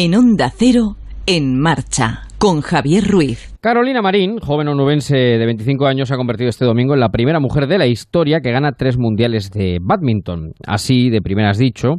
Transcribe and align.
En 0.00 0.14
Onda 0.14 0.48
Cero, 0.56 0.94
en 1.26 1.58
marcha, 1.58 2.28
con 2.38 2.60
Javier 2.60 3.02
Ruiz. 3.02 3.52
Carolina 3.60 4.00
Marín, 4.00 4.38
joven 4.38 4.68
onubense 4.68 5.16
de 5.16 5.44
25 5.44 5.88
años, 5.88 6.06
se 6.06 6.14
ha 6.14 6.16
convertido 6.16 6.48
este 6.48 6.64
domingo 6.64 6.94
en 6.94 7.00
la 7.00 7.08
primera 7.08 7.40
mujer 7.40 7.66
de 7.66 7.78
la 7.78 7.86
historia 7.88 8.40
que 8.40 8.52
gana 8.52 8.76
tres 8.78 8.96
mundiales 8.96 9.50
de 9.50 9.80
badminton. 9.82 10.52
Así, 10.64 11.10
de 11.10 11.20
primeras 11.20 11.58
dicho, 11.58 11.94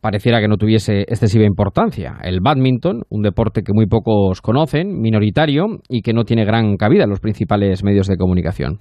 pareciera 0.00 0.40
que 0.40 0.48
no 0.48 0.56
tuviese 0.56 1.02
excesiva 1.02 1.44
importancia. 1.44 2.18
El 2.22 2.40
badminton, 2.40 3.02
un 3.08 3.22
deporte 3.22 3.62
que 3.62 3.72
muy 3.72 3.86
pocos 3.86 4.40
conocen, 4.40 5.00
minoritario 5.00 5.66
y 5.88 6.02
que 6.02 6.12
no 6.12 6.24
tiene 6.24 6.44
gran 6.44 6.76
cabida 6.76 7.04
en 7.04 7.10
los 7.10 7.20
principales 7.20 7.84
medios 7.84 8.06
de 8.06 8.16
comunicación. 8.16 8.78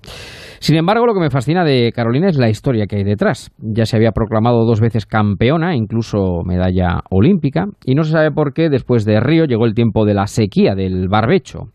Sin 0.60 0.76
embargo, 0.76 1.06
lo 1.06 1.14
que 1.14 1.22
me 1.22 1.30
fascina 1.30 1.64
de 1.64 1.92
Carolina 1.94 2.30
es 2.30 2.38
la 2.38 2.50
historia 2.50 2.86
que 2.88 2.98
hay 2.98 3.04
detrás. 3.04 3.52
Ya 3.58 3.86
se 3.86 3.96
había 3.96 4.12
proclamado 4.12 4.66
dos 4.66 4.82
veces 4.82 5.06
campeona, 5.06 5.76
incluso 5.76 6.44
medalla 6.46 7.02
olímpica, 7.10 7.68
y 7.86 7.96
no 7.96 8.04
se 8.04 8.12
sabe 8.12 8.32
por 8.32 8.54
qué 8.54 8.70
después 8.70 9.06
de 9.06 9.20
Río 9.20 9.46
llegó 9.46 9.66
el 9.66 9.74
tiempo 9.74 10.06
de 10.06 10.14
la 10.14 10.28
sequía 10.28 10.76
del 10.76 11.08
barbecho. 11.08 11.70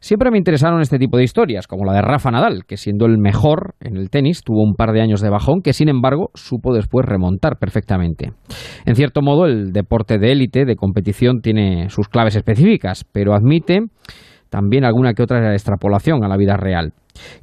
Siempre 0.00 0.30
me 0.30 0.38
interesaron 0.38 0.80
este 0.80 0.98
tipo 0.98 1.16
de 1.16 1.24
historias, 1.24 1.66
como 1.66 1.84
la 1.84 1.92
de 1.92 2.02
Rafa 2.02 2.30
Nadal, 2.30 2.64
que 2.66 2.76
siendo 2.76 3.06
el 3.06 3.18
mejor 3.18 3.74
en 3.80 3.96
el 3.96 4.10
tenis 4.10 4.42
tuvo 4.44 4.62
un 4.62 4.74
par 4.74 4.92
de 4.92 5.00
años 5.00 5.20
de 5.20 5.30
bajón 5.30 5.60
que 5.62 5.72
sin 5.72 5.88
embargo 5.88 6.30
supo 6.34 6.72
después 6.72 7.04
remontar 7.04 7.58
perfectamente. 7.58 8.32
En 8.86 8.94
cierto 8.94 9.22
modo, 9.22 9.46
el 9.46 9.72
deporte 9.72 10.18
de 10.18 10.32
élite, 10.32 10.64
de 10.64 10.76
competición, 10.76 11.40
tiene 11.40 11.88
sus 11.90 12.08
claves 12.08 12.36
específicas, 12.36 13.04
pero 13.10 13.34
admite 13.34 13.80
también 14.50 14.84
alguna 14.84 15.14
que 15.14 15.22
otra 15.22 15.52
extrapolación 15.52 16.24
a 16.24 16.28
la 16.28 16.36
vida 16.36 16.56
real. 16.56 16.92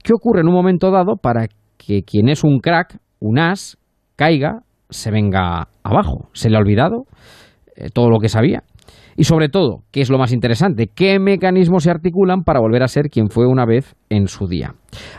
¿Qué 0.04 0.13
ocurre 0.13 0.41
en 0.41 0.48
un 0.48 0.54
momento 0.54 0.91
dado 0.91 1.18
para 1.18 1.48
que 1.77 2.04
quien 2.04 2.30
es 2.30 2.44
un 2.44 2.60
crack, 2.60 2.98
un 3.20 3.40
as, 3.40 3.77
caiga, 4.16 4.62
se 4.90 5.12
venga 5.12 5.68
abajo? 5.84 6.30
¿Se 6.34 6.49
le 6.49 6.55
ha 6.55 6.60
olvidado 6.60 7.04
eh, 7.76 7.90
todo 7.94 8.10
lo 8.10 8.20
que 8.20 8.30
sabía? 8.30 8.63
Y 9.18 9.24
sobre 9.24 9.48
todo, 9.48 9.84
¿qué 9.92 10.02
es 10.02 10.10
lo 10.10 10.18
más 10.18 10.34
interesante? 10.34 10.88
¿Qué 10.94 11.20
mecanismos 11.20 11.84
se 11.84 11.90
articulan 11.90 12.44
para 12.44 12.60
volver 12.60 12.84
a 12.84 12.90
ser 12.90 13.10
quien 13.10 13.30
fue 13.30 13.48
una 13.48 13.66
vez 13.66 13.96
en 14.09 14.27
su 14.27 14.48
día? 14.48 14.73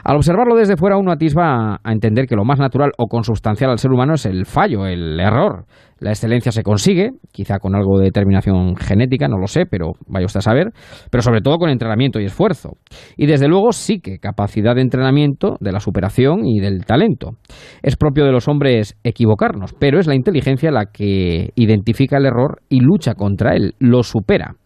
Al 0.05 0.17
observarlo 0.17 0.55
desde 0.57 0.77
fuera 0.77 0.97
uno 0.97 1.13
atisba 1.13 1.81
a 1.83 1.93
entender 1.93 2.27
que 2.27 2.37
lo 2.37 2.45
más 2.45 2.59
natural 2.59 2.93
o 2.99 3.07
consustancial 3.07 3.71
al 3.71 3.79
ser 3.79 3.93
humano 3.93 4.15
es 4.15 4.27
el 4.27 4.47
fallo, 4.47 4.87
el 4.87 5.19
error. 5.21 5.67
La 5.99 6.11
excelencia 6.11 6.53
se 6.53 6.63
consigue, 6.63 7.13
quizá 7.33 7.59
con 7.59 7.75
algo 7.75 7.99
de 7.99 8.05
determinación 8.05 8.77
genética, 8.77 9.29
no 9.29 9.39
lo 9.39 9.47
sé, 9.47 9.65
pero 9.65 9.93
vaya 10.07 10.27
usted 10.27 10.41
a 10.41 10.43
saber, 10.43 10.73
pero 11.11 11.23
sobre 11.23 11.41
todo 11.41 11.57
con 11.57 11.71
entrenamiento 11.71 12.21
y 12.21 12.27
esfuerzo. 12.27 12.73
Y 13.17 13.25
desde 13.25 13.49
luego 13.49 13.73
sí 13.73 14.01
que 14.01 14.19
capacidad 14.19 14.75
de 14.75 14.83
entrenamiento, 14.83 15.57
de 15.61 15.73
la 15.73 15.81
superación 15.81 16.45
y 16.45 16.61
del 16.61 16.85
talento. 16.85 17.39
Es 17.83 17.97
propio 17.97 18.27
de 18.27 18.33
los 18.33 18.47
hombres 18.47 18.99
equivocarnos, 19.05 19.73
pero 19.73 19.99
es 19.99 20.07
la 20.07 20.15
inteligencia 20.15 20.71
la 20.71 20.87
que 20.93 21.51
identifica 21.55 22.19
el 22.19 22.27
error 22.27 22.61
y 22.69 22.81
lucha 22.81 23.15
contra 23.15 23.55
él, 23.55 23.75
lo 23.79 24.03
supera. 24.03 24.57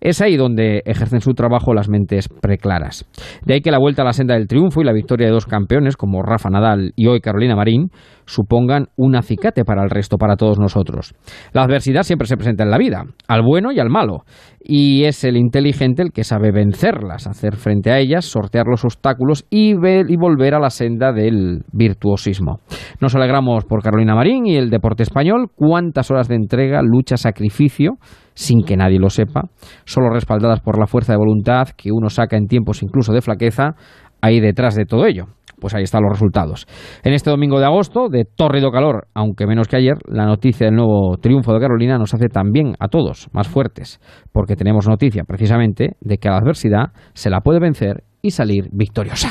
Es 0.00 0.20
ahí 0.20 0.36
donde 0.36 0.82
ejercen 0.84 1.20
su 1.20 1.34
trabajo 1.34 1.74
las 1.74 1.88
mentes 1.88 2.28
preclaras. 2.28 3.04
De 3.44 3.54
ahí 3.54 3.60
que 3.60 3.70
la 3.70 3.78
vuelta 3.78 4.02
a 4.02 4.04
la 4.04 4.12
senda 4.12 4.34
del 4.34 4.46
triunfo 4.46 4.80
y 4.80 4.84
la 4.84 4.92
victoria 4.92 5.26
de 5.26 5.32
dos 5.32 5.46
campeones 5.46 5.96
como 5.96 6.22
Rafa 6.22 6.50
Nadal 6.50 6.92
y 6.94 7.06
hoy 7.06 7.20
Carolina 7.20 7.56
Marín 7.56 7.90
supongan 8.26 8.88
un 8.96 9.16
acicate 9.16 9.64
para 9.64 9.82
el 9.82 9.90
resto, 9.90 10.18
para 10.18 10.36
todos 10.36 10.58
nosotros. 10.58 11.14
La 11.52 11.62
adversidad 11.62 12.02
siempre 12.02 12.28
se 12.28 12.36
presenta 12.36 12.62
en 12.62 12.70
la 12.70 12.78
vida, 12.78 13.04
al 13.26 13.42
bueno 13.42 13.72
y 13.72 13.80
al 13.80 13.88
malo, 13.88 14.24
y 14.60 15.04
es 15.04 15.24
el 15.24 15.36
inteligente 15.36 16.02
el 16.02 16.12
que 16.12 16.24
sabe 16.24 16.52
vencerlas, 16.52 17.26
hacer 17.26 17.56
frente 17.56 17.90
a 17.90 17.98
ellas, 17.98 18.26
sortear 18.26 18.66
los 18.66 18.84
obstáculos 18.84 19.46
y, 19.50 19.74
ver, 19.74 20.10
y 20.10 20.16
volver 20.16 20.54
a 20.54 20.60
la 20.60 20.70
senda 20.70 21.12
del 21.12 21.62
virtuosismo. 21.72 22.60
Nos 23.00 23.14
alegramos 23.14 23.64
por 23.64 23.82
Carolina 23.82 24.14
Marín 24.14 24.46
y 24.46 24.56
el 24.56 24.70
deporte 24.70 25.02
español, 25.02 25.48
cuántas 25.54 26.10
horas 26.10 26.28
de 26.28 26.36
entrega, 26.36 26.82
lucha, 26.82 27.16
sacrificio, 27.16 27.94
sin 28.38 28.62
que 28.62 28.76
nadie 28.76 29.00
lo 29.00 29.10
sepa, 29.10 29.42
solo 29.84 30.10
respaldadas 30.10 30.60
por 30.60 30.78
la 30.78 30.86
fuerza 30.86 31.12
de 31.12 31.18
voluntad 31.18 31.70
que 31.76 31.90
uno 31.90 32.08
saca 32.08 32.36
en 32.36 32.46
tiempos 32.46 32.84
incluso 32.84 33.12
de 33.12 33.20
flaqueza, 33.20 33.74
ahí 34.20 34.38
detrás 34.38 34.76
de 34.76 34.84
todo 34.84 35.06
ello. 35.06 35.26
Pues 35.60 35.74
ahí 35.74 35.82
están 35.82 36.04
los 36.04 36.12
resultados. 36.12 36.68
En 37.02 37.14
este 37.14 37.30
domingo 37.30 37.58
de 37.58 37.64
agosto, 37.64 38.08
de 38.08 38.24
tórrido 38.24 38.70
calor, 38.70 39.08
aunque 39.12 39.44
menos 39.48 39.66
que 39.66 39.74
ayer, 39.74 39.96
la 40.06 40.24
noticia 40.24 40.66
del 40.66 40.76
nuevo 40.76 41.16
triunfo 41.20 41.52
de 41.52 41.58
Carolina 41.58 41.98
nos 41.98 42.14
hace 42.14 42.28
también 42.28 42.74
a 42.78 42.86
todos 42.86 43.26
más 43.32 43.48
fuertes, 43.48 43.98
porque 44.30 44.54
tenemos 44.54 44.86
noticia 44.86 45.24
precisamente 45.24 45.96
de 46.00 46.18
que 46.18 46.28
a 46.28 46.30
la 46.30 46.38
adversidad 46.38 46.92
se 47.14 47.30
la 47.30 47.40
puede 47.40 47.58
vencer 47.58 48.04
y 48.22 48.30
salir 48.30 48.68
victoriosa. 48.70 49.30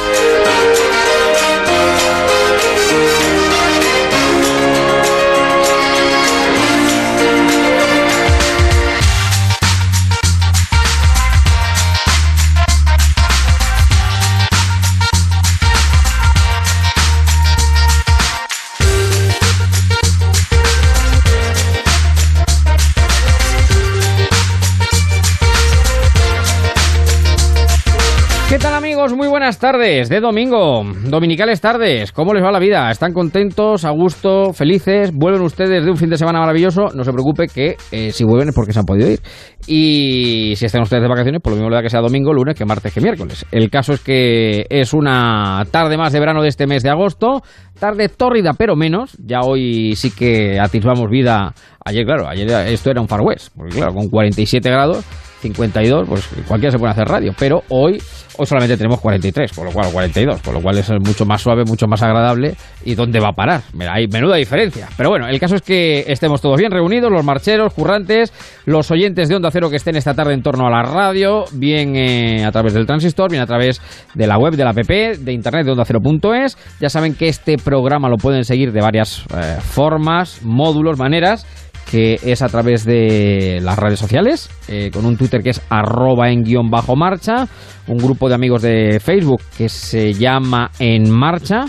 Buenas 29.41 29.57
tardes 29.57 30.07
de 30.07 30.19
domingo, 30.19 30.83
dominicales 31.05 31.59
tardes. 31.59 32.11
¿Cómo 32.11 32.31
les 32.31 32.43
va 32.43 32.51
la 32.51 32.59
vida? 32.59 32.91
¿Están 32.91 33.11
contentos, 33.11 33.85
a 33.85 33.89
gusto, 33.89 34.53
felices? 34.53 35.11
¿Vuelven 35.11 35.41
ustedes 35.41 35.83
de 35.83 35.89
un 35.89 35.97
fin 35.97 36.11
de 36.11 36.17
semana 36.17 36.39
maravilloso? 36.39 36.89
No 36.93 37.03
se 37.03 37.11
preocupe 37.11 37.47
que 37.47 37.75
eh, 37.91 38.11
si 38.11 38.23
vuelven 38.23 38.49
es 38.49 38.55
porque 38.55 38.71
se 38.71 38.77
han 38.77 38.85
podido 38.85 39.09
ir. 39.09 39.19
Y 39.65 40.53
si 40.57 40.65
están 40.67 40.83
ustedes 40.83 41.01
de 41.01 41.09
vacaciones, 41.09 41.41
por 41.41 41.53
lo 41.53 41.55
mismo 41.55 41.71
le 41.71 41.75
da 41.77 41.81
que 41.81 41.89
sea 41.89 42.01
domingo, 42.01 42.31
lunes, 42.31 42.55
que 42.55 42.65
martes, 42.65 42.93
que 42.93 43.01
miércoles. 43.01 43.43
El 43.51 43.71
caso 43.71 43.93
es 43.93 44.01
que 44.01 44.67
es 44.69 44.93
una 44.93 45.65
tarde 45.71 45.97
más 45.97 46.13
de 46.13 46.19
verano 46.19 46.43
de 46.43 46.49
este 46.49 46.67
mes 46.67 46.83
de 46.83 46.91
agosto. 46.91 47.41
Tarde 47.79 48.09
tórrida, 48.09 48.51
pero 48.55 48.75
menos. 48.75 49.17
Ya 49.25 49.39
hoy 49.39 49.95
sí 49.95 50.11
que 50.11 50.59
atisbamos 50.59 51.09
vida. 51.09 51.51
Ayer, 51.83 52.05
claro, 52.05 52.27
ayer 52.27 52.47
esto 52.67 52.91
era 52.91 53.01
un 53.01 53.07
Far 53.07 53.21
West. 53.21 53.55
Porque 53.57 53.77
claro, 53.77 53.95
con 53.95 54.07
47 54.07 54.69
grados 54.69 55.03
52, 55.41 56.07
pues 56.07 56.29
cualquiera 56.47 56.71
se 56.71 56.77
puede 56.77 56.91
hacer 56.91 57.07
radio, 57.07 57.33
pero 57.37 57.63
hoy, 57.69 58.01
hoy 58.37 58.45
solamente 58.45 58.77
tenemos 58.77 58.99
43, 58.99 59.51
por 59.51 59.65
lo 59.65 59.71
cual 59.71 59.91
42, 59.91 60.41
por 60.41 60.53
lo 60.53 60.61
cual 60.61 60.77
es 60.77 60.89
mucho 60.89 61.25
más 61.25 61.41
suave, 61.41 61.63
mucho 61.65 61.87
más 61.87 62.01
agradable. 62.01 62.55
¿Y 62.83 62.95
dónde 62.95 63.19
va 63.19 63.29
a 63.29 63.33
parar? 63.33 63.61
Mira, 63.73 63.93
hay 63.93 64.07
menuda 64.07 64.35
diferencia. 64.35 64.87
Pero 64.97 65.09
bueno, 65.09 65.27
el 65.27 65.39
caso 65.39 65.55
es 65.55 65.61
que 65.61 66.05
estemos 66.07 66.41
todos 66.41 66.57
bien 66.57 66.71
reunidos, 66.71 67.11
los 67.11 67.23
marcheros, 67.23 67.73
currantes, 67.73 68.33
los 68.65 68.89
oyentes 68.91 69.29
de 69.29 69.35
Onda 69.35 69.49
Cero 69.51 69.69
que 69.69 69.75
estén 69.75 69.95
esta 69.95 70.13
tarde 70.13 70.33
en 70.33 70.41
torno 70.41 70.67
a 70.67 70.69
la 70.69 70.83
radio, 70.83 71.45
bien 71.53 71.95
eh, 71.95 72.45
a 72.45 72.51
través 72.51 72.73
del 72.73 72.85
transistor, 72.85 73.29
bien 73.29 73.41
a 73.43 73.47
través 73.47 73.81
de 74.13 74.27
la 74.27 74.37
web 74.37 74.55
de 74.55 74.63
la 74.63 74.71
app, 74.71 74.77
de 74.77 75.31
internet 75.31 75.65
de 75.65 75.71
Onda 75.71 75.85
Cero.es. 75.85 76.57
Ya 76.79 76.89
saben 76.89 77.15
que 77.15 77.27
este 77.27 77.57
programa 77.57 78.09
lo 78.09 78.17
pueden 78.17 78.43
seguir 78.45 78.71
de 78.71 78.81
varias 78.81 79.25
eh, 79.35 79.57
formas, 79.61 80.41
módulos, 80.43 80.97
maneras 80.97 81.45
que 81.89 82.19
es 82.23 82.41
a 82.41 82.47
través 82.47 82.85
de 82.85 83.59
las 83.61 83.77
redes 83.77 83.99
sociales, 83.99 84.49
eh, 84.67 84.89
con 84.93 85.05
un 85.05 85.17
Twitter 85.17 85.41
que 85.41 85.49
es 85.49 85.61
arroba 85.69 86.29
en 86.29 86.43
guion 86.43 86.69
bajo 86.69 86.95
marcha, 86.95 87.47
un 87.87 87.97
grupo 87.97 88.29
de 88.29 88.35
amigos 88.35 88.61
de 88.61 88.99
Facebook 88.99 89.41
que 89.57 89.67
se 89.69 90.13
llama 90.13 90.71
En 90.79 91.09
Marcha, 91.09 91.65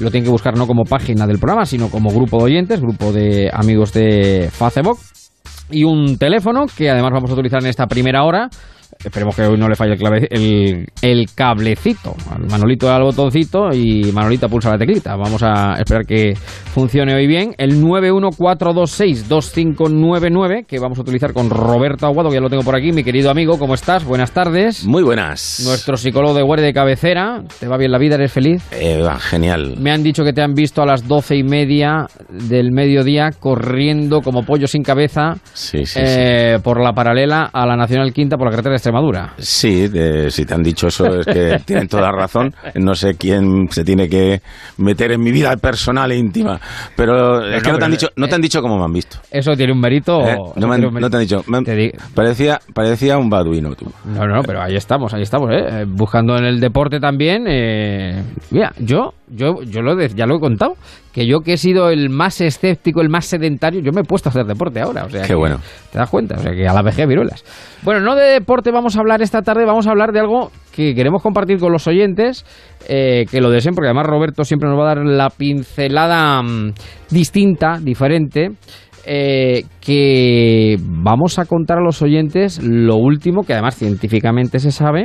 lo 0.00 0.10
tienen 0.10 0.24
que 0.24 0.30
buscar 0.30 0.56
no 0.56 0.66
como 0.66 0.84
página 0.84 1.26
del 1.26 1.38
programa, 1.38 1.66
sino 1.66 1.88
como 1.88 2.10
grupo 2.10 2.38
de 2.38 2.44
oyentes, 2.44 2.80
grupo 2.80 3.12
de 3.12 3.50
amigos 3.52 3.92
de 3.92 4.50
Facebook, 4.52 4.98
y 5.70 5.84
un 5.84 6.18
teléfono 6.18 6.66
que 6.66 6.90
además 6.90 7.10
vamos 7.12 7.30
a 7.30 7.34
utilizar 7.34 7.62
en 7.62 7.68
esta 7.68 7.86
primera 7.86 8.24
hora, 8.24 8.48
Esperemos 9.04 9.36
que 9.36 9.42
hoy 9.42 9.56
no 9.56 9.68
le 9.68 9.76
falle 9.76 9.92
el, 9.92 9.98
clave, 9.98 10.26
el, 10.30 10.86
el 11.02 11.26
cablecito. 11.34 12.14
Manolito 12.50 12.86
da 12.86 12.96
el 12.96 13.02
botoncito 13.04 13.68
y 13.72 14.10
Manolita 14.12 14.48
pulsa 14.48 14.70
la 14.70 14.78
teclita. 14.78 15.14
Vamos 15.16 15.42
a 15.42 15.74
esperar 15.78 16.04
que 16.04 16.34
funcione 16.34 17.14
hoy 17.14 17.26
bien. 17.26 17.54
El 17.58 17.80
914262599 17.82 20.66
que 20.66 20.78
vamos 20.78 20.98
a 20.98 21.02
utilizar 21.02 21.32
con 21.32 21.48
Roberto 21.50 22.06
Aguado, 22.06 22.28
que 22.30 22.36
ya 22.36 22.40
lo 22.40 22.50
tengo 22.50 22.62
por 22.64 22.76
aquí. 22.76 22.92
Mi 22.92 23.04
querido 23.04 23.30
amigo, 23.30 23.58
¿cómo 23.58 23.74
estás? 23.74 24.04
Buenas 24.04 24.32
tardes. 24.32 24.84
Muy 24.84 25.02
buenas. 25.02 25.62
Nuestro 25.64 25.96
psicólogo 25.96 26.34
de 26.34 26.42
guardia 26.42 26.66
de 26.66 26.72
cabecera. 26.72 27.42
¿Te 27.60 27.68
va 27.68 27.76
bien 27.76 27.92
la 27.92 27.98
vida? 27.98 28.16
¿Eres 28.16 28.32
feliz? 28.32 28.62
Eh, 28.72 29.00
va, 29.00 29.18
genial. 29.18 29.76
Me 29.78 29.92
han 29.92 30.02
dicho 30.02 30.24
que 30.24 30.32
te 30.32 30.42
han 30.42 30.54
visto 30.54 30.82
a 30.82 30.86
las 30.86 31.06
doce 31.06 31.36
y 31.36 31.44
media 31.44 32.06
del 32.28 32.72
mediodía 32.72 33.30
corriendo 33.38 34.20
como 34.22 34.42
pollo 34.42 34.66
sin 34.66 34.82
cabeza 34.82 35.34
Sí, 35.52 35.86
sí, 35.86 36.00
eh, 36.02 36.58
por 36.62 36.82
la 36.82 36.92
paralela 36.92 37.50
a 37.52 37.64
la 37.66 37.76
Nacional 37.76 38.12
Quinta 38.12 38.36
por 38.36 38.46
la 38.46 38.50
carretera 38.50 38.72
de 38.74 38.80
Extremadura. 38.88 39.34
Sí, 39.38 39.86
si 40.30 40.46
te 40.46 40.54
han 40.54 40.62
dicho 40.62 40.86
eso 40.86 41.20
es 41.20 41.26
que 41.26 41.58
tienen 41.66 41.88
toda 41.88 42.10
razón. 42.10 42.54
No 42.76 42.94
sé 42.94 43.16
quién 43.16 43.68
se 43.70 43.84
tiene 43.84 44.08
que 44.08 44.40
meter 44.78 45.12
en 45.12 45.20
mi 45.22 45.30
vida 45.30 45.54
personal 45.56 46.10
e 46.10 46.16
íntima, 46.16 46.58
pero, 46.96 47.44
es 47.44 47.62
que 47.62 47.70
no, 47.70 47.78
te 47.78 47.84
han 47.84 47.90
dicho, 47.90 48.08
no 48.16 48.26
te 48.28 48.34
han 48.34 48.40
dicho 48.40 48.62
cómo 48.62 48.78
me 48.78 48.84
han 48.84 48.92
visto. 48.92 49.18
Eso 49.30 49.52
tiene 49.54 49.72
un 49.72 49.80
mérito. 49.80 50.26
Eh, 50.26 50.36
no, 50.56 51.10
te 51.10 51.16
han 51.16 51.22
dicho. 51.22 51.44
parecía, 52.14 52.58
parecía 52.72 53.18
un 53.18 53.28
baduino 53.28 53.74
tú. 53.74 53.92
No, 54.06 54.26
no, 54.26 54.42
pero 54.42 54.62
ahí 54.62 54.76
estamos, 54.76 55.12
ahí 55.12 55.22
estamos, 55.22 55.50
¿eh? 55.52 55.84
buscando 55.86 56.36
en 56.38 56.44
el 56.44 56.60
deporte 56.60 56.98
también. 56.98 57.44
Eh, 57.46 58.22
mira, 58.50 58.72
yo, 58.78 59.12
yo, 59.28 59.62
yo 59.64 59.82
lo 59.82 59.98
ya 60.06 60.26
lo 60.26 60.36
he 60.36 60.40
contado 60.40 60.76
que 61.12 61.26
yo 61.26 61.40
que 61.40 61.54
he 61.54 61.56
sido 61.56 61.90
el 61.90 62.10
más 62.10 62.40
escéptico, 62.40 63.00
el 63.00 63.08
más 63.08 63.26
sedentario, 63.26 63.80
yo 63.80 63.92
me 63.92 64.02
he 64.02 64.04
puesto 64.04 64.28
a 64.28 64.30
hacer 64.30 64.44
deporte 64.44 64.80
ahora. 64.80 65.04
O 65.04 65.10
sea, 65.10 65.22
Qué 65.22 65.34
bueno. 65.34 65.58
¿Te 65.90 65.98
das 65.98 66.10
cuenta? 66.10 66.36
O 66.36 66.38
sea, 66.38 66.52
que 66.52 66.66
a 66.66 66.72
la 66.72 66.82
vejez 66.82 67.06
viruelas. 67.06 67.44
Bueno, 67.82 68.00
no 68.00 68.14
de 68.14 68.24
deporte 68.24 68.70
vamos 68.70 68.96
a 68.96 69.00
hablar 69.00 69.22
esta 69.22 69.42
tarde, 69.42 69.64
vamos 69.64 69.86
a 69.86 69.90
hablar 69.90 70.12
de 70.12 70.20
algo 70.20 70.50
que 70.74 70.94
queremos 70.94 71.22
compartir 71.22 71.58
con 71.58 71.72
los 71.72 71.86
oyentes, 71.86 72.44
eh, 72.88 73.24
que 73.30 73.40
lo 73.40 73.50
deseen, 73.50 73.74
porque 73.74 73.88
además 73.88 74.06
Roberto 74.06 74.44
siempre 74.44 74.68
nos 74.68 74.78
va 74.78 74.84
a 74.84 74.94
dar 74.94 75.04
la 75.04 75.30
pincelada 75.30 76.42
mm, 76.42 76.72
distinta, 77.10 77.78
diferente. 77.80 78.50
Eh, 79.10 79.64
que 79.80 80.76
vamos 80.82 81.38
a 81.38 81.46
contar 81.46 81.78
a 81.78 81.80
los 81.80 82.02
oyentes 82.02 82.62
lo 82.62 82.96
último, 82.96 83.42
que 83.42 83.54
además 83.54 83.76
científicamente 83.76 84.58
se 84.58 84.70
sabe, 84.70 85.04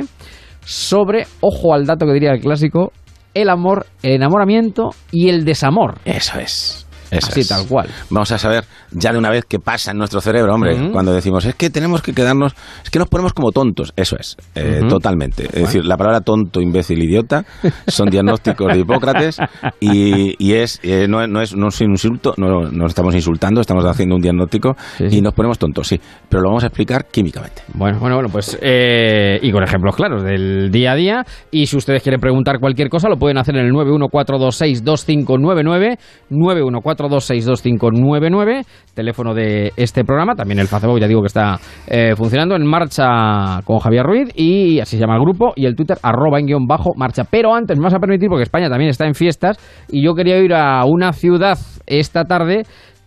sobre, 0.60 1.26
ojo 1.40 1.72
al 1.72 1.86
dato 1.86 2.04
que 2.04 2.12
diría 2.12 2.32
el 2.32 2.40
clásico, 2.40 2.92
el 3.34 3.50
amor, 3.50 3.86
el 4.02 4.12
enamoramiento 4.12 4.94
y 5.10 5.28
el 5.28 5.44
desamor. 5.44 5.98
Eso 6.04 6.38
es. 6.38 6.83
Así 7.18 7.46
tal 7.46 7.66
cual. 7.66 7.88
Vamos 8.10 8.30
a 8.32 8.38
saber 8.38 8.64
ya 8.90 9.12
de 9.12 9.18
una 9.18 9.30
vez 9.30 9.44
qué 9.48 9.58
pasa 9.58 9.92
en 9.92 9.98
nuestro 9.98 10.20
cerebro, 10.20 10.54
hombre, 10.54 10.90
cuando 10.92 11.12
decimos, 11.12 11.44
es 11.44 11.54
que 11.54 11.70
tenemos 11.70 12.02
que 12.02 12.12
quedarnos, 12.12 12.54
es 12.82 12.90
que 12.90 12.98
nos 12.98 13.08
ponemos 13.08 13.32
como 13.32 13.52
tontos. 13.52 13.92
Eso 13.96 14.16
es, 14.18 14.36
eh, 14.54 14.80
totalmente. 14.88 15.44
Es 15.44 15.52
decir, 15.52 15.84
la 15.84 15.96
palabra 15.96 16.20
tonto, 16.20 16.60
imbécil, 16.60 17.02
idiota 17.02 17.44
son 17.86 18.08
diagnósticos 18.08 18.72
de 18.72 18.80
Hipócrates 18.80 19.38
y, 19.80 20.52
es, 20.52 20.80
eh, 20.82 21.06
no, 21.08 21.22
es, 21.22 21.56
no 21.56 21.68
es 21.68 21.80
un 21.80 21.90
insulto, 21.90 22.34
no 22.36 22.70
nos 22.70 22.88
estamos 22.88 23.14
insultando, 23.14 23.60
estamos 23.60 23.84
haciendo 23.84 24.16
un 24.16 24.22
diagnóstico 24.22 24.76
y 24.98 25.20
nos 25.20 25.34
ponemos 25.34 25.58
tontos, 25.58 25.88
sí, 25.88 26.00
pero 26.28 26.42
lo 26.42 26.48
vamos 26.48 26.64
a 26.64 26.68
explicar 26.68 27.06
químicamente. 27.10 27.62
Bueno, 27.74 27.98
bueno, 27.98 28.16
bueno, 28.16 28.30
pues 28.30 28.58
eh, 28.60 29.38
y 29.42 29.52
con 29.52 29.62
ejemplos 29.62 29.96
claros 29.96 30.22
del 30.22 30.70
día 30.70 30.92
a 30.92 30.96
día 30.96 31.24
y 31.50 31.66
si 31.66 31.76
ustedes 31.76 32.02
quieren 32.02 32.20
preguntar 32.20 32.60
cualquier 32.60 32.88
cosa 32.88 33.08
lo 33.08 33.16
pueden 33.16 33.38
hacer 33.38 33.56
en 33.56 33.66
el 33.66 33.72
914262599 33.72 35.98
914 36.30 37.03
4262599, 37.08 38.64
teléfono 38.94 39.34
de 39.34 39.72
este 39.76 40.04
programa. 40.04 40.34
También 40.34 40.58
el 40.58 40.68
Facebook, 40.68 41.00
ya 41.00 41.08
digo 41.08 41.20
que 41.20 41.28
está 41.28 41.58
eh, 41.86 42.14
funcionando 42.16 42.56
en 42.56 42.66
marcha 42.66 43.60
con 43.64 43.78
Javier 43.78 44.04
Ruiz 44.04 44.28
y 44.34 44.80
así 44.80 44.96
se 44.96 45.00
llama 45.00 45.16
el 45.16 45.22
grupo. 45.22 45.52
Y 45.56 45.66
el 45.66 45.74
Twitter, 45.74 45.98
arroba 46.02 46.38
en 46.38 46.46
guion 46.46 46.66
bajo 46.66 46.90
marcha. 46.96 47.24
Pero 47.24 47.54
antes 47.54 47.78
me 47.78 47.84
vas 47.84 47.94
a 47.94 47.98
permitir, 47.98 48.28
porque 48.28 48.44
España 48.44 48.68
también 48.68 48.90
está 48.90 49.06
en 49.06 49.14
fiestas 49.14 49.58
y 49.88 50.04
yo 50.04 50.14
quería 50.14 50.38
ir 50.38 50.54
a 50.54 50.84
una 50.84 51.12
ciudad 51.12 51.58
esta 51.86 52.24
tarde 52.24 52.62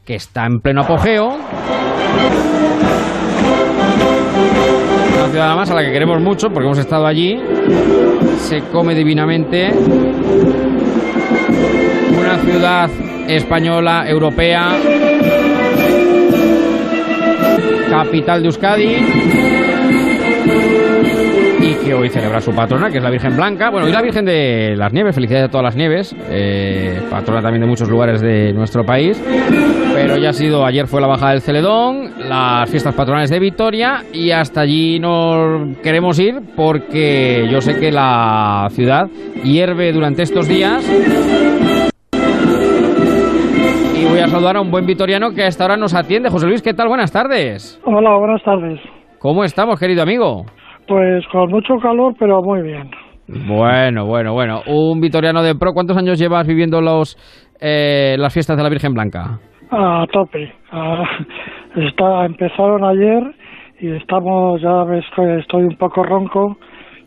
que 0.06 0.16
está 0.16 0.46
en 0.46 0.60
pleno 0.60 0.82
apogeo. 0.82 1.38
Una 5.16 5.28
ciudad 5.30 5.56
más 5.56 5.70
a 5.70 5.76
la 5.76 5.84
que 5.84 5.92
queremos 5.92 6.22
mucho 6.22 6.48
porque 6.50 6.66
hemos 6.66 6.78
estado 6.78 7.06
allí. 7.06 7.38
Se 8.38 8.62
come 8.72 8.96
divinamente. 8.96 9.72
Una 12.18 12.38
ciudad 12.40 12.90
española, 13.28 14.06
europea, 14.08 14.70
capital 17.90 18.42
de 18.42 18.48
Euskadi. 18.48 18.96
Y 21.60 21.74
que 21.86 21.94
hoy 21.94 22.10
celebra 22.10 22.40
su 22.40 22.52
patrona, 22.52 22.90
que 22.90 22.98
es 22.98 23.04
la 23.04 23.10
Virgen 23.10 23.36
Blanca. 23.36 23.70
Bueno, 23.70 23.90
y 23.90 23.92
la 23.92 24.02
Virgen 24.02 24.24
de 24.26 24.76
las 24.78 24.94
Nieves, 24.94 25.16
felicidades 25.16 25.48
a 25.48 25.52
todas 25.52 25.66
las 25.66 25.76
nieves, 25.76 26.16
eh, 26.30 27.02
patrona 27.10 27.42
también 27.42 27.62
de 27.62 27.68
muchos 27.68 27.90
lugares 27.90 28.22
de 28.22 28.54
nuestro 28.54 28.86
país. 28.86 29.22
Pero 29.94 30.18
ya 30.18 30.30
ha 30.30 30.34
sido, 30.34 30.66
ayer 30.66 30.88
fue 30.88 31.02
la 31.02 31.08
bajada 31.08 31.32
del 31.32 31.42
Celedón, 31.42 32.12
las 32.20 32.70
fiestas 32.70 32.94
patronales 32.94 33.32
de 33.32 33.40
Vitoria 33.40 34.04
y 34.14 34.30
hasta 34.32 34.62
allí 34.62 35.00
nos 35.00 35.78
queremos 35.80 36.20
ir 36.20 36.40
porque 36.56 37.48
yo 37.52 37.62
sé 37.62 37.80
que 37.80 37.92
la 37.92 38.68
ciudad 38.72 39.08
hierve 39.44 39.92
durante 39.92 40.22
estos 40.22 40.48
días 40.48 40.86
voy 44.18 44.24
a 44.24 44.30
saludar 44.30 44.58
a 44.58 44.62
un 44.62 44.72
buen 44.72 44.86
vitoriano 44.88 45.30
que 45.32 45.44
a 45.44 45.48
esta 45.48 45.66
hora 45.66 45.78
nos 45.78 45.94
atiende. 45.94 46.30
José 46.30 46.48
Luis, 46.48 46.64
¿qué 46.64 46.74
tal? 46.74 46.88
Buenas 46.88 47.12
tardes. 47.12 47.80
Hola, 47.86 48.18
buenas 48.18 48.42
tardes. 48.44 48.80
¿Cómo 49.20 49.44
estamos, 49.44 49.80
querido 49.80 50.02
amigo? 50.02 50.46
Pues 50.88 51.24
con 51.32 51.52
mucho 51.52 51.76
calor, 51.78 52.16
pero 52.18 52.42
muy 52.42 52.64
bien. 52.64 52.90
Bueno, 53.28 54.08
bueno, 54.08 54.34
bueno. 54.34 54.62
Un 54.66 55.00
vitoriano 55.02 55.44
de 55.44 55.54
pro, 55.54 55.74
¿cuántos 55.74 55.98
años 55.98 56.18
llevas 56.18 56.48
viviendo 56.48 56.82
los, 56.82 57.16
eh, 57.62 58.16
las 58.18 58.34
fiestas 58.34 58.58
de 58.58 58.64
la 58.64 58.70
Virgen 58.70 58.94
Blanca? 58.94 59.40
A 59.70 60.06
tope. 60.12 60.52
está, 61.76 62.26
empezaron 62.26 62.86
ayer 62.86 63.36
y 63.80 63.92
estamos, 63.98 64.60
ya 64.62 64.84
ves 64.86 65.06
que 65.16 65.40
estoy 65.40 65.64
un 65.64 65.78
poco 65.78 66.02
ronco. 66.02 66.58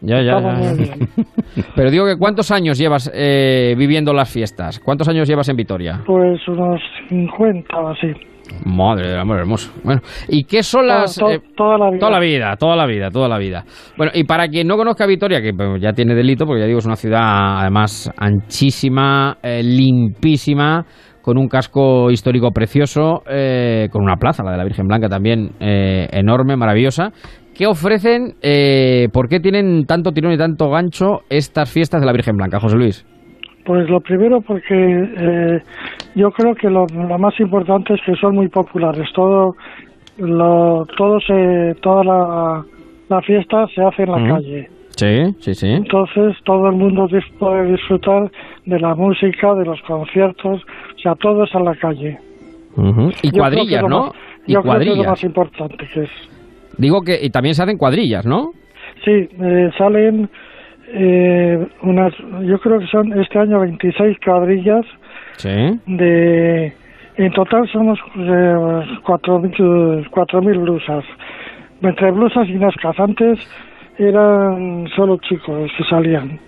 Ya, 0.02 0.22
ya, 0.22 0.38
Pero 1.76 1.90
digo 1.90 2.06
que 2.06 2.16
¿cuántos 2.16 2.50
años 2.50 2.78
llevas 2.78 3.10
eh, 3.14 3.74
viviendo 3.76 4.14
las 4.14 4.32
fiestas? 4.32 4.80
¿Cuántos 4.80 5.08
años 5.08 5.28
llevas 5.28 5.48
en 5.48 5.56
Vitoria? 5.56 6.00
Pues 6.06 6.40
unos 6.48 6.80
50 7.08 7.76
o 7.78 7.88
así. 7.88 8.12
Madre 8.64 9.10
de 9.10 9.18
amor 9.18 9.38
hermoso. 9.38 9.70
Bueno, 9.84 10.00
¿y 10.28 10.44
qué 10.44 10.62
son 10.62 10.86
las...? 10.86 11.18
Eh, 11.18 11.40
toda 11.54 11.78
la 11.78 11.90
vida. 11.90 11.98
Toda 11.98 12.10
la 12.10 12.18
vida, 12.18 12.56
toda 12.56 12.76
la 12.76 12.86
vida, 12.86 13.10
toda 13.10 13.28
la 13.28 13.38
vida. 13.38 13.64
Bueno, 13.96 14.12
y 14.14 14.24
para 14.24 14.48
quien 14.48 14.66
no 14.66 14.76
conozca 14.76 15.06
Vitoria, 15.06 15.40
que 15.40 15.52
pues, 15.52 15.80
ya 15.80 15.92
tiene 15.92 16.14
delito, 16.14 16.46
porque 16.46 16.60
ya 16.62 16.66
digo, 16.66 16.78
es 16.78 16.86
una 16.86 16.96
ciudad 16.96 17.60
además 17.60 18.10
anchísima, 18.16 19.36
eh, 19.42 19.62
limpísima, 19.62 20.84
con 21.20 21.36
un 21.36 21.48
casco 21.48 22.10
histórico 22.10 22.50
precioso, 22.50 23.22
con 23.92 24.02
una 24.02 24.16
plaza, 24.16 24.42
la 24.42 24.52
de 24.52 24.56
la 24.56 24.64
Virgen 24.64 24.88
Blanca 24.88 25.06
también 25.06 25.50
enorme, 25.60 26.56
maravillosa, 26.56 27.12
¿Qué 27.60 27.66
ofrecen? 27.66 28.36
Eh, 28.40 29.08
¿Por 29.12 29.28
qué 29.28 29.38
tienen 29.38 29.84
tanto 29.84 30.12
tirón 30.12 30.32
y 30.32 30.38
tanto 30.38 30.70
gancho 30.70 31.18
estas 31.28 31.70
fiestas 31.70 32.00
de 32.00 32.06
la 32.06 32.12
Virgen 32.14 32.38
Blanca, 32.38 32.58
José 32.58 32.74
Luis? 32.74 33.04
Pues 33.66 33.86
lo 33.90 34.00
primero 34.00 34.40
porque 34.40 34.74
eh, 34.74 35.60
yo 36.14 36.30
creo 36.30 36.54
que 36.54 36.70
lo, 36.70 36.86
más 37.18 37.38
importante 37.38 37.92
es 37.92 38.00
que 38.06 38.14
son 38.14 38.36
muy 38.36 38.48
populares. 38.48 39.06
Todo, 39.14 39.56
lo, 40.16 40.86
todo 40.96 41.20
se, 41.20 41.74
toda 41.82 42.64
la, 43.10 43.20
fiesta 43.20 43.66
se 43.74 43.82
hace 43.82 44.04
en 44.04 44.10
la 44.10 44.36
calle. 44.36 44.68
Sí, 44.96 45.34
sí, 45.40 45.52
sí. 45.52 45.68
Entonces 45.68 46.38
todo 46.46 46.66
el 46.66 46.76
mundo 46.76 47.08
puede 47.38 47.72
disfrutar 47.72 48.30
de 48.64 48.80
la 48.80 48.94
música, 48.94 49.52
de 49.56 49.66
los 49.66 49.82
conciertos, 49.82 50.62
o 50.62 50.98
sea, 50.98 51.14
todo 51.16 51.44
es 51.44 51.54
en 51.54 51.64
la 51.66 51.74
calle. 51.74 52.18
Y 53.22 53.30
cuadrillas, 53.32 53.84
¿no? 53.86 54.12
y 54.46 54.54
yo 54.54 54.62
cuadrillas. 54.62 54.64
creo 54.64 54.94
que 54.94 55.00
es 55.00 55.04
lo 55.04 55.10
más 55.10 55.24
importante 55.24 55.86
que 55.92 56.00
es. 56.04 56.39
Digo 56.80 57.02
que 57.02 57.18
y 57.22 57.30
también 57.30 57.54
se 57.54 57.62
hacen 57.62 57.76
cuadrillas, 57.76 58.24
¿no? 58.24 58.52
Sí, 59.04 59.28
eh, 59.40 59.70
salen 59.76 60.28
eh, 60.92 61.66
unas, 61.82 62.12
yo 62.42 62.58
creo 62.58 62.80
que 62.80 62.86
son 62.86 63.12
este 63.20 63.38
año 63.38 63.60
26 63.60 64.16
cuadrillas. 64.24 64.84
Sí. 65.36 65.78
De, 65.86 66.72
en 67.16 67.32
total 67.32 67.68
somos 67.70 67.98
eh, 68.16 68.54
4.000 69.04 70.60
blusas. 70.60 71.04
Entre 71.82 72.10
blusas 72.10 72.48
y 72.48 72.54
nascas. 72.54 72.98
Antes 72.98 73.38
eran 73.98 74.88
solo 74.96 75.18
chicos 75.18 75.70
que 75.76 75.84
salían. 75.84 76.40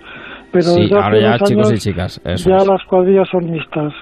Pero 0.50 0.64
sí, 0.64 0.90
ahora 0.92 1.18
ya 1.18 1.38
chicos 1.38 1.72
y 1.72 1.78
chicas. 1.78 2.20
ya 2.24 2.64
las 2.64 2.82
cuadrillas 2.84 3.28
son 3.30 3.50
mixtas. 3.50 3.92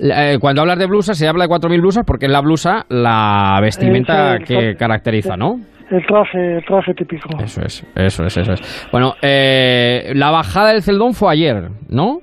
Eh, 0.00 0.38
cuando 0.40 0.62
hablas 0.62 0.78
de 0.78 0.86
blusas, 0.86 1.18
se 1.18 1.26
habla 1.26 1.44
de 1.44 1.50
4.000 1.50 1.80
blusas 1.80 2.04
porque 2.06 2.26
es 2.26 2.32
la 2.32 2.40
blusa 2.40 2.86
la 2.88 3.58
vestimenta 3.60 4.38
que 4.38 4.74
caracteriza, 4.76 5.36
¿no? 5.36 5.56
El 5.90 6.04
traje, 6.06 6.56
el 6.56 6.64
traje 6.64 6.94
típico. 6.94 7.28
Eso 7.42 7.62
es, 7.62 7.82
eso 7.96 8.24
es, 8.24 8.36
eso 8.36 8.52
es. 8.52 8.88
Bueno, 8.92 9.14
eh, 9.22 10.12
la 10.14 10.30
bajada 10.30 10.72
del 10.72 10.82
Celedón 10.82 11.14
fue 11.14 11.32
ayer, 11.32 11.70
¿no? 11.88 12.18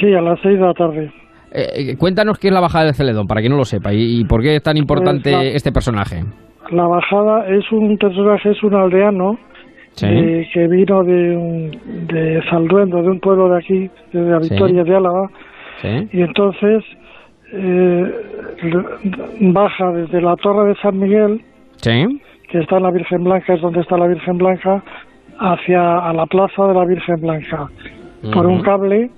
Sí, 0.00 0.12
a 0.12 0.20
las 0.20 0.38
6 0.42 0.58
de 0.58 0.66
la 0.66 0.74
tarde. 0.74 1.12
Eh, 1.52 1.96
cuéntanos 1.96 2.38
qué 2.38 2.48
es 2.48 2.54
la 2.54 2.60
bajada 2.60 2.86
del 2.86 2.94
Celedón, 2.94 3.28
para 3.28 3.40
quien 3.40 3.52
no 3.52 3.58
lo 3.58 3.64
sepa, 3.64 3.92
y, 3.94 4.24
por 4.24 4.42
qué 4.42 4.56
es 4.56 4.62
tan 4.62 4.76
importante 4.76 5.30
pues 5.30 5.54
este 5.54 5.70
personaje. 5.70 6.24
La 6.72 6.86
bajada 6.86 7.46
es 7.46 7.70
un 7.70 7.96
personaje, 7.96 8.50
es 8.50 8.62
un 8.64 8.74
aldeano 8.74 9.38
que 9.96 10.66
vino 10.68 11.04
de, 11.04 11.70
de 12.08 12.42
Salduendo, 12.50 13.00
de 13.00 13.08
un 13.08 13.20
pueblo 13.20 13.48
de 13.50 13.58
aquí, 13.58 13.90
de 14.12 14.20
la 14.22 14.38
Victoria 14.40 14.82
de 14.82 14.96
Álava, 14.96 15.30
y 16.12 16.20
entonces 16.20 16.82
eh, 17.52 18.12
baja 19.40 19.92
desde 19.92 20.20
la 20.20 20.36
torre 20.36 20.68
de 20.68 20.76
San 20.76 20.98
Miguel, 20.98 21.40
que 22.50 22.58
está 22.58 22.76
en 22.76 22.82
la 22.82 22.90
Virgen 22.90 23.24
Blanca, 23.24 23.54
es 23.54 23.60
donde 23.60 23.80
está 23.80 23.96
la 23.96 24.06
Virgen 24.06 24.38
Blanca, 24.38 24.82
hacia 25.38 25.98
a 25.98 26.12
la 26.12 26.26
plaza 26.26 26.66
de 26.66 26.74
la 26.74 26.84
Virgen 26.84 27.20
Blanca, 27.20 27.68
por 28.32 28.46
un 28.46 28.62
cable. 28.62 29.10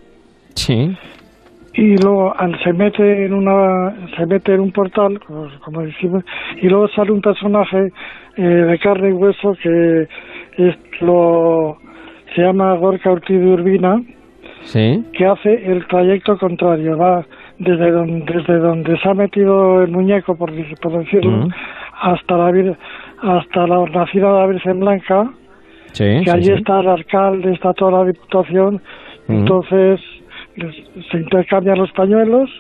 Y 1.75 1.99
luego 1.99 2.35
se 2.65 2.73
mete 2.73 3.27
en 3.27 3.35
una 3.35 3.95
se 4.17 4.25
mete 4.25 4.55
en 4.55 4.61
un 4.61 4.73
portal, 4.73 5.21
como 5.63 5.83
decimos, 5.83 6.25
y 6.63 6.69
luego 6.69 6.89
sale 6.89 7.13
un 7.13 7.21
personaje 7.21 7.93
eh, 8.37 8.43
de 8.43 8.79
carne 8.79 9.11
y 9.11 9.13
hueso 9.13 9.55
que 9.63 10.09
es 10.57 10.77
lo 11.01 11.77
se 12.35 12.43
llama 12.43 12.75
Gorka 12.75 13.11
Ortiz 13.11 13.39
de 13.39 13.47
Urbina, 13.47 14.03
que 15.13 15.27
hace 15.27 15.71
el 15.71 15.87
trayecto 15.87 16.39
contrario, 16.39 16.97
va 16.97 17.25
desde 17.59 17.91
donde, 17.91 18.33
desde 18.33 18.59
donde 18.59 18.99
se 18.99 19.09
ha 19.09 19.15
metido 19.15 19.83
el 19.83 19.91
muñeco, 19.91 20.37
por, 20.37 20.53
por 20.81 20.99
decirlo, 20.99 21.49
hasta 22.01 22.37
la 22.37 22.77
hasta 23.23 23.67
la 23.67 23.85
nacida 23.87 24.33
de 24.33 24.39
la 24.41 24.47
Virgen 24.47 24.81
Blanca, 24.81 25.31
que 25.95 26.31
allí 26.31 26.53
está 26.53 26.81
el 26.81 26.89
alcalde, 26.89 27.53
está 27.53 27.73
toda 27.73 27.99
la 27.99 28.05
diputación, 28.05 28.83
entonces 29.29 30.01
se 31.11 31.17
intercambian 31.17 31.79
los 31.79 31.91
pañuelos, 31.93 32.51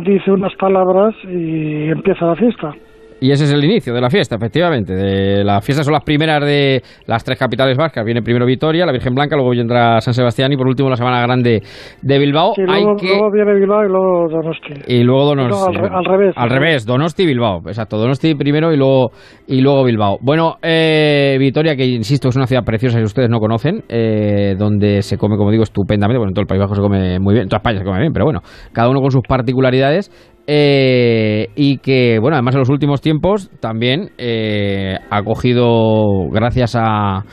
dice 0.00 0.30
unas 0.30 0.54
palabras 0.56 1.14
y 1.24 1.90
empieza 1.90 2.26
la 2.26 2.36
fiesta. 2.36 2.74
Y 3.20 3.30
ese 3.30 3.44
es 3.44 3.52
el 3.52 3.62
inicio 3.64 3.92
de 3.92 4.00
la 4.00 4.08
fiesta, 4.08 4.36
efectivamente. 4.36 4.94
De 4.94 5.44
la 5.44 5.60
fiesta 5.60 5.84
son 5.84 5.92
las 5.92 6.04
primeras 6.04 6.44
de 6.44 6.82
las 7.06 7.22
tres 7.22 7.38
capitales 7.38 7.76
vascas. 7.76 8.04
Viene 8.04 8.22
primero 8.22 8.46
Vitoria, 8.46 8.86
la 8.86 8.92
Virgen 8.92 9.14
Blanca, 9.14 9.36
luego 9.36 9.50
vendrá 9.50 10.00
San 10.00 10.14
Sebastián 10.14 10.52
y 10.52 10.56
por 10.56 10.66
último 10.66 10.88
la 10.88 10.96
Semana 10.96 11.20
Grande 11.20 11.62
de 12.00 12.18
Bilbao. 12.18 12.54
luego, 12.56 13.30
viene 13.30 13.54
Bilbao 13.54 13.84
y 13.84 13.88
luego 13.88 14.28
Donosti. 14.30 14.74
Y 14.86 15.02
luego 15.02 15.26
Donosti. 15.26 15.76
al, 15.76 16.04
revés. 16.04 16.34
Al 16.36 16.50
revés, 16.50 16.86
Donosti 16.86 17.22
y 17.24 17.26
Bilbao. 17.26 17.60
Exacto, 17.66 17.98
Donosti 17.98 18.34
primero 18.34 18.72
y 18.72 18.76
luego, 18.76 19.10
y 19.46 19.60
luego 19.60 19.84
Bilbao. 19.84 20.18
Bueno, 20.22 20.56
eh, 20.62 21.36
Vitoria, 21.38 21.76
que 21.76 21.86
insisto, 21.86 22.28
es 22.28 22.36
una 22.36 22.46
ciudad 22.46 22.64
preciosa 22.64 22.98
que 22.98 23.04
ustedes 23.04 23.28
no 23.28 23.38
conocen, 23.38 23.82
eh, 23.88 24.54
donde 24.58 25.02
se 25.02 25.18
come, 25.18 25.36
como 25.36 25.50
digo, 25.50 25.62
estupendamente. 25.62 26.18
Bueno, 26.18 26.30
en 26.30 26.34
todo 26.34 26.42
el 26.42 26.48
País 26.48 26.60
Bajo 26.60 26.74
se 26.74 26.80
come 26.80 27.18
muy 27.18 27.34
bien, 27.34 27.42
en 27.42 27.48
toda 27.48 27.58
España 27.58 27.78
se 27.80 27.84
come 27.84 28.00
bien, 28.00 28.12
pero 28.12 28.24
bueno, 28.24 28.40
cada 28.72 28.88
uno 28.88 29.00
con 29.00 29.10
sus 29.10 29.22
particularidades. 29.28 30.10
Eh, 30.46 31.48
y 31.54 31.78
que, 31.78 32.18
bueno, 32.18 32.36
además 32.36 32.54
en 32.54 32.60
los 32.60 32.70
últimos 32.70 33.00
tiempos 33.00 33.50
también 33.60 34.10
eh, 34.18 34.96
ha 35.10 35.22
cogido, 35.22 36.28
gracias 36.30 36.76
a, 36.76 37.24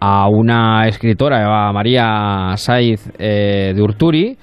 a 0.00 0.28
una 0.28 0.86
escritora, 0.86 1.72
María 1.72 2.52
Saiz 2.56 3.10
eh, 3.18 3.72
de 3.74 3.82
Urturi, 3.82 4.36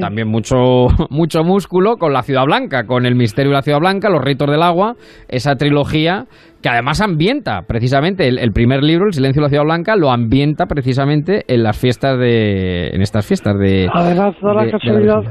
también 0.00 0.26
mucho, 0.26 0.56
mucho 1.10 1.44
músculo 1.44 1.98
con 1.98 2.12
la 2.12 2.22
Ciudad 2.22 2.44
Blanca, 2.46 2.84
con 2.84 3.06
el 3.06 3.14
misterio 3.14 3.50
de 3.50 3.56
la 3.56 3.62
Ciudad 3.62 3.78
Blanca, 3.78 4.10
los 4.10 4.24
ritos 4.24 4.50
del 4.50 4.62
agua, 4.62 4.96
esa 5.28 5.54
trilogía 5.54 6.26
que 6.60 6.68
además 6.68 7.00
ambienta 7.00 7.62
precisamente 7.62 8.26
el, 8.26 8.52
primer 8.52 8.82
libro, 8.82 9.06
El 9.06 9.12
silencio 9.12 9.40
de 9.40 9.46
la 9.46 9.50
Ciudad 9.50 9.62
Blanca, 9.62 9.94
lo 9.94 10.10
ambienta 10.10 10.66
precisamente 10.66 11.44
en 11.46 11.62
las 11.62 11.78
fiestas 11.78 12.18
de, 12.18 12.88
en 12.88 13.02
estas 13.02 13.24
fiestas 13.24 13.56
de. 13.56 13.88
Además, 13.92 14.34
la 14.42 14.68
casualidad, 14.68 15.22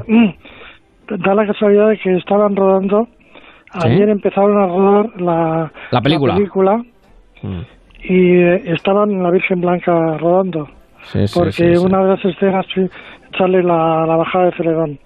da 1.18 1.34
la 1.34 1.46
casualidad 1.46 1.88
de 1.88 1.98
que 1.98 2.16
estaban 2.16 2.54
rodando, 2.56 3.08
ayer 3.72 4.08
empezaron 4.08 4.56
a 4.58 4.66
rodar 4.66 5.20
la, 5.20 5.72
la 5.90 6.00
película, 6.00 6.82
mm. 7.42 7.60
y 8.04 8.36
eh, 8.36 8.62
estaban 8.72 9.10
en 9.10 9.22
la 9.22 9.30
Virgen 9.30 9.60
Blanca 9.60 10.16
rodando, 10.18 10.68
porque 11.34 11.78
una 11.78 12.02
de 12.02 12.08
las 12.10 12.24
escenas 12.24 12.66
sale 13.36 13.62
la, 13.62 14.06
la 14.06 14.16
bajada 14.16 14.46
de 14.46 14.52
Celedón. 14.56 14.98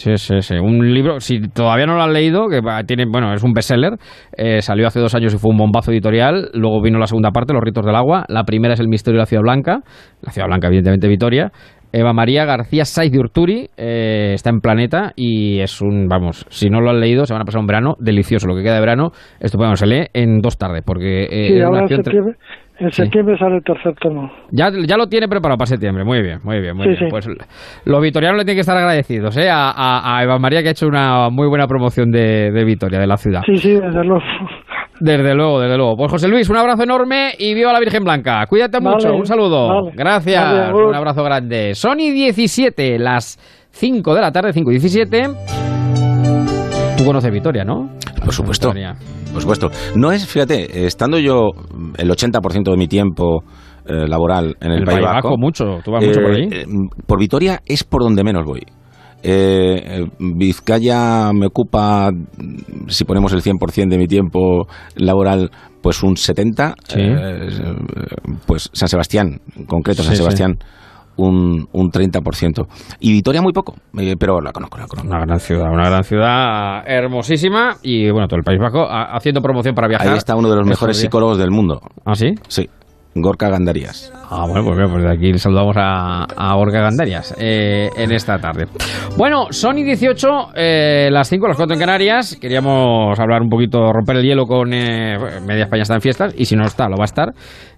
Sí, 0.00 0.16
sí, 0.16 0.40
sí. 0.40 0.54
Un 0.54 0.94
libro, 0.94 1.20
si 1.20 1.42
todavía 1.50 1.84
no 1.84 1.94
lo 1.94 2.02
has 2.02 2.10
leído, 2.10 2.48
que 2.48 2.62
tiene, 2.86 3.04
bueno, 3.04 3.34
es 3.34 3.42
un 3.44 3.52
bestseller, 3.52 3.98
eh, 4.34 4.62
salió 4.62 4.86
hace 4.86 4.98
dos 4.98 5.14
años 5.14 5.34
y 5.34 5.38
fue 5.38 5.50
un 5.50 5.58
bombazo 5.58 5.92
editorial. 5.92 6.48
Luego 6.54 6.80
vino 6.80 6.98
la 6.98 7.06
segunda 7.06 7.32
parte, 7.32 7.52
Los 7.52 7.62
ritos 7.62 7.84
del 7.84 7.94
agua. 7.94 8.24
La 8.28 8.44
primera 8.44 8.72
es 8.72 8.80
El 8.80 8.88
misterio 8.88 9.18
de 9.18 9.22
la 9.22 9.26
Ciudad 9.26 9.42
Blanca. 9.42 9.80
La 10.22 10.32
Ciudad 10.32 10.48
Blanca, 10.48 10.68
evidentemente, 10.68 11.06
Vitoria. 11.06 11.52
Eva 11.92 12.12
María 12.12 12.44
García 12.44 12.84
Saiz 12.84 13.10
de 13.10 13.18
Urturi 13.18 13.68
eh, 13.76 14.32
está 14.34 14.50
en 14.50 14.60
Planeta 14.60 15.12
y 15.16 15.60
es 15.60 15.80
un, 15.80 16.06
vamos, 16.08 16.46
si 16.48 16.70
no 16.70 16.80
lo 16.80 16.90
han 16.90 17.00
leído, 17.00 17.26
se 17.26 17.32
van 17.32 17.42
a 17.42 17.44
pasar 17.44 17.60
un 17.60 17.66
verano 17.66 17.96
delicioso. 17.98 18.46
Lo 18.46 18.54
que 18.54 18.62
queda 18.62 18.74
de 18.74 18.80
verano, 18.80 19.10
esto 19.40 19.58
se 19.76 19.86
lee 19.86 20.06
en 20.14 20.40
dos 20.40 20.58
tardes, 20.58 20.82
porque... 20.84 21.24
Eh, 21.24 21.48
sí, 21.48 21.60
ahora 21.60 21.82
en 21.82 21.88
septiembre, 21.88 22.34
en 22.78 22.90
septiembre 22.92 23.36
sale 23.38 23.56
el 23.56 23.62
tercer 23.62 23.94
tomo. 24.00 24.30
Ya, 24.50 24.70
ya 24.86 24.96
lo 24.96 25.06
tiene 25.06 25.28
preparado 25.28 25.58
para 25.58 25.66
septiembre, 25.66 26.04
muy 26.04 26.22
bien, 26.22 26.38
muy 26.44 26.60
bien, 26.60 26.76
muy 26.76 26.88
bien. 26.88 27.08
Pues 27.10 27.28
los 27.84 28.02
vitorianos 28.02 28.38
le 28.38 28.44
tienen 28.44 28.56
que 28.56 28.60
estar 28.60 28.76
agradecidos 28.76 29.36
¿eh? 29.36 29.50
a, 29.50 30.16
a, 30.16 30.22
Eva 30.22 30.38
María 30.38 30.62
que 30.62 30.68
ha 30.68 30.72
hecho 30.72 30.86
una 30.86 31.28
muy 31.30 31.48
buena 31.48 31.66
promoción 31.66 32.10
de, 32.10 32.50
de 32.50 32.64
Vitoria, 32.64 32.98
de 32.98 33.06
la 33.06 33.16
ciudad. 33.16 33.42
Sí, 33.46 33.56
sí, 33.56 33.72
desde 33.72 34.04
luego. 34.04 34.22
Desde 35.00 35.34
luego, 35.34 35.60
desde 35.60 35.76
luego. 35.76 35.96
Pues 35.96 36.10
José 36.10 36.28
Luis, 36.28 36.48
un 36.50 36.56
abrazo 36.56 36.82
enorme 36.82 37.32
y 37.38 37.54
viva 37.54 37.72
la 37.72 37.80
Virgen 37.80 38.04
Blanca. 38.04 38.44
Cuídate 38.46 38.80
mucho, 38.80 39.12
un 39.14 39.26
saludo. 39.26 39.90
Gracias, 39.94 40.72
un 40.72 40.94
abrazo 40.94 41.24
grande. 41.24 41.74
Sony 41.74 42.12
17, 42.12 42.98
las 42.98 43.38
5 43.70 44.14
de 44.14 44.20
la 44.20 44.30
tarde, 44.30 44.52
5 44.52 44.70
y 44.70 44.74
17. 44.74 45.28
Tú 46.98 47.04
conoces 47.04 47.32
Vitoria, 47.32 47.64
¿no? 47.64 47.88
Por 48.22 48.34
supuesto. 48.34 48.72
Por 49.32 49.40
supuesto. 49.40 49.70
No 49.94 50.12
es, 50.12 50.26
fíjate, 50.26 50.86
estando 50.86 51.18
yo 51.18 51.50
el 51.96 52.10
80% 52.10 52.70
de 52.70 52.76
mi 52.76 52.88
tiempo 52.88 53.42
eh, 53.86 54.06
laboral 54.06 54.56
en 54.60 54.72
el, 54.72 54.84
País 54.84 55.00
Vasco, 55.00 55.36
mucho, 55.38 55.78
tú 55.82 55.92
vas 55.92 56.04
mucho 56.04 56.20
por 56.20 56.32
ahí. 56.32 56.48
Eh, 56.50 56.64
por 57.06 57.18
Vitoria 57.18 57.60
es 57.64 57.84
por 57.84 58.02
donde 58.02 58.22
menos 58.22 58.44
voy. 58.44 58.60
Eh, 59.22 60.06
Vizcaya 60.18 61.32
me 61.32 61.46
ocupa, 61.46 62.10
si 62.88 63.04
ponemos 63.04 63.32
el 63.32 63.42
100% 63.42 63.88
de 63.88 63.98
mi 63.98 64.06
tiempo 64.06 64.66
laboral, 64.96 65.50
pues 65.82 66.02
un 66.02 66.14
70%. 66.14 66.74
Eh, 66.96 67.48
pues 68.46 68.70
San 68.72 68.88
Sebastián, 68.88 69.40
en 69.56 69.66
concreto 69.66 70.02
San 70.02 70.16
Sebastián. 70.16 70.58
Un, 71.16 71.66
un 71.72 71.90
30%. 71.90 72.66
Y 73.00 73.12
Vitoria 73.12 73.42
muy 73.42 73.52
poco, 73.52 73.74
eh, 73.98 74.14
pero 74.18 74.40
la 74.40 74.52
conozco, 74.52 74.78
la 74.78 74.86
conozco. 74.86 75.06
Una 75.06 75.20
gran 75.20 75.38
ciudad, 75.38 75.70
una 75.70 75.90
gran 75.90 76.02
ciudad 76.02 76.82
hermosísima 76.86 77.76
y 77.82 78.10
bueno, 78.10 78.26
todo 78.26 78.38
el 78.38 78.44
País 78.44 78.58
Vasco 78.58 78.86
haciendo 78.88 79.42
promoción 79.42 79.74
para 79.74 79.88
viajar. 79.88 80.08
Ahí 80.08 80.16
está 80.16 80.34
uno 80.34 80.48
de 80.48 80.56
los 80.56 80.66
mejores 80.66 80.96
psicólogos 80.96 81.36
del 81.36 81.50
mundo. 81.50 81.80
¿Ah, 82.06 82.14
sí? 82.14 82.32
Sí. 82.48 82.70
Gorka 83.14 83.48
Gandarias. 83.48 84.12
Ah, 84.30 84.46
bueno, 84.46 84.64
pues, 84.64 84.88
pues 84.90 85.02
de 85.02 85.10
aquí 85.10 85.38
saludamos 85.38 85.74
a, 85.76 86.54
Gorka 86.54 86.80
Gandarias 86.80 87.34
eh, 87.38 87.88
en 87.96 88.12
esta 88.12 88.38
tarde. 88.38 88.66
Bueno, 89.16 89.46
Sony 89.50 89.82
18, 89.84 90.28
eh, 90.54 91.08
las 91.10 91.28
5, 91.28 91.48
las 91.48 91.56
4 91.56 91.74
en 91.74 91.80
Canarias. 91.80 92.36
Queríamos 92.40 93.18
hablar 93.18 93.42
un 93.42 93.48
poquito, 93.48 93.92
romper 93.92 94.16
el 94.16 94.22
hielo 94.22 94.46
con 94.46 94.72
eh, 94.72 95.18
Media 95.44 95.64
España 95.64 95.82
está 95.82 95.94
en 95.94 96.00
fiestas 96.00 96.34
y 96.36 96.44
si 96.44 96.54
no 96.54 96.64
está, 96.64 96.88
lo 96.88 96.96
va 96.96 97.04
a 97.04 97.06
estar. 97.06 97.32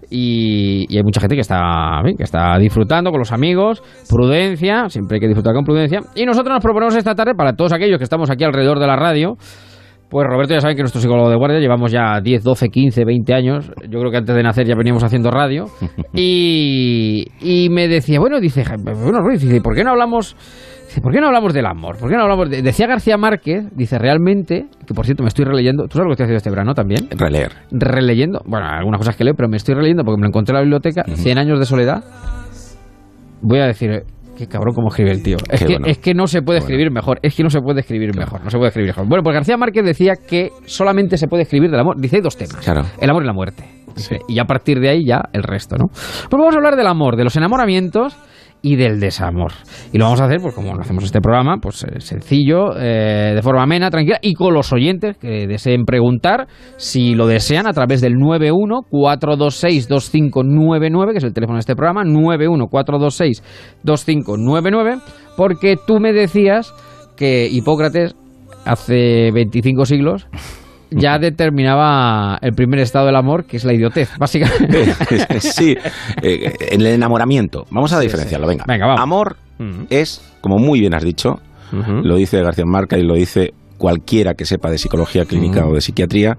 Y, 0.09 0.95
hay 0.95 1.03
mucha 1.03 1.19
gente 1.19 1.35
que 1.35 1.41
está, 1.41 2.01
que 2.15 2.23
está 2.23 2.57
disfrutando 2.59 3.09
con 3.09 3.19
los 3.19 3.31
amigos. 3.31 3.81
Prudencia, 4.07 4.87
siempre 4.89 5.15
hay 5.15 5.21
que 5.21 5.27
disfrutar 5.27 5.55
con 5.55 5.63
prudencia. 5.63 6.01
Y 6.13 6.25
nosotros 6.25 6.53
nos 6.53 6.63
proponemos 6.63 6.95
esta 6.95 7.15
tarde, 7.15 7.33
para 7.33 7.53
todos 7.53 7.73
aquellos 7.73 7.97
que 7.97 8.03
estamos 8.03 8.29
aquí 8.29 8.43
alrededor 8.43 8.79
de 8.79 8.85
la 8.85 8.95
radio, 8.95 9.37
pues 10.13 10.27
Roberto 10.27 10.53
ya 10.53 10.61
saben 10.61 10.77
que 10.77 10.83
nuestro 10.83 11.01
psicólogo 11.01 11.27
de 11.27 11.35
guardia 11.35 11.59
llevamos 11.59 11.91
ya 11.91 12.21
10, 12.21 12.43
12, 12.43 12.69
15, 12.69 13.03
20 13.03 13.33
años. 13.33 13.71
Yo 13.89 13.99
creo 13.99 14.11
que 14.11 14.17
antes 14.17 14.35
de 14.35 14.43
nacer 14.43 14.67
ya 14.67 14.75
veníamos 14.75 15.03
haciendo 15.03 15.31
radio. 15.31 15.65
Y, 16.15 17.25
y 17.41 17.69
me 17.71 17.87
decía, 17.87 18.19
bueno, 18.19 18.39
dice, 18.39 18.63
bueno, 18.77 19.21
Ruiz, 19.21 19.41
dice, 19.41 19.59
¿por 19.61 19.73
qué 19.75 19.83
no 19.83 19.89
hablamos... 19.89 20.35
¿por 21.01 21.11
qué 21.11 21.19
no 21.19 21.25
hablamos 21.25 21.53
del 21.55 21.65
amor? 21.65 21.97
¿Por 21.97 22.07
qué 22.07 22.15
no 22.15 22.21
hablamos 22.21 22.51
de... 22.51 22.61
Decía 22.61 22.85
García 22.85 23.17
Márquez, 23.17 23.65
dice, 23.75 23.97
realmente, 23.97 24.67
que 24.85 24.93
por 24.93 25.05
cierto 25.05 25.23
me 25.23 25.29
estoy 25.29 25.45
releyendo, 25.45 25.87
¿tú 25.87 25.97
sabes 25.97 26.03
lo 26.03 26.09
que 26.09 26.13
estoy 26.13 26.25
haciendo 26.25 26.37
este 26.37 26.49
verano 26.51 26.75
también? 26.75 27.07
Releer. 27.09 27.51
Releyendo, 27.71 28.41
bueno, 28.45 28.67
algunas 28.67 28.99
cosas 28.99 29.15
que 29.15 29.23
leo, 29.23 29.33
pero 29.33 29.49
me 29.49 29.57
estoy 29.57 29.73
releyendo 29.73 30.03
porque 30.03 30.19
me 30.19 30.25
lo 30.25 30.27
encontré 30.27 30.53
en 30.53 30.57
la 30.57 30.61
biblioteca, 30.61 31.03
100 31.07 31.37
años 31.39 31.57
de 31.57 31.65
soledad. 31.65 32.03
Voy 33.41 33.57
a 33.57 33.65
decir, 33.65 34.03
Qué 34.37 34.47
cabrón 34.47 34.73
cómo 34.73 34.87
escribe 34.89 35.11
el 35.11 35.21
tío. 35.21 35.37
Es 35.49 35.63
que, 35.63 35.77
es 35.85 35.97
que, 35.99 36.13
no 36.13 36.27
se 36.27 36.41
puede 36.41 36.59
escribir 36.59 36.91
mejor. 36.91 37.19
Es 37.21 37.35
que 37.35 37.43
no 37.43 37.49
se 37.49 37.59
puede 37.59 37.81
escribir 37.81 38.15
mejor. 38.15 38.43
No 38.43 38.49
se 38.49 38.57
puede 38.57 38.69
escribir 38.69 38.89
mejor. 38.89 39.07
Bueno, 39.07 39.23
pues 39.23 39.33
García 39.35 39.57
Márquez 39.57 39.85
decía 39.85 40.13
que 40.15 40.49
solamente 40.65 41.17
se 41.17 41.27
puede 41.27 41.43
escribir 41.43 41.69
del 41.69 41.79
amor. 41.79 41.99
Dice 41.99 42.19
dos 42.21 42.35
temas. 42.35 42.67
El 42.99 43.09
amor 43.09 43.23
y 43.23 43.27
la 43.27 43.33
muerte. 43.33 43.63
Y 44.27 44.39
a 44.39 44.45
partir 44.45 44.79
de 44.79 44.89
ahí 44.89 45.05
ya 45.05 45.21
el 45.33 45.43
resto, 45.43 45.75
¿no? 45.77 45.85
Pues 45.87 46.29
vamos 46.31 46.55
a 46.55 46.57
hablar 46.57 46.75
del 46.75 46.87
amor, 46.87 47.15
de 47.15 47.23
los 47.23 47.35
enamoramientos 47.35 48.17
y 48.65 48.77
del 48.77 49.01
desamor. 49.01 49.51
Y 49.91 49.97
lo 49.97 50.05
vamos 50.05 50.21
a 50.21 50.25
hacer, 50.25 50.39
pues 50.41 50.55
como 50.55 50.73
hacemos 50.79 51.03
este 51.03 51.19
programa, 51.19 51.57
pues 51.61 51.83
eh, 51.83 51.99
sencillo, 51.99 52.79
eh, 52.79 53.33
de 53.35 53.41
forma 53.41 53.63
amena, 53.63 53.91
tranquila, 53.91 54.19
y 54.21 54.33
con 54.33 54.53
los 54.53 54.71
oyentes 54.71 55.17
que 55.17 55.47
deseen 55.47 55.83
preguntar, 55.83 56.47
si 56.77 57.13
lo 57.13 57.27
desean, 57.27 57.67
a 57.67 57.73
través 57.73 57.99
del 57.99 58.15
91-426-2599, 58.15 61.11
que 61.11 61.17
es 61.17 61.25
el 61.25 61.33
teléfono 61.33 61.57
de 61.57 61.59
este 61.59 61.75
programa, 61.75 62.05
91-426-2599, 62.05 65.01
porque 65.35 65.75
tú 65.85 65.99
me 65.99 66.13
decías 66.13 66.73
que 67.17 67.49
Hipócrates 67.51 68.15
hace 68.65 69.29
25 69.33 69.85
siglos 69.85 70.27
ya 70.95 71.19
determinaba 71.19 72.37
el 72.41 72.53
primer 72.53 72.79
estado 72.79 73.07
del 73.07 73.15
amor, 73.15 73.45
que 73.45 73.57
es 73.57 73.65
la 73.65 73.73
idiotez, 73.73 74.09
básicamente. 74.19 74.93
sí, 75.39 75.75
eh, 76.21 76.53
el 76.71 76.85
enamoramiento. 76.85 77.65
Vamos 77.69 77.93
a 77.93 77.99
diferenciarlo, 77.99 78.47
venga. 78.47 78.65
Amor 78.97 79.37
es, 79.89 80.21
como 80.41 80.57
muy 80.57 80.79
bien 80.79 80.93
has 80.93 81.03
dicho, 81.03 81.39
lo 81.71 82.15
dice 82.17 82.41
García 82.41 82.65
Marca 82.67 82.97
y 82.97 83.03
lo 83.03 83.15
dice 83.15 83.53
cualquiera 83.77 84.35
que 84.35 84.45
sepa 84.45 84.69
de 84.69 84.77
psicología 84.77 85.25
clínica 85.25 85.65
o 85.65 85.73
de 85.73 85.81
psiquiatría, 85.81 86.37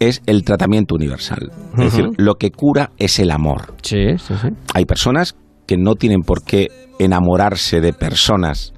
es 0.00 0.22
el 0.26 0.44
tratamiento 0.44 0.94
universal. 0.94 1.50
Es 1.78 1.84
decir, 1.92 2.10
lo 2.16 2.34
que 2.34 2.50
cura 2.50 2.90
es 2.98 3.18
el 3.18 3.30
amor. 3.30 3.74
Sí, 3.82 4.18
sí, 4.18 4.34
sí. 4.40 4.48
Hay 4.74 4.84
personas 4.84 5.36
que 5.66 5.76
no 5.76 5.94
tienen 5.94 6.20
por 6.22 6.44
qué 6.44 6.68
enamorarse 6.98 7.80
de 7.80 7.92
personas 7.92 8.72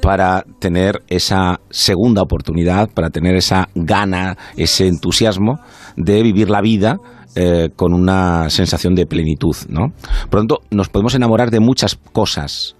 para 0.00 0.44
tener 0.58 1.02
esa 1.08 1.60
segunda 1.70 2.22
oportunidad, 2.22 2.88
para 2.90 3.10
tener 3.10 3.34
esa 3.36 3.68
gana, 3.74 4.36
ese 4.56 4.86
entusiasmo 4.86 5.60
de 5.96 6.22
vivir 6.22 6.50
la 6.50 6.60
vida 6.60 6.98
eh, 7.36 7.68
con 7.76 7.94
una 7.94 8.50
sensación 8.50 8.96
de 8.96 9.06
plenitud, 9.06 9.54
¿no? 9.68 9.92
Tanto, 10.30 10.58
nos 10.72 10.88
podemos 10.88 11.14
enamorar 11.14 11.52
de 11.52 11.60
muchas 11.60 11.94
cosas. 12.12 12.74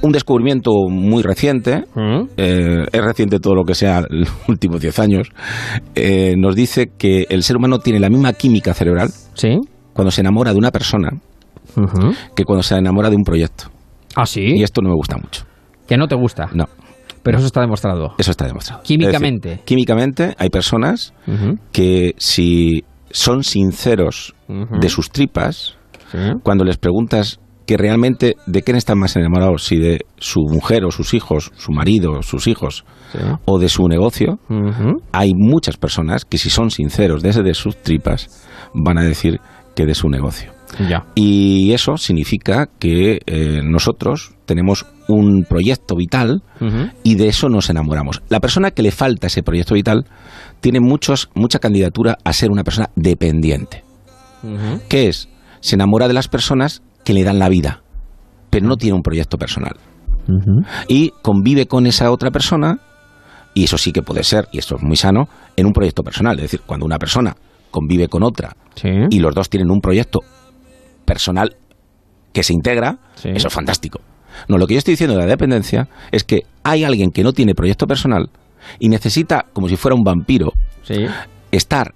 Un 0.00 0.10
descubrimiento 0.10 0.70
muy 0.88 1.22
reciente, 1.22 1.84
eh, 2.38 2.86
es 2.90 3.04
reciente 3.04 3.40
todo 3.40 3.54
lo 3.54 3.64
que 3.64 3.74
sea 3.74 4.06
los 4.08 4.32
últimos 4.48 4.80
10 4.80 4.98
años, 5.00 5.28
eh, 5.94 6.34
nos 6.38 6.56
dice 6.56 6.92
que 6.96 7.26
el 7.28 7.42
ser 7.42 7.58
humano 7.58 7.78
tiene 7.78 8.00
la 8.00 8.08
misma 8.08 8.32
química 8.32 8.72
cerebral 8.72 9.10
cuando 9.92 10.10
se 10.10 10.22
enamora 10.22 10.52
de 10.52 10.58
una 10.58 10.70
persona 10.70 11.10
que 12.34 12.44
cuando 12.44 12.62
se 12.62 12.74
enamora 12.74 13.10
de 13.10 13.16
un 13.16 13.22
proyecto. 13.22 13.64
¿Ah, 14.16 14.24
sí? 14.24 14.40
Y 14.56 14.62
esto 14.62 14.80
no 14.80 14.88
me 14.88 14.96
gusta 14.96 15.18
mucho. 15.18 15.44
¿Que 15.86 15.96
no 15.96 16.08
te 16.08 16.14
gusta? 16.14 16.48
No. 16.52 16.66
Pero 17.22 17.38
eso 17.38 17.46
está 17.46 17.60
demostrado. 17.60 18.14
Eso 18.18 18.30
está 18.30 18.46
demostrado. 18.46 18.82
Químicamente. 18.82 19.60
químicamente 19.64 20.34
hay 20.38 20.48
personas 20.48 21.14
que 21.70 22.14
si 22.18 22.84
son 23.10 23.44
sinceros 23.44 24.34
de 24.48 24.88
sus 24.88 25.10
tripas, 25.10 25.76
cuando 26.42 26.64
les 26.64 26.78
preguntas 26.78 27.38
que 27.64 27.76
realmente 27.76 28.34
de 28.46 28.62
quién 28.62 28.76
están 28.76 28.98
más 28.98 29.14
enamorados, 29.14 29.62
si 29.62 29.76
de 29.76 30.00
su 30.18 30.40
mujer 30.48 30.84
o 30.84 30.90
sus 30.90 31.14
hijos, 31.14 31.52
su 31.56 31.70
marido, 31.72 32.22
sus 32.22 32.48
hijos, 32.48 32.84
o 33.44 33.58
de 33.58 33.68
su 33.68 33.86
negocio, 33.86 34.38
hay 35.12 35.32
muchas 35.34 35.76
personas 35.76 36.24
que 36.24 36.38
si 36.38 36.50
son 36.50 36.70
sinceros 36.70 37.22
desde 37.22 37.42
de 37.42 37.54
sus 37.54 37.76
tripas, 37.76 38.48
van 38.74 38.98
a 38.98 39.02
decir 39.02 39.40
que 39.76 39.86
de 39.86 39.94
su 39.94 40.08
negocio. 40.08 40.52
Y 41.14 41.72
eso 41.72 41.96
significa 41.96 42.68
que 42.78 43.20
eh, 43.26 43.60
nosotros 43.62 44.34
tenemos 44.46 44.86
un 45.08 45.44
proyecto 45.48 45.94
vital 45.96 46.42
y 47.02 47.16
de 47.16 47.28
eso 47.28 47.48
nos 47.48 47.68
enamoramos. 47.70 48.22
La 48.28 48.40
persona 48.40 48.70
que 48.70 48.82
le 48.82 48.90
falta 48.90 49.26
ese 49.26 49.42
proyecto 49.42 49.74
vital 49.74 50.06
tiene 50.60 50.80
muchos, 50.80 51.28
mucha 51.34 51.58
candidatura 51.58 52.18
a 52.24 52.32
ser 52.32 52.50
una 52.50 52.64
persona 52.64 52.90
dependiente. 52.96 53.84
¿Qué 54.88 55.08
es? 55.08 55.28
Se 55.60 55.76
enamora 55.76 56.08
de 56.08 56.14
las 56.14 56.28
personas 56.28 56.82
que 57.04 57.14
le 57.14 57.24
dan 57.24 57.38
la 57.38 57.48
vida, 57.48 57.82
pero 58.50 58.66
no 58.66 58.76
tiene 58.76 58.96
un 58.96 59.02
proyecto 59.02 59.38
personal. 59.38 59.76
Y 60.88 61.12
convive 61.22 61.66
con 61.66 61.86
esa 61.86 62.10
otra 62.10 62.30
persona, 62.30 62.78
y 63.54 63.64
eso 63.64 63.76
sí 63.76 63.92
que 63.92 64.02
puede 64.02 64.22
ser, 64.22 64.48
y 64.52 64.58
esto 64.58 64.76
es 64.76 64.82
muy 64.82 64.96
sano, 64.96 65.28
en 65.56 65.66
un 65.66 65.72
proyecto 65.72 66.02
personal. 66.02 66.36
Es 66.36 66.42
decir, 66.42 66.60
cuando 66.64 66.86
una 66.86 66.98
persona 66.98 67.36
convive 67.70 68.08
con 68.08 68.22
otra 68.22 68.54
y 69.10 69.18
los 69.18 69.34
dos 69.34 69.48
tienen 69.48 69.70
un 69.70 69.80
proyecto 69.80 70.20
personal 71.04 71.56
que 72.32 72.42
se 72.42 72.52
integra, 72.52 72.98
eso 73.22 73.48
es 73.48 73.54
fantástico. 73.54 74.00
No, 74.48 74.58
lo 74.58 74.66
que 74.66 74.74
yo 74.74 74.78
estoy 74.78 74.92
diciendo 74.92 75.14
de 75.14 75.22
la 75.22 75.26
dependencia 75.28 75.88
es 76.10 76.24
que 76.24 76.40
hay 76.62 76.84
alguien 76.84 77.10
que 77.10 77.22
no 77.22 77.32
tiene 77.32 77.54
proyecto 77.54 77.86
personal 77.86 78.30
y 78.78 78.88
necesita, 78.88 79.46
como 79.52 79.68
si 79.68 79.76
fuera 79.76 79.94
un 79.94 80.02
vampiro, 80.02 80.52
estar 81.50 81.94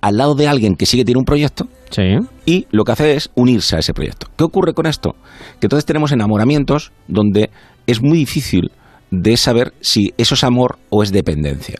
al 0.00 0.16
lado 0.16 0.34
de 0.34 0.46
alguien 0.46 0.76
que 0.76 0.86
sigue 0.86 1.04
tiene 1.04 1.18
un 1.18 1.24
proyecto 1.24 1.66
y 2.44 2.66
lo 2.70 2.84
que 2.84 2.92
hace 2.92 3.14
es 3.14 3.30
unirse 3.34 3.76
a 3.76 3.78
ese 3.80 3.92
proyecto. 3.94 4.28
¿Qué 4.36 4.44
ocurre 4.44 4.74
con 4.74 4.86
esto? 4.86 5.16
Que 5.58 5.66
entonces 5.66 5.84
tenemos 5.84 6.12
enamoramientos 6.12 6.92
donde 7.08 7.50
es 7.86 8.02
muy 8.02 8.18
difícil 8.18 8.70
de 9.10 9.36
saber 9.36 9.72
si 9.80 10.12
eso 10.18 10.34
es 10.34 10.44
amor 10.44 10.78
o 10.90 11.02
es 11.02 11.12
dependencia. 11.12 11.76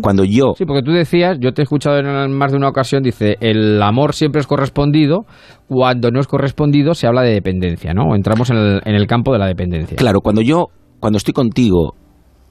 Cuando 0.00 0.24
yo... 0.24 0.54
Sí, 0.56 0.64
porque 0.64 0.82
tú 0.82 0.92
decías, 0.92 1.38
yo 1.40 1.52
te 1.52 1.62
he 1.62 1.64
escuchado 1.64 1.98
en 1.98 2.32
más 2.32 2.52
de 2.52 2.58
una 2.58 2.68
ocasión, 2.68 3.02
dice, 3.02 3.36
el 3.40 3.82
amor 3.82 4.14
siempre 4.14 4.40
es 4.40 4.46
correspondido, 4.46 5.26
cuando 5.66 6.10
no 6.10 6.20
es 6.20 6.26
correspondido 6.26 6.94
se 6.94 7.06
habla 7.06 7.22
de 7.22 7.32
dependencia, 7.32 7.92
¿no? 7.92 8.14
Entramos 8.14 8.50
en 8.50 8.56
el, 8.56 8.80
en 8.84 8.94
el 8.94 9.06
campo 9.06 9.32
de 9.32 9.38
la 9.38 9.46
dependencia. 9.46 9.96
Claro, 9.96 10.20
cuando 10.20 10.42
yo, 10.42 10.66
cuando 11.00 11.16
estoy 11.16 11.34
contigo, 11.34 11.94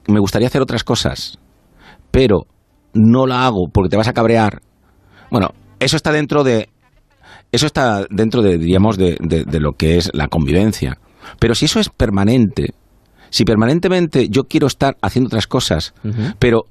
me 0.08 0.20
gustaría 0.20 0.48
hacer 0.48 0.60
otras 0.60 0.84
cosas, 0.84 1.38
pero 2.10 2.42
no 2.92 3.26
la 3.26 3.46
hago 3.46 3.68
porque 3.72 3.88
te 3.88 3.96
vas 3.96 4.08
a 4.08 4.12
cabrear. 4.12 4.60
Bueno, 5.30 5.48
eso 5.80 5.96
está 5.96 6.12
dentro 6.12 6.44
de... 6.44 6.68
Eso 7.52 7.66
está 7.66 8.04
dentro 8.10 8.42
de, 8.42 8.58
diríamos, 8.58 8.98
de, 8.98 9.16
de 9.20 9.60
lo 9.60 9.72
que 9.72 9.96
es 9.96 10.10
la 10.12 10.26
convivencia. 10.26 10.98
Pero 11.38 11.54
si 11.54 11.66
eso 11.66 11.78
es 11.78 11.88
permanente, 11.88 12.74
si 13.30 13.44
permanentemente 13.44 14.28
yo 14.28 14.44
quiero 14.44 14.66
estar 14.66 14.96
haciendo 15.02 15.28
otras 15.28 15.46
cosas, 15.46 15.94
pero 16.38 16.64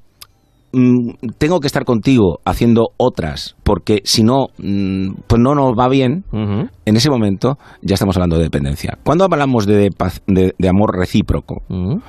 tengo 1.38 1.60
que 1.60 1.68
estar 1.68 1.86
contigo 1.86 2.40
haciendo 2.46 2.90
otras, 2.98 3.56
porque 3.64 4.02
si 4.06 4.24
no, 4.24 4.48
mm, 4.58 5.22
pues 5.28 5.40
no 5.40 5.54
nos 5.54 5.74
va 5.78 5.88
bien, 5.88 6.24
en 6.32 6.96
ese 6.96 7.12
momento 7.12 7.58
ya 7.84 7.94
estamos 7.94 8.18
hablando 8.18 8.38
de 8.38 8.44
dependencia. 8.44 8.98
Cuando 9.04 9.26
hablamos 9.26 9.68
de, 9.68 9.92
de, 10.28 10.68
amor 10.68 10.98
recíproco, 10.98 11.62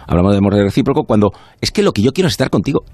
hablamos 0.07 0.33
de 0.33 0.39
amor 0.39 0.55
recíproco 0.55 1.05
cuando 1.05 1.33
es 1.61 1.71
que 1.73 1.83
lo 1.83 1.93
que 1.93 2.01
yo 2.01 2.13
quiero 2.13 2.29
es 2.29 2.35
estar 2.35 2.49
contigo. 2.49 2.85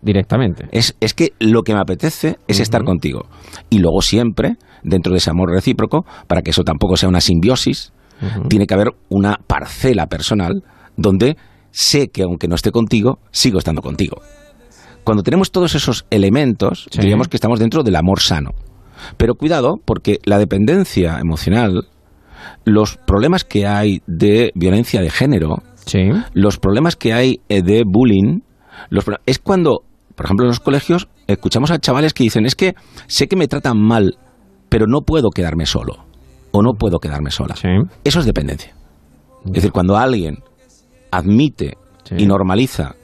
Directamente. 0.00 0.68
Es, 0.70 0.94
es 1.00 1.12
que 1.12 1.32
lo 1.40 1.62
que 1.62 1.74
me 1.74 1.80
apetece 1.80 2.36
es 2.46 2.60
estar 2.60 2.84
contigo. 2.84 3.22
Y 3.70 3.80
luego 3.80 4.00
siempre, 4.00 4.58
dentro 4.84 5.10
de 5.10 5.18
ese 5.18 5.30
amor 5.30 5.50
recíproco, 5.50 6.06
para 6.28 6.42
que 6.42 6.50
eso 6.50 6.62
tampoco 6.62 6.96
sea 6.96 7.08
una 7.08 7.20
simbiosis, 7.20 7.92
tiene 8.48 8.66
que 8.66 8.74
haber 8.74 8.90
una 9.08 9.38
parcela 9.44 10.06
personal 10.06 10.62
donde 10.96 11.36
sé 11.72 12.08
que 12.08 12.22
aunque 12.22 12.46
no 12.46 12.54
esté 12.54 12.70
contigo, 12.70 13.18
sigo 13.32 13.58
estando 13.58 13.82
contigo. 13.82 14.20
Cuando 15.08 15.22
tenemos 15.22 15.50
todos 15.52 15.74
esos 15.74 16.04
elementos, 16.10 16.86
diríamos 16.92 17.28
que 17.28 17.38
estamos 17.38 17.58
dentro 17.58 17.82
del 17.82 17.96
amor 17.96 18.20
sano. 18.20 18.50
Pero 19.16 19.36
cuidado, 19.36 19.76
porque 19.82 20.18
la 20.26 20.38
dependencia 20.38 21.18
emocional, 21.18 21.86
los 22.66 22.98
problemas 22.98 23.42
que 23.42 23.66
hay 23.66 24.02
de 24.06 24.52
violencia 24.54 25.00
de 25.00 25.08
género, 25.08 25.62
los 26.34 26.58
problemas 26.58 26.94
que 26.94 27.14
hay 27.14 27.40
eh, 27.48 27.62
de 27.62 27.84
bullying, 27.86 28.40
es 29.24 29.38
cuando, 29.38 29.78
por 30.14 30.26
ejemplo, 30.26 30.44
en 30.44 30.48
los 30.48 30.60
colegios 30.60 31.08
escuchamos 31.26 31.70
a 31.70 31.78
chavales 31.78 32.12
que 32.12 32.24
dicen, 32.24 32.44
es 32.44 32.54
que 32.54 32.74
sé 33.06 33.28
que 33.28 33.36
me 33.36 33.48
tratan 33.48 33.80
mal, 33.80 34.18
pero 34.68 34.84
no 34.86 35.00
puedo 35.06 35.30
quedarme 35.30 35.64
solo 35.64 36.04
o 36.50 36.60
no 36.60 36.74
puedo 36.74 36.98
quedarme 36.98 37.30
sola. 37.30 37.54
Eso 38.04 38.20
es 38.20 38.26
dependencia. 38.26 38.74
Es 39.46 39.52
decir, 39.52 39.72
cuando 39.72 39.96
alguien 39.96 40.40
admite 41.10 41.78
y 42.14 42.26
normaliza 42.26 42.94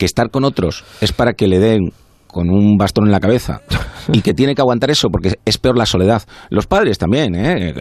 que 0.00 0.06
estar 0.06 0.30
con 0.30 0.44
otros 0.44 0.82
es 1.02 1.12
para 1.12 1.34
que 1.34 1.46
le 1.46 1.58
den 1.58 1.92
con 2.26 2.48
un 2.48 2.78
bastón 2.78 3.04
en 3.04 3.12
la 3.12 3.20
cabeza 3.20 3.60
y 4.12 4.22
que 4.22 4.32
tiene 4.32 4.54
que 4.54 4.62
aguantar 4.62 4.90
eso 4.90 5.08
porque 5.10 5.38
es 5.44 5.58
peor 5.58 5.76
la 5.76 5.84
soledad. 5.84 6.22
Los 6.48 6.66
padres 6.66 6.96
también, 6.96 7.34
¿eh? 7.34 7.74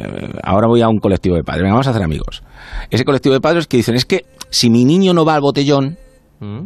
Ahora 0.44 0.68
voy 0.68 0.82
a 0.82 0.90
un 0.90 1.00
colectivo 1.00 1.38
de 1.38 1.44
padres, 1.44 1.64
vamos 1.72 1.88
a 1.88 1.92
hacer 1.92 2.04
amigos. 2.04 2.44
Ese 2.90 3.06
colectivo 3.06 3.34
de 3.34 3.40
padres 3.40 3.68
que 3.68 3.78
dicen, 3.78 3.96
es 3.96 4.04
que 4.04 4.26
si 4.50 4.70
mi 4.70 4.84
niño 4.84 5.14
no 5.14 5.24
va 5.24 5.36
al 5.36 5.42
botellón, 5.42 5.98
mm. 6.42 6.66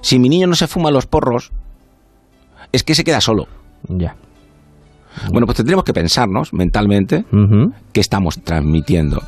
si 0.00 0.18
mi 0.18 0.30
niño 0.30 0.46
no 0.46 0.54
se 0.54 0.66
fuma 0.66 0.90
los 0.90 1.06
porros, 1.06 1.52
es 2.72 2.82
que 2.82 2.94
se 2.94 3.04
queda 3.04 3.20
solo. 3.20 3.48
Ya. 3.86 4.16
Bueno, 5.30 5.44
pues 5.44 5.56
tendríamos 5.56 5.84
que 5.84 5.92
pensarnos 5.92 6.54
mentalmente 6.54 7.26
qué 7.92 8.00
estamos 8.00 8.40
transmitiendo 8.42 9.20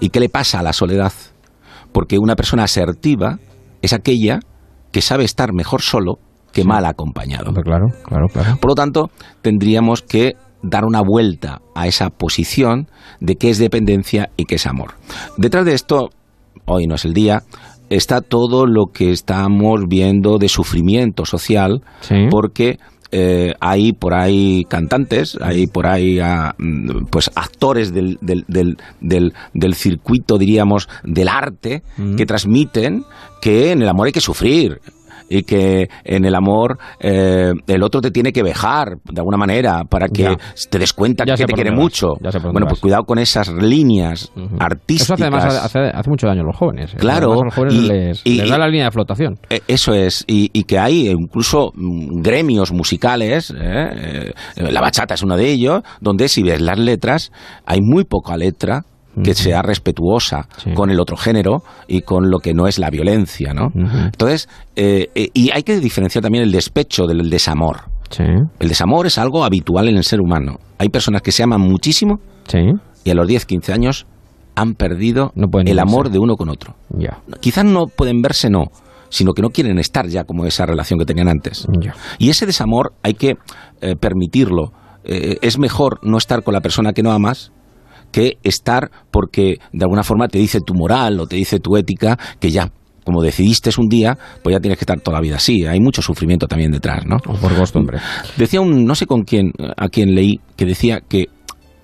y 0.00 0.08
qué 0.08 0.18
le 0.18 0.30
pasa 0.30 0.60
a 0.60 0.62
la 0.62 0.72
soledad. 0.72 1.12
Porque 1.92 2.18
una 2.18 2.36
persona 2.36 2.64
asertiva 2.64 3.38
es 3.82 3.92
aquella 3.92 4.40
que 4.92 5.02
sabe 5.02 5.24
estar 5.24 5.52
mejor 5.52 5.82
solo 5.82 6.18
que 6.52 6.64
mal 6.64 6.86
acompañado. 6.86 7.52
Claro, 7.52 7.88
claro, 8.04 8.28
claro. 8.28 8.56
Por 8.60 8.70
lo 8.70 8.74
tanto, 8.74 9.10
tendríamos 9.42 10.02
que 10.02 10.36
dar 10.62 10.84
una 10.84 11.02
vuelta 11.02 11.60
a 11.74 11.86
esa 11.86 12.10
posición 12.10 12.88
de 13.20 13.36
qué 13.36 13.50
es 13.50 13.58
dependencia 13.58 14.30
y 14.36 14.44
qué 14.44 14.54
es 14.56 14.66
amor. 14.66 14.94
Detrás 15.36 15.64
de 15.64 15.74
esto, 15.74 16.10
hoy 16.64 16.86
no 16.86 16.94
es 16.94 17.04
el 17.04 17.12
día, 17.12 17.42
está 17.90 18.20
todo 18.20 18.66
lo 18.66 18.86
que 18.86 19.10
estamos 19.10 19.82
viendo 19.88 20.38
de 20.38 20.48
sufrimiento 20.48 21.24
social, 21.24 21.82
porque 22.30 22.78
eh, 23.10 23.54
hay 23.60 23.92
por 23.92 24.14
ahí 24.14 24.64
cantantes, 24.68 25.38
hay 25.40 25.66
por 25.66 25.86
ahí 25.86 26.18
ah, 26.20 26.54
mm, 26.58 27.06
pues 27.10 27.30
actores 27.34 27.92
del, 27.92 28.18
del, 28.20 28.44
del, 29.00 29.34
del, 29.52 29.74
circuito, 29.74 30.38
diríamos, 30.38 30.88
del 31.04 31.28
arte, 31.28 31.82
que 32.16 32.26
transmiten 32.26 33.04
que 33.40 33.70
en 33.72 33.82
el 33.82 33.88
amor 33.88 34.06
hay 34.06 34.12
que 34.12 34.20
sufrir, 34.20 34.80
y 35.28 35.42
que 35.42 35.88
en 36.04 36.24
el 36.24 36.34
amor 36.34 36.78
eh, 37.00 37.52
el 37.66 37.82
otro 37.82 38.00
te 38.00 38.10
tiene 38.10 38.32
que 38.32 38.42
vejar 38.42 38.96
de 39.04 39.20
alguna 39.20 39.36
manera 39.36 39.84
para 39.84 40.08
que 40.08 40.36
te 40.70 40.78
des 40.78 40.92
cuenta 40.92 41.24
que 41.24 41.34
te 41.34 41.52
quiere 41.52 41.72
mucho. 41.72 42.14
Bueno, 42.52 42.66
pues 42.66 42.80
cuidado 42.80 43.04
con 43.04 43.18
esas 43.18 43.48
líneas 43.48 44.32
artísticas. 44.58 45.20
Eso 45.20 45.36
hace, 45.36 45.58
hace, 45.58 45.78
hace, 45.94 46.10
mucho 46.10 46.26
daño 46.26 46.42
a 46.42 46.44
los 46.44 46.56
jóvenes. 46.56 46.94
¿eh? 46.94 46.96
Claro. 46.98 47.32
A 47.32 47.44
los 47.44 47.54
jóvenes 47.54 48.22
les, 48.24 48.48
da 48.48 48.58
la 48.58 48.68
línea 48.68 48.86
de 48.86 48.90
flotación. 48.90 49.38
Eh, 49.50 49.60
eso 49.68 49.92
es. 49.92 50.24
Y, 50.26 50.64
que 50.66 50.78
hay 50.78 51.08
incluso 51.08 51.70
mm, 51.74 52.22
gremios 52.22 52.72
musicales, 52.72 53.52
la 53.52 54.80
bachata 54.80 55.14
es 55.14 55.22
uno 55.22 55.36
de 55.36 55.50
ellos, 55.50 55.82
donde 56.00 56.28
si 56.28 56.42
ves 56.42 56.60
las 56.60 56.78
letras, 56.78 57.30
hay 57.64 57.80
muy 57.80 58.04
poca 58.04 58.36
letra 58.36 58.84
que 59.22 59.34
sea 59.34 59.62
respetuosa 59.62 60.48
con 60.74 60.90
el 60.90 61.00
otro 61.00 61.16
género 61.16 61.62
y 61.88 62.02
con 62.02 62.30
lo 62.30 62.38
que 62.38 62.54
no 62.54 62.66
es 62.66 62.78
la 62.78 62.90
violencia, 62.90 63.54
¿no? 63.54 63.70
Entonces, 63.74 64.48
eh, 64.74 65.08
eh, 65.14 65.28
y 65.32 65.50
hay 65.50 65.62
que 65.62 65.78
diferenciar 65.80 66.22
también 66.22 66.44
el 66.44 66.52
despecho 66.52 67.06
del 67.06 67.30
desamor. 67.30 67.82
El 68.18 68.68
desamor 68.68 69.06
es 69.06 69.18
algo 69.18 69.44
habitual 69.44 69.88
en 69.88 69.96
el 69.96 70.04
ser 70.04 70.20
humano. 70.20 70.58
Hay 70.78 70.88
personas 70.88 71.22
que 71.22 71.32
se 71.32 71.42
aman 71.42 71.60
muchísimo 71.60 72.20
y 73.04 73.10
a 73.10 73.14
los 73.14 73.26
10, 73.26 73.46
15 73.46 73.72
años 73.72 74.06
han 74.54 74.74
perdido 74.74 75.32
el 75.64 75.78
amor 75.78 76.10
de 76.10 76.18
uno 76.18 76.36
con 76.36 76.48
otro. 76.48 76.74
Quizás 77.40 77.64
no 77.64 77.86
pueden 77.86 78.22
verse, 78.22 78.48
no, 78.48 78.64
sino 79.08 79.32
que 79.32 79.42
no 79.42 79.50
quieren 79.50 79.78
estar 79.78 80.06
ya 80.08 80.24
como 80.24 80.46
esa 80.46 80.66
relación 80.66 80.98
que 80.98 81.04
tenían 81.04 81.28
antes. 81.28 81.66
Y 82.18 82.30
ese 82.30 82.46
desamor 82.46 82.92
hay 83.02 83.14
que 83.14 83.34
eh, 83.80 83.96
permitirlo. 83.96 84.72
Eh, 85.04 85.36
es 85.42 85.58
mejor 85.58 86.00
no 86.02 86.16
estar 86.16 86.42
con 86.42 86.54
la 86.54 86.60
persona 86.60 86.92
que 86.92 87.02
no 87.02 87.12
amas 87.12 87.52
que 88.12 88.38
estar 88.42 88.90
porque 89.10 89.58
de 89.72 89.84
alguna 89.84 90.02
forma 90.02 90.28
te 90.28 90.38
dice 90.38 90.60
tu 90.60 90.74
moral 90.74 91.20
o 91.20 91.26
te 91.26 91.36
dice 91.36 91.60
tu 91.60 91.76
ética 91.76 92.18
que 92.40 92.50
ya 92.50 92.70
como 93.04 93.22
decidiste 93.22 93.70
un 93.78 93.88
día, 93.88 94.18
pues 94.42 94.52
ya 94.52 94.58
tienes 94.58 94.78
que 94.78 94.82
estar 94.82 95.00
toda 95.00 95.18
la 95.18 95.20
vida 95.20 95.36
así. 95.36 95.64
Hay 95.64 95.78
mucho 95.78 96.02
sufrimiento 96.02 96.48
también 96.48 96.72
detrás, 96.72 97.06
¿no? 97.06 97.18
por 97.18 97.54
costumbre. 97.54 98.00
Decía 98.36 98.60
un, 98.60 98.84
no 98.84 98.96
sé 98.96 99.06
con 99.06 99.22
quién, 99.22 99.52
a 99.76 99.88
quién 99.88 100.16
leí, 100.16 100.40
que 100.56 100.66
decía 100.66 101.00
que 101.08 101.26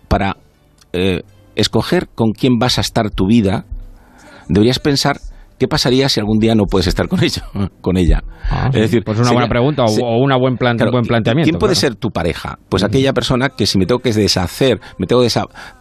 para 0.09 0.37
eh, 0.93 1.23
escoger 1.55 2.09
con 2.09 2.33
quién 2.33 2.59
vas 2.59 2.79
a 2.79 2.81
estar 2.81 3.09
tu 3.11 3.29
vida, 3.29 3.65
deberías 4.49 4.81
pensar 4.81 5.21
¿qué 5.63 5.69
pasaría 5.69 6.09
si 6.09 6.19
algún 6.19 6.41
día 6.41 6.57
no 6.57 6.65
puedes 6.65 6.89
estar 6.89 7.07
con 7.07 7.23
ella? 7.23 7.45
Con 7.81 7.97
ella? 7.97 8.25
Ah, 8.51 8.67
es 8.75 8.81
decir, 8.81 9.05
pues 9.05 9.21
una 9.21 9.31
buena 9.31 9.49
pregunta 9.49 9.85
o, 9.85 10.17
un 10.17 10.31
buen, 10.41 10.57
plan, 10.57 10.77
buen 10.77 11.05
planteamiento. 11.05 11.49
¿Quién 11.49 11.59
puede 11.61 11.77
ser 11.77 11.95
tu 11.95 12.11
pareja? 12.11 12.59
Pues 12.69 12.83
aquella 12.83 13.13
persona 13.13 13.51
que 13.51 13.67
si 13.67 13.79
me 13.79 13.87
tengo 13.87 14.01
que 14.01 14.13
deshacer, 14.13 14.81
me 14.99 15.07
tengo, 15.07 15.23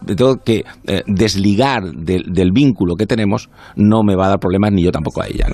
tengo 0.06 0.36
que 0.44 0.64
eh, 0.86 1.02
desligar 1.08 1.82
del, 1.82 2.52
vínculo 2.52 2.94
que 2.94 3.06
tenemos, 3.06 3.50
no 3.74 4.04
me 4.04 4.14
va 4.14 4.26
a 4.26 4.28
dar 4.28 4.38
problemas 4.38 4.70
ni 4.70 4.84
yo 4.84 4.92
tampoco 4.92 5.20
a 5.22 5.26
ella. 5.26 5.46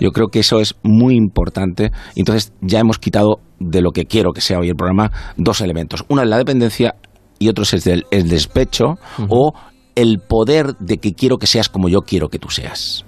Yo 0.00 0.12
creo 0.12 0.28
que 0.28 0.38
eso 0.38 0.60
es 0.60 0.76
muy 0.82 1.14
importante. 1.14 1.90
Entonces 2.16 2.54
ya 2.62 2.80
hemos 2.80 2.98
quitado 2.98 3.40
de 3.60 3.82
lo 3.82 3.90
que 3.90 4.06
quiero 4.06 4.32
que 4.32 4.40
sea 4.40 4.60
hoy 4.60 4.70
el 4.70 4.76
programa 4.76 5.10
dos 5.36 5.60
elementos. 5.60 6.04
Uno 6.08 6.22
es 6.22 6.28
la 6.28 6.38
dependencia 6.38 6.94
y 7.38 7.48
otro 7.48 7.64
es 7.64 7.86
el, 7.86 8.04
despecho 8.10 8.94
o 9.28 9.52
el 9.94 10.20
poder 10.20 10.74
de 10.78 10.96
que 10.96 11.12
quiero 11.12 11.36
que 11.36 11.46
seas 11.46 11.68
como 11.68 11.90
yo 11.90 12.00
quiero 12.00 12.28
que 12.28 12.38
tú 12.38 12.48
seas. 12.48 13.04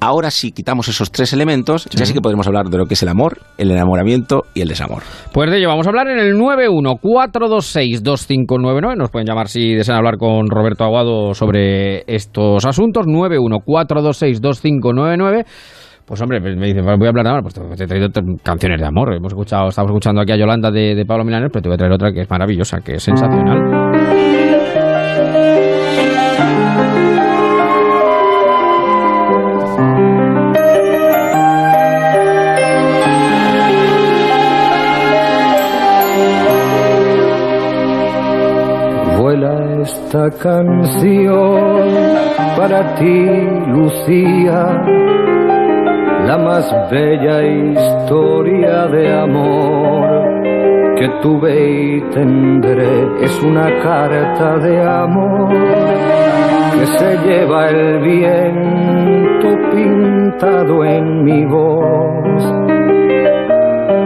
Ahora 0.00 0.30
si 0.30 0.52
quitamos 0.52 0.86
esos 0.88 1.10
tres 1.10 1.32
elementos, 1.32 1.86
ya 1.86 2.06
sí 2.06 2.14
que 2.14 2.20
podemos 2.20 2.46
hablar 2.46 2.66
de 2.66 2.78
lo 2.78 2.86
que 2.86 2.94
es 2.94 3.02
el 3.02 3.08
amor, 3.08 3.38
el 3.58 3.72
enamoramiento 3.72 4.44
y 4.54 4.60
el 4.60 4.68
desamor. 4.68 5.02
Pues 5.32 5.50
de 5.50 5.58
ello 5.58 5.66
vamos 5.68 5.86
a 5.86 5.88
hablar 5.90 6.06
en 6.08 6.20
el 6.20 6.36
914262599. 6.36 8.96
Nos 8.96 9.10
pueden 9.10 9.26
llamar 9.26 9.48
si 9.48 9.74
desean 9.74 9.98
hablar 9.98 10.16
con 10.16 10.48
Roberto 10.48 10.84
Aguado 10.84 11.34
sobre 11.34 12.04
estos 12.06 12.64
asuntos. 12.64 13.06
914262599. 13.06 15.44
Pues 16.06 16.22
hombre, 16.22 16.38
me 16.40 16.66
dicen, 16.66 16.84
voy 16.84 17.06
a 17.06 17.10
hablar 17.10 17.24
de 17.24 17.30
amor, 17.30 17.42
pues 17.42 17.54
te, 17.54 17.60
he 17.84 17.86
traído 17.86 18.08
canciones 18.42 18.80
de 18.80 18.86
amor. 18.86 19.12
Hemos 19.12 19.32
escuchado, 19.32 19.68
estamos 19.68 19.90
escuchando 19.90 20.22
aquí 20.22 20.32
a 20.32 20.36
Yolanda 20.36 20.70
de, 20.70 20.94
de 20.94 21.04
Pablo 21.04 21.24
Milanes, 21.24 21.50
pero 21.52 21.62
te 21.62 21.68
voy 21.68 21.74
a 21.74 21.78
traer 21.78 21.92
otra 21.92 22.12
que 22.12 22.22
es 22.22 22.30
maravillosa, 22.30 22.80
que 22.80 22.94
es 22.94 23.02
sensacional. 23.02 24.17
Esta 40.08 40.30
canción 40.30 41.84
para 42.56 42.94
ti, 42.94 43.26
Lucía, 43.66 44.82
la 46.26 46.38
más 46.38 46.64
bella 46.90 47.42
historia 47.42 48.86
de 48.86 49.12
amor 49.12 50.24
que 50.96 51.08
tuve 51.20 51.70
y 51.70 52.00
tendré 52.10 53.06
es 53.20 53.42
una 53.42 53.66
carta 53.82 54.56
de 54.56 54.82
amor 54.82 55.50
que 56.72 56.86
se 56.86 57.18
lleva 57.26 57.68
el 57.68 57.98
viento 58.00 59.48
pintado 59.74 60.84
en 60.84 61.22
mi 61.22 61.44
voz 61.44 62.44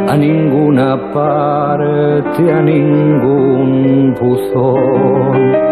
a 0.08 0.16
ninguna 0.16 1.12
parte, 1.12 2.52
a 2.52 2.60
ningún 2.60 4.14
buzón. 4.20 5.71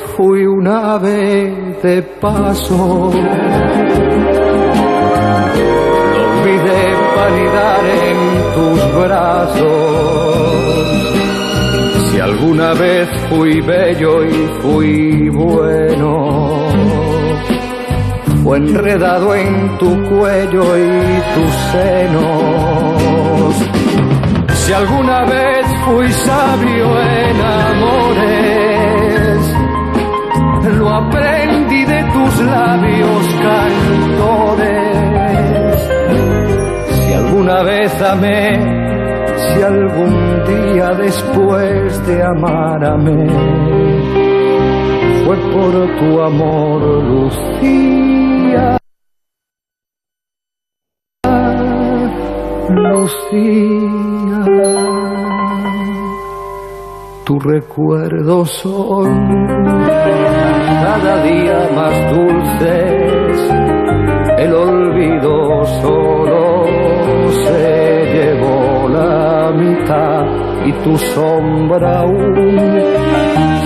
fui 0.15 0.45
una 0.45 0.93
ave 0.95 1.77
de 1.81 2.01
paso, 2.01 3.11
lo 6.13 6.21
olvidé 6.31 6.83
validar 7.15 7.83
en 8.07 8.17
tus 8.55 8.79
brazos. 9.03 10.41
Si 12.11 12.19
alguna 12.19 12.73
vez 12.73 13.07
fui 13.29 13.61
bello 13.61 14.23
y 14.25 14.49
fui 14.61 15.29
bueno, 15.29 16.11
fue 18.43 18.57
enredado 18.57 19.35
en 19.35 19.77
tu 19.77 19.89
cuello 20.09 20.77
y 20.77 21.21
tus 21.35 21.53
senos. 21.71 23.53
Si 24.55 24.73
alguna 24.73 25.25
vez 25.25 25.65
fui 25.85 26.11
sabio 26.11 26.87
en 27.01 27.41
amores, 27.41 28.80
lo 30.81 30.89
aprendí 30.89 31.85
de 31.85 32.03
tus 32.11 32.41
labios 32.41 33.35
cantores. 33.47 34.97
Si 36.89 37.13
alguna 37.13 37.63
vez 37.63 38.01
amé, 38.01 38.59
si 39.37 39.61
algún 39.61 40.43
día 40.51 40.89
después 40.95 42.07
de 42.07 42.23
amárame, 42.23 43.27
fue 45.23 45.37
por 45.53 45.71
tu 45.99 46.21
amor, 46.21 46.81
Lucía. 47.03 48.77
Lucía, 52.69 54.45
tu 57.25 57.39
recuerdo 57.39 58.45
son 58.45 59.51
cada 60.81 61.23
día 61.23 61.59
más 61.75 61.95
dulces, 62.15 63.37
el 64.39 64.51
olvido 64.53 65.63
solo 65.81 66.65
se 67.45 68.05
llevó 68.15 68.89
la 68.89 69.51
mitad 69.51 70.25
y 70.65 70.71
tu 70.83 70.97
sombra 70.97 71.99
aún 71.99 72.57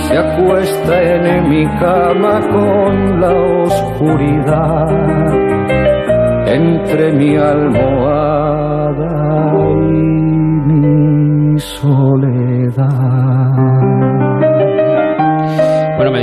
se 0.06 0.18
acuesta 0.18 1.02
en 1.02 1.48
mi 1.48 1.64
cama 1.78 2.40
con 2.52 3.20
la 3.20 3.32
oscuridad 3.62 4.88
entre 6.46 7.12
mi 7.12 7.36
almohada 7.36 9.06
y 9.54 10.12
mi 10.68 11.58
soledad. 11.58 12.96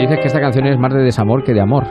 Dices 0.04 0.20
que 0.20 0.28
esta 0.28 0.42
canción 0.42 0.66
es 0.66 0.78
más 0.78 0.94
de 0.94 1.02
desamor 1.02 1.46
que 1.46 1.54
de 1.54 1.62
amor. 1.62 1.86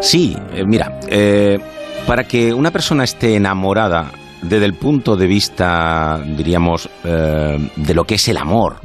Sí, 0.00 0.34
eh, 0.54 0.62
mira, 0.66 0.98
eh, 1.10 1.58
para 2.06 2.24
que 2.24 2.54
una 2.54 2.70
persona 2.70 3.04
esté 3.04 3.36
enamorada 3.36 4.10
desde 4.40 4.64
el 4.64 4.72
punto 4.72 5.14
de 5.14 5.26
vista, 5.26 6.18
diríamos, 6.38 6.88
eh, 7.04 7.70
de 7.76 7.94
lo 7.94 8.04
que 8.04 8.14
es 8.14 8.26
el 8.28 8.38
amor 8.38 8.76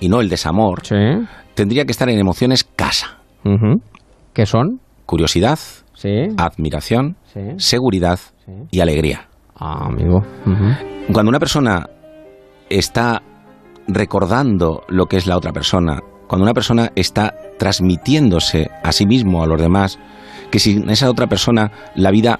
y 0.00 0.08
no 0.08 0.22
el 0.22 0.30
desamor, 0.30 0.80
tendría 1.52 1.84
que 1.84 1.90
estar 1.90 2.08
en 2.08 2.18
emociones 2.18 2.64
casa. 2.64 3.18
¿Qué 4.32 4.46
son? 4.46 4.80
Curiosidad, 5.04 5.58
admiración, 6.38 7.16
seguridad 7.58 8.18
y 8.70 8.80
alegría. 8.80 9.28
Ah, 9.58 9.88
amigo. 9.88 10.22
Cuando 11.12 11.28
una 11.28 11.38
persona 11.38 11.86
está 12.70 13.20
recordando 13.88 14.84
lo 14.88 15.04
que 15.04 15.18
es 15.18 15.26
la 15.26 15.36
otra 15.36 15.52
persona, 15.52 16.00
cuando 16.26 16.44
una 16.44 16.54
persona 16.54 16.92
está 16.94 17.34
transmitiéndose 17.58 18.70
a 18.82 18.92
sí 18.92 19.06
mismo, 19.06 19.42
a 19.42 19.46
los 19.46 19.60
demás, 19.60 19.98
que 20.50 20.58
sin 20.58 20.88
esa 20.90 21.10
otra 21.10 21.26
persona 21.26 21.70
la 21.94 22.10
vida 22.10 22.38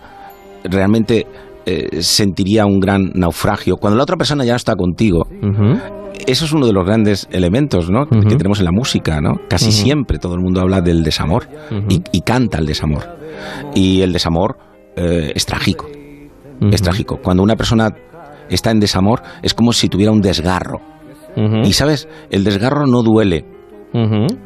realmente 0.65 1.27
eh, 1.65 2.03
sentiría 2.03 2.67
un 2.67 2.81
gran 2.81 3.13
naufragio. 3.15 3.77
Cuando 3.77 3.97
la 3.97 4.03
otra 4.03 4.17
persona 4.17 4.45
ya 4.45 4.53
no 4.53 4.57
está 4.57 4.75
contigo, 4.77 5.27
eso 6.27 6.45
es 6.45 6.53
uno 6.53 6.67
de 6.67 6.73
los 6.73 6.85
grandes 6.85 7.29
elementos 7.31 7.91
¿no? 7.91 8.07
que 8.07 8.37
tenemos 8.37 8.59
en 8.59 8.67
la 8.67 8.73
música. 8.73 9.21
¿no? 9.21 9.41
Casi 9.49 9.73
siempre 9.73 10.19
todo 10.19 10.35
el 10.35 10.41
mundo 10.41 10.61
habla 10.61 10.81
del 10.81 11.03
desamor 11.03 11.49
y, 11.89 12.21
canta 12.21 12.59
el 12.59 12.67
desamor. 12.67 13.05
Y 13.75 14.03
el 14.03 14.13
desamor 14.13 14.59
eh, 14.97 15.33
es 15.35 15.47
trágico. 15.47 15.87
es 16.71 16.83
trágico. 16.83 17.19
Cuando 17.23 17.43
una 17.43 17.57
persona 17.57 17.91
está 18.49 18.71
en 18.71 18.81
desamor, 18.81 19.23
es 19.43 19.55
como 19.55 19.73
si 19.73 19.89
tuviera 19.89 20.13
un 20.13 20.21
desgarro. 20.21 20.81
Y 21.65 21.75
sabes, 21.75 22.09
el 22.31 22.45
desgarro 22.45 22.87
no 22.87 23.03
duele 23.03 23.45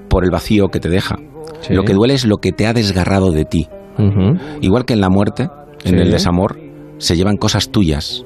por 0.08 0.24
el 0.24 0.30
vacío 0.30 0.68
que 0.68 0.80
te 0.80 0.88
deja. 0.88 1.16
Lo 1.68 1.82
que 1.84 1.94
duele 1.94 2.14
es 2.14 2.24
lo 2.24 2.38
que 2.38 2.52
te 2.52 2.66
ha 2.66 2.72
desgarrado 2.72 3.32
de 3.32 3.44
ti. 3.44 3.68
Igual 4.60 4.84
que 4.84 4.94
en 4.94 5.00
la 5.00 5.10
muerte, 5.10 5.48
en 5.84 5.98
el 5.98 6.10
desamor, 6.10 6.58
se 6.98 7.16
llevan 7.16 7.36
cosas 7.36 7.70
tuyas 7.70 8.24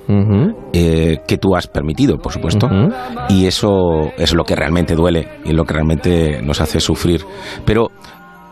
eh, 0.73 1.19
que 1.27 1.39
tú 1.39 1.55
has 1.55 1.69
permitido, 1.69 2.19
por 2.19 2.33
supuesto, 2.33 2.69
y 3.29 3.47
eso 3.47 4.11
es 4.19 4.35
lo 4.35 4.45
que 4.45 4.57
realmente 4.57 4.95
duele 4.95 5.29
y 5.45 5.53
lo 5.53 5.65
que 5.65 5.75
realmente 5.75 6.43
nos 6.43 6.61
hace 6.61 6.81
sufrir. 6.81 7.23
Pero 7.65 7.91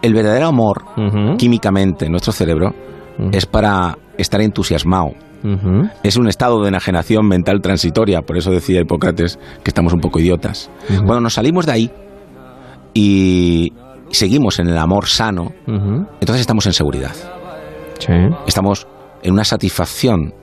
el 0.00 0.14
verdadero 0.14 0.46
amor, 0.46 0.84
químicamente, 1.38 2.06
en 2.06 2.12
nuestro 2.12 2.32
cerebro, 2.32 2.72
es 3.32 3.46
para 3.46 3.98
estar 4.16 4.40
entusiasmado. 4.40 5.10
Es 6.04 6.16
un 6.16 6.28
estado 6.28 6.62
de 6.62 6.68
enajenación 6.68 7.26
mental 7.26 7.60
transitoria, 7.60 8.22
por 8.22 8.38
eso 8.38 8.52
decía 8.52 8.80
Hipócrates 8.80 9.38
que 9.64 9.70
estamos 9.70 9.92
un 9.92 10.00
poco 10.00 10.20
idiotas. 10.20 10.70
Cuando 10.88 11.20
nos 11.20 11.34
salimos 11.34 11.66
de 11.66 11.72
ahí 11.72 11.90
y 12.94 13.72
seguimos 14.10 14.58
en 14.58 14.68
el 14.68 14.78
amor 14.78 15.06
sano, 15.06 15.52
entonces 15.66 16.40
estamos 16.40 16.66
en 16.66 16.72
seguridad. 16.72 17.12
Estamos 18.46 18.86
en 19.22 19.32
una 19.32 19.44
satisfacción 19.44 20.34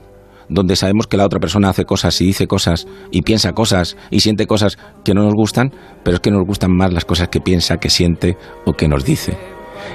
donde 0.48 0.74
sabemos 0.74 1.06
que 1.06 1.16
la 1.16 1.24
otra 1.24 1.38
persona 1.38 1.68
hace 1.68 1.84
cosas 1.84 2.20
y 2.20 2.26
dice 2.26 2.46
cosas 2.46 2.86
y 3.12 3.22
piensa 3.22 3.52
cosas 3.52 3.96
y 4.10 4.20
siente 4.20 4.46
cosas 4.46 4.78
que 5.04 5.14
no 5.14 5.22
nos 5.22 5.34
gustan, 5.34 5.70
pero 6.02 6.16
es 6.16 6.20
que 6.20 6.30
nos 6.30 6.44
gustan 6.44 6.72
más 6.76 6.92
las 6.92 7.04
cosas 7.04 7.28
que 7.28 7.40
piensa, 7.40 7.76
que 7.76 7.88
siente 7.88 8.36
o 8.66 8.72
que 8.72 8.88
nos 8.88 9.04
dice. 9.04 9.38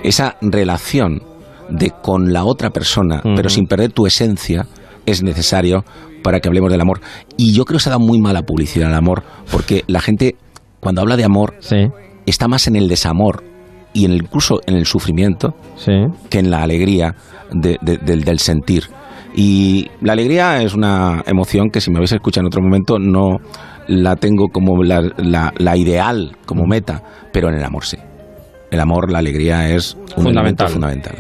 Esa 0.04 0.38
relación 0.42 1.22
de 1.70 1.92
con 2.02 2.32
la 2.32 2.46
otra 2.46 2.70
persona, 2.70 3.22
pero 3.36 3.50
sin 3.50 3.66
perder 3.66 3.92
tu 3.92 4.06
esencia, 4.06 4.66
es 5.06 5.24
necesario 5.24 5.84
para 6.24 6.40
que 6.40 6.48
hablemos 6.48 6.72
del 6.72 6.82
amor. 6.82 7.02
Y 7.38 7.54
yo 7.54 7.66
creo 7.66 7.78
que 7.78 7.84
se 7.84 7.90
ha 7.90 7.92
dado 7.92 8.06
muy 8.06 8.20
mala 8.20 8.44
publicidad 8.44 8.90
al 8.90 8.96
amor, 8.96 9.24
porque 9.52 9.84
la 9.88 10.02
gente, 10.02 10.36
cuando 10.80 11.02
habla 11.02 11.18
de 11.18 11.26
amor, 11.26 11.56
está 12.26 12.48
más 12.48 12.68
en 12.68 12.76
el 12.76 12.88
desamor 12.88 13.44
y 13.94 14.06
en 14.06 14.12
el, 14.12 14.24
incluso 14.24 14.60
en 14.66 14.76
el 14.76 14.86
sufrimiento 14.86 15.56
que 16.30 16.40
en 16.40 16.52
la 16.52 16.64
alegría 16.64 17.16
del 17.52 18.40
sentir. 18.40 18.84
Y 19.36 19.88
la 20.02 20.14
alegría 20.14 20.62
es 20.62 20.74
una 20.74 21.24
emoción 21.26 21.70
que 21.70 21.82
si 21.82 21.92
me 21.92 21.98
habéis 21.98 22.14
escuchado 22.14 22.44
en 22.44 22.48
otro 22.48 22.62
momento 22.62 23.00
no 23.00 23.38
la 23.88 24.16
tengo 24.16 24.48
como 24.48 24.82
la, 24.84 25.02
la 25.58 25.78
ideal, 25.78 26.38
como 26.46 26.66
meta, 26.66 27.04
pero 27.32 27.50
en 27.50 27.56
el 27.56 27.64
amor 27.64 27.86
sí 27.86 27.98
el 28.76 28.82
amor, 28.82 29.12
la 29.12 29.20
alegría 29.20 29.70
es 29.70 29.98
un 30.16 30.24
fundamental. 30.24 30.68
fundamental. 30.68 31.16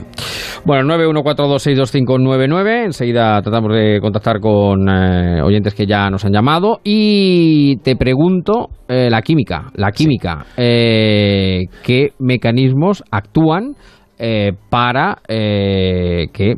Bueno, 0.63 0.95
914262599. 0.95 2.85
Enseguida 2.85 3.41
tratamos 3.41 3.73
de 3.73 3.99
contactar 3.99 4.39
con 4.39 4.87
eh, 4.87 5.41
oyentes 5.41 5.73
que 5.73 5.85
ya 5.85 6.09
nos 6.09 6.23
han 6.25 6.33
llamado. 6.33 6.79
Y 6.83 7.77
te 7.77 7.95
pregunto, 7.95 8.69
eh, 8.87 9.09
la 9.09 9.21
química, 9.21 9.71
la 9.75 9.91
química, 9.91 10.45
eh, 10.57 11.63
¿qué 11.83 12.13
mecanismos 12.19 13.03
actúan? 13.11 13.75
para 14.69 15.17
que 15.27 16.55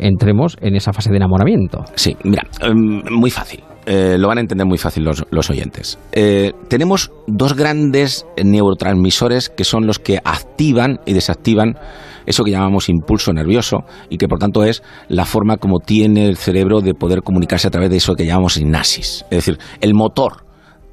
entremos 0.00 0.56
en 0.62 0.74
esa 0.74 0.94
fase 0.94 1.10
de 1.10 1.18
enamoramiento. 1.18 1.84
Sí, 1.96 2.16
mira, 2.24 2.44
em, 2.62 3.02
muy 3.10 3.30
fácil. 3.30 3.60
Eh, 3.86 4.16
lo 4.18 4.28
van 4.28 4.38
a 4.38 4.40
entender 4.40 4.66
muy 4.66 4.78
fácil 4.78 5.04
los, 5.04 5.50
oyentes. 5.50 5.98
Eh, 6.12 6.52
tenemos 6.68 7.12
dos 7.26 7.54
grandes 7.54 8.26
neurotransmisores 8.42 9.50
que 9.50 9.64
son 9.64 9.86
los 9.86 9.98
que 9.98 10.18
activan 10.24 11.00
y 11.04 11.12
desactivan 11.12 11.76
eso 12.24 12.44
que 12.44 12.50
llamamos 12.50 12.88
impulso 12.88 13.32
nervioso 13.34 13.84
y 14.08 14.16
que 14.16 14.26
por 14.26 14.38
tanto 14.38 14.64
es 14.64 14.82
la 15.08 15.26
forma 15.26 15.58
como 15.58 15.80
tiene 15.80 16.26
el 16.26 16.38
cerebro 16.38 16.80
de 16.80 16.94
poder 16.94 17.20
comunicarse 17.22 17.68
a 17.68 17.70
través 17.70 17.90
de 17.90 17.98
eso 17.98 18.14
que 18.14 18.24
llamamos 18.24 18.54
sinapsis. 18.54 19.26
Es 19.30 19.44
decir, 19.44 19.58
el 19.82 19.92
motor 19.92 20.46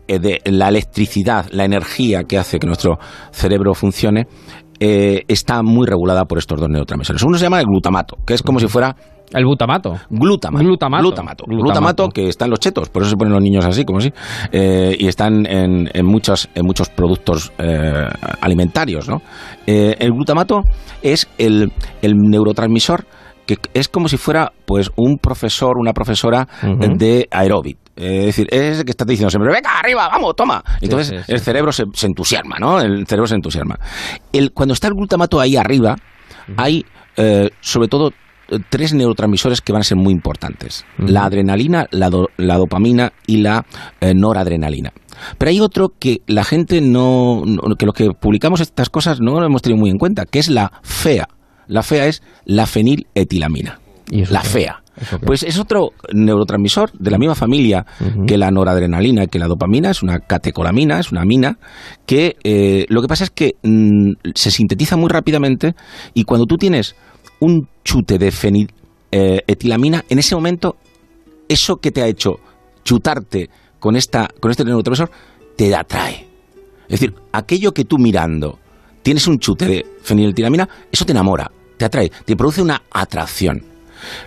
eh, 0.10 0.20
de 0.20 0.42
la 0.46 0.68
electricidad, 0.68 1.46
la 1.52 1.64
energía 1.64 2.26
que 2.26 2.38
hace 2.38 2.60
que 2.60 2.68
nuestro 2.68 3.00
cerebro 3.32 3.74
funcione, 3.74 4.28
está 4.84 5.62
muy 5.62 5.86
regulada 5.86 6.26
por 6.26 6.40
estos 6.40 6.60
dos 6.60 6.68
neurotransmisores. 6.68 7.22
Uno 7.22 7.38
se 7.38 7.44
llama 7.44 7.60
el 7.60 7.68
glutamato, 7.68 8.18
que 8.26 8.34
es 8.34 8.42
como 8.42 8.60
si 8.60 8.68
fuera 8.68 8.96
el 9.34 9.46
butamato. 9.46 9.96
Glutamato. 10.10 10.64
Glutamato. 10.66 11.46
Glutamato. 11.48 12.10
que 12.10 12.28
está 12.28 12.46
en 12.46 12.52
los 12.52 12.60
chetos, 12.60 12.90
por 12.90 13.04
eso 13.04 13.12
se 13.12 13.18
ponen 13.18 13.34
los 13.34 13.42
niños 13.42 13.66
así, 13.66 13.86
como 13.86 14.00
así. 14.00 14.12
Eh, 14.52 14.96
y 15.00 15.08
están 15.08 15.46
en, 15.46 15.90
en, 15.94 16.06
muchos, 16.06 16.50
en 16.54 16.66
muchos 16.66 16.90
productos 16.90 17.52
eh, 17.58 18.08
alimentarios, 18.42 19.08
¿no? 19.08 19.22
Eh, 19.66 19.96
el 20.00 20.12
glutamato 20.12 20.62
es 21.02 21.28
el, 21.38 21.72
el 22.02 22.14
neurotransmisor 22.16 23.06
que 23.46 23.58
es 23.74 23.90
como 23.90 24.08
si 24.08 24.18
fuera 24.18 24.52
pues 24.66 24.92
un 24.96 25.18
profesor, 25.18 25.78
una 25.78 25.94
profesora 25.94 26.48
de 26.62 27.28
aeróbic. 27.32 27.78
es 27.96 28.26
decir, 28.28 28.48
es 28.52 28.80
el 28.80 28.86
que 28.86 28.92
está 28.92 29.04
diciendo 29.04 29.32
siempre, 29.32 29.52
venga, 29.52 29.80
arriba, 29.80 30.08
vamos, 30.10 30.36
toma. 30.36 30.64
Entonces 30.80 31.28
el 31.28 31.40
cerebro 31.40 31.72
se, 31.72 31.86
se, 31.94 32.06
entusiasma, 32.06 32.58
¿no? 32.60 32.80
El 32.80 33.06
cerebro 33.08 33.28
se 33.28 33.36
entusiasma. 33.36 33.78
El, 34.32 34.52
cuando 34.52 34.74
está 34.74 34.88
el 34.88 34.94
glutamato 34.94 35.40
ahí 35.40 35.58
arriba, 35.58 35.96
hay 36.56 36.86
sobre 37.62 37.88
todo 37.88 38.12
tres 38.70 38.94
neurotransmisores 38.94 39.62
que 39.62 39.72
van 39.72 39.82
a 39.82 39.84
ser 39.84 39.98
muy 39.98 40.14
importantes. 40.14 40.86
La 40.98 41.26
adrenalina, 41.26 41.88
la, 41.92 42.10
dopamina 42.10 43.14
y 43.28 43.38
la 43.38 43.66
eh, 44.00 44.14
noradrenalina. 44.14 44.92
Pero 45.38 45.50
hay 45.50 45.60
otro 45.60 45.94
que 46.00 46.22
la 46.28 46.44
gente 46.44 46.82
no, 46.82 47.44
que 47.78 47.86
los 47.86 47.96
que 47.96 48.10
publicamos 48.12 48.62
estas 48.62 48.90
cosas 48.90 49.20
no 49.20 49.40
lo 49.40 49.46
hemos 49.46 49.62
tenido 49.62 49.80
muy 49.80 49.90
en 49.90 49.98
cuenta, 49.98 50.26
que 50.26 50.40
es 50.40 50.50
la 50.50 50.72
FEA. 50.84 51.28
La 51.68 51.84
FEA 51.84 52.08
es 52.08 52.24
la 52.46 52.66
feniletilamina. 52.66 53.80
¿Y 54.10 54.26
la 54.26 54.42
FEA. 54.42 54.82
Pues 55.26 55.44
es 55.44 55.58
otro 55.58 55.92
neurotransmisor 56.14 56.92
de 56.92 57.12
la 57.12 57.18
misma 57.18 57.34
familia 57.34 57.86
que 58.28 58.38
la 58.38 58.52
noradrenalina, 58.52 59.28
que 59.28 59.40
la 59.40 59.48
dopamina, 59.48 59.90
es 59.90 60.04
una 60.04 60.20
catecolamina, 60.20 61.00
es 61.00 61.12
una 61.12 61.22
amina, 61.22 61.58
que 62.06 62.36
eh, 62.44 62.86
lo 62.90 63.02
que 63.02 63.08
pasa 63.08 63.24
es 63.24 63.30
que 63.32 63.56
mm, 63.64 64.12
se 64.36 64.52
sintetiza 64.52 64.98
muy 64.98 65.10
rápidamente 65.10 65.76
y 66.14 66.26
cuando 66.26 66.46
tú 66.46 66.58
tienes 66.58 66.96
un 67.42 67.68
chute 67.84 68.18
de 68.18 68.32
feniletilamina, 68.32 70.00
eh, 70.00 70.06
en 70.10 70.20
ese 70.20 70.36
momento, 70.36 70.78
eso 71.50 71.78
que 71.78 71.92
te 71.92 72.02
ha 72.02 72.08
hecho 72.08 72.40
chutarte 72.84 73.50
con, 73.80 73.96
esta, 73.96 74.28
con 74.40 74.52
este 74.52 74.64
neurotransmisor, 74.64 75.12
te 75.58 75.76
atrae. 75.76 76.28
Es 76.84 77.00
decir, 77.00 77.14
aquello 77.32 77.74
que 77.74 77.86
tú 77.86 77.98
mirando 77.98 78.60
tienes 79.02 79.28
un 79.28 79.40
chute 79.40 79.66
de 79.66 79.86
feniletilamina, 80.02 80.70
eso 80.92 81.06
te 81.06 81.12
enamora, 81.12 81.52
te 81.78 81.86
atrae, 81.86 82.12
te 82.26 82.36
produce 82.36 82.62
una 82.62 82.84
atracción. 82.92 83.66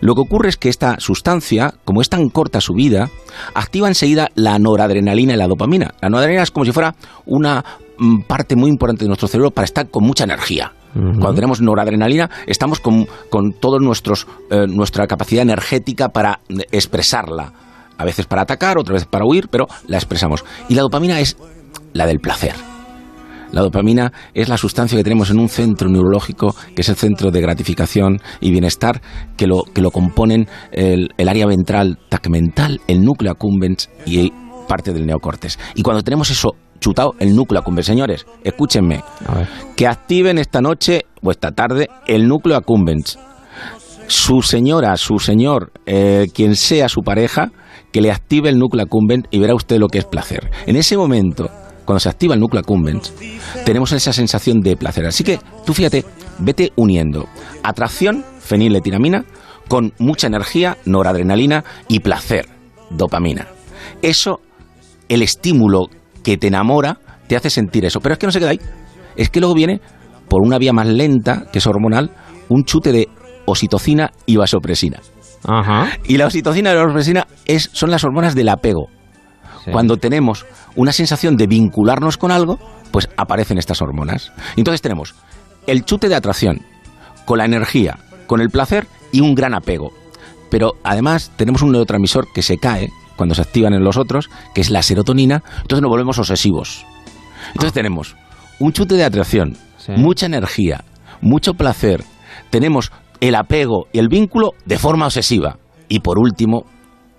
Lo 0.01 0.15
que 0.15 0.21
ocurre 0.21 0.49
es 0.49 0.57
que 0.57 0.69
esta 0.69 0.99
sustancia, 0.99 1.75
como 1.85 2.01
es 2.01 2.09
tan 2.09 2.29
corta 2.29 2.61
su 2.61 2.75
vida, 2.75 3.11
activa 3.55 3.89
enseguida 3.89 4.29
la 4.35 4.59
noradrenalina 4.59 5.35
y 5.35 5.37
la 5.37 5.49
dopamina. 5.49 5.95
La 6.01 6.09
noradrenalina 6.09 6.43
es 6.43 6.51
como 6.51 6.65
si 6.65 6.73
fuera 6.73 6.95
una 7.27 7.65
mm, 7.99 8.23
parte 8.23 8.57
muy 8.57 8.71
importante 8.71 9.05
de 9.05 9.09
nuestro 9.09 9.29
cerebro 9.29 9.51
para 9.51 9.65
estar 9.65 9.89
con 9.91 10.05
mucha 10.05 10.25
energía. 10.25 10.73
Cuando 10.95 11.35
tenemos 11.35 11.61
noradrenalina, 11.61 12.31
estamos 12.47 12.79
con, 12.79 13.07
con 13.29 13.53
toda 13.53 13.79
eh, 13.79 14.67
nuestra 14.69 15.07
capacidad 15.07 15.43
energética 15.43 16.09
para 16.09 16.41
expresarla. 16.71 17.53
A 17.99 18.05
veces 18.05 18.27
para 18.27 18.43
atacar, 18.43 18.79
otras 18.79 18.95
veces 18.95 19.09
para 19.09 19.25
huir, 19.25 19.49
pero 19.51 19.67
la 19.89 19.97
expresamos. 19.97 20.45
Y 20.69 20.75
la 20.75 20.83
dopamina 20.83 21.19
es 21.21 21.37
la 21.93 22.07
del 22.07 22.21
placer. 22.21 22.55
La 23.53 23.61
dopamina 23.61 24.13
es 24.35 24.49
la 24.49 24.57
sustancia 24.57 24.99
que 24.99 25.05
tenemos 25.05 25.31
en 25.31 25.39
un 25.39 25.49
centro 25.49 25.89
neurológico, 25.89 26.57
que 26.75 26.83
es 26.83 26.89
el 26.89 26.97
centro 26.97 27.31
de 27.31 27.41
gratificación 27.41 28.21
y 28.41 28.51
bienestar, 28.51 29.01
que 29.37 29.47
lo, 29.47 29.63
que 29.63 29.81
lo 29.81 29.93
componen 29.93 30.49
el, 30.73 31.11
el 31.17 31.29
área 31.29 31.47
ventral 31.47 31.99
tacmental, 32.09 32.81
el 32.89 33.05
núcleo 33.05 33.31
accumbens 33.31 33.91
y 34.07 34.33
parte 34.69 34.93
del 34.93 35.07
neocortes. 35.07 35.59
Y 35.75 35.83
cuando 35.83 36.03
tenemos 36.03 36.31
eso 36.31 36.57
chutado 36.85 37.15
el 37.19 37.35
núcleo 37.35 37.61
accumbens. 37.61 37.87
Señores, 37.87 38.27
escúchenme. 38.43 39.03
Que 39.75 39.87
activen 39.87 40.37
esta 40.37 40.61
noche 40.61 41.07
o 41.23 41.31
esta 41.31 41.53
tarde 41.53 41.89
el 42.07 42.29
núcleo 42.29 42.57
accumbens. 42.57 43.19
Su 44.07 44.43
señora, 44.43 44.95
su 44.99 45.19
señor, 45.19 45.73
eh, 45.87 46.27
quien 46.35 46.57
sea 46.57 46.91
su 46.91 47.01
pareja, 47.01 47.53
que 47.91 48.03
le 48.03 48.13
active 48.13 48.51
el 48.51 48.59
núcleo 48.59 48.85
accumbens 48.85 49.25
y 49.31 49.39
verá 49.39 49.55
usted 49.55 49.79
lo 49.79 49.89
que 49.89 49.97
es 49.97 50.05
placer. 50.05 50.51
En 50.67 50.77
ese 50.77 50.99
momento, 50.99 51.49
cuando 51.87 52.01
se 52.01 52.11
activa 52.11 52.35
el 52.35 52.41
núcleo 52.41 52.61
accumbens, 52.61 53.15
tenemos 53.65 53.93
esa 53.93 54.13
sensación 54.13 54.61
de 54.61 54.77
placer. 54.77 55.07
Así 55.07 55.25
que 55.25 55.39
tú 55.65 55.73
fíjate, 55.73 56.05
vete 56.39 56.73
uniendo 56.77 57.27
atracción, 57.63 58.27
feniletiramina, 58.41 59.25
con 59.69 59.95
mucha 59.99 60.27
energía, 60.27 60.77
noradrenalina 60.85 61.65
y 61.89 62.01
placer, 62.01 62.47
dopamina. 62.91 63.47
Eso, 64.03 64.41
el 65.09 65.23
estímulo 65.23 65.89
que 66.25 66.37
te 66.37 66.49
enamora, 66.49 66.99
te 67.29 67.37
hace 67.37 67.51
sentir 67.51 67.85
eso. 67.85 68.01
Pero 68.01 68.15
es 68.15 68.19
que 68.19 68.27
no 68.27 68.33
se 68.33 68.41
queda 68.41 68.51
ahí. 68.51 68.61
Es 69.15 69.31
que 69.31 69.39
luego 69.39 69.55
viene, 69.55 69.81
por 70.29 70.43
una 70.43 70.59
vía 70.59 70.73
más 70.73 70.89
lenta, 70.89 71.45
que 71.53 71.59
es 71.59 71.67
hormonal, 71.69 72.11
un 72.49 72.65
chute 72.65 72.91
de 72.91 73.09
oxitocina 73.47 74.11
y 74.27 74.37
vasopresina. 74.37 74.99
Y 76.05 76.17
la 76.17 76.27
oxitocina 76.27 76.73
y 76.73 76.75
la 76.75 76.83
vasopresina 76.83 77.27
es, 77.45 77.71
son 77.73 77.91
las 77.91 78.03
hormonas 78.03 78.35
del 78.35 78.49
apego. 78.49 78.89
Cuando 79.71 79.97
tenemos 79.97 80.45
una 80.77 80.93
sensación 80.93 81.37
de 81.37 81.47
vincularnos 81.47 82.19
con 82.19 82.31
algo, 82.31 82.59
pues 82.91 83.09
aparecen 83.17 83.59
estas 83.59 83.81
hormonas. 83.81 84.33
Entonces 84.57 84.83
tenemos 84.83 85.15
el 85.67 85.85
chute 85.85 86.09
de 86.09 86.17
atracción, 86.17 86.61
con 87.25 87.39
la 87.39 87.47
energía, 87.47 87.99
con 88.27 88.41
el 88.41 88.51
placer 88.51 88.87
y 89.11 89.21
un 89.21 89.35
gran 89.35 89.55
apego. 89.55 89.91
Pero 90.51 90.73
además 90.83 91.33
tenemos 91.37 91.63
un 91.63 91.73
neurotransmisor 91.73 92.33
que 92.35 92.43
se 92.43 92.59
cae 92.59 92.91
cuando 93.17 93.35
se 93.35 93.43
activan 93.43 93.75
en 93.75 93.85
los 93.85 93.97
otros, 93.97 94.31
que 94.55 94.61
es 94.61 94.71
la 94.71 94.83
serotonina, 94.83 95.43
entonces 95.63 95.83
nos 95.83 95.91
volvemos 95.91 96.19
obsesivos. 96.19 96.85
Entonces 97.49 97.73
ah. 97.73 97.75
tenemos 97.75 98.17
un 98.59 98.73
chute 98.73 98.95
de 98.95 99.05
atracción, 99.05 99.57
mucha 99.97 100.27
energía, 100.27 100.85
mucho 101.21 101.55
placer, 101.55 102.05
tenemos 102.51 102.93
el 103.21 103.35
apego 103.35 103.87
y 103.93 103.99
el 103.99 104.09
vínculo 104.09 104.53
de 104.65 104.79
forma 104.79 105.07
obsesiva. 105.07 105.59
Y 105.89 106.01
por 106.01 106.19
último, 106.19 106.65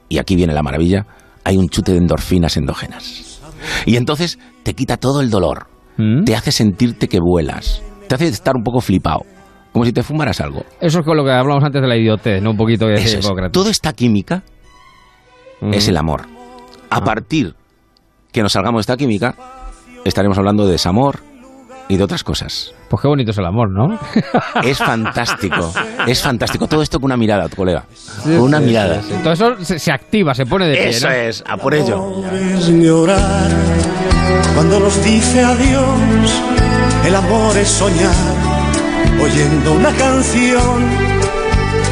y 0.10 0.18
aquí 0.18 0.36
viene 0.36 0.54
la 0.54 0.64
maravilla, 0.64 1.06
hay 1.44 1.58
un 1.58 1.70
chute 1.70 1.92
de 1.92 2.00
endorfinas 2.00 2.58
endógenas. 2.58 3.42
Y 3.86 3.98
entonces 3.98 4.40
te 4.64 4.74
quita 4.74 4.98
todo 4.98 5.22
el 5.22 5.30
dolor, 5.30 5.68
¿Mm? 5.98 6.24
te 6.24 6.36
hace 6.36 6.52
sentirte 6.52 7.08
que 7.08 7.20
vuelas, 7.20 7.82
te 8.08 8.16
hace 8.16 8.28
estar 8.28 8.56
un 8.56 8.64
poco 8.64 8.82
flipado, 8.82 9.22
como 9.72 9.86
si 9.86 9.94
te 9.94 10.04
fumaras 10.04 10.42
algo. 10.42 10.64
Eso 10.80 11.00
es 11.00 11.06
con 11.06 11.18
lo 11.18 11.24
que 11.24 11.32
hablamos 11.32 11.64
antes 11.64 11.82
de 11.82 11.88
la 11.88 11.98
idiotez, 11.98 12.42
¿no? 12.42 12.52
Un 12.52 12.58
poquito 12.58 12.88
de 12.88 12.96
Eso 12.96 13.20
Toda 13.52 13.72
esta 13.72 13.94
química 13.94 14.44
es 15.62 15.88
el 15.88 15.98
amor. 15.98 16.24
A 16.90 16.98
ah. 16.98 17.04
partir 17.04 17.56
que 18.32 18.42
nos 18.42 18.54
salgamos 18.54 18.80
de 18.80 18.82
esta 18.82 18.98
química, 18.98 19.36
estaremos 20.04 20.38
hablando 20.38 20.66
de 20.66 20.74
desamor 20.74 21.20
y 21.88 21.98
de 21.98 22.04
otras 22.04 22.24
cosas. 22.24 22.74
Pues 22.90 23.02
qué 23.02 23.08
bonito 23.08 23.32
es 23.32 23.38
el 23.38 23.46
amor, 23.46 23.70
¿no? 23.72 23.98
Es 24.64 24.78
fantástico, 24.78 25.72
es 26.08 26.22
fantástico. 26.22 26.68
Todo 26.68 26.82
esto 26.82 27.00
con 27.00 27.06
una 27.06 27.18
mirada, 27.18 27.48
tu 27.48 27.58
colega. 27.58 27.86
con 28.24 28.40
una 28.40 28.60
mirada. 28.60 29.02
Todo 29.24 29.34
eso 29.34 29.56
se, 29.64 29.92
activa, 29.92 30.34
se 30.34 30.46
pone 30.46 30.68
de 30.68 30.74
pie. 30.74 30.90
Eso 30.90 31.10
es, 31.10 31.44
a 31.48 31.58
por 31.58 31.74
ello. 31.74 32.24
llorar 32.70 33.50
cuando 34.54 34.80
nos 34.80 35.04
dice 35.04 35.44
adiós. 35.44 36.42
El 37.06 37.16
amor 37.16 37.56
es 37.56 37.68
soñar 37.68 38.16
oyendo 39.22 39.74
una 39.74 39.92
canción. 39.92 41.15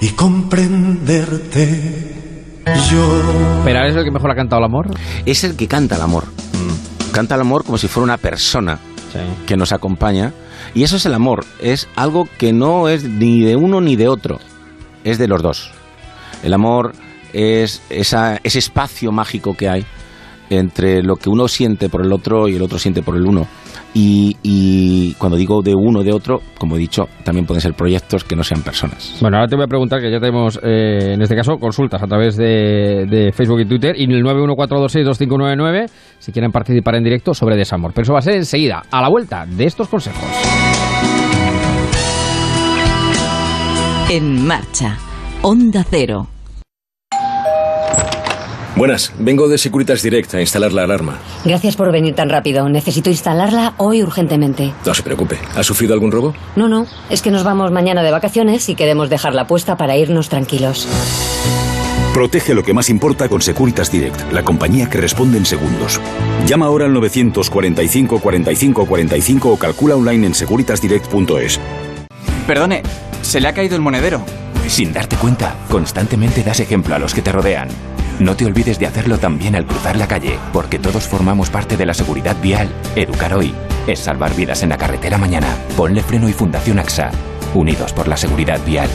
y 0.00 0.10
comprenderte 0.10 2.14
yo. 2.90 3.62
¿Pero 3.64 3.86
es 3.86 3.96
el 3.96 4.04
que 4.04 4.10
mejor 4.10 4.30
ha 4.30 4.34
cantado 4.34 4.60
el 4.60 4.66
amor? 4.66 4.90
Es 5.26 5.44
el 5.44 5.56
que 5.56 5.66
canta 5.66 5.96
el 5.96 6.02
amor. 6.02 6.26
Mm. 6.26 7.12
Canta 7.12 7.34
el 7.34 7.40
amor 7.40 7.64
como 7.64 7.78
si 7.78 7.88
fuera 7.88 8.04
una 8.04 8.18
persona 8.18 8.78
que 9.46 9.56
nos 9.56 9.72
acompaña. 9.72 10.32
Y 10.74 10.82
eso 10.82 10.96
es 10.96 11.06
el 11.06 11.14
amor, 11.14 11.44
es 11.60 11.88
algo 11.96 12.28
que 12.38 12.52
no 12.52 12.88
es 12.88 13.04
ni 13.04 13.42
de 13.42 13.56
uno 13.56 13.80
ni 13.80 13.96
de 13.96 14.08
otro, 14.08 14.38
es 15.02 15.18
de 15.18 15.26
los 15.26 15.42
dos. 15.42 15.70
El 16.42 16.52
amor 16.52 16.92
es 17.32 17.82
esa, 17.90 18.38
ese 18.44 18.58
espacio 18.58 19.10
mágico 19.10 19.54
que 19.54 19.68
hay 19.68 19.86
entre 20.50 21.02
lo 21.02 21.16
que 21.16 21.28
uno 21.28 21.48
siente 21.48 21.88
por 21.88 22.04
el 22.04 22.12
otro 22.12 22.48
y 22.48 22.56
el 22.56 22.62
otro 22.62 22.78
siente 22.78 23.02
por 23.02 23.16
el 23.16 23.26
uno. 23.26 23.46
Y, 23.94 25.14
cuando 25.18 25.36
digo 25.36 25.60
de 25.62 25.74
uno 25.74 26.02
de 26.02 26.12
otro, 26.12 26.40
como 26.58 26.76
he 26.76 26.78
dicho, 26.78 27.08
también 27.24 27.46
pueden 27.46 27.60
ser 27.60 27.74
proyectos 27.74 28.22
que 28.22 28.36
no 28.36 28.44
sean 28.44 28.62
personas. 28.62 29.16
Bueno, 29.20 29.38
ahora 29.38 29.48
te 29.48 29.56
voy 29.56 29.64
a 29.64 29.68
preguntar 29.68 30.00
que 30.00 30.10
ya 30.10 30.20
tenemos, 30.20 30.60
eh, 30.62 31.14
en 31.14 31.22
este 31.22 31.34
caso, 31.34 31.56
consultas 31.58 32.02
a 32.02 32.06
través 32.06 32.36
de, 32.36 33.32
Facebook 33.34 33.60
y 33.60 33.64
Twitter 33.66 33.94
y 33.98 34.04
en 34.04 34.12
el 34.12 34.22
914262599 34.24 35.90
si 36.18 36.32
quieren 36.32 36.52
participar 36.52 36.96
en 36.96 37.04
directo 37.04 37.34
sobre 37.34 37.56
desamor. 37.56 37.92
Pero 37.92 38.02
eso 38.04 38.12
va 38.12 38.20
a 38.20 38.22
ser 38.22 38.34
enseguida, 38.34 38.82
a 38.90 39.02
la 39.02 39.08
vuelta 39.08 39.46
de 39.46 39.64
estos 39.64 39.88
consejos. 39.88 40.22
En 44.10 44.46
marcha, 44.46 44.96
Onda 45.42 45.84
Cero. 45.88 46.28
Buenas, 48.78 49.12
vengo 49.18 49.48
de 49.48 49.58
Securitas 49.58 50.02
Direct 50.02 50.34
a 50.34 50.40
instalar 50.40 50.72
la 50.72 50.84
alarma. 50.84 51.18
Gracias 51.44 51.74
por 51.74 51.90
venir 51.90 52.14
tan 52.14 52.28
rápido. 52.28 52.68
Necesito 52.68 53.10
instalarla 53.10 53.74
hoy 53.76 54.04
urgentemente. 54.04 54.72
No 54.86 54.94
se 54.94 55.02
preocupe. 55.02 55.36
¿Ha 55.56 55.64
sufrido 55.64 55.94
algún 55.94 56.12
robo? 56.12 56.32
No, 56.54 56.68
no. 56.68 56.86
Es 57.10 57.20
que 57.20 57.32
nos 57.32 57.42
vamos 57.42 57.72
mañana 57.72 58.04
de 58.04 58.12
vacaciones 58.12 58.68
y 58.68 58.76
queremos 58.76 59.10
dejarla 59.10 59.48
puesta 59.48 59.76
para 59.76 59.96
irnos 59.96 60.28
tranquilos. 60.28 60.86
Protege 62.14 62.54
lo 62.54 62.62
que 62.62 62.72
más 62.72 62.88
importa 62.88 63.28
con 63.28 63.42
Securitas 63.42 63.90
Direct, 63.90 64.32
la 64.32 64.44
compañía 64.44 64.88
que 64.88 64.98
responde 64.98 65.38
en 65.38 65.44
segundos. 65.44 66.00
Llama 66.46 66.66
ahora 66.66 66.84
al 66.84 66.92
945 66.92 68.20
45 68.20 68.86
45 68.86 69.50
o 69.50 69.58
calcula 69.58 69.96
online 69.96 70.28
en 70.28 70.34
securitasdirect.es. 70.34 71.58
Perdone, 72.46 72.84
se 73.22 73.40
le 73.40 73.48
ha 73.48 73.54
caído 73.54 73.74
el 73.74 73.82
monedero. 73.82 74.22
Sin 74.68 74.92
darte 74.92 75.16
cuenta, 75.16 75.56
constantemente 75.68 76.44
das 76.44 76.60
ejemplo 76.60 76.94
a 76.94 77.00
los 77.00 77.12
que 77.12 77.22
te 77.22 77.32
rodean. 77.32 77.68
No 78.18 78.34
te 78.34 78.46
olvides 78.46 78.80
de 78.80 78.86
hacerlo 78.86 79.18
también 79.18 79.54
al 79.54 79.64
cruzar 79.64 79.96
la 79.96 80.08
calle, 80.08 80.38
porque 80.52 80.80
todos 80.80 81.06
formamos 81.06 81.50
parte 81.50 81.76
de 81.76 81.86
la 81.86 81.94
seguridad 81.94 82.36
vial. 82.42 82.68
Educar 82.96 83.32
hoy 83.32 83.54
es 83.86 84.00
salvar 84.00 84.34
vidas 84.34 84.64
en 84.64 84.70
la 84.70 84.76
carretera 84.76 85.18
mañana. 85.18 85.56
Ponle 85.76 86.02
freno 86.02 86.28
y 86.28 86.32
Fundación 86.32 86.80
AXA. 86.80 87.12
Unidos 87.54 87.92
por 87.92 88.08
la 88.08 88.16
seguridad 88.16 88.58
vial. 88.66 88.90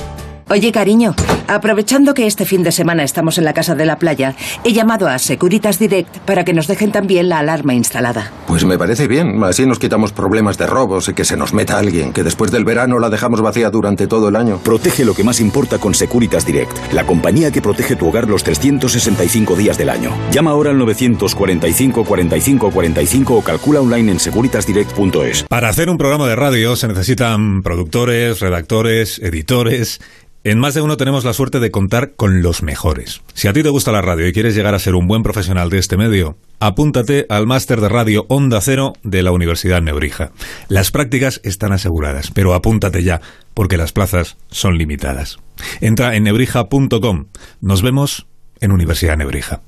Oye, 0.50 0.72
cariño, 0.72 1.16
aprovechando 1.48 2.14
que 2.14 2.28
este 2.28 2.46
fin 2.46 2.64
de 2.64 2.72
semana 2.72 3.04
estamos 3.04 3.38
en 3.38 3.46
la 3.46 3.54
casa 3.54 3.76
de 3.76 3.86
la 3.86 3.98
playa, 3.98 4.36
he 4.64 4.74
llamado 4.74 5.08
a 5.08 5.18
Securitas 5.18 5.80
Direct 5.80 6.18
para 6.20 6.44
que 6.44 6.54
nos 6.54 6.68
dejen 6.68 6.92
también 6.92 7.30
la 7.30 7.40
alarma 7.40 7.74
instalada. 7.74 8.32
Pues 8.46 8.66
me 8.66 8.78
parece 8.78 9.08
bien, 9.08 9.42
así 9.44 9.66
nos 9.66 9.80
quitamos 9.80 10.12
problemas 10.12 10.58
de 10.58 10.68
robos 10.68 11.08
y 11.08 11.14
que 11.14 11.26
se 11.26 11.38
nos 11.38 11.54
meta 11.54 11.80
alguien, 11.80 12.12
que 12.12 12.24
después 12.24 12.52
del 12.52 12.66
verano 12.66 13.00
la 13.00 13.10
dejamos 13.10 13.42
vacía 13.42 13.70
durante 13.70 14.06
todo 14.06 14.28
el 14.28 14.36
año. 14.36 14.60
Protege 14.60 15.06
lo 15.06 15.14
que 15.14 15.24
más 15.24 15.40
importa 15.40 15.80
con 15.80 15.94
Securitas 15.94 16.46
Direct, 16.46 16.92
la 16.92 17.06
compañía 17.06 17.52
que 17.52 17.62
protege 17.62 17.96
tu 17.96 18.10
hogar 18.10 18.28
los 18.28 18.44
365 18.44 19.56
días 19.56 19.78
del 19.78 19.90
año. 19.90 20.12
Llama 20.32 20.52
ahora 20.52 20.72
al 20.72 20.78
945 20.78 22.04
45 22.04 22.72
45 22.72 23.36
o 23.36 23.42
calcula 23.42 23.82
online 23.82 24.12
en 24.12 24.20
securitasdirect.es. 24.20 25.44
Para 25.44 25.70
hacer 25.70 25.90
un 25.90 25.98
programa 25.98 26.28
de 26.28 26.36
radio 26.36 26.76
se 26.76 26.88
necesitan 26.88 27.64
productores, 27.64 28.40
redactores, 28.40 29.20
editores 29.20 30.02
en 30.44 30.60
más 30.60 30.74
de 30.74 30.82
uno 30.82 30.98
tenemos 30.98 31.24
la 31.24 31.34
suerte 31.34 31.60
de 31.60 31.72
contar 31.72 32.16
con 32.16 32.42
los 32.42 32.64
mejores. 32.64 33.22
Si 33.34 33.48
a 33.48 33.54
ti 33.54 33.64
te 33.64 33.70
gusta 33.70 33.92
la 33.92 34.02
radio 34.02 34.28
y 34.28 34.34
quieres 34.34 34.56
llegar 34.56 34.76
a 34.76 34.80
ser 34.80 34.96
un 34.96 35.08
buen 35.08 35.24
profesional 35.24 35.70
de 35.70 35.80
este 35.80 35.98
medio, 35.98 36.38
apúntate 36.60 37.26
al 37.30 37.48
máster 37.48 37.80
de 37.80 37.90
radio 37.90 38.26
Onda 38.30 38.60
Cero 38.62 38.94
de 39.04 39.24
la 39.24 39.32
Universidad 39.32 39.82
Nebrija. 39.82 40.32
Las 40.68 40.92
prácticas 40.92 41.40
están 41.44 41.72
aseguradas, 41.72 42.32
pero 42.32 42.54
apúntate 42.54 43.04
ya, 43.04 43.22
porque 43.54 43.78
las 43.78 43.94
plazas 43.94 44.38
son 44.50 44.78
limitadas. 44.78 45.38
Entra 45.82 46.16
en 46.16 46.24
nebrija.com. 46.24 47.28
Nos 47.62 47.82
vemos 47.82 48.28
en 48.60 48.72
Universidad 48.72 49.18
Nebrija. 49.18 49.62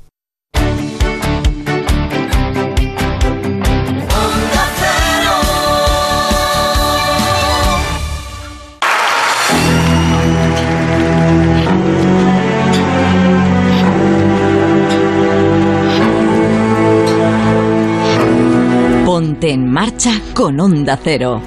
Ponte 19.15 19.49
en 19.49 19.71
marcha 19.71 20.11
con 20.33 20.59
Onda 20.59 20.99
Cero. 21.01 21.41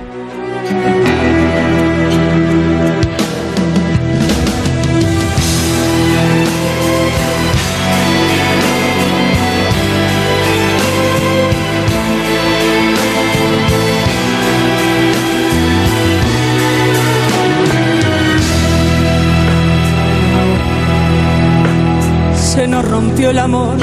Se 22.35 22.66
nos 22.66 22.90
rompió 22.90 23.28
el 23.28 23.38
amor 23.38 23.76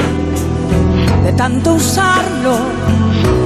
de 1.22 1.32
tanto 1.34 1.74
usarlo 1.74 3.45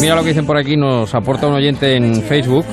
Mira 0.00 0.14
lo 0.14 0.22
que 0.22 0.28
dicen 0.28 0.46
por 0.46 0.56
aquí, 0.56 0.76
nos 0.76 1.14
aporta 1.14 1.46
un 1.46 1.54
oyente 1.54 1.96
en 1.96 2.22
Facebook. 2.22 2.64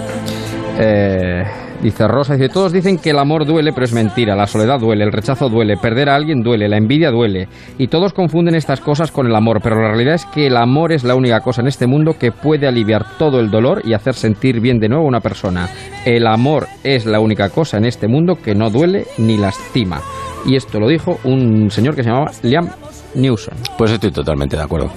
Eh, 0.79 1.43
dice 1.81 2.07
Rosa, 2.07 2.33
dice, 2.33 2.49
todos 2.49 2.71
dicen 2.71 2.97
que 2.97 3.11
el 3.11 3.19
amor 3.19 3.45
duele, 3.45 3.71
pero 3.73 3.85
es 3.85 3.93
mentira, 3.93 4.35
la 4.35 4.47
soledad 4.47 4.79
duele, 4.79 5.03
el 5.03 5.11
rechazo 5.11 5.49
duele, 5.49 5.77
perder 5.77 6.09
a 6.09 6.15
alguien 6.15 6.41
duele, 6.41 6.67
la 6.67 6.77
envidia 6.77 7.11
duele, 7.11 7.47
y 7.77 7.87
todos 7.87 8.13
confunden 8.13 8.55
estas 8.55 8.81
cosas 8.81 9.11
con 9.11 9.27
el 9.27 9.35
amor, 9.35 9.61
pero 9.63 9.81
la 9.81 9.89
realidad 9.89 10.15
es 10.15 10.25
que 10.25 10.47
el 10.47 10.57
amor 10.57 10.91
es 10.91 11.03
la 11.03 11.15
única 11.15 11.39
cosa 11.39 11.61
en 11.61 11.67
este 11.67 11.87
mundo 11.87 12.17
que 12.19 12.31
puede 12.31 12.67
aliviar 12.67 13.17
todo 13.17 13.39
el 13.39 13.49
dolor 13.49 13.81
y 13.85 13.93
hacer 13.93 14.15
sentir 14.15 14.59
bien 14.59 14.79
de 14.79 14.89
nuevo 14.89 15.05
a 15.05 15.07
una 15.07 15.21
persona. 15.21 15.69
El 16.05 16.27
amor 16.27 16.67
es 16.83 17.05
la 17.05 17.19
única 17.19 17.49
cosa 17.49 17.77
en 17.77 17.85
este 17.85 18.07
mundo 18.07 18.35
que 18.35 18.53
no 18.53 18.69
duele 18.69 19.05
ni 19.17 19.37
lastima. 19.37 20.01
Y 20.45 20.55
esto 20.55 20.79
lo 20.79 20.87
dijo 20.87 21.19
un 21.23 21.71
señor 21.71 21.95
que 21.95 22.03
se 22.03 22.09
llamaba 22.09 22.31
Liam 22.43 22.69
Newson. 23.15 23.55
Pues 23.77 23.91
estoy 23.91 24.11
totalmente 24.11 24.55
de 24.55 24.63
acuerdo. 24.63 24.91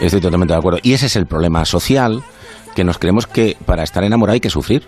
Estoy 0.00 0.20
totalmente 0.20 0.54
de 0.54 0.58
acuerdo. 0.58 0.78
Y 0.82 0.92
ese 0.92 1.06
es 1.06 1.16
el 1.16 1.26
problema 1.26 1.64
social, 1.64 2.22
que 2.74 2.84
nos 2.84 2.98
creemos 2.98 3.26
que 3.26 3.56
para 3.66 3.82
estar 3.82 4.04
enamorado 4.04 4.34
hay 4.34 4.40
que 4.40 4.50
sufrir. 4.50 4.84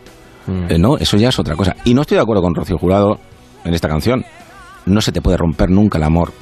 Mm. 0.46 0.72
Eh, 0.72 0.78
no, 0.78 0.96
eso 0.96 1.16
ya 1.16 1.28
es 1.28 1.38
otra 1.38 1.56
cosa. 1.56 1.76
Y 1.84 1.94
no 1.94 2.02
estoy 2.02 2.16
de 2.16 2.22
acuerdo 2.22 2.42
con 2.42 2.54
Rocío 2.54 2.78
Jurado 2.78 3.18
en 3.64 3.74
esta 3.74 3.88
canción. 3.88 4.24
No 4.86 5.00
se 5.00 5.12
te 5.12 5.20
puede 5.20 5.36
romper 5.36 5.70
nunca 5.70 5.98
el 5.98 6.04
amor. 6.04 6.32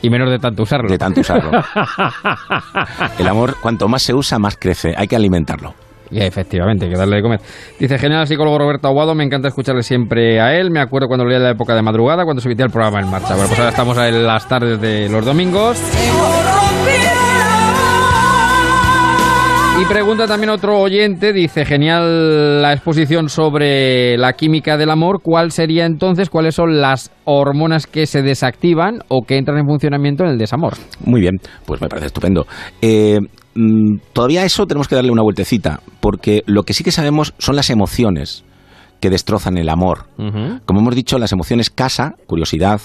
Y 0.00 0.10
menos 0.10 0.30
de 0.30 0.38
tanto 0.38 0.62
usarlo. 0.62 0.88
De 0.88 0.98
tanto 0.98 1.20
usarlo. 1.20 1.50
el 3.18 3.26
amor, 3.26 3.56
cuanto 3.60 3.88
más 3.88 4.02
se 4.02 4.14
usa, 4.14 4.38
más 4.38 4.56
crece. 4.56 4.94
Hay 4.96 5.08
que 5.08 5.16
alimentarlo. 5.16 5.74
Y 6.10 6.20
efectivamente, 6.20 6.86
hay 6.86 6.92
que 6.92 6.98
darle 6.98 7.16
de 7.16 7.22
comer. 7.22 7.40
Dice, 7.78 7.98
genial 7.98 8.26
psicólogo 8.26 8.58
Roberto 8.58 8.88
Aguado, 8.88 9.14
me 9.14 9.24
encanta 9.24 9.48
escucharle 9.48 9.82
siempre 9.82 10.40
a 10.40 10.58
él. 10.58 10.70
Me 10.70 10.80
acuerdo 10.80 11.08
cuando 11.08 11.24
leía 11.24 11.38
la 11.38 11.50
época 11.50 11.74
de 11.74 11.82
madrugada, 11.82 12.24
cuando 12.24 12.40
se 12.40 12.48
emitía 12.48 12.66
el 12.66 12.72
programa 12.72 13.00
en 13.00 13.10
marcha. 13.10 13.34
Bueno, 13.34 13.48
pues 13.48 13.58
ahora 13.58 13.70
estamos 13.70 13.98
en 13.98 14.26
las 14.26 14.48
tardes 14.48 14.80
de 14.80 15.08
los 15.08 15.24
domingos. 15.24 15.78
Y 19.80 19.84
pregunta 19.84 20.26
también 20.26 20.50
otro 20.50 20.80
oyente, 20.80 21.32
dice, 21.32 21.64
genial 21.64 22.60
la 22.60 22.72
exposición 22.72 23.28
sobre 23.28 24.18
la 24.18 24.32
química 24.32 24.76
del 24.76 24.90
amor, 24.90 25.20
¿cuál 25.22 25.52
sería 25.52 25.86
entonces, 25.86 26.30
cuáles 26.30 26.56
son 26.56 26.80
las 26.80 27.12
hormonas 27.24 27.86
que 27.86 28.06
se 28.06 28.22
desactivan 28.22 29.02
o 29.06 29.22
que 29.22 29.36
entran 29.36 29.56
en 29.58 29.66
funcionamiento 29.66 30.24
en 30.24 30.30
el 30.30 30.38
desamor? 30.38 30.72
Muy 31.04 31.20
bien, 31.20 31.34
pues 31.64 31.80
me 31.80 31.88
parece 31.88 32.08
estupendo. 32.08 32.44
Eh, 32.82 33.18
todavía 34.12 34.42
a 34.42 34.44
eso 34.44 34.66
tenemos 34.66 34.88
que 34.88 34.94
darle 34.94 35.10
una 35.10 35.22
vueltecita, 35.22 35.80
porque 36.00 36.42
lo 36.46 36.62
que 36.62 36.74
sí 36.74 36.84
que 36.84 36.92
sabemos 36.92 37.34
son 37.38 37.56
las 37.56 37.70
emociones 37.70 38.44
que 39.00 39.10
destrozan 39.10 39.56
el 39.58 39.68
amor. 39.68 40.06
Como 40.66 40.80
hemos 40.80 40.94
dicho, 40.94 41.18
las 41.18 41.32
emociones 41.32 41.70
casa, 41.70 42.14
curiosidad, 42.26 42.80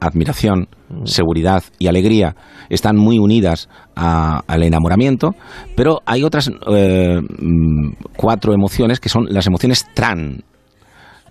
admiración, 0.00 0.66
seguridad 1.04 1.62
y 1.78 1.86
alegría 1.86 2.34
están 2.68 2.96
muy 2.96 3.18
unidas 3.18 3.68
a- 3.94 4.40
al 4.48 4.62
enamoramiento, 4.64 5.30
pero 5.76 6.00
hay 6.06 6.24
otras 6.24 6.50
eh, 6.74 7.20
mm, 7.20 7.92
cuatro 8.16 8.52
emociones 8.52 8.98
que 8.98 9.08
son 9.08 9.26
las 9.28 9.46
emociones 9.46 9.86
tran. 9.94 10.42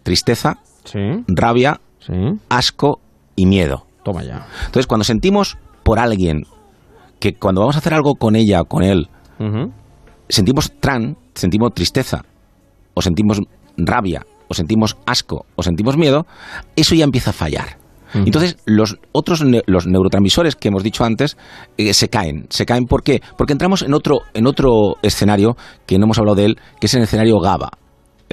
Tristeza, 0.04 0.58
rabia, 1.28 1.80
asco 2.50 3.00
y 3.36 3.46
miedo. 3.46 3.86
Toma 4.04 4.24
ya. 4.24 4.48
Entonces, 4.66 4.88
cuando 4.88 5.04
sentimos 5.04 5.58
por 5.84 6.00
alguien 6.00 6.44
que 7.22 7.36
cuando 7.36 7.62
vamos 7.62 7.76
a 7.76 7.80
hacer 7.80 7.94
algo 7.94 8.16
con 8.16 8.36
ella 8.36 8.60
o 8.62 8.66
con 8.66 8.84
él, 8.84 9.08
sentimos 10.28 10.72
tran, 10.80 11.16
sentimos 11.34 11.74
tristeza, 11.74 12.24
o 12.94 13.02
sentimos 13.02 13.40
rabia, 13.78 14.26
o 14.50 14.54
sentimos 14.54 14.98
asco, 15.06 15.46
o 15.56 15.64
sentimos 15.64 15.96
miedo, 15.98 16.26
eso 16.76 16.94
ya 16.96 17.06
empieza 17.06 17.30
a 17.30 17.34
fallar. 17.34 17.78
Entonces, 18.14 18.58
los 18.66 18.98
otros 19.14 19.42
ne- 19.46 19.62
los 19.68 19.88
neurotransmisores 19.88 20.58
que 20.58 20.68
hemos 20.68 20.84
dicho 20.84 21.06
antes 21.06 21.38
eh, 21.78 21.94
se 21.94 22.10
caen. 22.10 22.46
¿Se 22.50 22.66
caen 22.66 22.84
por 22.86 23.04
qué? 23.04 23.22
Porque 23.38 23.54
entramos 23.54 23.84
en 23.84 23.94
otro, 23.94 24.20
en 24.34 24.48
otro 24.48 24.96
escenario 25.02 25.56
que 25.86 25.98
no 25.98 26.04
hemos 26.06 26.18
hablado 26.20 26.36
de 26.36 26.46
él, 26.46 26.60
que 26.82 26.88
es 26.88 26.94
el 26.94 27.04
escenario 27.04 27.40
GABA. 27.40 27.70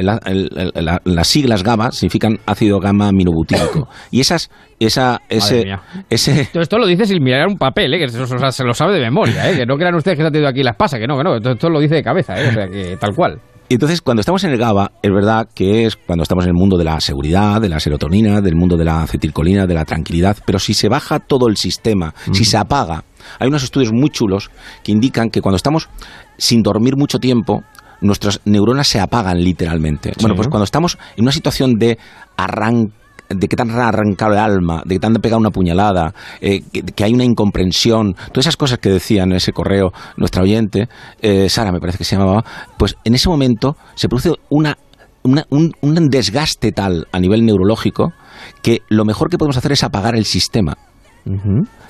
El- 0.01 0.09
el- 0.27 0.73
el- 0.75 0.85
la- 0.85 1.01
las 1.05 1.29
siglas 1.29 1.63
GABA 1.63 1.91
significan 1.93 2.39
ácido 2.47 2.79
gamma 2.81 3.09
aminobutírico. 3.09 3.89
Y 4.11 4.21
esas, 4.21 4.51
esa, 4.81 5.21
ese, 5.29 5.65
ese, 6.09 6.49
Todo 6.53 6.63
esto 6.63 6.79
lo 6.79 6.87
dice 6.87 7.05
sin 7.07 7.23
mirar 7.23 7.47
un 7.49 7.57
papel, 7.59 7.93
¿eh? 7.95 7.99
que 7.99 8.09
se, 8.09 8.21
o 8.21 8.27
sea, 8.27 8.51
se 8.53 8.65
lo 8.65 8.73
sabe 8.75 8.95
de 8.95 9.01
memoria, 9.01 9.51
¿eh? 9.51 9.57
que 9.57 9.67
no 9.67 9.77
crean 9.77 9.95
ustedes 9.95 10.17
que 10.17 10.23
se 10.23 10.29
ha 10.29 10.31
tenido 10.31 10.49
aquí 10.49 10.63
las 10.63 10.77
pasas, 10.77 10.99
que 11.01 11.07
no, 11.07 11.17
que 11.17 11.25
no, 11.25 11.37
esto, 11.37 11.51
esto 11.53 11.69
lo 11.69 11.81
dice 11.81 11.97
de 11.97 12.03
cabeza, 12.03 12.41
¿eh? 12.41 12.49
o 12.49 12.53
sea, 12.53 12.69
que 12.69 12.97
tal 12.97 13.15
cual. 13.15 13.41
Y 13.71 13.75
entonces, 13.75 14.01
cuando 14.01 14.21
estamos 14.21 14.43
en 14.45 14.51
el 14.53 14.57
GABA, 14.57 14.93
es 15.03 15.11
verdad 15.13 15.47
que 15.55 15.85
es 15.85 15.95
cuando 15.97 16.23
estamos 16.23 16.45
en 16.47 16.49
el 16.51 16.55
mundo 16.55 16.79
de 16.79 16.85
la 16.85 16.99
seguridad, 17.01 17.61
de 17.61 17.69
la 17.69 17.79
serotonina, 17.79 18.41
del 18.41 18.57
mundo 18.57 18.79
de 18.79 18.85
la 18.87 19.03
acetilcolina, 19.03 19.67
de 19.67 19.75
la 19.75 19.85
tranquilidad, 19.85 20.39
pero 20.47 20.59
si 20.59 20.73
se 20.73 20.89
baja 20.89 21.19
todo 21.19 21.49
el 21.49 21.59
sistema, 21.59 22.15
si 22.33 22.47
se 22.47 22.57
apaga, 22.57 23.05
hay 23.39 23.49
unos 23.49 23.63
estudios 23.65 23.93
muy 23.93 24.09
chulos 24.09 24.51
que 24.83 24.93
indican 24.93 25.29
que 25.29 25.43
cuando 25.43 25.57
estamos 25.57 25.91
sin 26.39 26.63
dormir 26.63 26.97
mucho 26.97 27.19
tiempo, 27.19 27.63
nuestras 28.01 28.41
neuronas 28.45 28.89
se 28.89 29.01
apagan 29.01 29.43
literalmente. 29.43 30.13
Bueno, 30.21 30.35
pues 30.37 30.49
cuando 30.49 30.65
estamos 30.65 30.99
en 31.17 31.25
una 31.25 31.33
situación 31.33 31.75
de 31.79 31.99
arranque 32.37 32.93
de 33.31 33.47
que 33.47 33.57
te 33.57 33.63
han 33.63 33.71
arrancado 33.73 34.33
el 34.33 34.39
alma, 34.39 34.81
de 34.87 34.95
que 34.95 35.01
te 35.01 35.07
han 35.07 35.13
pegado 35.17 35.39
una 35.39 35.51
puñalada, 35.51 36.15
eh, 36.41 36.63
que, 36.73 36.81
que 36.81 37.05
hay 37.05 37.13
una 37.13 37.25
incomprensión, 37.25 38.15
todas 38.33 38.45
esas 38.47 38.57
cosas 38.57 38.79
que 38.79 38.89
decía 38.89 39.25
en 39.25 39.33
ese 39.33 39.53
correo 39.53 39.93
nuestra 40.17 40.43
oyente, 40.43 40.89
eh, 41.21 41.51
Sara 41.51 41.71
me 41.71 41.79
parece 41.79 41.99
que 41.99 42.05
se 42.05 42.17
llamaba, 42.17 42.43
pues 42.79 42.97
en 43.05 43.15
ese 43.15 43.29
momento 43.29 43.77
se 43.97 44.09
produce 44.09 44.33
una, 44.49 44.79
una- 45.25 45.45
un, 45.51 45.75
un 45.83 46.09
desgaste 46.09 46.73
tal 46.73 47.07
a 47.13 47.21
nivel 47.21 47.45
neurológico 47.45 48.15
que 48.63 48.81
lo 48.89 49.05
mejor 49.05 49.29
que 49.29 49.37
podemos 49.37 49.59
hacer 49.59 49.73
es 49.73 49.85
apagar 49.85 50.17
el 50.17 50.25
sistema. 50.25 50.79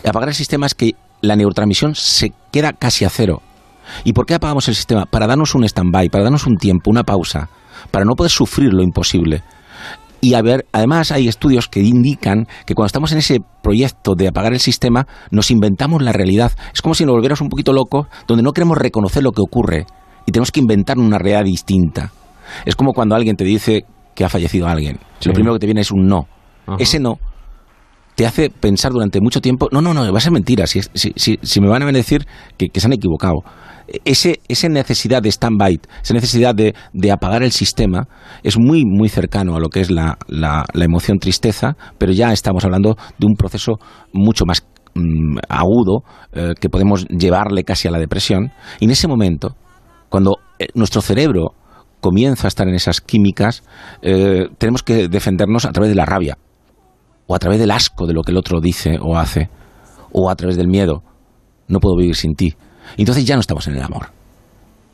Apagar 0.05 0.31
el 0.31 0.35
sistema 0.35 0.67
es 0.67 0.75
que 0.75 0.97
la 1.21 1.37
neurotransmisión 1.37 1.95
se 1.95 2.33
queda 2.51 2.73
casi 2.73 3.05
a 3.05 3.11
cero. 3.11 3.43
¿Y 4.05 4.13
por 4.13 4.27
qué 4.27 4.35
apagamos 4.35 4.69
el 4.69 4.75
sistema? 4.75 5.07
Para 5.07 5.27
darnos 5.27 5.55
un 5.55 5.65
stand-by, 5.65 6.09
para 6.09 6.25
darnos 6.25 6.47
un 6.47 6.57
tiempo, 6.57 6.91
una 6.91 7.05
pausa, 7.05 7.49
para 7.91 8.05
no 8.05 8.15
poder 8.15 8.31
sufrir 8.31 8.73
lo 8.73 8.83
imposible. 8.83 9.43
Y 10.21 10.35
a 10.35 10.43
ver, 10.43 10.67
además 10.73 11.13
hay 11.13 11.29
estudios 11.29 11.69
que 11.69 11.81
indican 11.81 12.47
que 12.67 12.75
cuando 12.75 12.87
estamos 12.87 13.13
en 13.13 13.19
ese 13.19 13.39
proyecto 13.63 14.15
de 14.17 14.27
apagar 14.29 14.53
el 14.53 14.59
sistema, 14.59 15.07
nos 15.31 15.51
inventamos 15.53 16.03
la 16.03 16.13
realidad. 16.13 16.53
Es 16.75 16.83
como 16.83 16.95
si 16.97 17.05
nos 17.05 17.13
volviéramos 17.15 17.41
un 17.41 17.49
poquito 17.49 17.73
locos, 17.73 18.09
donde 18.27 18.43
no 18.43 18.53
queremos 18.53 18.79
reconocer 18.79 19.23
lo 19.23 19.31
que 19.31 19.43
ocurre 19.43 19.87
y 20.27 20.33
tenemos 20.33 20.51
que 20.51 20.59
inventar 20.61 20.99
una 20.99 21.19
realidad 21.19 21.45
distinta. 21.45 22.11
Es 22.65 22.75
como 22.75 22.93
cuando 22.95 23.15
alguien 23.15 23.37
te 23.37 23.45
dice 23.45 23.85
que 24.17 24.25
ha 24.25 24.29
fallecido 24.29 24.67
alguien. 24.67 24.99
Lo 25.31 25.33
primero 25.35 25.53
que 25.55 25.61
te 25.61 25.67
viene 25.67 25.83
es 25.83 25.93
un 25.93 26.07
no. 26.09 26.27
Ese 26.81 26.99
no 26.99 27.15
te 28.17 28.27
hace 28.27 28.51
pensar 28.51 28.91
durante 28.91 29.21
mucho 29.21 29.41
tiempo, 29.41 29.69
no, 29.71 29.81
no, 29.81 29.95
no, 29.95 30.11
va 30.13 30.19
a 30.19 30.21
ser 30.21 30.33
mentira, 30.33 30.67
si, 30.67 30.81
si, 30.93 31.13
si- 31.15 31.39
si 31.41 31.61
me 31.61 31.69
van 31.69 31.85
a 31.85 31.93
decir 31.93 32.27
que, 32.57 32.67
que 32.69 32.81
se 32.81 32.89
han 32.89 32.93
equivocado. 32.93 33.37
Ese, 34.05 34.41
esa 34.49 34.69
necesidad 34.69 35.23
de 35.23 35.31
stand-by, 35.31 35.81
esa 36.03 36.13
necesidad 36.15 36.55
de, 36.55 36.75
de 36.93 37.11
apagar 37.11 37.43
el 37.43 37.53
sistema, 37.53 38.07
es 38.43 38.59
muy, 38.59 38.85
muy 38.85 39.09
cercano 39.09 39.57
a 39.57 39.61
lo 39.61 39.69
que 39.71 39.81
es 39.81 39.91
la, 39.91 40.19
la- 40.29 40.65
emoción 40.75 41.19
tristeza, 41.19 41.77
pero 41.97 42.13
ya 42.13 42.33
estamos 42.33 42.65
hablando 42.65 42.97
de 43.19 43.27
un 43.27 43.35
proceso 43.35 43.79
mucho 44.13 44.45
más 44.45 44.67
mm, 44.95 45.39
agudo, 45.49 46.03
eh, 46.33 46.53
que 46.61 46.69
podemos 46.69 47.07
llevarle 47.09 47.65
casi 47.65 47.89
a 47.89 47.91
la 47.91 47.99
depresión. 47.99 48.53
Y 48.79 48.85
en 48.85 48.91
ese 48.91 49.09
momento, 49.09 49.57
cuando 50.11 50.37
eh, 50.59 50.67
nuestro 50.75 51.01
cerebro 51.01 51.55
comienza 52.01 52.47
a 52.47 52.49
estar 52.49 52.69
en 52.69 52.75
esas 52.75 53.01
químicas, 53.01 53.63
eh, 54.03 54.49
tenemos 54.59 54.83
que 54.83 55.09
defendernos 55.09 55.65
a 55.65 55.73
través 55.73 55.89
de 55.91 55.97
la 55.97 56.05
rabia 56.05 56.37
o 57.27 57.35
a 57.35 57.39
través 57.39 57.59
del 57.59 57.71
asco 57.71 58.07
de 58.07 58.13
lo 58.15 58.23
que 58.23 58.33
el 58.33 58.39
otro 58.39 58.61
dice 58.61 58.99
o 59.01 59.17
hace, 59.17 59.49
o 60.13 60.31
a 60.31 60.37
través 60.37 60.57
del 60.57 60.69
miedo. 60.69 61.03
No 61.69 61.81
puedo 61.81 61.97
vivir 61.97 62.15
sin 62.17 62.35
ti. 62.35 62.55
Entonces 62.97 63.25
ya 63.25 63.35
no 63.35 63.41
estamos 63.41 63.67
en 63.69 63.77
el 63.77 63.83
amor. 63.83 64.11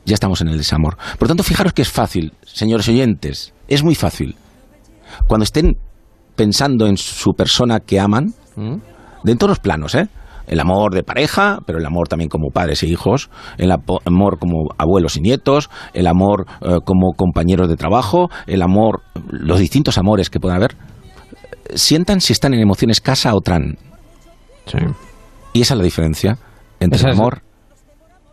Ya 0.05 0.13
estamos 0.13 0.41
en 0.41 0.49
el 0.49 0.57
desamor. 0.57 0.97
Por 1.17 1.23
lo 1.23 1.27
tanto, 1.29 1.43
fijaros 1.43 1.73
que 1.73 1.81
es 1.81 1.89
fácil, 1.89 2.33
señores 2.43 2.87
oyentes. 2.87 3.53
Es 3.67 3.83
muy 3.83 3.95
fácil. 3.95 4.35
Cuando 5.27 5.43
estén 5.43 5.77
pensando 6.35 6.87
en 6.87 6.97
su 6.97 7.33
persona 7.33 7.79
que 7.79 7.99
aman, 7.99 8.33
de 8.55 9.31
en 9.31 9.37
todos 9.37 9.49
los 9.49 9.59
planos, 9.59 9.95
¿eh? 9.95 10.07
El 10.47 10.59
amor 10.59 10.93
de 10.93 11.01
pareja, 11.01 11.57
pero 11.65 11.79
el 11.79 11.85
amor 11.87 12.07
también 12.07 12.29
como 12.29 12.51
padres 12.51 12.83
e 12.83 12.87
hijos, 12.87 13.31
el 13.57 13.71
amor 13.71 14.37
como 14.37 14.69
abuelos 14.77 15.17
y 15.17 15.21
nietos, 15.21 15.71
el 15.93 16.05
amor 16.05 16.45
eh, 16.61 16.77
como 16.85 17.13
compañeros 17.13 17.67
de 17.67 17.75
trabajo, 17.75 18.29
el 18.45 18.61
amor, 18.61 19.01
los 19.31 19.57
distintos 19.57 19.97
amores 19.97 20.29
que 20.29 20.39
pueden 20.39 20.57
haber, 20.57 20.77
sientan 21.73 22.21
si 22.21 22.31
están 22.31 22.53
en 22.53 22.59
emociones 22.59 23.01
casa 23.01 23.33
o 23.33 23.41
tran. 23.41 23.79
Y 25.53 25.61
esa 25.61 25.73
es 25.73 25.77
la 25.79 25.83
diferencia 25.83 26.37
entre 26.79 26.97
Esa 26.97 27.07
el 27.07 27.13
amor 27.13 27.41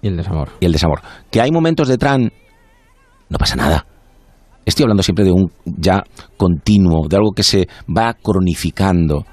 y 0.02 0.08
el 0.08 0.16
desamor. 0.16 0.50
y 0.60 0.66
el 0.66 0.72
desamor. 0.72 1.00
Que 1.30 1.40
hay 1.40 1.50
momentos 1.50 1.88
de 1.88 1.96
tran, 1.96 2.30
no 3.28 3.38
pasa 3.38 3.56
nada. 3.56 3.86
Estoy 4.66 4.84
hablando 4.84 5.02
siempre 5.02 5.24
de 5.24 5.32
un 5.32 5.50
ya 5.64 6.02
continuo, 6.36 7.08
de 7.08 7.16
algo 7.16 7.32
que 7.32 7.42
se 7.42 7.66
va 7.88 8.14
cronificando, 8.14 9.24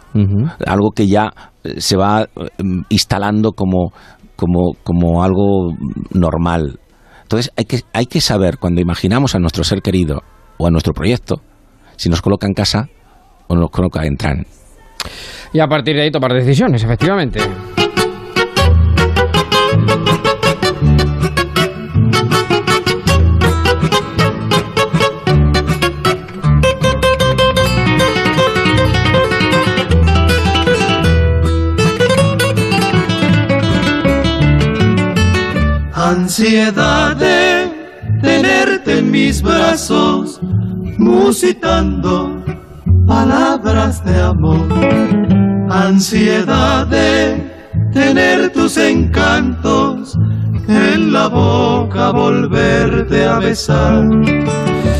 algo 0.65 0.91
que 0.91 1.07
ya 1.07 1.32
eh, 1.63 1.82
se 1.82 1.97
va 1.97 2.24
eh, 2.24 2.28
instalando 2.89 3.51
como, 3.51 3.91
como, 4.36 4.74
como 4.84 5.24
algo 5.24 5.74
normal. 6.11 6.80
Entonces 7.24 7.51
hay 7.55 7.65
que, 7.65 7.82
hay 7.93 8.05
que 8.07 8.22
saber 8.22 8.57
cuando 8.57 8.82
imaginamos 8.82 9.36
a 9.36 9.39
nuestro 9.39 9.63
ser 9.63 9.82
querido 9.82 10.24
o 10.57 10.65
a 10.65 10.72
nuestro 10.72 10.93
proyecto, 10.93 11.41
si 11.95 12.09
nos 12.09 12.22
coloca 12.24 12.47
en 12.47 12.53
casa 12.53 12.89
o 13.47 13.55
nos 13.55 13.70
coloca 13.70 14.03
en 14.05 14.15
tran. 14.17 14.45
Y 15.53 15.59
a 15.59 15.67
partir 15.67 15.95
de 15.95 16.03
ahí 16.03 16.11
tomar 16.11 16.34
decisiones, 16.34 16.84
efectivamente. 16.84 17.39
Ansiedad 36.10 37.16
de 37.16 37.72
tenerte 38.24 38.97
en 38.97 39.12
mis 39.12 39.43
brazos, 39.43 40.39
musitando 40.97 42.43
palabras 43.05 44.03
de 44.03 44.20
amor. 44.20 44.68
Ansiedad 45.70 46.88
de 46.88 47.47
tener 47.93 48.51
tus 48.51 48.78
encantos 48.78 50.18
en 50.68 51.14
la 51.14 51.28
boca, 51.28 52.10
volverte 52.10 53.26
a 53.26 53.38
besar. 53.38 54.03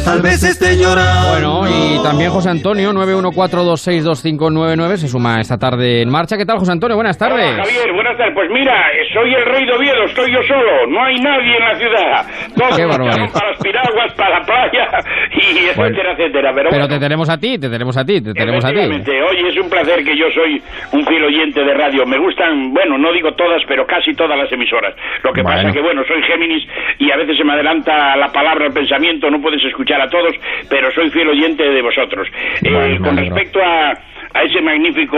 Tal 0.10 0.24
vez 0.24 0.41
esté 0.41 0.74
llorando. 0.74 1.30
Bueno, 1.38 1.70
y 1.70 2.01
también 2.01 2.32
José 2.32 2.49
Antonio, 2.49 2.89
914262599, 2.97 4.97
se 4.97 5.07
suma 5.07 5.39
esta 5.39 5.60
tarde 5.60 6.01
en 6.01 6.10
marcha. 6.10 6.36
¿Qué 6.36 6.47
tal, 6.47 6.57
José 6.57 6.72
Antonio? 6.72 6.95
Buenas 6.95 7.16
tardes. 7.16 7.45
Hola, 7.45 7.62
Javier, 7.64 7.93
buenas 7.93 8.18
tardes. 8.18 8.34
Pues 8.34 8.49
mira, 8.49 8.74
soy 9.14 9.36
el 9.36 9.45
rey 9.45 9.68
de 9.68 9.74
Oviedo, 9.74 10.03
estoy 10.05 10.34
yo 10.34 10.41
solo, 10.49 10.88
no 10.89 10.99
hay 11.03 11.14
nadie 11.22 11.53
en 11.53 11.64
la 11.64 11.76
ciudad. 11.78 12.26
Todos 12.57 12.76
Qué 12.76 12.88
para 12.89 13.05
las 13.53 13.62
piraguas, 13.62 14.12
para 14.18 14.39
la 14.39 14.45
playa 14.45 14.89
y 15.30 15.70
etcétera, 15.70 15.74
Bueno, 15.78 15.95
etcétera. 16.18 16.49
Pero, 16.55 16.55
Pero 16.55 16.70
bueno, 16.72 16.88
te 16.88 16.97
tenemos 16.99 17.30
a 17.30 17.38
ti, 17.38 17.60
te 17.60 17.70
tenemos 17.70 17.95
a 17.95 18.03
ti, 18.03 18.20
te 18.20 18.34
tenemos 18.34 18.66
a 18.66 18.70
ti. 18.70 18.80
Oye, 18.80 19.47
es 19.47 19.57
un 19.62 19.70
placer 19.70 20.03
que 20.03 20.18
yo 20.18 20.26
soy 20.34 20.60
un 20.91 21.05
fiel 21.05 21.24
oyente 21.24 21.64
de 21.64 21.72
radio. 21.76 22.03
Me 22.07 22.18
gustan, 22.18 22.74
bueno, 22.74 22.97
no 22.97 23.14
digo 23.14 23.32
todas, 23.34 23.62
pero 23.68 23.86
casi 23.86 24.16
todas 24.16 24.36
las 24.36 24.51
emisoras. 24.51 24.95
Lo 25.22 25.32
que 25.34 25.43
pasa 25.43 25.57
Bueno. 25.70 25.74
que, 25.74 25.82
bueno, 25.82 26.01
soy 26.07 26.24
Géminis 26.24 26.64
y 26.97 27.12
a 27.12 27.18
veces 27.18 27.38
se 27.38 27.43
me 27.43 27.53
adelanta 27.53 28.16
la 28.18 28.30
palabra, 28.30 28.66
el 28.66 28.74
pensamiento, 28.74 29.30
no 29.30 29.39
puedes 29.39 29.64
escuchar 29.64 29.98
a 30.01 30.09
todos, 30.09 30.33
pero 30.69 30.91
soy 30.91 31.09
fiel 31.09 31.29
oyente 31.29 31.63
de 31.63 31.81
vosotros. 31.81 32.27
Eh, 32.63 32.97
con 33.03 33.17
respecto 33.17 33.59
a, 33.61 33.91
a 34.33 34.43
ese 34.43 34.61
magnífico 34.61 35.17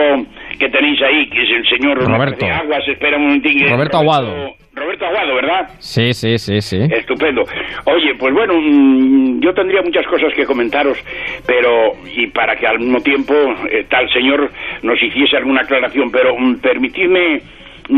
que 0.57 0.69
tenéis 0.69 1.01
ahí, 1.01 1.29
que 1.29 1.43
es 1.43 1.49
el 1.49 1.67
señor 1.69 1.97
Roberto. 1.97 2.45
Aguas, 2.45 2.87
espera 2.87 3.17
un 3.17 3.23
momentín. 3.23 3.67
Roberto 3.67 3.97
Aguado. 3.97 4.55
Roberto 4.73 5.05
Aguado, 5.05 5.35
¿verdad? 5.35 5.69
Sí, 5.79 6.13
sí, 6.13 6.37
sí, 6.37 6.61
sí. 6.61 6.79
Estupendo. 6.89 7.43
Oye, 7.85 8.15
pues 8.17 8.33
bueno, 8.33 8.53
mm, 8.55 9.41
yo 9.41 9.53
tendría 9.53 9.81
muchas 9.81 10.05
cosas 10.07 10.33
que 10.33 10.45
comentaros, 10.45 10.97
pero 11.45 11.91
y 12.15 12.27
para 12.27 12.55
que 12.55 12.67
al 12.67 12.79
mismo 12.79 13.01
tiempo 13.01 13.33
eh, 13.69 13.85
tal 13.89 14.09
señor 14.13 14.49
nos 14.81 15.01
hiciese 15.03 15.35
alguna 15.37 15.61
aclaración, 15.61 16.09
pero 16.09 16.37
mm, 16.37 16.61
permitidme 16.61 17.41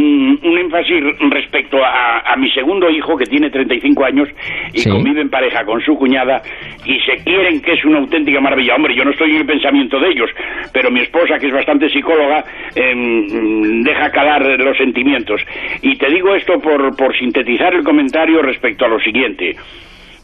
un 0.01 0.57
énfasis 0.57 1.03
respecto 1.29 1.77
a, 1.83 2.19
a 2.33 2.35
mi 2.35 2.49
segundo 2.51 2.89
hijo 2.89 3.15
que 3.15 3.25
tiene 3.25 3.49
35 3.49 4.05
años 4.05 4.29
y 4.73 4.79
Sí. 4.79 4.89
convive 4.89 5.21
en 5.21 5.29
pareja 5.29 5.63
con 5.65 5.79
su 5.81 5.95
cuñada 5.95 6.41
y 6.85 6.99
se 7.01 7.23
quieren 7.23 7.61
que 7.61 7.73
es 7.73 7.85
una 7.85 7.99
auténtica 7.99 8.41
maravilla. 8.41 8.75
Hombre, 8.75 8.95
yo 8.95 9.03
no 9.05 9.11
estoy 9.11 9.31
en 9.31 9.37
el 9.37 9.45
pensamiento 9.45 9.99
de 9.99 10.09
ellos, 10.09 10.29
pero 10.73 10.89
mi 10.91 11.01
esposa, 11.01 11.37
que 11.39 11.47
es 11.47 11.53
bastante 11.53 11.89
psicóloga, 11.89 12.43
em, 12.75 13.81
deja 13.83 14.09
calar 14.11 14.41
los 14.59 14.77
sentimientos. 14.77 15.41
Y 15.81 15.95
te 15.97 16.09
digo 16.09 16.33
esto 16.35 16.59
por, 16.59 16.95
por 16.95 17.15
sintetizar 17.17 17.73
el 17.73 17.83
comentario 17.83 18.41
respecto 18.41 18.85
a 18.85 18.89
lo 18.89 18.99
siguiente. 18.99 19.55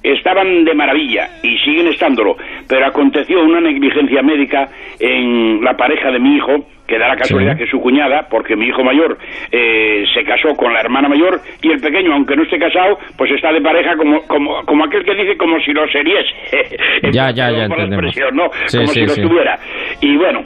Estaban 0.01 0.63
de 0.63 0.73
maravilla 0.73 1.27
y 1.43 1.57
siguen 1.59 1.87
estándolo, 1.87 2.37
pero 2.69 2.85
aconteció 2.85 3.43
una 3.43 3.59
negligencia 3.59 4.21
médica 4.21 4.69
en 4.99 5.61
la 5.61 5.75
pareja 5.75 6.09
de 6.11 6.19
mi 6.19 6.37
hijo, 6.37 6.65
que 6.89 6.97
da 6.97 7.07
la 7.07 7.15
casualidad 7.15 7.53
Sí. 7.53 7.57
que 7.59 7.63
es 7.65 7.69
su 7.69 7.79
cuñada, 7.79 8.27
porque 8.29 8.55
mi 8.55 8.65
hijo 8.65 8.83
mayor 8.83 9.17
eh, 9.51 10.03
se 10.13 10.23
casó 10.23 10.55
con 10.55 10.73
la 10.73 10.81
hermana 10.81 11.07
mayor 11.07 11.39
y 11.61 11.71
el 11.71 11.79
pequeño, 11.79 12.13
aunque 12.13 12.35
no 12.35 12.43
esté 12.43 12.57
casado, 12.57 12.97
pues 13.15 13.31
está 13.31 13.53
de 13.53 13.61
pareja 13.61 13.95
como, 13.95 14.21
como, 14.27 14.65
como 14.65 14.85
aquel 14.85 15.03
que 15.05 15.13
dice 15.15 15.37
como 15.37 15.59
si 15.61 15.71
lo 15.71 15.87
seriese. 15.87 16.33
Ya, 17.11 17.31
ya, 17.31 17.51
ya 17.51 17.63
entendemos. 17.65 18.05
expresión, 18.05 18.35
¿no? 18.35 18.49
Sí, 18.65 18.77
como 18.77 18.87
sí, 18.89 19.05
si 19.07 19.21
lo 19.21 19.27
tuviera. 19.29 19.59
Y 20.01 20.17
bueno, 20.17 20.41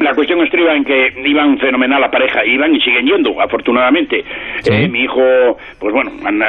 la 0.00 0.14
cuestión 0.14 0.42
estriba 0.42 0.74
en 0.74 0.84
que 0.84 1.12
iban 1.24 1.58
fenomenal 1.58 2.00
la 2.00 2.10
pareja, 2.10 2.44
iban 2.44 2.74
y 2.74 2.80
siguen 2.80 3.06
yendo, 3.06 3.40
afortunadamente. 3.40 4.24
Sí. 4.60 4.72
Eh, 4.72 4.88
mi 4.88 5.00
hijo, 5.00 5.22
pues 5.78 5.92
bueno, 5.92 6.12
anda 6.24 6.46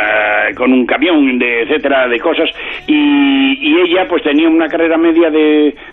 con 0.55 0.71
un 0.71 0.85
camión, 0.85 1.37
de 1.37 1.63
etcétera, 1.63 2.07
de 2.07 2.19
cosas, 2.19 2.49
y, 2.87 3.57
y 3.59 3.79
ella 3.81 4.07
pues 4.07 4.23
tenía 4.23 4.47
una 4.47 4.67
carrera 4.67 4.97
media 4.97 5.29
de, 5.29 5.43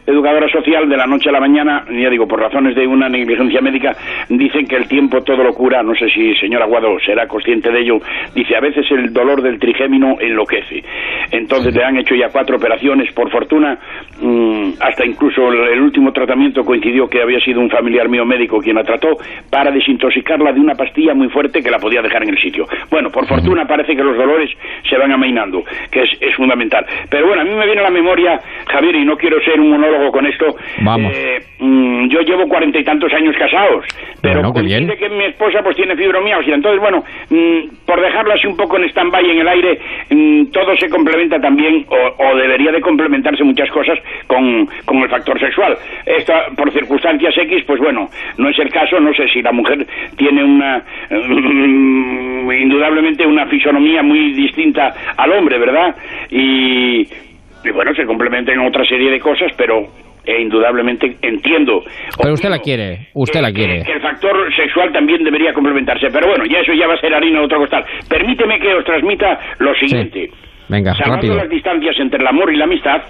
de 0.06 0.12
educadora 0.12 0.48
social 0.48 0.88
de 0.88 0.96
la 0.96 1.06
noche 1.06 1.28
a 1.28 1.32
la 1.32 1.40
mañana, 1.40 1.84
ya 1.90 2.10
digo, 2.10 2.26
por 2.26 2.40
razones 2.40 2.74
de 2.74 2.86
una 2.86 3.08
negligencia 3.08 3.60
médica, 3.60 3.96
dicen 4.28 4.66
que 4.66 4.76
el 4.76 4.88
tiempo 4.88 5.22
todo 5.22 5.42
lo 5.42 5.52
cura, 5.52 5.82
no 5.82 5.94
sé 5.94 6.08
si 6.10 6.34
señor 6.36 6.62
Aguado 6.62 6.98
será 7.04 7.26
consciente 7.26 7.70
de 7.70 7.80
ello, 7.80 7.98
dice, 8.34 8.56
a 8.56 8.60
veces 8.60 8.86
el 8.90 9.12
dolor 9.12 9.42
del 9.42 9.58
trigémino 9.58 10.16
enloquece. 10.20 10.82
Entonces 11.30 11.74
le 11.74 11.84
han 11.84 11.96
hecho 11.96 12.14
ya 12.14 12.28
cuatro 12.30 12.56
operaciones, 12.56 13.12
por 13.12 13.30
fortuna, 13.30 13.78
mm, 14.20 14.70
hasta 14.80 15.04
incluso 15.04 15.48
el 15.52 15.80
último 15.80 16.12
tratamiento 16.12 16.64
coincidió 16.64 17.08
que 17.08 17.22
había 17.22 17.39
sido 17.40 17.60
un 17.60 17.70
familiar 17.70 18.08
mío 18.08 18.24
médico 18.24 18.58
quien 18.60 18.76
la 18.76 18.84
trató 18.84 19.16
para 19.50 19.70
desintoxicarla 19.70 20.52
de 20.52 20.60
una 20.60 20.74
pastilla 20.74 21.14
muy 21.14 21.28
fuerte 21.28 21.62
que 21.62 21.70
la 21.70 21.78
podía 21.78 22.02
dejar 22.02 22.22
en 22.22 22.30
el 22.30 22.38
sitio. 22.38 22.66
Bueno, 22.90 23.10
por 23.10 23.26
fortuna 23.26 23.66
parece 23.66 23.94
que 23.96 24.02
los 24.02 24.16
dolores 24.16 24.50
se 24.88 24.96
van 24.96 25.12
amainando, 25.12 25.62
que 25.90 26.02
es, 26.02 26.10
es 26.20 26.34
fundamental. 26.36 26.84
Pero 27.10 27.26
bueno, 27.26 27.42
a 27.42 27.44
mí 27.44 27.50
me 27.54 27.66
viene 27.66 27.80
a 27.80 27.84
la 27.84 27.90
memoria, 27.90 28.40
Javier, 28.70 28.96
y 28.96 29.04
no 29.04 29.16
quiero 29.16 29.40
ser 29.42 29.60
un 29.60 29.70
monólogo 29.70 30.10
con 30.12 30.26
esto. 30.26 30.46
Vamos. 30.82 31.12
eh, 31.14 31.38
mm, 31.58 32.08
yo 32.08 32.20
llevo 32.20 32.48
cuarenta 32.48 32.78
y 32.78 32.84
tantos 32.84 33.12
años 33.12 33.34
casados, 33.38 33.84
pero 34.22 34.40
Bueno, 34.40 34.52
coincide 34.52 34.96
que 34.96 35.08
mi 35.08 35.24
esposa 35.24 35.60
pues 35.62 35.76
tiene 35.76 35.96
fibromialgia. 35.96 36.54
Entonces, 36.54 36.80
bueno, 36.80 37.02
mm, 37.30 37.84
por 37.86 38.00
dejarlo 38.00 38.32
así 38.34 38.46
un 38.46 38.56
poco 38.56 38.76
en 38.76 38.84
stand-by 38.84 39.30
en 39.30 39.38
el 39.40 39.48
aire, 39.48 39.78
mm, 40.10 40.46
todo 40.52 40.76
se 40.76 40.88
complementa 40.88 41.38
también, 41.40 41.84
o, 41.88 42.24
o 42.24 42.36
debería 42.36 42.72
de 42.72 42.80
complementarse 42.80 43.44
muchas 43.44 43.70
cosas 43.70 43.98
con, 44.26 44.66
con 44.84 44.98
el 44.98 45.08
factor 45.08 45.38
sexual. 45.38 45.76
Esta, 46.06 46.46
por 46.56 46.70
circunstancias 46.72 47.29
X, 47.36 47.64
pues 47.66 47.80
bueno, 47.80 48.08
no 48.38 48.48
es 48.48 48.58
el 48.58 48.70
caso, 48.70 49.00
no 49.00 49.12
sé 49.14 49.28
si 49.28 49.42
la 49.42 49.52
mujer 49.52 49.86
tiene 50.16 50.44
una, 50.44 50.82
mm, 51.10 52.50
indudablemente 52.52 53.26
una 53.26 53.46
fisonomía 53.46 54.02
muy 54.02 54.32
distinta 54.32 54.94
al 55.16 55.32
hombre, 55.32 55.58
¿verdad? 55.58 55.94
Y, 56.30 57.00
y 57.02 57.70
bueno, 57.72 57.94
se 57.94 58.06
complementa 58.06 58.52
en 58.52 58.60
otra 58.60 58.84
serie 58.84 59.10
de 59.10 59.20
cosas, 59.20 59.52
pero 59.56 59.86
eh, 60.24 60.42
indudablemente 60.42 61.16
entiendo 61.22 61.82
Pero 62.20 62.34
usted 62.34 62.50
la 62.50 62.58
quiere, 62.58 63.08
usted 63.14 63.40
la 63.40 63.52
quiere. 63.52 63.82
que 63.84 63.92
el 63.92 64.00
factor 64.00 64.54
sexual 64.54 64.92
también 64.92 65.24
debería 65.24 65.52
complementarse. 65.52 66.08
Pero 66.12 66.28
bueno, 66.28 66.44
ya 66.44 66.60
eso 66.60 66.72
ya 66.74 66.86
va 66.86 66.94
a 66.94 67.00
ser 67.00 67.14
harina 67.14 67.38
de 67.38 67.44
otro 67.46 67.58
costal. 67.58 67.84
Permíteme 68.08 68.58
que 68.60 68.74
os 68.74 68.84
transmita 68.84 69.38
lo 69.58 69.74
siguiente. 69.74 70.30
Venga, 70.70 70.94
Salvando 70.94 71.34
las 71.34 71.48
distancias 71.50 71.96
entre 71.98 72.20
el 72.20 72.26
amor 72.26 72.52
y 72.52 72.56
la 72.56 72.64
amistad, 72.64 73.02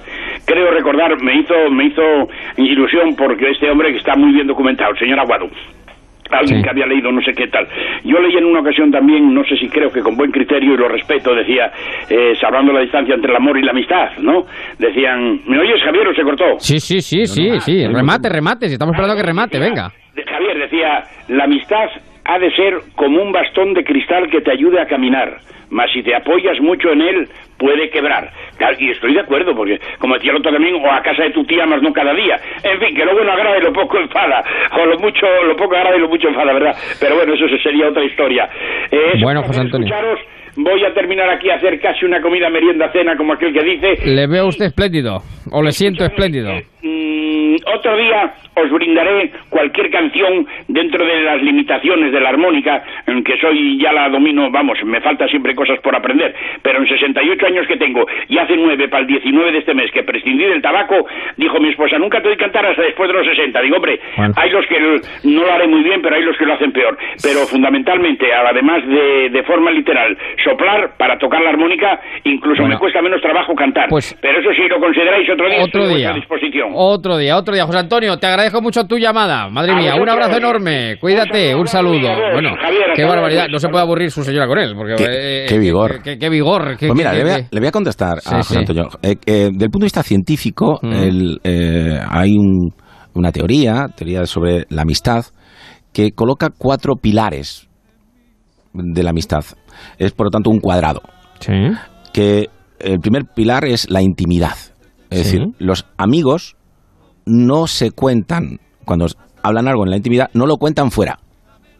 creo 0.46 0.70
recordar, 0.70 1.20
me 1.22 1.34
hizo, 1.40 1.54
me 1.70 1.84
hizo 1.86 2.02
ilusión 2.56 3.14
porque 3.16 3.50
este 3.50 3.70
hombre 3.70 3.92
que 3.92 3.98
está 3.98 4.16
muy 4.16 4.32
bien 4.32 4.46
documentado, 4.46 4.92
el 4.92 4.98
señor 4.98 5.20
Aguado, 5.20 5.48
alguien 6.30 6.58
Sí. 6.58 6.62
que 6.64 6.70
había 6.70 6.86
leído 6.86 7.10
no 7.12 7.20
sé 7.22 7.32
qué 7.34 7.48
tal. 7.48 7.66
Yo 8.04 8.18
leí 8.20 8.36
en 8.36 8.44
una 8.44 8.60
ocasión 8.60 8.90
también, 8.90 9.34
no 9.34 9.42
sé 9.44 9.56
si 9.56 9.68
creo 9.68 9.90
que 9.92 10.00
con 10.00 10.16
buen 10.16 10.30
criterio 10.30 10.74
y 10.74 10.76
lo 10.76 10.88
respeto, 10.88 11.34
decía, 11.34 11.70
eh, 12.08 12.34
salvando 12.40 12.72
la 12.72 12.80
distancia 12.80 13.14
entre 13.14 13.30
el 13.30 13.36
amor 13.36 13.58
y 13.58 13.62
la 13.62 13.72
amistad, 13.72 14.10
¿no? 14.20 14.46
Decían, 14.78 15.40
¿me 15.46 15.58
oyes 15.58 15.82
Javier 15.84 16.06
o 16.08 16.14
se 16.14 16.22
cortó? 16.22 16.44
Sí, 16.58 16.78
sí, 16.80 17.00
sí, 17.02 17.26
sí, 17.26 17.60
sí. 17.60 17.86
Remate, 17.86 18.28
remate. 18.28 18.68
Si 18.68 18.74
estamos 18.74 18.94
esperando 18.94 19.16
que 19.20 19.26
remate, 19.26 19.58
venga. 19.58 19.90
Javier 20.26 20.58
decía, 20.58 21.02
la 21.28 21.44
amistad 21.44 21.86
ha 22.30 22.38
de 22.38 22.50
ser 22.52 22.74
como 22.94 23.20
un 23.20 23.32
bastón 23.32 23.74
de 23.74 23.82
cristal 23.82 24.30
que 24.30 24.40
te 24.40 24.52
ayude 24.52 24.80
a 24.80 24.86
caminar, 24.86 25.38
mas 25.68 25.90
si 25.92 26.00
te 26.00 26.14
apoyas 26.14 26.60
mucho 26.60 26.92
en 26.92 27.00
él, 27.00 27.28
puede 27.58 27.90
quebrar. 27.90 28.30
Y 28.78 28.90
estoy 28.90 29.14
de 29.14 29.20
acuerdo, 29.20 29.52
porque 29.54 29.80
como 29.98 30.14
decía 30.14 30.30
el 30.30 30.36
otro 30.38 30.52
también, 30.52 30.76
o 30.76 30.92
a 30.92 31.02
casa 31.02 31.24
de 31.24 31.30
tu 31.30 31.44
tía, 31.44 31.66
más 31.66 31.82
no 31.82 31.92
cada 31.92 32.14
día. 32.14 32.36
En 32.62 32.78
fin, 32.78 32.94
que 32.94 33.04
lo 33.04 33.14
bueno 33.14 33.32
agrada 33.32 33.58
y 33.58 33.62
lo 33.62 33.72
poco 33.72 33.98
enfada, 33.98 34.44
o 34.80 34.86
lo 34.86 34.98
mucho, 34.98 35.26
lo 35.44 35.56
poco 35.56 35.74
agrada 35.74 35.96
y 35.96 36.00
lo 36.00 36.08
mucho 36.08 36.28
enfada, 36.28 36.52
¿verdad? 36.52 36.76
Pero 37.00 37.16
bueno, 37.16 37.34
eso 37.34 37.46
sería 37.62 37.88
otra 37.88 38.04
historia. 38.04 38.48
Eh, 38.92 39.14
Bueno, 39.22 39.42
José 39.42 39.62
Antonio. 39.62 39.86
escucharos. 39.88 40.20
Voy 40.56 40.84
a 40.84 40.92
terminar 40.94 41.28
aquí 41.30 41.50
a 41.50 41.54
hacer 41.56 41.80
casi 41.80 42.04
una 42.04 42.20
comida 42.20 42.48
merienda 42.50 42.90
cena, 42.92 43.16
como 43.16 43.32
aquel 43.32 43.52
que 43.52 43.62
dice. 43.62 43.96
Le 44.06 44.26
veo 44.26 44.44
a 44.44 44.48
usted 44.48 44.66
espléndido. 44.66 45.18
O 45.52 45.62
le 45.62 45.72
siento 45.72 46.04
espléndido. 46.04 46.52
Mm, 46.82 47.56
otro 47.74 47.96
día 47.96 48.32
os 48.54 48.70
brindaré 48.70 49.30
cualquier 49.48 49.90
canción 49.90 50.46
dentro 50.68 51.04
de 51.04 51.22
las 51.22 51.42
limitaciones 51.42 52.12
de 52.12 52.20
la 52.20 52.28
armónica, 52.30 52.82
en 53.06 53.22
que 53.24 53.36
soy 53.38 53.78
ya 53.82 53.92
la 53.92 54.08
domino, 54.08 54.50
vamos, 54.50 54.78
me 54.84 55.00
falta 55.00 55.26
siempre 55.28 55.54
cosas 55.54 55.78
por 55.80 55.94
aprender, 55.96 56.34
pero 56.62 56.78
en 56.78 56.88
68 56.88 57.46
años 57.46 57.66
que 57.66 57.76
tengo 57.76 58.06
y 58.28 58.38
hace 58.38 58.56
9 58.56 58.88
para 58.88 59.02
el 59.02 59.06
19 59.06 59.52
de 59.52 59.58
este 59.58 59.74
mes 59.74 59.90
que 59.92 60.02
prescindí 60.02 60.44
del 60.44 60.60
tabaco, 60.62 61.06
dijo 61.36 61.58
mi 61.60 61.70
esposa, 61.70 61.98
nunca 61.98 62.20
te 62.20 62.28
doy 62.28 62.36
cantar 62.36 62.66
hasta 62.66 62.82
después 62.82 63.08
de 63.08 63.14
los 63.14 63.26
60. 63.26 63.60
Digo, 63.62 63.76
hombre, 63.76 63.98
Bueno. 64.16 64.34
hay 64.36 64.50
los 64.50 64.66
que 64.66 64.78
no 65.24 65.42
lo 65.44 65.52
haré 65.52 65.66
muy 65.66 65.82
bien, 65.82 66.00
pero 66.02 66.16
hay 66.16 66.22
los 66.22 66.36
que 66.36 66.44
lo 66.46 66.54
hacen 66.54 66.72
peor. 66.72 66.96
Pero 67.22 67.40
fundamentalmente, 67.46 68.26
además 68.32 68.86
de, 68.86 69.30
de 69.30 69.42
forma 69.44 69.70
literal, 69.70 70.16
soplar 70.44 70.96
para 70.96 71.18
tocar 71.18 71.40
la 71.42 71.50
armónica, 71.50 72.00
incluso 72.24 72.62
Bueno. 72.62 72.74
me 72.74 72.78
cuesta 72.80 73.02
menos 73.02 73.20
trabajo 73.20 73.54
cantar. 73.54 73.88
Pues- 73.88 74.16
pero 74.20 74.40
eso 74.40 74.50
sí 74.54 74.68
lo 74.68 74.80
consideráis 74.80 75.28
otro 75.30 75.48
día, 75.48 75.64
Otro 75.64 75.82
estoy 75.82 75.94
a 75.94 75.98
día. 75.98 76.12
disposición. 76.14 76.70
Otro 76.74 77.16
día, 77.16 77.36
otro 77.36 77.54
día. 77.54 77.64
José 77.64 77.78
Antonio, 77.78 78.16
te 78.18 78.26
agradezco 78.26 78.60
mucho 78.60 78.84
tu 78.84 78.98
llamada. 78.98 79.48
Madre 79.48 79.74
mía, 79.74 79.94
un 79.96 80.08
abrazo 80.08 80.38
enorme. 80.38 80.96
Cuídate, 81.00 81.54
un 81.54 81.66
saludo. 81.66 82.08
Bueno, 82.32 82.50
qué 82.94 83.04
barbaridad. 83.04 83.48
No 83.50 83.58
se 83.58 83.68
puede 83.68 83.82
aburrir 83.82 84.10
su 84.10 84.22
señora 84.22 84.46
con 84.46 84.58
él. 84.58 84.74
Porque, 84.76 84.94
qué, 84.96 85.54
eh, 85.54 85.58
vigor. 85.58 86.02
Qué, 86.02 86.28
vigor. 86.28 86.76
pues 86.78 86.94
mira, 86.94 87.12
le, 87.12 87.22
voy 87.58 87.66
a, 87.66 87.72
contestar 87.72 88.18
a 88.24 88.36
José 88.38 88.58
Antonio. 88.58 88.88
Eh, 89.02 89.14
eh, 89.26 89.48
del 89.52 89.70
punto 89.70 89.80
de 89.80 89.86
vista 89.86 90.02
científico, 90.02 90.78
mm. 90.82 91.36
hay 92.10 92.30
una 93.14 93.32
teoría, 93.32 93.86
teoría 93.96 94.24
sobre 94.26 94.64
la 94.70 94.82
amistad, 94.82 95.24
que 95.92 96.12
coloca 96.12 96.48
cuatro 96.56 96.94
pilares 96.96 97.68
de 98.72 99.02
la 99.02 99.10
amistad. 99.10 99.44
Es, 99.98 100.12
por 100.12 100.26
lo 100.26 100.30
tanto, 100.30 100.50
un 100.50 100.60
cuadrado. 100.60 101.00
Sí. 101.40 101.52
Que 102.12 102.48
el 102.78 102.98
primer 103.00 103.24
pilar 103.26 103.64
es 103.64 103.90
la 103.90 104.02
intimidad. 104.02 104.56
Es 105.10 105.24
decir, 105.24 105.48
los 105.58 105.86
amigos 105.96 106.56
no 107.26 107.66
se 107.66 107.90
cuentan, 107.90 108.60
cuando 108.84 109.06
hablan 109.42 109.68
algo 109.68 109.84
en 109.84 109.90
la 109.90 109.96
intimidad, 109.96 110.30
no 110.34 110.46
lo 110.46 110.56
cuentan 110.56 110.90
fuera. 110.90 111.18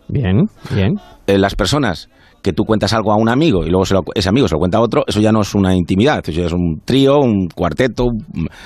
Bien, 0.08 0.48
bien. 0.74 0.94
Eh, 1.26 1.38
las 1.38 1.54
personas 1.54 2.08
que 2.42 2.52
tú 2.52 2.64
cuentas 2.64 2.92
algo 2.92 3.12
a 3.12 3.16
un 3.16 3.28
amigo 3.28 3.64
y 3.64 3.70
luego 3.70 3.84
ese 4.14 4.28
amigo 4.28 4.48
se 4.48 4.54
lo 4.54 4.58
cuenta 4.58 4.78
a 4.78 4.80
otro, 4.80 5.04
eso 5.06 5.20
ya 5.20 5.30
no 5.30 5.42
es 5.42 5.54
una 5.54 5.76
intimidad, 5.76 6.20
eso 6.26 6.40
ya 6.40 6.46
es 6.46 6.52
un 6.52 6.80
trío, 6.84 7.18
un 7.18 7.48
cuarteto. 7.48 8.06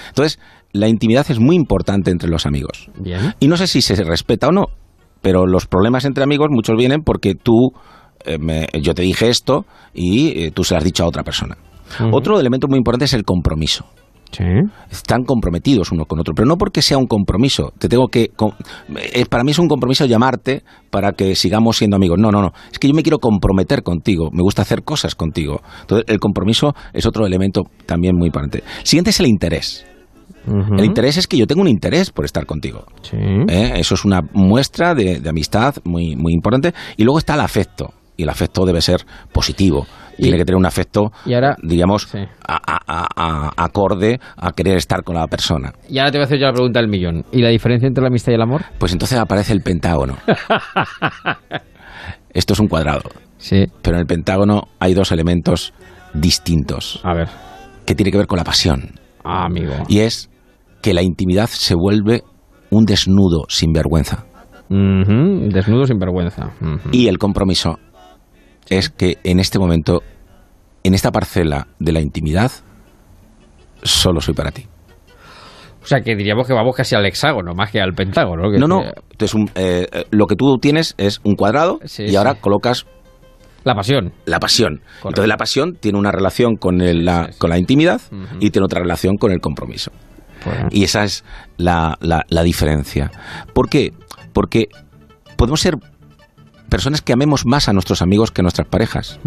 Entonces, 0.09 0.39
la 0.72 0.89
intimidad 0.89 1.27
es 1.29 1.39
muy 1.39 1.57
importante 1.57 2.11
entre 2.11 2.31
los 2.31 2.47
amigos. 2.47 2.91
Bien. 2.99 3.35
Y 3.41 3.49
no 3.49 3.57
sé 3.57 3.66
si 3.66 3.83
se 3.83 4.03
respeta 4.03 4.49
o 4.49 4.53
no, 4.53 4.66
pero 5.20 5.47
los 5.47 5.66
problemas 5.66 6.05
entre 6.05 6.25
amigos 6.25 6.49
muchos 6.51 6.77
vienen 6.77 7.03
porque 7.03 7.35
tú, 7.35 7.72
eh, 8.25 8.66
yo 8.81 8.95
te 8.95 9.03
dije 9.03 9.29
esto 9.29 9.64
y 9.93 10.45
eh, 10.45 10.51
tú 10.53 10.64
se 10.64 10.75
lo 10.75 10.79
has 10.79 10.85
dicho 10.85 11.05
a 11.05 11.07
otra 11.07 11.22
persona. 11.22 11.57
Otro 12.12 12.41
elemento 12.41 12.66
muy 12.66 12.79
importante 12.79 13.05
es 13.05 13.14
el 13.14 13.25
compromiso. 13.25 13.85
Están 14.91 15.25
comprometidos 15.25 15.93
uno 15.93 16.07
con 16.07 16.18
otro, 16.18 16.35
pero 16.35 16.47
no 16.47 16.57
porque 16.57 16.83
sea 16.83 16.99
un 16.99 17.07
compromiso. 17.07 17.72
Te 17.79 17.89
tengo 17.89 18.09
que 18.09 18.31
eh, 18.97 19.27
para 19.27 19.45
mí 19.45 19.53
es 19.53 19.59
un 19.59 19.68
compromiso 19.68 20.07
llamarte 20.07 20.62
para 20.91 21.12
que 21.12 21.35
sigamos 21.35 21.77
siendo 21.77 21.97
amigos. 21.97 22.18
No, 22.18 22.31
no, 22.31 22.43
no. 22.43 22.53
Es 22.72 22.79
que 22.79 22.89
yo 22.89 22.95
me 22.95 23.03
quiero 23.03 23.18
comprometer 23.18 23.83
contigo. 23.83 24.31
Me 24.33 24.43
gusta 24.43 24.62
hacer 24.62 24.83
cosas 24.83 25.14
contigo. 25.14 25.61
Entonces 25.83 26.07
el 26.09 26.18
compromiso 26.18 26.75
es 26.93 27.07
otro 27.07 27.27
elemento 27.27 27.62
también 27.87 28.16
muy 28.16 28.27
importante. 28.27 28.62
siguiente 28.83 29.11
es 29.11 29.20
el 29.20 29.27
interés. 29.27 29.87
El 30.47 30.85
interés 30.85 31.16
es 31.16 31.27
que 31.27 31.39
yo 31.39 31.47
tengo 31.47 31.62
un 31.62 31.68
interés 31.68 32.11
por 32.11 32.27
estar 32.27 32.45
contigo. 32.45 32.85
¿Eh? 33.12 33.72
Eso 33.77 33.95
es 33.95 34.05
una 34.05 34.20
muestra 34.35 34.95
de, 34.95 35.20
de 35.20 35.29
amistad 35.31 35.77
muy, 35.85 36.16
muy 36.16 36.35
importante. 36.35 36.75
Y 36.99 37.05
luego 37.05 37.18
está 37.18 37.33
el 37.35 37.41
afecto. 37.41 37.95
Y 38.17 38.23
el 38.23 38.29
afecto 38.29 38.65
debe 38.65 38.81
ser 38.81 39.05
positivo 39.33 39.87
tiene 40.17 40.37
que 40.37 40.45
tener 40.45 40.59
un 40.59 40.67
afecto, 40.67 41.12
digamos, 41.62 42.09
acorde 43.57 44.21
a 44.37 44.53
querer 44.53 44.77
estar 44.77 45.03
con 45.03 45.17
la 45.17 45.27
persona. 45.27 45.73
Y 45.89 45.99
ahora 45.99 46.11
te 46.11 46.19
voy 46.19 46.23
a 46.23 46.27
hacer 46.27 46.39
yo 46.39 46.47
la 46.47 46.53
pregunta 46.53 46.81
del 46.81 46.89
millón. 46.89 47.25
¿Y 47.33 47.43
la 47.43 47.49
diferencia 47.49 47.87
entre 47.87 48.03
la 48.03 48.09
amistad 48.09 48.33
y 48.33 48.35
el 48.37 48.43
amor? 48.43 48.62
Pues 48.79 48.93
entonces 48.93 49.19
aparece 49.19 49.53
el 49.53 49.62
pentágono. 49.62 50.17
Esto 52.31 52.53
es 52.53 52.61
un 52.61 52.69
cuadrado. 52.69 53.11
Sí. 53.39 53.67
Pero 53.83 53.97
en 53.97 54.01
el 54.01 54.07
pentágono 54.07 54.69
hay 54.79 54.95
dos 54.95 55.12
elementos 55.12 55.73
distintos. 56.12 57.01
A 57.05 57.15
ver. 57.15 57.29
Que 57.87 57.95
tiene 57.95 58.11
que 58.11 58.19
ver 58.19 58.27
con 58.27 58.39
la 58.39 58.45
pasión. 58.45 59.01
Ah, 59.23 59.47
amigo. 59.47 59.73
Y 59.89 60.01
es 60.01 60.31
que 60.83 60.95
la 60.95 61.03
intimidad 61.03 61.49
se 61.49 61.75
vuelve 61.75 62.23
un 62.71 62.85
desnudo 62.85 63.45
sin 63.49 63.73
vergüenza. 63.73 64.27
Desnudo 64.69 65.85
sin 65.85 65.99
vergüenza. 65.99 66.51
Y 66.91 67.09
el 67.09 67.19
compromiso 67.19 67.79
es 68.69 68.91
que 68.91 69.19
en 69.25 69.41
este 69.41 69.59
momento, 69.59 70.03
en 70.83 70.95
esta 70.95 71.11
parcela 71.11 71.69
de 71.79 71.93
la 71.93 72.01
intimidad, 72.01 72.51
solo 73.83 74.21
soy 74.21 74.35
para 74.35 74.51
ti. 74.51 74.67
O 75.83 75.87
sea, 75.87 76.01
que 76.01 76.17
diríamos 76.17 76.47
que 76.47 76.55
vamos 76.55 76.75
casi 76.75 76.95
al 76.95 77.05
hexágono, 77.05 77.53
más 77.55 77.71
que 77.71 77.79
al 77.81 77.93
pentágono. 77.93 78.51
no, 78.59 78.67
no. 78.67 78.83
Entonces, 79.11 79.39
eh, 79.55 79.87
eh, 79.93 80.05
lo 80.11 80.27
que 80.27 80.35
tú 80.35 80.57
tienes 80.57 80.95
es 80.97 81.21
un 81.25 81.35
cuadrado 81.35 81.79
y 81.99 82.17
ahora 82.17 82.35
colocas... 82.37 82.87
La 83.65 83.75
pasión. 83.75 84.12
La 84.25 84.41
pasión. 84.41 84.81
Entonces, 84.97 85.29
la 85.29 85.37
pasión 85.37 85.77
tiene 85.79 85.99
una 85.99 86.11
relación 86.11 86.57
con, 86.57 86.79
la, 86.79 87.31
con 87.39 87.51
la 87.51 87.59
intimidad 87.59 88.01
y 88.41 88.51
tiene 88.51 88.65
otra 88.65 88.81
relación 88.81 89.17
con 89.17 89.31
el 89.31 89.41
compromiso. 89.41 89.91
Y 90.71 90.85
esa 90.85 91.05
es 91.05 91.25
la, 91.57 91.97
la, 92.01 92.25
la 92.29 92.43
diferencia. 92.43 93.11
¿Por 93.55 93.69
qué? 93.69 93.93
Porque 94.33 94.69
podemos 95.37 95.61
ser 95.61 95.77
personas 96.69 97.03
que 97.03 97.12
amemos 97.12 97.47
más 97.47 97.69
a 97.69 97.73
nuestros 97.73 98.03
amigos 98.03 98.31
que 98.31 98.41
a 98.41 98.45
nuestras 98.45 98.69
parejas. 98.69 99.19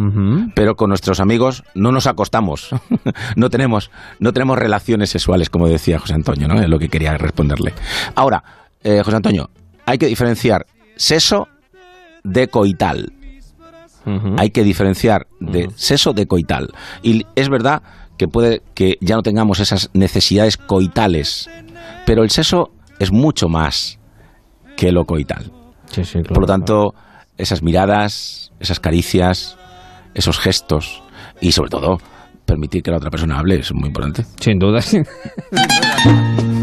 Pero 0.56 0.76
con 0.76 0.90
nuestros 0.90 1.20
amigos 1.20 1.64
no 1.76 1.92
nos 1.92 2.08
acostamos, 2.08 2.70
no, 3.36 3.50
tenemos, 3.50 3.92
no 4.20 4.34
tenemos 4.34 4.58
relaciones 4.58 5.10
sexuales, 5.10 5.50
como 5.50 5.68
decía 5.68 6.00
José 6.00 6.14
Antonio, 6.14 6.48
¿no? 6.48 6.62
Es 6.62 6.70
lo 6.70 6.80
que 6.80 6.90
quería 6.90 7.18
responderle. 7.18 7.74
Ahora, 8.16 8.44
eh, 8.84 9.02
José 9.04 9.18
Antonio, 9.18 9.50
hay 9.86 9.98
que 9.98 10.08
diferenciar 10.08 10.66
sexo 10.96 11.48
de 12.24 12.48
coital. 12.48 13.14
Hay 14.38 14.52
que 14.52 14.64
diferenciar 14.64 15.28
de 15.42 15.70
sexo 15.76 16.14
de 16.14 16.28
coital. 16.28 16.70
Y 17.04 17.26
es 17.36 17.50
verdad 17.50 17.84
que 18.18 18.30
puede 18.30 18.62
que 18.74 18.98
ya 19.02 19.16
no 19.16 19.22
tengamos 19.22 19.60
esas 19.60 19.90
necesidades 19.94 20.56
coitales, 20.56 21.50
pero 22.06 22.24
el 22.24 22.30
sexo 22.30 22.72
es 23.00 23.12
mucho 23.12 23.50
más 23.50 24.00
que 24.78 24.94
lo 24.94 25.04
coital. 25.04 25.52
Por 26.30 26.40
lo 26.40 26.48
tanto, 26.48 26.96
esas 27.38 27.62
miradas, 27.62 28.52
esas 28.60 28.80
caricias, 28.80 29.58
esos 30.14 30.40
gestos 30.40 31.04
y 31.42 31.52
sobre 31.52 31.70
todo 31.70 32.00
permitir 32.46 32.82
que 32.82 32.92
la 32.92 32.98
otra 32.98 33.12
persona 33.12 33.40
hable 33.40 33.60
es 33.60 33.74
muy 33.74 33.88
importante. 33.88 34.26
Sin 34.40 34.60
duda. 34.60 34.82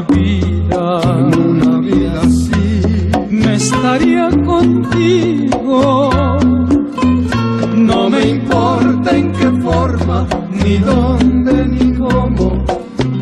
vida, 0.00 1.00
una 1.36 1.78
vida 1.78 2.20
así, 2.22 3.10
me 3.30 3.54
estaría 3.54 4.28
contigo. 4.44 6.10
No 7.76 8.10
me 8.10 8.28
importa 8.30 9.16
en 9.16 9.32
qué 9.32 9.50
forma, 9.62 10.26
ni 10.50 10.78
dónde, 10.78 11.66
ni 11.68 11.92
cómo, 11.94 12.64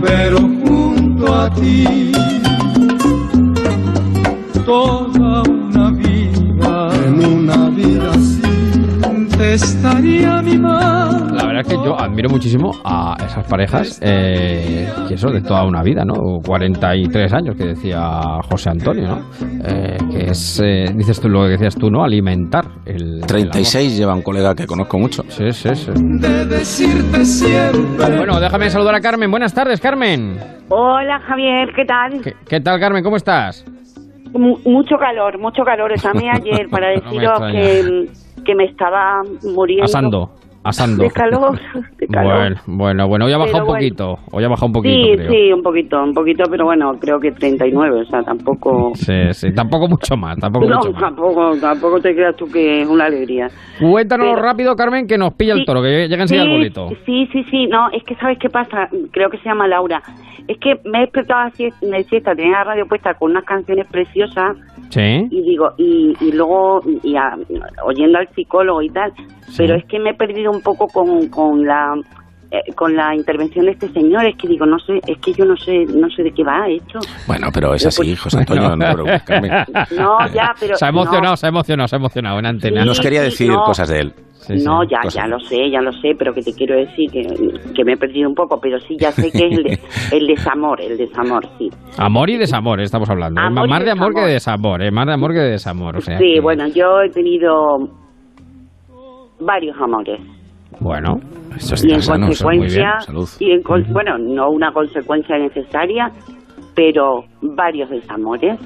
pero 0.02 0.38
junto 0.40 1.34
a 1.34 1.50
ti. 1.50 2.12
Toda 4.64 5.42
una 5.42 5.90
vida, 5.90 6.90
en 7.06 7.24
una 7.24 7.68
vida 7.70 8.10
así, 8.12 8.51
estaría 9.43 10.43
mi 10.43 10.59
mano 10.59 11.43
que 11.64 11.74
yo 11.74 11.99
admiro 11.99 12.28
muchísimo 12.28 12.72
a 12.84 13.16
esas 13.24 13.47
parejas 13.49 14.01
eh, 14.03 14.88
que 15.09 15.16
son 15.16 15.34
de 15.34 15.43
toda 15.43 15.64
una 15.64 15.82
vida, 15.82 16.05
¿no? 16.05 16.40
43 16.45 17.32
años 17.32 17.57
que 17.57 17.66
decía 17.66 18.01
José 18.51 18.70
Antonio, 18.70 19.09
¿no? 19.09 19.18
Eh, 19.64 19.97
que 20.11 20.30
es, 20.30 20.61
eh, 20.61 20.86
dices 20.95 21.20
tú 21.20 21.28
lo 21.28 21.45
que 21.45 21.51
decías 21.51 21.76
tú, 21.76 21.90
¿no? 21.90 22.03
Alimentar 22.05 22.64
el. 22.84 23.20
36 23.26 23.97
lleva 23.97 24.14
un 24.14 24.22
colega 24.22 24.55
que 24.55 24.66
conozco 24.66 24.99
mucho. 24.99 25.22
Sí, 25.28 25.53
sí, 25.53 25.74
sí. 25.74 25.93
Bueno, 27.97 28.40
déjame 28.40 28.70
saludar 28.70 28.97
a 28.97 29.01
Carmen. 29.01 29.30
Buenas 29.30 29.55
tardes, 29.55 29.80
Carmen. 29.80 30.38
Hola, 30.68 31.20
Javier, 31.20 31.68
¿qué 31.76 31.84
tal? 31.84 32.20
¿Qué, 32.49 32.61
tal, 32.61 32.80
Carmen? 32.80 33.03
¿Cómo 33.03 33.16
estás? 33.16 33.64
mucho 34.34 34.97
calor, 34.97 35.38
mucho 35.38 35.62
calor. 35.62 35.93
Llamé 35.95 36.30
ayer 36.34 36.66
para 36.70 36.88
deciros 36.88 37.38
que, 37.53 38.09
que 38.45 38.55
me 38.55 38.64
estaba 38.64 39.22
muriendo. 39.43 39.84
Asando. 40.64 41.02
De 41.02 41.10
calor, 41.10 41.58
de 41.98 42.06
calor. 42.06 42.56
Bueno, 42.66 43.08
bueno, 43.08 43.26
hoy 43.26 43.32
ha 43.32 43.38
bajado 43.38 43.64
un 43.64 43.72
poquito. 43.74 44.14
Hoy 44.32 44.44
ha 44.44 44.48
bajado 44.48 44.66
un 44.66 44.72
poquito. 44.72 45.22
Sí, 45.22 45.28
sí, 45.28 45.52
un 45.52 45.62
poquito, 45.62 46.02
un 46.02 46.12
poquito, 46.14 46.44
pero 46.50 46.64
bueno, 46.64 46.92
creo 47.00 47.18
que 47.18 47.32
39, 47.32 48.00
o 48.00 48.04
sea, 48.04 48.22
tampoco. 48.22 48.90
Sí, 48.94 49.32
sí, 49.32 49.52
tampoco 49.52 49.88
mucho 49.88 50.16
más. 50.16 50.38
Tampoco 50.38 50.66
no, 50.66 50.76
mucho 50.76 50.92
tampoco, 50.92 51.56
tampoco 51.60 52.00
te 52.00 52.14
creas 52.14 52.36
tú 52.36 52.46
que 52.46 52.82
es 52.82 52.88
una 52.88 53.06
alegría. 53.06 53.48
Cuéntanos 53.80 54.40
rápido, 54.40 54.74
Carmen, 54.76 55.06
que 55.06 55.18
nos 55.18 55.34
pilla 55.34 55.54
el 55.54 55.64
toro, 55.64 55.82
que 55.82 56.08
llega 56.08 56.22
enseguida 56.22 56.44
sí, 56.44 56.50
el 56.50 56.56
bolito. 56.56 56.88
Sí, 57.04 57.28
sí, 57.32 57.44
sí, 57.50 57.66
no, 57.66 57.90
es 57.90 58.02
que 58.04 58.14
¿sabes 58.16 58.38
qué 58.38 58.48
pasa? 58.48 58.88
Creo 59.10 59.30
que 59.30 59.38
se 59.38 59.44
llama 59.48 59.66
Laura. 59.66 60.02
Es 60.48 60.58
que 60.58 60.74
me 60.84 60.98
he 60.98 61.00
despertado 61.02 61.42
así 61.42 61.68
en 61.80 61.94
el 61.94 62.04
siesta, 62.04 62.34
tenía 62.34 62.58
la 62.58 62.64
radio 62.64 62.86
puesta 62.86 63.14
con 63.14 63.30
unas 63.30 63.44
canciones 63.44 63.86
preciosas. 63.90 64.56
Sí. 64.90 65.26
Y 65.30 65.42
digo, 65.42 65.70
y, 65.78 66.14
y 66.20 66.32
luego, 66.32 66.80
y 67.02 67.14
oyendo 67.84 68.18
al 68.18 68.28
psicólogo 68.34 68.82
y 68.82 68.90
tal, 68.90 69.12
pero 69.56 69.74
es 69.74 69.84
que 69.86 69.98
me 69.98 70.10
he 70.10 70.14
perdido 70.14 70.51
un 70.53 70.62
poco 70.62 70.86
con, 70.86 71.28
con 71.28 71.64
la 71.64 71.94
eh, 72.50 72.72
con 72.74 72.94
la 72.94 73.14
intervención 73.14 73.64
de 73.64 73.72
este 73.72 73.88
señor 73.92 74.26
es 74.26 74.36
que 74.36 74.46
digo 74.46 74.66
no 74.66 74.78
sé 74.78 75.00
es 75.07 75.18
que 75.18 75.32
yo 75.32 75.46
no 75.46 75.57
sé 75.57 75.86
no 75.86 76.11
sé 76.11 76.22
de 76.22 76.32
qué 76.32 76.44
va 76.44 76.68
esto 76.68 76.98
bueno 77.26 77.48
pero 77.50 77.72
es 77.72 77.86
así 77.86 78.14
José 78.14 78.40
Antonio 78.40 78.76
no, 78.76 80.18
ya 80.34 80.53
pero 80.61 80.76
se 80.76 80.84
ha 80.84 80.88
emocionado 80.90 81.34
se 81.34 81.46
ha 81.46 81.48
emocionado 81.48 81.88
se 81.88 81.96
ha 81.96 81.98
emocionado 81.98 82.38
en 82.38 82.46
antena 82.46 82.84
nos 82.84 83.00
quería 83.00 83.22
decir 83.22 83.50
cosas 83.55 83.88
de 83.88 84.00
él 84.00 84.14
no, 84.48 84.82
ya, 84.82 85.00
ya 85.09 85.26
lo 85.28 85.38
sé, 85.38 85.70
ya 85.70 85.80
lo 85.80 85.92
sé, 85.92 86.14
pero 86.18 86.34
que 86.34 86.42
te 86.42 86.53
quiero 86.53 86.74
decir 86.76 87.09
que, 87.12 87.84
me 87.84 87.92
he 87.92 87.96
perdido 87.96 88.28
un 88.28 88.34
poco, 88.34 88.59
pero 88.61 88.78
sí, 88.80 88.96
ya 89.00 89.12
sé 89.12 89.30
que 89.30 89.46
es 89.46 89.59
el, 89.59 89.78
el 90.20 90.26
desamor, 90.26 90.80
el 90.80 90.96
desamor, 90.96 91.46
sí. 91.59 91.70
Amor 91.96 92.28
y 92.28 92.38
desamor, 92.38 92.80
estamos 92.80 93.09
hablando. 93.09 93.40
más 93.50 93.84
de 93.84 93.92
amor 93.92 94.12
que 94.12 94.22
de 94.22 94.32
desamor, 94.32 94.82
¿eh? 94.82 94.90
más 94.90 95.07
de 95.07 95.12
amor 95.12 95.32
que 95.32 95.38
de 95.38 95.50
desamor. 95.53 95.96
O 95.96 96.00
sea, 96.00 96.18
sí, 96.18 96.40
bueno, 96.40 96.66
yo 96.66 97.03
he 97.03 97.11
tenido 97.11 97.53
varios 99.38 99.76
amores. 99.80 100.20
Bueno, 100.80 101.20
eso 101.56 101.86
y 101.86 101.92
en 101.92 102.00
consecuencia, 102.00 102.98
y 103.38 103.52
en, 103.52 103.62
bueno, 103.92 104.18
no 104.18 104.50
una 104.50 104.72
consecuencia 104.72 105.38
necesaria, 105.38 106.10
pero 106.74 107.24
varios 107.40 107.90
desamores. 107.90 108.58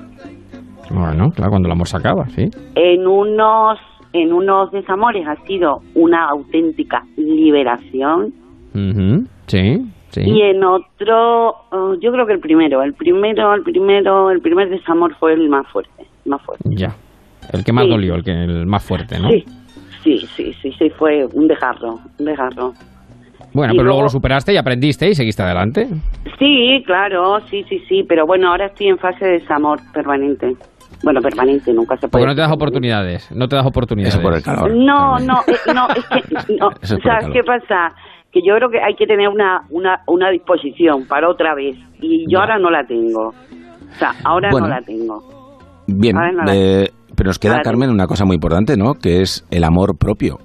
Bueno, 0.90 1.30
claro, 1.30 1.50
cuando 1.50 1.66
el 1.68 1.72
amor 1.72 1.88
se 1.88 1.96
acaba, 1.96 2.26
sí. 2.28 2.48
En 2.74 3.06
unos 3.06 3.78
en 4.12 4.32
unos 4.32 4.70
desamores 4.70 5.26
ha 5.26 5.36
sido 5.46 5.80
una 5.94 6.28
auténtica 6.28 7.02
liberación. 7.16 8.32
Sí, 9.46 9.78
sí. 10.08 10.22
Y 10.24 10.42
en 10.42 10.64
otro, 10.64 11.54
oh, 11.70 11.94
yo 12.00 12.12
creo 12.12 12.26
que 12.26 12.34
el 12.34 12.40
primero, 12.40 12.82
el 12.82 12.94
primero, 12.94 13.54
el 13.54 13.62
primero, 13.62 14.30
el 14.30 14.40
primer 14.40 14.70
desamor 14.70 15.14
fue 15.16 15.34
el 15.34 15.48
más 15.48 15.66
fuerte, 15.68 16.06
más 16.24 16.42
fuerte. 16.42 16.64
Ya, 16.70 16.94
el 17.52 17.64
que 17.64 17.72
más 17.72 17.88
dolió, 17.88 18.14
el 18.14 18.22
que 18.22 18.32
el 18.32 18.66
más 18.66 18.84
fuerte, 18.84 19.18
¿no? 19.18 19.28
Sí, 19.28 19.44
sí, 20.06 20.26
sí, 20.36 20.52
sí, 20.62 20.72
sí, 20.78 20.90
fue 20.90 21.26
un 21.34 21.48
dejarlo, 21.48 21.98
un 22.18 22.24
dejarlo. 22.24 22.72
Bueno, 23.52 23.72
pero 23.74 23.84
luego, 23.84 24.02
lo 24.02 24.08
superaste 24.08 24.52
y 24.52 24.56
aprendiste 24.56 25.08
y 25.08 25.14
seguiste 25.14 25.42
adelante. 25.42 25.86
Sí, 26.38 26.82
claro, 26.84 27.40
sí, 27.48 27.64
sí, 27.68 27.78
sí, 27.88 28.04
pero 28.06 28.26
bueno, 28.26 28.50
ahora 28.50 28.66
estoy 28.66 28.88
en 28.88 28.98
fase 28.98 29.24
de 29.24 29.32
desamor 29.38 29.80
permanente. 29.94 30.52
Bueno, 31.02 31.20
permanente, 31.20 31.72
nunca 31.72 31.96
se 31.96 32.08
puede. 32.08 32.10
Porque 32.10 32.26
no 32.26 32.34
te 32.34 32.40
das 32.42 32.52
oportunidades, 32.52 33.30
no 33.34 33.48
te 33.48 33.56
das 33.56 33.66
oportunidades. 33.66 34.14
Eso 34.14 34.22
por 34.22 34.34
el 34.34 34.42
calor. 34.42 34.74
No, 34.74 35.18
no, 35.18 35.40
eh, 35.46 35.72
no, 35.74 35.88
es 35.88 36.06
que, 36.06 36.54
no, 36.60 36.68
o 36.68 37.32
¿qué 37.32 37.42
pasa? 37.44 37.94
Que 38.30 38.40
yo 38.46 38.54
creo 38.56 38.68
que 38.68 38.80
hay 38.82 38.94
que 38.94 39.06
tener 39.06 39.28
una, 39.28 39.62
una, 39.70 40.00
una 40.06 40.30
disposición 40.30 41.06
para 41.06 41.28
otra 41.28 41.54
vez, 41.54 41.76
y 42.00 42.30
yo 42.30 42.40
ahora 42.40 42.58
no 42.58 42.70
la 42.70 42.84
tengo. 42.84 43.28
O 43.28 43.98
sea, 43.98 44.12
ahora 44.24 44.50
no 44.50 44.68
la 44.68 44.80
tengo. 44.82 45.22
Bien, 45.86 46.16
eh, 46.48 46.88
pero 47.16 47.28
nos 47.28 47.38
queda, 47.38 47.60
Carmen, 47.62 47.90
una 47.90 48.06
cosa 48.06 48.24
muy 48.24 48.34
importante, 48.34 48.76
¿no? 48.76 48.94
Que 48.94 49.22
es 49.22 49.44
el 49.50 49.64
amor 49.64 49.96
propio. 49.98 50.38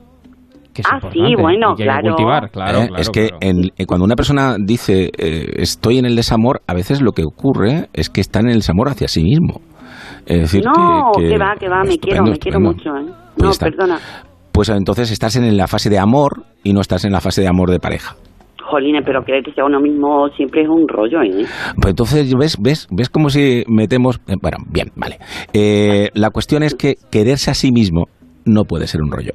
ah, 0.85 0.99
sí, 1.11 1.35
bueno, 1.37 1.75
claro. 1.75 2.15
claro, 2.51 2.81
eh, 2.83 2.89
es 2.97 3.09
que 3.09 3.29
cuando 3.85 4.05
una 4.05 4.15
persona 4.15 4.55
dice 4.57 5.11
estoy 5.17 5.97
en 5.97 6.05
el 6.05 6.15
desamor, 6.15 6.61
a 6.67 6.73
veces 6.73 7.01
lo 7.01 7.11
que 7.11 7.23
ocurre 7.23 7.89
es 7.93 8.09
que 8.09 8.21
está 8.21 8.39
en 8.39 8.49
el 8.49 8.55
desamor 8.55 8.89
hacia 8.89 9.07
sí 9.07 9.21
mismo 9.23 9.61
no, 10.27 11.11
que, 11.15 11.37
va, 11.37 11.55
que 11.59 11.69
va, 11.69 11.83
me 11.83 11.97
quiero, 11.97 12.23
me 12.23 12.37
quiero 12.37 12.59
mucho. 12.59 12.89
¿eh? 12.95 13.05
No, 13.37 13.51
perdona. 13.59 13.99
Pues 14.51 14.69
entonces 14.69 15.11
estás 15.11 15.35
en 15.35 15.55
la 15.57 15.67
fase 15.67 15.89
de 15.89 15.97
amor 15.97 16.43
y 16.63 16.73
no 16.73 16.81
estás 16.81 17.05
en 17.05 17.11
la 17.11 17.21
fase 17.21 17.41
de 17.41 17.47
amor 17.47 17.71
de 17.71 17.79
pareja. 17.79 18.15
Jolines, 18.71 19.03
pero 19.05 19.23
creer 19.23 19.43
que 19.43 19.51
sea 19.53 19.65
uno 19.65 19.79
mismo 19.79 20.29
siempre 20.35 20.61
es 20.63 20.69
un 20.69 20.87
rollo, 20.87 21.21
¿eh? 21.21 21.45
Pues 21.75 21.91
entonces, 21.91 22.33
¿ves, 22.35 22.57
ves, 22.59 22.87
ves 22.91 23.09
como 23.09 23.29
si 23.29 23.63
metemos... 23.67 24.19
Eh, 24.27 24.35
bueno, 24.41 24.57
bien, 24.69 24.87
vale. 24.95 25.17
Eh, 25.53 26.09
la 26.13 26.29
cuestión 26.31 26.63
es 26.63 26.75
que 26.75 26.95
quererse 27.11 27.51
a 27.51 27.53
sí 27.53 27.71
mismo 27.71 28.05
no 28.45 28.63
puede 28.63 28.87
ser 28.87 29.01
un 29.01 29.11
rollo. 29.11 29.33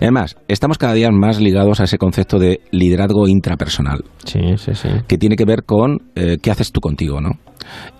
Además, 0.00 0.36
estamos 0.48 0.78
cada 0.78 0.94
día 0.94 1.10
más 1.10 1.40
ligados 1.40 1.80
a 1.80 1.84
ese 1.84 1.98
concepto 1.98 2.38
de 2.38 2.60
liderazgo 2.70 3.28
intrapersonal. 3.28 4.00
Sí, 4.24 4.56
sí, 4.56 4.74
sí. 4.74 4.88
Que 5.06 5.18
tiene 5.18 5.36
que 5.36 5.44
ver 5.44 5.64
con 5.64 5.98
eh, 6.14 6.36
qué 6.42 6.50
haces 6.50 6.72
tú 6.72 6.80
contigo, 6.80 7.20
¿no? 7.20 7.30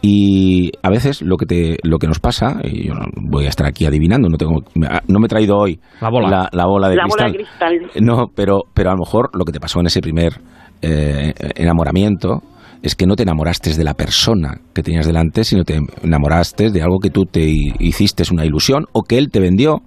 Y 0.01 0.71
a 0.83 0.91
veces 0.91 1.23
lo 1.23 1.37
que 1.37 1.47
te, 1.47 1.77
lo 1.83 1.99
que 1.99 2.07
nos 2.07 2.21
pasa, 2.21 2.61
y 2.65 2.89
yo 2.89 2.95
no 2.95 3.05
voy 3.31 3.47
a 3.47 3.49
estar 3.49 3.67
aquí 3.67 3.85
adivinando, 3.85 4.29
no 4.29 4.37
tengo, 4.37 4.63
no 4.75 5.19
me 5.19 5.27
he 5.27 5.29
traído 5.29 5.57
hoy 5.59 5.79
la 6.01 6.09
bola, 6.09 6.49
la, 6.53 6.67
bola 6.67 6.89
de 6.89 6.97
cristal. 6.97 7.91
No, 8.01 8.29
pero, 8.35 8.63
pero 8.75 8.91
a 8.91 8.95
lo 8.95 9.01
mejor 9.01 9.31
lo 9.35 9.45
que 9.45 9.53
te 9.53 9.61
pasó 9.61 9.81
en 9.81 9.87
ese 9.87 10.01
primer 10.01 10.41
eh, 10.83 11.33
enamoramiento 11.57 12.43
es 12.83 12.95
que 12.95 13.07
no 13.07 13.17
te 13.17 13.25
enamoraste 13.25 13.75
de 13.75 13.85
la 13.85 13.95
persona 13.95 14.61
que 14.73 14.83
tenías 14.83 15.07
delante, 15.07 15.45
sino 15.45 15.65
te 15.65 15.81
enamoraste 16.03 16.71
de 16.71 16.83
algo 16.83 16.99
que 17.01 17.11
tú 17.11 17.25
te 17.25 17.45
hiciste 17.81 18.23
una 18.33 18.45
ilusión 18.45 18.87
o 18.93 19.03
que 19.03 19.19
él 19.19 19.31
te 19.31 19.41
vendió 19.41 19.83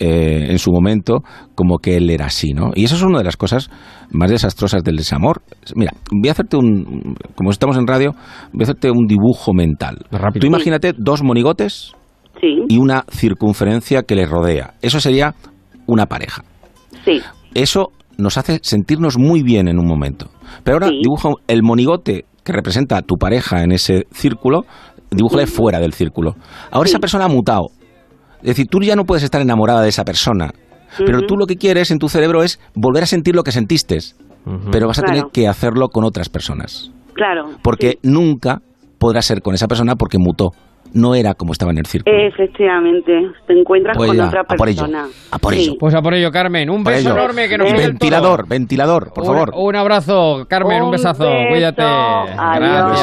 eh, 0.00 0.46
en 0.50 0.58
su 0.60 0.70
momento 0.70 1.22
como 1.56 1.78
que 1.78 1.96
él 1.96 2.08
era 2.10 2.26
así, 2.26 2.52
¿no? 2.52 2.70
Y 2.74 2.84
eso 2.84 2.94
es 2.94 3.02
una 3.02 3.18
de 3.18 3.24
las 3.24 3.36
cosas 3.36 3.68
más 4.10 4.30
desastrosas 4.30 4.84
del 4.84 4.96
desamor. 4.96 5.42
Mira, 5.74 5.92
voy 6.12 6.28
a 6.28 6.32
hacerte 6.32 6.56
un, 6.56 7.16
como 7.34 7.50
estamos 7.50 7.76
en 7.76 7.86
radio, 7.86 8.12
voy 8.52 8.60
a 8.60 8.64
hacerte 8.64 8.90
un 8.92 9.06
dibujo 9.08 9.52
mental. 9.52 9.98
Rápido. 10.12 10.40
Tú 10.40 10.46
imagínate 10.46 10.92
dos 10.96 11.24
monigotes 11.24 11.94
y 12.40 12.78
una 12.78 13.04
circunferencia 13.10 14.04
que 14.04 14.14
les 14.14 14.30
rodea. 14.30 14.74
Eso 14.82 15.00
sería 15.00 15.34
una 15.86 16.06
pareja. 16.06 16.44
Sí. 17.04 17.20
Eso 17.54 17.90
nos 18.18 18.36
hace 18.36 18.58
sentirnos 18.62 19.16
muy 19.16 19.42
bien 19.42 19.68
en 19.68 19.78
un 19.78 19.86
momento. 19.86 20.26
Pero 20.64 20.76
ahora 20.76 20.88
dibuja 20.88 21.30
el 21.46 21.62
monigote 21.62 22.24
que 22.44 22.52
representa 22.52 22.98
a 22.98 23.02
tu 23.02 23.16
pareja 23.16 23.62
en 23.62 23.72
ese 23.72 24.06
círculo, 24.10 24.64
dibújale 25.10 25.46
fuera 25.46 25.78
del 25.78 25.92
círculo. 25.92 26.34
Ahora 26.70 26.88
esa 26.88 26.98
persona 26.98 27.24
ha 27.26 27.28
mutado, 27.28 27.68
es 28.40 28.48
decir, 28.48 28.66
tú 28.68 28.80
ya 28.80 28.96
no 28.96 29.04
puedes 29.04 29.22
estar 29.22 29.40
enamorada 29.40 29.82
de 29.82 29.88
esa 29.88 30.04
persona, 30.04 30.52
pero 30.98 31.22
tú 31.26 31.36
lo 31.36 31.46
que 31.46 31.56
quieres 31.56 31.90
en 31.90 31.98
tu 31.98 32.08
cerebro 32.08 32.42
es 32.42 32.60
volver 32.74 33.04
a 33.04 33.06
sentir 33.06 33.34
lo 33.36 33.44
que 33.44 33.52
sentiste, 33.52 33.98
pero 34.72 34.88
vas 34.88 34.98
a 34.98 35.02
tener 35.02 35.24
que 35.32 35.46
hacerlo 35.46 35.88
con 35.88 36.04
otras 36.04 36.28
personas. 36.28 36.90
Claro. 37.14 37.50
Porque 37.62 37.98
nunca 38.02 38.62
podrás 38.98 39.26
ser 39.26 39.42
con 39.42 39.54
esa 39.54 39.68
persona 39.68 39.94
porque 39.96 40.18
mutó. 40.18 40.52
No 40.92 41.14
era 41.14 41.34
como 41.34 41.52
estaba 41.52 41.70
en 41.70 41.78
el 41.78 41.86
círculo. 41.86 42.16
Efectivamente, 42.16 43.30
te 43.46 43.58
encuentras 43.58 43.96
pues 43.96 44.10
con 44.10 44.20
otra 44.20 44.44
persona. 44.44 45.06
A 45.30 45.38
por 45.38 45.54
ello. 45.54 45.76
Pues 45.78 45.94
a 45.94 46.02
por 46.02 46.14
ello, 46.14 46.30
Carmen. 46.30 46.70
Un 46.70 46.84
beso 46.84 47.10
enorme 47.10 47.48
que 47.48 47.58
nos 47.58 47.72
Ventilador, 47.72 48.48
ventilador, 48.48 49.12
por 49.12 49.24
favor. 49.24 49.52
Un 49.54 49.76
abrazo, 49.76 50.46
Carmen, 50.48 50.82
un, 50.82 50.90
besazo. 50.90 51.30
Cuídate. 51.50 51.82
Adiós. 51.82 53.00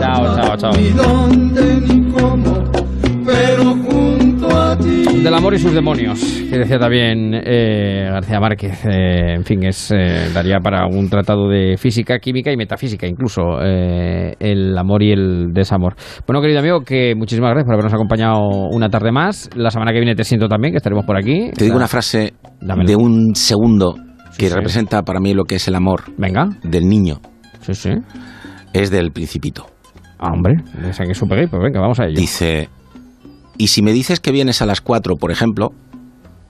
Chao, 0.00 0.56
chao, 0.56 0.56
chao. 0.56 0.72
Del 5.22 5.34
amor 5.34 5.54
y 5.54 5.58
sus 5.58 5.72
demonios, 5.72 6.20
que 6.50 6.58
decía 6.58 6.80
también 6.80 7.32
eh, 7.32 8.08
García 8.10 8.40
Márquez. 8.40 8.84
Eh, 8.86 9.34
en 9.36 9.44
fin, 9.44 9.64
es 9.64 9.92
eh, 9.92 10.30
daría 10.34 10.58
para 10.58 10.86
un 10.86 11.08
tratado 11.08 11.48
de 11.48 11.76
física, 11.76 12.18
química 12.18 12.50
y 12.50 12.56
metafísica, 12.56 13.06
incluso 13.06 13.60
el 13.60 14.76
amor 14.76 15.02
y 15.02 15.12
el 15.12 15.52
desamor. 15.52 15.94
Bueno, 16.26 16.42
querido 16.42 16.58
amigo, 16.58 16.80
que 16.80 17.14
muchísimas 17.14 17.50
gracias 17.50 17.66
por 17.66 17.74
habernos 17.74 17.94
acompañado 17.94 18.48
una 18.72 18.88
tarde 18.88 19.12
más. 19.12 19.48
La 19.54 19.70
semana 19.70 19.92
que 19.92 19.98
viene 19.98 20.16
te 20.16 20.24
siento 20.24 20.48
también, 20.48 20.72
que 20.72 20.78
estaremos 20.78 21.04
por 21.04 21.16
aquí. 21.16 21.50
Te 21.56 21.64
digo 21.64 21.76
una 21.76 21.88
frase 21.88 22.34
de 22.60 22.96
un 22.96 23.36
segundo 23.36 23.94
que 24.36 24.48
representa 24.48 25.02
para 25.02 25.20
mí 25.20 25.34
lo 25.34 25.44
que 25.44 25.54
es 25.56 25.68
el 25.68 25.76
amor. 25.76 26.02
Venga. 26.18 26.48
Del 26.64 26.88
niño. 26.88 27.20
Sí, 27.60 27.74
sí. 27.74 27.90
Es 28.72 28.90
del 28.90 29.12
principito. 29.12 29.66
Ah, 30.18 30.30
hombre, 30.32 30.54
esa 30.88 31.04
que 31.04 31.12
es 31.12 31.20
pues 31.20 31.62
venga, 31.62 31.80
vamos 31.80 32.00
a 32.00 32.06
ello. 32.06 32.14
Dice, 32.16 32.68
y 33.62 33.68
si 33.68 33.80
me 33.80 33.92
dices 33.92 34.18
que 34.18 34.32
vienes 34.32 34.60
a 34.60 34.66
las 34.66 34.80
4, 34.80 35.14
por 35.18 35.30
ejemplo, 35.30 35.72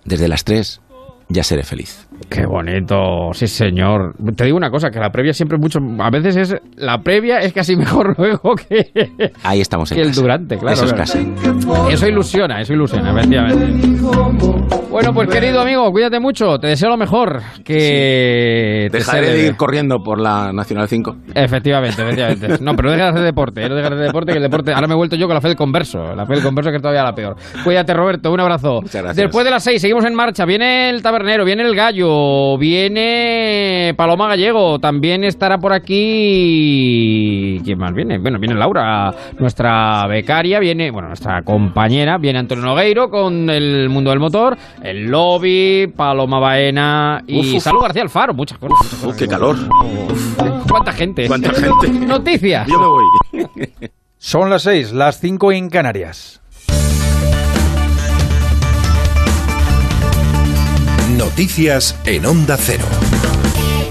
desde 0.07 0.29
las 0.29 0.45
3 0.45 0.81
ya 1.29 1.45
seré 1.45 1.63
feliz. 1.63 2.09
Qué 2.29 2.47
bonito, 2.47 3.31
sí 3.33 3.47
señor. 3.47 4.15
Te 4.37 4.45
digo 4.45 4.57
una 4.57 4.71
cosa, 4.71 4.91
que 4.91 4.99
la 4.99 5.11
previa 5.11 5.33
siempre 5.33 5.59
mucho, 5.59 5.81
a 5.99 6.11
veces 6.11 6.37
es, 6.37 6.57
la 6.77 7.03
previa 7.03 7.39
es 7.39 7.53
casi 7.53 7.77
mejor 7.83 8.15
luego 8.19 8.55
que, 8.55 9.31
Ahí 9.43 9.61
estamos 9.61 9.91
en 9.93 9.97
que 9.99 10.03
el 10.03 10.13
durante, 10.13 10.57
claro. 10.57 10.75
Eso 10.75 10.87
es 10.87 10.95
casi. 10.95 11.33
Eso 11.91 12.09
ilusiona, 12.09 12.61
eso 12.61 12.73
ilusiona, 12.73 13.13
efectivamente. 13.13 13.93
Bueno, 14.91 15.15
pues 15.15 15.29
querido 15.31 15.61
amigo, 15.61 15.91
cuídate 15.91 16.21
mucho, 16.21 16.59
te 16.59 16.67
deseo 16.67 16.91
lo 16.91 16.99
mejor. 16.99 17.41
Que 17.65 18.89
Dejaré 18.93 19.33
de 19.33 19.47
ir 19.47 19.57
corriendo 19.57 20.03
por 20.03 20.21
la 20.21 20.53
Nacional 20.53 20.87
5. 20.87 21.17
Efectivamente, 21.35 22.03
efectivamente. 22.03 22.49
No, 22.63 22.77
pero 22.77 22.91
no 22.91 22.93
dejes 22.93 23.07
de 23.07 23.11
hacer 23.11 23.23
deporte, 23.25 23.63
¿eh? 23.63 23.69
no 23.69 23.75
dejes 23.75 23.91
de 23.91 23.97
hacer 23.97 24.07
deporte, 24.07 24.33
que 24.33 24.37
el 24.37 24.43
deporte, 24.43 24.73
ahora 24.75 24.87
me 24.87 24.93
he 24.93 24.97
vuelto 24.97 25.17
yo 25.17 25.27
con 25.27 25.35
la 25.35 25.41
fe 25.41 25.49
del 25.49 25.57
converso, 25.57 26.15
la 26.15 26.27
fe 26.27 26.35
del 26.35 26.43
converso 26.43 26.71
que 26.71 26.77
es 26.77 26.83
todavía 26.83 27.03
la 27.03 27.15
peor. 27.15 27.37
Cuídate 27.65 27.95
Roberto, 27.95 28.31
un 28.31 28.41
abrazo. 28.41 28.81
Muchas 28.83 29.03
gracias. 29.03 29.17
Después 29.17 29.45
de 29.45 29.51
las 29.51 29.65
6 29.65 29.81
seguimos 29.81 30.05
en 30.05 30.15
marcha, 30.15 30.45
viene 30.45 30.91
el 30.91 31.03
tabernero, 31.03 31.45
viene 31.45 31.63
el 31.63 31.75
gallo, 31.75 32.02
viene 32.59 33.95
Paloma 33.97 34.29
Gallego, 34.29 34.79
también 34.79 35.25
estará 35.25 35.59
por 35.59 35.73
aquí. 35.73 37.61
¿Quién 37.65 37.79
más 37.79 37.93
viene? 37.95 38.19
Bueno, 38.19 38.39
viene 38.39 38.55
Laura, 38.55 39.15
nuestra 39.39 40.07
becaria, 40.07 40.59
viene, 40.59 40.91
bueno, 40.91 41.09
nuestra 41.09 41.43
compañera, 41.43 42.19
viene 42.19 42.41
Antonio 42.41 42.65
Nogueiro 42.65 43.09
con 43.09 43.49
el 43.51 43.89
mundo 43.89 44.11
del 44.11 44.21
motor, 44.21 44.57
el 44.83 45.07
lobby, 45.07 45.87
Paloma 45.97 46.39
Baena 46.39 47.23
y 47.27 47.61
Salud 47.61 47.81
García 47.83 48.03
Alfaro, 48.03 48.35
muchas 48.35 48.59
cosas. 48.59 49.05
Uf, 49.05 49.17
qué 49.17 49.27
calor. 49.27 49.57
¿Cuánta 50.69 50.93
gente? 50.93 51.27
¿Cuánta 51.27 51.53
gente? 51.53 51.89
Noticias. 52.07 52.67
Yo 52.69 52.79
me 52.79 52.87
voy. 52.87 53.05
Son 54.19 54.51
las 54.51 54.63
seis, 54.63 54.93
las 54.93 55.19
cinco 55.21 55.53
en 55.53 55.69
Canarias. 55.69 56.42
Noticias 61.23 61.97
en 62.05 62.27
Onda 62.27 62.57
Cero. 62.59 62.83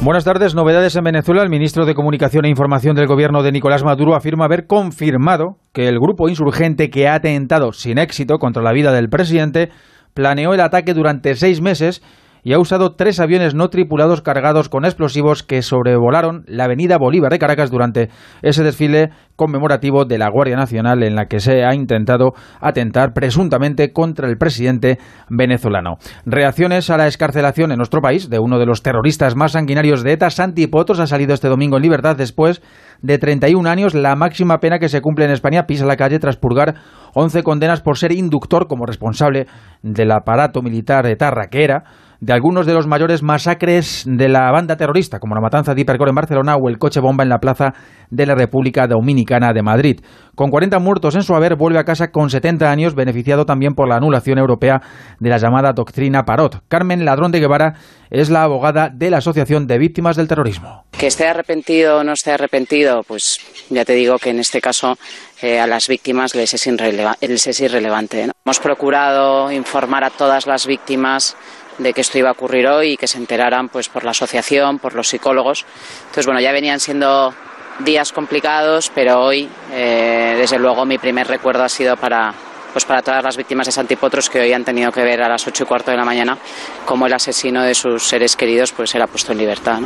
Buenas 0.01 0.25
tardes. 0.25 0.53
Novedades 0.53 0.97
en 0.97 1.05
Venezuela. 1.05 1.43
El 1.43 1.49
ministro 1.49 1.85
de 1.85 1.95
Comunicación 1.95 2.43
e 2.43 2.49
Información 2.49 2.93
del 2.93 3.07
gobierno 3.07 3.41
de 3.41 3.53
Nicolás 3.53 3.85
Maduro 3.85 4.15
afirma 4.15 4.43
haber 4.43 4.67
confirmado 4.67 5.55
que 5.71 5.87
el 5.87 5.97
grupo 5.97 6.27
insurgente 6.27 6.89
que 6.89 7.07
ha 7.07 7.15
atentado 7.15 7.71
sin 7.71 7.99
éxito 7.99 8.37
contra 8.37 8.61
la 8.61 8.73
vida 8.73 8.91
del 8.91 9.07
presidente 9.07 9.69
planeó 10.13 10.53
el 10.53 10.59
ataque 10.59 10.93
durante 10.93 11.35
seis 11.35 11.61
meses 11.61 12.03
y 12.43 12.53
ha 12.53 12.59
usado 12.59 12.95
tres 12.95 13.19
aviones 13.19 13.53
no 13.53 13.69
tripulados 13.69 14.21
cargados 14.21 14.69
con 14.69 14.85
explosivos 14.85 15.43
que 15.43 15.61
sobrevolaron 15.61 16.43
la 16.47 16.65
avenida 16.65 16.97
Bolívar 16.97 17.31
de 17.31 17.39
Caracas 17.39 17.71
durante 17.71 18.09
ese 18.41 18.63
desfile 18.63 19.11
conmemorativo 19.35 20.05
de 20.05 20.17
la 20.17 20.29
Guardia 20.29 20.55
Nacional 20.55 21.03
en 21.03 21.15
la 21.15 21.25
que 21.25 21.39
se 21.39 21.63
ha 21.63 21.73
intentado 21.73 22.33
atentar 22.59 23.13
presuntamente 23.13 23.91
contra 23.91 24.27
el 24.27 24.37
presidente 24.37 24.99
venezolano. 25.29 25.97
Reacciones 26.25 26.89
a 26.89 26.97
la 26.97 27.07
escarcelación 27.07 27.71
en 27.71 27.77
nuestro 27.77 28.01
país 28.01 28.29
de 28.29 28.39
uno 28.39 28.59
de 28.59 28.65
los 28.65 28.83
terroristas 28.83 29.35
más 29.35 29.53
sanguinarios 29.53 30.03
de 30.03 30.13
ETA, 30.13 30.29
Santi 30.29 30.67
Potros, 30.67 30.99
ha 30.99 31.07
salido 31.07 31.33
este 31.33 31.47
domingo 31.47 31.77
en 31.77 31.83
libertad 31.83 32.15
después 32.15 32.61
de 33.01 33.17
31 33.17 33.67
años, 33.67 33.95
la 33.95 34.15
máxima 34.15 34.59
pena 34.59 34.77
que 34.77 34.89
se 34.89 35.01
cumple 35.01 35.25
en 35.25 35.31
España, 35.31 35.65
pisa 35.65 35.85
la 35.85 35.97
calle 35.97 36.19
tras 36.19 36.37
purgar 36.37 36.75
11 37.15 37.43
condenas 37.43 37.81
por 37.81 37.97
ser 37.97 38.11
inductor 38.11 38.67
como 38.67 38.85
responsable 38.85 39.47
del 39.81 40.11
aparato 40.11 40.61
militar 40.61 41.05
etarra 41.07 41.47
que 41.47 41.63
era 41.63 41.83
de 42.21 42.33
algunos 42.33 42.67
de 42.67 42.73
los 42.73 42.85
mayores 42.85 43.23
masacres 43.23 44.03
de 44.05 44.29
la 44.29 44.51
banda 44.51 44.77
terrorista, 44.77 45.19
como 45.19 45.33
la 45.33 45.41
matanza 45.41 45.73
de 45.73 45.81
Hipercore 45.81 46.11
en 46.11 46.15
Barcelona 46.15 46.55
o 46.55 46.69
el 46.69 46.77
coche 46.77 46.99
bomba 46.99 47.23
en 47.23 47.29
la 47.29 47.39
plaza 47.39 47.73
de 48.11 48.27
la 48.27 48.35
República 48.35 48.85
Dominicana 48.85 49.53
de 49.53 49.63
Madrid. 49.63 50.01
Con 50.35 50.51
40 50.51 50.77
muertos 50.79 51.15
en 51.15 51.23
su 51.23 51.33
haber, 51.33 51.55
vuelve 51.55 51.79
a 51.79 51.83
casa 51.83 52.11
con 52.11 52.29
70 52.29 52.69
años, 52.69 52.93
beneficiado 52.93 53.45
también 53.45 53.73
por 53.73 53.89
la 53.89 53.95
anulación 53.95 54.37
europea 54.37 54.81
de 55.19 55.29
la 55.29 55.37
llamada 55.37 55.73
doctrina 55.73 56.23
Parot. 56.23 56.61
Carmen 56.67 57.05
Ladrón 57.05 57.31
de 57.31 57.39
Guevara 57.39 57.73
es 58.11 58.29
la 58.29 58.43
abogada 58.43 58.89
de 58.93 59.09
la 59.09 59.17
Asociación 59.17 59.65
de 59.65 59.79
Víctimas 59.79 60.15
del 60.15 60.27
Terrorismo. 60.27 60.85
Que 60.91 61.07
esté 61.07 61.27
arrepentido 61.27 61.97
o 61.97 62.03
no 62.03 62.13
esté 62.13 62.31
arrepentido, 62.31 63.01
pues 63.07 63.39
ya 63.69 63.83
te 63.83 63.93
digo 63.93 64.19
que 64.19 64.29
en 64.29 64.39
este 64.39 64.61
caso 64.61 64.95
eh, 65.41 65.59
a 65.59 65.65
las 65.65 65.87
víctimas 65.87 66.35
les 66.35 66.53
es, 66.53 66.67
irrelevante. 67.61 68.29
Hemos 68.45 68.59
procurado 68.59 69.51
informar 69.51 70.03
a 70.03 70.11
todas 70.11 70.45
las 70.45 70.67
víctimas 70.67 71.35
de 71.81 71.93
que 71.93 72.01
esto 72.01 72.17
iba 72.17 72.29
a 72.29 72.33
ocurrir 72.33 72.67
hoy 72.67 72.91
y 72.91 72.97
que 72.97 73.07
se 73.07 73.17
enteraran 73.17 73.69
pues 73.69 73.89
por 73.89 74.03
la 74.03 74.11
asociación, 74.11 74.79
por 74.79 74.93
los 74.93 75.07
psicólogos. 75.07 75.65
Entonces, 76.01 76.25
bueno, 76.25 76.39
ya 76.39 76.51
venían 76.51 76.79
siendo 76.79 77.33
días 77.79 78.11
complicados, 78.11 78.91
pero 78.93 79.21
hoy, 79.21 79.49
eh, 79.71 80.35
desde 80.37 80.59
luego, 80.59 80.85
mi 80.85 80.97
primer 80.97 81.27
recuerdo 81.27 81.63
ha 81.63 81.69
sido 81.69 81.97
para, 81.97 82.33
pues 82.71 82.85
para 82.85 83.01
todas 83.01 83.23
las 83.23 83.37
víctimas 83.37 83.67
de 83.67 83.71
Santipotros 83.71 84.29
que 84.29 84.39
hoy 84.39 84.53
han 84.53 84.63
tenido 84.63 84.91
que 84.91 85.03
ver 85.03 85.21
a 85.21 85.29
las 85.29 85.47
ocho 85.47 85.63
y 85.63 85.67
cuarto 85.67 85.91
de 85.91 85.97
la 85.97 86.05
mañana 86.05 86.37
cómo 86.85 87.05
el 87.07 87.13
asesino 87.13 87.61
de 87.61 87.75
sus 87.75 88.03
seres 88.03 88.35
queridos 88.35 88.71
pues 88.71 88.93
era 88.95 89.07
puesto 89.07 89.31
en 89.31 89.37
libertad. 89.39 89.79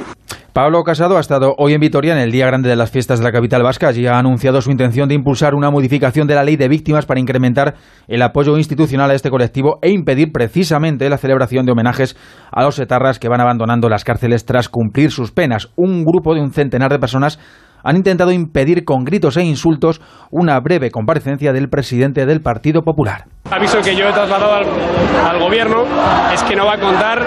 Pablo 0.53 0.83
Casado 0.83 1.17
ha 1.17 1.19
estado 1.19 1.53
hoy 1.57 1.73
en 1.73 1.81
Vitoria 1.81 2.13
en 2.13 2.19
el 2.19 2.31
día 2.31 2.47
grande 2.47 2.69
de 2.69 2.77
las 2.77 2.89
fiestas 2.89 3.19
de 3.19 3.25
la 3.25 3.33
capital 3.33 3.61
vasca 3.61 3.91
y 3.91 4.07
ha 4.07 4.17
anunciado 4.17 4.61
su 4.61 4.71
intención 4.71 5.09
de 5.09 5.15
impulsar 5.15 5.53
una 5.53 5.69
modificación 5.69 6.27
de 6.27 6.35
la 6.35 6.45
ley 6.45 6.55
de 6.55 6.69
víctimas 6.69 7.05
para 7.05 7.19
incrementar 7.19 7.75
el 8.07 8.21
apoyo 8.21 8.57
institucional 8.57 9.11
a 9.11 9.15
este 9.15 9.29
colectivo 9.29 9.79
e 9.81 9.89
impedir 9.89 10.31
precisamente 10.31 11.09
la 11.09 11.17
celebración 11.17 11.65
de 11.65 11.73
homenajes 11.73 12.15
a 12.51 12.63
los 12.63 12.79
etarras 12.79 13.19
que 13.19 13.27
van 13.27 13.41
abandonando 13.41 13.89
las 13.89 14.05
cárceles 14.05 14.45
tras 14.45 14.69
cumplir 14.69 15.11
sus 15.11 15.33
penas. 15.33 15.71
Un 15.75 16.05
grupo 16.05 16.33
de 16.33 16.39
un 16.39 16.53
centenar 16.53 16.89
de 16.89 16.99
personas 16.99 17.37
han 17.85 17.97
intentado 17.97 18.31
impedir 18.31 18.83
con 18.83 19.05
gritos 19.05 19.37
e 19.37 19.43
insultos 19.43 20.01
una 20.31 20.59
breve 20.59 20.89
comparecencia 20.89 21.53
del 21.53 21.69
presidente 21.69 22.25
del 22.25 22.41
Partido 22.41 22.83
Popular. 22.83 23.27
Aviso 23.51 23.79
que 23.83 23.95
yo 23.95 24.09
he 24.09 24.11
trasladado 24.11 24.53
al, 24.55 25.39
gobierno 25.39 25.85
es 26.33 26.41
que 26.43 26.55
no 26.55 26.65
va 26.65 26.73
a 26.73 26.77
contar 26.79 27.23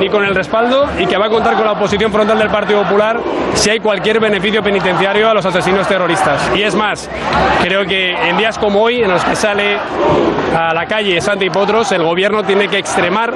ni 0.00 0.08
con 0.08 0.24
el 0.24 0.34
respaldo 0.34 0.88
y 0.98 1.06
que 1.06 1.16
va 1.16 1.26
a 1.26 1.30
contar 1.30 1.54
con 1.54 1.64
la 1.64 1.72
oposición 1.72 2.10
frontal 2.10 2.36
del 2.36 2.48
Partido 2.50 2.82
Popular 2.82 3.20
si 3.54 3.70
hay 3.70 3.78
cualquier 3.78 4.18
beneficio 4.18 4.60
penitenciario 4.60 5.30
a 5.30 5.34
los 5.34 5.46
asesinos 5.46 5.86
terroristas. 5.86 6.50
Y 6.56 6.62
es 6.62 6.74
más, 6.74 7.08
creo 7.62 7.86
que 7.86 8.10
en 8.10 8.36
días 8.36 8.58
como 8.58 8.82
hoy, 8.82 9.02
en 9.02 9.08
los 9.08 9.24
que 9.24 9.36
sale 9.36 9.78
a 10.52 10.74
la 10.74 10.86
calle 10.86 11.20
Santa 11.20 11.44
y 11.44 11.50
Potros, 11.50 11.92
el 11.92 12.02
gobierno 12.02 12.42
tiene 12.42 12.66
que 12.66 12.78
extremar 12.78 13.32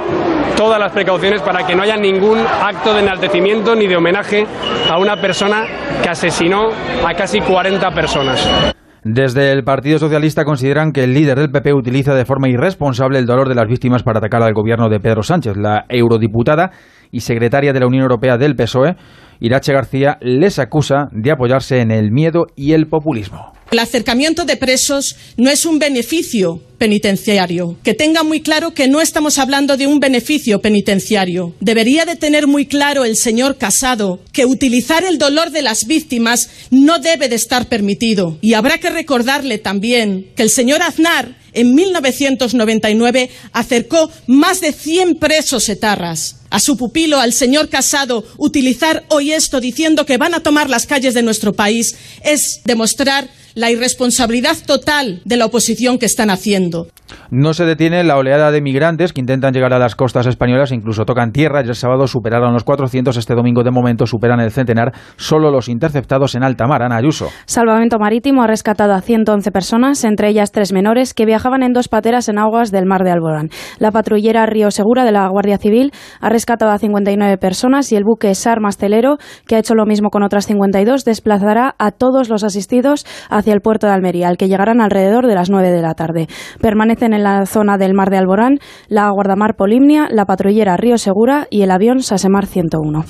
todas 0.56 0.80
las 0.80 0.90
precauciones 0.90 1.42
para 1.42 1.64
que 1.64 1.76
no 1.76 1.84
haya 1.84 1.96
ningún 1.96 2.40
acto 2.40 2.92
de 2.92 3.02
enaltecimiento 3.02 3.76
ni 3.76 3.86
de 3.86 3.96
homenaje 3.96 4.48
a 4.90 4.98
una 4.98 5.20
persona 5.20 5.64
que 6.02 6.08
asesinó 6.08 6.70
a 7.06 7.14
casi 7.14 7.40
40 7.40 7.88
personas. 7.92 8.74
Desde 9.02 9.50
el 9.52 9.64
Partido 9.64 9.98
Socialista 9.98 10.44
consideran 10.44 10.92
que 10.92 11.04
el 11.04 11.14
líder 11.14 11.38
del 11.38 11.50
PP 11.50 11.72
utiliza 11.72 12.14
de 12.14 12.26
forma 12.26 12.50
irresponsable 12.50 13.18
el 13.18 13.24
dolor 13.24 13.48
de 13.48 13.54
las 13.54 13.66
víctimas 13.66 14.02
para 14.02 14.18
atacar 14.18 14.42
al 14.42 14.52
gobierno 14.52 14.90
de 14.90 15.00
Pedro 15.00 15.22
Sánchez. 15.22 15.56
La 15.56 15.86
eurodiputada 15.88 16.70
y 17.12 17.20
secretaria 17.20 17.72
de 17.72 17.80
la 17.80 17.86
Unión 17.86 18.02
Europea 18.02 18.36
del 18.36 18.56
PSOE, 18.56 18.96
Irache 19.40 19.72
García, 19.72 20.18
les 20.20 20.58
acusa 20.58 21.08
de 21.12 21.30
apoyarse 21.30 21.80
en 21.80 21.90
el 21.90 22.10
miedo 22.10 22.46
y 22.56 22.72
el 22.72 22.86
populismo. 22.86 23.52
El 23.70 23.78
acercamiento 23.78 24.44
de 24.44 24.56
presos 24.56 25.16
no 25.36 25.48
es 25.48 25.64
un 25.64 25.78
beneficio 25.78 26.60
penitenciario. 26.76 27.76
Que 27.84 27.94
tenga 27.94 28.24
muy 28.24 28.40
claro 28.40 28.72
que 28.72 28.88
no 28.88 29.00
estamos 29.00 29.38
hablando 29.38 29.76
de 29.76 29.86
un 29.86 30.00
beneficio 30.00 30.60
penitenciario. 30.60 31.54
Debería 31.60 32.04
de 32.04 32.16
tener 32.16 32.48
muy 32.48 32.66
claro 32.66 33.04
el 33.04 33.16
señor 33.16 33.58
Casado 33.58 34.18
que 34.32 34.44
utilizar 34.44 35.04
el 35.04 35.18
dolor 35.18 35.52
de 35.52 35.62
las 35.62 35.84
víctimas 35.86 36.50
no 36.72 36.98
debe 36.98 37.28
de 37.28 37.36
estar 37.36 37.66
permitido. 37.66 38.38
Y 38.40 38.54
habrá 38.54 38.78
que 38.78 38.90
recordarle 38.90 39.58
también 39.58 40.26
que 40.34 40.42
el 40.42 40.50
señor 40.50 40.82
Aznar 40.82 41.36
en 41.52 41.74
1999 41.74 43.30
acercó 43.52 44.10
más 44.26 44.60
de 44.60 44.72
100 44.72 45.16
presos 45.16 45.68
etarras. 45.68 46.36
A 46.50 46.58
su 46.58 46.76
pupilo, 46.76 47.20
al 47.20 47.32
señor 47.32 47.68
Casado, 47.68 48.24
utilizar 48.36 49.04
hoy 49.08 49.32
esto 49.32 49.60
diciendo 49.60 50.04
que 50.04 50.16
van 50.16 50.34
a 50.34 50.42
tomar 50.42 50.68
las 50.68 50.86
calles 50.86 51.14
de 51.14 51.22
nuestro 51.22 51.52
país 51.52 51.94
es 52.24 52.60
demostrar 52.64 53.28
la 53.54 53.70
irresponsabilidad 53.70 54.56
total 54.66 55.20
de 55.24 55.36
la 55.36 55.46
oposición 55.46 55.98
que 55.98 56.06
están 56.06 56.30
haciendo. 56.30 56.88
No 57.30 57.54
se 57.54 57.64
detiene 57.64 58.04
la 58.04 58.16
oleada 58.16 58.50
de 58.50 58.60
migrantes 58.60 59.12
que 59.12 59.20
intentan 59.20 59.52
llegar 59.52 59.72
a 59.72 59.78
las 59.78 59.94
costas 59.94 60.26
españolas 60.26 60.70
e 60.70 60.74
incluso 60.74 61.04
tocan 61.04 61.32
tierra. 61.32 61.62
Ya 61.62 61.70
el 61.70 61.74
sábado 61.74 62.06
superaron 62.06 62.52
los 62.52 62.64
400, 62.64 63.16
este 63.16 63.34
domingo 63.34 63.62
de 63.62 63.70
momento 63.70 64.06
superan 64.06 64.40
el 64.40 64.50
centenar, 64.50 64.92
solo 65.16 65.50
los 65.50 65.68
interceptados 65.68 66.34
en 66.34 66.42
alta 66.42 66.66
mar. 66.66 66.82
Ana 66.82 66.96
Ayuso. 66.96 67.28
Salvamento 67.46 67.98
Marítimo 67.98 68.42
ha 68.42 68.46
rescatado 68.46 68.94
a 68.94 69.00
111 69.00 69.50
personas, 69.50 70.04
entre 70.04 70.28
ellas 70.28 70.52
tres 70.52 70.72
menores, 70.72 71.14
que 71.14 71.26
viajaban 71.26 71.62
en 71.62 71.72
dos 71.72 71.88
pateras 71.88 72.28
en 72.28 72.38
aguas 72.38 72.70
del 72.70 72.86
mar 72.86 73.04
de 73.04 73.10
Alborán. 73.10 73.50
La 73.78 73.90
patrullera 73.90 74.46
Río 74.46 74.70
Segura 74.70 75.04
de 75.04 75.12
la 75.12 75.28
Guardia 75.28 75.58
Civil 75.58 75.92
ha 76.20 76.28
rescatado 76.28 76.70
a 76.72 76.78
59 76.78 77.36
personas 77.38 77.92
y 77.92 77.96
el 77.96 78.04
buque 78.04 78.34
Sar 78.34 78.60
Mastelero, 78.60 79.18
que 79.46 79.56
ha 79.56 79.58
hecho 79.58 79.74
lo 79.74 79.86
mismo 79.86 80.10
con 80.10 80.22
otras 80.22 80.46
52, 80.46 81.04
desplazará 81.04 81.74
a 81.78 81.90
todos 81.90 82.28
los 82.28 82.44
asistidos 82.44 83.04
hacia 83.40 83.54
el 83.54 83.60
puerto 83.60 83.86
de 83.86 83.92
Almería, 83.92 84.28
al 84.28 84.36
que 84.36 84.48
llegarán 84.48 84.80
alrededor 84.80 85.26
de 85.26 85.34
las 85.34 85.50
9 85.50 85.70
de 85.70 85.82
la 85.82 85.94
tarde. 85.94 86.28
Permanecen 86.60 87.12
en 87.12 87.24
la 87.24 87.46
zona 87.46 87.76
del 87.76 87.94
mar 87.94 88.10
de 88.10 88.18
Alborán 88.18 88.58
la 88.88 89.10
guardamar 89.10 89.56
Polimnia, 89.56 90.08
la 90.10 90.24
patrullera 90.24 90.76
Río 90.76 90.98
Segura 90.98 91.46
y 91.50 91.62
el 91.62 91.70
avión 91.70 92.02
Sasemar 92.02 92.46
101. 92.46 93.04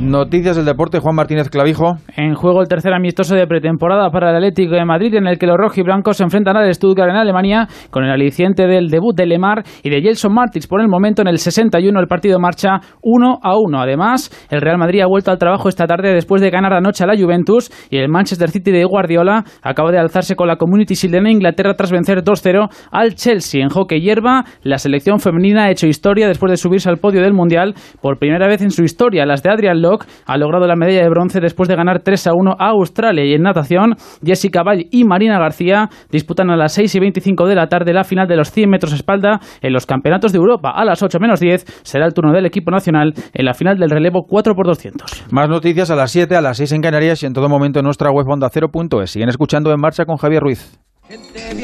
Noticias 0.00 0.56
del 0.56 0.64
deporte, 0.64 0.98
Juan 0.98 1.14
Martínez 1.14 1.48
Clavijo. 1.48 1.96
En 2.16 2.34
juego 2.34 2.60
el 2.60 2.68
tercer 2.68 2.92
amistoso 2.92 3.36
de 3.36 3.46
pretemporada 3.46 4.10
para 4.10 4.30
el 4.30 4.36
Atlético 4.36 4.74
de 4.74 4.84
Madrid, 4.84 5.14
en 5.14 5.26
el 5.26 5.38
que 5.38 5.46
los 5.46 5.56
rojiblancos 5.56 6.16
se 6.16 6.24
enfrentan 6.24 6.56
al 6.56 6.74
Stuttgart 6.74 7.10
en 7.10 7.16
Alemania, 7.16 7.68
con 7.90 8.02
el 8.02 8.10
aliciente 8.10 8.66
del 8.66 8.88
debut 8.88 9.14
de 9.14 9.26
Lemar 9.26 9.62
y 9.82 9.90
de 9.90 10.00
Gelson 10.00 10.34
Martins. 10.34 10.66
Por 10.66 10.80
el 10.80 10.88
momento, 10.88 11.22
en 11.22 11.28
el 11.28 11.38
61, 11.38 12.00
el 12.00 12.08
partido 12.08 12.40
marcha 12.40 12.80
1 13.02 13.38
a 13.42 13.56
1. 13.56 13.80
Además, 13.80 14.48
el 14.50 14.60
Real 14.60 14.78
Madrid 14.78 15.02
ha 15.02 15.06
vuelto 15.06 15.30
al 15.30 15.38
trabajo 15.38 15.68
esta 15.68 15.86
tarde 15.86 16.12
después 16.12 16.42
de 16.42 16.50
ganar 16.50 16.72
anoche 16.72 17.04
a 17.04 17.06
la 17.06 17.16
Juventus 17.16 17.70
y 17.90 17.98
el 17.98 18.08
Manchester 18.08 18.50
City 18.50 18.72
de 18.72 18.84
Guardiola 18.84 19.44
acaba 19.62 19.92
de 19.92 19.98
alzarse 19.98 20.34
con 20.34 20.48
la 20.48 20.56
Community 20.56 20.94
Shield 20.94 21.14
en 21.14 21.26
Inglaterra 21.28 21.74
tras 21.74 21.92
vencer 21.92 22.24
2-0 22.24 22.68
al 22.90 23.14
Chelsea. 23.14 23.62
En 23.62 23.68
hockey 23.68 24.00
hierba, 24.00 24.44
la 24.62 24.78
selección 24.78 25.20
femenina 25.20 25.64
ha 25.64 25.70
hecho 25.70 25.86
historia 25.86 26.26
después 26.26 26.50
de 26.50 26.56
subirse 26.56 26.88
al 26.88 26.96
podio 26.96 27.22
del 27.22 27.34
Mundial 27.34 27.74
por 28.00 28.18
primera 28.18 28.48
vez 28.48 28.62
en 28.62 28.70
su 28.70 28.82
historia. 28.82 29.26
Las 29.26 29.42
de 29.42 29.50
Adrian 29.50 29.80
Ha 30.26 30.36
logrado 30.38 30.66
la 30.66 30.76
medalla 30.76 31.02
de 31.02 31.08
bronce 31.08 31.40
después 31.40 31.68
de 31.68 31.76
ganar 31.76 32.00
3 32.00 32.26
a 32.26 32.32
1 32.34 32.56
a 32.58 32.68
Australia. 32.70 33.24
Y 33.24 33.34
en 33.34 33.42
natación, 33.42 33.94
Jessica 34.24 34.62
Vall 34.62 34.86
y 34.90 35.04
Marina 35.04 35.38
García 35.38 35.88
disputan 36.10 36.50
a 36.50 36.56
las 36.56 36.72
6 36.72 36.94
y 36.94 37.00
25 37.00 37.46
de 37.46 37.54
la 37.54 37.66
tarde 37.66 37.92
la 37.92 38.04
final 38.04 38.26
de 38.26 38.36
los 38.36 38.50
100 38.50 38.70
metros 38.70 38.92
espalda 38.92 39.40
en 39.60 39.72
los 39.72 39.86
campeonatos 39.86 40.32
de 40.32 40.38
Europa. 40.38 40.70
A 40.74 40.84
las 40.84 41.02
8 41.02 41.18
menos 41.20 41.40
10 41.40 41.64
será 41.82 42.06
el 42.06 42.14
turno 42.14 42.32
del 42.32 42.46
equipo 42.46 42.70
nacional 42.70 43.12
en 43.32 43.44
la 43.44 43.54
final 43.54 43.78
del 43.78 43.90
relevo 43.90 44.24
4 44.28 44.52
x 44.52 44.62
200. 44.64 45.32
Más 45.32 45.48
noticias 45.48 45.90
a 45.90 45.96
las 45.96 46.10
7, 46.10 46.36
a 46.36 46.40
las 46.40 46.56
6 46.56 46.72
en 46.72 46.82
Canarias 46.82 47.22
y 47.22 47.26
en 47.26 47.32
todo 47.32 47.48
momento 47.48 47.80
en 47.80 47.84
nuestra 47.84 48.10
web 48.10 48.28
onda 48.28 48.48
0.es. 48.50 49.10
Siguen 49.10 49.28
escuchando 49.28 49.72
En 49.72 49.80
Marcha 49.80 50.04
con 50.04 50.16
Javier 50.16 50.42
Ruiz. 50.42 50.81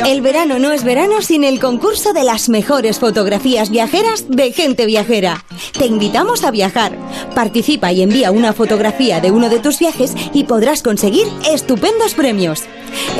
El 0.07 0.21
verano 0.21 0.59
no 0.59 0.73
es 0.73 0.85
verano 0.85 1.23
sin 1.23 1.43
el 1.43 1.59
concurso 1.59 2.13
de 2.13 2.23
las 2.23 2.51
mejores 2.51 2.99
fotografías 2.99 3.71
viajeras 3.71 4.27
de 4.29 4.53
gente 4.53 4.85
viajera. 4.85 5.45
Te 5.79 5.87
invitamos 5.87 6.45
a 6.45 6.51
viajar. 6.51 6.93
Participa 7.35 7.91
y 7.93 8.03
envía 8.03 8.31
una 8.31 8.53
fotografía 8.53 9.21
de 9.21 9.31
uno 9.31 9.49
de 9.49 9.59
tus 9.59 9.79
viajes 9.79 10.15
y 10.35 10.45
podrás 10.45 10.83
conseguir 10.83 11.27
estupendos 11.51 12.15
premios. 12.15 12.65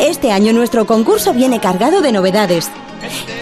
Este 0.01 0.31
año 0.31 0.53
nuestro 0.53 0.87
concurso 0.87 1.33
viene 1.33 1.61
cargado 1.61 2.03
de 2.03 2.13
novedades. 2.13 2.71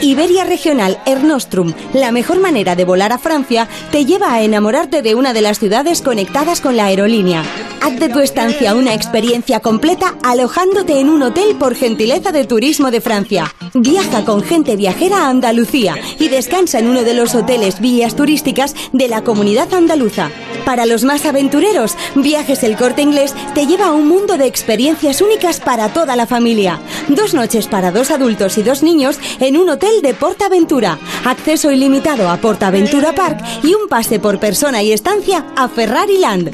Iberia 0.01 0.45
Regional 0.45 0.99
Air 1.07 1.25
Nostrum, 1.25 1.73
la 1.93 2.13
mejor 2.13 2.41
manera 2.41 2.77
de 2.77 2.85
volar 2.85 3.13
a 3.13 3.19
Francia, 3.19 3.69
te 3.91 4.05
lleva 4.05 4.33
a 4.33 4.43
enamorarte 4.43 5.03
de 5.03 5.15
una 5.15 5.33
de 5.33 5.43
las 5.43 5.59
ciudades 5.59 6.03
conectadas 6.03 6.61
con 6.61 6.77
la 6.77 6.87
aerolínea. 6.87 7.43
Haz 7.81 7.99
de 8.01 8.09
tu 8.09 8.21
estancia 8.21 8.75
una 8.75 8.95
experiencia 8.95 9.61
completa 9.61 10.17
alojándote 10.23 10.99
en 10.99 11.09
un 11.09 11.23
hotel 11.23 11.57
por 11.57 11.75
gentileza 11.75 12.33
de 12.33 12.45
Turismo 12.45 12.91
de 12.91 13.01
Francia. 13.01 13.55
Viaja 13.75 14.25
con 14.25 14.43
gente 14.43 14.77
viajera 14.77 15.27
a 15.27 15.29
Andalucía 15.29 15.95
y 16.19 16.29
descansa 16.29 16.79
en 16.79 16.89
uno 16.89 17.05
de 17.05 17.15
los 17.15 17.35
hoteles 17.35 17.81
vías 17.81 18.17
turísticas 18.17 18.75
de 18.93 19.09
la 19.09 19.23
comunidad 19.23 19.73
andaluza. 19.75 20.31
Para 20.65 20.85
los 20.85 21.05
más 21.05 21.25
aventureros, 21.27 21.97
Viajes 22.17 22.65
El 22.65 22.77
Corte 22.77 23.03
Inglés 23.03 23.35
te 23.55 23.67
lleva 23.67 23.87
a 23.87 23.93
un 23.93 24.09
mundo 24.09 24.37
de 24.37 24.47
experiencias 24.47 25.21
únicas 25.21 25.61
para 25.61 25.93
toda 25.93 26.17
la 26.17 26.27
familia. 26.27 26.81
Dos 27.09 27.35
noches 27.35 27.69
para 27.69 27.93
dos 27.93 28.11
adultos 28.11 28.59
y 28.59 28.63
dos 28.65 28.83
niños 28.83 29.21
en 29.47 29.57
un 29.57 29.71
hotel 29.71 30.03
de 30.03 30.15
Portaventura. 30.15 30.99
Acceso 31.25 31.71
ilimitado 31.71 32.29
a 32.29 32.39
Portaventura 32.39 33.15
Park 33.15 33.39
y 33.63 33.75
un 33.75 33.87
pase 33.89 34.19
por 34.19 34.41
persona 34.41 34.83
y 34.83 34.91
estancia 34.93 35.47
a 35.57 35.69
Ferrari 35.69 36.19
Land. 36.19 36.51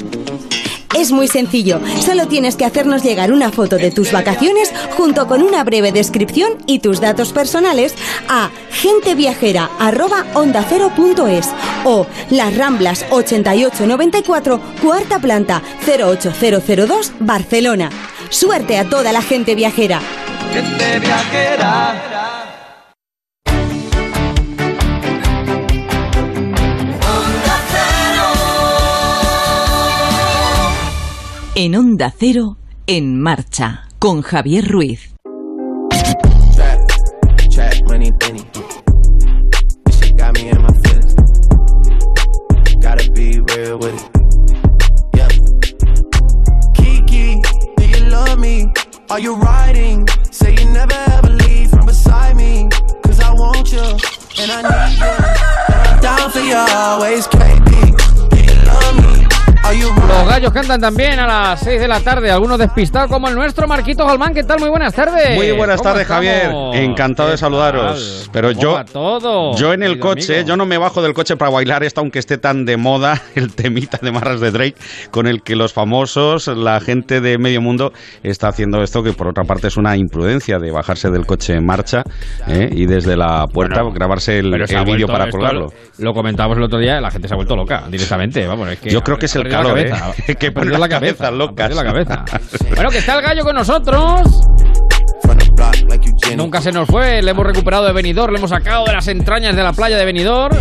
Es 0.95 1.11
muy 1.11 1.27
sencillo, 1.27 1.81
solo 2.05 2.27
tienes 2.27 2.55
que 2.55 2.65
hacernos 2.65 3.01
llegar 3.01 3.33
una 3.33 3.51
foto 3.51 3.77
de 3.77 3.89
tus 3.89 4.11
vacaciones 4.11 4.71
junto 4.95 5.27
con 5.27 5.41
una 5.41 5.63
breve 5.63 5.91
descripción 5.91 6.59
y 6.67 6.77
tus 6.79 7.01
datos 7.01 7.33
personales 7.33 7.95
a 8.29 8.51
genteviajera@ondacero.es 8.69 11.49
o 11.83 12.05
Las 12.29 12.55
Ramblas 12.55 13.07
8894, 13.09 14.61
cuarta 14.83 15.17
planta 15.17 15.63
08002, 15.83 17.13
Barcelona. 17.19 17.89
Suerte 18.29 18.77
a 18.77 18.87
toda 18.87 19.11
la 19.11 19.23
gente 19.23 19.55
viajera. 19.55 19.99
Gente 20.53 20.99
viajera. 20.99 22.42
En 31.55 31.75
Onda 31.75 32.11
Cero, 32.17 32.57
en 32.87 33.21
marcha, 33.21 33.87
con 33.99 34.23
Javier 34.23 34.67
Ruiz. 34.67 35.13
Are 49.09 49.19
you 49.19 49.35
riding? 49.35 50.07
Say 50.31 50.55
you 50.55 50.65
never 50.71 50.95
ever 51.11 51.29
leave 51.29 51.69
from 51.69 51.85
beside 51.85 52.35
me. 52.35 52.67
Cause 53.03 53.19
I 53.19 53.31
want 53.31 53.71
you 53.71 53.77
and 54.41 54.51
I 54.51 54.61
need 54.63 54.97
you. 54.97 55.05
And 55.05 55.87
I'm 55.87 55.99
down 56.01 56.31
for 56.31 56.39
you 56.39 56.55
always, 56.55 57.27
KP. 57.27 57.92
Los 59.73 60.27
gallos 60.27 60.53
cantan 60.53 60.79
también 60.79 61.19
a 61.19 61.25
las 61.25 61.61
6 61.61 61.81
de 61.81 61.87
la 61.87 61.99
tarde, 61.99 62.29
algunos 62.29 62.59
despistados 62.59 63.09
como 63.09 63.27
el 63.27 63.33
nuestro, 63.33 63.67
Marquito 63.67 64.05
Galmán. 64.05 64.31
¿Qué 64.31 64.43
tal? 64.43 64.59
Muy 64.59 64.69
buenas 64.69 64.93
tardes. 64.93 65.35
Muy 65.35 65.51
buenas 65.51 65.77
¿Cómo 65.77 65.89
tardes, 65.89 66.07
Javier. 66.07 66.51
Encantado 66.73 67.29
de 67.29 67.33
¿Qué 67.33 67.39
saludaros. 67.39 68.29
Pero 68.31 68.49
¿Cómo 68.49 68.61
yo, 68.61 68.85
todo, 68.85 69.55
yo 69.55 69.73
en 69.73 69.81
el 69.81 69.97
coche, 69.97 70.35
amigo? 70.35 70.49
yo 70.49 70.57
no 70.57 70.67
me 70.67 70.77
bajo 70.77 71.01
del 71.01 71.13
coche 71.15 71.37
para 71.37 71.49
bailar 71.49 71.83
esto, 71.83 72.01
aunque 72.01 72.19
esté 72.19 72.37
tan 72.37 72.65
de 72.65 72.77
moda 72.77 73.19
el 73.35 73.55
temita 73.55 73.97
de 73.99 74.11
marras 74.11 74.41
de 74.41 74.51
Drake, 74.51 74.75
con 75.09 75.25
el 75.25 75.41
que 75.41 75.55
los 75.55 75.73
famosos, 75.73 76.47
la 76.47 76.79
gente 76.79 77.19
de 77.19 77.39
medio 77.39 77.59
mundo 77.59 77.91
está 78.21 78.49
haciendo 78.49 78.83
esto, 78.83 79.01
que 79.01 79.13
por 79.13 79.27
otra 79.27 79.43
parte 79.43 79.67
es 79.67 79.77
una 79.77 79.97
imprudencia 79.97 80.59
de 80.59 80.71
bajarse 80.71 81.09
del 81.09 81.25
coche 81.25 81.53
en 81.53 81.65
marcha 81.65 82.03
¿eh? 82.47 82.69
y 82.71 82.85
desde 82.85 83.17
la 83.17 83.47
puerta 83.51 83.81
Bueno, 83.81 83.95
grabarse 83.95 84.37
el, 84.37 84.51
vídeo 84.85 85.07
para 85.07 85.31
colgarlo. 85.31 85.69
Lo, 85.97 86.05
lo 86.05 86.13
comentábamos 86.13 86.57
el 86.57 86.63
otro 86.63 86.77
día, 86.77 87.01
la 87.01 87.09
gente 87.09 87.27
se 87.27 87.33
ha 87.33 87.37
vuelto 87.37 87.55
loca 87.55 87.85
directamente. 87.89 88.45
Vamos, 88.45 88.69
es 88.69 88.79
que 88.79 88.89
Yo 88.91 89.01
creo 89.01 89.17
que 89.17 89.25
es 89.25 89.35
el 89.35 89.43
perdido 89.43 89.62
la 89.63 89.73
calor, 89.73 89.89
cabeza, 89.89 90.13
¿eh? 90.27 90.35
que 90.39 90.51
las 90.51 90.77
la 90.79 90.89
cabeza, 90.89 91.27
perdido 91.31 91.75
la 91.75 91.83
cabeza. 91.83 92.25
Bueno, 92.75 92.89
que 92.89 92.97
está 92.99 93.15
el 93.15 93.21
gallo 93.21 93.43
con 93.43 93.55
nosotros. 93.55 94.41
Nunca 96.35 96.61
se 96.61 96.71
nos 96.71 96.87
fue, 96.87 97.21
le 97.21 97.31
hemos 97.31 97.45
recuperado 97.45 97.85
de 97.85 97.93
Benidorm, 97.93 98.31
le 98.33 98.39
hemos 98.39 98.49
sacado 98.49 98.85
de 98.85 98.93
las 98.93 99.07
entrañas 99.07 99.55
de 99.55 99.63
la 99.63 99.73
playa 99.73 99.97
de 99.97 100.05
Benidorm. 100.05 100.57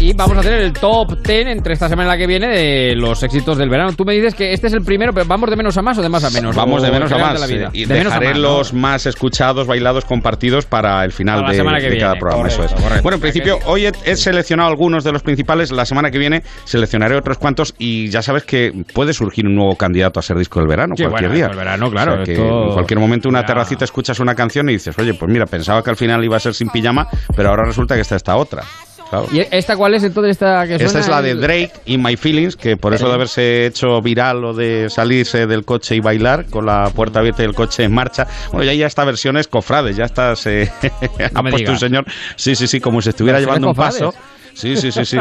Y 0.00 0.12
vamos 0.12 0.36
a 0.36 0.40
hacer 0.40 0.52
el 0.54 0.72
top 0.72 1.18
10 1.26 1.46
entre 1.48 1.74
esta 1.74 1.88
semana 1.88 2.10
y 2.10 2.12
la 2.12 2.18
que 2.18 2.26
viene 2.28 2.46
de 2.48 2.94
los 2.94 3.22
éxitos 3.24 3.58
del 3.58 3.68
verano. 3.68 3.92
Tú 3.94 4.04
me 4.04 4.14
dices 4.14 4.34
que 4.34 4.52
este 4.52 4.68
es 4.68 4.72
el 4.72 4.82
primero, 4.82 5.12
pero 5.12 5.26
¿vamos 5.26 5.50
de 5.50 5.56
menos 5.56 5.76
a 5.76 5.82
más 5.82 5.98
o 5.98 6.02
de 6.02 6.08
más 6.08 6.22
a 6.24 6.30
menos? 6.30 6.54
Vamos 6.54 6.80
de 6.82 6.90
menos 6.92 7.10
a 7.10 7.18
más. 7.18 7.34
de 7.34 7.40
la 7.40 7.46
vida? 7.46 7.70
Y 7.72 7.86
De 7.86 7.94
dejaré 7.94 8.28
más, 8.28 8.36
¿no? 8.36 8.42
los 8.42 8.72
más 8.72 9.06
escuchados, 9.06 9.66
bailados, 9.66 10.04
compartidos 10.04 10.66
para 10.66 11.04
el 11.04 11.10
final 11.12 11.40
Para 11.40 11.50
de, 11.50 11.56
semana 11.56 11.80
que 11.80 11.90
de 11.90 11.98
cada 11.98 12.14
programa. 12.14 12.46
eso 12.48 12.62
es. 12.64 12.72
Correcto. 12.72 13.02
Bueno, 13.02 13.16
en 13.16 13.20
principio, 13.20 13.58
hoy 13.66 13.86
he, 13.86 13.92
he 14.04 14.16
seleccionado 14.16 14.68
algunos 14.68 15.02
de 15.02 15.10
los 15.12 15.22
principales. 15.22 15.72
La 15.72 15.86
semana 15.86 16.10
que 16.12 16.18
viene 16.18 16.42
seleccionaré 16.64 17.16
otros 17.16 17.38
cuantos. 17.38 17.74
Y 17.78 18.10
ya 18.10 18.22
sabes 18.22 18.44
que 18.44 18.72
puede 18.94 19.12
surgir 19.12 19.46
un 19.46 19.56
nuevo 19.56 19.76
candidato 19.76 20.20
a 20.20 20.22
ser 20.22 20.36
disco 20.38 20.60
del 20.60 20.68
verano 20.68 20.94
Sí, 20.96 21.02
cualquier 21.02 21.30
bueno, 21.30 21.34
día. 21.34 21.46
el 21.50 21.56
verano, 21.56 21.90
claro, 21.90 22.12
O 22.12 22.16
sea, 22.16 22.24
que 22.24 22.32
esto- 22.34 22.53
en 22.68 22.72
cualquier 22.72 23.00
momento, 23.00 23.28
una 23.28 23.40
Ya. 23.40 23.46
terracita, 23.46 23.84
escuchas 23.84 24.18
una 24.20 24.34
canción 24.34 24.68
y 24.68 24.74
dices, 24.74 24.96
oye, 24.98 25.14
pues 25.14 25.30
mira, 25.30 25.46
pensaba 25.46 25.82
que 25.82 25.90
al 25.90 25.96
final 25.96 26.24
iba 26.24 26.36
a 26.36 26.40
ser 26.40 26.54
sin 26.54 26.68
pijama, 26.68 27.06
pero 27.36 27.50
ahora 27.50 27.64
resulta 27.64 27.94
que 27.94 28.00
está 28.02 28.16
esta 28.16 28.36
otra. 28.36 28.62
Claro. 29.10 29.26
¿Y 29.32 29.40
esta 29.50 29.76
cuál 29.76 29.94
es 29.94 30.02
entonces 30.02 30.30
esta 30.32 30.66
que 30.66 30.76
Esta 30.76 30.98
es 30.98 31.08
la 31.08 31.20
de 31.20 31.34
Drake 31.34 31.70
y 31.84 31.98
My 31.98 32.16
Feelings, 32.16 32.56
que 32.56 32.76
por 32.78 32.94
eso 32.94 33.06
de 33.06 33.14
haberse 33.14 33.66
hecho 33.66 34.00
viral 34.00 34.40
lo 34.40 34.54
de 34.54 34.88
salirse 34.88 35.46
del 35.46 35.64
coche 35.64 35.94
y 35.94 36.00
bailar 36.00 36.46
con 36.46 36.64
la 36.66 36.88
puerta 36.90 37.20
abierta 37.20 37.42
y 37.42 37.46
el 37.46 37.54
coche 37.54 37.84
en 37.84 37.92
marcha. 37.92 38.26
Bueno, 38.50 38.64
ya 38.64 38.70
hay 38.72 38.82
hasta 38.82 39.04
versiones 39.04 39.46
cofrades, 39.46 39.94
ya 39.96 40.04
está, 40.04 40.34
se 40.36 40.72
ha 41.34 41.42
puesto 41.42 41.70
un 41.72 41.78
señor, 41.78 42.06
sí, 42.36 42.56
sí, 42.56 42.66
sí, 42.66 42.80
como 42.80 43.02
si 43.02 43.10
estuviera 43.10 43.38
¿Versiones 43.38 43.60
llevando 43.62 43.68
un 43.68 43.74
paso. 43.76 44.14
Sí, 44.54 44.76
sí, 44.76 44.92
sí, 44.92 45.04
sí. 45.04 45.18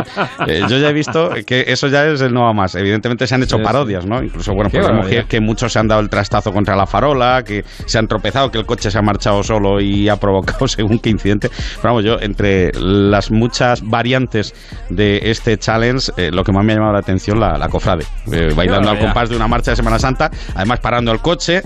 Eh, 0.48 0.64
yo 0.70 0.78
ya 0.78 0.90
he 0.90 0.94
visto 0.94 1.32
que 1.46 1.66
eso 1.68 1.88
ya 1.88 2.06
es 2.06 2.22
el 2.22 2.34
no 2.34 2.48
a 2.48 2.54
más. 2.54 2.76
Evidentemente 2.76 3.28
se 3.28 3.36
han 3.36 3.44
hecho 3.44 3.58
Sí, 3.58 3.64
parodias, 3.64 4.06
¿no? 4.06 4.24
Incluso, 4.24 4.54
bueno, 4.54 4.70
pues 4.70 4.86
vemos 4.86 5.02
barbaridad. 5.02 5.26
que, 5.26 5.40
muchos 5.40 5.74
se 5.74 5.80
han 5.80 5.88
dado 5.88 6.02
el 6.02 6.10
trastazo 6.10 6.52
contra 6.52 6.76
la 6.76 6.86
farola, 6.86 7.44
que 7.44 7.64
se 7.86 7.98
han 7.98 8.08
tropezado, 8.08 8.52
que 8.52 8.58
el 8.58 8.66
coche 8.66 8.92
se 8.92 8.98
ha 8.98 9.02
marchado 9.02 9.44
solo 9.44 9.82
y 9.82 10.10
ha 10.10 10.18
provocado 10.18 10.68
según 10.68 11.00
qué 11.00 11.10
incidente. 11.10 11.50
Pero 11.50 11.94
vamos, 11.94 12.04
yo, 12.04 12.20
entre 12.20 12.72
las 12.74 13.32
muchas 13.32 13.82
variantes 13.82 14.54
de 14.90 15.20
este 15.24 15.58
challenge, 15.58 16.12
eh, 16.18 16.32
lo 16.32 16.44
que 16.44 16.52
más 16.52 16.64
me 16.64 16.74
ha 16.74 16.76
llamado 16.76 16.94
la 16.94 17.00
atención, 17.00 17.40
la, 17.40 17.58
la 17.58 17.70
cofrade. 17.70 18.06
Eh, 18.32 18.54
bailando 18.56 18.90
al 18.90 19.00
compás 19.00 19.30
de 19.30 19.36
una 19.36 19.48
marcha 19.48 19.72
de 19.72 19.78
Semana 19.78 20.00
Santa, 20.00 20.32
además 20.56 20.80
parando 20.80 21.12
el 21.12 21.20
coche, 21.20 21.62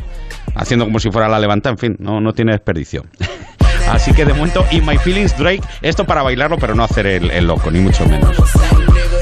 haciendo 0.56 0.86
como 0.86 1.00
si 1.00 1.12
fuera 1.12 1.28
la 1.28 1.40
levanta, 1.40 1.70
en 1.70 1.78
fin, 1.78 1.96
no, 2.00 2.22
no 2.22 2.34
tiene 2.34 2.52
desperdicio. 2.54 3.06
Así 3.90 4.14
que 4.14 4.26
de 4.26 4.34
momento, 4.34 4.66
In 4.72 4.86
My 4.86 4.98
Feelings, 4.98 5.38
Drake, 5.38 5.62
esto 5.82 6.06
para 6.06 6.22
bailarlo, 6.24 6.58
pero 6.58 6.76
no 6.76 6.84
hacer 6.84 7.08
el, 7.08 7.32
el 7.32 7.48
loco, 7.48 7.72
ni 7.72 7.80
mucho 7.80 8.06
menos. 8.08 8.38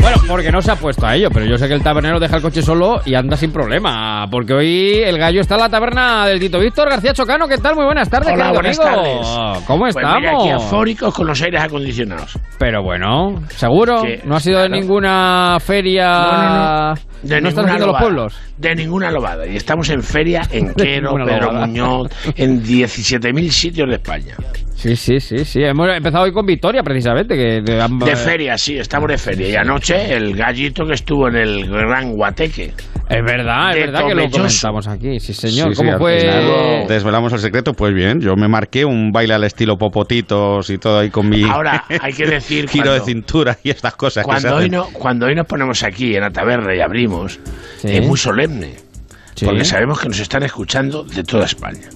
Bueno, 0.06 0.22
porque 0.28 0.52
no 0.52 0.62
se 0.62 0.70
ha 0.72 0.76
puesto 0.76 1.04
a 1.08 1.16
ello, 1.16 1.30
pero 1.34 1.48
yo 1.48 1.58
sé 1.58 1.68
que 1.68 1.74
el 1.74 1.82
tabernero 1.82 2.20
deja 2.20 2.36
el 2.36 2.42
coche 2.44 2.62
solo 2.62 3.02
y 3.06 3.16
anda 3.16 3.36
sin 3.36 3.52
problema. 3.52 4.28
Porque 4.30 4.54
hoy 4.54 5.00
el 5.04 5.18
gallo 5.18 5.42
está 5.42 5.56
en 5.56 5.62
la 5.62 5.70
taberna 5.70 6.28
del 6.28 6.40
Tito 6.40 6.60
Víctor 6.60 6.90
García 6.92 7.12
Chocano. 7.14 7.48
¿Qué 7.48 7.58
tal? 7.58 7.76
Muy 7.76 7.86
buenas 7.86 8.08
tardes, 8.08 8.34
Hola, 8.34 8.52
buenas 8.52 8.78
tardes. 8.78 9.28
¿Cómo 9.66 9.80
Pues 9.86 9.96
estamos? 9.96 10.20
mira, 10.20 10.32
aquí 10.38 10.50
afóricos 10.52 11.12
con 11.14 11.26
los 11.26 11.42
aires 11.42 11.60
acondicionados. 11.60 12.38
Pero 12.60 12.84
bueno, 12.84 13.42
¿seguro? 13.50 14.04
¿No 14.26 14.36
ha 14.36 14.40
sido 14.40 14.62
de 14.62 14.70
ninguna 14.70 15.58
feria? 15.60 16.06
No, 16.08 16.32
no, 16.32 16.50
no. 16.94 16.96
De 17.24 17.42
¿No 17.42 17.50
estás 17.50 17.66
ninguna 17.66 17.66
haciendo 17.66 17.78
los 17.80 17.88
lobada. 17.88 18.00
pueblos? 18.00 18.40
De 18.58 18.76
ninguna 18.76 19.12
lobada. 19.12 19.48
Y 19.48 19.56
estamos 19.56 19.90
en 19.90 20.04
feria 20.04 20.44
en 20.52 20.72
Quero, 20.76 21.14
Pedro 21.16 21.48
lobada. 21.48 21.66
Muñoz, 21.66 22.12
en 22.36 22.62
17.000 22.64 23.50
sitios 23.50 23.90
de 23.90 23.96
España. 23.96 24.36
Sí, 24.76 24.96
sí, 24.96 25.20
sí, 25.20 25.46
sí. 25.46 25.64
Hemos 25.64 25.88
empezado 25.90 26.26
hoy 26.26 26.32
con 26.34 26.46
Victoria, 26.46 26.84
precisamente. 26.84 27.36
Que 27.36 27.62
de, 27.62 27.82
ambas- 27.82 28.10
De 28.10 28.16
feria, 28.16 28.58
sí, 28.58 28.78
estamos 28.78 29.10
de 29.10 29.18
feria. 29.18 29.50
Y 29.50 29.56
anoche 29.56 30.14
el 30.14 30.36
gallito 30.36 30.86
que 30.86 30.94
estuvo 30.94 31.28
en 31.30 31.36
el 31.38 31.68
Gran 31.70 32.12
Guateque. 32.12 32.74
Es 33.08 33.24
verdad, 33.24 33.72
es 33.78 33.86
verdad 33.86 34.08
que 34.08 34.16
lo 34.16 34.30
comentamos 34.30 34.88
aquí. 34.88 35.20
Sí, 35.20 35.34
señor. 35.34 35.70
Sí, 35.70 35.76
sí, 35.76 35.78
¿Cómo 35.78 35.94
al 35.94 35.98
fue? 36.00 36.86
Desvelamos 36.88 37.32
el 37.34 37.40
secreto, 37.40 37.74
pues 37.74 37.94
bien, 37.94 38.20
yo 38.20 38.36
me 38.36 38.48
marqué 38.48 38.84
un 38.84 39.12
baile 39.12 39.34
al 39.36 39.44
estilo 39.44 39.78
popotitos 39.78 40.70
y 40.70 40.78
todo 40.78 41.00
ahí 41.00 41.10
con 41.10 41.30
mi 41.30 41.44
Ahora, 41.44 41.86
hay 42.02 42.14
que 42.14 42.26
decir 42.26 42.68
giro 42.70 42.94
de 42.94 43.00
cintura 43.02 43.58
y 43.64 43.70
estas 43.70 43.96
cosas 43.96 44.24
que 44.24 44.30
Cuando 44.32 44.56
hoy, 44.56 44.70
no, 44.70 44.86
cuando 44.92 45.28
hoy 45.28 45.36
nos 45.36 45.46
ponemos 45.48 45.84
aquí 45.84 46.16
en 46.16 46.22
la 46.22 46.32
taberna 46.32 46.76
y 46.76 46.82
abrimos, 46.82 47.40
Sí. 47.78 47.90
es 47.92 48.06
muy 48.08 48.18
solemne. 48.18 48.74
Sí. 49.36 49.46
Porque 49.46 49.66
sabemos 49.66 50.00
que 50.00 50.08
nos 50.10 50.20
están 50.20 50.44
escuchando 50.44 51.04
de 51.04 51.24
toda 51.24 51.46
España. 51.46 51.88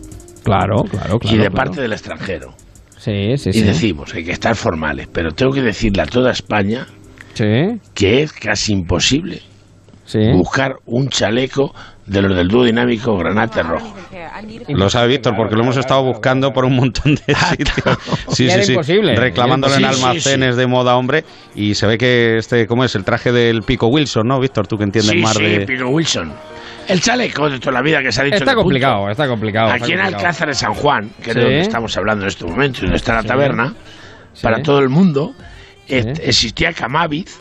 Claro, 0.44 0.84
claro, 0.84 1.20
claro. 1.20 1.36
y 1.36 1.38
de 1.38 1.50
claro. 1.50 1.54
parte 1.54 1.82
del 1.82 1.92
extranjero. 1.94 2.54
Sí, 3.00 3.38
sí, 3.38 3.50
y 3.50 3.54
sí. 3.54 3.62
decimos 3.64 4.14
hay 4.14 4.24
que 4.26 4.32
estar 4.34 4.56
formales, 4.56 5.08
pero 5.12 5.32
tengo 5.32 5.52
que 5.54 5.62
decirle 5.62 6.02
a 6.02 6.06
toda 6.06 6.32
España 6.32 6.86
Sí. 7.34 7.46
que 7.94 8.22
es 8.24 8.34
casi 8.34 8.74
imposible 8.74 9.42
buscar 10.34 10.76
un 10.86 11.08
chaleco 11.08 11.74
de 12.08 12.22
los 12.24 12.36
del 12.36 12.48
dúo 12.48 12.64
dinámico 12.66 13.16
Granate 13.16 13.62
Rojo. 13.62 13.94
Lo 14.70 14.90
sabe 14.90 15.10
Víctor, 15.10 15.36
porque 15.38 15.56
lo 15.56 15.62
hemos 15.62 15.78
estado 15.78 16.04
buscando 16.04 16.52
por 16.52 16.66
un 16.66 16.76
montón 16.76 17.14
de 17.16 17.22
Ah, 17.36 17.52
sitios. 17.52 17.98
Sí, 18.30 18.50
sí, 18.50 18.64
sí. 18.64 18.72
imposible. 18.74 19.16
Reclamándolo 19.16 19.76
en 19.76 19.86
almacenes 19.86 20.56
de 20.56 20.66
moda, 20.66 20.98
hombre. 20.98 21.24
Y 21.54 21.76
se 21.76 21.86
ve 21.86 22.00
que 22.00 22.38
este, 22.38 22.66
¿cómo 22.66 22.84
es? 22.84 22.96
El 22.96 23.04
traje 23.04 23.32
del 23.32 23.62
Pico 23.62 23.86
Wilson, 23.88 24.28
¿no, 24.28 24.40
Víctor? 24.40 24.66
Tú 24.66 24.78
que 24.78 24.86
entiendes 24.86 25.12
Sí, 25.12 25.20
más 25.22 25.36
sí, 25.38 25.44
de. 25.44 25.66
Pico 25.68 25.88
Wilson. 25.90 26.34
El 26.90 27.02
chaleco 27.02 27.50
de 27.50 27.60
toda 27.60 27.74
la 27.74 27.82
vida 27.82 28.02
que 28.02 28.12
se 28.12 28.22
ha 28.22 28.24
dicho. 28.24 28.36
Está 28.38 28.48
punto. 28.52 28.62
complicado, 28.64 29.10
está 29.10 29.28
complicado. 29.28 29.68
está 29.68 29.76
Aquí 29.86 29.94
en 29.94 30.00
complicado. 30.00 30.18
Alcázar 30.18 30.48
de 30.50 30.54
San 30.56 30.74
Juan, 30.74 31.10
que 31.24 31.30
es 31.30 31.34
Sí. 31.36 31.40
de 31.40 31.46
donde 31.46 31.60
estamos 31.62 31.98
hablando 31.98 32.24
en 32.24 32.28
este 32.30 32.46
momento, 32.46 32.80
y 32.80 32.82
donde 32.82 32.96
está 32.98 33.14
la 33.14 33.24
taberna, 33.24 33.74
Sí. 34.34 34.44
para 34.44 34.62
todo 34.62 34.80
el 34.80 34.90
mundo, 34.90 35.34
existía 35.88 36.74
Camaviz, 36.74 37.40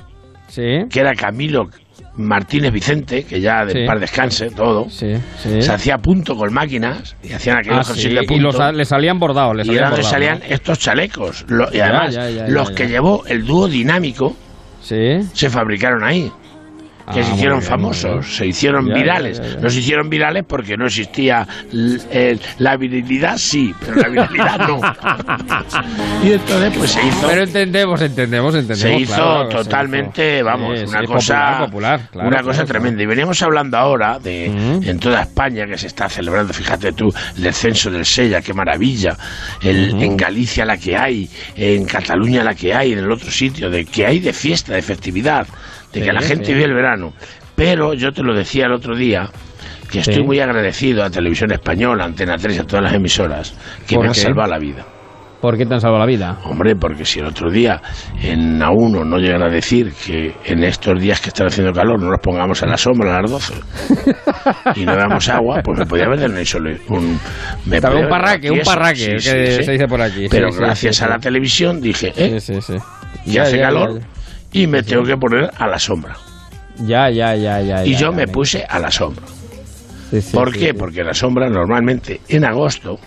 Sí. 0.48 0.62
que 0.90 1.00
era 1.00 1.14
Camilo 1.14 1.68
Martínez 2.16 2.72
Vicente, 2.72 3.24
que 3.24 3.40
ya 3.40 3.64
de 3.64 3.72
Sí. 3.72 3.86
par 3.86 4.00
descanse, 4.00 4.50
todo. 4.50 4.88
Sí, 4.90 5.14
sí. 5.38 5.62
Se 5.62 5.72
hacía 5.72 5.98
punto 5.98 6.34
con 6.36 6.52
máquinas 6.52 7.14
y 7.22 7.32
hacían 7.32 7.58
aquellos 7.58 7.88
Ah, 7.90 7.94
de 7.94 8.26
y 8.34 8.38
los, 8.40 8.74
le 8.74 8.84
salían 8.84 9.18
bordados. 9.20 9.54
Le 9.54 9.62
y 9.62 9.66
salían 9.66 9.78
era 9.84 9.90
donde 9.90 10.02
bordados, 10.02 10.10
salían 10.10 10.38
¿no? 10.40 10.54
estos 10.54 10.78
chalecos. 10.80 11.44
Lo- 11.48 11.72
y 11.72 11.78
además, 11.80 12.14
ya, 12.14 12.28
ya, 12.28 12.48
los 12.48 12.70
que 12.72 12.88
llevó 12.88 13.24
el 13.26 13.44
dúo 13.44 13.68
dinámico 13.68 14.36
Sí. 14.80 15.18
se 15.32 15.48
fabricaron 15.50 16.02
ahí. 16.02 16.32
Que 17.12 17.20
Ah, 17.20 17.22
se 17.22 17.28
muy 17.30 17.36
hicieron 17.38 17.58
bien, 17.60 17.70
famosos, 17.70 18.36
se 18.36 18.46
hicieron 18.46 18.86
Ya, 18.88 18.94
virales. 18.94 19.38
ya, 19.40 19.48
ya. 19.54 19.60
No 19.60 19.70
se 19.70 19.78
hicieron 19.80 20.08
virales 20.10 20.44
porque 20.46 20.76
no 20.76 20.86
existía 20.86 21.46
la 22.58 22.76
virilidad, 22.76 23.36
sí, 23.38 23.74
pero 23.80 23.96
la 23.96 24.08
virilidad 24.08 24.58
no. 24.68 24.80
y 26.22 26.32
entonces, 26.32 26.72
pues 26.76 26.90
se 26.92 27.06
hizo. 27.06 27.26
Pero 27.28 27.42
entendemos, 27.42 28.00
entendemos, 28.02 28.54
entendemos. 28.54 28.80
se 28.80 28.94
hizo 29.00 29.14
claro, 29.14 29.48
que 29.48 29.56
se 29.58 29.64
totalmente, 29.64 30.36
hizo. 30.36 30.44
vamos, 30.44 30.78
Sí, 30.78 30.84
una 30.86 31.00
sí, 31.00 31.06
cosa, 31.06 31.34
popular, 31.34 31.66
popular, 31.66 32.00
claro, 32.10 32.28
una 32.28 32.36
claro, 32.38 32.46
cosa 32.48 32.64
tremenda. 32.64 33.02
Y 33.02 33.06
veníamos 33.06 33.42
hablando 33.42 33.76
ahora 33.78 34.18
de 34.18 34.46
en 34.46 34.98
toda 34.98 35.22
España 35.22 35.64
que 35.66 35.78
se 35.78 35.86
está 35.86 36.08
celebrando, 36.08 36.52
fíjate 36.52 36.92
tú, 36.92 37.08
el 37.36 37.42
descenso 37.42 37.90
del 37.90 38.04
Sella, 38.04 38.40
qué 38.42 38.52
maravilla. 38.54 39.16
El, 39.62 40.00
En 40.02 40.16
Galicia 40.16 40.64
la 40.64 40.76
que 40.76 40.96
hay, 40.96 41.28
en 41.56 41.84
Cataluña 41.84 42.42
la 42.44 42.54
que 42.54 42.74
hay, 42.74 42.92
en 42.92 42.98
el 42.98 43.10
otro 43.10 43.30
sitio, 43.30 43.70
de 43.70 43.84
que 43.84 44.06
hay 44.06 44.18
de 44.20 44.32
fiesta, 44.32 44.74
de 44.74 44.82
festividad, 44.82 45.46
de 45.92 46.00
Sí, 46.00 46.06
que 46.06 46.12
la 46.12 46.20
gente 46.22 46.44
sí. 46.46 46.52
vive 46.54 46.64
el 46.66 46.74
verano. 46.74 47.12
Pero 47.56 47.94
yo 47.94 48.12
te 48.12 48.22
lo 48.22 48.34
decía 48.34 48.66
el 48.66 48.72
otro 48.72 48.96
día. 48.96 49.28
Que 49.90 50.00
estoy 50.00 50.16
Sí. 50.16 50.22
muy 50.22 50.38
agradecido 50.38 51.02
a 51.02 51.08
Televisión 51.08 51.50
Española, 51.50 52.04
Antena 52.04 52.36
3 52.36 52.56
y 52.56 52.58
a 52.60 52.64
todas 52.64 52.84
las 52.84 52.92
emisoras 52.92 53.56
que 53.86 53.94
¿Por 53.94 54.04
me 54.04 54.08
han 54.10 54.14
salvado 54.14 54.50
la 54.50 54.58
vida. 54.58 54.84
¿Por 55.40 55.56
qué 55.56 55.64
te 55.64 55.72
han 55.72 55.80
salvado 55.80 56.00
la 56.00 56.06
vida? 56.06 56.36
Hombre, 56.44 56.74
porque 56.76 57.04
si 57.06 57.20
el 57.20 57.26
otro 57.26 57.50
día 57.50 57.80
en 58.22 58.60
A1 58.60 59.06
no 59.06 59.16
llegan 59.18 59.42
a 59.42 59.48
decir 59.48 59.92
que 60.04 60.34
en 60.44 60.62
estos 60.64 61.00
días 61.00 61.20
que 61.22 61.28
están 61.28 61.46
haciendo 61.46 61.72
calor 61.72 61.98
no 62.02 62.10
nos 62.10 62.20
pongamos 62.20 62.62
a 62.62 62.66
la 62.66 62.76
sombra 62.76 63.16
a 63.16 63.22
las 63.22 63.30
12 63.30 63.54
y 64.74 64.84
no 64.84 64.94
damos 64.96 65.26
agua, 65.28 65.60
pues 65.64 65.78
me 65.78 65.86
podía 65.86 66.04
haber 66.04 66.36
hecho 66.38 66.58
un... 66.88 67.18
Me 67.66 67.80
podía 67.80 68.00
un 68.00 68.08
parraque, 68.08 68.48
dado 68.48 68.58
un 68.58 68.64
parraque, 68.66 69.18
Sí, 69.20 69.30
que 69.30 69.46
sí, 69.52 69.62
se 69.64 69.72
dice 69.72 69.86
por 69.86 70.02
aquí. 70.02 70.26
Pero 70.30 70.48
gracias 70.52 71.00
a 71.02 71.08
la 71.08 71.18
televisión 71.18 71.80
dije, 71.80 72.12
eh, 72.16 72.40
Sí, 72.40 72.54
sí, 72.54 72.60
sí. 72.60 72.76
y 73.26 73.32
Ya, 73.32 73.42
hace 73.42 73.56
ya, 73.58 73.62
calor 73.68 74.00
ya, 74.00 74.06
y 74.52 74.66
me 74.66 74.82
tengo 74.82 75.04
que 75.04 75.16
poner 75.16 75.50
a 75.56 75.66
la 75.66 75.78
sombra. 75.78 76.16
Ya, 76.78 77.10
ya, 77.10 77.34
ya, 77.34 77.60
ya. 77.60 77.84
Y 77.84 77.92
ya, 77.92 77.98
yo 77.98 78.10
ya, 78.10 78.16
me 78.16 78.26
ya. 78.26 78.32
puse 78.32 78.64
a 78.68 78.78
la 78.78 78.90
sombra. 78.90 79.24
Sí, 80.10 80.22
sí, 80.22 80.34
¿Por 80.36 80.52
sí, 80.52 80.60
qué? 80.60 80.74
Porque 80.74 81.04
la 81.04 81.12
sombra 81.14 81.48
normalmente 81.50 82.20
en 82.28 82.44
agosto 82.44 82.98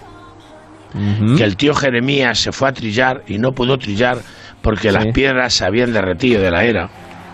que 1.38 1.44
el 1.44 1.56
tío 1.56 1.74
Jeremías 1.74 2.38
se 2.38 2.52
fue 2.52 2.68
a 2.68 2.74
trillar 2.74 3.24
y 3.28 3.38
no 3.38 3.54
pudo 3.54 3.78
trillar 3.78 4.18
porque 4.62 4.92
las 4.92 5.08
piedras 5.08 5.54
se 5.54 5.64
habían 5.66 5.94
derretido 5.94 6.42
de 6.42 6.52
la 6.52 6.64
era. 6.66 6.90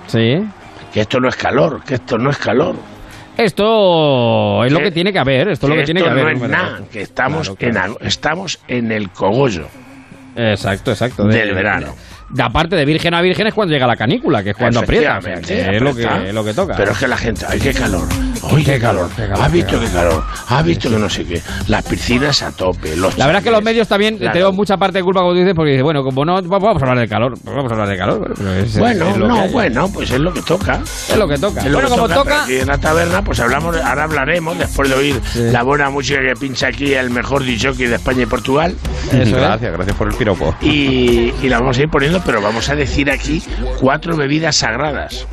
Sí. 0.05 0.43
Que 0.93 1.01
esto 1.01 1.19
no 1.19 1.27
es 1.27 1.35
calor, 1.35 1.81
que 1.83 1.95
esto 1.95 2.17
no 2.19 2.29
es 2.29 2.37
calor. 2.37 2.75
Esto 3.35 4.63
es 4.63 4.71
lo 4.71 4.79
Que- 4.79 4.91
tiene 4.91 5.11
que 5.11 5.19
haber, 5.19 5.49
esto 5.49 5.65
es 5.67 5.69
lo 5.71 5.75
que 5.75 5.83
tiene 5.85 6.01
que 6.01 6.09
haber. 6.09 6.37
no 6.37 6.45
es 6.45 6.51
nada, 6.51 6.81
que 6.91 7.01
estamos, 7.01 7.49
Claro, 7.49 7.73
claro. 7.73 7.97
En, 8.01 8.07
estamos 8.07 8.59
en 8.67 8.91
el 8.91 9.09
cogollo 9.09 9.67
Exacto, 10.35 10.91
exacto. 10.91 11.25
del 11.25 11.53
verano. 11.53 11.87
De 11.87 11.93
aparte 12.39 12.75
de 12.75 12.85
virgen 12.85 13.13
a 13.13 13.21
virgen 13.21 13.47
es 13.47 13.53
cuando 13.53 13.73
llega 13.73 13.87
la 13.87 13.95
canícula, 13.95 14.43
que 14.43 14.51
es 14.51 14.55
cuando 14.57 14.79
aprieta. 14.81 15.17
o 15.17 15.21
sea, 15.21 15.33
Efectivamente, 15.33 15.69
que 15.71 15.75
es 15.77 15.81
lo 15.81 15.95
que, 15.95 16.33
lo 16.33 16.43
que 16.45 16.53
toca. 16.53 16.75
Pero 16.75 16.91
es 16.91 16.97
que 16.97 17.07
la 17.07 17.17
gente, 17.17 17.45
¡ay, 17.47 17.59
qué 17.59 17.73
calor! 17.73 18.07
¡Ay, 18.51 18.63
qué, 18.63 18.79
calor! 18.79 19.09
qué 19.15 19.23
calor, 19.27 19.41
¿Has 19.45 19.51
visto 19.51 19.79
qué 19.79 19.87
calor? 19.87 20.23
¿Has 20.49 20.63
visto 20.65 20.89
que 20.89 20.97
no 20.97 21.09
sé 21.09 21.25
qué? 21.25 21.41
Las 21.67 21.83
piscinas 21.85 22.41
a 22.43 22.51
tope, 22.51 22.95
los 22.95 23.17
La 23.17 23.25
verdad 23.25 23.39
es 23.41 23.43
que 23.45 23.51
los 23.51 23.63
medios 23.63 23.87
también 23.87 24.17
Claro. 24.17 24.33
tenemos 24.33 24.53
mucha 24.55 24.77
parte 24.77 24.99
de 24.99 25.03
culpa, 25.03 25.21
como 25.21 25.33
tú 25.33 25.39
dices, 25.39 25.53
porque 25.55 25.71
dices, 25.71 25.83
bueno, 25.83 26.03
como 26.03 26.23
no, 26.23 26.41
vamos 26.43 26.67
a 26.81 26.85
hablar 26.85 26.99
de 26.99 27.07
calor, 27.07 27.33
vamos 27.43 27.71
a 27.71 27.73
hablar 27.75 27.89
de 27.89 27.97
calor. 27.97 28.33
pero 28.37 28.53
es- 28.53 28.77
Bueno, 28.77 29.09
es 29.09 29.17
no, 29.17 29.47
bueno, 29.49 29.89
pues 29.93 30.11
es 30.11 30.19
lo 30.19 30.33
que 30.33 30.41
toca. 30.41 30.81
Es 30.83 31.17
lo 31.17 31.27
que 31.27 31.37
toca. 31.37 31.59
Es 31.61 31.65
lo 31.67 31.73
Bueno, 31.73 31.89
que 31.89 31.95
como 31.95 32.07
toca, 32.07 32.19
toca- 32.23 32.43
aquí 32.43 32.57
en 32.59 32.67
la 32.67 32.77
taberna, 32.77 33.23
pues 33.23 33.39
hablamos, 33.39 33.75
ahora 33.77 34.03
hablaremos, 34.03 34.57
después 34.57 34.89
de 34.89 34.95
oír 34.95 35.21
la 35.35 35.63
buena 35.63 35.89
música 35.89 36.19
que 36.21 36.33
pincha 36.39 36.67
aquí 36.67 36.93
el 36.93 37.09
mejor 37.09 37.43
DJ 37.43 37.73
de 37.87 37.95
España 37.95 38.23
y 38.23 38.25
Portugal. 38.27 38.75
gracias, 39.11 39.73
gracias 39.73 39.95
por 39.97 40.07
el 40.09 40.15
piropo. 40.15 40.55
Y, 40.61 41.33
y 41.41 41.49
la 41.49 41.59
vamos 41.59 41.77
a 41.77 41.81
ir 41.81 41.89
poniendo, 41.89 42.16
pero 42.25 42.41
vamos 42.41 42.69
a 42.69 42.75
decir 42.75 43.09
aquí 43.11 43.41
cuatro 43.79 44.15
bebidas 44.15 44.57
sagradas. 44.57 45.27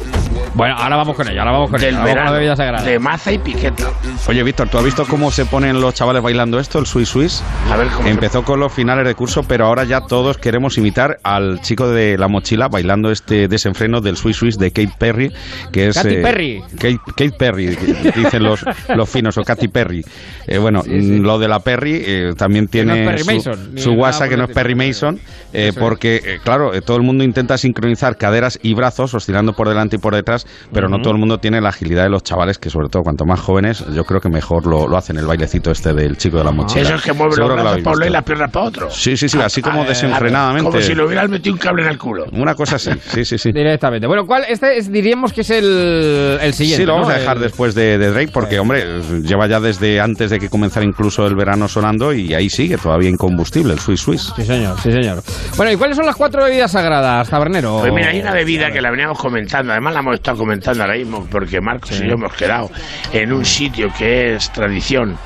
Bueno, 0.55 0.76
ahora 0.76 0.97
vamos 0.97 1.16
con 1.16 1.28
ella, 1.28 1.41
ahora 1.41 1.53
vamos 1.53 1.70
con 1.70 1.80
Del 1.80 1.91
ella. 1.91 1.99
Vamos 1.99 2.09
con 2.09 2.14
verano, 2.14 2.30
la 2.32 2.39
bebida 2.39 2.57
sagrada. 2.57 2.85
de 2.85 2.99
maza 2.99 3.32
y 3.32 3.39
piqueta. 3.39 3.91
Oye, 4.28 4.43
Víctor, 4.43 4.68
¿tú 4.68 4.78
has 4.78 4.85
visto 4.85 5.05
cómo 5.07 5.30
se 5.30 5.47
ponen 5.47 5.80
los 5.80 5.95
chavales 5.95 6.22
bailando 6.22 6.61
esto, 6.61 6.78
el 6.78 6.87
Swiss 6.87 7.09
Swiss? 7.09 7.43
A 7.70 7.76
ver 7.76 7.89
cómo. 7.89 8.09
Empezó 8.09 8.45
con 8.45 8.61
los 8.61 8.72
finales 8.72 9.07
de 9.07 9.14
curso, 9.14 9.43
pero 9.43 9.66
ahora 9.66 9.85
ya 9.85 10.03
todos 10.03 10.39
queremos 10.39 10.78
imitar 10.78 11.18
al 11.22 11.61
chico 11.61 11.89
de 11.89 12.16
la 12.18 12.28
mochila 12.28 12.68
bailando 12.68 13.11
este 13.11 13.49
desenfreno 13.49 14.01
del 14.01 14.16
Swiss 14.16 14.37
Swiss 14.37 14.59
de 14.59 14.70
Kate 14.70 14.93
Perry, 14.99 15.32
que 15.72 15.89
es... 15.89 15.97
Katy 15.97 16.14
eh, 16.14 16.22
Perry. 16.22 16.62
Kate, 16.78 17.01
Kate 17.16 17.35
Perry, 17.37 17.76
dicen 18.14 18.43
los, 18.43 18.64
los 18.95 19.09
finos, 19.09 19.37
o 19.39 19.43
Katy 19.43 19.68
Perry. 19.68 20.05
Eh, 20.47 20.59
bueno, 20.59 20.82
lo 20.87 21.39
de 21.39 21.49
la 21.49 21.61
Perry 21.61 22.03
eh, 22.05 22.32
también 22.37 22.68
Que 22.68 22.85
no 22.85 22.95
tiene 22.95 23.14
es 23.14 23.24
Perry 23.24 23.41
su, 23.41 23.49
Mason, 23.51 23.78
su 23.78 23.93
WhatsApp, 23.93 24.28
que 24.28 24.37
no 24.37 24.45
es 24.45 24.51
Perry 24.51 24.74
Mason, 24.74 25.18
eh, 25.53 25.72
porque, 25.78 26.16
eh, 26.24 26.39
claro, 26.43 26.74
todo 26.83 26.97
el 26.97 27.03
mundo 27.03 27.25
intenta 27.25 27.59
sincronizar 27.59 28.16
caderas 28.16 28.59
y 28.62 28.75
brazos, 28.75 29.14
oscilando 29.14 29.53
por 29.55 29.68
delante 29.68 29.97
y 29.97 29.99
por 29.99 30.14
detrás, 30.14 30.47
pero 30.72 30.89
no 30.89 30.97
Ujú. 30.97 31.03
todo 31.05 31.12
el 31.14 31.18
mundo 31.18 31.39
tiene 31.39 31.61
la 31.61 31.70
agilidad 31.70 32.05
de 32.05 32.11
los 32.11 32.22
chavales, 32.22 32.59
que 32.59 32.70
sobre 32.70 32.89
todo 32.89 33.03
cuanto 33.03 33.25
más 33.27 33.41
jóvenes, 33.41 33.85
yo 33.95 34.05
creo 34.05 34.20
que 34.20 34.29
mejor 34.29 34.66
lo, 34.66 34.89
lo 34.89 34.97
hacen 34.97 35.16
el 35.18 35.27
bailecito 35.27 35.70
este 35.70 35.93
del 35.93 36.16
chico 36.16 36.39
de 36.39 36.45
la 36.45 36.51
mochila. 36.53 36.83
Eso 36.83 36.95
es 36.97 37.03
que 37.03 37.12
mueve 37.12 37.37
los 37.37 37.49
brazos 37.49 37.81
para 37.83 37.93
un 37.95 37.99
lado 38.01 38.07
y 38.07 38.12
las 38.12 38.22
piernas 38.25 38.51
para 38.51 38.66
otro. 38.66 38.91
Sí, 38.91 39.16
sí, 39.16 39.29
sí, 39.29 39.39
así 39.41 39.61
como 39.62 39.83
Ah, 39.83 39.87
desenfrenadamente. 39.87 40.70
Como 40.70 40.83
si 40.83 40.95
le 40.95 41.05
hubieras 41.05 41.29
metido 41.29 41.53
un 41.55 41.59
cable 41.59 41.83
en 41.83 41.89
el 41.89 41.99
culo. 41.99 42.27
Una 42.33 42.55
cosa 42.55 42.77
así, 42.77 42.91
sí, 43.12 43.25
sí, 43.25 43.39
sí. 43.39 43.53
Directamente. 43.53 44.07
Bueno, 44.07 44.27
¿cuál? 44.27 44.45
Este 44.49 44.79
es- 44.79 44.91
diríamos 44.91 45.33
que 45.33 45.43
es 45.43 45.51
el, 45.51 46.39
el 46.41 46.55
siguiente. 46.55 46.83
Sí, 46.83 46.87
lo 46.87 46.95
vamos 46.95 47.09
¿no? 47.09 47.14
a 47.14 47.18
dejar 47.18 47.37
El- 47.37 47.43
después 47.43 47.75
de, 47.75 47.99
de 47.99 48.11
Drake 48.11 48.31
porque, 48.33 48.59
hombre, 48.59 48.85
lleva 49.22 49.47
ya 49.47 49.61
desde 49.61 50.01
antes 50.01 50.31
de 50.31 50.39
que 50.39 50.49
comenzara 50.49 50.87
incluso 50.87 51.27
el 51.27 51.35
verano 51.35 51.68
sonando 51.68 52.12
y 52.12 52.35
ahí 52.35 52.49
sigue 52.51 52.79
todavía 52.79 53.09
incombustible 53.11 53.72
el 53.75 53.79
Swiss 53.79 54.01
Swiss. 54.01 54.33
Sí, 54.37 54.45
señor, 54.45 54.79
sí, 54.81 54.91
señor. 54.93 55.22
Bueno, 55.57 55.72
¿y 55.72 55.77
cuáles 55.77 55.97
son 55.97 56.07
las 56.07 56.16
cuatro 56.16 56.45
bebidas 56.45 56.64
sagradas, 56.73 57.29
tabernero? 57.29 57.79
Pues 57.81 57.93
mira, 57.93 58.09
hay 58.09 58.21
una 58.21 58.33
bebida 58.33 58.71
que 58.71 58.81
la 58.81 58.91
veníamos 58.91 59.19
comentando, 59.19 59.73
además 59.73 59.95
la 59.95 60.01
hemos 60.01 60.15
estado 60.15 60.39
comentando 60.39 60.83
ahora 60.83 60.97
mismo, 60.97 61.27
porque 61.31 61.61
Marcos 61.61 62.01
y 62.01 62.07
yo 62.07 62.15
hemos 62.15 62.33
quedado 62.35 62.71
en 63.12 63.33
un 63.33 63.45
sitio 63.45 63.89
que 63.97 64.35
es 64.35 64.51
tradición, 64.51 65.17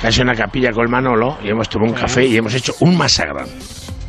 casi 0.00 0.22
una 0.22 0.34
capilla 0.34 0.70
con 0.72 0.90
Manolo, 0.90 1.38
y 1.42 1.50
hemos 1.50 1.68
tomado 1.68 1.92
un 1.92 1.98
café 1.98 2.26
y 2.26 2.36
hemos 2.36 2.54
hecho 2.54 2.72
un 2.80 2.96
masagrán. 2.96 3.46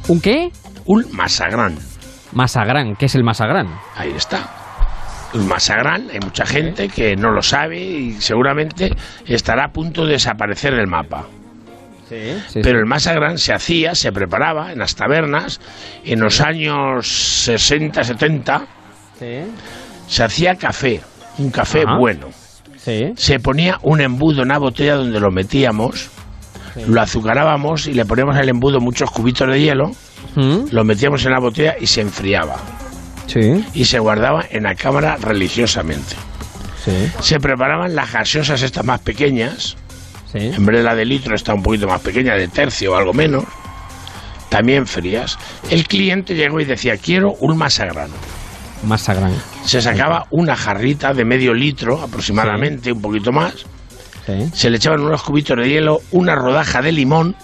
¿Un 0.08 0.22
qué? 0.22 0.50
Un 0.86 1.06
masagrán. 1.12 1.78
Masagrán, 2.34 2.96
¿qué 2.96 3.06
es 3.06 3.16
el 3.16 3.24
masagrán? 3.24 3.68
Ahí 3.96 4.14
está. 4.16 4.50
Un 5.34 5.48
masagrán, 5.48 6.10
hay 6.12 6.20
mucha 6.20 6.46
gente 6.46 6.90
que 6.90 7.16
no 7.16 7.32
lo 7.32 7.42
sabe 7.42 7.80
y 7.80 8.12
seguramente 8.14 8.92
estará 9.26 9.66
a 9.66 9.72
punto 9.72 10.06
de 10.06 10.14
desaparecer 10.14 10.76
del 10.76 10.88
mapa. 10.88 11.26
Sí, 12.50 12.60
Pero 12.62 12.80
el 12.80 12.86
masagrán 12.86 13.38
se 13.38 13.54
hacía, 13.54 13.96
se 13.96 14.12
preparaba 14.12 14.74
en 14.74 14.80
las 14.80 14.96
tabernas 14.96 15.62
en 16.04 16.20
los 16.20 16.42
años 16.42 17.08
60, 17.08 18.04
70. 18.04 18.66
Se 20.08 20.24
hacía 20.24 20.56
café, 20.56 21.00
un 21.38 21.52
café 21.52 21.84
Ajá. 21.88 21.98
bueno. 21.98 22.28
Se 23.16 23.40
ponía 23.40 23.78
un 23.84 24.02
embudo 24.02 24.42
en 24.42 24.50
una 24.50 24.58
botella 24.58 24.96
donde 24.96 25.20
lo 25.20 25.32
metíamos, 25.32 26.10
lo 26.88 27.00
azucarábamos 27.00 27.88
y 27.88 27.94
le 27.94 28.06
poníamos 28.06 28.36
al 28.36 28.50
embudo 28.50 28.80
muchos 28.82 29.10
cubitos 29.12 29.48
de 29.48 29.62
hielo, 29.62 29.92
lo 30.36 30.84
metíamos 30.84 31.24
en 31.26 31.32
la 31.32 31.40
botella 31.40 31.76
y 31.80 31.88
se 31.88 32.02
enfriaba. 32.02 32.58
Sí. 33.28 33.64
Y 33.74 33.86
se 33.86 34.00
guardaba 34.00 34.44
en 34.50 34.64
la 34.64 34.76
cámara 34.76 35.16
religiosamente. 35.16 36.16
Sí. 36.84 36.92
Se 37.22 37.40
preparaban 37.40 37.96
las 37.96 38.12
gaseosas 38.12 38.62
estas 38.64 38.84
más 38.84 39.00
pequeñas. 39.00 39.78
Sí. 40.32 40.40
En 40.40 40.66
vez 40.66 40.78
de 40.78 40.84
la 40.84 40.96
de 40.96 41.06
litro 41.06 41.36
está 41.36 41.54
un 41.54 41.62
poquito 41.62 41.88
más 41.88 42.02
pequeña, 42.02 42.36
de 42.36 42.48
tercio 42.48 42.94
o 42.94 42.96
algo 42.96 43.14
menos. 43.14 43.44
También 44.50 44.86
frías. 44.86 45.38
El 45.70 45.88
cliente 45.88 46.36
llegó 46.36 46.60
y 46.60 46.66
decía, 46.66 46.98
quiero 46.98 47.34
un 47.40 47.58
masagrano. 47.58 48.14
Masagrán. 48.84 49.34
Se 49.64 49.82
sacaba 49.82 50.26
una 50.32 50.56
jarrita 50.56 51.14
de 51.14 51.24
medio 51.24 51.54
litro 51.54 52.02
aproximadamente, 52.02 52.92
un 52.92 53.02
poquito 53.02 53.32
más. 53.32 53.54
Sí. 54.26 54.50
Se 54.54 54.70
le 54.70 54.78
echaban 54.78 55.02
unos 55.02 55.24
cubitos 55.24 55.58
de 55.58 55.70
hielo, 55.70 56.00
una 56.12 56.36
rodaja 56.36 56.82
de 56.82 56.92
limón. 56.92 57.36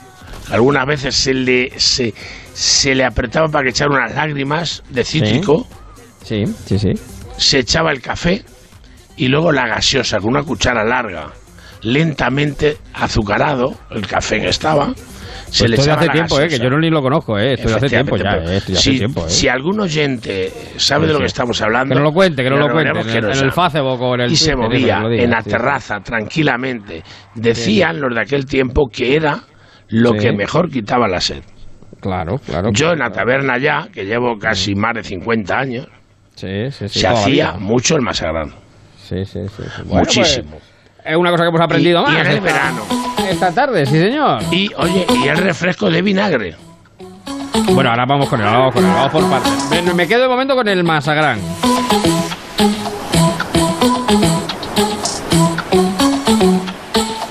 Algunas 0.52 0.86
veces 0.86 1.16
se 1.16 1.34
le, 1.34 1.72
se, 1.78 2.14
se 2.54 2.96
le 2.96 3.04
apretaba 3.06 3.48
para 3.48 3.64
que 3.64 3.70
echara 3.70 3.92
unas 3.92 4.14
lágrimas 4.16 4.84
de 4.90 5.04
cítrico. 5.04 5.68
Sí, 6.24 6.44
sí, 6.66 6.80
sí. 6.80 6.94
Se 7.38 7.60
echaba 7.60 7.92
el 7.92 8.02
café 8.02 8.44
y 9.16 9.28
luego 9.28 9.52
la 9.52 9.68
gaseosa 9.68 10.18
con 10.20 10.30
una 10.30 10.44
cuchara 10.44 10.84
larga, 10.84 11.32
lentamente 11.82 12.78
azucarado, 12.94 13.74
el 13.92 14.06
café 14.08 14.40
que 14.40 14.50
estaba. 14.50 14.94
Se 15.50 15.64
Pues 15.64 15.70
le 15.70 15.76
esto 15.78 15.86
de 15.86 15.92
echaba 15.92 16.02
hace 16.02 16.10
tiempo, 16.12 16.40
eh, 16.42 16.48
que 16.50 16.60
yo 16.60 16.70
no 16.70 16.78
ni 16.80 16.90
lo 16.90 17.02
conozco, 17.02 17.38
eh. 17.40 17.54
Esto 17.54 17.70
de 17.70 17.76
hace 17.76 17.88
tiempo 17.88 18.18
ya, 18.18 18.36
eh. 18.36 18.58
Hace 18.58 18.76
si, 18.76 18.98
tiempo, 18.98 19.26
eh. 19.26 19.30
si 19.30 19.48
algún 19.48 19.80
oyente 19.80 20.52
sabe 20.76 21.04
Sí, 21.04 21.08
de 21.08 21.14
lo 21.14 21.20
que 21.20 21.26
estamos 21.26 21.62
hablando, 21.62 21.94
Que 21.94 22.00
no 22.00 22.04
lo 22.06 22.12
cuente, 22.12 22.44
que 22.44 22.50
no 22.50 22.58
lo 22.58 22.70
cuente, 22.70 23.00
en 23.00 23.24
en 23.26 23.46
el. 23.46 23.52
Facebook 23.54 24.02
o 24.02 24.16
en 24.16 24.22
el 24.22 24.32
Y 24.32 24.36
se 24.36 24.56
movía 24.56 25.00
diga, 25.00 25.24
en 25.24 25.30
la 25.30 25.42
sí. 25.42 25.50
terraza 25.50 26.00
tranquilamente. 26.02 27.02
Decían 27.36 28.02
los 28.02 28.14
de 28.14 28.22
aquel 28.22 28.46
tiempo 28.46 28.90
que 28.92 29.16
era 29.16 29.40
lo 29.90 30.14
que 30.14 30.34
mejor 30.34 30.70
quitaba 30.70 31.08
la 31.08 31.22
sed. 31.22 31.44
Claro, 32.02 32.38
claro. 32.46 32.70
Yo 32.74 32.92
en 32.92 33.00
la 33.00 33.10
taberna 33.10 33.58
ya, 33.58 33.88
que 33.94 34.04
llevo 34.04 34.38
casi 34.38 34.76
más 34.76 34.96
de 34.96 35.04
50 35.04 35.58
años, 35.58 35.88
se 36.36 36.68
hacía 37.08 37.54
mucho 37.54 37.96
el 37.96 38.02
masagrán. 38.02 38.50
Sí, 38.98 39.24
sí, 39.26 39.40
sí. 39.48 39.64
sí. 39.64 39.82
Bueno, 39.86 40.00
Muchísimo. 40.00 40.50
pues, 40.52 40.64
es 41.08 41.16
una 41.16 41.32
cosa 41.32 41.44
que 41.44 41.50
hemos 41.50 41.62
aprendido 41.62 42.02
Y- 42.02 42.04
más. 42.04 42.14
y 42.14 42.16
en 42.20 42.28
el 42.28 42.34
esta- 42.38 42.42
verano. 42.46 42.82
Esta 43.30 43.52
tarde, 43.52 43.86
sí, 43.86 43.98
señor. 44.00 44.42
Y, 44.52 44.70
oye, 44.78 45.06
y 45.24 45.28
el 45.28 45.38
refresco 45.38 45.90
de 45.90 46.02
vinagre. 46.02 46.56
Bueno, 47.72 47.90
ahora 47.90 48.06
vamos 48.06 48.30
con 48.30 48.40
él, 48.40 48.46
vamos 48.46 48.74
con 48.74 48.86
él, 48.86 48.92
vamos 48.92 49.12
por 49.12 49.30
partes. 49.30 49.70
Me, 49.84 49.94
me 49.94 50.08
quedo 50.08 50.22
de 50.22 50.28
momento 50.28 50.56
con 50.56 50.68
el 50.68 50.84
masagrán. 50.84 51.40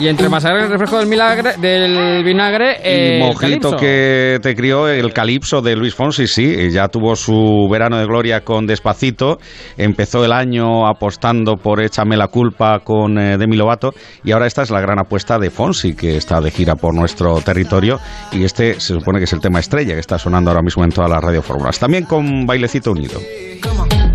Y 0.07 0.09
entre 0.09 0.29
y 0.29 0.63
el 0.63 0.71
refresco 0.71 1.01
del, 1.01 1.09
milagre, 1.09 1.57
del 1.57 2.23
vinagre... 2.23 2.77
Y 2.85 3.17
eh, 3.17 3.19
mojito 3.19 3.41
calipso. 3.41 3.77
que 3.77 4.39
te 4.41 4.55
crió 4.55 4.87
el 4.87 5.13
calipso 5.13 5.63
de 5.63 5.75
Luis 5.75 5.97
Fonsi, 5.97 6.29
sí, 6.29 6.71
ya 6.71 6.87
tuvo 6.87 7.17
su 7.17 7.67
verano 7.69 7.99
de 7.99 8.05
gloria 8.05 8.43
con 8.43 8.69
Despacito, 8.69 9.39
empezó 9.77 10.25
el 10.25 10.31
año 10.31 10.87
apostando 10.87 11.57
por 11.57 11.83
Échame 11.83 12.17
la 12.17 12.29
culpa 12.29 12.79
con 12.85 13.19
eh, 13.19 13.37
Demi 13.37 13.57
Lovato. 13.57 13.95
Y 14.23 14.31
ahora 14.31 14.47
esta 14.47 14.63
es 14.63 14.71
la 14.71 14.81
gran 14.81 15.01
apuesta 15.01 15.41
de 15.41 15.51
Fonsi 15.51 15.97
que 15.97 16.17
está 16.17 16.41
de 16.41 16.53
gira 16.53 16.77
por 16.77 16.95
nuestro 16.95 17.41
territorio. 17.41 17.99
Y 18.31 18.45
este 18.45 18.79
se 18.79 18.95
supone 18.95 19.19
que 19.19 19.25
es 19.25 19.33
el 19.33 19.41
tema 19.41 19.59
estrella 19.59 19.95
que 19.95 20.01
está 20.01 20.21
sonando 20.21 20.53
ahora 20.53 20.63
mismo 20.63 20.85
en 20.85 20.91
todas 20.91 21.11
las 21.11 21.21
radiofórmulas, 21.21 21.81
también 21.81 22.05
con 22.05 22.47
bailecito 22.47 22.93
unido. 22.93 23.19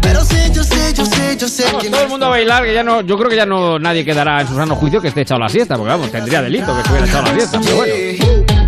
Pero 0.01 0.23
yo 0.61 0.75
sé, 0.75 0.93
yo 0.93 1.05
sé, 1.05 1.37
yo 1.37 1.47
sé 1.47 1.63
Vamos, 1.65 1.83
que 1.83 1.89
todo 1.89 2.01
el 2.03 2.09
mundo 2.09 2.25
a 2.27 2.29
bailar, 2.29 2.63
que 2.63 2.73
ya 2.73 2.83
no, 2.83 3.01
yo 3.01 3.17
creo 3.17 3.29
que 3.29 3.35
ya 3.35 3.45
no 3.45 3.79
nadie 3.79 4.05
quedará 4.05 4.41
en 4.41 4.47
su 4.47 4.55
sano 4.55 4.75
juicio 4.75 5.01
que 5.01 5.07
esté 5.07 5.21
echado 5.21 5.39
la 5.39 5.49
siesta, 5.49 5.75
porque 5.75 5.89
vamos, 5.91 6.11
tendría 6.11 6.41
delito 6.41 6.73
que 6.73 6.81
estuviera 6.81 7.07
echado 7.07 7.23
la 7.23 7.33
siesta, 7.33 7.59
pero 7.63 7.75
bueno. 7.77 7.93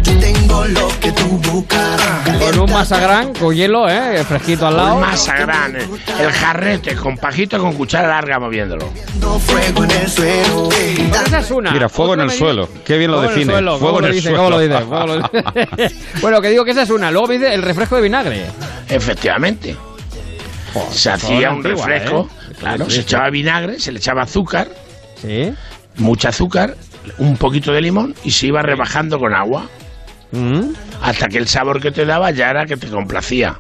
yo 0.02 0.20
tengo 0.20 0.66
lo 0.66 0.88
que 1.00 1.12
tú 1.12 1.28
buscas. 1.52 2.02
Con 2.40 2.60
un 2.60 2.72
masagrán 2.72 3.34
con 3.36 3.54
hielo, 3.54 3.88
eh, 3.88 4.24
fresquito 4.24 4.68
al 4.68 4.78
lado. 4.78 4.96
Un 4.96 5.02
masagrán, 5.02 5.76
eh, 5.76 5.88
el 6.20 6.32
jarrete 6.32 6.96
con 6.96 7.16
pajito 7.18 7.60
con 7.60 7.74
cuchara 7.74 8.08
larga 8.08 8.40
moviéndolo. 8.40 8.90
fuego 9.40 9.84
en 9.84 9.92
el 9.92 10.10
suelo. 10.10 10.70
Pero 10.70 11.26
esa 11.28 11.40
es 11.40 11.52
una. 11.52 11.72
Mira, 11.72 11.90
fuego 11.90 12.16
en 12.16 12.22
el 12.22 12.28
me 12.28 12.34
suelo, 12.34 12.70
qué 12.84 12.98
bien 12.98 13.12
lo 13.12 13.18
Fuego 13.18 13.30
en 13.30 13.34
el 13.34 13.36
define, 13.36 13.54
suelo, 13.54 13.78
fuego 13.78 13.96
¿cómo 13.96 14.08
en 14.08 14.14
el 14.14 14.22
suelo. 14.22 14.38
¿Cómo 14.38 14.50
lo 14.50 14.60
dice? 14.60 14.80
¿Cómo 14.82 15.06
lo 15.06 15.16
dice? 15.16 15.96
bueno, 16.22 16.42
que 16.42 16.50
digo 16.50 16.66
que 16.66 16.72
esa 16.72 16.82
es 16.82 16.90
una. 16.90 17.12
Luego 17.12 17.28
dice 17.28 17.54
el 17.54 17.62
refresco 17.62 17.98
de 17.98 18.02
vinagre. 18.02 18.46
Efectivamente. 18.90 19.76
Se 20.92 21.10
hacía 21.12 21.52
un 21.52 21.58
antigua, 21.66 21.86
refresco, 21.88 22.30
¿eh? 22.52 22.54
claro, 22.60 22.90
se 22.90 23.02
echaba 23.02 23.30
vinagre, 23.30 23.80
se 23.80 23.92
le 23.92 24.00
echaba 24.00 24.24
azúcar, 24.24 24.68
Sí. 25.22 25.54
mucha 25.98 26.30
azúcar, 26.30 26.76
un 27.18 27.38
poquito 27.38 27.72
de 27.72 27.82
limón 27.82 28.16
y 28.24 28.32
se 28.32 28.48
iba 28.48 28.62
rebajando 28.62 29.20
con 29.20 29.34
agua. 29.34 29.70
Mm. 30.32 30.70
Hasta 31.02 31.28
que 31.28 31.38
el 31.38 31.48
sabor 31.48 31.80
que 31.82 31.92
te 31.92 32.06
daba 32.06 32.32
ya 32.32 32.50
era 32.50 32.66
que 32.66 32.76
te 32.78 32.88
complacía. 32.88 33.60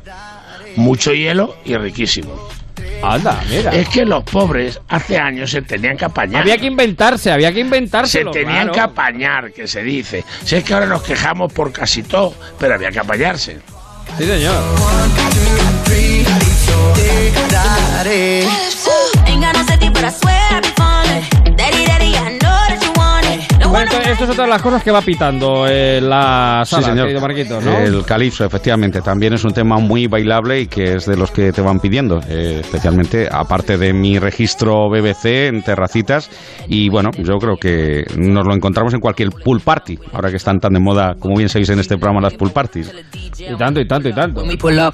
Mucho 0.75 1.13
hielo 1.13 1.55
y 1.65 1.75
riquísimo. 1.77 2.49
Anda, 3.03 3.39
mira. 3.49 3.71
Es 3.75 3.89
que 3.89 4.05
los 4.05 4.23
pobres 4.23 4.79
hace 4.87 5.17
años 5.19 5.51
se 5.51 5.61
tenían 5.61 5.97
que 5.97 6.05
apañar. 6.05 6.41
Había 6.41 6.57
que 6.57 6.65
inventarse, 6.65 7.31
había 7.31 7.49
que 7.49 7.55
se 7.55 7.61
inventárselo. 7.61 8.31
tenían 8.31 8.69
claro. 8.69 8.71
que 8.73 8.79
apañar, 8.79 9.51
que 9.53 9.67
se 9.67 9.83
dice. 9.83 10.23
Si 10.43 10.55
es 10.55 10.63
que 10.63 10.73
ahora 10.73 10.85
nos 10.87 11.03
quejamos 11.03 11.51
por 11.53 11.71
casi 11.71 12.01
todo, 12.01 12.33
pero 12.57 12.73
había 12.75 12.91
que 12.91 12.99
apañarse. 12.99 13.59
Sí, 14.17 14.23
señor. 14.25 14.55
Ain't 19.27 19.41
got 19.41 19.55
no 19.55 19.63
safety, 19.63 19.89
but 19.89 20.03
I 20.03 20.09
swear 20.09 20.39
I 20.51 20.59
be 20.61 20.69
falling. 20.77 21.55
Bueno, 23.73 23.89
esto, 23.91 24.07
esto 24.11 24.23
es 24.25 24.29
otra 24.29 24.43
de 24.43 24.49
las 24.51 24.61
cosas 24.61 24.83
que 24.83 24.91
va 24.91 25.01
pitando 25.01 25.67
en 25.67 26.07
la 26.07 26.61
Sí, 26.63 26.75
sala, 26.75 26.87
señor. 26.89 27.05
querido 27.07 27.21
Marquitos, 27.21 27.63
¿no? 27.65 27.75
El 27.79 28.05
calipso, 28.05 28.45
efectivamente, 28.45 29.01
también 29.01 29.33
es 29.33 29.43
un 29.45 29.51
tema 29.51 29.79
muy 29.79 30.05
bailable 30.05 30.61
y 30.61 30.67
que 30.67 30.93
es 30.93 31.07
de 31.07 31.17
los 31.17 31.31
que 31.31 31.51
te 31.51 31.59
van 31.63 31.79
pidiendo, 31.79 32.19
eh, 32.29 32.59
especialmente 32.61 33.27
aparte 33.31 33.79
de 33.79 33.91
mi 33.91 34.19
registro 34.19 34.89
BBC 34.91 35.47
en 35.47 35.63
terracitas. 35.63 36.29
Y 36.67 36.89
bueno, 36.89 37.09
yo 37.17 37.39
creo 37.39 37.55
que 37.57 38.03
nos 38.15 38.45
lo 38.45 38.53
encontramos 38.53 38.93
en 38.93 38.99
cualquier 38.99 39.29
pool 39.31 39.59
party, 39.59 39.97
ahora 40.13 40.29
que 40.29 40.37
están 40.37 40.59
tan 40.59 40.73
de 40.73 40.79
moda, 40.79 41.15
como 41.17 41.35
bien 41.35 41.49
sabéis 41.49 41.69
en 41.71 41.79
este 41.79 41.97
programa, 41.97 42.21
las 42.21 42.35
pool 42.35 42.51
parties. 42.51 42.93
Y 43.39 43.55
tanto, 43.57 43.79
y 43.81 43.87
tanto, 43.87 44.07
y 44.07 44.13
tanto. 44.13 44.43
Bueno, 44.61 44.91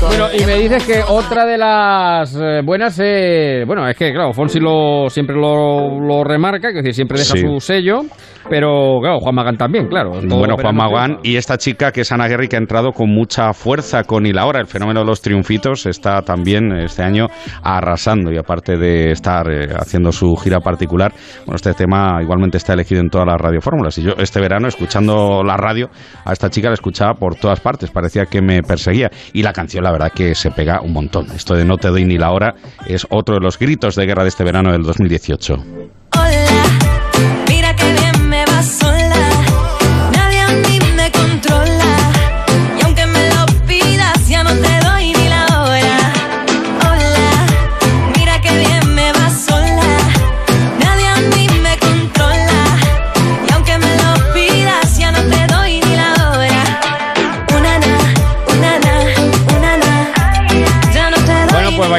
Bueno, 0.00 0.28
y 0.32 0.44
me 0.44 0.58
dices 0.58 0.84
que 0.84 1.02
otra 1.08 1.44
de 1.44 1.58
las 1.58 2.36
eh, 2.36 2.60
buenas, 2.64 3.00
eh, 3.02 3.64
bueno, 3.66 3.88
es 3.88 3.96
que 3.96 4.12
claro, 4.12 4.32
Fonsi 4.32 4.60
lo, 4.60 5.10
siempre 5.10 5.34
lo, 5.34 5.98
lo 6.00 6.22
que 6.60 6.72
decir, 6.72 6.94
siempre 6.94 7.18
deja 7.18 7.34
Sí. 7.34 7.40
su 7.40 7.60
sello, 7.60 8.02
pero 8.48 8.98
claro, 9.00 9.20
Juan 9.20 9.34
Magán 9.34 9.56
también, 9.56 9.86
claro. 9.88 10.10
Bueno, 10.10 10.56
Juan 10.60 10.76
Magán 10.76 11.18
y 11.22 11.36
esta 11.36 11.56
chica 11.56 11.92
que 11.92 12.02
es 12.02 12.12
Ana 12.12 12.28
Guerri 12.28 12.48
que 12.48 12.56
ha 12.56 12.58
entrado 12.58 12.92
con 12.92 13.10
mucha 13.10 13.52
fuerza 13.52 14.04
con 14.04 14.26
Y 14.26 14.32
la 14.32 14.46
hora, 14.46 14.60
el 14.60 14.66
fenómeno 14.66 15.00
de 15.00 15.06
los 15.06 15.20
triunfitos 15.22 15.86
está 15.86 16.22
también 16.22 16.72
este 16.72 17.02
año 17.02 17.26
arrasando 17.62 18.32
y 18.32 18.38
aparte 18.38 18.76
de 18.76 19.10
estar 19.12 19.50
eh, 19.50 19.68
haciendo 19.76 20.12
su 20.12 20.34
gira 20.36 20.60
particular, 20.60 21.12
bueno, 21.46 21.56
este 21.56 21.74
tema 21.74 22.18
igualmente 22.22 22.58
está 22.58 22.72
elegido 22.74 23.00
en 23.00 23.08
todas 23.08 23.26
las 23.26 23.40
radiofórmulas 23.40 23.96
y 23.98 24.02
yo 24.02 24.12
este 24.18 24.40
verano 24.40 24.68
escuchando 24.68 25.42
la 25.44 25.56
radio 25.56 25.88
a 26.24 26.32
esta 26.32 26.50
chica 26.50 26.68
la 26.68 26.74
escuchaba 26.74 27.14
por 27.14 27.36
todas 27.36 27.60
partes, 27.60 27.90
parecía 27.90 28.26
que 28.26 28.42
me 28.42 28.62
perseguía 28.62 29.10
y 29.32 29.42
la 29.42 29.52
canción 29.52 29.84
la 29.84 29.92
verdad 29.92 30.12
que 30.14 30.34
se 30.34 30.50
pega 30.50 30.80
un 30.82 30.92
montón. 30.92 31.26
Esto 31.34 31.54
de 31.54 31.64
No 31.64 31.76
te 31.76 31.88
doy 31.88 32.04
ni 32.04 32.18
la 32.18 32.32
hora 32.32 32.54
es 32.86 33.06
otro 33.10 33.36
de 33.36 33.40
los 33.40 33.58
gritos 33.58 33.94
de 33.96 34.06
guerra 34.06 34.22
de 34.22 34.28
este 34.28 34.44
verano 34.44 34.72
del 34.72 34.82
2018. 34.82 36.01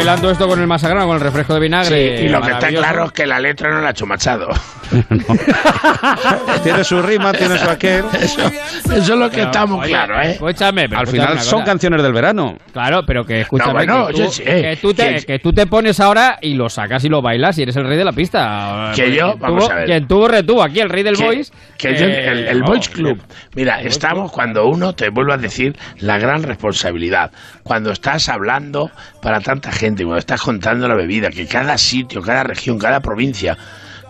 Bailando 0.04 0.30
esto 0.32 0.48
con 0.50 0.60
el 0.60 0.68
masagrano, 0.68 1.06
con 1.08 1.16
el 1.16 1.22
refresco 1.22 1.54
de 1.54 1.60
Sí, 1.60 1.64
vinagre. 1.64 2.22
y 2.24 2.28
lo 2.28 2.42
que 2.42 2.52
está 2.52 2.68
claro 2.68 3.06
es 3.06 3.12
que 3.14 3.26
la 3.26 3.40
letra 3.40 3.72
no 3.72 3.80
la 3.80 3.88
ha 3.88 3.92
hecho 3.92 4.06
Machado. 4.06 4.50
tiene 6.64 6.84
su 6.84 7.02
rima, 7.02 7.32
tiene 7.32 7.58
su 7.58 7.70
aquel. 7.70 8.04
Eso, 8.20 8.42
eso 8.42 8.92
es 8.96 9.10
lo 9.10 9.30
que 9.30 9.38
Pero, 9.38 9.46
está 9.48 9.66
muy 9.66 9.80
oye, 9.80 9.90
claro, 9.90 10.22
¿eh? 10.22 10.32
Escúchame, 10.32 10.90
pero 10.90 11.00
Al 11.02 11.08
final 11.08 11.40
son 11.40 11.64
canciones 11.64 12.04
del 12.04 12.12
verano. 12.14 12.58
Claro, 12.74 13.04
pero 13.06 13.24
que 13.24 13.42
escúchame, 13.42 13.74
bueno, 13.74 14.08
que, 14.08 14.14
yo 14.18 14.26
tú, 14.26 14.32
sé, 14.32 14.44
que, 14.44 14.78
tú 14.82 14.94
te, 14.94 15.16
que- 15.16 15.26
que 15.26 15.40
tú 15.40 15.52
te 15.54 15.66
pones 15.68 16.00
ahora 16.00 16.38
y 16.42 16.54
lo 16.56 16.70
sacas 16.70 17.04
y 17.06 17.10
lo 17.10 17.22
bailas 17.22 17.58
y 17.58 17.64
eres 17.64 17.76
el 17.78 17.86
rey 17.86 17.98
de 17.98 18.04
la 18.06 18.12
pista. 18.12 18.92
Que 18.96 19.14
yo, 19.16 19.30
quien 19.32 19.40
vamos 19.40 19.64
tuvo- 19.64 19.72
a 19.72 19.76
ver. 19.76 19.86
Quien 19.86 20.08
tuvo 20.08 20.28
retuvo 20.28 20.64
aquí, 20.64 20.80
el 20.82 20.90
rey 20.90 21.04
del 21.04 21.16
que, 21.18 21.24
voice. 21.24 21.54
que 21.78 21.96
yo- 21.96 22.06
eh, 22.06 22.28
el, 22.28 22.48
el 22.48 22.60
no, 22.60 22.66
Boys 22.68 22.90
Club. 22.90 23.22
Mira, 23.56 23.82
estamos 23.82 24.32
cuando 24.32 24.66
uno 24.68 24.94
te 24.94 25.10
vuelve 25.10 25.34
a 25.34 25.38
decir 25.38 25.76
la 26.00 26.18
gran 26.18 26.44
responsabilidad. 26.44 27.32
Cuando 27.64 27.92
estás 27.92 28.28
hablando 28.30 28.92
para 29.22 29.40
tanta 29.40 29.72
gente, 29.72 29.93
cuando 29.96 30.18
estás 30.18 30.42
contando 30.42 30.88
la 30.88 30.96
bebida, 30.96 31.30
que 31.30 31.48
cada 31.48 31.78
sitio, 31.78 32.22
cada 32.22 32.44
región, 32.44 32.80
cada 32.80 33.00
provincia, 33.02 33.58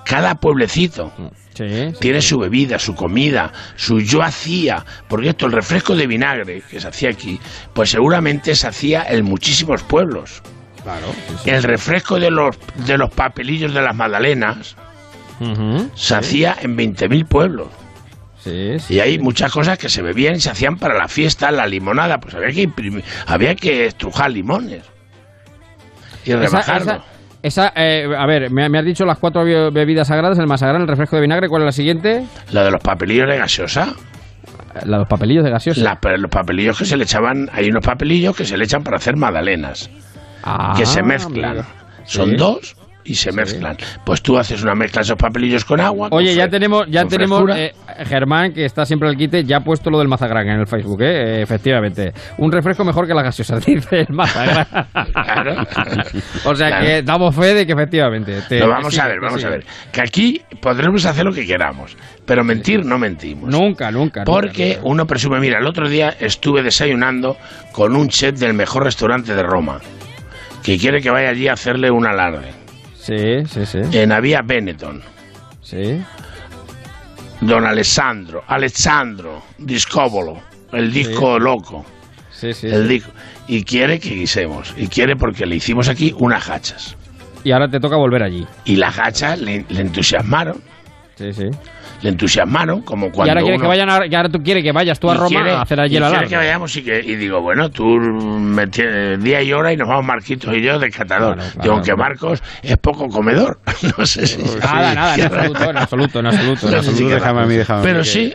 cada 0.05 0.35
pueblecito 0.35 1.11
Sí, 1.55 1.69
sí. 1.69 1.93
tiene 1.99 2.21
su 2.21 2.39
bebida, 2.39 2.79
su 2.79 2.95
comida, 2.95 3.51
su 3.75 3.99
yo 3.99 4.23
hacía. 4.23 4.85
Porque 5.07 5.29
esto, 5.29 5.45
el 5.45 5.51
refresco 5.51 5.95
de 5.95 6.07
vinagre 6.07 6.63
que 6.69 6.79
se 6.79 6.87
hacía 6.87 7.09
aquí, 7.09 7.39
pues 7.73 7.91
seguramente 7.91 8.55
se 8.55 8.67
hacía 8.67 9.05
en 9.07 9.25
muchísimos 9.25 9.83
pueblos. 9.83 10.41
Claro. 10.81 11.07
El 11.45 11.63
refresco 11.63 12.19
de 12.19 12.31
los, 12.31 12.57
de 12.85 12.97
los 12.97 13.11
papelillos 13.11 13.73
de 13.73 13.81
las 13.81 13.95
magdalenas 13.95 14.75
se 15.95 16.15
hacía 16.15 16.55
en 16.61 16.77
20.000 16.77 17.27
pueblos. 17.27 17.67
Sí, 18.43 18.77
sí. 18.79 18.95
Y 18.95 18.99
hay 18.99 19.19
muchas 19.19 19.51
cosas 19.51 19.77
que 19.77 19.87
se 19.87 20.01
bebían 20.01 20.35
y 20.35 20.39
se 20.41 20.49
hacían 20.49 20.77
para 20.77 20.97
la 20.97 21.07
fiesta, 21.07 21.51
la 21.51 21.65
limonada, 21.65 22.19
pues 22.19 22.35
había 22.35 22.51
que 22.51 22.61
imprimir, 22.63 23.03
había 23.25 23.55
que 23.55 23.85
estrujar 23.85 24.31
limones 24.31 24.83
y 26.25 26.33
rebajarlo. 26.33 26.91
esa- 26.91 27.03
esa, 27.41 27.73
eh, 27.75 28.07
a 28.17 28.25
ver, 28.25 28.49
me, 28.51 28.69
me 28.69 28.79
has 28.79 28.85
dicho 28.85 29.05
las 29.05 29.17
cuatro 29.17 29.43
be- 29.43 29.69
bebidas 29.69 30.07
sagradas, 30.07 30.39
el 30.39 30.47
masagrán, 30.47 30.81
el 30.81 30.87
refresco 30.87 31.17
de 31.17 31.21
vinagre, 31.23 31.49
¿cuál 31.49 31.63
es 31.63 31.65
la 31.65 31.71
siguiente? 31.73 32.25
La 32.51 32.63
de 32.63 32.71
los 32.71 32.81
papelillos 32.81 33.27
de 33.27 33.37
gaseosa, 33.37 33.93
La 34.75 34.79
de 34.81 34.97
los 34.99 35.07
papelillos 35.07 35.43
de 35.43 35.49
gaseosa. 35.51 35.81
la- 36.01 36.17
los 36.17 36.31
papelillos 36.31 36.77
que 36.77 36.85
se 36.85 36.95
le 36.95 37.03
echaban, 37.03 37.49
hay 37.53 37.69
unos 37.69 37.85
papelillos 37.85 38.35
que 38.35 38.45
se 38.45 38.57
le 38.57 38.63
echan 38.63 38.83
para 38.83 38.95
hacer 38.97 39.17
magdalenas, 39.17 39.89
Ah, 40.43 40.73
que 40.77 40.85
se 40.85 41.03
mezclan. 41.03 41.65
Son 42.05 42.29
Sí. 42.31 42.35
dos 42.37 42.75
y 43.05 43.15
se 43.15 43.31
mezclan. 43.31 43.77
Pues 44.05 44.21
tú 44.21 44.37
haces 44.37 44.63
una 44.63 44.75
mezcla 44.75 44.99
de 44.99 45.03
esos 45.03 45.17
papelillos 45.17 45.65
con 45.65 45.79
agua. 45.79 46.09
con 46.09 46.17
Oye, 46.19 46.33
ya 46.35 46.47
tenemos, 46.47 46.85
ya 46.89 47.05
tenemos 47.05 47.43
eh, 47.55 47.73
Germán, 48.05 48.53
que 48.53 48.65
está 48.65 48.85
siempre 48.85 49.09
al 49.09 49.17
quite, 49.17 49.43
ya 49.43 49.57
ha 49.57 49.63
puesto 49.63 49.89
lo 49.89 49.99
del 49.99 50.07
mazagran 50.07 50.47
en 50.49 50.59
el 50.61 50.67
Facebook, 50.67 51.01
¿eh? 51.01 51.39
Eh, 51.39 51.41
efectivamente. 51.41 52.13
Un 52.37 52.51
refresco 52.51 52.83
mejor 52.83 53.07
que 53.07 53.13
la 53.13 53.21
gaseosa, 53.23 53.57
dice 53.65 54.01
el 54.01 54.13
mazagran. 54.13 54.67
o 56.45 56.55
sea 56.55 56.67
Claro. 56.69 56.85
que 56.85 57.01
damos 57.03 57.35
fe 57.35 57.53
de 57.53 57.65
que 57.65 57.73
efectivamente. 57.73 58.41
te- 58.47 58.61
vamos 58.65 58.97
a 58.97 59.07
ver, 59.07 59.19
vamos 59.19 59.43
a 59.43 59.49
ver. 59.49 59.65
Que 59.91 60.01
aquí 60.01 60.41
podremos 60.61 61.05
hacer 61.05 61.25
lo 61.25 61.31
que 61.33 61.45
queramos, 61.45 61.95
pero 62.25 62.43
mentir 62.43 62.85
no 62.85 62.97
mentimos. 62.97 63.49
Nunca, 63.49 63.91
nunca. 63.91 64.23
Porque 64.23 64.79
uno 64.83 65.05
presume, 65.05 65.39
mira, 65.39 65.59
el 65.59 65.67
otro 65.67 65.89
día 65.89 66.15
estuve 66.19 66.63
desayunando 66.63 67.37
con 67.71 67.95
un 67.95 68.07
chef 68.09 68.39
del 68.39 68.53
mejor 68.53 68.83
restaurante 68.83 69.35
de 69.35 69.43
Roma, 69.43 69.79
que 70.63 70.77
quiere 70.77 71.01
que 71.01 71.09
vaya 71.09 71.29
allí 71.29 71.47
a 71.47 71.53
hacerle 71.53 71.91
un 71.91 72.05
alarde. 72.07 72.62
Sí, 73.03 73.45
sí, 73.49 73.65
sí. 73.65 73.79
En 73.91 74.13
Avia 74.13 74.41
Benetton. 74.41 75.01
Sí. 75.61 76.01
Don 77.41 77.65
Alessandro, 77.65 78.43
Alessandro 78.47 79.43
Discóbolo, 79.57 80.41
el 80.71 80.89
disco 80.93 81.37
loco. 81.37 81.85
Sí, 82.31 82.53
sí. 82.53 82.67
El 82.67 82.83
sí. 82.83 82.93
disco. 82.93 83.11
Y 83.49 83.65
quiere 83.65 83.99
que 83.99 84.11
guisemos. 84.11 84.73
Y 84.77 84.87
quiere 84.87 85.17
porque 85.17 85.45
le 85.45 85.57
hicimos 85.57 85.89
aquí 85.89 86.15
unas 86.17 86.49
hachas. 86.49 86.95
Y 87.43 87.51
ahora 87.51 87.67
te 87.67 87.81
toca 87.81 87.97
volver 87.97 88.23
allí. 88.23 88.47
Y 88.63 88.77
las 88.77 88.97
hachas 88.97 89.37
le, 89.41 89.65
le 89.67 89.81
entusiasmaron. 89.81 90.61
Sí, 91.15 91.31
sí. 91.31 91.43
Le 92.01 92.09
entusiasmaron, 92.09 92.81
como 92.81 93.07
y 93.07 93.11
cuando. 93.11 93.31
ahora 93.31 93.41
quieres 93.41 93.59
uno- 93.59 93.63
que 93.63 93.67
vayan 93.69 93.89
a- 93.89 94.05
y 94.07 94.15
ahora 94.15 94.29
tú 94.29 94.41
quieres 94.41 94.63
que 94.63 94.71
vayas 94.71 94.99
tú 94.99 95.09
a 95.11 95.13
y 95.13 95.17
Roma 95.17 95.29
quiere- 95.29 95.51
a 95.51 95.61
hacer 95.61 95.79
allí 95.79 95.93
y 95.93 95.97
alarde. 95.97 96.27
que 96.27 96.35
vayamos 96.35 96.75
y, 96.75 96.83
que, 96.83 96.99
y 96.99 97.15
digo, 97.15 97.39
bueno, 97.41 97.69
tú 97.69 97.85
me 97.85 98.65
tienes 98.67 99.23
día 99.23 99.41
y 99.43 99.53
hora 99.53 99.71
y 99.71 99.77
nos 99.77 99.87
vamos 99.87 100.05
Marquitos 100.05 100.53
y 100.55 100.61
yo 100.63 100.79
de 100.79 100.89
catador. 100.89 101.35
Claro, 101.35 101.49
Digo, 101.49 101.61
claro. 101.61 101.73
aunque 101.73 101.95
Marcos 101.95 102.43
es 102.63 102.77
poco 102.77 103.07
comedor. 103.09 103.59
no 103.97 104.05
sé 104.05 104.25
si. 104.25 104.41
Nada, 104.41 104.95
nada, 104.95 105.15
en 105.15 105.21
absoluto, 105.25 105.69
en 105.69 105.77
absoluto, 105.77 106.19
en 106.19 106.25
absoluto. 106.27 106.67
en. 106.67 107.81
Pero 107.83 108.03
sí, 108.03 108.33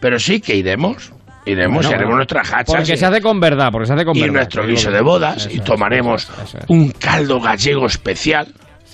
pero 0.00 0.18
sí 0.18 0.40
que 0.40 0.56
iremos. 0.56 1.12
Iremos 1.44 1.74
Bueno, 1.78 1.90
y 1.90 1.92
haremos 1.94 2.04
bueno. 2.10 2.16
nuestras 2.18 2.52
hachas. 2.52 2.64
Porque 2.76 2.92
y- 2.92 2.96
se 2.96 3.04
hace 3.04 3.20
con 3.20 3.40
verdad, 3.40 3.68
porque 3.72 3.86
se 3.88 3.94
hace 3.94 4.04
con 4.04 4.16
y 4.16 4.20
verdad. 4.20 4.34
nuestro 4.34 4.62
que 4.62 4.68
es 4.74 4.78
guiso 4.78 4.92
de 4.92 5.00
bodas 5.00 5.38
eso 5.46 5.50
y 5.50 5.58
tomaremos 5.58 6.22
eso 6.22 6.42
eso 6.44 6.58
un 6.68 6.90
caldo 6.92 7.40
gallego 7.40 7.86
especial. 7.86 8.46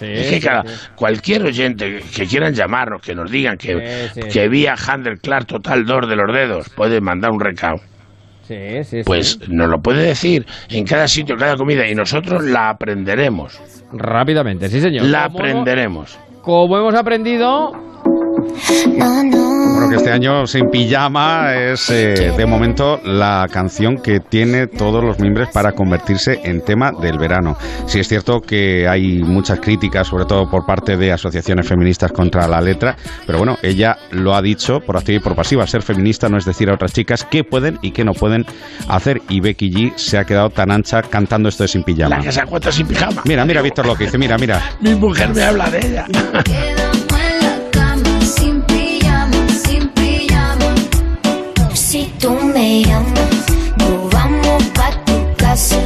Es 0.07 0.29
que 0.29 0.35
sí, 0.37 0.41
cada, 0.41 0.62
sí. 0.62 0.75
cualquier 0.95 1.43
oyente 1.45 2.01
que 2.15 2.27
quieran 2.27 2.55
llamarnos, 2.55 3.03
que 3.03 3.15
nos 3.15 3.31
digan 3.31 3.57
que, 3.57 4.09
Sí, 4.15 4.20
sí. 4.23 4.29
que 4.29 4.49
vía 4.49 4.75
Handel 4.75 5.19
Clark 5.20 5.47
Total 5.47 5.85
2 5.85 6.09
de 6.09 6.16
los 6.16 6.33
dedos, 6.35 6.69
puede 6.70 7.01
mandar 7.01 7.31
un 7.31 7.41
recado. 7.41 7.81
Sí, 8.47 8.83
sí, 8.85 9.03
Pues 9.05 9.39
nos 9.49 9.69
lo 9.69 9.79
puede 9.81 10.03
decir 10.05 10.47
en 10.70 10.85
cada 10.87 11.07
sitio, 11.07 11.37
cada 11.37 11.57
comida, 11.57 11.87
y 11.87 11.95
nosotros 11.95 12.43
la 12.45 12.70
aprenderemos. 12.70 13.61
Rápidamente, 13.93 14.69
sí, 14.70 14.81
señor. 14.81 15.05
La 15.05 15.25
Como- 15.27 15.39
aprenderemos. 15.41 16.19
Como 16.41 16.79
hemos 16.79 16.95
aprendido, 16.95 17.73
Bueno, 18.97 19.57
que 19.89 19.97
este 19.97 20.10
año 20.10 20.47
Sin 20.47 20.69
Pijama 20.70 21.55
es 21.55 21.89
eh, 21.90 22.32
de 22.36 22.47
momento 22.47 23.01
la 23.05 23.47
canción 23.51 23.97
que 23.97 24.20
tiene 24.20 24.66
todos 24.66 25.02
los 25.02 25.19
miembros 25.19 25.48
para 25.52 25.73
convertirse 25.73 26.40
en 26.44 26.60
tema 26.60 26.90
del 27.01 27.19
verano. 27.19 27.56
Sí 27.86 27.98
es 27.98 28.09
cierto 28.09 28.40
que 28.40 28.86
hay 28.86 29.23
muchas 29.23 29.60
críticas, 29.60 30.09
sobre 30.09 30.27
todo 30.27 30.51
por 30.51 30.66
parte 30.66 30.97
de 30.97 31.12
asociaciones 31.12 31.66
feministas 31.66 32.12
contra 32.12 32.47
la 32.47 32.60
letra, 32.60 32.97
pero 33.27 33.39
bueno, 33.39 33.56
ella 33.62 33.97
lo 34.10 34.35
ha 34.35 34.43
dicho 34.43 34.81
por 34.81 34.97
activa 34.97 35.16
y 35.16 35.20
por 35.20 35.35
pasiva. 35.35 35.66
Ser 35.66 35.82
feminista 35.82 36.28
no 36.28 36.36
es 36.36 36.44
decir 36.44 36.69
a 36.70 36.74
otras 36.74 36.93
chicas 36.93 37.27
qué 37.31 37.44
pueden 37.44 37.78
y 37.81 37.93
qué 37.93 38.05
no 38.05 38.12
pueden 38.12 38.44
hacer. 38.89 39.23
Y 39.28 39.40
Becky 39.40 39.70
G 39.70 39.93
se 39.97 40.19
ha 40.19 40.24
quedado 40.24 40.51
tan 40.51 40.70
ancha 40.70 41.02
cantando 41.02 41.48
esto 41.48 41.65
de 41.65 41.69
Sin 41.69 41.82
Pijama. 41.82 42.16
La 42.16 42.23
que 42.23 42.32
se 42.32 42.40
acuesta 42.40 42.70
sin 42.73 42.86
pijama. 42.86 43.23
Mira, 43.24 43.44
mira, 43.44 43.62
Víctor 43.62 43.86
lo 43.86 43.97
que 43.97 44.05
dice, 44.05 44.19
mira, 44.19 44.36
mira. 44.36 44.60
Mi 44.81 44.94
mujer 44.94 45.35
me 45.35 45.43
habla 45.43 45.70
de 45.70 45.78
ella. 45.78 46.06
tú 52.20 52.31
me 52.55 52.82
llamas, 52.82 53.47
nos 53.78 54.11
vamos 54.12 54.65
pa' 54.74 54.90
tu 55.05 55.35
casa. 55.36 55.77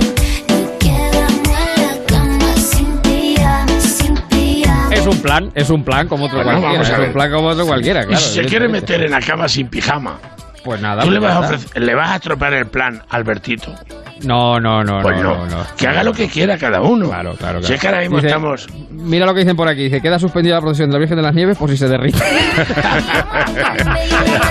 Nos 0.49 0.71
quedamos 0.79 1.49
en 1.49 1.83
la 1.87 2.07
cama 2.07 2.55
sin 2.57 2.99
pijama, 2.99 3.81
sin 3.81 4.15
pijama. 4.29 4.95
es 4.95 5.07
un 5.07 5.19
plan, 5.23 5.51
es 5.55 5.71
un 5.71 5.85
plan 5.85 6.09
como 6.09 6.27
otro 6.27 6.43
Bueno, 6.43 6.61
cualquiera. 6.61 6.83
Es 6.85 6.99
ver. 6.99 7.07
un 7.09 7.13
plan 7.13 7.31
como 7.33 7.49
otro 7.49 7.67
cualquiera, 7.67 8.03
y 8.03 8.07
claro. 8.07 8.21
si 8.23 8.35
se 8.35 8.45
quiere 8.45 8.69
meter 8.69 9.03
en 9.03 9.11
la 9.11 9.21
cama 9.21 9.49
sin 9.49 9.69
pijama, 9.69 10.19
Pues 10.65 10.81
nada, 10.81 11.03
tú 11.03 11.11
le 11.11 11.19
pues 11.21 11.35
vas, 11.35 11.43
a 11.45 11.55
ofrecer- 11.55 11.81
le 11.83 11.95
vas 11.95 12.11
a 12.11 12.15
estropear 12.17 12.55
el 12.55 12.67
plan 12.67 13.03
Albertito. 13.09 13.75
No, 14.25 14.61
no, 14.61 14.85
no, 14.85 15.01
Pues 15.03 15.17
no, 15.17 15.23
no, 15.23 15.47
no, 15.47 15.59
no. 15.59 15.67
que 15.77 15.87
haga 15.89 16.03
lo 16.05 16.13
que 16.13 16.29
quiera 16.29 16.57
cada 16.59 16.81
uno. 16.81 17.09
Claro, 17.09 17.35
claro, 17.35 17.63
Si 17.63 17.73
es 17.75 17.81
que 17.81 17.89
ahora 17.89 18.01
mismo 18.01 18.17
Dice- 18.17 18.29
estamos. 18.29 18.67
Mira 18.91 19.27
lo 19.27 19.35
que 19.35 19.41
dicen 19.41 19.57
por 19.57 19.67
aquí. 19.69 19.85
Dice, 19.85 20.01
queda 20.01 20.19
suspendida 20.19 20.55
la 20.57 20.61
procesión 20.61 20.91
de 20.91 20.95
la 20.95 20.99
Virgen 21.01 21.17
de 21.17 21.23
las 21.23 21.35
Nieves 21.35 21.57
por 21.59 21.69
si 21.71 21.77
se 21.77 21.89
derrite. 21.89 22.19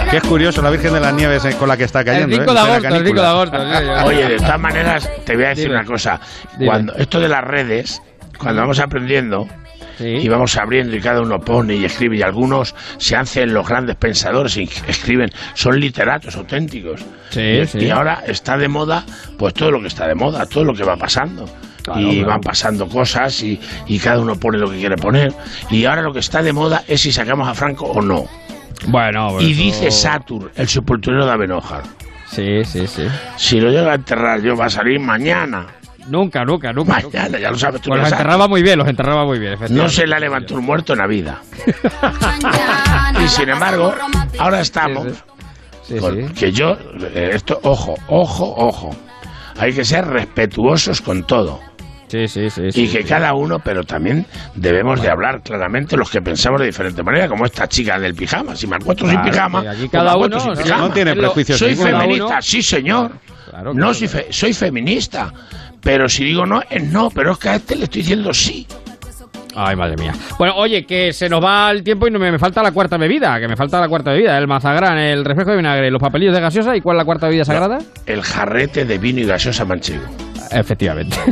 Que 0.09 0.17
es 0.17 0.23
curioso 0.23 0.61
la 0.61 0.69
Virgen 0.69 0.93
de 0.93 0.99
las 0.99 1.13
Nieves 1.13 1.43
con 1.55 1.67
la 1.69 1.77
que 1.77 1.85
está 1.85 2.03
cayendo. 2.03 2.27
El 2.35 2.41
5 2.41 2.51
¿eh? 2.51 2.53
de 2.53 2.59
agosto, 2.59 2.87
el 2.95 3.05
5 3.07 3.21
de 3.21 3.27
agosto. 3.27 3.57
Oye, 4.05 4.27
de 4.27 4.37
todas 4.37 4.59
maneras, 4.59 5.09
te 5.25 5.35
voy 5.35 5.45
a 5.45 5.49
decir 5.49 5.65
Dime. 5.65 5.75
una 5.77 5.85
cosa. 5.85 6.19
Dime. 6.57 6.65
Cuando 6.65 6.95
esto 6.95 7.19
de 7.19 7.29
las 7.29 7.43
redes, 7.43 8.01
cuando 8.37 8.61
vamos 8.61 8.79
aprendiendo 8.79 9.47
Sí. 10.01 10.07
y 10.07 10.27
vamos 10.27 10.57
abriendo 10.57 10.95
y 10.95 10.99
cada 10.99 11.21
uno 11.21 11.39
pone 11.39 11.75
y 11.75 11.85
escribe 11.85 12.17
y 12.17 12.21
algunos 12.23 12.73
se 12.97 13.15
hacen 13.15 13.53
los 13.53 13.67
grandes 13.67 13.95
pensadores 13.97 14.57
y 14.57 14.63
escriben, 14.87 15.29
son 15.53 15.79
literatos 15.79 16.35
auténticos. 16.35 17.01
Sí, 17.29 17.39
y, 17.41 17.65
sí. 17.67 17.77
y 17.79 17.89
ahora 17.91 18.23
está 18.25 18.57
de 18.57 18.67
moda, 18.67 19.05
pues 19.37 19.53
todo 19.53 19.69
lo 19.69 19.79
que 19.79 19.87
está 19.87 20.07
de 20.07 20.15
moda, 20.15 20.45
todo 20.47 20.63
lo 20.65 20.73
que 20.73 20.83
va 20.83 20.97
pasando. 20.97 21.45
Claro, 21.83 21.99
y 22.01 22.15
claro. 22.17 22.27
van 22.29 22.41
pasando 22.41 22.87
cosas 22.87 23.41
y, 23.43 23.59
y 23.87 23.97
cada 23.99 24.19
uno 24.19 24.35
pone 24.35 24.57
lo 24.57 24.69
que 24.69 24.77
quiere 24.77 24.95
poner. 24.97 25.33
Y 25.71 25.85
ahora 25.85 26.01
lo 26.01 26.13
que 26.13 26.19
está 26.19 26.41
de 26.43 26.53
moda 26.53 26.83
es 26.87 27.01
si 27.01 27.11
sacamos 27.11 27.47
a 27.47 27.53
Franco 27.53 27.85
o 27.85 28.01
no. 28.01 28.25
Bueno, 28.87 29.39
Y 29.41 29.51
eso- 29.51 29.61
dice 29.61 29.91
Satur, 29.91 30.51
el 30.55 30.67
sepulturero 30.67 31.25
de 31.25 31.31
Abenójar. 31.31 31.83
Sí, 32.27 32.63
sí, 32.65 32.87
sí. 32.87 33.03
Si 33.35 33.59
lo 33.59 33.69
llega 33.69 33.91
a 33.91 33.95
enterrar 33.95 34.41
yo, 34.41 34.55
va 34.55 34.65
a 34.65 34.69
salir 34.69 34.99
mañana. 34.99 35.65
Nunca, 36.07 36.43
nunca, 36.43 36.73
nunca. 36.73 37.01
Mañana, 37.03 37.39
ya 37.39 37.51
lo 37.51 37.57
sabes 37.57 37.81
tú. 37.81 37.89
Pues 37.89 37.97
lo 37.97 38.01
los 38.03 38.09
sabes. 38.09 38.21
enterraba 38.21 38.47
muy 38.47 38.61
bien, 38.63 38.77
los 38.79 38.87
enterraba 38.87 39.25
muy 39.25 39.39
bien. 39.39 39.55
No 39.69 39.87
se 39.89 40.05
le 40.07 40.19
levantó 40.19 40.55
un 40.55 40.65
muerto 40.65 40.93
en 40.93 40.99
la 40.99 41.07
vida. 41.07 41.41
y 43.23 43.27
sin 43.27 43.49
embargo, 43.49 43.93
ahora 44.39 44.61
estamos 44.61 45.07
Sí, 45.83 45.97
con- 45.97 46.29
que 46.33 46.51
yo, 46.51 46.71
eh, 47.13 47.31
esto, 47.33 47.59
ojo, 47.63 47.95
ojo, 48.07 48.53
ojo. 48.57 48.89
Hay 49.57 49.73
que 49.73 49.83
ser 49.83 50.05
respetuosos 50.05 51.01
con 51.01 51.23
todo. 51.23 51.59
Sí, 52.07 52.27
sí, 52.27 52.49
sí. 52.49 52.63
Y 52.67 52.71
sí, 52.71 52.87
que 52.89 53.03
sí. 53.03 53.07
cada 53.07 53.33
uno, 53.33 53.59
pero 53.59 53.83
también 53.83 54.25
debemos 54.55 55.01
de 55.01 55.09
hablar 55.09 55.41
claramente 55.41 55.95
los 55.95 56.09
que 56.09 56.21
pensamos 56.21 56.59
de 56.59 56.67
diferente 56.67 57.01
manera, 57.03 57.27
como 57.29 57.45
esta 57.45 57.67
chica 57.67 57.97
del 57.99 58.13
pijama. 58.15 58.55
Si 58.55 58.67
me 58.67 58.77
sin 58.81 58.95
Claro, 58.95 59.23
pijama, 59.23 59.61
sí, 59.61 59.67
aquí 59.67 59.89
cada 59.89 60.17
uno, 60.17 60.39
sin 60.39 60.53
pijama. 60.53 60.77
no 60.87 60.89
tiene 60.91 61.13
prejuicios 61.15 61.57
Soy 61.57 61.75
feminista, 61.75 62.25
uno- 62.25 62.41
sí 62.41 62.61
señor. 62.61 63.11
Claro, 63.49 63.73
no 63.73 63.77
claro, 63.79 63.93
soy, 63.93 64.07
fe- 64.07 64.27
soy 64.29 64.53
feminista. 64.53 65.31
Pero 65.81 66.07
si 66.07 66.23
digo 66.23 66.45
no, 66.45 66.61
es 66.69 66.83
no. 66.83 67.09
Pero 67.09 67.33
es 67.33 67.37
que 67.37 67.49
a 67.49 67.55
este 67.55 67.75
le 67.75 67.85
estoy 67.85 68.01
diciendo 68.01 68.33
sí. 68.33 68.67
Ay, 69.55 69.75
madre 69.75 69.97
mía. 69.97 70.13
Bueno, 70.37 70.55
oye, 70.55 70.85
que 70.85 71.11
se 71.11 71.27
nos 71.27 71.43
va 71.43 71.71
el 71.71 71.83
tiempo 71.83 72.07
y 72.07 72.11
no 72.11 72.19
me, 72.19 72.31
me 72.31 72.39
falta 72.39 72.63
la 72.63 72.71
cuarta 72.71 72.97
bebida, 72.97 73.37
que 73.39 73.47
me 73.49 73.57
falta 73.57 73.81
la 73.81 73.89
cuarta 73.89 74.11
bebida, 74.11 74.37
el 74.37 74.47
mazagrán, 74.47 74.97
el 74.97 75.25
refresco 75.25 75.51
de 75.51 75.57
vinagre, 75.57 75.91
los 75.91 76.01
papelillos 76.01 76.33
de 76.33 76.39
gaseosa 76.41 76.75
y 76.75 76.81
cuál 76.81 76.95
es 76.95 76.99
la 76.99 77.05
cuarta 77.05 77.27
bebida 77.27 77.43
sagrada? 77.43 77.79
El 78.05 78.21
jarrete 78.21 78.85
de 78.85 78.97
vino 78.97 79.19
y 79.19 79.25
gaseosa 79.25 79.65
manchego. 79.65 80.03
Efectivamente. 80.51 81.17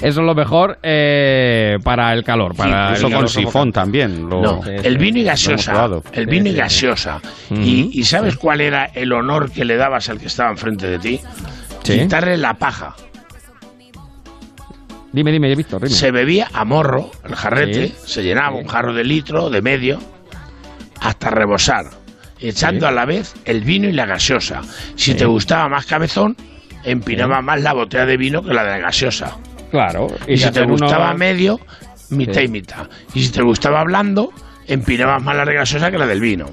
Eso 0.00 0.20
es 0.20 0.26
lo 0.26 0.34
mejor 0.34 0.78
eh, 0.82 1.78
para 1.82 2.12
el 2.12 2.22
calor, 2.22 2.54
para 2.54 2.90
Incluso 2.90 3.08
el 3.08 3.14
con 3.14 3.28
sifón 3.28 3.72
también. 3.72 4.28
Lo, 4.28 4.40
No, 4.40 4.60
el 4.64 4.96
vino 4.96 5.18
y 5.18 5.24
gaseosa. 5.24 5.88
El 6.12 6.26
vino 6.26 6.48
y 6.48 6.54
gaseosa. 6.54 7.20
Y, 7.50 7.90
y 7.92 8.04
sabes 8.04 8.36
cuál 8.36 8.60
era 8.60 8.84
el 8.94 9.12
honor 9.12 9.50
que 9.50 9.64
le 9.64 9.76
dabas 9.76 10.08
al 10.08 10.20
que 10.20 10.26
estaba 10.26 10.50
enfrente 10.50 10.86
de 10.86 10.98
ti? 10.98 11.20
Sí. 11.82 12.00
Quitarle 12.00 12.36
la 12.36 12.54
paja. 12.54 12.94
Dime, 15.12 15.32
dime, 15.32 15.54
Víctor, 15.54 15.82
dime. 15.82 15.94
Se 15.94 16.10
bebía 16.10 16.48
a 16.52 16.64
morro 16.64 17.10
el 17.24 17.34
jarrete, 17.34 17.88
Sí. 17.88 17.94
se 18.04 18.22
llenaba 18.22 18.50
Sí. 18.56 18.62
un 18.62 18.68
jarro 18.68 18.92
de 18.92 19.04
litro, 19.04 19.48
de 19.50 19.62
medio, 19.62 19.98
hasta 21.00 21.30
rebosar, 21.30 21.86
echando 22.40 22.86
Sí. 22.86 22.86
a 22.86 22.90
la 22.92 23.04
vez 23.06 23.34
el 23.44 23.62
vino 23.62 23.88
y 23.88 23.92
la 23.92 24.06
gaseosa. 24.06 24.60
Si 24.96 25.14
te 25.14 25.24
gustaba 25.24 25.68
más 25.68 25.86
cabezón, 25.86 26.36
empinaba 26.84 27.40
más 27.40 27.60
la 27.62 27.72
botella 27.72 28.04
de 28.06 28.16
vino 28.16 28.42
que 28.42 28.52
la 28.52 28.64
de 28.64 28.70
la 28.70 28.78
gaseosa. 28.78 29.36
Claro. 29.70 30.08
Y, 30.26 30.36
si 30.36 30.50
te 30.50 30.62
uno- 30.62 30.72
gustaba 30.72 31.12
medio, 31.14 31.58
mitad 32.10 32.40
y 32.42 32.48
mitad. 32.48 32.86
Y 33.14 33.22
si 33.24 33.32
te 33.32 33.42
gustaba 33.42 33.82
blando, 33.84 34.30
empinabas 34.66 35.22
más 35.22 35.36
la 35.36 35.44
de 35.44 35.54
gaseosa 35.54 35.90
que 35.90 35.98
la 35.98 36.06
del 36.06 36.20
vino. 36.20 36.46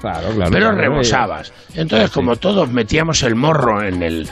Claro, 0.00 0.28
claro. 0.30 0.50
pero 0.52 0.66
claro, 0.70 0.76
rebosabas. 0.76 1.52
Entonces, 1.74 2.10
como 2.10 2.36
todos 2.36 2.70
metíamos 2.70 3.22
el 3.24 3.34
morro 3.34 3.82
en 3.82 4.02
el... 4.04 4.28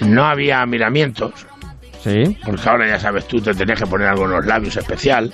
No 0.00 0.24
había 0.24 0.64
miramientos, 0.64 1.32
Sí. 2.02 2.36
porque 2.44 2.68
ahora 2.68 2.88
ya 2.88 2.98
sabes 2.98 3.26
tú, 3.28 3.40
te 3.40 3.52
tenías 3.54 3.78
que 3.78 3.86
poner 3.86 4.08
algo 4.08 4.24
en 4.24 4.30
los 4.32 4.46
labios 4.46 4.76
especial. 4.76 5.32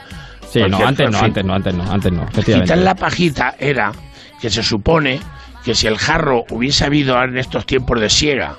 Sí, 0.48 0.60
no, 0.68 0.78
antes 0.84 1.10
no, 1.10 1.18
antes 1.18 1.44
no, 1.44 1.54
antes 1.54 1.74
no, 1.74 1.82
antes 1.90 2.12
no. 2.12 2.26
Quitar 2.44 2.78
la 2.78 2.94
pajita 2.94 3.54
era 3.58 3.92
que 4.40 4.50
se 4.50 4.62
supone 4.62 5.20
que 5.64 5.74
si 5.74 5.86
el 5.86 5.98
jarro 5.98 6.44
hubiese 6.50 6.84
habido 6.84 7.20
en 7.22 7.36
estos 7.38 7.66
tiempos 7.66 8.00
de 8.00 8.08
siega, 8.10 8.56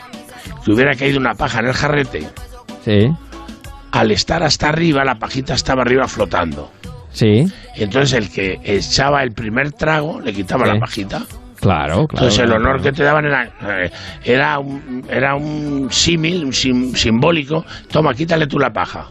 que 0.63 0.71
hubiera 0.71 0.95
caído 0.95 1.19
una 1.19 1.33
paja 1.35 1.59
en 1.59 1.67
el 1.67 1.73
jarrete, 1.73 2.27
Sí. 2.83 3.09
al 3.91 4.11
estar 4.11 4.43
hasta 4.43 4.69
arriba, 4.69 5.03
la 5.05 5.15
pajita 5.15 5.53
estaba 5.53 5.81
arriba 5.83 6.07
flotando. 6.07 6.71
Sí. 7.11 7.45
Entonces 7.75 8.13
el 8.13 8.29
que 8.29 8.59
echaba 8.63 9.23
el 9.23 9.31
primer 9.31 9.71
trago 9.71 10.19
le 10.21 10.33
quitaba 10.33 10.65
Sí. 10.65 10.71
la 10.73 10.79
pajita. 10.79 11.21
Claro, 11.59 12.07
claro. 12.07 12.25
Entonces 12.25 12.39
el 12.39 12.51
honor 12.51 12.77
claro. 12.77 12.83
que 12.83 12.91
te 12.91 13.03
daban 13.03 13.25
era, 13.25 13.49
eh, 13.83 13.91
era 14.23 14.59
un, 14.59 15.03
era 15.09 15.35
un 15.35 15.87
símil, 15.91 16.45
un 16.45 16.53
sim- 16.53 16.93
simbólico. 16.95 17.65
Toma, 17.91 18.13
quítale 18.13 18.47
tú 18.47 18.59
la 18.59 18.71
paja. 18.71 19.07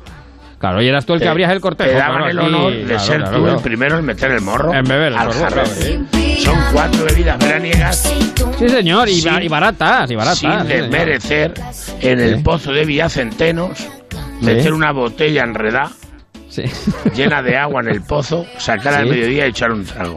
Claro, 0.59 0.81
y 0.81 0.89
eras 0.89 1.05
tú 1.05 1.12
el 1.14 1.20
que 1.20 1.28
abrías 1.28 1.52
el 1.52 1.60
cortejo. 1.60 1.90
Te 1.90 1.97
daban 1.97 2.31
el 2.31 2.39
honor 2.39 2.73
de 2.73 2.85
claro, 2.85 3.01
ser 3.01 3.20
claro, 3.23 3.39
tú 3.39 3.47
el 3.48 3.56
primero 3.59 3.98
en 3.98 4.05
meter 4.06 4.31
el 4.31 4.40
morro 4.40 4.73
En 4.73 4.85
beber 4.85 5.12
el 5.12 5.18
al 5.18 5.32
jarrón. 5.32 5.64
claro. 5.64 6.36
Son 6.39 6.59
cuatro 6.73 7.05
bebidas 7.05 7.39
veraniegas 7.39 8.14
Sí, 8.59 8.68
señor, 8.68 9.09
y, 9.09 9.20
Sin- 9.20 9.43
y 9.43 9.48
baratas, 9.48 10.10
y 10.10 10.14
baratas. 10.16 10.39
sin 10.39 10.60
sí, 10.62 10.66
desmerecer 10.68 11.52
en 12.01 12.20
el 12.20 12.43
pozo 12.43 12.73
de 12.73 12.85
Villacentenos, 12.86 13.86
meter 14.40 14.73
una 14.73 14.93
botella 14.93 15.43
enredada 15.44 15.90
llena 17.14 17.43
de 17.43 17.56
agua 17.59 17.82
en 17.82 17.89
el 17.89 18.02
pozo, 18.02 18.47
sacar 18.56 18.94
al 18.94 19.06
mediodía 19.06 19.47
y 19.47 19.51
echar 19.51 19.73
un 19.73 19.85
trago. 19.85 20.16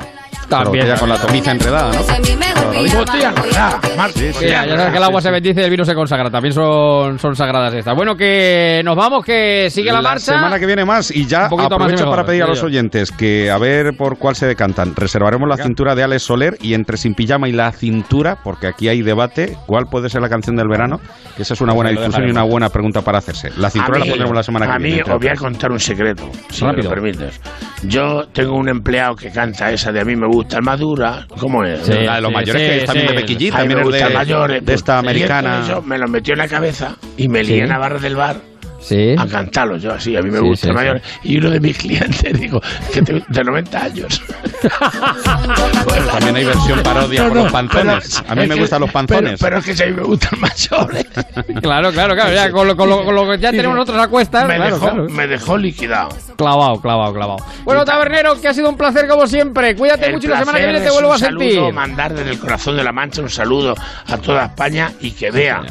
También. 0.50 0.86
Botella 0.86 1.00
con 1.00 1.10
la 1.10 1.18
tomiza 1.18 1.52
enredada, 1.52 1.92
¿no? 1.94 2.00
Botella 2.00 3.30
enredada, 3.30 3.80
Marco, 3.96 4.18
Sí, 4.20 4.28
botella 4.34 4.66
ya 4.66 4.78
sabes 4.78 4.92
que 4.92 4.98
el 4.98 5.04
agua 5.04 5.22
se 5.22 5.32
bendice 5.32 5.62
y 5.62 5.64
el 5.64 5.70
vino 5.70 5.86
se 5.86 5.94
consagra. 5.94 6.30
También 6.32 6.54
son, 6.54 7.20
son 7.20 7.36
sagradas 7.36 7.74
estas. 7.74 7.96
Bueno, 7.96 8.16
que 8.16 8.82
nos 8.84 8.96
vamos, 8.96 9.24
que 9.24 9.68
sigue 9.70 9.92
la, 9.92 10.02
marcha. 10.02 10.34
semana 10.34 10.60
que 10.60 10.66
viene 10.66 10.86
más 10.86 11.12
y 11.12 11.26
ya 11.26 11.44
Un 11.44 11.50
poquito 11.50 11.70
más 11.70 11.72
y 11.72 11.76
aprovecho 11.76 12.04
mejor, 12.06 12.16
para 12.16 12.26
pedir 12.28 12.44
a 12.44 12.48
los 12.48 12.64
oyentes 12.64 13.12
que 13.12 13.52
a 13.52 13.58
ver 13.58 13.96
por 13.98 14.18
cuál 14.18 14.36
se 14.36 14.48
decantan. 14.48 14.96
Reservaremos 14.96 15.48
la 15.48 15.58
cintura 15.58 15.94
de 15.96 16.04
Alex 16.04 16.24
Soler 16.24 16.58
y 16.62 16.74
entre 16.74 16.98
sin 16.98 17.14
pijama 17.14 17.48
y 17.48 17.52
la 17.52 17.72
cintura, 17.72 18.38
porque 18.44 18.68
aquí 18.68 18.88
hay 18.88 19.02
debate, 19.02 19.56
¿cuál 19.68 19.86
puede 19.90 20.10
ser 20.10 20.22
la 20.22 20.30
canción 20.30 20.56
del 20.56 20.68
verano? 20.68 21.00
Que 21.36 21.44
esa 21.44 21.54
es 21.54 21.62
una 21.62 21.74
buena 21.74 21.90
Pues 21.90 21.96
lo 22.00 22.02
discusión 22.06 22.28
y 22.28 22.32
una 22.32 22.44
buena 22.44 22.70
pregunta 22.70 23.02
para 23.02 23.20
hacerse. 23.20 23.52
La 23.58 23.70
cintura 23.70 23.98
A 23.98 24.00
la 24.00 24.06
mí- 24.06 24.12
pondremos 24.12 24.36
la 24.36 24.44
semana 24.44 24.66
que 24.66 24.72
a 24.72 24.78
viene. 24.78 24.94
mí 24.94 25.00
entre 25.00 25.14
os 25.14 25.20
voy 25.20 25.30
a 25.30 25.36
contar 25.36 25.72
un 25.72 25.80
secreto, 25.80 26.30
si 26.50 26.64
Rápido. 26.66 26.90
me 26.90 26.96
lo 26.96 27.02
permites. 27.02 27.40
Yo 27.84 28.28
tengo 28.34 28.56
un 28.58 28.68
empleado 28.70 29.16
que 29.16 29.30
canta 29.32 29.72
esa 29.72 29.92
de 29.92 30.02
a 30.02 30.06
mí 30.06 30.16
me 30.16 30.28
gusta 30.32 30.58
el 30.58 30.64
Madura. 30.64 31.26
¿Cómo 31.40 31.64
es? 31.64 31.82
Sí, 31.86 31.94
La 31.94 32.16
de 32.16 32.22
los 32.22 32.30
sí, 32.30 32.36
mayores, 32.36 32.62
que 32.62 32.74
sí, 32.74 32.80
es 32.80 32.86
también 32.86 33.08
de. 33.08 33.14
Becky 33.16 33.36
G, 33.36 33.38
A 33.38 33.40
mí 33.40 33.52
también 33.52 33.76
me 33.78 33.82
es 33.82 33.88
gusta 33.88 34.08
de- 34.08 34.14
mayores. 34.14 34.66
de 34.66 34.74
esta 34.74 34.98
americana. 35.00 35.64
yo 35.68 35.82
me 35.82 35.98
lo 35.98 36.08
metió 36.08 36.34
en 36.34 36.40
la 36.40 36.48
cabeza 36.48 36.96
y 37.18 37.28
me 37.30 37.44
lié 37.44 37.56
Sí. 37.58 37.62
en 37.62 37.70
la 37.70 37.78
barra 37.78 38.00
del 38.00 38.16
bar 38.16 38.38
Sí. 38.80 39.16
a 39.18 39.26
cantarlo 39.28 39.78
yo 39.78 39.94
así. 39.94 40.16
A 40.16 40.22
mí 40.22 40.32
me 40.32 40.40
Sí, 40.40 40.46
gusta 40.46 40.68
sí. 40.74 41.02
Y 41.30 41.38
uno 41.38 41.50
de 41.50 41.60
mis 41.60 41.78
clientes 41.80 42.40
dijo 42.40 42.62
que 42.94 43.02
te- 43.02 43.24
de 43.28 43.44
90 43.44 43.84
años. 43.84 44.22
Pero 44.62 46.06
también 46.08 46.36
hay 46.36 46.46
versión 46.46 46.82
parodia 46.84 47.24
No, 47.28 47.34
los 47.36 47.52
panzones. 47.52 48.22
pero- 48.22 48.32
a 48.32 48.36
mí 48.36 48.48
me 48.48 48.56
que- 48.56 48.62
gustan 48.62 48.82
los 48.82 48.92
panzones. 48.92 49.40
pero 49.40 49.58
es 49.58 49.66
que 49.66 49.76
si 49.76 49.84
a 49.84 49.86
mí 49.88 49.94
me 49.94 50.04
gustan 50.04 50.40
mayores. 50.40 51.06
Claro, 51.62 51.92
claro, 51.92 52.14
claro. 52.16 52.34
Ya, 52.34 52.52
con, 52.52 52.68
lo, 52.68 52.76
con 52.78 52.90
lo- 52.90 53.04
con 53.04 53.16
lo 53.16 53.30
que 53.30 53.38
ya 53.40 53.52
tenemos 53.52 53.76
nosotros 53.76 54.02
a 54.04 54.08
cuestas. 54.08 54.48
Me, 54.48 54.56
claro, 54.56 54.76
dejó, 54.76 54.86
claro. 54.90 55.10
me 55.10 55.28
dejó 55.28 55.58
liquidado. 55.58 56.10
Clavado, 56.38 56.80
clavado, 56.82 57.14
clavado. 57.14 57.38
Bueno, 57.64 57.84
tabernero, 57.86 58.40
que 58.40 58.48
ha 58.48 58.54
sido 58.54 58.70
un 58.70 58.78
placer 58.78 59.08
como 59.08 59.28
siempre. 59.28 59.76
Cuídate 59.76 60.08
El 60.08 60.14
mucho 60.14 60.28
y 60.28 60.30
la 60.30 60.40
semana 60.40 60.60
que 60.60 60.66
viene 60.66 60.82
te 60.82 60.90
vuelvo 60.92 61.14
a 61.14 61.18
sentir. 61.18 61.54
saludo, 61.54 61.72
mandar 61.72 62.14
desde 62.14 62.32
el 62.32 62.40
corazón 62.40 62.78
de 62.78 62.84
la 62.84 62.92
Mancha 62.92 63.22
un 63.22 63.30
saludo 63.30 63.76
a 64.08 64.18
toda 64.18 64.46
España 64.46 64.92
y 65.02 65.12
que 65.12 65.32
vea 65.32 65.62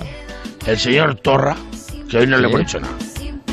el 0.67 0.79
señor 0.79 1.17
Torra, 1.17 1.57
que 2.09 2.19
hoy 2.19 2.27
no 2.27 2.39
le 2.39 2.49
hemos 2.49 2.61
hecho 2.61 2.81
nada. 2.81 2.95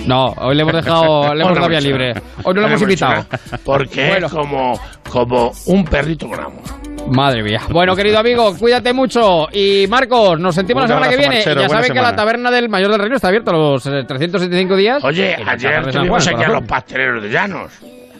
No, 0.06 0.26
hoy 0.38 0.56
le 0.56 0.62
hemos 0.62 0.74
dejado, 0.74 1.34
le 1.36 1.44
hemos 1.44 1.56
dado 1.56 1.68
vía 1.70 1.82
libre. 1.82 2.14
Hoy 2.44 2.54
no 2.54 2.62
lo 2.62 2.68
hemos 2.68 2.82
invitado. 2.82 3.26
Porque 3.64 4.08
Bueno. 4.10 4.28
es 4.28 4.34
como, 4.34 4.80
como 5.10 5.52
un 5.66 5.84
perrito 5.86 6.28
con 6.28 6.40
amor. 6.40 6.62
Madre 7.10 7.44
mía. 7.44 7.62
Bueno, 7.70 7.96
querido 7.96 8.18
amigo, 8.20 8.56
cuídate 8.58 8.92
mucho. 8.94 9.48
Y 9.52 9.86
Marcos, 9.88 10.40
nos 10.40 10.56
sentimos 10.56 10.84
la 10.84 10.88
semana 10.88 11.10
que 11.10 11.18
viene. 11.18 11.36
Marchero, 11.36 11.62
ya 11.62 11.70
saben 11.70 11.94
que 11.94 12.02
la 12.02 12.16
taberna 12.16 12.50
del 12.50 12.68
Mayor 12.70 12.92
del 12.92 13.00
Reino 13.00 13.16
está 13.16 13.28
abierta 13.28 13.52
los 13.52 13.86
eh, 13.86 14.04
375 14.08 14.76
días. 14.76 15.04
Oye, 15.04 15.36
ayer 15.36 15.58
Chatarra 15.58 15.86
de 15.86 15.92
San 15.92 16.02
tuvimos 16.02 16.24
Juan, 16.24 16.36
aquí 16.36 16.44
a 16.44 16.54
los 16.54 16.64
pasteleros 16.68 17.24
de 17.24 17.30
Llanos. 17.30 17.72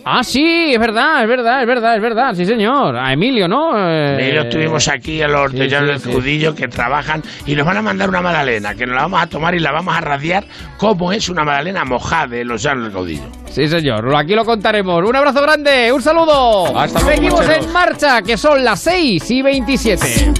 Ah, 0.08 0.24
sí, 0.24 0.72
es 0.72 0.80
verdad, 0.80 1.24
es 1.24 1.28
verdad, 1.28 1.62
es 1.62 1.68
verdad, 1.68 1.96
es 1.96 2.02
verdad. 2.02 2.34
Sí, 2.36 2.46
señor. 2.46 2.96
A 2.96 3.12
Emilio, 3.12 3.48
¿no? 3.48 3.72
Eh, 3.76 4.30
Ellos 4.34 4.50
tuvimos 4.50 4.88
aquí 4.88 5.20
a 5.24 5.28
los 5.28 5.50
sí, 5.52 5.58
sí, 5.58 5.68
del 5.68 6.00
sí. 6.00 6.14
Judillo 6.14 6.54
que 6.54 6.68
trabajan 6.68 7.24
y 7.48 7.56
nos 7.56 7.66
van 7.66 7.78
a 7.78 7.82
mandar 7.82 8.10
una 8.10 8.22
magdalena 8.22 8.76
que 8.76 8.86
nos 8.86 8.96
la 8.96 9.02
vamos 9.02 9.24
a 9.24 9.26
tomar 9.26 9.56
y 9.56 9.60
la 9.60 9.72
vamos 9.72 9.96
a 9.96 10.02
radiar 10.02 10.44
como 10.78 11.12
es 11.12 11.28
una 11.28 11.44
magdalena 11.44 11.86
mojada 11.86 12.28
de 12.28 12.46
los 12.46 12.62
Llanos 12.62 12.84
del 12.84 12.94
Caudillo. 12.94 13.24
Sí, 13.50 13.68
señor. 13.68 14.16
Aquí 14.16 14.36
lo 14.36 14.46
contaremos. 14.46 15.04
Un 15.04 15.16
abrazo 15.16 15.42
grande, 15.42 15.92
un 15.92 16.04
saludo. 16.04 16.78
Hasta 16.78 17.00
luego, 17.02 17.16
Seguimos 17.16 17.50
en 17.50 17.74
marcha, 17.74 18.22
que 18.22 18.38
son 18.38 18.64
las 18.64 18.82
6 18.82 19.32
y 19.32 19.42
27. 19.42 20.34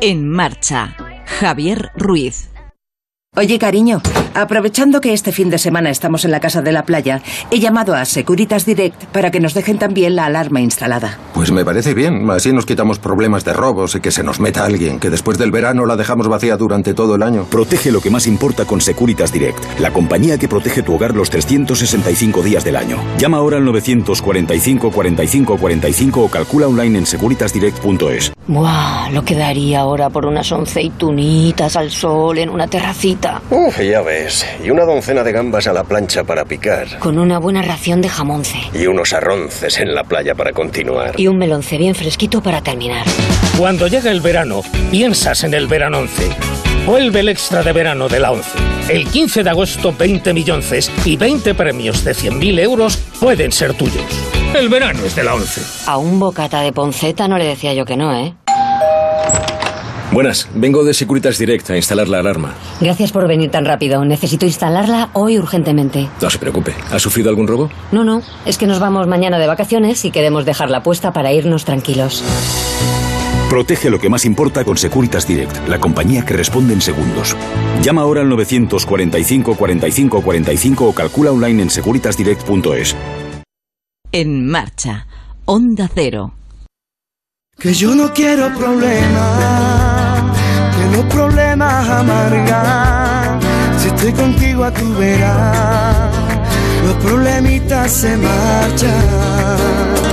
En 0.00 0.26
marcha, 0.26 0.96
Javier 1.38 1.90
Ruiz. 1.96 2.48
Oye, 3.38 3.56
cariño, 3.56 4.02
aprovechando 4.34 5.00
que 5.00 5.12
este 5.12 5.30
fin 5.30 5.48
de 5.48 5.58
semana 5.58 5.90
estamos 5.90 6.24
en 6.24 6.32
la 6.32 6.40
casa 6.40 6.60
de 6.60 6.72
la 6.72 6.82
playa, 6.82 7.22
he 7.52 7.60
llamado 7.60 7.94
a 7.94 8.04
Securitas 8.04 8.66
Direct 8.66 9.04
para 9.12 9.30
que 9.30 9.38
nos 9.38 9.54
dejen 9.54 9.78
también 9.78 10.16
la 10.16 10.24
alarma 10.24 10.60
instalada. 10.60 11.16
Pues 11.34 11.52
me 11.52 11.64
parece 11.64 11.94
bien, 11.94 12.28
así 12.32 12.52
nos 12.52 12.66
quitamos 12.66 12.98
problemas 12.98 13.44
de 13.44 13.52
robos 13.52 13.94
y 13.94 14.00
que 14.00 14.10
se 14.10 14.24
nos 14.24 14.40
meta 14.40 14.64
alguien, 14.64 14.98
que 14.98 15.08
después 15.08 15.38
del 15.38 15.52
verano 15.52 15.86
la 15.86 15.94
dejamos 15.94 16.26
vacía 16.26 16.56
durante 16.56 16.94
todo 16.94 17.14
el 17.14 17.22
año. 17.22 17.44
Protege 17.44 17.92
lo 17.92 18.00
que 18.00 18.10
más 18.10 18.26
importa 18.26 18.64
con 18.64 18.80
Securitas 18.80 19.32
Direct, 19.32 19.78
la 19.78 19.92
compañía 19.92 20.36
que 20.36 20.48
protege 20.48 20.82
tu 20.82 20.94
hogar 20.94 21.14
los 21.14 21.30
365 21.30 22.42
días 22.42 22.64
del 22.64 22.74
año. 22.74 22.98
Llama 23.18 23.36
ahora 23.36 23.58
al 23.58 23.64
945 23.64 24.90
45 24.90 25.56
45 25.58 26.24
o 26.24 26.28
calcula 26.28 26.66
online 26.66 26.98
en 26.98 27.06
securitasdirect.es. 27.06 28.32
Buah, 28.48 29.10
lo 29.10 29.24
que 29.24 29.36
daría 29.36 29.80
ahora 29.80 30.10
por 30.10 30.26
unas 30.26 30.50
aceitunitas 30.50 31.76
al 31.76 31.92
sol 31.92 32.38
en 32.38 32.48
una 32.48 32.66
terracita. 32.66 33.27
Uf, 33.50 33.80
ya 33.80 34.02
ves. 34.02 34.46
Y 34.62 34.70
una 34.70 34.84
doncena 34.84 35.22
de 35.22 35.32
gambas 35.32 35.66
a 35.66 35.72
la 35.72 35.84
plancha 35.84 36.24
para 36.24 36.44
picar. 36.44 36.98
Con 36.98 37.18
una 37.18 37.38
buena 37.38 37.62
ración 37.62 38.00
de 38.00 38.08
jamonce. 38.08 38.58
Y 38.72 38.86
unos 38.86 39.12
arronces 39.12 39.78
en 39.78 39.94
la 39.94 40.04
playa 40.04 40.34
para 40.34 40.52
continuar. 40.52 41.18
Y 41.18 41.26
un 41.26 41.38
melonce 41.38 41.78
bien 41.78 41.94
fresquito 41.94 42.42
para 42.42 42.62
terminar. 42.62 43.06
Cuando 43.58 43.86
llega 43.86 44.10
el 44.10 44.20
verano, 44.20 44.62
piensas 44.90 45.44
en 45.44 45.54
el 45.54 45.66
verano 45.66 45.98
11. 45.98 46.30
Vuelve 46.86 47.20
el 47.20 47.28
extra 47.28 47.62
de 47.62 47.72
verano 47.72 48.08
de 48.08 48.20
la 48.20 48.32
11. 48.32 48.50
El 48.88 49.06
15 49.06 49.42
de 49.42 49.50
agosto, 49.50 49.92
20 49.92 50.32
millones 50.32 50.90
y 51.04 51.16
20 51.16 51.54
premios 51.54 52.02
de 52.04 52.12
100.000 52.12 52.60
euros 52.60 52.96
pueden 53.20 53.52
ser 53.52 53.74
tuyos. 53.74 54.02
El 54.54 54.70
verano 54.70 55.04
es 55.04 55.14
de 55.14 55.24
la 55.24 55.34
11. 55.34 55.90
A 55.90 55.98
un 55.98 56.18
bocata 56.18 56.62
de 56.62 56.72
ponceta 56.72 57.28
no 57.28 57.36
le 57.36 57.44
decía 57.44 57.74
yo 57.74 57.84
que 57.84 57.98
no, 57.98 58.14
¿eh? 58.16 58.34
Buenas, 60.10 60.48
vengo 60.54 60.84
de 60.84 60.94
Securitas 60.94 61.36
Direct 61.38 61.68
a 61.70 61.76
instalar 61.76 62.08
la 62.08 62.20
alarma. 62.20 62.54
Gracias 62.80 63.12
por 63.12 63.28
venir 63.28 63.50
tan 63.50 63.66
rápido. 63.66 64.04
Necesito 64.04 64.46
instalarla 64.46 65.10
hoy 65.12 65.38
urgentemente. 65.38 66.08
No 66.22 66.30
se 66.30 66.38
preocupe. 66.38 66.74
¿Ha 66.90 66.98
sufrido 66.98 67.28
algún 67.28 67.46
robo? 67.46 67.70
No, 67.92 68.04
no, 68.04 68.22
es 68.46 68.56
que 68.56 68.66
nos 68.66 68.80
vamos 68.80 69.06
mañana 69.06 69.38
de 69.38 69.46
vacaciones 69.46 70.04
y 70.04 70.10
queremos 70.10 70.46
dejarla 70.46 70.82
puesta 70.82 71.12
para 71.12 71.32
irnos 71.32 71.66
tranquilos. 71.66 72.24
Protege 73.50 73.90
lo 73.90 73.98
que 73.98 74.08
más 74.08 74.24
importa 74.24 74.64
con 74.64 74.76
Securitas 74.76 75.26
Direct, 75.26 75.68
la 75.68 75.78
compañía 75.78 76.24
que 76.24 76.34
responde 76.34 76.74
en 76.74 76.80
segundos. 76.80 77.36
Llama 77.82 78.02
ahora 78.02 78.22
al 78.22 78.28
945 78.28 79.56
45 79.56 80.22
45 80.22 80.88
o 80.88 80.92
calcula 80.92 81.32
online 81.32 81.62
en 81.62 81.70
securitasdirect.es. 81.70 82.96
En 84.12 84.46
marcha, 84.46 85.06
Onda 85.44 85.88
Cero. 85.94 86.34
Que 87.58 87.74
yo 87.74 87.94
no 87.94 88.12
quiero 88.12 88.54
problemas, 88.54 89.87
los 90.98 91.06
problemas 91.14 91.88
amargan. 91.88 93.38
Si 93.78 93.88
estoy 93.88 94.12
contigo 94.12 94.64
a 94.64 94.72
tu 94.72 94.94
verás, 94.96 96.10
los 96.84 96.94
problemitas 96.96 97.92
se 97.92 98.16
marchan. 98.16 100.07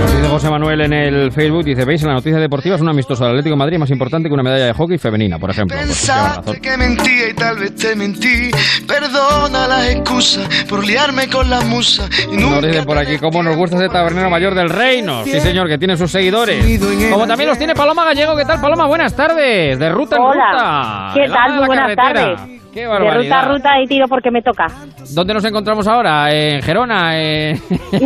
Nos 0.00 0.12
dice 0.16 0.28
José 0.28 0.50
Manuel 0.50 0.80
en 0.82 0.92
el 0.92 1.32
Facebook, 1.32 1.64
dice, 1.64 1.84
veis, 1.84 2.02
en 2.02 2.08
la 2.08 2.14
noticia 2.14 2.38
deportiva 2.38 2.74
es 2.76 2.82
un 2.82 2.88
amistoso 2.88 3.24
del 3.24 3.32
Atlético 3.32 3.54
de 3.54 3.58
Madrid 3.58 3.78
más 3.78 3.90
importante 3.90 4.28
que 4.28 4.34
una 4.34 4.42
medalla 4.42 4.66
de 4.66 4.72
hockey 4.72 4.98
femenina, 4.98 5.38
por 5.38 5.50
ejemplo. 5.50 5.76
Pues. 5.76 5.86
Pensaste 5.88 6.60
que 6.60 6.76
mentía 6.76 7.30
y 7.30 7.34
tal 7.34 7.58
vez 7.58 7.74
te 7.76 7.94
mentí. 7.94 8.50
Perdona 8.86 9.66
las 9.68 9.88
excusas 9.90 10.48
por 10.68 10.84
liarme 10.84 11.28
con 11.28 11.48
la 11.48 11.60
musa. 11.62 12.08
Y 12.30 12.36
Nos 12.36 12.50
nunca 12.50 12.66
dice 12.66 12.82
por 12.82 12.98
aquí 12.98 13.18
cómo 13.18 13.42
nos 13.42 13.56
gusta 13.56 13.76
ese 13.76 13.88
tabernero 13.88 14.28
mayor 14.30 14.54
del 14.54 14.68
reino. 14.70 15.24
Sí, 15.24 15.40
señor, 15.40 15.68
que 15.68 15.78
tiene 15.78 15.96
sus 15.96 16.10
seguidores. 16.10 16.64
Como 17.10 17.26
también 17.26 17.48
los 17.48 17.58
tiene 17.58 17.74
Paloma 17.74 18.04
Gallego. 18.04 18.36
¿Qué 18.36 18.44
tal, 18.44 18.60
Paloma? 18.60 18.86
Buenas 18.86 19.14
tardes. 19.14 19.78
De 19.78 19.88
ruta 19.90 20.16
en 20.16 20.22
Hola. 20.22 20.50
ruta. 20.52 21.10
¿Qué 21.14 21.28
tal? 21.32 21.56
Muy 21.56 21.66
buenas 21.66 21.94
carretera. 21.96 22.36
tardes. 22.36 22.63
Qué 22.74 22.80
De 22.86 23.10
ruta 23.14 23.40
a 23.40 23.44
ruta 23.48 23.80
y 23.80 23.86
tiro 23.86 24.06
porque 24.08 24.30
me 24.32 24.42
toca. 24.42 24.66
¿Dónde 25.14 25.32
nos 25.32 25.44
encontramos 25.44 25.86
ahora? 25.86 26.32
¿En 26.34 26.60
Gerona? 26.60 27.16
¿En 27.16 27.56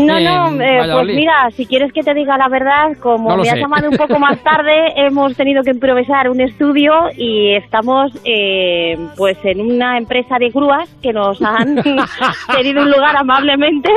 No, 0.07 0.21
no, 0.21 0.61
eh, 0.63 0.81
pues 0.93 1.07
mira, 1.07 1.49
si 1.53 1.65
quieres 1.67 1.91
que 1.93 2.03
te 2.03 2.13
diga 2.13 2.37
la 2.37 2.49
verdad, 2.49 2.93
como 3.01 3.31
No 3.31 3.37
me 3.39 3.49
has 3.49 3.55
sé. 3.55 3.61
llamado 3.61 3.89
un 3.89 3.97
poco 3.97 4.19
más 4.21 4.39
tarde, 4.43 4.93
hemos 4.97 5.35
tenido 5.37 5.63
que 5.63 5.71
improvisar 5.71 6.29
un 6.29 6.41
estudio 6.43 6.93
y 7.17 7.55
estamos 7.55 8.13
eh, 8.27 8.97
pues 9.17 9.39
en 9.45 9.61
una 9.63 9.97
empresa 9.97 10.37
de 10.39 10.51
grúas 10.51 10.89
que 11.03 11.13
nos 11.15 11.41
han 11.43 11.83
cedido 12.55 12.83
un 12.83 12.91
lugar 12.91 13.17
amablemente 13.17 13.91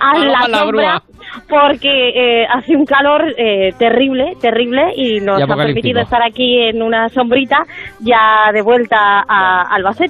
a 0.00 0.18
la 0.18 0.46
la 0.48 0.58
sombra 0.58 0.66
grúa. 0.66 1.02
porque 1.48 2.08
eh, 2.42 2.46
hace 2.50 2.74
un 2.74 2.84
calor 2.86 3.22
eh, 3.36 3.72
terrible, 3.78 4.34
terrible 4.40 4.92
y 4.96 5.20
nos 5.20 5.42
ha 5.42 5.46
permitido 5.56 6.00
estar 6.00 6.22
aquí 6.22 6.58
en 6.68 6.80
una 6.82 7.08
sombrita 7.10 7.58
ya 8.00 8.50
de 8.52 8.62
vuelta 8.62 9.24
a 9.28 9.62
Albacete. 9.74 10.05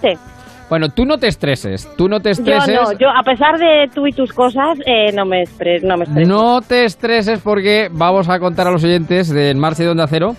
Bueno, 0.69 0.89
tú 0.89 1.05
no 1.05 1.17
te 1.19 1.29
estreses, 1.29 1.89
tú 1.97 2.09
no 2.09 2.19
te 2.21 2.31
Yo 2.31 2.43
estreses. 2.43 2.75
no, 2.75 2.93
yo 2.99 3.09
a 3.09 3.23
pesar 3.23 3.57
de 3.59 3.89
tú 3.95 4.07
y 4.07 4.13
tus 4.13 4.33
cosas, 4.33 4.79
eh, 4.85 5.13
no 5.13 5.25
me 5.25 5.43
expres, 5.43 5.85
no 5.85 5.97
me 5.97 6.05
estreso. 6.05 6.29
No 6.29 6.61
te 6.61 6.85
estreses 6.85 7.41
porque 7.41 7.89
vamos 7.93 8.29
a 8.29 8.41
contar 8.41 8.67
a 8.67 8.73
los 8.73 8.83
oyentes 8.83 9.29
de 9.29 9.51
En 9.51 9.61
Marcha 9.61 9.83
y 9.83 9.87
de 9.87 9.93
Onda 9.93 10.09
Cero 10.09 10.35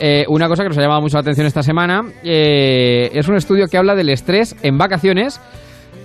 eh, 0.00 0.24
una 0.28 0.48
cosa 0.48 0.62
que 0.62 0.68
nos 0.68 0.78
ha 0.78 0.82
llamado 0.82 1.00
mucho 1.00 1.16
la 1.16 1.22
atención 1.22 1.46
esta 1.46 1.62
semana. 1.62 2.02
Eh, 2.22 3.10
es 3.12 3.28
un 3.28 3.36
estudio 3.36 3.66
que 3.70 3.76
habla 3.76 3.94
del 3.94 4.10
estrés 4.10 4.56
en 4.62 4.78
vacaciones 4.78 5.40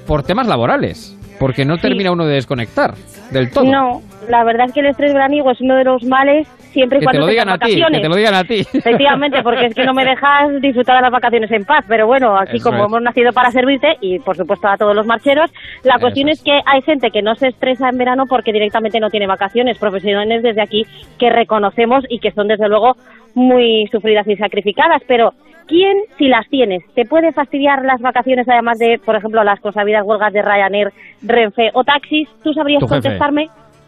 por 0.07 0.23
temas 0.23 0.47
laborales. 0.47 1.17
Porque 1.39 1.65
no 1.65 1.77
termina 1.77 2.11
uno 2.11 2.25
de 2.25 2.35
desconectar 2.35 2.93
del 3.31 3.51
todo. 3.51 3.65
No, 3.65 4.01
la 4.29 4.43
verdad 4.43 4.67
es 4.67 4.73
que 4.73 4.79
el 4.79 4.85
estrés 4.87 5.13
veraniego 5.13 5.51
es 5.51 5.59
uno 5.61 5.75
de 5.75 5.83
los 5.83 6.03
males 6.03 6.47
siempre 6.73 6.97
y 6.97 6.99
que 6.99 7.05
te 7.05 7.05
cuando 7.05 7.25
lo 7.25 7.31
digan 7.31 7.49
a 7.49 7.57
ti, 7.57 7.59
vacaciones. 7.59 7.97
que 7.99 8.03
te 8.03 8.09
lo 8.09 8.15
digan 8.15 8.33
a 8.33 8.43
ti. 8.43 8.59
Efectivamente, 8.73 9.43
porque 9.43 9.65
es 9.67 9.75
que 9.75 9.85
no 9.85 9.93
me 9.93 10.03
dejas 10.03 10.61
disfrutar 10.61 10.97
de 10.97 11.01
las 11.03 11.11
vacaciones 11.11 11.51
en 11.51 11.63
paz. 11.63 11.85
Pero 11.87 12.07
bueno, 12.07 12.37
aquí 12.37 12.57
Eso 12.57 12.69
como 12.69 12.83
es. 12.83 12.89
hemos 12.89 13.01
nacido 13.01 13.31
para 13.31 13.51
servirte 13.51 13.95
y 14.01 14.19
por 14.19 14.35
supuesto 14.35 14.67
a 14.67 14.77
todos 14.77 14.95
los 14.95 15.05
marcheros, 15.05 15.51
la 15.83 15.99
cuestión 15.99 16.29
es. 16.29 16.43
que 16.43 16.59
hay 16.65 16.81
gente 16.81 17.11
que 17.11 17.21
no 17.21 17.35
se 17.35 17.47
estresa 17.47 17.89
en 17.89 17.97
verano 17.97 18.25
porque 18.27 18.51
directamente 18.51 18.99
no 18.99 19.09
tiene 19.09 19.27
vacaciones. 19.27 19.77
Profesionales 19.77 20.43
desde 20.43 20.61
aquí 20.61 20.83
que 21.19 21.29
reconocemos 21.29 22.03
y 22.09 22.19
que 22.19 22.31
son 22.31 22.47
desde 22.47 22.67
luego 22.67 22.95
muy 23.35 23.87
sufridas 23.91 24.27
y 24.27 24.35
sacrificadas. 24.35 25.01
Pero 25.07 25.31
¿quién, 25.67 25.97
si 26.17 26.27
las 26.27 26.47
tienes, 26.49 26.83
te 26.95 27.05
puede 27.05 27.31
fastidiar 27.31 27.85
las 27.85 28.01
vacaciones 28.01 28.47
además 28.49 28.79
de, 28.79 28.99
por 29.03 29.15
ejemplo, 29.15 29.43
las 29.43 29.59
consabidas 29.59 30.03
huelgas 30.05 30.33
de 30.33 30.41
Ryanair, 30.41 30.89
Renfe 31.21 31.69
o 31.73 31.83
taxis? 31.83 32.27
¿Tú 32.43 32.53
sabrías 32.53 32.83
jefe. 32.89 33.17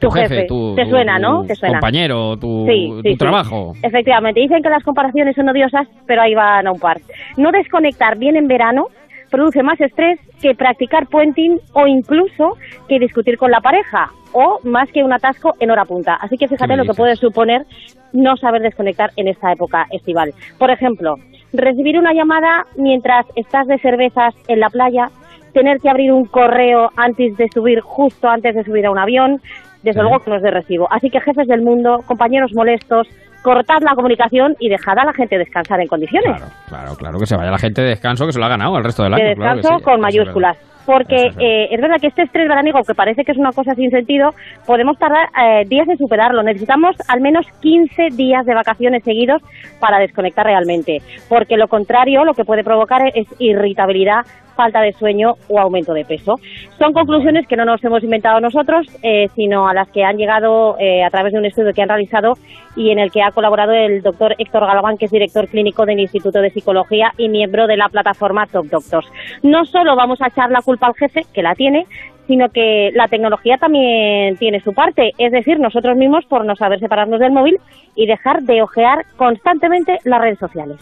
Tu 0.09 0.11
jefe, 0.11 0.45
tu- 0.47 0.75
Te 0.75 0.85
suena, 0.87 1.19
¿no? 1.19 1.41
tu 1.41 1.47
Te 1.47 1.55
suena. 1.55 1.75
compañero, 1.79 2.37
tu, 2.37 2.65
Sí, 2.67 2.87
tu 2.89 3.01
sí, 3.01 3.09
sí. 3.11 3.17
trabajo. 3.17 3.73
Efectivamente, 3.81 4.39
dicen 4.39 4.61
que 4.63 4.69
las 4.69 4.83
comparaciones 4.83 5.35
son 5.35 5.49
odiosas, 5.49 5.87
pero 6.05 6.21
ahí 6.21 6.33
van 6.35 6.67
a 6.67 6.71
un 6.71 6.79
par. 6.79 6.97
No 7.37 7.51
desconectar 7.51 8.17
bien 8.17 8.35
en 8.35 8.47
verano 8.47 8.87
produce 9.31 9.63
más 9.63 9.79
estrés 9.81 10.19
que 10.41 10.53
practicar 10.55 11.07
puenting 11.07 11.59
o 11.73 11.87
incluso 11.87 12.57
que 12.87 12.99
discutir 12.99 13.37
con 13.37 13.51
la 13.51 13.59
pareja 13.59 14.09
o 14.33 14.59
más 14.63 14.89
que 14.91 15.03
un 15.03 15.11
atasco 15.13 15.55
en 15.59 15.71
hora 15.71 15.85
punta. 15.85 16.15
Así 16.15 16.37
que 16.37 16.47
fíjate 16.47 16.75
lo 16.77 16.83
que 16.85 16.93
puede 16.93 17.15
suponer 17.15 17.65
no 18.13 18.37
saber 18.37 18.61
desconectar 18.61 19.11
en 19.17 19.27
esta 19.27 19.51
época 19.51 19.87
estival. 19.91 20.33
Por 20.57 20.69
ejemplo, 20.71 21.15
recibir 21.53 21.97
una 21.97 22.13
llamada 22.13 22.65
mientras 22.77 23.25
estás 23.35 23.67
de 23.67 23.77
cervezas 23.79 24.33
en 24.47 24.59
la 24.59 24.69
playa, 24.69 25.09
tener 25.53 25.79
que 25.79 25.89
abrir 25.89 26.11
un 26.11 26.25
correo 26.25 26.91
antes 26.97 27.35
de 27.37 27.47
subir, 27.49 27.79
justo 27.79 28.27
antes 28.29 28.55
de 28.55 28.63
subir 28.65 28.85
a 28.85 28.91
un 28.91 28.99
avión, 28.99 29.41
desde 29.85 30.01
luego 30.01 30.19
que 30.19 30.31
no 30.31 30.37
es 30.37 30.43
de 30.43 30.51
recibo. 30.51 30.87
Así 30.91 31.09
que 31.09 31.21
jefes 31.21 31.47
del 31.47 31.61
mundo, 31.61 31.99
compañeros 32.05 32.51
molestos, 32.53 33.07
cortad 33.43 33.81
la 33.81 33.93
comunicación 33.95 34.55
y 34.59 34.69
dejad 34.69 34.97
a 34.97 35.05
la 35.05 35.13
gente 35.13 35.37
descansar 35.37 35.79
en 35.79 35.87
condiciones. 35.87 36.41
Claro, 36.67 36.95
claro, 36.97 37.19
que 37.19 37.27
se 37.27 37.37
vaya 37.37 37.51
la 37.51 37.59
gente 37.59 37.81
de 37.83 37.89
descanso, 37.89 38.25
que 38.25 38.31
se 38.31 38.39
lo 38.39 38.45
ha 38.45 38.49
ganado 38.49 38.77
el 38.77 38.83
resto 38.83 39.03
del 39.03 39.13
de 39.13 39.21
año. 39.21 39.35
claro 39.35 39.51
que 39.51 39.57
descanso 39.57 39.79
sí. 39.79 39.83
con 39.85 39.93
es 39.93 40.01
mayúsculas. 40.01 40.57
Porque 40.85 41.31
eh, 41.39 41.67
es 41.71 41.81
verdad 41.81 41.97
que 41.99 42.07
este 42.07 42.23
estrés 42.23 42.47
veraniego, 42.47 42.79
que 42.83 42.93
parece 42.93 43.23
que 43.23 43.31
es 43.31 43.37
una 43.39 43.51
cosa 43.51 43.73
sin 43.73 43.89
sentido, 43.89 44.29
podemos 44.67 44.97
tardar 44.99 45.29
eh, 45.33 45.63
días 45.67 45.87
en 45.87 45.97
superarlo. 45.97 46.43
Necesitamos 46.43 46.95
al 47.07 47.21
menos 47.21 47.47
15 47.61 48.09
días 48.15 48.45
de 48.45 48.53
vacaciones 48.53 49.03
seguidos 49.03 49.41
para 49.79 49.97
desconectar 49.97 50.45
realmente. 50.45 50.99
Porque 51.27 51.57
lo 51.57 51.67
contrario, 51.67 52.23
lo 52.23 52.33
que 52.33 52.45
puede 52.45 52.63
provocar 52.63 53.01
es 53.15 53.27
irritabilidad, 53.39 54.25
falta 54.55 54.81
de 54.81 54.93
sueño 54.93 55.35
o 55.47 55.59
aumento 55.59 55.93
de 55.93 56.05
peso. 56.05 56.39
Son 56.79 56.93
conclusiones 56.93 57.47
que 57.47 57.55
no 57.55 57.65
nos 57.65 57.83
hemos 57.83 58.03
inventado 58.03 58.39
nosotros, 58.39 58.87
eh, 59.03 59.27
sino 59.35 59.67
a 59.67 59.73
las 59.73 59.89
que 59.89 60.03
han 60.03 60.17
llegado 60.17 60.77
eh, 60.79 61.03
a 61.03 61.09
través 61.09 61.33
de 61.33 61.39
un 61.39 61.45
estudio 61.45 61.73
que 61.73 61.81
han 61.81 61.89
realizado 61.89 62.33
y 62.75 62.91
en 62.91 62.99
el 62.99 63.11
que 63.11 63.21
ha 63.21 63.31
colaborado 63.31 63.73
el 63.73 64.01
doctor 64.01 64.35
Héctor 64.37 64.65
Galván, 64.65 64.97
que 64.97 65.05
es 65.05 65.11
director 65.11 65.47
clínico 65.47 65.85
del 65.85 65.99
Instituto 65.99 66.41
de 66.41 66.49
Psicología 66.49 67.11
y 67.17 67.29
miembro 67.29 67.67
de 67.67 67.77
la 67.77 67.89
plataforma 67.89 68.47
Top 68.47 68.65
Doctors. 68.65 69.07
No 69.43 69.65
solo 69.65 69.95
vamos 69.95 70.21
a 70.21 70.27
echar 70.27 70.51
la 70.51 70.61
culpa 70.61 70.87
al 70.87 70.95
jefe, 70.95 71.21
que 71.33 71.41
la 71.41 71.55
tiene, 71.55 71.85
sino 72.27 72.49
que 72.49 72.91
la 72.93 73.07
tecnología 73.07 73.57
también 73.57 74.35
tiene 74.37 74.59
su 74.59 74.73
parte, 74.73 75.13
es 75.17 75.31
decir, 75.31 75.59
nosotros 75.59 75.95
mismos 75.95 76.25
por 76.25 76.45
no 76.45 76.55
saber 76.55 76.79
separarnos 76.79 77.19
del 77.19 77.31
móvil 77.31 77.57
y 77.95 78.07
dejar 78.07 78.41
de 78.43 78.61
ojear 78.61 79.05
constantemente 79.15 79.99
las 80.03 80.21
redes 80.21 80.39
sociales. 80.39 80.77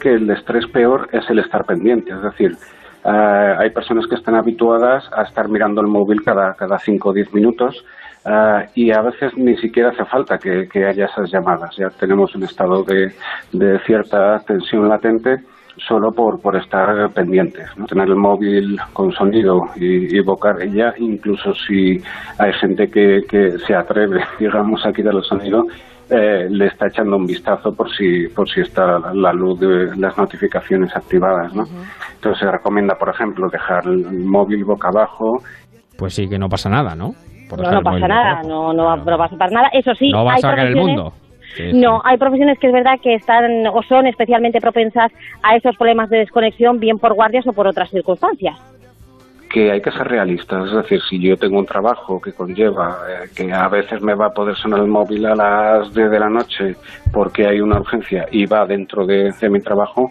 que 0.00 0.14
el 0.14 0.30
estrés 0.30 0.66
peor 0.68 1.08
es 1.12 1.28
el 1.28 1.40
estar 1.40 1.64
pendiente, 1.66 2.10
es 2.10 2.22
decir, 2.22 2.56
eh, 3.04 3.54
hay 3.58 3.70
personas 3.70 4.06
que 4.06 4.16
están 4.16 4.34
habituadas 4.34 5.04
a 5.12 5.22
estar 5.22 5.48
mirando 5.48 5.80
el 5.80 5.86
móvil 5.86 6.22
cada 6.22 6.54
cada 6.54 6.78
cinco 6.78 7.10
o 7.10 7.12
diez 7.12 7.32
minutos 7.32 7.84
eh, 8.24 8.66
y 8.74 8.90
a 8.90 9.00
veces 9.00 9.36
ni 9.36 9.56
siquiera 9.56 9.90
hace 9.90 10.04
falta 10.04 10.38
que, 10.38 10.68
haya 10.84 11.06
esas 11.06 11.30
llamadas. 11.30 11.74
Ya 11.76 11.88
tenemos 11.88 12.34
un 12.34 12.44
estado 12.44 12.84
de, 12.84 13.10
cierta 13.86 14.38
tensión 14.40 14.88
latente 14.88 15.36
solo 15.88 16.10
por, 16.12 16.56
estar 16.56 17.10
pendientes. 17.14 17.66
¿no? 17.76 17.86
Tener 17.86 18.08
el 18.08 18.16
móvil 18.16 18.78
con 18.92 19.10
sonido 19.12 19.62
y, 19.76 20.14
y 20.14 20.18
ella, 20.18 20.92
incluso 20.98 21.54
si 21.54 22.02
hay 22.38 22.52
gente 22.54 22.88
que, 22.88 23.22
que 23.26 23.58
se 23.66 23.74
atreve, 23.74 24.22
digamos, 24.38 24.84
a 24.84 24.92
quitar 24.92 25.14
el 25.14 25.22
sonido, 25.22 25.64
eh, 26.10 26.48
le 26.50 26.66
está 26.66 26.88
echando 26.88 27.16
un 27.16 27.26
vistazo 27.26 27.72
por 27.72 27.88
si 27.90 28.26
por 28.28 28.48
si 28.48 28.60
está 28.60 28.98
la 29.14 29.32
luz 29.32 29.60
de 29.60 29.96
las 29.96 30.16
notificaciones 30.18 30.94
activadas, 30.96 31.54
¿no? 31.54 31.64
Entonces 32.14 32.40
se 32.40 32.50
recomienda, 32.50 32.96
por 32.96 33.10
ejemplo, 33.10 33.48
dejar 33.48 33.86
el 33.86 34.24
móvil 34.24 34.64
boca 34.64 34.88
abajo. 34.88 35.38
Pues 35.96 36.14
sí, 36.14 36.28
que 36.28 36.38
no 36.38 36.48
pasa 36.48 36.68
nada, 36.68 36.94
¿no? 36.94 37.12
Por 37.48 37.60
No, 37.62 37.70
no 37.70 37.82
pasa 37.82 38.08
nada, 38.08 38.42
no, 38.42 38.72
no, 38.72 38.84
va, 38.86 38.96
no 38.96 39.18
va 39.18 39.24
a 39.26 39.28
pasar 39.28 39.52
nada. 39.52 39.68
Eso 39.72 39.94
sí, 39.94 40.10
No 40.10 40.24
va 40.24 40.32
a 40.32 40.34
hay 40.34 40.40
sacar 40.40 40.66
el 40.66 40.76
mundo. 40.76 41.12
Sí, 41.54 41.70
sí. 41.70 41.80
No, 41.80 42.00
hay 42.04 42.16
profesiones 42.16 42.58
que 42.58 42.68
es 42.68 42.72
verdad 42.72 42.94
que 43.02 43.14
están 43.14 43.66
o 43.66 43.82
son 43.82 44.06
especialmente 44.06 44.60
propensas 44.60 45.12
a 45.42 45.56
esos 45.56 45.76
problemas 45.76 46.08
de 46.10 46.18
desconexión, 46.18 46.78
bien 46.78 46.98
por 46.98 47.14
guardias 47.14 47.46
o 47.46 47.52
por 47.52 47.66
otras 47.66 47.90
circunstancias. 47.90 48.56
Que 49.50 49.72
hay 49.72 49.82
que 49.82 49.90
ser 49.90 50.06
realistas, 50.06 50.68
es 50.68 50.76
decir, 50.76 51.00
si 51.08 51.18
yo 51.18 51.36
tengo 51.36 51.58
un 51.58 51.66
trabajo 51.66 52.20
que 52.20 52.32
conlleva 52.32 52.98
eh, 53.08 53.28
que 53.34 53.52
a 53.52 53.68
veces 53.68 54.00
me 54.00 54.14
va 54.14 54.26
a 54.26 54.30
poder 54.30 54.54
sonar 54.56 54.80
el 54.80 54.86
móvil 54.86 55.26
a 55.26 55.34
las 55.34 55.92
10 55.92 56.08
de 56.08 56.20
la 56.20 56.30
noche 56.30 56.76
porque 57.12 57.46
hay 57.46 57.60
una 57.60 57.80
urgencia 57.80 58.26
y 58.30 58.46
va 58.46 58.64
dentro 58.64 59.04
de, 59.04 59.32
mi 59.50 59.60
trabajo, 59.60 60.10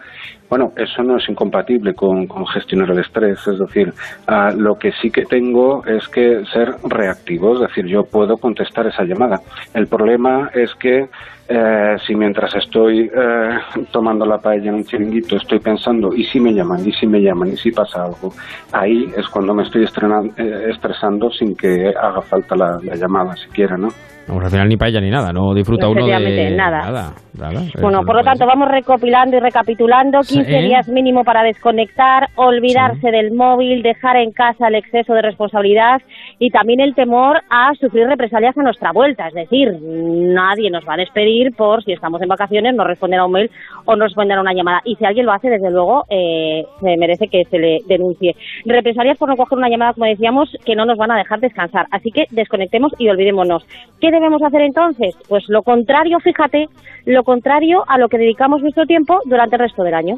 bueno, 0.49 0.73
eso 0.75 1.03
no 1.03 1.17
es 1.17 1.29
incompatible 1.29 1.93
con, 1.93 2.27
gestionar 2.47 2.91
el 2.91 2.99
estrés, 2.99 3.39
es 3.47 3.59
decir, 3.59 3.93
ah, 4.27 4.51
lo 4.55 4.77
que 4.77 4.91
sí 5.01 5.09
que 5.09 5.23
tengo 5.23 5.85
es 5.85 6.09
que 6.09 6.43
ser 6.51 6.75
reactivo, 6.83 7.53
es 7.53 7.61
decir, 7.61 7.85
yo 7.85 8.03
puedo 8.03 8.35
contestar 8.37 8.87
esa 8.87 9.03
llamada. 9.03 9.39
El 9.73 9.87
problema 9.87 10.49
es 10.53 10.75
que 10.75 11.07
eh, 11.49 11.95
si 12.05 12.15
mientras 12.15 12.53
estoy 12.55 13.09
eh, 13.11 13.57
tomando 13.91 14.25
la 14.25 14.37
paella 14.37 14.69
en 14.69 14.75
un 14.75 14.83
chiringuito 14.83 15.35
estoy 15.37 15.59
pensando, 15.59 16.13
¿y 16.13 16.23
si 16.23 16.39
me 16.39 16.53
llaman? 16.53 16.87
¿y 16.87 16.91
si 16.91 17.07
me 17.07 17.19
llaman? 17.19 17.49
¿y 17.49 17.57
si 17.57 17.71
pasa 17.71 18.03
algo? 18.03 18.31
Ahí 18.71 19.11
es 19.17 19.27
cuando 19.29 19.53
me 19.55 19.63
estoy 19.63 19.83
eh, 19.83 20.69
estresando 20.69 21.31
sin 21.31 21.55
que 21.55 21.89
haga 21.89 22.21
falta 22.21 22.55
la, 22.55 22.79
la 22.83 22.95
llamada 22.95 23.35
siquiera, 23.35 23.77
¿no? 23.77 23.89
Pues 24.33 24.45
al 24.45 24.51
final 24.51 24.69
ni 24.69 24.77
paella 24.77 25.01
ni 25.01 25.09
nada, 25.09 25.33
no 25.33 25.53
disfruta 25.55 25.87
uno 25.87 26.05
de 26.05 26.51
nada. 26.51 26.91
nada. 26.91 27.13
nada. 27.39 27.61
Bueno, 27.81 28.03
por 28.05 28.15
lo 28.15 28.23
tanto, 28.23 28.45
vamos 28.45 28.69
recopilando 28.69 29.37
y 29.37 29.39
recapitulando 29.39 30.19
15 30.19 30.43
Sí. 30.43 30.67
días 30.67 30.87
mínimo 30.87 31.23
para 31.23 31.41
desconectar, 31.41 32.27
olvidarse 32.35 33.09
del 33.09 33.31
móvil, 33.31 33.81
dejar 33.81 34.17
en 34.17 34.31
casa 34.31 34.67
el 34.67 34.75
exceso 34.75 35.13
de 35.13 35.23
responsabilidad 35.23 36.01
y 36.37 36.51
también 36.51 36.79
el 36.79 36.93
temor 36.93 37.41
a 37.49 37.71
sufrir 37.79 38.05
represalias 38.07 38.55
a 38.57 38.61
nuestra 38.61 38.91
vuelta. 38.91 39.27
Es 39.27 39.33
decir, 39.33 39.75
nadie 39.81 40.69
nos 40.69 40.87
va 40.87 40.93
a 40.93 40.97
despedir 40.97 41.38
por 41.55 41.83
si 41.83 41.93
estamos 41.93 42.21
en 42.21 42.27
vacaciones, 42.27 42.75
no 42.75 42.83
responder 42.83 43.19
a 43.19 43.25
un 43.25 43.31
mail 43.31 43.51
o 43.85 43.95
no 43.95 44.05
responder 44.05 44.37
a 44.37 44.41
una 44.41 44.53
llamada. 44.53 44.81
Y 44.85 44.95
si 44.95 45.05
alguien 45.05 45.25
lo 45.25 45.33
hace, 45.33 45.49
desde 45.49 45.71
luego, 45.71 46.05
eh, 46.09 46.63
se 46.79 46.97
merece 46.97 47.27
que 47.27 47.45
se 47.45 47.57
le 47.57 47.79
denuncie. 47.87 48.35
Represalias 48.65 49.17
por 49.17 49.29
no 49.29 49.37
coger 49.37 49.57
una 49.57 49.69
llamada, 49.69 49.93
como 49.93 50.05
decíamos, 50.05 50.49
que 50.65 50.75
no 50.75 50.85
nos 50.85 50.97
van 50.97 51.11
a 51.11 51.17
dejar 51.17 51.39
descansar. 51.39 51.87
Así 51.91 52.11
que 52.11 52.25
desconectemos 52.31 52.93
y 52.97 53.09
olvidémonos. 53.09 53.65
¿Qué 53.99 54.11
debemos 54.11 54.41
hacer 54.41 54.61
entonces? 54.61 55.15
Pues 55.27 55.43
lo 55.47 55.63
contrario, 55.63 56.19
fíjate, 56.19 56.67
lo 57.05 57.23
contrario 57.23 57.83
a 57.87 57.97
lo 57.97 58.09
que 58.09 58.17
dedicamos 58.17 58.61
nuestro 58.61 58.85
tiempo 58.85 59.19
durante 59.25 59.55
el 59.55 59.61
resto 59.61 59.83
del 59.83 59.93
año. 59.93 60.15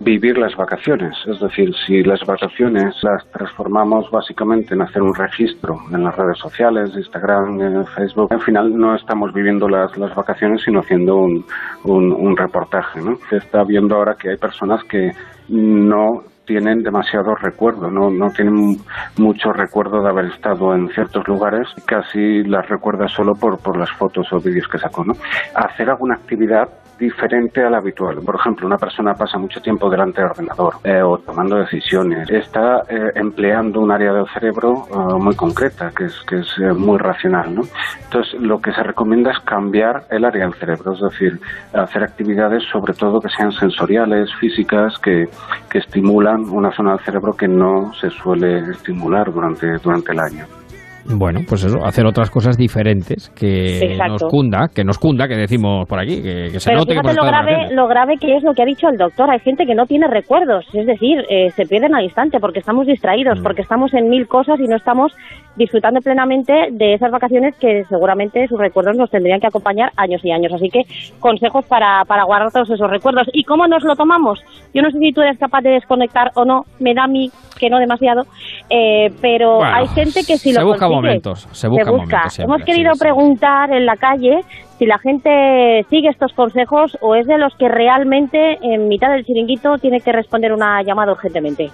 Vivir 0.00 0.38
las 0.38 0.56
vacaciones. 0.56 1.14
Es 1.26 1.38
decir, 1.40 1.70
si 1.86 2.02
las 2.02 2.20
vacaciones 2.26 2.94
las 3.02 3.30
transformamos 3.30 4.10
básicamente 4.10 4.74
en 4.74 4.82
hacer 4.82 5.02
un 5.02 5.14
registro 5.14 5.76
en 5.92 6.02
las 6.02 6.16
redes 6.16 6.38
sociales, 6.38 6.90
Instagram, 6.96 7.84
Facebook, 7.94 8.32
al 8.32 8.40
final 8.40 8.74
no 8.76 8.96
estamos 8.96 9.32
viviendo 9.32 9.68
las, 9.68 9.96
las 9.98 10.14
vacaciones, 10.14 10.62
sino 10.62 10.80
haciendo 10.80 11.16
un, 11.16 11.44
un, 11.84 12.12
un 12.12 12.36
reportaje. 12.36 13.00
¿no? 13.00 13.16
Se 13.28 13.36
está 13.36 13.62
viendo 13.64 13.96
ahora 13.96 14.16
que 14.18 14.30
hay 14.30 14.36
personas 14.36 14.82
que 14.84 15.10
no 15.48 16.22
tienen 16.46 16.82
demasiado 16.82 17.34
recuerdo, 17.36 17.88
no, 17.92 18.10
no 18.10 18.28
tienen 18.30 18.76
mucho 19.18 19.52
recuerdo 19.52 20.02
de 20.02 20.08
haber 20.08 20.32
estado 20.32 20.74
en 20.74 20.88
ciertos 20.88 21.28
lugares, 21.28 21.68
casi 21.86 22.42
las 22.42 22.68
recuerda 22.68 23.06
solo 23.06 23.34
por, 23.34 23.62
por 23.62 23.78
las 23.78 23.90
fotos 23.92 24.26
o 24.32 24.40
vídeos 24.40 24.66
que 24.66 24.78
sacó. 24.78 25.04
¿no? 25.04 25.12
Hacer 25.54 25.88
alguna 25.88 26.16
actividad 26.16 26.68
diferente 27.00 27.62
a 27.64 27.70
la 27.70 27.78
habitual. 27.78 28.18
Por 28.24 28.36
ejemplo, 28.36 28.66
una 28.66 28.76
persona 28.76 29.14
pasa 29.14 29.38
mucho 29.38 29.60
tiempo 29.60 29.88
delante 29.88 30.20
del 30.20 30.30
ordenador 30.30 30.74
eh, 30.84 31.02
o 31.02 31.18
tomando 31.18 31.56
decisiones. 31.56 32.28
Está 32.30 32.82
eh, 32.88 33.10
empleando 33.14 33.80
un 33.80 33.90
área 33.90 34.12
del 34.12 34.26
cerebro 34.28 34.86
eh, 34.90 35.14
muy 35.18 35.34
concreta, 35.34 35.90
que 35.96 36.04
es, 36.04 36.14
que 36.28 36.36
es 36.36 36.48
eh, 36.58 36.72
muy 36.72 36.98
racional. 36.98 37.54
¿no? 37.54 37.62
Entonces, 38.04 38.40
lo 38.40 38.60
que 38.60 38.72
se 38.72 38.82
recomienda 38.82 39.32
es 39.32 39.40
cambiar 39.40 40.04
el 40.10 40.24
área 40.24 40.44
del 40.44 40.54
cerebro, 40.54 40.92
es 40.92 41.00
decir, 41.00 41.40
hacer 41.72 42.04
actividades 42.04 42.62
sobre 42.70 42.92
todo 42.92 43.20
que 43.20 43.30
sean 43.30 43.50
sensoriales, 43.52 44.28
físicas, 44.38 44.98
que, 44.98 45.28
que 45.70 45.78
estimulan 45.78 46.48
una 46.50 46.70
zona 46.72 46.92
del 46.92 47.04
cerebro 47.04 47.32
que 47.32 47.48
no 47.48 47.92
se 47.94 48.10
suele 48.10 48.70
estimular 48.70 49.32
durante, 49.32 49.78
durante 49.78 50.12
el 50.12 50.20
año. 50.20 50.59
Bueno, 51.06 51.40
pues 51.48 51.64
eso, 51.64 51.84
hacer 51.84 52.06
otras 52.06 52.30
cosas 52.30 52.56
diferentes 52.56 53.30
que 53.30 53.78
Exacto. 53.92 54.12
nos 54.12 54.22
cunda, 54.24 54.68
que 54.74 54.84
nos 54.84 54.98
cunda, 54.98 55.26
que 55.26 55.36
decimos 55.36 55.88
por 55.88 55.98
aquí, 55.98 56.22
que, 56.22 56.48
que 56.52 56.60
se 56.60 56.70
Pero 56.70 56.80
note 56.80 56.94
que 56.94 57.00
fíjate 57.00 57.16
lo 57.16 57.24
grave, 57.24 57.74
lo 57.74 57.88
grave 57.88 58.16
que 58.20 58.36
es 58.36 58.42
lo 58.42 58.52
que 58.54 58.62
ha 58.62 58.66
dicho 58.66 58.88
el 58.88 58.96
doctor. 58.96 59.30
Hay 59.30 59.40
gente 59.40 59.64
que 59.66 59.74
no 59.74 59.86
tiene 59.86 60.06
recuerdos, 60.08 60.66
es 60.72 60.86
decir, 60.86 61.24
eh, 61.28 61.50
se 61.50 61.64
pierden 61.66 61.94
al 61.94 62.04
instante 62.04 62.38
porque 62.40 62.58
estamos 62.60 62.86
distraídos, 62.86 63.40
Mm. 63.40 63.42
porque 63.42 63.62
estamos 63.62 63.92
en 63.94 64.08
mil 64.08 64.26
cosas 64.28 64.60
y 64.60 64.64
no 64.68 64.76
estamos 64.76 65.12
disfrutando 65.56 66.00
plenamente 66.00 66.68
de 66.70 66.94
esas 66.94 67.10
vacaciones 67.10 67.56
que 67.56 67.84
seguramente 67.88 68.46
sus 68.48 68.58
recuerdos 68.58 68.96
nos 68.96 69.10
tendrían 69.10 69.40
que 69.40 69.48
acompañar 69.48 69.92
años 69.96 70.24
y 70.24 70.30
años. 70.30 70.52
Así 70.52 70.68
que 70.68 70.82
consejos 71.18 71.64
para, 71.66 72.04
para 72.06 72.24
guardar 72.24 72.50
todos 72.50 72.70
esos 72.70 72.90
recuerdos. 72.90 73.28
¿Y 73.32 73.44
cómo 73.44 73.66
nos 73.66 73.82
lo 73.84 73.96
tomamos? 73.96 74.40
Yo 74.72 74.82
no 74.82 74.90
sé 74.90 74.98
si 74.98 75.12
tú 75.12 75.20
eres 75.20 75.38
capaz 75.38 75.62
de 75.62 75.70
desconectar 75.70 76.30
o 76.34 76.44
no, 76.44 76.64
me 76.78 76.94
da 76.94 77.04
a 77.04 77.08
mí 77.08 77.30
que 77.58 77.68
no 77.68 77.78
demasiado, 77.78 78.22
eh, 78.70 79.10
pero 79.20 79.56
Bueno, 79.58 79.74
hay 79.74 79.86
gente 79.88 80.20
que 80.20 80.38
si 80.38 80.52
se 80.52 80.60
lo 80.60 80.66
busca 80.66 80.86
consigue, 80.86 80.96
momentos, 80.96 81.48
se 81.52 81.68
busca 81.68 81.90
momentos 81.90 82.32
siempre, 82.32 82.54
Hemos 82.54 82.64
querido 82.64 82.92
sí, 82.94 82.98
sí. 82.98 83.04
preguntar 83.04 83.72
en 83.72 83.84
la 83.84 83.96
calle 83.96 84.40
si 84.78 84.86
la 84.86 84.98
gente 84.98 85.84
sigue 85.90 86.08
estos 86.08 86.32
consejos 86.32 86.96
o 87.02 87.14
es 87.14 87.26
de 87.26 87.36
los 87.36 87.54
que 87.56 87.68
realmente 87.68 88.58
en 88.62 88.88
mitad 88.88 89.10
del 89.10 89.26
chiringuito 89.26 89.76
tiene 89.76 90.00
que 90.00 90.10
responder 90.10 90.54
una 90.54 90.82
llamada 90.82 91.12
urgentemente. 91.12 91.70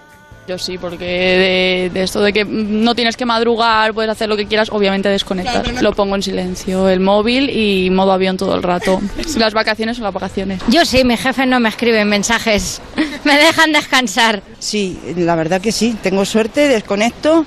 Yo 0.46 0.58
sí, 0.58 0.78
porque 0.78 1.04
de, 1.04 1.90
de 1.92 2.02
esto 2.04 2.20
de 2.20 2.32
que 2.32 2.44
no 2.44 2.94
tienes 2.94 3.16
que 3.16 3.26
madrugar, 3.26 3.92
puedes 3.92 4.08
hacer 4.08 4.28
lo 4.28 4.36
que 4.36 4.46
quieras, 4.46 4.68
obviamente 4.70 5.08
desconectas. 5.08 5.82
Lo 5.82 5.92
pongo 5.92 6.14
en 6.14 6.22
silencio, 6.22 6.88
el 6.88 7.00
móvil 7.00 7.50
y 7.50 7.90
modo 7.90 8.12
avión 8.12 8.36
todo 8.36 8.54
el 8.54 8.62
rato. 8.62 9.00
Las 9.36 9.54
vacaciones 9.54 9.96
son 9.96 10.04
las 10.04 10.14
vacaciones. 10.14 10.60
Yo 10.68 10.84
sí, 10.84 11.02
mi 11.02 11.16
jefe 11.16 11.46
no 11.46 11.58
me 11.58 11.68
escribe 11.68 12.04
mensajes. 12.04 12.80
Me 13.24 13.36
dejan 13.38 13.72
descansar. 13.72 14.40
Sí, 14.60 14.96
la 15.16 15.34
verdad 15.34 15.60
que 15.60 15.72
sí. 15.72 15.96
Tengo 16.00 16.24
suerte, 16.24 16.68
desconecto 16.68 17.44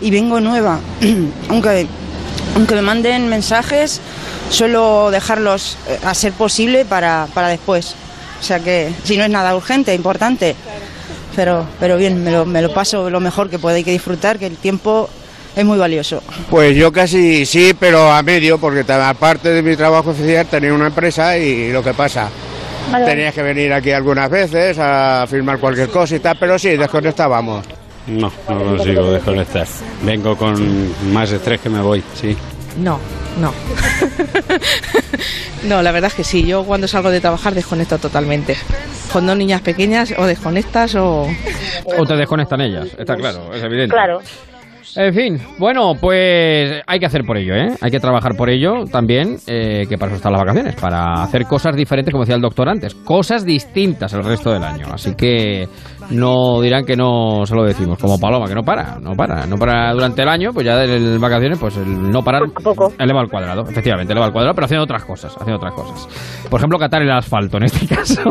y 0.00 0.10
vengo 0.10 0.40
nueva. 0.40 0.80
aunque, 1.48 1.86
aunque 2.56 2.74
me 2.74 2.82
manden 2.82 3.28
mensajes, 3.28 4.00
suelo 4.50 5.12
dejarlos 5.12 5.76
eh, 5.88 6.00
a 6.04 6.14
ser 6.14 6.32
posible 6.32 6.84
para, 6.84 7.28
para 7.32 7.46
después. 7.46 7.94
O 8.40 8.42
sea 8.42 8.58
que 8.58 8.92
si 9.04 9.16
no 9.16 9.22
es 9.22 9.30
nada 9.30 9.54
urgente, 9.54 9.94
importante. 9.94 10.56
Pero, 11.40 11.64
pero 11.80 11.96
bien, 11.96 12.22
me 12.22 12.30
lo, 12.30 12.44
me 12.44 12.60
lo 12.60 12.70
paso 12.70 13.08
lo 13.08 13.18
mejor 13.18 13.48
que 13.48 13.58
puedo. 13.58 13.74
Hay 13.74 13.82
que 13.82 13.92
disfrutar, 13.92 14.38
que 14.38 14.44
el 14.44 14.58
tiempo 14.58 15.08
es 15.56 15.64
muy 15.64 15.78
valioso. 15.78 16.22
Pues 16.50 16.76
yo 16.76 16.92
casi 16.92 17.46
sí, 17.46 17.72
pero 17.80 18.12
a 18.12 18.22
medio, 18.22 18.58
porque 18.58 18.84
aparte 18.92 19.48
de 19.48 19.62
mi 19.62 19.74
trabajo 19.74 20.10
oficial 20.10 20.46
tenía 20.48 20.74
una 20.74 20.88
empresa 20.88 21.38
y 21.38 21.72
lo 21.72 21.82
que 21.82 21.94
pasa, 21.94 22.28
Vale. 22.92 23.06
tenías 23.06 23.32
que 23.32 23.42
venir 23.42 23.72
aquí 23.72 23.90
algunas 23.90 24.28
veces 24.28 24.76
a 24.78 25.24
firmar 25.30 25.58
cualquier 25.58 25.88
cosa 25.88 26.16
y 26.16 26.20
tal, 26.20 26.36
pero 26.38 26.58
sí, 26.58 26.76
desconectábamos. 26.76 27.64
No, 28.06 28.30
no 28.46 28.64
consigo 28.76 29.10
desconectar. 29.10 29.66
Vengo 30.02 30.36
con 30.36 30.92
más 31.10 31.32
estrés 31.32 31.58
que 31.62 31.70
me 31.70 31.80
voy, 31.80 32.04
sí. 32.20 32.36
No, 32.76 32.98
no. 33.40 33.50
no, 35.64 35.82
la 35.82 35.92
verdad 35.92 36.08
es 36.08 36.14
que 36.14 36.24
sí. 36.24 36.46
Yo 36.46 36.64
cuando 36.64 36.88
salgo 36.88 37.10
de 37.10 37.20
trabajar 37.20 37.54
desconecto 37.54 37.98
totalmente. 37.98 38.56
Con 39.12 39.26
dos 39.26 39.36
niñas 39.36 39.60
pequeñas 39.60 40.14
o 40.16 40.24
desconectas 40.24 40.94
o... 40.94 41.26
O 41.98 42.06
te 42.06 42.16
desconectan 42.16 42.60
ellas, 42.60 42.88
está 42.96 43.16
claro, 43.16 43.52
es 43.52 43.62
evidente. 43.62 43.92
Claro. 43.92 44.20
En 44.96 45.14
fin, 45.14 45.38
bueno, 45.58 45.92
pues 46.00 46.82
hay 46.86 46.98
que 46.98 47.06
hacer 47.06 47.22
por 47.24 47.36
ello, 47.36 47.54
¿eh? 47.54 47.76
Hay 47.80 47.90
que 47.90 48.00
trabajar 48.00 48.34
por 48.36 48.50
ello 48.50 48.84
también, 48.90 49.36
eh, 49.46 49.86
que 49.88 49.98
para 49.98 50.10
eso 50.10 50.16
están 50.16 50.32
las 50.32 50.40
vacaciones, 50.42 50.74
para 50.76 51.22
hacer 51.22 51.46
cosas 51.46 51.76
diferentes, 51.76 52.12
como 52.12 52.24
decía 52.24 52.36
el 52.36 52.42
doctor 52.42 52.68
antes, 52.68 52.94
cosas 52.94 53.44
distintas 53.44 54.12
el 54.12 54.24
resto 54.24 54.52
del 54.52 54.64
año. 54.64 54.86
Así 54.92 55.14
que 55.14 55.68
no 56.10 56.60
dirán 56.60 56.84
que 56.84 56.96
no 56.96 57.44
se 57.44 57.54
lo 57.54 57.64
decimos, 57.64 57.98
como 57.98 58.18
Paloma, 58.18 58.46
que 58.46 58.54
no 58.54 58.62
para, 58.62 58.98
no 58.98 59.12
para, 59.12 59.46
no 59.46 59.56
para 59.56 59.92
durante 59.92 60.22
el 60.22 60.28
año, 60.28 60.50
pues 60.52 60.66
ya 60.66 60.82
en 60.82 61.20
vacaciones, 61.20 61.58
pues 61.58 61.76
el 61.76 62.10
no 62.10 62.22
parar 62.22 62.42
eleva 62.98 63.20
al 63.20 63.28
cuadrado, 63.28 63.62
efectivamente, 63.68 64.12
eleva 64.12 64.26
al 64.26 64.32
cuadrado, 64.32 64.54
pero 64.54 64.64
haciendo 64.64 64.84
otras 64.84 65.04
cosas, 65.04 65.34
haciendo 65.36 65.56
otras 65.56 65.74
cosas. 65.74 66.46
Por 66.48 66.58
ejemplo, 66.58 66.78
catar 66.78 67.02
el 67.02 67.10
asfalto 67.10 67.58
en 67.58 67.64
este 67.64 67.86
caso. 67.94 68.22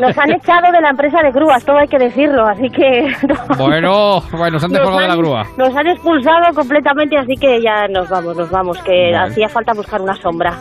Nos 0.00 0.18
han 0.18 0.32
echado 0.32 0.70
de 0.72 0.80
la 0.80 0.90
empresa 0.90 1.18
de 1.22 1.30
grúas, 1.30 1.64
todo 1.64 1.78
hay 1.78 1.88
que 1.88 1.98
decirlo, 1.98 2.46
así 2.46 2.68
que... 2.68 3.12
bueno, 3.58 4.20
bueno, 4.36 4.58
se 4.58 4.66
han 4.66 4.72
descolgado 4.72 5.02
de 5.02 5.08
la 5.08 5.16
grúa. 5.16 5.42
Nos 5.56 5.74
han 5.74 5.86
expulsado 5.92 6.54
completamente, 6.54 7.16
así 7.18 7.34
que 7.40 7.60
ya 7.62 7.86
nos 7.88 8.08
vamos, 8.08 8.36
nos 8.36 8.50
vamos, 8.50 8.78
que 8.82 9.12
Vale. 9.12 9.30
hacía 9.30 9.48
falta 9.48 9.72
buscar 9.74 10.00
una 10.00 10.14
sombra. 10.14 10.56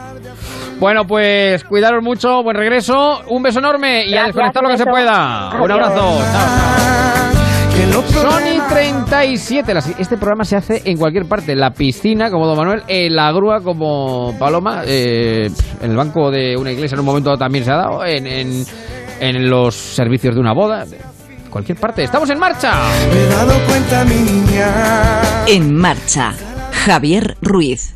Bueno, 0.79 1.05
pues 1.05 1.63
cuidaros 1.65 2.03
mucho, 2.03 2.41
buen 2.43 2.57
regreso, 2.57 3.21
un 3.29 3.43
beso 3.43 3.59
enorme 3.59 4.05
y 4.07 4.15
a 4.15 4.25
desconectar 4.25 4.63
lo 4.63 4.69
que 4.69 4.77
se 4.77 4.85
pueda. 4.85 5.51
Un 5.61 5.71
abrazo. 5.71 6.19
Chao, 6.19 6.31
chao. 6.33 8.01
Sony 8.11 8.61
37. 8.69 9.73
Las- 9.73 9.99
Este 9.99 10.17
programa 10.17 10.43
se 10.43 10.55
hace 10.55 10.81
en 10.85 10.97
cualquier 10.97 11.25
parte. 11.27 11.53
En 11.53 11.59
la 11.59 11.71
piscina, 11.71 12.29
como 12.29 12.45
Don 12.47 12.57
Manuel. 12.57 12.83
En 12.87 13.15
la 13.15 13.31
grúa, 13.31 13.59
como 13.61 14.37
Paloma. 14.37 14.83
eh, 14.85 15.47
en 15.81 15.91
el 15.91 15.97
banco 15.97 16.29
de 16.31 16.55
una 16.57 16.71
iglesia, 16.71 16.95
en 16.95 16.99
un 17.01 17.05
momento 17.05 17.35
también 17.37 17.63
se 17.63 17.71
ha 17.71 17.77
dado. 17.77 18.05
En, 18.05 18.27
en, 18.27 18.63
en 19.19 19.49
los 19.49 19.75
servicios 19.75 20.35
de 20.35 20.41
una 20.41 20.53
boda. 20.53 20.85
Cualquier 21.51 21.77
parte. 21.77 22.03
¡Estamos 22.03 22.29
en 22.29 22.39
marcha! 22.39 22.73
Me 23.13 23.21
he 23.21 23.27
dado 23.27 23.53
cuenta, 23.67 24.03
mi 24.05 24.15
niña. 24.15 25.21
En 25.45 25.75
marcha. 25.75 26.33
Javier 26.85 27.37
Ruiz. 27.41 27.95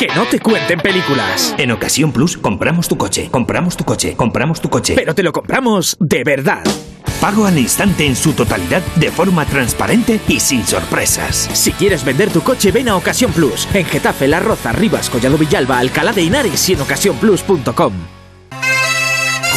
Que 0.00 0.08
no 0.16 0.24
te 0.24 0.40
cuenten 0.40 0.80
películas. 0.80 1.54
En 1.58 1.72
Ocasión 1.72 2.10
Plus 2.10 2.38
compramos 2.38 2.88
tu 2.88 2.96
coche, 2.96 3.28
compramos 3.30 3.76
tu 3.76 3.84
coche, 3.84 4.16
compramos 4.16 4.58
tu 4.58 4.70
coche. 4.70 4.94
Pero 4.96 5.14
te 5.14 5.22
lo 5.22 5.30
compramos 5.30 5.94
de 6.00 6.24
verdad. 6.24 6.64
Pago 7.20 7.44
al 7.44 7.58
instante 7.58 8.06
en 8.06 8.16
su 8.16 8.32
totalidad 8.32 8.80
de 8.96 9.10
forma 9.10 9.44
transparente 9.44 10.18
y 10.26 10.40
sin 10.40 10.66
sorpresas. 10.66 11.50
Si 11.52 11.72
quieres 11.72 12.02
vender 12.02 12.30
tu 12.30 12.40
coche, 12.40 12.72
ven 12.72 12.88
a 12.88 12.96
Ocasión 12.96 13.30
Plus. 13.30 13.68
En 13.74 13.84
Getafe, 13.84 14.26
La 14.26 14.40
Roza, 14.40 14.72
Rivas, 14.72 15.10
Collado 15.10 15.36
Villalba, 15.36 15.78
Alcalá 15.78 16.14
de 16.14 16.22
Henares 16.22 16.66
y 16.70 16.72
en 16.72 16.80
ocasiónplus.com. 16.80 18.19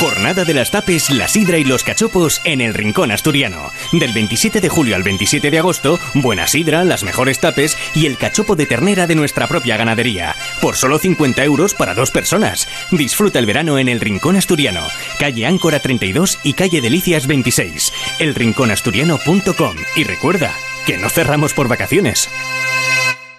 Jornada 0.04 0.44
de 0.44 0.54
las 0.54 0.70
tapes, 0.70 1.10
la 1.12 1.30
sidra 1.30 1.58
y 1.58 1.64
los 1.64 1.86
cachopos 1.86 2.42
en 2.44 2.60
el 2.60 2.74
Rincón 2.74 3.10
Asturiano. 3.14 3.72
Del 3.94 4.12
27 4.12 4.60
de 4.60 4.68
julio 4.68 4.98
al 4.98 5.04
27 5.04 5.50
de 5.50 5.60
agosto, 5.60 5.98
buena 6.14 6.46
sidra, 6.46 6.84
las 6.84 7.06
mejores 7.06 7.40
tapes 7.40 7.78
y 7.96 8.06
el 8.06 8.18
cachopo 8.18 8.58
de 8.58 8.66
ternera 8.66 9.08
de 9.08 9.16
nuestra 9.16 9.48
propia 9.48 9.78
ganadería. 9.78 10.36
Por 10.62 10.76
solo 10.76 11.00
50 11.00 11.46
euros 11.46 11.74
para 11.74 11.96
dos 11.96 12.12
personas. 12.12 12.68
Disfruta 12.92 13.40
el 13.40 13.46
verano 13.46 13.80
en 13.80 13.88
el 13.88 14.02
Rincón 14.02 14.36
Asturiano. 14.36 14.86
Calle 15.20 15.46
Áncora 15.46 15.80
32 15.80 16.38
y 16.44 16.52
calle 16.52 16.82
Delicias 16.82 17.26
26. 17.26 17.94
Elrinconasturiano.com. 18.20 19.76
Y 19.96 20.04
recuerda, 20.04 20.54
que 20.86 20.98
no 20.98 21.08
cerramos 21.08 21.54
por 21.54 21.70
vacaciones. 21.70 22.30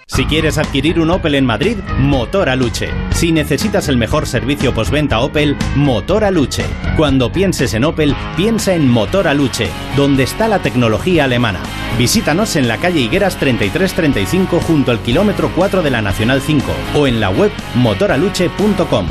Si 0.07 0.25
quieres 0.25 0.59
adquirir 0.59 0.99
un 0.99 1.09
Opel 1.09 1.33
en 1.33 1.45
Madrid, 1.45 1.77
Motor 1.97 2.49
Aluche. 2.49 2.89
Si 3.11 3.31
necesitas 3.31 3.89
el 3.89 3.97
mejor 3.97 4.27
servicio 4.27 4.71
postventa 4.71 5.19
Opel, 5.19 5.57
Motor 5.75 6.23
Aluche. 6.23 6.63
Cuando 6.95 7.31
pienses 7.31 7.73
en 7.73 7.83
Opel, 7.83 8.15
piensa 8.37 8.75
en 8.75 8.87
Motor 8.87 9.27
Aluche, 9.27 9.67
donde 9.97 10.23
está 10.23 10.47
la 10.47 10.59
tecnología 10.59 11.23
alemana. 11.23 11.59
Visítanos 11.97 12.55
en 12.55 12.67
la 12.67 12.77
calle 12.77 13.01
Higueras 13.01 13.37
3335 13.37 14.59
junto 14.59 14.91
al 14.91 14.99
kilómetro 14.99 15.51
4 15.55 15.81
de 15.81 15.89
la 15.89 16.03
Nacional 16.03 16.39
5 16.39 16.71
o 16.95 17.07
en 17.07 17.19
la 17.19 17.31
web 17.31 17.51
motoraluche.com. 17.73 19.07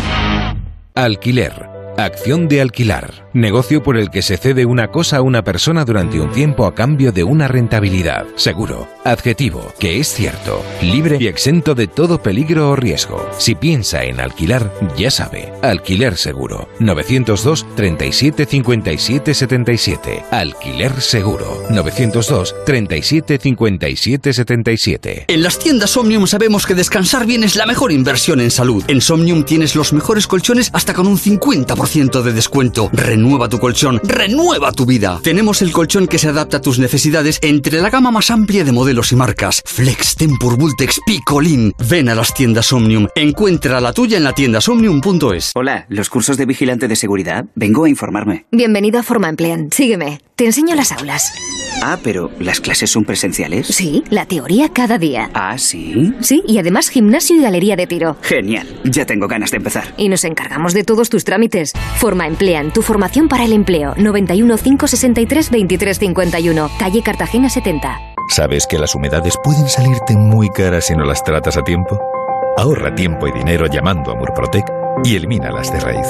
Alquiler. 0.94 1.73
Acción 1.96 2.48
de 2.48 2.60
alquilar. 2.60 3.28
Negocio 3.34 3.82
por 3.82 3.96
el 3.96 4.10
que 4.10 4.22
se 4.22 4.36
cede 4.36 4.66
una 4.66 4.88
cosa 4.88 5.18
a 5.18 5.22
una 5.22 5.44
persona 5.44 5.84
durante 5.84 6.20
un 6.20 6.30
tiempo 6.32 6.66
a 6.66 6.74
cambio 6.74 7.12
de 7.12 7.22
una 7.22 7.46
rentabilidad. 7.46 8.26
Seguro. 8.34 8.88
Adjetivo. 9.04 9.72
Que 9.78 10.00
es 10.00 10.08
cierto. 10.08 10.64
Libre 10.82 11.18
y 11.20 11.28
exento 11.28 11.74
de 11.74 11.86
todo 11.86 12.20
peligro 12.20 12.70
o 12.70 12.76
riesgo. 12.76 13.28
Si 13.38 13.54
piensa 13.54 14.02
en 14.04 14.18
alquilar, 14.18 14.72
ya 14.96 15.10
sabe. 15.10 15.52
Alquiler 15.62 16.16
seguro. 16.16 16.68
902 16.80 17.64
37 17.76 18.46
57 18.46 19.34
77. 19.34 20.24
Alquiler 20.32 21.00
seguro. 21.00 21.62
902 21.70 22.54
37 22.66 23.38
57 23.38 24.32
77. 24.32 25.24
En 25.28 25.42
las 25.42 25.58
tiendas 25.60 25.96
Omnium 25.96 26.26
sabemos 26.26 26.66
que 26.66 26.74
descansar 26.74 27.24
bien 27.24 27.44
es 27.44 27.54
la 27.54 27.66
mejor 27.66 27.92
inversión 27.92 28.40
en 28.40 28.50
salud. 28.50 28.82
En 28.88 29.00
Somnium 29.00 29.44
tienes 29.44 29.76
los 29.76 29.92
mejores 29.92 30.26
colchones 30.26 30.70
hasta 30.72 30.92
con 30.92 31.06
un 31.06 31.18
50% 31.18 31.83
20% 31.84 32.22
de 32.22 32.32
descuento. 32.32 32.88
Renueva 32.92 33.48
tu 33.48 33.58
colchón, 33.58 34.00
renueva 34.04 34.72
tu 34.72 34.86
vida. 34.86 35.20
Tenemos 35.22 35.60
el 35.62 35.72
colchón 35.72 36.06
que 36.06 36.18
se 36.18 36.28
adapta 36.28 36.58
a 36.58 36.60
tus 36.60 36.78
necesidades 36.78 37.38
entre 37.42 37.80
la 37.80 37.90
gama 37.90 38.10
más 38.10 38.30
amplia 38.30 38.64
de 38.64 38.72
modelos 38.72 39.12
y 39.12 39.16
marcas. 39.16 39.62
Flex, 39.66 40.16
Tempur, 40.16 40.56
Vultex, 40.56 41.00
Picolín. 41.06 41.74
Ven 41.88 42.08
a 42.08 42.14
las 42.14 42.32
tiendas 42.32 42.72
Omnium. 42.72 43.08
Encuentra 43.14 43.80
la 43.80 43.92
tuya 43.92 44.16
en 44.16 44.24
la 44.24 44.32
tienda 44.32 44.60
somnium.es. 44.60 45.52
Hola, 45.54 45.86
¿los 45.88 46.08
cursos 46.08 46.36
de 46.36 46.46
vigilante 46.46 46.88
de 46.88 46.96
seguridad? 46.96 47.44
Vengo 47.54 47.84
a 47.84 47.88
informarme. 47.88 48.46
Bienvenido 48.50 49.00
a 49.00 49.02
Forma 49.02 49.28
Emplean. 49.28 49.68
Sígueme. 49.70 50.20
Te 50.36 50.46
enseño 50.46 50.74
las 50.74 50.90
aulas. 50.92 51.30
Ah, 51.82 51.98
pero 52.02 52.30
¿las 52.38 52.60
clases 52.60 52.90
son 52.90 53.04
presenciales? 53.04 53.66
Sí, 53.66 54.04
la 54.10 54.26
teoría 54.26 54.68
cada 54.70 54.98
día. 54.98 55.30
Ah, 55.34 55.58
sí. 55.58 56.12
Sí, 56.20 56.42
y 56.46 56.58
además 56.58 56.88
gimnasio 56.88 57.36
y 57.36 57.42
galería 57.42 57.76
de 57.76 57.86
tiro. 57.86 58.16
Genial. 58.22 58.66
Ya 58.84 59.06
tengo 59.06 59.28
ganas 59.28 59.50
de 59.50 59.58
empezar. 59.58 59.84
Y 59.96 60.08
nos 60.08 60.24
encargamos 60.24 60.72
de 60.72 60.84
todos 60.84 61.10
tus 61.10 61.24
trámites. 61.24 61.72
Forma 61.96 62.26
Emplean, 62.26 62.72
tu 62.72 62.82
formación 62.82 63.28
para 63.28 63.44
el 63.44 63.52
empleo. 63.52 63.94
91 63.96 64.56
563 64.56 65.50
23 65.50 65.98
51. 65.98 66.70
Calle 66.78 67.02
Cartagena 67.02 67.48
70. 67.50 68.00
¿Sabes 68.30 68.66
que 68.66 68.78
las 68.78 68.94
humedades 68.94 69.34
pueden 69.42 69.68
salirte 69.68 70.16
muy 70.16 70.48
caras 70.48 70.86
si 70.86 70.94
no 70.94 71.04
las 71.04 71.22
tratas 71.22 71.56
a 71.56 71.62
tiempo? 71.62 71.98
Ahorra 72.56 72.94
tiempo 72.94 73.26
y 73.28 73.32
dinero 73.32 73.66
llamando 73.66 74.12
a 74.12 74.14
Murprotec 74.14 74.64
y 75.04 75.16
elimínalas 75.16 75.72
de 75.72 75.80
raíz. 75.80 76.06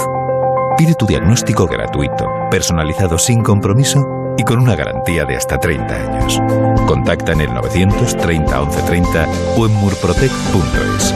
Pide 0.76 0.94
tu 0.94 1.06
diagnóstico 1.06 1.66
gratuito, 1.66 2.26
personalizado 2.50 3.18
sin 3.18 3.42
compromiso 3.42 4.23
y 4.36 4.44
con 4.44 4.58
una 4.58 4.76
garantía 4.76 5.24
de 5.24 5.36
hasta 5.36 5.58
30 5.58 5.94
años. 5.94 6.40
Contacta 6.86 7.32
en 7.32 7.42
el 7.42 7.54
930 7.54 8.60
1130 8.60 9.26
o 9.56 9.66
en 9.66 9.72
murprotec.es. 9.74 11.14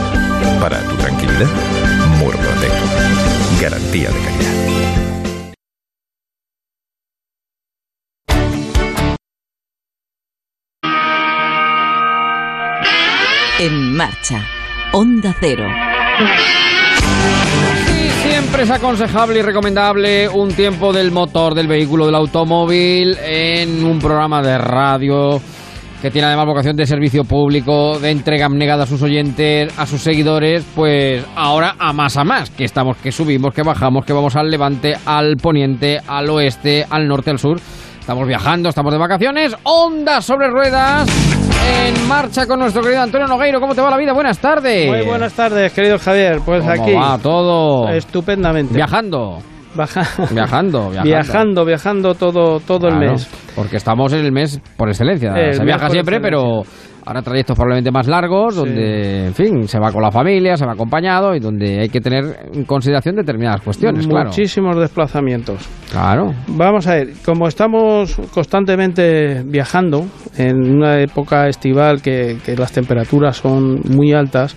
Para 0.59 0.79
tu 0.81 0.95
tranquilidad, 0.97 1.47
Murprotec. 2.19 2.71
Garantía 3.61 4.09
de 4.09 4.19
calidad. 4.19 4.59
En 13.59 13.95
marcha. 13.97 14.41
Onda 14.93 15.35
Cero. 15.39 15.67
Es 18.57 18.69
aconsejable 18.71 19.39
y 19.39 19.41
recomendable 19.41 20.27
un 20.27 20.49
tiempo 20.53 20.91
del 20.91 21.11
motor 21.11 21.55
del 21.55 21.67
vehículo 21.67 22.05
del 22.05 22.15
automóvil 22.15 23.17
en 23.23 23.85
un 23.85 23.99
programa 23.99 24.41
de 24.41 24.57
radio 24.57 25.39
que 26.01 26.11
tiene 26.11 26.27
además 26.27 26.45
vocación 26.45 26.75
de 26.75 26.85
servicio 26.85 27.23
público, 27.23 27.99
de 27.99 28.11
entrega 28.11 28.47
abnegada 28.47 28.83
a 28.83 28.85
sus 28.85 29.01
oyentes, 29.01 29.73
a 29.79 29.85
sus 29.85 30.01
seguidores, 30.01 30.65
pues 30.75 31.25
ahora 31.37 31.75
a 31.79 31.93
más 31.93 32.17
a 32.17 32.25
más, 32.25 32.49
que 32.49 32.65
estamos, 32.65 32.97
que 32.97 33.13
subimos, 33.13 33.53
que 33.53 33.63
bajamos, 33.63 34.05
que 34.05 34.11
vamos 34.11 34.35
al 34.35 34.51
levante, 34.51 34.95
al 35.05 35.37
poniente, 35.37 35.99
al 36.05 36.29
oeste, 36.29 36.85
al 36.89 37.07
norte, 37.07 37.31
al 37.31 37.39
sur. 37.39 37.61
Estamos 38.09 38.27
viajando, 38.27 38.69
estamos 38.69 38.91
de 38.91 38.97
vacaciones, 38.97 39.55
ondas 39.61 40.25
sobre 40.25 40.47
ruedas, 40.47 41.07
en 41.77 42.07
marcha 42.07 42.47
con 42.47 42.59
nuestro 42.59 42.81
querido 42.81 43.03
Antonio 43.03 43.27
Nogueiro. 43.27 43.59
¿Cómo 43.59 43.75
te 43.75 43.81
va 43.81 43.91
la 43.91 43.97
vida? 43.97 44.13
Buenas 44.13 44.39
tardes. 44.39 44.89
Muy 44.89 45.05
buenas 45.05 45.31
tardes, 45.31 45.71
querido 45.73 45.99
Javier. 45.99 46.39
Pues 46.43 46.61
¿Cómo 46.61 46.71
aquí. 46.71 46.93
va 46.95 47.19
todo? 47.19 47.87
Estupendamente. 47.87 48.73
Viajando. 48.73 49.37
Baja- 49.75 50.01
Viajando, 50.33 50.89
viajando. 50.89 51.03
viajando, 51.03 51.65
viajando 51.65 52.13
todo, 52.15 52.59
todo 52.59 52.87
el 52.87 52.97
mes. 52.97 53.29
Porque 53.55 53.77
estamos 53.77 54.11
en 54.13 54.25
el 54.25 54.31
mes 54.31 54.59
por 54.77 54.89
excelencia. 54.89 55.33
El 55.35 55.53
se 55.53 55.63
viaja 55.63 55.89
siempre, 55.89 56.17
excelencia. 56.17 56.21
pero 56.21 56.63
ahora 57.05 57.21
trayectos 57.21 57.55
probablemente 57.55 57.91
más 57.91 58.07
largos, 58.07 58.55
donde, 58.55 59.27
en 59.27 59.33
fin, 59.33 59.67
se 59.67 59.79
va 59.79 59.91
con 59.91 60.01
la 60.03 60.11
familia, 60.11 60.55
se 60.57 60.65
va 60.65 60.73
acompañado 60.73 61.33
y 61.35 61.39
donde 61.39 61.79
hay 61.81 61.89
que 61.89 62.01
tener 62.01 62.23
en 62.53 62.65
consideración 62.65 63.15
determinadas 63.15 63.61
cuestiones, 63.61 64.05
claro. 64.07 64.27
Muchísimos 64.29 64.77
desplazamientos. 64.77 65.67
Claro. 65.91 66.33
Vamos 66.47 66.85
a 66.87 66.95
ver, 66.95 67.13
como 67.25 67.47
estamos 67.47 68.15
constantemente 68.33 69.43
viajando 69.45 70.05
en 70.37 70.57
una 70.77 70.99
época 70.99 71.47
estival 71.47 72.01
que, 72.01 72.37
que 72.45 72.55
las 72.55 72.71
temperaturas 72.71 73.37
son 73.37 73.79
muy 73.89 74.13
altas, 74.13 74.55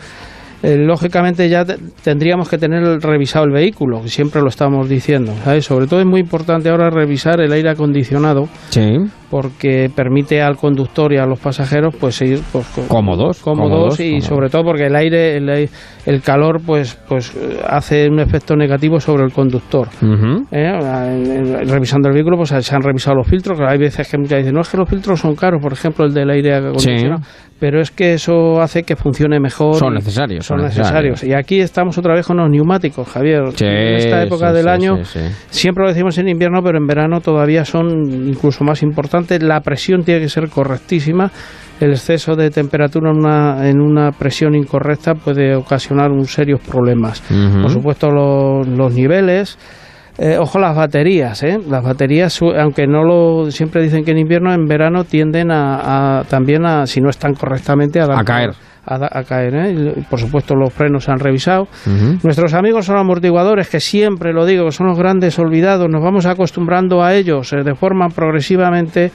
eh, 0.63 0.77
lógicamente 0.77 1.49
ya 1.49 1.65
te- 1.65 1.77
tendríamos 2.05 2.49
que 2.49 2.59
tener 2.59 2.83
revisado 3.03 3.45
el 3.45 3.51
vehículo, 3.51 4.03
que 4.03 4.09
siempre 4.09 4.41
lo 4.43 4.49
estamos 4.49 4.89
diciendo. 4.89 5.33
Sobre 5.61 5.87
todo 5.87 6.01
es 6.01 6.07
muy 6.07 6.21
importante 6.21 6.69
ahora 6.71 6.91
revisar 6.91 7.41
el 7.41 7.53
aire 7.53 7.71
acondicionado 7.71 8.49
Sí. 8.71 8.99
Porque 9.33 9.89
permite 9.97 10.43
al 10.43 10.59
conductor 10.59 11.11
y 11.11 11.17
a 11.17 11.25
los 11.25 11.41
pasajeros 11.41 11.97
pues 11.99 12.21
ir 12.21 12.41
pues, 12.53 12.67
Cómodos, 12.87 13.41
cómodos 13.41 13.71
cómodos, 13.71 14.01
y 14.01 14.09
cómodos. 14.11 14.25
sobre 14.27 14.51
todo 14.51 14.63
porque 14.63 14.85
el 14.89 14.95
aire 14.95 15.39
el, 15.39 15.71
el 16.05 16.21
calor 16.21 16.61
pues 16.67 17.01
pues 17.09 17.35
hace 17.67 18.11
un 18.11 18.21
efecto 18.21 18.55
negativo 18.57 19.01
sobre 19.01 19.25
el 19.25 19.33
conductor 19.33 19.89
Ujú. 20.03 20.45
¿eh? 20.53 21.65
Revisando 21.65 22.09
el 22.09 22.15
vehículo 22.15 22.37
pues 22.37 22.51
se 22.51 22.75
han 22.77 22.83
revisado 22.83 23.17
los 23.17 23.27
filtros 23.27 23.59
hay 23.67 23.79
veces 23.79 24.07
que 24.07 24.19
muchas 24.19 24.41
dicen 24.41 24.53
no 24.53 24.61
es 24.61 24.69
que 24.69 24.77
los 24.77 24.87
filtros 24.87 25.19
son 25.19 25.35
caros 25.35 25.63
por 25.63 25.73
ejemplo 25.73 26.05
el 26.05 26.13
del 26.13 26.29
aire 26.29 26.55
acondicionado 26.57 27.23
pero 27.59 27.81
es 27.81 27.93
que 27.93 28.15
eso 28.15 28.61
hace 28.61 28.83
que 28.83 28.97
funcione 28.97 29.39
mejor 29.39 29.77
Son 29.77 29.95
necesarios, 29.95 30.45
son 30.45 30.59
son 30.59 30.67
necesarios 30.67 31.25
y 31.25 31.33
aquí 31.33 31.61
estamos 31.61 31.97
otra 31.97 32.13
vez 32.15 32.27
con 32.27 32.37
los 32.37 32.51
neumáticos 32.51 33.09
Javier 33.09 33.45
Sí, 33.55 33.65
en 33.65 33.95
esta 33.95 34.25
época 34.25 34.49
sí, 34.51 34.55
del 34.57 34.65
sí, 34.65 34.69
año 34.69 35.05
sí, 35.05 35.21
sí. 35.21 35.27
Siempre 35.49 35.85
lo 35.85 35.89
decimos 35.91 36.19
en 36.19 36.29
invierno, 36.29 36.61
pero 36.63 36.77
en 36.77 36.87
verano 36.87 37.21
todavía 37.21 37.65
son 37.65 38.29
incluso 38.29 38.65
más 38.65 38.83
importantes. 38.83 39.22
La 39.41 39.61
presión 39.61 40.05
tiene 40.05 40.21
que 40.21 40.29
ser 40.29 40.49
correctísima. 40.49 41.31
El 41.81 41.91
exceso 41.91 42.37
de 42.37 42.51
temperatura 42.51 43.11
en 43.11 43.17
una, 43.19 43.69
en 43.69 43.81
una 43.81 44.13
presión 44.13 44.55
incorrecta 44.55 45.15
puede 45.15 45.57
ocasionar 45.57 46.11
un 46.11 46.27
serios 46.27 46.61
problemas. 46.61 47.23
Por 47.63 47.71
supuesto, 47.71 48.11
los, 48.11 48.67
los 48.69 48.93
niveles. 48.95 49.59
Eh, 50.19 50.37
ojo 50.39 50.59
las 50.59 50.77
baterías, 50.77 51.43
¿eh? 51.43 51.59
Las 51.69 51.83
baterías, 51.83 52.39
aunque 52.43 52.87
no 52.87 53.03
lo 53.03 53.51
siempre 53.51 53.83
dicen 53.83 54.05
que 54.05 54.11
en 54.11 54.19
invierno, 54.19 54.53
en 54.53 54.67
verano 54.67 55.05
tienden 55.05 55.51
a, 55.51 56.19
a- 56.21 56.25
también 56.25 56.67
a, 56.67 56.87
si 56.87 57.01
no 57.01 57.09
están 57.09 57.33
correctamente, 57.35 57.99
a, 57.99 58.07
dar- 58.07 58.19
A 58.21 58.25
caer. 58.25 58.51
A, 58.85 59.19
a 59.19 59.23
caer, 59.23 59.55
¿eh? 59.55 59.95
Por 60.11 60.19
supuesto, 60.19 60.57
los 60.57 60.73
frenos 60.73 61.05
se 61.05 61.13
han 61.13 61.21
revisado. 61.21 61.69
Nuestros 62.25 62.53
amigos 62.53 62.87
son 62.87 62.97
amortiguadores, 62.97 63.69
que 63.69 63.79
siempre 63.79 64.33
lo 64.33 64.45
digo, 64.45 64.65
que 64.65 64.73
son 64.73 64.89
los 64.89 64.99
grandes 64.99 65.39
olvidados, 65.39 65.89
nos 65.89 66.03
vamos 66.03 66.27
acostumbrando 66.27 67.03
a 67.03 67.15
ellos 67.15 67.53
eh, 67.53 67.63
de 67.65 67.75
forma 67.77 68.09
progresivamente 68.09 69.13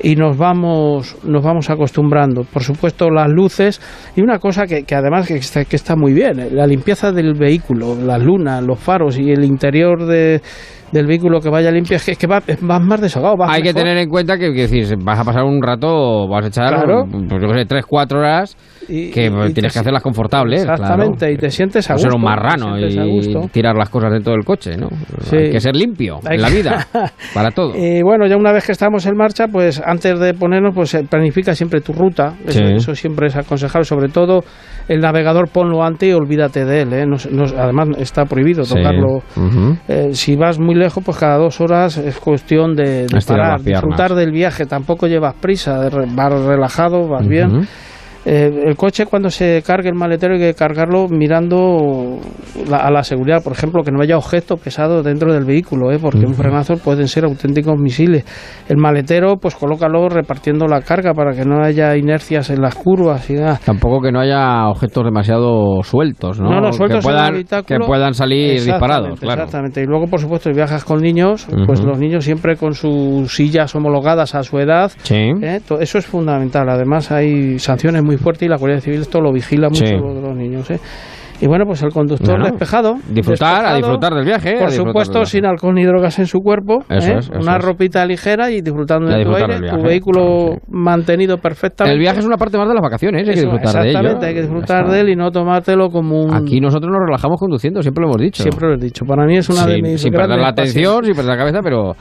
y 0.00 0.14
nos 0.14 0.36
vamos, 0.36 1.16
nos 1.24 1.42
vamos 1.42 1.70
acostumbrando. 1.70 2.44
Por 2.44 2.62
supuesto, 2.62 3.10
las 3.10 3.28
luces 3.30 3.80
y 4.14 4.20
una 4.20 4.38
cosa 4.38 4.66
que, 4.66 4.84
que 4.84 4.94
además 4.94 5.26
que 5.26 5.36
está, 5.36 5.64
que 5.64 5.76
está 5.76 5.96
muy 5.96 6.12
bien, 6.12 6.38
eh, 6.38 6.48
la 6.52 6.66
limpieza 6.66 7.10
del 7.10 7.32
vehículo, 7.34 7.96
las 7.96 8.22
lunas, 8.22 8.62
los 8.62 8.78
faros 8.78 9.18
y 9.18 9.30
el 9.32 9.42
interior 9.42 10.04
de, 10.06 10.40
del 10.92 11.06
vehículo 11.06 11.40
que 11.40 11.48
vaya 11.48 11.70
limpio, 11.70 11.96
es 11.96 12.04
que, 12.04 12.12
es 12.12 12.18
que 12.18 12.26
va, 12.26 12.42
vas 12.60 12.82
más 12.82 13.00
desahogado. 13.00 13.36
vas 13.38 13.50
Hay 13.56 13.62
que 13.62 13.72
tener 13.74 13.96
en 13.96 14.08
cuenta 14.08 14.36
que, 14.38 14.52
que 14.52 14.68
decir, 14.68 14.96
vas 15.02 15.18
a 15.18 15.24
pasar 15.24 15.42
un 15.44 15.60
rato, 15.62 16.28
vas 16.28 16.44
a 16.44 16.48
echar, 16.48 16.74
Claro. 16.74 17.04
pues, 17.10 17.42
yo 17.42 17.48
qué 17.48 17.58
sé, 17.60 17.64
3, 17.66 17.84
4 17.88 18.18
horas 18.20 18.56
Y- 18.88 19.10
que 19.10 19.26
y- 19.26 19.52
tienes 19.52 19.72
que 19.72 19.78
hacerlas 19.80 20.02
confortables. 20.02 20.62
Exactamente, 20.62 21.18
claro. 21.18 21.32
y 21.34 21.36
te 21.36 21.50
sientes 21.50 21.88
a 21.90 21.92
No 21.92 21.96
gusto. 21.96 22.10
ser 22.10 22.16
un 22.16 22.22
marrano 22.24 22.78
y 22.78 23.48
tirar 23.52 23.76
las 23.76 23.88
cosas 23.90 24.12
dentro 24.12 24.32
del 24.32 24.44
coche, 24.44 24.76
¿no? 24.76 24.88
Sí. 25.20 25.36
Hay 25.36 25.50
que 25.50 25.60
ser 25.60 25.76
limpio 25.76 26.18
Hay 26.26 26.36
en 26.36 26.42
la 26.42 26.48
vida, 26.48 26.86
para 27.34 27.50
todo. 27.50 27.74
Y 27.76 28.02
bueno, 28.02 28.26
ya 28.26 28.36
una 28.36 28.52
vez 28.52 28.64
que 28.66 28.72
estamos 28.72 29.04
en 29.06 29.16
marcha, 29.16 29.46
pues 29.48 29.80
antes 29.84 30.18
de 30.18 30.34
ponernos, 30.34 30.74
pues 30.74 30.94
eh, 30.94 31.04
planifica 31.08 31.54
siempre 31.54 31.80
tu 31.80 31.92
ruta. 31.92 32.34
Eso, 32.46 32.58
Sí. 32.58 32.64
eso 32.74 32.94
siempre 32.94 33.26
es 33.28 33.36
aconsejable. 33.36 33.84
Sobre 33.84 34.08
todo 34.08 34.40
el 34.88 35.00
navegador 35.00 35.48
ponlo 35.50 35.82
antes 35.84 36.08
y 36.08 36.12
olvídate 36.12 36.64
de 36.64 36.82
él. 36.82 36.92
¿eh? 36.92 37.04
No 37.06 37.18
se- 37.18 37.30
no- 37.30 37.44
además 37.44 37.88
está 37.98 38.24
prohibido 38.24 38.64
Sí. 38.64 38.74
tocarlo. 38.74 39.22
Eh, 39.88 40.08
si 40.12 40.36
vas 40.36 40.58
muy 40.58 40.74
lejos, 40.74 41.02
pues 41.04 41.18
cada 41.18 41.36
dos 41.36 41.60
horas 41.60 41.98
es 41.98 42.18
cuestión 42.18 42.74
de, 42.74 43.06
parar, 43.26 43.60
disfrutar 43.60 44.14
del 44.14 44.32
viaje. 44.32 44.64
Tampoco 44.66 45.06
llevas 45.06 45.34
prisa, 45.34 45.88
vas 46.14 46.32
relajado, 46.44 47.06
vas 47.08 47.26
bien. 47.26 47.66
Eh, 48.30 48.64
el 48.66 48.76
coche 48.76 49.06
cuando 49.06 49.30
se 49.30 49.62
cargue 49.66 49.88
el 49.88 49.94
maletero 49.94 50.34
hay 50.34 50.40
que 50.40 50.52
cargarlo 50.54 51.08
mirando 51.08 52.18
la- 52.68 52.76
a 52.76 52.90
la 52.90 53.02
seguridad, 53.02 53.42
por 53.42 53.54
ejemplo, 53.54 53.82
que 53.82 53.90
no 53.90 54.02
haya 54.02 54.18
objetos 54.18 54.60
pesados 54.60 55.02
dentro 55.02 55.32
del 55.32 55.46
vehículo, 55.46 55.90
¿eh? 55.90 55.98
porque 55.98 56.26
un 56.26 56.34
frenazo 56.34 56.74
pueden 56.76 57.08
ser 57.08 57.24
auténticos 57.24 57.78
misiles. 57.78 58.26
El 58.68 58.76
maletero, 58.76 59.36
pues 59.38 59.54
colócalo 59.54 60.10
repartiendo 60.10 60.66
la 60.66 60.82
carga 60.82 61.14
para 61.14 61.32
que 61.32 61.46
no 61.46 61.62
haya 61.64 61.96
inercias 61.96 62.50
en 62.50 62.60
las 62.60 62.74
curvas 62.74 63.30
y 63.30 63.34
nada. 63.34 63.58
Tampoco 63.64 64.02
que 64.02 64.12
no 64.12 64.20
haya 64.20 64.68
objetos 64.68 65.04
demasiado 65.04 65.82
sueltos, 65.82 66.38
¿no? 66.38 66.50
No, 66.50 66.60
no, 66.60 66.72
sueltos 66.72 66.98
que 66.98 67.10
puedan, 67.10 67.44
que 67.64 67.78
puedan 67.78 68.12
salir 68.12 68.56
Exactamente, 68.56 68.72
disparados, 68.72 69.20
claro. 69.20 69.42
Exactamente. 69.44 69.82
Y 69.82 69.86
luego, 69.86 70.06
por 70.06 70.20
supuesto, 70.20 70.50
si 70.50 70.54
viajas 70.54 70.84
con 70.84 71.00
niños, 71.00 71.46
pues 71.66 71.82
los 71.82 71.98
niños 71.98 72.24
siempre 72.26 72.56
con 72.56 72.74
sus 72.74 73.34
sillas 73.34 73.74
homologadas 73.74 74.34
a 74.34 74.42
su 74.42 74.58
edad. 74.58 74.92
Sí. 75.02 75.14
¿eh? 75.40 75.60
Eso 75.80 75.96
es 75.98 76.06
fundamental. 76.06 76.68
Además, 76.68 77.10
hay 77.10 77.58
sanciones 77.58 78.02
muy 78.02 78.17
fuertes 78.18 78.46
y 78.46 78.48
la 78.48 78.56
Guardia 78.56 78.80
Civil 78.80 79.00
esto 79.00 79.20
lo 79.20 79.32
vigila 79.32 79.68
mucho 79.68 79.86
Sí. 79.86 79.94
los 79.94 80.36
niños. 80.36 80.70
¿eh? 80.70 80.78
Y 81.40 81.46
bueno, 81.46 81.66
pues 81.66 81.80
el 81.84 81.90
conductor 81.92 82.30
Bueno, 82.30 82.46
despejado. 82.46 82.94
disfrutar, 83.10 83.64
a 83.64 83.76
disfrutar 83.76 84.12
del 84.12 84.24
viaje, 84.24 84.56
Por 84.58 84.72
supuesto, 84.72 85.24
sin 85.24 85.46
alcohol 85.46 85.72
ni 85.72 85.84
drogas 85.84 86.18
en 86.18 86.26
su 86.26 86.40
cuerpo. 86.40 86.78
Eso 86.88 87.12
¿eh? 87.12 87.18
es, 87.18 87.30
eso 87.30 87.38
Una 87.40 87.58
es. 87.58 87.64
ropita 87.64 88.04
ligera 88.04 88.50
y 88.50 88.60
disfrutando 88.60 89.06
de 89.08 89.22
tu 89.24 89.36
aire, 89.36 89.70
tu 89.70 89.80
vehículo 89.80 90.56
mantenido 90.68 91.38
perfectamente. 91.38 91.94
El 91.94 92.00
viaje 92.00 92.18
es 92.18 92.26
una 92.26 92.38
parte 92.38 92.58
más 92.58 92.66
de 92.66 92.74
las 92.74 92.82
vacaciones, 92.82 93.20
hay 93.20 93.34
que 93.34 93.40
disfrutar 93.40 93.72
de 93.72 93.78
ello. 93.82 93.86
Exactamente, 93.88 94.26
hay 94.26 94.34
que 94.34 94.40
disfrutar 94.40 94.80
está. 94.80 94.92
de 94.92 95.00
él 95.00 95.08
y 95.10 95.14
no 95.14 95.30
tomártelo 95.30 95.90
como 95.90 96.24
un... 96.24 96.34
Aquí 96.34 96.60
nosotros 96.60 96.90
nos 96.90 97.02
relajamos 97.06 97.38
conduciendo, 97.38 97.82
siempre 97.82 98.02
lo 98.02 98.08
hemos 98.08 98.20
dicho. 98.20 98.42
Siempre 98.42 98.68
lo 98.70 98.74
he 98.74 98.78
dicho. 98.78 99.04
Para 99.04 99.24
mí 99.24 99.36
es 99.36 99.48
una 99.48 99.64
de 99.64 99.80
mis 99.80 100.00
Sin 100.00 100.12
perder 100.12 100.40
la 100.40 100.48
atención, 100.48 101.04
sin 101.04 101.14
perder 101.14 101.30
la 101.30 101.38
cabeza, 101.38 101.60
pero 101.62 101.92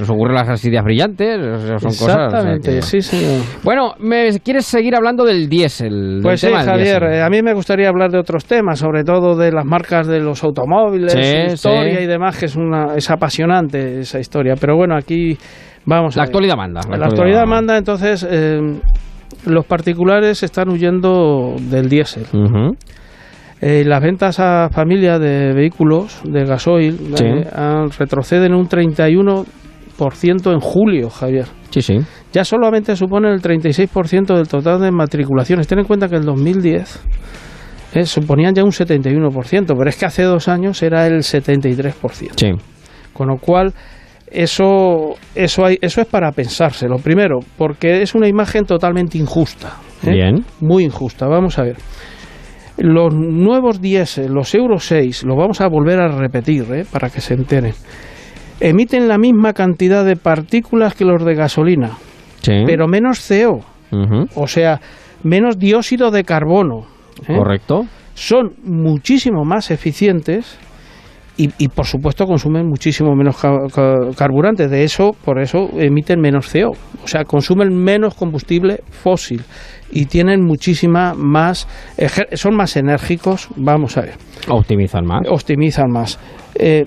nos 0.00 0.10
ocurren 0.10 0.34
las 0.34 0.64
ideas 0.64 0.84
brillantes, 0.84 1.38
son 1.66 1.78
cosas... 1.78 2.00
Exactamente, 2.26 2.70
que- 2.76 2.82
sí, 2.82 3.00
señor. 3.00 3.42
Bueno, 3.62 3.94
¿me 3.98 4.38
quieres 4.40 4.66
seguir 4.66 4.94
hablando 4.96 5.24
del 5.24 5.48
diésel? 5.48 6.14
del 6.16 6.22
Pues 6.22 6.40
sí, 6.40 6.46
tema 6.48 6.62
Javier, 6.62 7.00
diésel? 7.00 7.18
eh, 7.18 7.22
a 7.22 7.28
mí 7.28 7.42
me 7.42 7.52
gustaría 7.54 7.88
hablar 7.88 8.10
de 8.10 8.18
otros 8.18 8.44
temas, 8.44 8.78
sobre 8.78 9.04
todo 9.04 9.36
de 9.36 9.52
las 9.52 9.64
marcas 9.64 10.06
de 10.06 10.20
los 10.20 10.42
automóviles, 10.44 11.12
Sí, 11.12 11.52
historia 11.54 11.98
sí. 11.98 12.04
y 12.04 12.06
demás, 12.06 12.38
que 12.38 12.46
es, 12.46 12.56
una, 12.56 12.94
es 12.96 13.10
apasionante 13.10 14.00
esa 14.00 14.18
historia. 14.20 14.54
Pero 14.60 14.76
bueno, 14.76 14.96
aquí 14.96 15.36
vamos 15.84 16.16
a 16.16 16.20
La 16.20 16.22
ver. 16.24 16.28
actualidad 16.28 16.56
manda. 16.56 16.80
La, 16.96 17.06
actualidad 17.06 17.46
manda, 17.46 17.76
entonces 17.76 18.26
eh, 18.28 18.60
los 19.46 19.64
particulares 19.66 20.42
están 20.42 20.68
huyendo 20.68 21.54
del 21.58 21.88
diésel. 21.88 22.24
Eh, 23.60 23.84
las 23.86 24.02
ventas 24.02 24.38
a 24.38 24.68
familia 24.70 25.18
de 25.18 25.54
vehículos 25.54 26.20
de 26.24 26.44
gasoil 26.44 26.98
Sí. 27.14 27.24
eh, 27.24 27.86
retroceden 27.98 28.52
un 28.54 28.68
31% 28.68 29.46
en 29.98 30.60
julio, 30.60 31.10
Javier. 31.10 31.46
Sí, 31.70 31.80
sí. 31.82 31.98
Ya 32.32 32.44
solamente 32.44 32.96
supone 32.96 33.30
el 33.30 33.40
36% 33.40 34.36
del 34.36 34.48
total 34.48 34.80
de 34.80 34.90
matriculaciones. 34.90 35.66
Ten 35.66 35.78
en 35.78 35.84
cuenta 35.84 36.08
que 36.08 36.16
el 36.16 36.24
2010 36.24 37.02
eh, 37.94 38.04
suponían 38.04 38.54
ya 38.54 38.62
un 38.62 38.70
71%, 38.70 39.66
pero 39.66 39.88
es 39.88 39.96
que 39.96 40.06
hace 40.06 40.22
dos 40.22 40.48
años 40.48 40.82
era 40.82 41.06
el 41.06 41.20
73%. 41.20 42.32
Sí. 42.36 42.50
Con 43.12 43.28
lo 43.28 43.38
cual, 43.38 43.72
eso, 44.30 45.14
eso, 45.34 45.64
hay, 45.64 45.78
eso 45.80 46.00
es 46.00 46.06
para 46.06 46.30
pensárselo. 46.32 46.96
Primero, 46.96 47.38
porque 47.56 48.02
es 48.02 48.14
una 48.14 48.28
imagen 48.28 48.64
totalmente 48.64 49.16
injusta. 49.18 49.76
¿eh? 50.04 50.10
Bien. 50.10 50.44
Muy 50.60 50.84
injusta. 50.84 51.26
Vamos 51.26 51.58
a 51.58 51.62
ver. 51.62 51.76
Los 52.78 53.14
nuevos 53.14 53.80
diésel, 53.80 54.32
los 54.32 54.54
Euro 54.54 54.78
6, 54.78 55.24
lo 55.24 55.34
vamos 55.34 55.62
a 55.62 55.68
volver 55.68 55.98
a 55.98 56.08
repetir 56.08 56.66
¿eh? 56.74 56.84
para 56.90 57.08
que 57.08 57.22
se 57.22 57.32
enteren. 57.32 57.72
Emiten 58.60 59.08
la 59.08 59.18
misma 59.18 59.52
cantidad 59.52 60.04
de 60.04 60.16
partículas 60.16 60.94
que 60.94 61.04
los 61.04 61.24
de 61.24 61.34
gasolina, 61.34 61.92
Sí. 62.40 62.52
pero 62.66 62.86
menos 62.88 63.18
CO, 63.26 63.60
o 64.34 64.46
sea, 64.46 64.80
menos 65.22 65.58
dióxido 65.58 66.10
de 66.10 66.24
carbono. 66.24 66.86
¿eh? 67.28 67.36
Correcto. 67.36 67.86
Son 68.14 68.52
muchísimo 68.64 69.44
más 69.44 69.70
eficientes 69.70 70.58
y, 71.36 71.50
y, 71.58 71.68
por 71.68 71.84
supuesto 71.84 72.24
consumen 72.24 72.66
muchísimo 72.66 73.14
menos 73.14 73.36
ca- 73.36 73.66
ca- 73.74 74.10
carburante. 74.16 74.68
De 74.68 74.84
eso, 74.84 75.12
por 75.22 75.38
eso 75.38 75.68
emiten 75.76 76.18
menos 76.18 76.50
CO. 76.50 76.70
O 77.04 77.06
sea, 77.06 77.24
consumen 77.24 77.74
menos 77.76 78.14
combustible 78.14 78.80
fósil 78.90 79.42
y 79.90 80.06
tienen 80.06 80.42
muchísima 80.42 81.12
más, 81.14 81.68
son 82.32 82.56
más 82.56 82.74
enérgicos. 82.78 83.48
Vamos 83.56 83.98
a 83.98 84.02
ver 84.02 84.14
Optimizan 84.48 85.04
más. 85.04 85.28
optimizan 85.28 85.90
más. 85.90 86.18
Eh, 86.54 86.86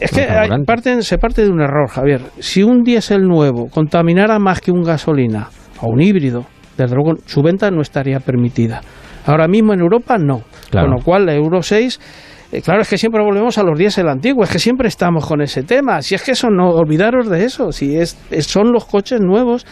es 0.00 0.10
que 0.10 0.22
hay- 0.22 0.48
parten- 0.66 1.02
se 1.02 1.18
parte 1.18 1.42
de 1.42 1.48
un 1.50 1.60
error, 1.60 1.88
Javier. 1.88 2.20
Si 2.38 2.62
un 2.62 2.82
diésel 2.82 3.22
nuevo 3.22 3.68
contaminara 3.68 4.38
más 4.38 4.60
que 4.60 4.70
un 4.72 4.82
gasolina 4.82 5.48
o 5.80 5.88
un 5.88 6.00
híbrido, 6.00 6.46
desde 6.76 6.94
luego 6.94 7.14
su 7.26 7.42
venta 7.42 7.70
no 7.70 7.82
estaría 7.82 8.20
permitida. 8.20 8.80
Ahora 9.26 9.46
mismo 9.48 9.72
en 9.74 9.80
Europa 9.80 10.16
no. 10.18 10.42
Claro. 10.70 10.88
Con 10.88 10.96
lo 10.98 11.04
cual, 11.04 11.26
la 11.26 11.34
Euro 11.34 11.62
6, 11.62 12.00
eh, 12.50 12.60
claro, 12.62 12.82
es 12.82 12.88
que 12.88 12.98
siempre 12.98 13.22
volvemos 13.22 13.56
a 13.58 13.62
los 13.62 13.78
diésel 13.78 14.08
antiguos, 14.08 14.48
es 14.48 14.52
que 14.54 14.58
siempre 14.58 14.88
estamos 14.88 15.26
con 15.26 15.40
ese 15.42 15.62
tema. 15.62 16.02
Si 16.02 16.14
es 16.14 16.22
que 16.22 16.32
eso, 16.32 16.48
no 16.50 16.70
olvidaros 16.70 17.28
de 17.28 17.44
eso. 17.44 17.70
Si 17.72 17.96
es, 17.96 18.18
son 18.40 18.72
los 18.72 18.84
coches 18.86 19.20
nuevos 19.20 19.64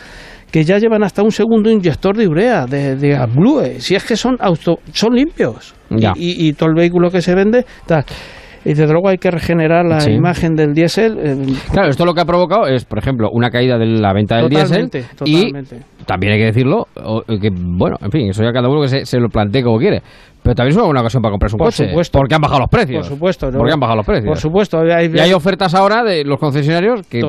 que 0.52 0.64
ya 0.64 0.78
llevan 0.78 1.02
hasta 1.04 1.22
un 1.22 1.30
segundo 1.30 1.70
inyector 1.70 2.16
de 2.16 2.26
urea, 2.28 2.66
de, 2.66 2.96
de 2.96 3.16
AdBlue. 3.16 3.80
Si 3.80 3.94
es 3.94 4.04
que 4.04 4.16
son 4.16 4.36
auto, 4.40 4.78
son 4.92 5.14
limpios. 5.14 5.74
Ya. 5.90 6.12
Y, 6.16 6.46
y- 6.46 6.48
y 6.48 6.52
todo 6.52 6.68
el 6.70 6.74
vehículo 6.76 7.10
que 7.10 7.22
se 7.22 7.34
vende, 7.34 7.64
tal. 7.86 8.04
Y 8.64 8.70
desde 8.74 8.88
luego 8.92 9.08
hay 9.08 9.18
que 9.18 9.30
regenerar 9.30 9.86
la 9.86 10.00
Sí. 10.00 10.10
imagen 10.12 10.54
del 10.54 10.74
diésel. 10.74 11.16
eh, 11.18 11.36
Claro, 11.72 11.88
esto 11.88 12.04
lo 12.04 12.12
que 12.14 12.20
ha 12.20 12.24
provocado 12.26 12.66
es, 12.66 12.84
por 12.84 12.98
ejemplo, 12.98 13.30
una 13.32 13.50
caída 13.50 13.78
de 13.78 13.86
la 13.86 14.12
venta 14.12 14.36
del 14.36 14.48
diésel 14.50 14.90
Totalmente, 14.90 15.04
y 15.24 16.04
también 16.04 16.32
hay 16.34 16.38
que 16.40 16.44
decirlo, 16.46 16.86
o- 17.02 17.22
que 17.22 17.50
bueno, 17.52 17.96
en 18.02 18.10
fin, 18.10 18.28
eso 18.30 18.42
ya 18.42 18.52
cada 18.52 18.68
uno 18.68 18.82
que 18.82 18.88
se, 18.88 19.06
se 19.06 19.18
lo 19.18 19.28
plantee 19.28 19.62
como 19.62 19.78
quiere. 19.78 20.02
Pero 20.42 20.54
también 20.54 20.78
es 20.78 20.82
una 20.82 21.00
ocasión 21.00 21.22
para 21.22 21.32
comprarse 21.32 21.54
un 21.54 21.58
Por 21.58 21.66
coche. 21.66 21.88
supuesto. 21.88 22.18
Porque 22.18 22.34
han 22.34 22.40
bajado 22.40 22.60
los 22.60 22.70
precios. 22.70 23.06
Por 23.06 23.14
supuesto, 23.14 23.50
¿no? 23.50 23.58
Porque 23.58 23.74
han 23.74 23.80
bajado 23.80 23.96
los 23.98 24.06
precios. 24.06 24.26
Por 24.26 24.38
supuesto. 24.38 24.78
Hay, 24.80 25.10
Y 25.14 25.18
hay 25.18 25.32
ofertas 25.34 25.74
ahora 25.74 26.02
de 26.02 26.24
los 26.24 26.38
concesionarios 26.38 27.06
que, 27.06 27.20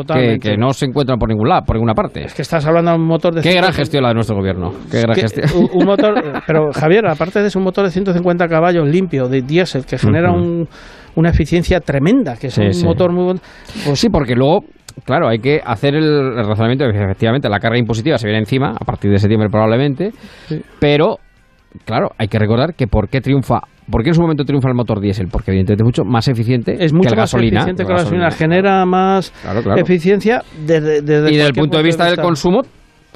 que, 0.41 0.55
no 0.55 0.71
se 0.71 0.85
encuentran 0.85 1.19
por 1.19 1.27
ningún 1.27 1.49
lado, 1.49 1.63
por 1.65 1.75
ninguna 1.75 1.93
parte. 1.93 2.23
Es 2.23 2.33
que 2.33 2.41
estás 2.41 2.65
hablando 2.65 2.91
de 2.91 2.97
un 2.97 3.03
motor 3.05 3.33
de... 3.35 3.41
Qué 3.41 3.49
gran 3.51 3.73
150 3.73 3.77
gestión 3.81 4.03
la 4.03 4.09
de 4.09 4.15
nuestro 4.15 4.37
gobierno. 4.37 4.73
Qué 4.89 5.01
gran 5.01 5.15
que- 5.15 5.21
gestión. 5.23 5.45
un, 5.73 5.85
motor, 5.85 6.13
pero 6.47 6.71
Javier, 6.71 7.05
aparte 7.07 7.41
de 7.41 7.47
eso, 7.47 7.59
un 7.59 7.65
motor 7.65 7.83
de 7.83 7.91
150 7.91 8.47
caballos 8.47 8.87
limpio, 8.87 9.27
de 9.27 9.41
diésel, 9.41 9.85
que 9.85 9.97
genera 9.97 10.31
un- 10.31 10.69
una 11.15 11.29
eficiencia 11.29 11.79
tremenda, 11.79 12.35
que 12.37 12.47
es 12.47 12.53
Sí, 12.53 12.61
un 12.61 12.73
sí. 12.73 12.85
motor 12.85 13.11
muy 13.11 13.23
bueno. 13.23 13.39
Pues 13.85 13.99
sí, 13.99 14.09
porque 14.09 14.35
luego, 14.35 14.61
claro, 15.05 15.27
hay 15.27 15.39
que 15.39 15.61
hacer 15.63 15.95
el, 15.95 16.35
razonamiento 16.35 16.85
de 16.85 16.91
que 16.93 17.03
efectivamente 17.03 17.49
la 17.49 17.59
carga 17.59 17.77
impositiva 17.77 18.17
se 18.17 18.27
viene 18.27 18.39
encima, 18.39 18.71
a 18.79 18.85
partir 18.85 19.11
de 19.11 19.17
septiembre 19.17 19.49
probablemente, 19.49 20.11
Sí. 20.47 20.61
pero, 20.79 21.17
claro, 21.85 22.09
hay 22.17 22.27
que 22.27 22.39
recordar 22.39 22.73
que 22.75 22.87
por 22.87 23.09
qué 23.09 23.21
triunfa, 23.21 23.59
por 23.89 24.03
qué 24.03 24.09
en 24.09 24.15
su 24.15 24.21
momento 24.21 24.43
triunfa 24.45 24.69
el 24.69 24.75
motor 24.75 24.99
diésel, 25.01 25.27
porque 25.31 25.51
evidentemente 25.51 25.83
es 25.83 25.85
mucho 25.85 26.03
más 26.05 26.27
eficiente 26.27 26.73
Es 26.83 26.91
que 26.91 26.97
mucho 26.97 27.09
la 27.09 27.21
más 27.21 27.33
gasolina. 27.33 27.59
eficiente 27.61 27.83
que 27.83 27.89
la 27.91 27.97
gasolina, 27.99 28.31
genera 28.31 28.85
más 28.85 29.31
Claro, 29.41 29.61
claro. 29.63 29.81
eficiencia 29.81 30.41
desde, 30.65 31.01
desde 31.01 31.29
Y 31.31 31.35
desde 31.35 31.47
el 31.49 31.53
punto 31.53 31.77
de 31.77 31.83
vista 31.83 32.05
del 32.05 32.17
consumo, 32.17 32.61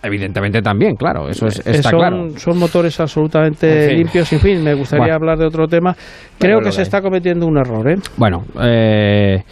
evidentemente 0.03 0.61
también, 0.61 0.95
claro, 0.95 1.27
eso 1.30 1.47
es, 1.47 1.59
Eh, 1.59 1.72
está 1.72 1.89
son, 1.91 1.99
claro. 1.99 2.30
son 2.38 2.57
motores 2.59 2.99
absolutamente 2.99 3.84
En 3.84 3.89
fin. 3.89 3.97
limpios. 3.99 4.34
En 4.34 4.39
fin, 4.39 4.63
me 4.63 4.73
gustaría 4.73 5.03
Bueno. 5.03 5.15
hablar 5.15 5.38
de 5.38 5.45
otro 5.45 5.67
tema. 5.67 5.95
Creo 6.38 6.55
Bueno, 6.57 6.67
que 6.67 6.72
se 6.73 6.81
está 6.84 7.01
cometiendo 7.01 7.47
un 7.47 7.57
error. 7.57 7.89
¿eh? 7.89 7.95
Bueno, 8.17 8.43
eh, 8.61 9.43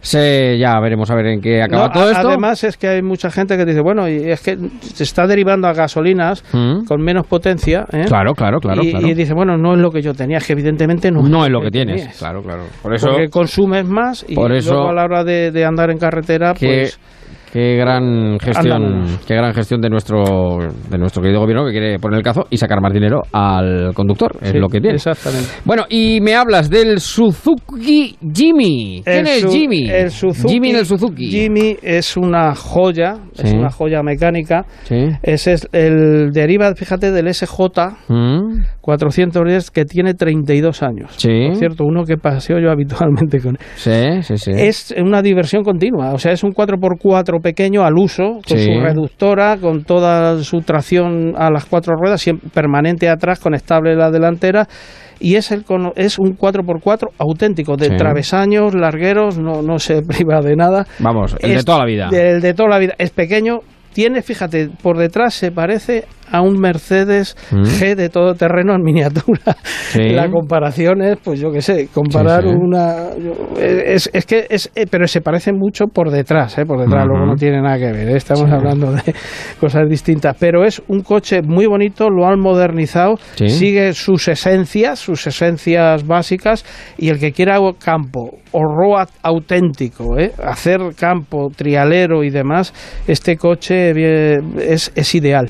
se, 0.00 0.56
ya 0.58 0.78
veremos 0.80 1.10
a 1.10 1.16
ver 1.16 1.26
en 1.26 1.40
qué 1.40 1.60
acaba 1.60 1.86
No, 1.88 1.92
todo 1.92 2.10
esto. 2.10 2.28
Además 2.28 2.62
es 2.62 2.76
que 2.76 2.86
hay 2.86 3.02
mucha 3.02 3.30
gente 3.32 3.56
que 3.56 3.64
dice, 3.64 3.80
bueno, 3.80 4.08
y 4.08 4.30
es 4.30 4.40
que 4.40 4.56
se 4.80 5.02
está 5.02 5.26
derivando 5.26 5.66
a 5.66 5.72
gasolinas 5.72 6.44
Mm. 6.52 6.84
con 6.84 7.00
menos 7.02 7.26
potencia. 7.26 7.84
¿eh? 7.92 8.04
Claro, 8.06 8.32
claro, 8.34 8.60
claro, 8.60 8.82
Y, 8.84 8.90
claro. 8.92 9.08
y 9.08 9.14
dice, 9.14 9.34
bueno, 9.34 9.56
no 9.56 9.74
es 9.74 9.80
lo 9.80 9.90
que 9.90 10.00
yo 10.00 10.14
tenía, 10.14 10.38
es 10.38 10.46
que 10.46 10.52
evidentemente 10.52 11.10
no, 11.10 11.22
no 11.22 11.44
es 11.44 11.50
lo 11.50 11.60
que 11.60 11.70
tienes, 11.72 12.16
claro, 12.16 12.42
claro. 12.42 12.64
Por 12.80 12.94
eso, 12.94 13.08
Porque 13.08 13.28
consumes 13.28 13.84
más 13.86 14.24
y 14.28 14.36
por 14.36 14.52
eso- 14.52 14.72
luego 14.74 14.90
a 14.90 14.94
la 14.94 15.04
hora 15.04 15.24
de, 15.24 15.50
de 15.50 15.64
andar 15.64 15.90
en 15.90 15.98
carretera, 15.98 16.54
pues 16.54 16.98
qué 17.52 17.76
gran 17.76 18.38
gestión, 18.40 18.82
Andamos. 18.82 19.24
qué 19.26 19.34
gran 19.34 19.52
gestión 19.54 19.80
de 19.80 19.90
nuestro 19.90 20.58
de 20.90 20.98
nuestro 20.98 21.22
querido 21.22 21.40
gobierno 21.40 21.64
que 21.66 21.72
quiere 21.72 21.98
poner 21.98 22.18
el 22.18 22.24
cazo 22.24 22.46
y 22.50 22.56
sacar 22.56 22.80
más 22.80 22.92
dinero 22.92 23.22
al 23.32 23.92
conductor, 23.94 24.36
es 24.40 24.54
lo 24.54 24.68
que 24.68 24.80
tiene. 24.80 24.96
Exactamente. 24.96 25.48
Bueno, 25.64 25.84
y 25.88 26.20
me 26.20 26.34
hablas 26.34 26.68
del 26.70 27.00
Suzuki 27.00 28.16
Jimmy. 28.34 29.02
¿Quién 29.04 29.18
El 29.18 29.26
es 29.26 29.40
Su- 29.42 29.50
Jimmy? 29.50 29.88
El 29.90 30.10
Suzuki, 30.10 30.52
Jimmy 30.52 30.70
en 30.70 30.76
el 30.76 30.86
Suzuki. 30.86 31.26
Jimmy 31.30 31.76
es 31.82 32.16
una 32.16 32.54
joya, 32.54 33.16
es 33.36 33.52
una 33.52 33.70
joya 33.70 34.02
mecánica. 34.02 34.64
Sí. 34.84 35.06
Ese 35.22 35.52
es 35.54 35.68
el 35.72 36.30
deriva, 36.32 36.74
fíjate, 36.74 37.10
del 37.12 37.28
SJ 37.32 37.58
Mm, 38.08 38.62
410 38.96 39.70
que 39.70 39.84
tiene 39.84 40.14
32 40.14 40.82
años. 40.82 41.12
Sí. 41.18 41.48
Por 41.48 41.56
cierto, 41.56 41.84
uno 41.84 42.04
que 42.04 42.16
paseo 42.16 42.58
yo 42.58 42.70
habitualmente 42.70 43.38
con 43.38 43.56
él. 43.56 43.58
sí, 43.76 44.22
sí, 44.22 44.38
sí. 44.38 44.50
Es 44.54 44.94
una 44.96 45.20
diversión 45.20 45.62
continua, 45.62 46.14
o 46.14 46.18
sea, 46.18 46.32
es 46.32 46.42
un 46.42 46.52
4x4 46.52 47.42
pequeño 47.42 47.84
al 47.84 47.94
uso, 47.98 48.40
con 48.48 48.58
Sí. 48.58 48.64
su 48.72 48.80
reductora, 48.80 49.58
con 49.58 49.84
toda 49.84 50.42
su 50.42 50.60
tracción 50.60 51.34
a 51.36 51.50
las 51.50 51.66
cuatro 51.66 51.94
ruedas, 52.00 52.22
siempre 52.22 52.48
permanente 52.48 53.10
atrás, 53.10 53.40
con 53.40 53.54
estable 53.54 53.92
en 53.92 53.98
la 53.98 54.10
delantera. 54.10 54.66
Y 55.20 55.34
es, 55.34 55.50
el, 55.50 55.64
es 55.96 56.18
un 56.18 56.36
4x4 56.36 57.08
auténtico, 57.18 57.76
de 57.76 57.86
Sí. 57.90 57.96
travesaños, 57.96 58.74
largueros, 58.74 59.38
no, 59.38 59.60
no 59.62 59.78
se 59.78 60.00
priva 60.08 60.40
de 60.40 60.56
nada. 60.56 60.86
Vamos, 61.00 61.36
el 61.40 61.56
de 61.56 61.62
toda 61.62 61.80
la 61.80 61.84
vida. 61.84 62.08
El 62.10 62.40
de 62.40 62.54
toda 62.54 62.70
la 62.70 62.78
vida. 62.78 62.94
Es 62.98 63.10
pequeño, 63.10 63.58
tiene, 63.92 64.22
fíjate, 64.22 64.70
por 64.82 64.96
detrás 64.96 65.34
se 65.34 65.50
parece 65.50 66.04
a 66.30 66.40
un 66.42 66.58
Mercedes 66.58 67.36
Mm. 67.50 67.62
G 67.62 67.94
de 67.94 68.08
todo 68.08 68.34
terreno 68.34 68.74
en 68.74 68.82
miniatura. 68.82 69.56
Sí. 69.90 70.10
La 70.10 70.28
comparación 70.30 71.02
es, 71.02 71.18
pues 71.22 71.40
yo 71.40 71.50
qué 71.50 71.62
sé, 71.62 71.88
comparar 71.92 72.42
Sí, 72.42 72.48
sí. 72.50 72.54
una... 72.58 72.94
Es, 73.58 74.10
es 74.12 74.26
que 74.26 74.46
es... 74.50 74.70
eh, 74.74 74.86
Pero 74.90 75.06
se 75.06 75.20
parece 75.20 75.52
mucho 75.52 75.86
por 75.86 76.10
detrás, 76.10 76.58
¿eh? 76.58 76.64
Por 76.66 76.80
detrás, 76.80 77.04
Ujú. 77.04 77.12
luego 77.14 77.26
no 77.26 77.36
tiene 77.36 77.60
nada 77.62 77.78
que 77.78 77.92
ver, 77.92 78.08
¿eh? 78.10 78.16
Estamos 78.16 78.50
hablando 78.50 78.92
de 78.92 79.14
cosas 79.60 79.88
distintas. 79.88 80.36
Pero 80.38 80.64
es 80.64 80.82
un 80.88 81.00
coche 81.02 81.40
muy 81.42 81.66
bonito, 81.66 82.10
lo 82.10 82.26
han 82.26 82.38
modernizado, 82.40 83.16
sigue 83.36 83.92
sus 83.94 84.28
esencias, 84.28 84.98
sus 84.98 85.26
esencias 85.26 86.06
básicas, 86.06 86.64
y 86.98 87.08
el 87.08 87.18
que 87.18 87.32
quiera 87.32 87.58
campo 87.82 88.38
o 88.52 88.62
road 88.64 89.08
auténtico, 89.22 90.18
¿eh? 90.18 90.32
hacer 90.44 90.80
campo, 90.98 91.48
trialero 91.54 92.22
y 92.24 92.30
demás, 92.30 92.72
este 93.06 93.36
coche 93.36 93.92
eh, 93.96 94.38
es, 94.60 94.92
es 94.94 95.14
ideal. 95.14 95.48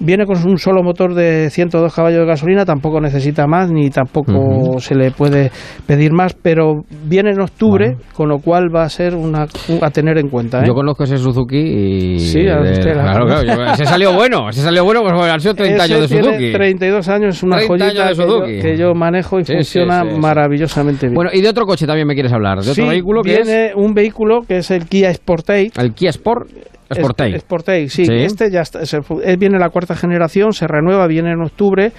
Viene 0.00 0.26
con 0.26 0.36
un 0.48 0.58
solo 0.58 0.82
motor 0.84 1.14
de 1.14 1.50
102 1.50 1.92
caballos 1.92 2.20
de 2.20 2.26
gasolina, 2.26 2.64
tampoco 2.64 3.00
necesita 3.00 3.46
más 3.48 3.70
ni 3.70 3.90
tampoco 3.90 4.78
se 4.78 4.94
le 4.94 5.10
puede 5.10 5.50
pedir 5.86 6.12
más, 6.12 6.34
pero 6.34 6.82
viene 7.04 7.30
en 7.30 7.40
octubre, 7.40 7.96
con 8.14 8.28
lo 8.28 8.38
cual 8.38 8.74
va 8.74 8.84
a 8.84 8.88
ser 8.88 9.16
una 9.16 9.46
a 9.82 9.90
tener 9.90 10.18
en 10.18 10.28
cuenta. 10.28 10.60
¿eh? 10.60 10.64
Yo 10.66 10.74
conozco 10.74 11.02
ese 11.04 11.18
Suzuki 11.18 11.56
y... 11.58 12.18
Sí, 12.20 12.46
a 12.48 12.60
usted 12.60 12.94
la- 12.94 13.02
claro, 13.02 13.26
claro, 13.26 13.42
yo- 13.42 13.72
ese 13.72 13.86
salió 13.86 14.12
bueno, 14.12 14.48
ese 14.50 14.62
salió 14.62 14.84
bueno, 14.84 15.00
pues 15.02 15.14
bueno, 15.14 15.32
han 15.32 15.40
sido 15.40 15.54
30 15.54 15.84
Ese 15.84 15.94
años 15.94 16.08
de 16.08 16.14
tiene 16.16 16.28
Suzuki. 16.36 16.52
32 16.52 17.08
años, 17.08 17.36
es 17.36 17.42
una 17.42 17.56
30 17.56 17.68
joyita 17.84 18.08
que 18.08 18.14
yo- 18.14 18.22
Suzuki. 18.22 18.60
que, 18.60 18.76
yo, 18.78 18.94
manejo 18.94 19.40
y 19.40 19.44
Sí, 19.44 19.52
funciona 19.54 20.02
sí, 20.04 20.10
sí. 20.14 20.20
maravillosamente 20.20 21.06
bien. 21.06 21.14
Bueno, 21.14 21.30
y 21.34 21.40
de 21.40 21.48
otro 21.48 21.66
coche 21.66 21.86
también 21.86 22.06
me 22.06 22.14
quieres 22.14 22.32
hablar, 22.32 22.60
de 22.60 22.70
otro 22.70 22.86
vehículo 22.86 23.22
que 23.22 23.32
viene 23.34 23.66
es 23.66 23.72
un 23.74 23.94
vehículo 23.94 24.42
que 24.46 24.58
es 24.58 24.70
el 24.70 24.86
Kia 24.86 25.12
Sportage. 25.12 25.72
el 25.76 25.92
Kia 25.92 26.10
Sport 26.10 26.48
Sportage. 26.94 27.36
Es- 27.36 27.42
Sportage, 27.42 27.88
sí. 27.88 28.04
Sí. 28.06 28.12
Este 28.14 28.50
ya 28.50 28.60
está, 28.62 28.84
se 28.86 28.98
viene 29.38 29.58
la 29.58 29.68
cuarta 29.70 29.94
generación, 29.94 30.52
se 30.52 30.66
renueva, 30.66 31.06
viene 31.06 31.30
en 31.32 31.42
octubre. 31.42 31.92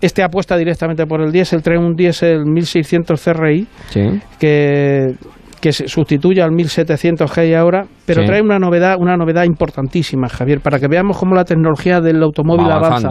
Este 0.00 0.22
apuesta 0.22 0.56
directamente 0.56 1.04
por 1.06 1.20
el 1.20 1.30
diésel, 1.30 1.62
trae 1.62 1.78
un 1.78 1.94
diésel 1.94 2.44
1600 2.46 3.22
CRI 3.22 3.66
Sí. 3.90 4.00
que, 4.38 5.14
que 5.60 5.72
se 5.72 5.88
sustituye 5.88 6.40
al 6.40 6.52
1700 6.52 7.30
que 7.30 7.40
hay 7.42 7.52
ahora, 7.52 7.84
pero 8.06 8.22
Sí. 8.22 8.26
trae 8.26 8.40
una 8.40 8.58
novedad, 8.58 8.96
una 8.98 9.16
novedad 9.18 9.44
importantísima, 9.44 10.28
Javier, 10.30 10.60
para 10.60 10.78
que 10.78 10.88
veamos 10.88 11.18
cómo 11.18 11.34
la 11.34 11.44
tecnología 11.44 12.00
del 12.00 12.22
automóvil 12.22 12.66
Va 12.66 12.76
avanza. 12.76 13.08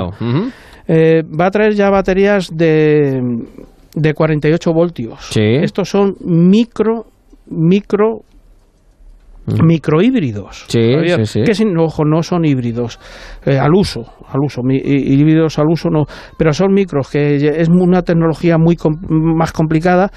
Eh, 0.87 1.21
va 1.39 1.45
a 1.45 1.51
traer 1.51 1.75
ya 1.75 1.91
baterías 1.91 2.49
de, 2.51 3.21
de 3.93 4.13
48 4.15 4.73
voltios. 4.73 5.19
Sí. 5.29 5.41
Estos 5.61 5.89
son 5.89 6.15
micro, 6.25 7.05
micro, 7.51 8.21
microhíbridos. 9.63 10.65
Sí, 10.67 10.91
sí, 11.17 11.25
sí. 11.25 11.41
Que 11.43 11.53
sin, 11.55 11.77
ojo, 11.77 12.03
no 12.05 12.23
son 12.23 12.45
híbridos 12.45 12.99
eh, 13.45 13.57
al 13.57 13.73
uso, 13.73 14.01
al 14.27 14.39
uso, 14.43 14.61
mi- 14.63 14.77
hí- 14.77 15.13
híbridos 15.19 15.59
al 15.59 15.67
uso 15.69 15.89
no, 15.89 16.05
pero 16.37 16.53
son 16.53 16.73
micros, 16.73 17.09
que 17.09 17.35
es 17.35 17.67
una 17.69 18.01
tecnología 18.03 18.57
muy 18.57 18.75
com- 18.75 18.99
más 19.09 19.51
complicada 19.51 20.09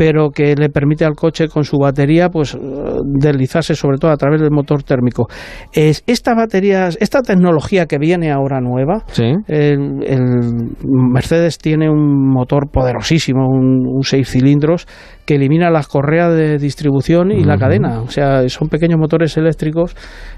pero 0.00 0.30
que 0.30 0.54
le 0.56 0.70
permite 0.70 1.04
al 1.04 1.14
coche 1.14 1.46
con 1.48 1.62
su 1.62 1.76
batería 1.76 2.30
pues 2.30 2.54
eh, 2.54 2.58
deslizarse 3.04 3.74
sobre 3.74 3.98
todo 3.98 4.10
a 4.10 4.16
través 4.16 4.40
del 4.40 4.50
motor 4.50 4.82
térmico. 4.82 5.28
Es, 5.74 6.02
esta 6.06 6.34
batería, 6.34 6.88
esta 6.88 7.20
tecnología 7.20 7.84
que 7.84 7.98
viene 7.98 8.32
ahora 8.32 8.62
nueva, 8.62 9.04
Sí. 9.12 9.30
el, 9.46 10.02
el 10.06 10.70
Mercedes 11.12 11.58
tiene 11.58 11.90
un 11.90 12.30
motor 12.32 12.70
poderosísimo, 12.72 13.46
un, 13.46 13.86
un 13.86 14.02
seis 14.02 14.30
cilindros 14.30 14.86
que 15.26 15.34
elimina 15.34 15.68
las 15.68 15.86
correas 15.86 16.34
de 16.34 16.56
distribución 16.56 17.30
y 17.30 17.44
la 17.44 17.58
cadena. 17.58 18.00
O 18.00 18.08
sea, 18.08 18.48
son 18.48 18.68
pequeños 18.68 18.98
motores 18.98 19.36
eléctricos 19.36 19.94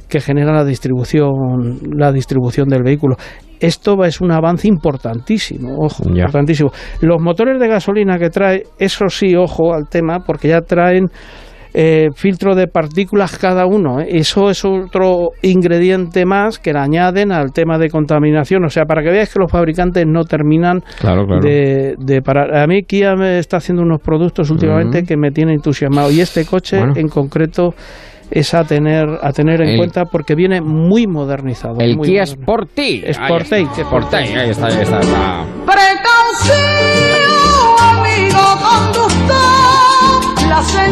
que 0.09 0.21
generan 0.21 0.57
la 0.57 0.65
distribución, 0.65 1.79
la 1.97 2.11
distribución 2.11 2.69
del 2.69 2.83
vehículo. 2.83 3.15
Esto 3.63 4.03
es 4.05 4.21
un 4.21 4.33
avance 4.33 4.67
importantísimo, 4.69 5.77
ojo, 5.79 6.05
Ya. 6.07 6.23
importantísimo. 6.23 6.71
Los 7.01 7.21
motores 7.23 7.59
de 7.61 7.69
gasolina 7.69 8.19
que 8.19 8.29
trae, 8.31 8.65
eso 8.79 9.09
sí, 9.09 9.35
ojo 9.37 9.73
al 9.73 9.89
tema, 9.89 10.21
porque 10.27 10.49
ya 10.49 10.61
traen 10.61 11.07
eh, 11.75 12.09
filtro 12.15 12.55
de 12.55 12.67
partículas 12.67 13.39
cada 13.39 13.65
uno. 13.65 13.99
¿eh? 14.01 14.07
Eso 14.11 14.51
es 14.51 14.63
otro 14.63 15.31
ingrediente 15.41 16.27
más 16.27 16.59
que 16.59 16.71
le 16.75 16.79
añaden 16.81 17.33
al 17.33 17.51
tema 17.53 17.79
de 17.79 17.89
contaminación. 17.89 18.63
O 18.67 18.69
sea, 18.69 18.85
para 18.85 19.03
que 19.03 19.09
veáis 19.11 19.33
que 19.33 19.39
los 19.41 19.51
fabricantes 19.51 20.05
no 20.07 20.25
terminan 20.25 20.81
Claro, 21.01 21.25
claro. 21.25 21.41
de, 21.41 21.95
de 21.99 22.21
parar. 22.21 22.55
A 22.55 22.67
mí 22.67 22.83
Kia 22.83 23.15
me 23.17 23.39
está 23.39 23.57
haciendo 23.57 23.83
unos 23.83 24.03
productos 24.03 24.51
últimamente 24.51 25.01
Mm. 25.01 25.07
que 25.07 25.17
me 25.17 25.31
tienen 25.31 25.55
entusiasmado. 25.55 26.11
Y 26.11 26.21
este 26.21 26.45
coche 26.45 26.77
Bueno. 26.79 26.93
en 26.97 27.09
concreto 27.09 27.73
es 28.35 28.55
a 28.55 28.65
tener, 28.65 29.07
a 29.23 29.31
tener 29.33 29.61
en 29.61 29.69
El- 29.71 29.77
cuenta 29.77 30.05
porque 30.07 30.35
viene 30.35 30.61
muy 30.61 31.07
modernizado. 31.07 31.77
El 31.81 31.97
muy 31.97 32.09
Kia. 32.09 32.25
Sportage. 32.27 33.13
Sportage, 33.13 33.55
Ahí 33.55 33.65
está. 33.65 33.83
Sportage, 33.85 34.37
ahí 34.39 34.51
está, 34.51 34.67
ahí 34.67 34.81
está. 34.83 35.01
está. 35.01 35.45
Precaución, 35.67 36.57
amigo 37.79 38.39
Pues 40.63 40.83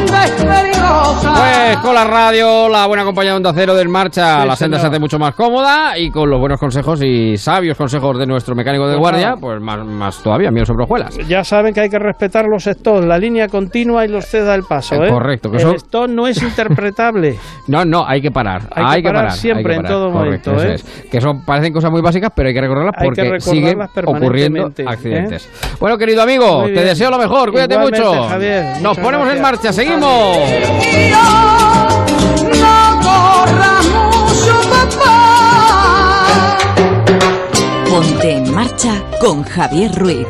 con 1.83 1.95
la 1.95 2.05
radio, 2.05 2.69
la 2.69 2.87
buena 2.87 3.05
compañía 3.05 3.31
de 3.33 3.37
Onda 3.37 3.53
Cero 3.55 3.75
del 3.75 3.89
Marcha, 3.89 4.43
Sí, 4.43 4.49
la 4.49 4.57
senda 4.57 4.79
se 4.81 4.87
hace 4.89 4.99
mucho 4.99 5.19
más 5.19 5.35
cómoda 5.35 5.97
y 5.97 6.11
con 6.11 6.29
los 6.29 6.41
buenos 6.41 6.59
consejos 6.59 7.01
y 7.03 7.37
sabios 7.37 7.79
consejos 7.79 8.19
de 8.19 8.27
nuestro 8.27 8.55
mecánico 8.57 8.87
de 8.87 8.95
Pues 8.95 9.01
guardia, 9.01 9.27
nada. 9.29 9.41
pues 9.41 9.61
más, 9.61 9.85
más 9.87 10.23
todavía, 10.23 10.51
mío 10.51 10.67
sobre 10.67 10.85
hojuelas. 10.85 11.17
Ya 11.29 11.45
saben 11.45 11.73
que 11.73 11.81
hay 11.83 11.89
que 11.89 11.99
respetar 12.01 12.47
los 12.51 12.65
stops, 12.65 13.05
la 13.05 13.17
línea 13.19 13.47
continua 13.49 14.05
y 14.05 14.09
los 14.09 14.27
ceda 14.27 14.55
el 14.57 14.65
paso. 14.65 14.97
Eh, 14.97 15.07
¿eh? 15.07 15.11
correcto, 15.11 15.51
que 15.51 15.59
el 15.59 15.63
son- 15.63 15.75
stop 15.77 16.09
no 16.09 16.27
es 16.27 16.43
interpretable. 16.43 17.39
No, 17.69 17.85
no, 17.85 18.05
hay 18.05 18.21
que 18.21 18.33
parar. 18.33 18.63
Hay 18.75 19.01
que 19.01 19.09
parar 19.11 19.31
siempre, 19.33 19.75
que 19.75 19.81
en 19.81 19.87
todo 19.87 20.11
Correcto, 20.11 20.51
momento, 20.53 20.73
¿eh? 20.73 20.75
es. 20.75 20.83
Que 21.09 21.21
son, 21.21 21.45
parecen 21.45 21.73
cosas 21.73 21.93
muy 21.93 22.01
básicas, 22.03 22.33
pero 22.35 22.49
hay 22.49 22.55
que 22.55 22.61
recordarlas 22.61 22.95
Hay 22.97 23.01
que 23.01 23.05
porque 23.05 23.23
recordarlas 23.23 23.45
siguen 23.45 23.81
ocurriendo 24.07 24.73
¿eh? 24.77 24.85
accidentes. 24.89 25.49
Bueno, 25.79 25.97
querido 25.97 26.23
amigo, 26.23 26.65
te 26.65 26.83
deseo 26.83 27.11
lo 27.11 27.19
mejor, 27.19 27.53
cuídate 27.53 27.75
Igualmente, 27.75 28.05
mucho. 28.09 28.25
Javier, 28.29 28.65
Nos 28.83 28.99
ponemos 28.99 29.29
en 29.29 29.39
gracias. 29.39 29.41
Marcha, 29.61 29.73
seguimos. 29.73 30.39
Ponte 37.91 38.37
en 38.37 38.55
marcha 38.55 39.03
con 39.21 39.43
Javier 39.45 39.95
Ruiz. 39.97 40.27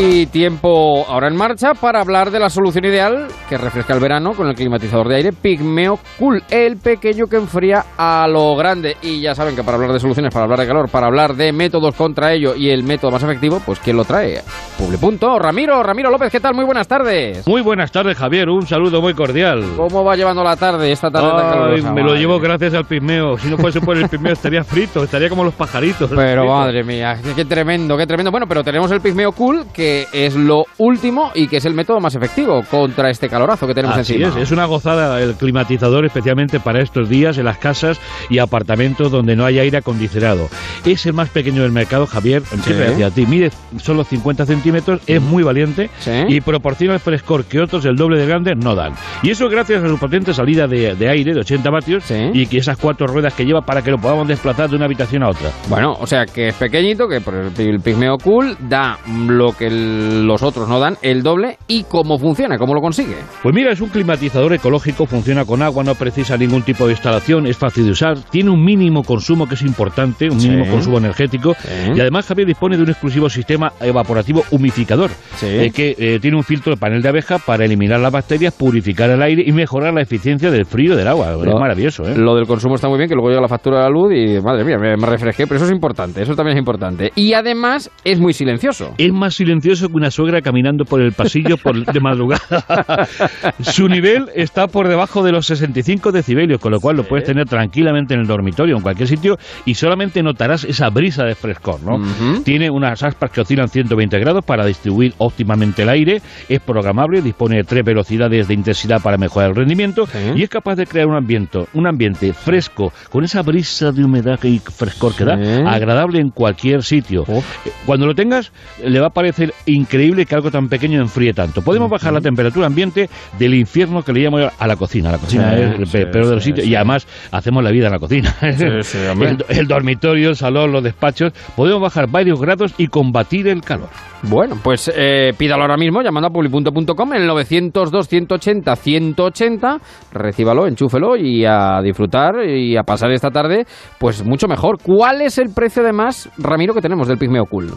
Y 0.00 0.26
tiempo 0.26 1.04
ahora 1.08 1.26
en 1.26 1.34
marcha 1.34 1.74
para 1.74 2.00
hablar 2.00 2.30
de 2.30 2.38
la 2.38 2.50
solución 2.50 2.84
ideal 2.84 3.26
que 3.48 3.58
refresca 3.58 3.94
el 3.94 3.98
verano 3.98 4.32
con 4.32 4.46
el 4.46 4.54
climatizador 4.54 5.08
de 5.08 5.16
aire 5.16 5.32
Pigmeo 5.32 5.98
Cool, 6.20 6.44
el 6.50 6.76
pequeño 6.76 7.26
que 7.26 7.34
enfría 7.34 7.84
a 7.96 8.28
lo 8.28 8.54
grande. 8.54 8.96
Y 9.02 9.20
ya 9.20 9.34
saben 9.34 9.56
que 9.56 9.64
para 9.64 9.74
hablar 9.74 9.92
de 9.92 9.98
soluciones, 9.98 10.32
para 10.32 10.44
hablar 10.44 10.60
de 10.60 10.68
calor, 10.68 10.88
para 10.88 11.08
hablar 11.08 11.34
de 11.34 11.52
métodos 11.52 11.96
contra 11.96 12.32
ello 12.32 12.54
y 12.54 12.70
el 12.70 12.84
método 12.84 13.10
más 13.10 13.24
efectivo, 13.24 13.60
pues 13.66 13.80
¿quién 13.80 13.96
lo 13.96 14.04
trae? 14.04 14.40
Publipunto, 14.78 15.36
Ramiro, 15.36 15.82
Ramiro 15.82 16.12
López, 16.12 16.30
¿qué 16.30 16.38
tal? 16.38 16.54
Muy 16.54 16.64
buenas 16.64 16.86
tardes. 16.86 17.44
Muy 17.48 17.62
buenas 17.62 17.90
tardes, 17.90 18.16
Javier. 18.16 18.48
Un 18.50 18.68
saludo 18.68 19.02
muy 19.02 19.14
cordial. 19.14 19.64
¿Cómo 19.76 20.04
va 20.04 20.14
llevando 20.14 20.44
la 20.44 20.54
tarde, 20.54 20.92
esta 20.92 21.10
tarde 21.10 21.28
tan 21.28 21.50
calurosa? 21.50 21.92
me 21.92 22.02
lo 22.02 22.10
Madre 22.10 22.20
llevo 22.20 22.38
gracias 22.38 22.72
al 22.74 22.84
pigmeo. 22.84 23.36
Si 23.36 23.50
no 23.50 23.58
fuese 23.58 23.80
por 23.80 23.96
el 23.96 24.08
pigmeo 24.08 24.34
estaría 24.34 24.62
frito, 24.62 25.02
estaría 25.02 25.28
como 25.28 25.42
los 25.42 25.54
pajaritos. 25.54 26.08
Pero 26.14 26.46
madre 26.46 26.84
mía, 26.84 27.18
qué, 27.20 27.34
qué 27.34 27.44
tremendo, 27.44 27.96
qué 27.96 28.06
tremendo. 28.06 28.30
Bueno, 28.30 28.46
pero 28.46 28.62
tenemos 28.62 28.92
el 28.92 29.00
Pigmeo 29.00 29.32
Cool, 29.32 29.66
que 29.72 29.87
es 30.12 30.34
lo 30.34 30.64
último 30.78 31.30
y 31.34 31.48
que 31.48 31.58
es 31.58 31.64
el 31.64 31.74
método 31.74 32.00
más 32.00 32.14
efectivo 32.14 32.62
contra 32.70 33.10
este 33.10 33.28
calorazo 33.28 33.66
que 33.66 33.74
tenemos 33.74 33.96
Así 33.96 34.14
encima. 34.14 34.30
es, 34.30 34.36
es 34.44 34.50
una 34.50 34.64
gozada 34.66 35.20
el 35.20 35.34
climatizador 35.34 36.04
especialmente 36.04 36.60
para 36.60 36.80
estos 36.80 37.08
días 37.08 37.38
en 37.38 37.44
las 37.44 37.58
casas 37.58 38.00
y 38.30 38.38
apartamentos 38.38 39.10
donde 39.10 39.36
no 39.36 39.44
hay 39.44 39.58
aire 39.58 39.78
acondicionado. 39.78 40.48
Es 40.84 41.06
el 41.06 41.12
más 41.12 41.28
pequeño 41.30 41.62
del 41.62 41.72
mercado, 41.72 42.06
Javier, 42.06 42.42
siempre 42.42 42.86
Sí. 42.88 42.92
hacia 42.92 43.10
ti. 43.10 43.26
Mide 43.26 43.50
solo 43.78 44.04
50 44.04 44.46
centímetros, 44.46 45.00
es 45.06 45.20
muy 45.20 45.42
valiente 45.42 45.90
y 46.28 46.40
proporciona 46.40 46.94
el 46.94 47.00
frescor 47.00 47.44
que 47.44 47.60
otros 47.60 47.84
el 47.84 47.96
doble 47.96 48.18
de 48.18 48.26
grandes 48.26 48.56
no 48.56 48.74
dan. 48.74 48.94
Y 49.22 49.30
eso 49.30 49.48
gracias 49.48 49.82
a 49.82 49.88
su 49.88 49.98
potente 49.98 50.32
salida 50.34 50.66
de, 50.66 50.94
de 50.94 51.08
aire 51.08 51.34
de 51.34 51.40
80 51.40 51.70
vatios 51.70 52.04
y 52.32 52.46
que 52.46 52.58
esas 52.58 52.76
cuatro 52.76 53.06
ruedas 53.06 53.34
que 53.34 53.44
lleva 53.44 53.62
para 53.62 53.82
que 53.82 53.90
lo 53.90 53.98
podamos 53.98 54.26
desplazar 54.28 54.68
de 54.70 54.76
una 54.76 54.84
habitación 54.86 55.22
a 55.22 55.28
otra. 55.28 55.50
Bueno, 55.68 55.96
o 56.00 56.06
sea 56.06 56.24
que 56.26 56.48
es 56.48 56.54
pequeñito, 56.54 57.08
que 57.08 57.20
por 57.20 57.34
el, 57.34 57.52
el 57.58 57.80
Pigmeo 57.80 58.18
Cool 58.18 58.56
da 58.60 58.98
lo 59.26 59.52
que 59.56 59.66
el- 59.66 59.77
los 59.82 60.42
otros 60.42 60.68
no 60.68 60.78
dan, 60.78 60.96
el 61.02 61.22
doble. 61.22 61.58
¿Y 61.68 61.84
cómo 61.84 62.18
funciona? 62.18 62.58
¿Cómo 62.58 62.74
lo 62.74 62.80
consigue? 62.80 63.14
Pues 63.42 63.54
mira, 63.54 63.72
es 63.72 63.80
un 63.80 63.88
climatizador 63.88 64.52
ecológico, 64.54 65.06
funciona 65.06 65.44
con 65.44 65.62
agua, 65.62 65.84
no 65.84 65.94
precisa 65.94 66.36
ningún 66.36 66.62
tipo 66.62 66.86
de 66.86 66.92
instalación, 66.92 67.46
es 67.46 67.56
fácil 67.56 67.84
de 67.84 67.90
usar, 67.92 68.18
tiene 68.30 68.50
un 68.50 68.64
mínimo 68.64 69.02
consumo 69.02 69.46
que 69.46 69.54
es 69.54 69.62
importante, 69.62 70.26
un 70.30 70.40
Sí. 70.40 70.48
mínimo 70.48 70.70
consumo 70.70 70.98
energético 70.98 71.54
y 71.94 72.00
además 72.00 72.26
Javier 72.26 72.46
dispone 72.48 72.76
de 72.76 72.82
un 72.82 72.88
exclusivo 72.90 73.28
sistema 73.28 73.72
evaporativo 73.80 74.42
humificador 74.50 75.10
eh, 75.42 75.70
que 75.74 75.94
eh, 75.98 76.18
tiene 76.20 76.36
un 76.36 76.42
filtro 76.42 76.72
de 76.74 76.80
panel 76.80 77.02
de 77.02 77.08
abeja 77.08 77.38
para 77.38 77.64
eliminar 77.64 78.00
las 78.00 78.12
bacterias, 78.12 78.54
purificar 78.54 79.10
el 79.10 79.22
aire 79.22 79.42
y 79.46 79.52
mejorar 79.52 79.94
la 79.94 80.02
eficiencia 80.02 80.50
del 80.50 80.64
frío 80.66 80.96
del 80.96 81.08
agua. 81.08 81.32
es 81.34 81.44
Lo- 81.44 81.58
maravilloso, 81.58 82.04
¿eh? 82.04 82.16
Lo 82.16 82.34
del 82.34 82.46
consumo 82.46 82.74
está 82.74 82.88
muy 82.88 82.98
bien, 82.98 83.08
que 83.08 83.14
luego 83.14 83.28
llega 83.28 83.40
la 83.40 83.48
factura 83.48 83.78
de 83.78 83.82
la 83.84 83.90
luz 83.90 84.12
y 84.14 84.40
madre 84.42 84.64
mía, 84.64 84.78
me, 84.78 84.96
me 84.96 85.06
refresqué, 85.06 85.46
pero 85.46 85.56
eso 85.56 85.66
es 85.66 85.72
importante, 85.72 86.22
eso 86.22 86.34
también 86.34 86.56
es 86.56 86.60
importante. 86.60 87.12
Y 87.14 87.32
además 87.34 87.90
es 88.04 88.18
muy 88.20 88.32
silencioso. 88.32 88.94
Es 88.98 89.12
más 89.12 89.34
silencioso 89.34 89.67
que 89.76 89.86
una 89.92 90.10
suegra 90.10 90.40
caminando 90.40 90.84
por 90.84 91.00
el 91.00 91.12
pasillo 91.12 91.56
por- 91.58 91.84
de 91.84 92.00
madrugada. 92.00 93.06
Su 93.60 93.88
nivel 93.88 94.26
está 94.34 94.66
por 94.68 94.88
debajo 94.88 95.22
de 95.22 95.32
los 95.32 95.46
65 95.46 96.12
decibelios, 96.12 96.60
con 96.60 96.72
lo 96.72 96.80
cual 96.80 96.96
lo 96.96 97.04
puedes 97.04 97.26
tener 97.26 97.46
tranquilamente 97.46 98.14
en 98.14 98.20
el 98.20 98.26
dormitorio, 98.26 98.76
en 98.76 98.82
cualquier 98.82 99.08
sitio, 99.08 99.38
y 99.64 99.74
solamente 99.74 100.22
notarás 100.22 100.64
esa 100.64 100.88
brisa 100.90 101.24
de 101.24 101.34
frescor, 101.34 101.82
¿no? 101.82 101.98
Tiene 102.44 102.70
unas 102.70 103.02
aspas 103.02 103.30
que 103.30 103.40
oscilan 103.42 103.68
120 103.68 104.18
grados 104.18 104.44
para 104.44 104.64
distribuir 104.64 105.14
óptimamente 105.18 105.82
el 105.82 105.88
aire, 105.90 106.22
es 106.48 106.60
programable, 106.60 107.20
dispone 107.22 107.56
de 107.56 107.64
tres 107.64 107.84
velocidades 107.84 108.48
de 108.48 108.54
intensidad 108.54 109.02
para 109.02 109.16
mejorar 109.18 109.50
el 109.50 109.56
rendimiento 109.56 110.06
y 110.36 110.42
es 110.42 110.48
capaz 110.48 110.76
de 110.76 110.86
crear 110.86 111.06
un 111.06 111.14
ambiente, 111.16 111.66
un 111.74 111.86
ambiente 111.86 112.32
fresco, 112.32 112.92
con 113.10 113.24
esa 113.24 113.42
brisa 113.42 113.92
de 113.92 114.04
humedad 114.04 114.38
y 114.44 114.58
frescor 114.58 115.14
que 115.14 115.24
da, 115.24 115.34
agradable 115.66 116.20
en 116.20 116.30
cualquier 116.30 116.82
sitio. 116.82 117.24
Eh, 117.28 117.42
Cuando 117.86 118.06
lo 118.06 118.14
tengas, 118.14 118.52
le 118.84 119.00
va 119.00 119.08
a 119.08 119.10
parecer 119.10 119.47
ser 119.48 119.54
increíble 119.66 120.26
que 120.26 120.34
algo 120.34 120.50
tan 120.50 120.68
pequeño 120.68 121.00
enfríe 121.00 121.32
tanto. 121.32 121.62
Podemos 121.62 121.90
bajar 121.90 122.12
la 122.12 122.20
temperatura 122.20 122.66
ambiente 122.66 123.08
del 123.38 123.54
infierno 123.54 124.02
que 124.02 124.12
le 124.12 124.20
llamo 124.20 124.38
a 124.58 124.66
la 124.66 124.76
cocina. 124.76 125.10
La 125.10 125.18
cocina 125.18 125.54
Sí, 125.54 125.62
es 125.62 125.78
el 125.78 125.86
sí, 125.86 125.98
peor 126.10 126.26
de 126.26 126.34
los 126.34 126.42
sí, 126.42 126.50
sitios 126.50 126.66
y 126.66 126.74
además 126.74 127.06
hacemos 127.32 127.62
la 127.62 127.70
vida 127.70 127.86
en 127.86 127.92
la 127.92 127.98
cocina. 127.98 128.34
el, 128.42 129.44
el 129.48 129.66
dormitorio, 129.66 130.30
el 130.30 130.36
salón, 130.36 130.72
los 130.72 130.82
despachos. 130.82 131.32
Podemos 131.56 131.80
bajar 131.80 132.08
varios 132.10 132.40
grados 132.40 132.74
y 132.78 132.88
combatir 132.88 133.48
el 133.48 133.62
calor. 133.62 133.88
Bueno, 134.22 134.56
pues 134.62 134.90
eh, 134.94 135.32
pídalo 135.38 135.62
ahora 135.62 135.76
mismo 135.76 136.02
llamando 136.02 136.28
a 136.28 136.30
publi.com 136.30 137.14
en 137.14 137.22
el 137.22 137.30
902-180-180. 137.30 139.80
Recíbalo, 140.12 140.66
enchúfelo 140.66 141.16
y 141.16 141.44
a 141.44 141.80
disfrutar 141.82 142.44
y 142.44 142.76
a 142.76 142.82
pasar 142.82 143.12
esta 143.12 143.30
tarde, 143.30 143.64
pues 143.98 144.24
mucho 144.24 144.48
mejor. 144.48 144.78
¿Cuál 144.82 145.22
es 145.22 145.38
el 145.38 145.50
precio 145.54 145.84
de 145.84 145.92
más, 145.92 146.28
Ramiro, 146.36 146.74
que 146.74 146.80
tenemos 146.80 147.06
del 147.06 147.18
Pigmeo 147.18 147.44
Cool? 147.46 147.70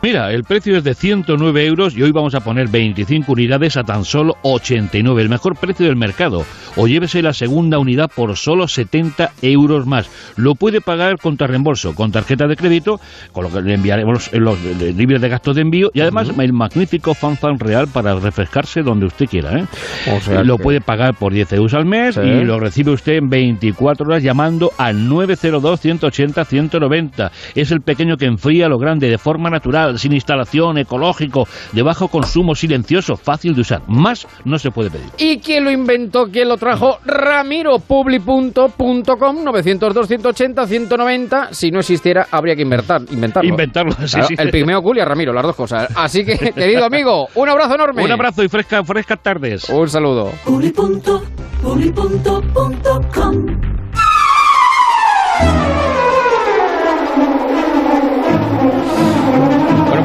Mira, 0.00 0.30
el 0.32 0.44
precio 0.44 0.76
es 0.76 0.84
de 0.84 0.94
109 0.94 1.66
euros 1.66 1.96
y 1.96 2.02
hoy 2.02 2.12
vamos 2.12 2.32
a 2.36 2.40
poner 2.40 2.68
25 2.68 3.32
unidades 3.32 3.76
a 3.76 3.82
tan 3.82 4.04
solo 4.04 4.36
89, 4.42 5.22
el 5.22 5.28
mejor 5.28 5.56
precio 5.56 5.86
del 5.86 5.96
mercado. 5.96 6.44
O 6.76 6.86
llévese 6.86 7.20
la 7.20 7.32
segunda 7.32 7.80
unidad 7.80 8.08
por 8.14 8.36
solo 8.36 8.68
70 8.68 9.32
euros 9.42 9.86
más. 9.86 10.08
Lo 10.36 10.54
puede 10.54 10.80
pagar 10.80 11.18
contra 11.18 11.48
reembolso, 11.48 11.96
con 11.96 12.12
tarjeta 12.12 12.46
de 12.46 12.54
crédito, 12.56 13.00
con 13.32 13.42
lo 13.42 13.50
que 13.52 13.60
le 13.60 13.74
enviaremos 13.74 14.32
los 14.34 14.56
libres 14.62 15.20
de 15.20 15.28
gastos 15.28 15.56
de 15.56 15.62
envío 15.62 15.90
y 15.92 16.00
además 16.00 16.28
el 16.38 16.52
magnífico 16.52 17.14
fanfan 17.14 17.58
real 17.58 17.88
para 17.88 18.14
refrescarse 18.14 18.82
donde 18.82 19.06
usted 19.06 19.26
quiera. 19.26 19.58
¿eh? 19.58 19.64
O 20.16 20.20
sea 20.20 20.44
lo 20.44 20.58
que- 20.58 20.62
puede 20.62 20.80
pagar 20.80 21.14
por 21.14 21.32
10 21.32 21.52
euros 21.54 21.74
al 21.74 21.86
mes 21.86 22.14
Sí. 22.14 22.20
y 22.20 22.44
lo 22.44 22.60
recibe 22.60 22.92
usted 22.92 23.14
en 23.14 23.28
24 23.30 24.06
horas 24.06 24.22
llamando 24.22 24.70
al 24.78 25.08
902-180-190. 25.08 27.32
Es 27.56 27.72
el 27.72 27.80
pequeño 27.80 28.16
que 28.16 28.26
enfría 28.26 28.68
lo 28.68 28.78
grande 28.78 29.08
de 29.10 29.18
forma 29.18 29.50
natural, 29.50 29.87
sin 29.96 30.12
instalación, 30.12 30.78
ecológico, 30.78 31.46
de 31.72 31.82
bajo 31.82 32.08
consumo, 32.08 32.54
silencioso, 32.54 33.16
fácil 33.16 33.54
de 33.54 33.62
usar. 33.62 33.82
Más 33.86 34.26
no 34.44 34.58
se 34.58 34.70
puede 34.70 34.90
pedir. 34.90 35.06
¿Y 35.18 35.38
quién 35.38 35.64
lo 35.64 35.70
inventó? 35.70 36.26
¿Quién 36.30 36.48
lo 36.48 36.56
trajo? 36.56 36.98
Ramiro, 37.04 37.78
publi.com, 37.78 39.44
902-180-190. 39.44 41.48
Si 41.52 41.70
no 41.70 41.80
existiera, 41.80 42.26
habría 42.30 42.56
que 42.56 42.62
inventar, 42.62 43.02
inventarlo. 43.10 43.48
Inventarlo, 43.48 43.92
sí, 43.92 44.18
Claro, 44.18 44.28
sí. 44.28 44.34
El 44.38 44.50
pigmeo 44.50 44.82
cool 44.82 44.98
y 44.98 45.00
a 45.00 45.04
Ramiro, 45.04 45.32
las 45.32 45.44
dos 45.44 45.56
cosas. 45.56 45.88
Así 45.94 46.24
que, 46.24 46.36
querido 46.54 46.84
amigo, 46.84 47.28
un 47.34 47.48
abrazo 47.48 47.74
enorme. 47.74 48.04
Un 48.04 48.10
abrazo 48.10 48.42
y 48.42 48.48
fresca, 48.48 48.82
frescas 48.84 49.22
tardes. 49.22 49.68
Un 49.68 49.88
saludo. 49.88 50.32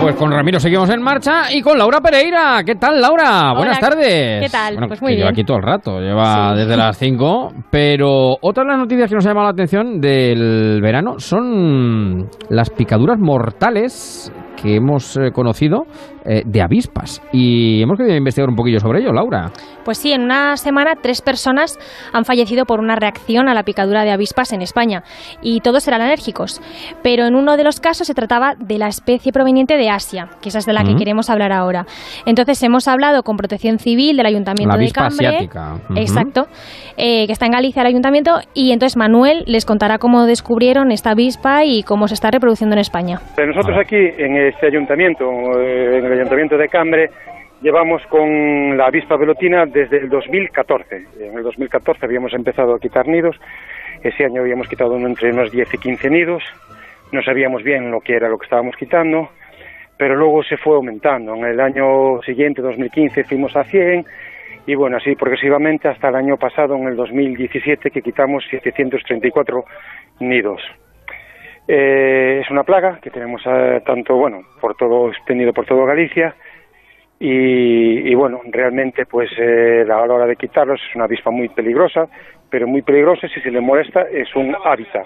Pues 0.04 0.16
con 0.18 0.32
Ramiro 0.32 0.60
seguimos 0.60 0.90
en 0.90 1.02
marcha 1.02 1.54
y 1.54 1.62
con 1.62 1.78
Laura 1.78 2.02
Pereira. 2.02 2.62
¿Qué 2.66 2.76
tal, 2.76 3.00
Laura? 3.00 3.54
Buenas 3.56 3.80
tardes. 3.80 4.42
¿qué 4.44 4.50
tal? 4.52 4.74
Bueno, 4.74 4.88
Pues 4.90 5.02
muy 5.02 5.12
que 5.12 5.16
lleva 5.18 5.30
bien. 5.30 5.34
aquí 5.40 5.44
todo 5.46 5.58
el 5.58 5.64
rato, 5.64 6.00
lleva 6.02 6.54
desde 6.56 6.76
las 6.76 6.98
5. 6.98 7.54
Pero 7.72 8.36
otra 8.42 8.64
de 8.64 8.70
las 8.72 8.80
noticias 8.80 9.08
que 9.10 9.16
nos 9.16 9.26
ha 9.26 9.30
llamado 9.30 9.46
la 9.46 9.52
atención 9.54 10.02
del 10.02 10.82
verano 10.82 11.20
son 11.20 12.28
las 12.50 12.70
picaduras 12.70 13.18
mortales 13.18 14.30
que 14.62 14.76
hemos 14.76 15.16
eh, 15.16 15.32
conocido 15.34 15.84
eh, 16.26 16.42
de 16.46 16.62
avispas. 16.62 17.22
Y 17.32 17.82
hemos 17.82 17.98
querido 17.98 18.16
investigar 18.16 18.50
un 18.50 18.56
poquillo 18.56 18.80
sobre 18.80 19.00
ello, 19.00 19.12
Laura. 19.12 19.52
Pues 19.84 19.98
sí, 19.98 20.14
en 20.14 20.24
una 20.24 20.56
semana 20.58 20.94
tres 21.02 21.22
personas 21.22 21.78
han 22.14 22.26
fallecido 22.26 22.66
por 22.66 22.80
una 22.80 22.96
reacción 22.96 23.50
a 23.50 23.54
la 23.54 23.64
picadura 23.64 24.04
de 24.04 24.12
avispas 24.12 24.54
en 24.54 24.62
España 24.62 25.04
y 25.42 25.60
todos 25.60 25.88
eran 25.88 26.02
alérgicos. 26.02 26.62
Pero 27.02 27.26
en 27.26 27.36
uno 27.36 27.58
de 27.58 27.64
los 27.64 27.80
casos 27.80 28.08
se 28.08 28.14
trataba 28.14 28.54
de 28.58 28.78
la 28.78 28.88
especie 28.88 29.32
proveniente 29.32 29.76
de 29.78 29.90
Asia, 29.90 30.30
que 30.42 30.50
esa 30.50 30.60
es 30.60 30.66
de 30.66 30.74
la 30.74 30.84
que 30.84 30.96
queremos 30.96 31.30
hablar 31.30 31.52
ahora. 31.52 31.86
Entonces 32.26 32.62
hemos 32.64 32.88
hablado 32.88 33.24
con 33.24 33.36
Protección 33.38 33.80
Civil 33.80 34.18
del 34.18 34.26
Ayuntamiento 34.26 34.76
La 34.76 34.82
de 34.82 34.92
Cambre. 34.92 35.28
asiática. 35.28 35.76
Exacto. 35.96 36.48
eh, 36.98 37.26
que 37.26 37.34
está 37.34 37.46
en 37.46 37.52
Galicia 37.54 37.82
el 37.82 37.88
ayuntamiento 37.88 38.40
y 38.54 38.72
entonces 38.72 38.98
Manuel 38.98 39.44
les 39.48 39.66
contará 39.66 39.98
cómo 39.98 40.26
descubrieron 40.26 40.92
esta 40.92 41.12
avispa 41.12 41.66
y 41.66 41.84
cómo 41.84 42.08
se 42.08 42.14
está 42.14 42.32
reproduciendo 42.32 42.76
en 42.76 42.80
España. 42.80 43.20
Pero 43.36 43.54
nosotros 43.54 43.78
aquí 43.80 43.96
en 43.96 44.38
este 44.48 44.68
ayuntamiento, 44.68 45.26
en 45.26 46.06
ayuntamiento 46.14 46.58
de 46.58 46.68
Cambre, 46.70 47.10
llevamos 47.62 48.02
con 48.08 48.78
la 48.78 48.88
avispa 48.88 49.18
velotina 49.18 49.66
desde 49.66 49.98
el 49.98 50.10
2014. 50.10 51.08
En 51.20 51.38
el 51.38 51.44
2014 51.44 52.06
habíamos 52.06 52.34
empezado 52.34 52.76
a 52.76 52.80
quitar 52.80 53.08
nidos, 53.08 53.40
ese 54.04 54.26
año 54.26 54.42
habíamos 54.42 54.68
quitado 54.68 54.98
entre 54.98 55.32
unos 55.32 55.52
10 55.52 55.74
y 55.74 55.78
15 55.78 56.10
nidos, 56.10 56.44
no 57.12 57.22
sabíamos 57.22 57.64
bien 57.64 57.92
lo 57.92 58.02
que 58.02 58.16
era 58.16 58.28
lo 58.28 58.38
que 58.38 58.46
estábamos 58.46 58.76
quitando, 58.76 59.30
pero 59.98 60.16
luego 60.16 60.44
se 60.44 60.58
fue 60.58 60.76
aumentando. 60.76 61.36
En 61.36 61.46
el 61.46 61.60
año 61.60 62.22
siguiente, 62.24 62.62
2015, 62.62 63.24
fuimos 63.24 63.56
a 63.56 63.64
100 63.64 64.06
y 64.66 64.76
bueno, 64.76 64.98
así 64.98 65.16
progresivamente 65.16 65.88
hasta 65.88 66.10
el 66.10 66.16
año 66.16 66.38
pasado, 66.38 66.76
en 66.76 66.88
el 66.88 66.96
2017, 66.96 67.92
que 67.92 68.02
quitamos 68.02 68.44
734 68.50 69.64
nidos. 70.20 70.62
Eh, 71.68 72.42
es 72.44 72.52
una 72.52 72.64
plaga 72.64 73.00
que 73.02 73.10
tenemos 73.10 73.42
eh, 73.46 73.82
tanto, 73.86 74.16
bueno, 74.16 74.42
por 74.60 74.76
todo, 74.76 75.10
extendido 75.10 75.54
por 75.54 75.66
todo 75.66 75.86
Galicia 75.86 76.36
y, 77.20 78.10
y, 78.12 78.16
bueno, 78.16 78.42
realmente 78.52 79.06
pues 79.06 79.30
eh, 79.38 79.84
a 79.84 80.06
la 80.06 80.14
hora 80.14 80.26
de 80.26 80.36
quitarlos 80.36 80.82
es 80.90 80.96
una 80.96 81.06
avispa 81.06 81.32
muy 81.32 81.48
peligrosa, 81.48 82.08
pero 82.50 82.68
muy 82.68 82.82
peligrosa 82.82 83.30
si 83.30 83.40
se 83.40 83.50
le 83.50 83.62
molesta 83.62 84.02
es 84.12 84.36
un 84.36 84.54
hábitat. 84.66 85.06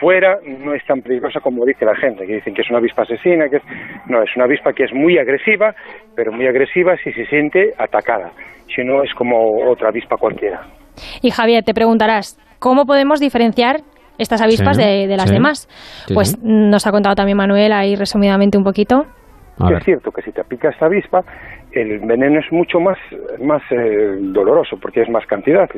Fuera 0.00 0.38
no 0.44 0.74
es 0.74 0.84
tan 0.84 1.00
peligrosa 1.00 1.38
como 1.38 1.64
dice 1.64 1.84
la 1.84 1.94
gente, 1.94 2.26
que 2.26 2.34
dicen 2.34 2.54
que 2.54 2.62
es 2.62 2.70
una 2.70 2.78
avispa 2.78 3.02
asesina, 3.02 3.48
que 3.48 3.58
es... 3.58 3.62
no, 4.06 4.20
es 4.20 4.34
una 4.34 4.46
avispa 4.46 4.72
que 4.72 4.84
es 4.84 4.92
muy 4.92 5.16
agresiva, 5.16 5.76
pero 6.16 6.32
muy 6.32 6.48
agresiva 6.48 6.96
si 6.96 7.12
se 7.12 7.24
siente 7.26 7.72
atacada, 7.78 8.32
si 8.74 8.82
no 8.82 9.04
es 9.04 9.14
como 9.14 9.64
otra 9.70 9.90
avispa 9.90 10.16
cualquiera. 10.16 10.66
Y 11.22 11.30
Javier, 11.30 11.62
te 11.62 11.72
preguntarás, 11.72 12.36
¿cómo 12.58 12.84
podemos 12.84 13.20
diferenciar 13.20 13.76
estas 14.18 14.40
avispas 14.42 14.76
Sí, 14.76 14.82
de, 14.82 15.06
de 15.06 15.16
las 15.16 15.28
sí. 15.28 15.34
demás? 15.34 15.68
Sí, 16.06 16.14
pues 16.14 16.30
sí. 16.30 16.38
nos 16.42 16.86
ha 16.86 16.90
contado 16.90 17.14
también 17.14 17.36
Manuel 17.38 17.72
ahí 17.72 17.96
resumidamente 17.96 18.56
un 18.58 18.64
poquito. 18.64 19.04
es 19.70 19.84
cierto 19.84 20.10
que 20.10 20.22
si 20.22 20.32
te 20.32 20.42
pica 20.44 20.68
esta 20.70 20.86
avispa, 20.86 21.22
el 21.72 21.98
veneno 22.00 22.38
es 22.38 22.52
mucho 22.52 22.78
más, 22.78 22.96
más 23.40 23.60
eh, 23.72 24.16
doloroso 24.20 24.76
porque 24.80 25.02
es 25.02 25.08
más 25.08 25.26
cantidad, 25.26 25.68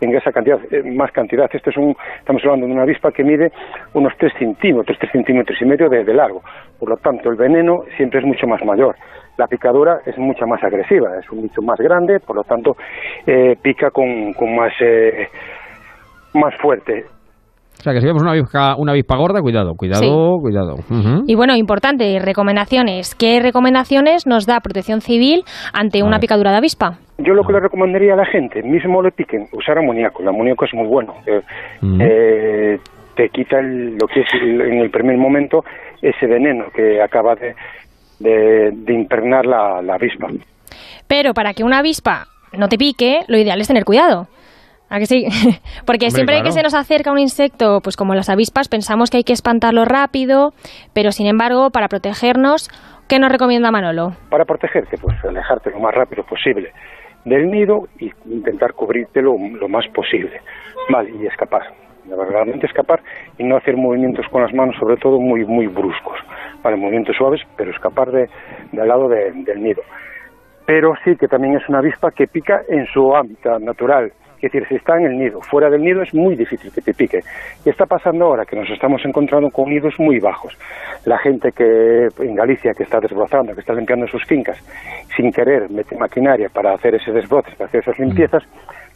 ingresa 0.00 0.32
cantidad, 0.32 0.58
eh, 0.72 0.82
más 0.82 1.12
cantidad. 1.12 1.48
Esto 1.52 1.70
es 1.70 1.76
un, 1.76 1.94
estamos 2.18 2.42
hablando 2.44 2.66
de 2.66 2.72
una 2.72 2.82
avispa 2.82 3.12
que 3.12 3.22
mide 3.22 3.52
unos 3.94 4.12
3 4.18 4.32
centímetros, 4.38 4.98
3 4.98 5.12
centímetros 5.12 5.56
y 5.60 5.64
medio 5.66 5.88
de, 5.88 6.02
de 6.04 6.14
largo. 6.14 6.42
Por 6.80 6.88
lo 6.88 6.96
tanto, 6.96 7.30
el 7.30 7.36
veneno 7.36 7.84
siempre 7.96 8.18
es 8.20 8.26
mucho 8.26 8.46
más 8.48 8.64
mayor. 8.64 8.96
La 9.36 9.46
picadura 9.46 10.00
es 10.04 10.18
mucho 10.18 10.44
más 10.46 10.62
agresiva, 10.64 11.16
es 11.18 11.30
un 11.30 11.42
bicho 11.42 11.62
más 11.62 11.78
grande, 11.78 12.18
por 12.20 12.34
lo 12.36 12.42
tanto, 12.42 12.76
eh, 13.26 13.56
pica 13.62 13.90
con, 13.90 14.32
con 14.34 14.54
más, 14.56 14.72
eh, 14.80 15.28
más 16.34 16.54
fuerte. 16.60 17.04
O 17.80 17.82
sea, 17.82 17.94
que 17.94 18.00
si 18.00 18.06
vemos 18.06 18.20
una 18.22 18.32
avispa, 18.32 18.74
una 18.76 18.92
avispa 18.92 19.16
gorda, 19.16 19.40
cuidado, 19.40 19.72
cuidado, 19.74 20.02
Sí. 20.02 20.10
cuidado. 20.42 20.74
Y 21.26 21.34
bueno, 21.34 21.56
importante, 21.56 22.18
recomendaciones. 22.18 23.14
¿Qué 23.14 23.40
recomendaciones 23.40 24.26
nos 24.26 24.44
da 24.44 24.60
Protección 24.60 25.00
Civil 25.00 25.44
ante 25.72 26.02
una 26.02 26.18
picadura 26.18 26.50
de 26.50 26.58
avispa? 26.58 26.98
Yo 27.16 27.32
lo 27.32 27.42
que 27.42 27.54
le 27.54 27.60
recomendaría 27.60 28.12
a 28.12 28.16
la 28.16 28.26
gente, 28.26 28.62
mismo 28.62 29.00
le 29.02 29.10
piquen, 29.12 29.46
usar 29.52 29.78
amoníaco. 29.78 30.22
El 30.22 30.28
amoníaco 30.28 30.66
es 30.66 30.74
muy 30.74 30.86
bueno. 30.86 31.14
eh, 31.26 31.40
eh, 32.00 32.78
te 33.16 33.28
quita 33.30 33.58
el- 33.60 33.96
lo 33.96 34.06
que 34.06 34.20
es 34.20 34.28
el- 34.42 34.60
en 34.60 34.78
el 34.80 34.90
primer 34.90 35.16
momento 35.16 35.64
ese 36.02 36.26
veneno 36.26 36.66
que 36.74 37.00
acaba 37.02 37.34
de, 37.34 37.54
de, 38.18 38.70
de 38.72 38.92
impregnar 38.94 39.46
la, 39.46 39.80
la 39.82 39.94
avispa. 39.94 40.28
Pero 41.08 41.32
para 41.34 41.54
que 41.54 41.64
una 41.64 41.78
avispa 41.78 42.26
no 42.56 42.68
te 42.68 42.76
pique, 42.78 43.20
lo 43.28 43.38
ideal 43.38 43.60
es 43.60 43.68
tener 43.68 43.84
cuidado. 43.84 44.26
¿A 44.90 44.98
que 44.98 45.06
sí? 45.06 45.24
Porque 45.86 46.06
Hombre, 46.06 46.10
siempre 46.10 46.42
que 46.42 46.50
se 46.52 46.62
nos 46.62 46.74
acerca 46.74 47.12
un 47.12 47.18
insecto, 47.18 47.80
pues 47.80 47.96
como 47.96 48.14
las 48.14 48.28
avispas, 48.28 48.68
pensamos 48.68 49.08
que 49.10 49.18
hay 49.18 49.24
que 49.24 49.32
espantarlo 49.32 49.84
rápido, 49.84 50.52
pero 50.92 51.12
sin 51.12 51.26
embargo, 51.28 51.70
para 51.70 51.86
protegernos, 51.88 52.68
¿qué 53.08 53.18
nos 53.18 53.30
recomienda 53.30 53.70
Manolo? 53.70 54.12
Para 54.30 54.44
protegerte, 54.44 54.98
pues 54.98 55.16
alejarte 55.24 55.70
lo 55.70 55.78
más 55.80 55.94
rápido 55.94 56.24
posible 56.24 56.72
del 57.24 57.50
nido 57.50 57.86
y 57.98 58.10
intentar 58.26 58.72
cubrirte 58.72 59.20
lo, 59.22 59.36
lo 59.38 59.68
más 59.68 59.86
posible. 59.94 60.40
Vale, 60.90 61.10
y 61.22 61.26
escapar. 61.26 61.62
Realmente 62.08 62.66
escapar 62.66 63.00
y 63.38 63.44
no 63.44 63.56
hacer 63.58 63.76
movimientos 63.76 64.26
con 64.32 64.42
las 64.42 64.52
manos, 64.54 64.74
sobre 64.80 64.96
todo 64.96 65.20
muy 65.20 65.44
muy 65.44 65.66
bruscos. 65.68 66.18
Vale, 66.62 66.76
movimientos 66.76 67.14
suaves, 67.16 67.40
pero 67.56 67.70
escapar 67.70 68.10
de, 68.10 68.28
del 68.72 68.88
lado 68.88 69.08
de- 69.08 69.30
del 69.32 69.62
nido. 69.62 69.82
Pero 70.66 70.94
sí 71.04 71.14
que 71.16 71.28
también 71.28 71.56
es 71.56 71.68
una 71.68 71.78
avispa 71.78 72.10
que 72.10 72.26
pica 72.26 72.62
en 72.68 72.86
su 72.86 73.14
hábitat 73.14 73.60
natural. 73.60 74.12
Es 74.40 74.50
decir, 74.50 74.66
si 74.68 74.76
está 74.76 74.96
en 74.96 75.04
el 75.04 75.18
nido, 75.18 75.40
fuera 75.42 75.68
del 75.68 75.82
nido 75.82 76.02
es 76.02 76.14
muy 76.14 76.34
difícil 76.34 76.72
que 76.72 76.80
te 76.80 76.94
pique. 76.94 77.20
Y 77.64 77.68
está 77.68 77.84
pasando 77.84 78.24
ahora 78.24 78.46
que 78.46 78.56
nos 78.56 78.70
estamos 78.70 79.02
encontrando 79.04 79.50
con 79.50 79.68
nidos 79.68 79.94
muy 79.98 80.18
bajos. 80.18 80.56
La 81.04 81.18
gente 81.18 81.52
que 81.52 82.08
en 82.18 82.34
Galicia 82.34 82.72
que 82.72 82.84
está 82.84 83.00
desbrozando, 83.00 83.54
que 83.54 83.60
está 83.60 83.74
limpiando 83.74 84.06
sus 84.06 84.24
fincas, 84.24 84.58
sin 85.14 85.30
querer 85.30 85.70
mete 85.70 85.94
maquinaria 85.96 86.48
para 86.48 86.72
hacer 86.72 86.94
ese 86.94 87.12
desbroce, 87.12 87.50
para 87.52 87.66
hacer 87.66 87.80
esas 87.80 87.98
limpiezas, 87.98 88.42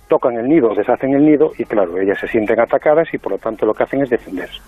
tocan 0.08 0.36
el 0.36 0.48
nido, 0.48 0.74
deshacen 0.74 1.12
el 1.14 1.26
nido 1.26 1.50
y 1.58 1.64
claro, 1.64 1.98
ellas 1.98 2.18
se 2.18 2.28
sienten 2.28 2.60
atacadas 2.60 3.12
y 3.12 3.18
por 3.18 3.32
lo 3.32 3.38
tanto 3.38 3.66
lo 3.66 3.74
que 3.74 3.82
hacen 3.82 4.02
es 4.02 4.08
defenderse. 4.08 4.60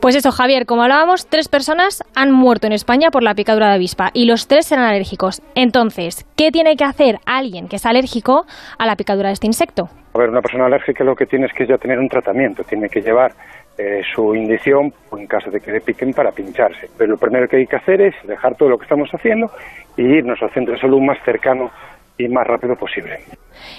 Pues 0.00 0.16
eso, 0.16 0.30
Javier, 0.30 0.64
como 0.64 0.82
hablábamos, 0.82 1.28
tres 1.28 1.50
personas 1.50 2.02
han 2.14 2.32
muerto 2.32 2.66
en 2.66 2.72
España 2.72 3.10
por 3.10 3.22
la 3.22 3.34
picadura 3.34 3.68
de 3.68 3.74
avispa 3.74 4.08
y 4.14 4.24
los 4.24 4.48
tres 4.48 4.72
eran 4.72 4.86
alérgicos. 4.86 5.42
Entonces, 5.54 6.24
¿qué 6.38 6.50
tiene 6.50 6.74
que 6.76 6.84
hacer 6.84 7.18
alguien 7.26 7.68
que 7.68 7.76
es 7.76 7.84
alérgico 7.84 8.46
a 8.78 8.86
la 8.86 8.96
picadura 8.96 9.28
de 9.28 9.34
este 9.34 9.46
insecto? 9.46 9.90
A 10.14 10.18
ver, 10.18 10.30
una 10.30 10.40
persona 10.40 10.64
alérgica 10.64 11.04
lo 11.04 11.14
que 11.14 11.26
tiene 11.26 11.46
es 11.46 11.52
que 11.52 11.66
ya 11.66 11.76
tener 11.76 11.98
un 11.98 12.08
tratamiento, 12.08 12.64
tiene 12.64 12.88
que 12.88 13.02
llevar 13.02 13.32
eh, 13.76 14.00
su 14.14 14.34
indición 14.34 14.90
en 15.12 15.26
caso 15.26 15.50
de 15.50 15.60
que 15.60 15.70
le 15.70 15.82
piquen 15.82 16.14
para 16.14 16.32
pincharse. 16.32 16.88
Pero 16.96 17.10
lo 17.10 17.18
primero 17.18 17.46
que 17.46 17.58
hay 17.58 17.66
que 17.66 17.76
hacer 17.76 18.00
es 18.00 18.14
dejar 18.24 18.54
todo 18.56 18.70
lo 18.70 18.78
que 18.78 18.84
estamos 18.84 19.10
haciendo 19.12 19.50
y 19.98 20.02
irnos 20.02 20.40
al 20.40 20.50
centro 20.52 20.72
de 20.72 20.80
salud 20.80 21.02
más 21.02 21.18
cercano 21.26 21.70
y 22.24 22.28
más 22.28 22.46
rápido 22.46 22.76
posible. 22.76 23.20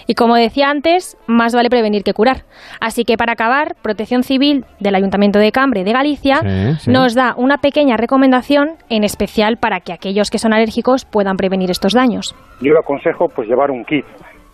Y 0.07 0.13
como 0.15 0.35
decía 0.35 0.69
antes, 0.69 1.18
más 1.27 1.55
vale 1.55 1.69
prevenir 1.69 2.03
que 2.03 2.13
curar. 2.13 2.43
Así 2.80 3.03
que 3.03 3.18
para 3.18 3.34
acabar, 3.34 3.76
Protección 3.81 4.23
Civil 4.23 4.65
del 4.80 4.95
Ayuntamiento 4.95 5.39
de 5.39 5.51
Cambre 5.51 5.84
de 5.84 5.91
Galicia 5.91 6.39
Sí, 6.41 6.84
sí. 6.85 6.91
nos 6.91 7.15
da 7.15 7.34
una 7.35 7.57
pequeña 7.59 7.97
recomendación, 7.97 8.72
en 8.89 9.03
especial 9.03 9.57
para 9.57 9.80
que 9.80 9.93
aquellos 9.93 10.30
que 10.30 10.38
son 10.38 10.53
alérgicos 10.53 11.05
puedan 11.05 11.38
prevenir 11.38 11.72
estos 11.72 11.93
daños. 11.93 12.35
Yo 12.61 12.73
le 12.73 12.80
aconsejo 12.80 13.27
pues 13.30 13.47
llevar 13.47 13.72
un 13.72 13.84
kit, 13.85 14.05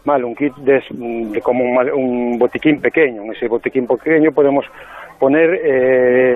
mal, 0.06 0.24
un 0.24 0.34
kit 0.36 0.54
de, 0.58 0.82
de 0.92 1.42
como 1.42 1.64
un, 1.66 1.74
mal- 1.76 1.94
un 1.94 2.38
botiquín 2.40 2.80
pequeño. 2.80 3.24
En 3.24 3.32
ese 3.34 3.48
botiquín 3.50 3.86
pequeño 3.86 4.32
podemos 4.32 4.66
poner 5.20 5.60
eh, 5.64 6.36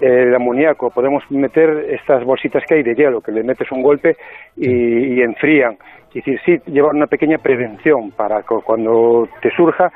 el 0.00 0.34
amoníaco, 0.34 0.90
podemos 0.90 1.22
meter 1.30 1.86
estas 1.90 2.24
bolsitas 2.24 2.64
que 2.66 2.76
hay 2.76 2.82
de 2.82 2.94
hielo, 2.94 3.20
que 3.20 3.32
le 3.32 3.42
metes 3.42 3.70
un 3.70 3.82
golpe 3.82 4.16
y, 4.56 5.14
y 5.14 5.22
enfrían. 5.22 5.76
Es 6.08 6.14
decir, 6.14 6.40
sí, 6.44 6.58
llevar 6.70 6.94
una 6.94 7.06
pequeña 7.06 7.38
prevención 7.38 8.10
para 8.10 8.42
que 8.42 8.56
cuando 8.64 9.28
te 9.40 9.50
surja, 9.50 9.90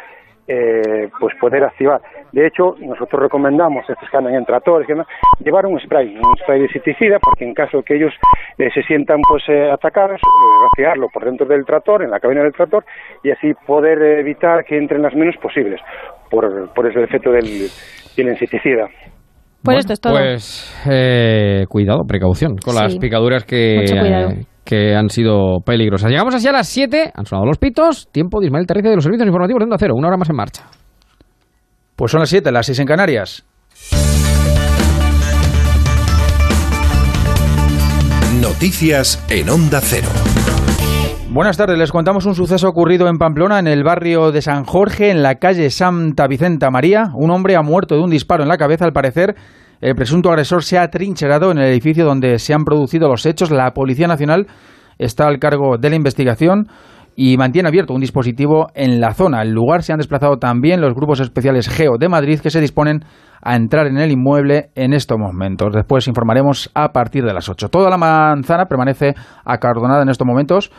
eh, 0.48 1.08
pues 1.18 1.34
poder 1.36 1.64
activar. 1.64 2.00
De 2.32 2.46
hecho, 2.46 2.76
nosotros 2.78 3.22
recomendamos, 3.22 3.88
estos 3.88 4.08
que 4.08 4.16
andan 4.16 4.34
en 4.34 4.44
tractores, 4.44 4.86
llevar 5.40 5.66
un 5.66 5.78
spray, 5.80 6.16
un 6.16 6.36
spray 6.36 6.60
de 6.60 6.66
insecticida, 6.66 7.18
porque 7.18 7.44
en 7.44 7.54
caso 7.54 7.82
que 7.82 7.96
ellos 7.96 8.12
eh, 8.58 8.70
se 8.72 8.82
sientan 8.82 9.20
pues 9.28 9.42
eh, 9.48 9.70
atacados, 9.70 10.20
eh, 10.20 10.66
vaciarlo 10.70 11.08
por 11.08 11.24
dentro 11.24 11.46
del 11.46 11.64
tractor, 11.64 12.02
en 12.02 12.10
la 12.10 12.20
cabina 12.20 12.42
del 12.42 12.52
tractor, 12.52 12.84
y 13.22 13.30
así 13.30 13.54
poder 13.66 14.00
evitar 14.20 14.64
que 14.64 14.76
entren 14.76 15.02
las 15.02 15.14
menos 15.14 15.36
posibles, 15.38 15.80
por, 16.30 16.72
por 16.72 16.86
ese 16.86 17.02
efecto 17.02 17.32
del, 17.32 17.68
del 18.16 18.28
insecticida. 18.28 18.88
Pues 19.66 19.78
esto 19.80 19.92
es 19.92 20.00
todo. 20.00 20.12
Pues 20.14 20.74
eh, 20.90 21.64
cuidado, 21.68 22.00
precaución 22.06 22.56
con 22.56 22.74
Sí. 22.74 22.80
las 22.82 22.96
picaduras 22.96 23.44
que, 23.44 23.84
eh, 23.84 24.46
que 24.64 24.94
han 24.94 25.08
sido 25.10 25.60
peligrosas. 25.64 26.10
Llegamos 26.10 26.34
así 26.34 26.48
a 26.48 26.52
las 26.52 26.66
7, 26.68 27.12
han 27.14 27.26
sonado 27.26 27.46
los 27.46 27.58
pitos, 27.58 28.08
tiempo 28.10 28.40
de 28.40 28.46
Ismael 28.46 28.66
Terrice 28.66 28.88
de 28.88 28.94
los 28.96 29.04
servicios 29.04 29.26
informativos 29.26 29.60
de 29.60 29.64
Onda 29.64 29.76
Cero, 29.78 29.94
una 29.96 30.08
hora 30.08 30.16
más 30.16 30.30
en 30.30 30.36
marcha. 30.36 30.64
Pues 31.96 32.10
son 32.12 32.20
las 32.20 32.28
7, 32.28 32.50
las 32.52 32.66
6 32.66 32.78
en 32.80 32.86
Canarias. 32.86 33.44
Noticias 38.40 39.24
en 39.30 39.48
Onda 39.48 39.80
Cero. 39.82 40.08
Buenas 41.28 41.56
tardes, 41.56 41.76
les 41.76 41.90
contamos 41.90 42.24
un 42.24 42.34
suceso 42.34 42.68
ocurrido 42.68 43.08
en 43.08 43.18
Pamplona, 43.18 43.58
en 43.58 43.66
el 43.66 43.82
barrio 43.82 44.30
de 44.30 44.40
San 44.40 44.64
Jorge, 44.64 45.10
en 45.10 45.22
la 45.22 45.34
calle 45.34 45.70
Santa 45.70 46.28
Vicenta 46.28 46.70
María. 46.70 47.10
Un 47.14 47.30
hombre 47.30 47.56
ha 47.56 47.62
muerto 47.62 47.96
de 47.96 48.00
un 48.00 48.10
disparo 48.10 48.44
en 48.44 48.48
la 48.48 48.56
cabeza, 48.56 48.84
al 48.84 48.92
parecer. 48.92 49.34
El 49.80 49.96
presunto 49.96 50.30
agresor 50.30 50.62
se 50.62 50.78
ha 50.78 50.82
atrincherado 50.82 51.50
en 51.50 51.58
el 51.58 51.64
edificio 51.64 52.04
donde 52.04 52.38
se 52.38 52.54
han 52.54 52.64
producido 52.64 53.08
los 53.08 53.26
hechos. 53.26 53.50
La 53.50 53.72
Policía 53.72 54.06
Nacional 54.06 54.46
está 54.98 55.26
al 55.26 55.38
cargo 55.38 55.76
de 55.78 55.90
la 55.90 55.96
investigación 55.96 56.68
y 57.16 57.36
mantiene 57.36 57.68
abierto 57.68 57.92
un 57.92 58.00
dispositivo 58.00 58.68
en 58.74 59.00
la 59.00 59.12
zona. 59.12 59.40
Al 59.40 59.50
lugar 59.50 59.82
se 59.82 59.92
han 59.92 59.98
desplazado 59.98 60.36
también 60.36 60.80
los 60.80 60.94
grupos 60.94 61.20
especiales 61.20 61.68
GEO 61.68 61.98
de 61.98 62.08
Madrid 62.08 62.40
que 62.40 62.50
se 62.50 62.60
disponen 62.60 63.04
a 63.42 63.56
entrar 63.56 63.88
en 63.88 63.98
el 63.98 64.12
inmueble 64.12 64.70
en 64.74 64.92
estos 64.92 65.18
momentos. 65.18 65.74
Después 65.74 66.06
informaremos 66.06 66.70
a 66.74 66.92
partir 66.92 67.24
de 67.24 67.34
las 67.34 67.48
8. 67.48 67.68
Toda 67.68 67.90
la 67.90 67.98
manzana 67.98 68.66
permanece 68.66 69.14
acardonada 69.44 70.02
en 70.02 70.08
estos 70.08 70.26
momentos. 70.26 70.70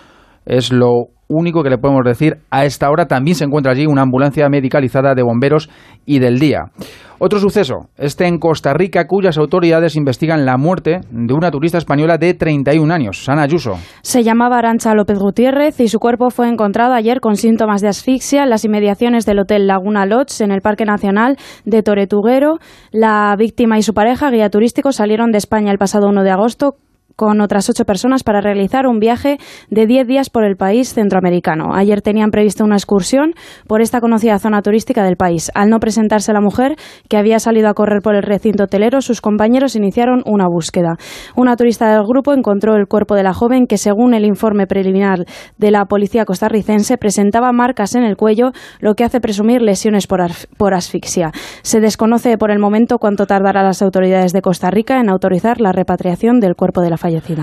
Es 0.48 0.72
lo 0.72 1.10
único 1.28 1.62
que 1.62 1.70
le 1.70 1.78
podemos 1.78 2.06
decir 2.06 2.38
a 2.50 2.66
esta 2.66 2.90
hora. 2.90 3.06
También 3.06 3.36
se 3.36 3.44
encuentra 3.44 3.74
allí 3.74 3.86
una 3.86 4.02
ambulancia 4.02 4.48
medicalizada 4.50 5.14
de 5.14 5.24
bomberos 5.24 5.70
y 6.06 6.20
del 6.20 6.40
día. 6.40 6.72
Otro 7.20 7.40
suceso, 7.40 7.90
este 7.98 8.28
en 8.28 8.38
Costa 8.38 8.74
Rica, 8.74 9.08
cuyas 9.08 9.38
autoridades 9.38 9.96
investigan 9.96 10.46
la 10.46 10.56
muerte 10.58 11.02
de 11.10 11.34
una 11.34 11.50
turista 11.50 11.80
española 11.80 12.18
de 12.18 12.36
31 12.36 12.94
años, 12.94 13.26
Sana 13.26 13.42
Ayuso. 13.42 13.72
Se 14.04 14.24
llamaba 14.24 14.60
Arancha 14.60 14.94
López 14.94 15.18
Gutiérrez 15.18 15.80
y 15.80 15.88
su 15.88 15.98
cuerpo 16.00 16.30
fue 16.30 16.48
encontrado 16.48 16.94
ayer 16.94 17.20
con 17.20 17.36
síntomas 17.36 17.82
de 17.82 17.88
asfixia 17.88 18.44
en 18.44 18.52
las 18.52 18.64
inmediaciones 18.66 19.26
del 19.26 19.40
Hotel 19.40 19.66
Laguna 19.68 20.06
Lodge 20.06 20.42
en 20.42 20.52
el 20.52 20.62
Parque 20.62 20.86
Nacional 20.86 21.38
de 21.66 21.82
Toretuguero. 21.82 22.60
La 22.92 23.36
víctima 23.38 23.80
y 23.80 23.82
su 23.82 23.94
pareja, 23.94 24.30
guía 24.30 24.50
turístico, 24.50 24.92
salieron 24.92 25.32
de 25.32 25.40
España 25.40 25.72
el 25.72 25.80
pasado 25.80 26.08
1 26.08 26.24
de 26.24 26.32
agosto 26.32 26.76
con 27.18 27.42
otras 27.42 27.68
ocho 27.70 27.84
personas 27.84 28.24
para 28.24 28.42
realizar 28.42 28.86
un 28.86 29.00
viaje 29.00 29.40
de 29.70 29.88
10 29.88 30.08
días 30.08 30.30
por 30.30 30.46
el 30.46 30.56
país 30.56 30.94
centroamericano. 30.94 31.74
Ayer 31.74 32.02
tenían 32.04 32.30
previsto 32.30 32.64
una 32.64 32.76
excursión 32.76 33.34
por 33.68 33.82
esta 33.82 34.00
conocida 34.00 34.38
zona 34.38 34.62
turística 34.62 35.04
del 35.04 35.18
país. 35.18 35.52
Al 35.56 35.70
no 35.70 35.80
presentarse 35.80 36.32
la 36.32 36.42
mujer, 36.42 36.76
que 37.10 37.18
había 37.18 37.40
salido 37.40 37.70
a 37.70 37.74
correr 37.74 38.02
por 38.04 38.14
el 38.14 38.22
recinto 38.22 38.66
hotelero, 38.66 39.02
sus 39.02 39.20
compañeros 39.20 39.76
iniciaron 39.76 40.22
una 40.28 40.46
búsqueda. 40.48 40.96
Una 41.36 41.56
turista 41.56 41.90
del 41.92 42.04
grupo 42.04 42.34
encontró 42.34 42.76
el 42.76 42.86
cuerpo 42.88 43.16
de 43.16 43.24
la 43.24 43.34
joven 43.34 43.66
que, 43.66 43.80
según 43.80 44.14
el 44.14 44.24
informe 44.24 44.68
preliminar 44.68 45.26
de 45.58 45.72
la 45.72 45.86
policía 45.86 46.24
costarricense, 46.24 46.98
presentaba 46.98 47.52
marcas 47.52 47.96
en 47.96 48.04
el 48.04 48.16
cuello, 48.16 48.52
lo 48.80 48.94
que 48.94 49.04
hace 49.04 49.20
presumir 49.20 49.64
lesiones 49.64 50.06
por, 50.06 50.22
por 50.56 50.76
asfixia. 50.76 51.32
Se 51.64 51.80
desconoce 51.80 52.38
por 52.38 52.52
el 52.52 52.60
momento 52.60 53.00
cuánto 53.00 53.26
tardará 53.26 53.64
las 53.64 53.82
autoridades 53.82 54.34
de 54.34 54.44
Costa 54.44 54.70
Rica 54.70 55.00
en 55.00 55.10
autorizar 55.10 55.60
la 55.60 55.72
repatriación 55.72 56.40
del 56.40 56.56
cuerpo 56.56 56.82
de 56.82 56.92
la 56.92 56.98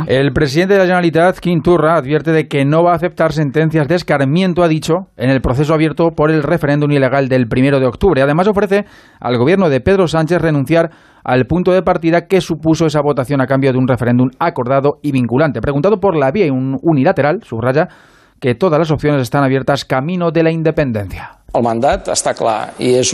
El 0.06 0.32
presidente 0.32 0.74
de 0.74 0.78
la 0.80 0.84
Generalitat, 0.86 1.38
Quim 1.38 1.60
Turra, 1.62 1.96
advierte 1.96 2.32
de 2.32 2.48
que 2.48 2.64
no 2.64 2.82
va 2.84 2.92
a 2.92 2.96
aceptar 2.96 3.32
sentencias 3.32 3.88
de 3.88 3.94
escarmiento, 3.94 4.62
ha 4.62 4.68
dicho, 4.68 5.08
en 5.16 5.30
el 5.30 5.40
proceso 5.40 5.74
abierto 5.74 6.10
por 6.10 6.30
el 6.30 6.42
referéndum 6.42 6.90
ilegal 6.90 7.28
del 7.28 7.46
primero 7.48 7.80
de 7.80 7.86
octubre. 7.86 8.20
Además, 8.22 8.48
ofrece 8.48 8.84
al 9.20 9.36
gobierno 9.38 9.68
de 9.68 9.80
Pedro 9.80 10.06
Sánchez 10.08 10.40
renunciar 10.40 10.90
al 11.24 11.46
punto 11.46 11.72
de 11.72 11.82
partida 11.82 12.26
que 12.26 12.40
supuso 12.40 12.86
esa 12.86 13.00
votación 13.00 13.40
a 13.40 13.46
cambio 13.46 13.72
de 13.72 13.78
un 13.78 13.88
referéndum 13.88 14.28
acordado 14.38 14.98
y 15.02 15.12
vinculante. 15.12 15.60
Preguntado 15.60 15.98
por 16.00 16.16
la 16.16 16.30
vía 16.30 16.52
un- 16.52 16.78
unilateral, 16.82 17.40
subraya 17.44 17.88
que 18.40 18.54
todas 18.54 18.78
las 18.78 18.90
opciones 18.90 19.22
están 19.22 19.42
abiertas 19.44 19.84
camino 19.84 20.30
de 20.30 20.42
la 20.42 20.50
independencia. 20.50 21.38
El 21.54 21.62
mandat 21.62 22.08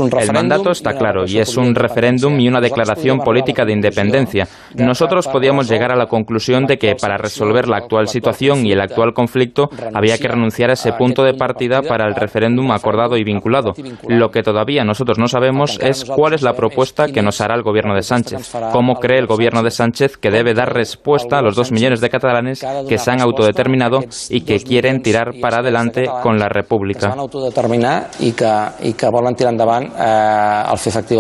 un 0.01 0.33
mandato 0.33 0.71
está 0.71 0.95
claro 0.95 1.25
y 1.27 1.39
es 1.39 1.59
un 1.59 1.75
referéndum 1.75 2.41
y 2.41 2.49
una 2.49 2.61
declaración 2.61 3.19
política 3.19 3.67
de 3.67 3.73
independencia. 3.73 4.49
Nosotros 4.77 5.29
podíamos 5.29 5.69
llegar 5.69 5.93
a 5.93 5.97
la 5.97 6.07
conclusión 6.07 6.65
de 6.65 6.79
que 6.79 6.95
para 6.95 7.19
resolver 7.19 7.69
la 7.69 7.77
actual 7.77 8.09
situación 8.09 8.65
y 8.65 8.73
el 8.73 8.81
actual 8.81 9.13
conflicto 9.13 9.69
había 9.93 10.17
que 10.17 10.29
renunciar 10.29 10.71
a 10.71 10.73
ese 10.73 10.93
punto 10.95 11.23
de 11.23 11.35
partida 11.35 11.83
para 11.83 12.07
el 12.07 12.15
referéndum 12.15 12.71
acordado 12.71 13.19
y 13.19 13.25
vinculado. 13.25 13.75
Lo 14.09 14.31
que 14.31 14.43
todavía 14.43 14.85
nosotros 14.85 15.19
no 15.19 15.29
sabemos 15.29 15.79
es 15.83 16.07
cuál 16.07 16.33
es 16.33 16.41
la 16.41 16.55
propuesta 16.55 17.09
que 17.09 17.21
nos 17.21 17.43
hará 17.43 17.55
el 17.55 17.63
gobierno 17.63 17.95
de 17.95 18.03
Sánchez. 18.03 18.53
¿Cómo 18.73 18.95
cree 18.95 19.19
el 19.19 19.27
gobierno 19.27 19.63
de 19.63 19.71
Sánchez 19.71 20.17
que 20.17 20.31
debe 20.31 20.55
dar 20.55 20.73
respuesta 20.73 21.39
a 21.39 21.43
los 21.43 21.57
dos 21.57 21.73
millones 21.73 22.01
de 22.01 22.09
catalanes 22.09 22.65
que 22.89 22.97
se 22.97 23.11
han 23.11 23.21
autodeterminado 23.21 24.01
y 24.31 24.41
que 24.43 24.61
quieren 24.61 25.03
tirar 25.03 25.33
para 25.43 25.59
adelante 25.59 26.07
con 26.23 26.39
la 26.39 26.49
República? 26.49 27.15
Que, 28.33 28.45
eh, 29.97 30.67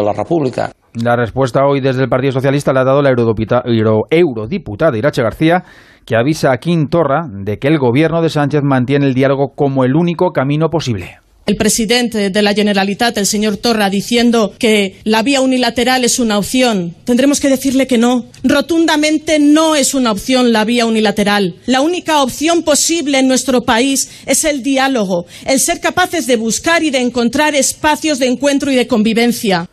la 0.03 0.13
República. 0.13 0.71
La 0.95 1.15
respuesta 1.15 1.65
hoy 1.65 1.81
desde 1.81 2.03
el 2.03 2.09
Partido 2.09 2.33
Socialista 2.33 2.73
la 2.73 2.81
ha 2.81 2.85
dado 2.85 3.01
la 3.01 3.11
eurodiputada 3.11 4.99
Irache 4.99 5.23
García, 5.23 5.63
que 6.05 6.17
avisa 6.17 6.51
a 6.51 6.59
Quim 6.59 6.89
Torra 6.89 7.27
de 7.29 7.59
que 7.59 7.69
el 7.69 7.79
gobierno 7.79 8.23
de 8.23 8.29
Sánchez 8.29 8.63
mantiene 8.65 9.07
el 9.07 9.15
diálogo 9.15 9.53
como 9.55 9.85
el 9.85 9.95
único 9.95 10.33
camino 10.33 10.69
posible. 10.69 11.19
El 11.47 11.57
presidente 11.57 12.31
de 12.31 12.43
la 12.43 12.55
Generalitat, 12.55 13.19
el 13.19 13.27
señor 13.27 13.57
Torra, 13.57 13.91
diciendo 13.91 14.55
que 14.59 15.01
la 15.05 15.23
vía 15.23 15.41
unilateral 15.41 16.05
es 16.05 16.19
una 16.19 16.39
opción. 16.39 16.95
Tendremos 17.05 17.41
que 17.41 17.49
decirle 17.49 17.87
que 17.89 17.99
no. 17.99 18.27
Rotundamente 18.45 19.39
no 19.41 19.75
es 19.75 19.95
una 19.95 20.13
opción 20.13 20.53
la 20.53 20.65
vía 20.65 20.87
unilateral. 20.87 21.57
La 21.67 21.81
única 21.81 22.23
opción 22.23 22.63
posible 22.63 23.19
en 23.19 23.27
nuestro 23.27 23.63
país 23.63 24.09
es 24.27 24.45
el 24.45 24.63
diálogo, 24.63 25.27
el 25.45 25.59
ser 25.59 25.81
capaces 25.81 26.27
de 26.27 26.37
buscar 26.37 26.85
y 26.85 26.91
de 26.91 27.01
encontrar 27.01 27.55
espacios 27.55 28.21
de 28.21 28.29
encuentro 28.29 28.71
y 28.71 28.77
de 28.77 28.87
convivencia. 28.87 29.69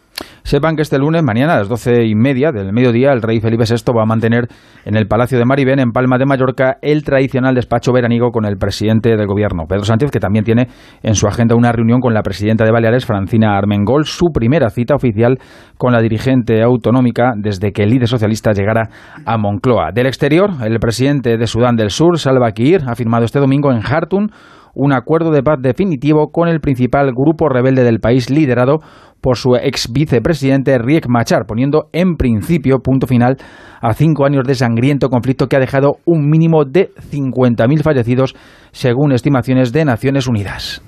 Sepan 0.47 0.77
que 0.77 0.81
este 0.81 0.97
lunes, 0.97 1.23
mañana 1.23 1.55
a 1.55 1.57
las 1.57 1.67
doce 1.67 2.05
y 2.05 2.15
media 2.15 2.53
del 2.53 2.71
mediodía, 2.71 3.11
el 3.11 3.21
rey 3.21 3.41
Felipe 3.41 3.65
VI 3.69 3.91
va 3.91 4.03
a 4.03 4.05
mantener 4.05 4.47
en 4.85 4.95
el 4.95 5.05
Palacio 5.05 5.37
de 5.37 5.43
Maribén, 5.43 5.79
en 5.79 5.91
Palma 5.91 6.17
de 6.17 6.25
Mallorca, 6.25 6.77
el 6.81 7.03
tradicional 7.03 7.53
despacho 7.53 7.91
veraniego 7.91 8.31
con 8.31 8.45
el 8.45 8.55
presidente 8.55 9.17
del 9.17 9.27
gobierno, 9.27 9.65
Pedro 9.67 9.83
Sánchez, 9.83 10.09
que 10.09 10.21
también 10.21 10.45
tiene 10.45 10.69
en 11.03 11.15
su 11.15 11.27
agenda 11.27 11.53
una 11.53 11.73
reunión 11.73 11.99
con 11.99 12.13
la 12.13 12.21
presidenta 12.21 12.63
de 12.63 12.71
Baleares, 12.71 13.05
Francina 13.05 13.57
Armengol, 13.57 14.05
su 14.05 14.27
primera 14.33 14.69
cita 14.69 14.95
oficial 14.95 15.37
con 15.77 15.91
la 15.91 16.01
dirigente 16.01 16.63
autonómica 16.63 17.33
desde 17.35 17.73
que 17.73 17.83
el 17.83 17.89
líder 17.89 18.07
socialista 18.07 18.53
llegara 18.53 18.87
a 19.25 19.37
Moncloa. 19.37 19.91
Del 19.93 20.07
exterior, 20.07 20.51
el 20.63 20.79
presidente 20.79 21.35
de 21.35 21.45
Sudán 21.45 21.75
del 21.75 21.89
Sur, 21.89 22.17
Salva 22.19 22.53
Kiir, 22.53 22.83
ha 22.87 22.95
firmado 22.95 23.25
este 23.25 23.39
domingo 23.39 23.69
en 23.73 23.81
Jartún 23.81 24.31
un 24.77 24.93
acuerdo 24.93 25.31
de 25.31 25.41
paz 25.41 25.57
definitivo 25.59 26.29
con 26.31 26.47
el 26.47 26.59
principal 26.59 27.11
grupo 27.11 27.49
rebelde 27.49 27.83
del 27.83 27.99
país 27.99 28.29
liderado 28.29 28.79
por 29.21 29.35
su 29.35 29.55
ex 29.55 29.91
vicepresidente 29.91 30.77
Riek 30.77 31.07
Machar, 31.09 31.45
poniendo 31.47 31.89
en 31.91 32.15
principio 32.15 32.79
punto 32.79 33.07
final 33.07 33.37
a 33.81 33.93
cinco 33.93 34.25
años 34.25 34.43
de 34.45 34.53
sangriento 34.53 35.09
conflicto 35.09 35.47
que 35.47 35.55
ha 35.55 35.59
dejado 35.59 35.97
un 36.05 36.29
mínimo 36.29 36.63
de 36.63 36.91
50.000 37.11 37.81
fallecidos, 37.81 38.35
según 38.71 39.11
estimaciones 39.11 39.73
de 39.73 39.85
Naciones 39.85 40.27
Unidas. 40.27 40.83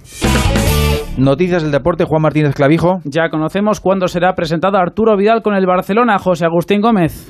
Noticias 1.18 1.64
del 1.64 1.72
deporte, 1.72 2.06
Juan 2.06 2.22
Martínez 2.22 2.54
Clavijo. 2.54 3.00
Ya 3.04 3.30
conocemos 3.30 3.82
cuándo 3.82 4.08
será 4.08 4.36
presentado 4.36 4.78
Arturo 4.78 5.18
Vidal 5.18 5.42
con 5.42 5.56
el 5.56 5.66
Barcelona, 5.66 6.20
José 6.20 6.46
Agustín 6.46 6.80
Gómez. 6.80 7.28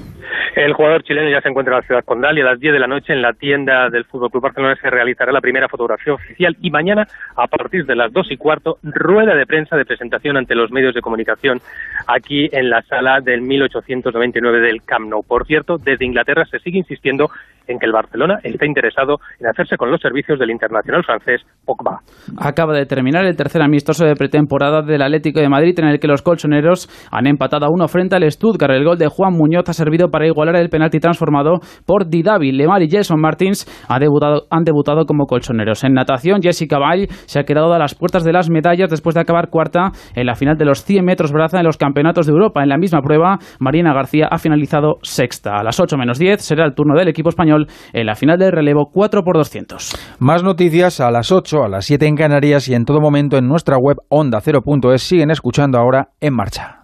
El 0.59 0.73
jugador 0.73 1.03
chileno 1.03 1.29
ya 1.29 1.39
se 1.39 1.47
encuentra 1.47 1.73
en 1.73 1.79
la 1.79 1.87
ciudad 1.87 2.03
condal 2.03 2.37
y 2.37 2.41
a 2.41 2.43
las 2.43 2.59
10 2.59 2.73
de 2.73 2.79
la 2.79 2.87
noche 2.87 3.13
en 3.13 3.21
la 3.21 3.31
tienda 3.31 3.89
del 3.89 4.03
Fútbol 4.03 4.29
Club 4.29 4.43
Barcelona 4.43 4.75
se 4.75 4.89
realizará 4.89 5.31
la 5.31 5.39
primera 5.39 5.69
fotografía 5.69 6.11
oficial 6.11 6.57
y 6.59 6.69
mañana 6.69 7.07
a 7.37 7.47
partir 7.47 7.85
de 7.85 7.95
las 7.95 8.11
2 8.11 8.31
y 8.31 8.35
cuarto 8.35 8.77
rueda 8.83 9.35
de 9.35 9.45
prensa 9.45 9.77
de 9.77 9.85
presentación 9.85 10.35
ante 10.35 10.55
los 10.55 10.69
medios 10.69 10.93
de 10.93 10.99
comunicación 10.99 11.61
aquí 12.07 12.49
en 12.51 12.69
la 12.69 12.81
sala 12.81 13.21
del 13.21 13.41
1899 13.41 14.59
del 14.59 14.83
Camp 14.83 15.07
Nou. 15.07 15.23
Por 15.23 15.47
cierto, 15.47 15.77
desde 15.77 16.03
Inglaterra 16.03 16.43
se 16.43 16.59
sigue 16.59 16.79
insistiendo 16.79 17.29
en 17.69 17.79
que 17.79 17.85
el 17.85 17.93
Barcelona 17.93 18.39
está 18.43 18.65
interesado 18.65 19.17
en 19.39 19.47
hacerse 19.47 19.77
con 19.77 19.91
los 19.91 20.01
servicios 20.01 20.39
del 20.39 20.49
internacional 20.49 21.03
francés 21.05 21.41
Pogba. 21.63 21.99
Acaba 22.37 22.73
de 22.73 22.85
terminar 22.85 23.25
el 23.25 23.37
tercer 23.37 23.61
amistoso 23.61 24.05
de 24.05 24.15
pretemporada 24.15 24.81
del 24.81 25.01
Atlético 25.03 25.39
de 25.39 25.49
Madrid 25.49 25.77
en 25.77 25.85
el 25.85 25.99
que 25.99 26.07
los 26.07 26.23
colchoneros 26.23 26.89
han 27.11 27.27
empatado 27.27 27.67
a 27.67 27.69
uno 27.69 27.87
frente 27.87 28.15
al 28.15 28.29
Stuttgart. 28.29 28.73
El 28.73 28.83
gol 28.83 28.97
de 28.97 29.07
Juan 29.07 29.33
Muñoz 29.33 29.69
ha 29.69 29.73
servido 29.73 30.09
para 30.09 30.27
igualar 30.27 30.55
el 30.55 30.69
penalti 30.69 30.99
transformado 30.99 31.59
por 31.85 32.09
Didavi. 32.09 32.51
Lemar 32.51 32.81
y 32.81 32.89
Jason 32.89 33.21
Martins 33.21 33.67
han 33.87 33.99
debutado, 33.99 34.47
han 34.49 34.63
debutado 34.63 35.05
como 35.05 35.27
colchoneros. 35.27 35.83
En 35.83 35.93
natación, 35.93 36.41
Jessica 36.41 36.79
Ball 36.79 37.07
se 37.27 37.39
ha 37.39 37.43
quedado 37.43 37.71
a 37.73 37.79
las 37.79 37.93
puertas 37.93 38.23
de 38.23 38.33
las 38.33 38.49
medallas 38.49 38.89
después 38.89 39.13
de 39.13 39.21
acabar 39.21 39.49
cuarta 39.49 39.91
en 40.15 40.25
la 40.25 40.33
final 40.33 40.57
de 40.57 40.65
los 40.65 40.83
100 40.83 41.05
metros 41.05 41.31
braza 41.31 41.59
en 41.59 41.65
los 41.65 41.77
campeonatos 41.77 42.25
de 42.25 42.31
Europa. 42.31 42.63
En 42.63 42.69
la 42.69 42.77
misma 42.77 43.01
prueba, 43.01 43.37
Marina 43.59 43.93
García 43.93 44.27
ha 44.31 44.39
finalizado 44.39 44.97
sexta. 45.03 45.57
A 45.57 45.63
las 45.63 45.79
8 45.79 45.97
menos 45.97 46.17
10 46.17 46.41
será 46.41 46.65
el 46.65 46.73
turno 46.73 46.97
del 46.97 47.07
equipo 47.07 47.29
español 47.29 47.58
en 47.93 48.05
la 48.05 48.15
final 48.15 48.37
de 48.37 48.51
relevo 48.51 48.89
4 48.91 49.23
por 49.23 49.37
200. 49.37 49.95
Más 50.19 50.43
noticias 50.43 50.99
a 50.99 51.11
las 51.11 51.31
8, 51.31 51.63
a 51.63 51.69
las 51.69 51.85
7 51.85 52.07
en 52.07 52.15
Canarias 52.15 52.67
y 52.67 52.73
en 52.73 52.85
todo 52.85 53.01
momento 53.01 53.37
en 53.37 53.47
nuestra 53.47 53.77
web 53.77 53.97
onda0.es. 54.09 55.01
Siguen 55.01 55.31
escuchando 55.31 55.77
ahora 55.77 56.09
En 56.19 56.33
Marcha. 56.33 56.79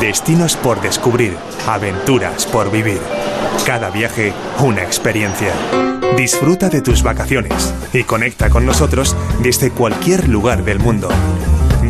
Destinos 0.00 0.56
por 0.56 0.80
descubrir, 0.80 1.34
aventuras 1.66 2.44
por 2.46 2.70
vivir. 2.70 2.98
Cada 3.64 3.90
viaje 3.90 4.32
una 4.62 4.82
experiencia. 4.82 5.52
Disfruta 6.16 6.68
de 6.68 6.82
tus 6.82 7.02
vacaciones 7.02 7.74
y 7.92 8.04
conecta 8.04 8.50
con 8.50 8.66
nosotros 8.66 9.16
desde 9.42 9.70
cualquier 9.70 10.28
lugar 10.28 10.64
del 10.64 10.80
mundo. 10.80 11.08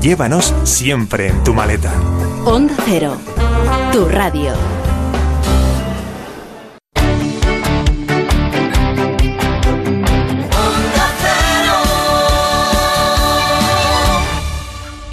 Llévanos 0.00 0.54
siempre 0.64 1.28
en 1.28 1.42
tu 1.42 1.54
maleta. 1.54 1.92
Onda 2.44 2.74
Cero, 2.84 3.16
tu 3.92 4.06
radio. 4.08 4.52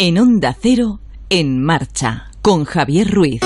En 0.06 0.18
Onda 0.18 0.54
Cero, 0.62 1.00
en 1.30 1.64
marcha, 1.64 2.30
con 2.42 2.66
Javier 2.66 3.10
Ruiz. 3.10 3.40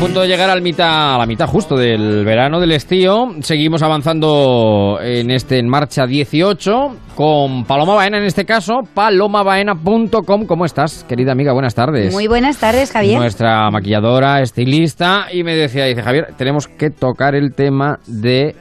Punto 0.00 0.22
de 0.22 0.28
llegar 0.28 0.48
al 0.48 0.62
mitad, 0.62 1.14
a 1.16 1.18
la 1.18 1.26
mitad 1.26 1.46
justo 1.46 1.76
del 1.76 2.24
verano 2.24 2.58
del 2.58 2.72
estío, 2.72 3.34
seguimos 3.40 3.82
avanzando 3.82 4.98
en 5.02 5.30
este 5.30 5.58
En 5.58 5.68
Marcha 5.68 6.06
18 6.06 6.72
con 7.14 7.64
Paloma 7.64 7.96
Baena 7.96 8.16
en 8.16 8.24
este 8.24 8.46
caso, 8.46 8.80
palomabaena.com. 8.94 10.46
¿Cómo 10.46 10.64
estás, 10.64 11.04
querida 11.06 11.32
amiga? 11.32 11.52
Buenas 11.52 11.74
tardes. 11.74 12.14
Muy 12.14 12.28
buenas 12.28 12.56
tardes, 12.58 12.90
Javier. 12.92 13.18
Nuestra 13.18 13.70
maquilladora, 13.70 14.40
estilista, 14.40 15.26
y 15.30 15.44
me 15.44 15.54
decía, 15.54 15.84
dice 15.84 16.02
Javier, 16.02 16.28
tenemos 16.38 16.66
que 16.66 16.88
tocar 16.88 17.34
el 17.34 17.52
tema 17.54 17.98
de 18.06 18.56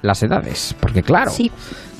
las 0.00 0.22
edades, 0.22 0.74
porque 0.80 1.02
claro, 1.02 1.30
Sí. 1.30 1.50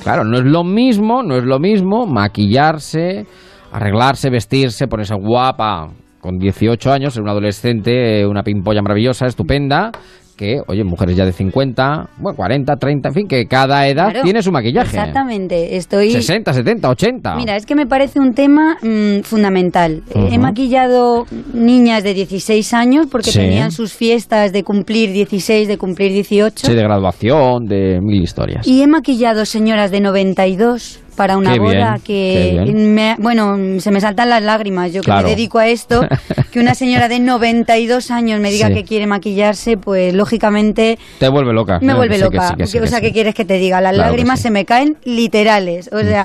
claro, 0.01 0.23
no 0.23 0.39
es 0.39 0.45
lo 0.45 0.63
mismo, 0.63 1.21
no 1.21 1.37
es 1.37 1.43
lo 1.43 1.59
mismo 1.59 2.07
maquillarse, 2.07 3.27
arreglarse, 3.71 4.31
vestirse, 4.31 4.87
ponerse 4.87 5.13
guapa 5.13 5.89
con 6.21 6.37
18 6.37 6.91
años, 6.91 7.13
ser 7.13 7.23
un 7.23 7.29
adolescente, 7.29 8.25
una 8.25 8.43
pimpolla 8.43 8.81
maravillosa, 8.81 9.25
estupenda, 9.25 9.91
que, 10.37 10.61
oye, 10.67 10.85
mujeres 10.85 11.17
ya 11.17 11.25
de 11.25 11.33
50, 11.33 12.11
bueno, 12.19 12.33
40, 12.37 12.77
30, 12.77 13.09
en 13.09 13.13
fin, 13.13 13.27
que 13.27 13.45
cada 13.45 13.85
edad 13.89 14.11
Claro, 14.11 14.23
tiene 14.23 14.41
su 14.41 14.53
maquillaje. 14.53 14.95
Exactamente, 14.95 15.75
estoy... 15.75 16.11
60, 16.11 16.53
70, 16.53 16.89
80. 16.89 17.35
Mira, 17.35 17.57
es 17.57 17.65
que 17.65 17.75
me 17.75 17.85
parece 17.85 18.21
un 18.21 18.33
tema 18.33 18.77
mm, 18.81 19.19
fundamental. 19.23 20.01
Eh, 20.09 20.13
He 20.15 20.33
Ujú. 20.35 20.39
maquillado 20.39 21.25
niñas 21.53 22.03
de 22.03 22.13
16 22.13 22.73
años 22.73 23.07
porque 23.11 23.31
Sí. 23.31 23.39
tenían 23.39 23.71
sus 23.71 23.91
fiestas 23.93 24.53
de 24.53 24.63
cumplir 24.63 25.11
16, 25.11 25.67
de 25.67 25.77
cumplir 25.77 26.13
18. 26.13 26.67
Sí, 26.67 26.73
de 26.73 26.83
graduación, 26.83 27.65
de 27.65 27.99
mil 28.01 28.21
historias. 28.23 28.65
Y 28.65 28.81
he 28.81 28.87
maquillado 28.87 29.45
señoras 29.45 29.91
de 29.91 29.99
92 29.99 31.01
para 31.19 31.35
una 31.35 31.51
Qué 31.51 31.59
boda 31.59 31.97
que, 32.01 32.63
me- 32.73 33.17
bueno, 33.19 33.57
se 33.81 33.91
me 33.91 33.99
saltan 33.99 34.29
las 34.29 34.41
lágrimas. 34.41 34.93
Yo 34.93 35.01
que 35.01 35.05
Claro. 35.07 35.27
me 35.27 35.35
dedico 35.35 35.59
a 35.59 35.67
esto, 35.67 35.99
que 36.53 36.61
una 36.61 36.75
señora 36.75 37.09
de 37.09 37.19
92 37.19 38.09
años 38.09 38.39
me 38.39 38.49
diga 38.51 38.69
Sí. 38.69 38.73
que 38.75 38.83
quiere 38.85 39.05
maquillarse, 39.05 39.75
pues 39.75 40.13
lógicamente 40.13 40.97
Te 41.19 41.27
vuelve 41.27 41.51
loca. 41.51 41.79
me 41.81 41.91
Eh, 41.91 41.95
vuelve 41.95 42.17
loca. 42.19 42.55
o 42.63 42.65
sea. 42.87 43.01
¿qué 43.01 43.11
quieres 43.11 43.35
que 43.35 43.43
te 43.43 43.55
diga? 43.55 43.81
Las 43.81 43.95
Claro 43.95 44.11
lágrimas 44.11 44.39
sí. 44.39 44.43
se 44.43 44.51
me 44.51 44.63
caen 44.63 44.95
literales. 45.03 45.89
O 45.91 45.99
sea, 45.99 46.23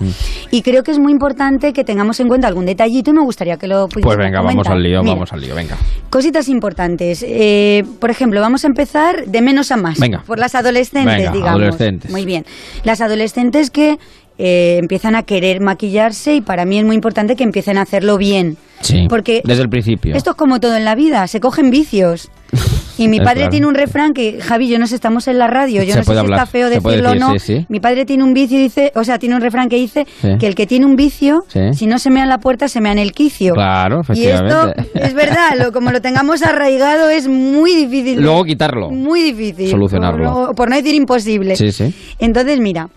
y 0.53 0.62
creo 0.62 0.85
que 0.85 0.93
es 0.93 1.01
muy 1.01 1.11
importante 1.11 1.73
que 1.73 1.83
tengamos 1.83 2.21
en 2.21 2.29
cuenta 2.29 2.47
algún 2.47 2.66
detallito 2.66 3.11
y 3.11 3.15
me 3.15 3.23
gustaría 3.23 3.57
que 3.57 3.66
lo 3.66 3.89
pudiésemos 3.89 4.15
Pues 4.15 4.16
venga, 4.16 4.43
vamos 4.43 4.69
al 4.69 4.81
lío, 4.81 5.03
Mira, 5.03 5.15
vamos 5.15 5.33
al 5.33 5.41
lío, 5.41 5.57
venga. 5.57 5.77
Cositas 6.09 6.49
importantes. 6.49 7.25
Eh, 7.27 7.83
por 7.99 8.11
ejemplo, 8.11 8.41
vamos 8.41 8.62
a 8.62 8.69
empezar 8.69 9.25
de 9.27 9.43
menos 9.43 9.73
a 9.73 9.77
más. 9.77 9.99
Venga. 9.99 10.23
Por 10.25 10.39
las 10.39 10.55
adolescentes, 10.55 11.16
Venga, 11.16 11.33
digamos. 11.33 11.61
adolescentes. 11.62 12.11
Muy 12.12 12.25
bien. 12.25 12.45
Las 12.85 13.01
adolescentes 13.01 13.71
que 13.71 13.99
eh, 14.39 14.78
empiezan 14.81 15.15
a 15.15 15.23
querer 15.23 15.61
maquillarse 15.61 16.35
y 16.35 16.40
para 16.40 16.65
mí 16.65 16.78
es 16.78 16.85
muy 16.85 16.94
importante 16.94 17.36
que 17.36 17.44
empiecen 17.44 17.78
a 17.78 17.82
hacerlo 17.82 18.19
bien. 18.19 18.56
Sí, 18.81 19.06
Porque 19.09 19.40
desde 19.44 19.62
el 19.62 19.69
principio. 19.70 20.15
Esto 20.15 20.32
es 20.32 20.36
como 20.36 20.61
todo 20.61 20.77
en 20.77 20.85
la 20.85 20.94
vida, 20.94 21.27
se 21.27 21.40
cogen 21.40 21.70
vicios. 21.70 22.31
Y 22.97 23.09
mi 23.09 23.19
padre 23.19 23.35
claro. 23.35 23.51
tiene 23.51 23.66
un 23.66 23.74
refrán 23.74 24.15
que, 24.15 24.40
Javi, 24.40 24.69
yo 24.69 24.78
no 24.78 24.86
sé, 24.86 24.94
estamos 24.94 25.27
en 25.27 25.36
la 25.36 25.48
radio, 25.48 25.82
yo 25.82 25.94
Se 25.94 25.98
no 25.98 26.05
sé 26.05 26.12
si 26.12 26.16
hablar, 26.16 26.39
está 26.39 26.47
feo 26.47 26.70
decirlo 26.70 27.11
o 27.11 27.15
no. 27.16 27.32
decir, 27.32 27.40
sí, 27.40 27.61
sí. 27.62 27.66
Mi 27.69 27.81
padre 27.81 28.05
tiene 28.05 28.23
un 28.23 28.35
vicio, 28.35 28.56
dice, 28.56 28.93
o 28.94 29.02
sea, 29.02 29.19
tiene 29.19 29.35
un 29.35 29.40
refrán 29.40 29.69
que 29.69 29.74
dice 29.74 30.06
que 30.39 30.47
el 30.47 30.55
que 30.55 30.65
tiene 30.69 30.86
un 30.86 30.94
vicio, 30.94 31.44
si 31.73 31.89
no 31.89 31.98
se 31.98 32.11
mea 32.11 32.23
en 32.23 32.28
la 32.28 32.39
puerta, 32.39 32.69
se 32.69 32.81
mea 32.81 32.93
en 32.93 32.98
el 32.98 33.11
quicio. 33.11 33.55
Claro, 33.55 34.02
Y 34.15 34.27
esto 34.27 34.69
efectivamente. 34.70 34.90
es 34.94 35.15
verdad, 35.15 35.51
lo, 35.59 35.73
como 35.73 35.90
lo 35.90 36.01
tengamos 36.01 36.44
arraigado 36.44 37.11
es 37.11 37.27
muy 37.27 37.74
difícil. 37.74 38.23
Luego 38.23 38.44
quitarlo. 38.44 38.90
Muy 38.90 39.23
difícil. 39.24 39.70
Solucionarlo. 39.70 40.32
Por 40.32 40.55
por 40.55 40.70
no 40.70 40.77
decir 40.77 40.94
imposible. 40.94 41.56
Sí, 41.56 41.73
sí. 41.73 41.93
Entonces, 42.20 42.61
mira, 42.61 42.89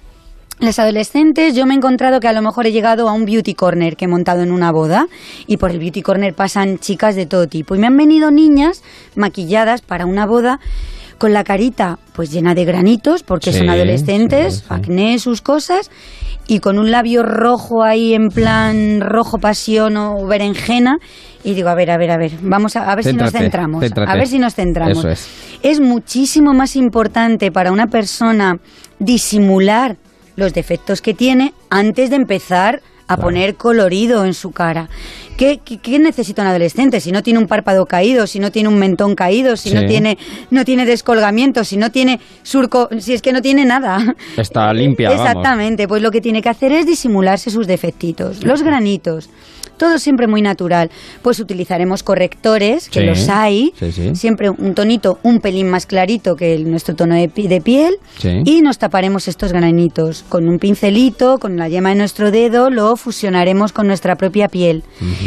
las 0.60 0.80
adolescentes, 0.80 1.56
yo 1.56 1.66
me 1.68 1.74
he 1.74 1.78
encontrado 1.78 2.20
que 2.20 2.28
a 2.28 2.34
lo 2.34 2.42
mejor 2.42 2.66
he 2.66 2.72
llegado 2.72 3.08
a 3.08 3.14
un 3.14 3.26
beauty 3.26 3.54
corner 3.54 3.96
que 3.96 4.06
he 4.06 4.08
montado 4.08 4.42
en 4.42 4.52
una 4.52 4.72
boda 4.72 5.06
y 5.46 5.58
por 5.58 5.70
el 5.72 5.78
beauty 5.80 6.02
corner 6.02 6.34
pasan 6.34 6.80
chicas 6.80 7.16
de 7.16 7.28
todo 7.28 7.48
tipo 7.48 7.76
y 7.76 7.80
me 7.80 7.86
han 7.88 7.96
venido 7.96 8.32
niñas 8.32 8.82
maquilladas 9.16 9.82
para 9.82 10.06
una 10.08 10.26
boda 10.26 10.60
con 11.20 11.32
la 11.34 11.44
carita 11.44 12.00
pues 12.14 12.32
llena 12.32 12.56
de 12.56 12.66
granitos 12.66 13.22
porque 13.24 13.52
Sí, 13.52 13.60
son 13.60 13.70
adolescentes, 13.70 14.56
sí, 14.56 14.60
sí. 14.62 14.66
acné, 14.70 15.20
sus 15.20 15.42
cosas 15.42 15.92
y 16.48 16.60
con 16.60 16.80
un 16.80 16.90
labio 16.90 17.22
rojo 17.24 17.84
ahí 17.84 18.14
en 18.16 18.30
plan 18.30 19.02
rojo 19.02 19.38
pasión 19.38 19.96
o 19.98 20.26
berenjena 20.26 20.98
y 21.44 21.54
digo, 21.54 21.70
a 21.70 21.76
ver, 21.76 21.92
a 21.92 21.98
ver, 21.98 22.12
a 22.12 22.18
ver, 22.18 22.32
vamos 22.42 22.76
a, 22.76 22.92
a 22.92 22.96
ver 22.96 23.04
si 23.06 23.14
nos 23.14 23.32
centramos, 23.32 23.82
céntrate. 23.84 24.12
a 24.12 24.16
ver 24.16 24.28
si 24.28 24.40
nos 24.40 24.56
centramos. 24.56 24.98
Eso 24.98 25.10
es. 25.10 25.30
Es 25.62 25.80
muchísimo 25.80 26.54
más 26.54 26.76
importante 26.76 27.52
para 27.52 27.72
una 27.72 27.88
persona 27.88 28.56
disimular 29.00 29.98
los 30.38 30.54
defectos 30.54 31.02
que 31.02 31.14
tiene 31.14 31.54
antes 31.70 32.10
de 32.10 32.16
empezar 32.16 32.82
a 33.08 33.18
poner 33.18 33.56
colorido 33.56 34.26
en 34.26 34.34
su 34.34 34.52
cara. 34.52 34.90
¿Qué, 35.38 35.62
qué, 35.64 35.78
qué 35.78 35.98
necesita 35.98 36.42
un 36.42 36.50
adolescente? 36.50 37.00
Si 37.00 37.12
no 37.12 37.24
tiene 37.24 37.40
un 37.40 37.48
párpado 37.48 37.86
caído, 37.86 38.28
si 38.28 38.40
no 38.40 38.52
tiene 38.52 38.70
un 38.70 38.80
mentón 38.80 39.16
caído, 39.16 39.56
si 39.56 39.74
no 39.74 39.86
tiene 39.86 40.18
no 40.52 40.66
tiene 40.66 40.86
descolgamiento, 40.86 41.64
si 41.64 41.78
no 41.78 41.92
tiene 41.92 42.20
surco, 42.44 42.90
si 43.00 43.14
es 43.14 43.22
que 43.22 43.32
no 43.32 43.42
tiene 43.42 43.66
nada. 43.66 44.16
Está 44.36 44.74
limpia, 44.74 45.10
vamos. 45.12 45.26
Exactamente, 45.26 45.88
pues 45.88 46.02
lo 46.02 46.12
que 46.12 46.22
tiene 46.22 46.42
que 46.42 46.50
hacer 46.50 46.72
es 46.72 46.86
disimularse 46.86 47.50
sus 47.50 47.66
defectitos, 47.66 48.44
los 48.44 48.62
granitos. 48.62 49.30
Todo 49.78 50.00
siempre 50.00 50.28
muy 50.28 50.42
natural. 50.42 50.90
Pues 51.22 51.40
utilizaremos 51.40 52.04
correctores, 52.04 52.90
que 52.90 53.02
Sí, 53.02 53.06
los 53.06 53.30
hay, 53.30 53.74
sí, 53.80 53.92
sí. 53.92 54.16
siempre 54.16 54.50
un 54.50 54.74
tonito 54.76 55.20
un 55.24 55.40
pelín 55.40 55.70
más 55.70 55.86
clarito 55.86 56.36
que 56.36 56.54
el- 56.54 56.70
nuestro 56.70 56.96
tono 56.96 57.16
de, 57.16 57.28
de 57.28 57.62
piel, 57.62 57.96
Sí. 58.20 58.42
y 58.46 58.62
nos 58.62 58.78
taparemos 58.78 59.28
estos 59.28 59.54
granitos. 59.54 60.24
Con 60.30 60.48
un 60.48 60.60
pincelito, 60.60 61.38
con 61.40 61.58
la 61.58 61.70
yema 61.70 61.90
de 61.90 61.96
nuestro 61.96 62.32
dedo, 62.32 62.70
lo 62.70 62.96
fusionaremos 62.98 63.72
con 63.72 63.88
nuestra 63.88 64.16
propia 64.16 64.48
piel. 64.48 64.84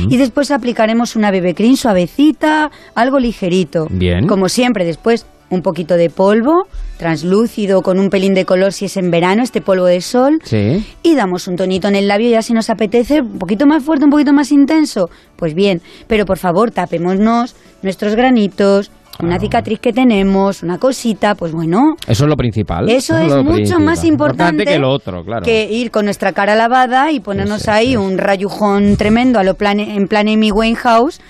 Y 0.09 0.16
después 0.16 0.51
aplicaremos 0.51 1.16
una 1.16 1.31
BB 1.31 1.55
cream 1.55 1.77
suavecita, 1.77 2.70
algo 2.94 3.18
ligerito. 3.18 3.86
Bien. 3.90 4.27
Como 4.27 4.48
siempre, 4.48 4.85
después 4.85 5.27
un 5.51 5.62
poquito 5.62 5.97
de 5.97 6.10
polvo, 6.10 6.66
translúcido, 6.97 7.82
con 7.82 7.98
un 7.98 8.09
pelín 8.09 8.35
de 8.35 8.44
color 8.44 8.72
si 8.72 8.85
es 8.85 8.97
en 8.97 9.10
verano, 9.10 9.43
este 9.43 9.60
polvo 9.60 9.86
de 9.86 10.01
sol. 10.01 10.39
Sí. 10.44 10.85
Y 11.02 11.14
damos 11.16 11.48
un 11.48 11.56
tonito 11.56 11.89
en 11.89 11.97
el 11.97 12.06
labio 12.09 12.31
ya 12.31 12.43
si 12.43 12.52
nos 12.52 12.70
apetece, 12.70 13.20
un 13.20 13.39
poquito 13.39 13.66
más 13.66 13.82
fuerte, 13.82 14.05
un 14.05 14.10
poquito 14.10 14.32
más 14.32 14.52
intenso. 14.52 15.10
Pues 15.36 15.55
bien, 15.55 15.81
pero 16.06 16.24
por 16.24 16.39
favor 16.39 16.70
tapémonos 16.70 17.56
nuestros 17.82 18.14
granitos, 18.14 18.90
una 19.22 19.39
cicatriz 19.39 19.81
que 19.81 19.93
tenemos, 19.93 20.62
una 20.62 20.78
cosita, 20.78 21.35
pues 21.35 21.52
bueno, 21.52 21.97
Eso 22.06 22.24
es 22.24 22.31
lo 22.31 22.36
principal. 22.36 22.89
eso 22.89 23.18
es 23.18 23.28
lo 23.28 23.43
mucho 23.43 23.55
principal. 23.55 23.85
más 23.85 24.05
importante 24.05 24.64
que 24.64 24.78
lo 24.78 24.90
otro, 24.90 25.22
claro. 25.24 25.43
que 25.44 25.70
ir 25.70 25.90
con 25.90 26.06
nuestra 26.06 26.32
cara 26.32 26.55
lavada 26.55 27.12
y 27.12 27.20
ponernos 27.20 27.68
ahí 27.68 27.97
un 27.97 28.16
rayujón 28.16 28.97
tremendo 28.97 29.39
a 29.39 29.44
lo 29.44 29.55
plan, 29.55 29.78
en 29.81 30.06
plan 30.06 30.27
Amy 30.28 30.51
Winehouse 30.52 31.20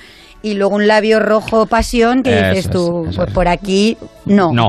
y 0.43 0.55
luego 0.55 0.75
un 0.77 0.87
labio 0.87 1.21
rojo 1.21 1.67
pasión 1.67 2.23
que 2.23 2.39
Eso 2.39 2.49
dices 2.49 2.65
es, 2.67 2.71
tú, 2.71 3.03
pues 3.15 3.29
es. 3.29 3.35
por 3.35 3.49
aquí 3.49 3.97
no. 4.27 4.53
No. 4.53 4.69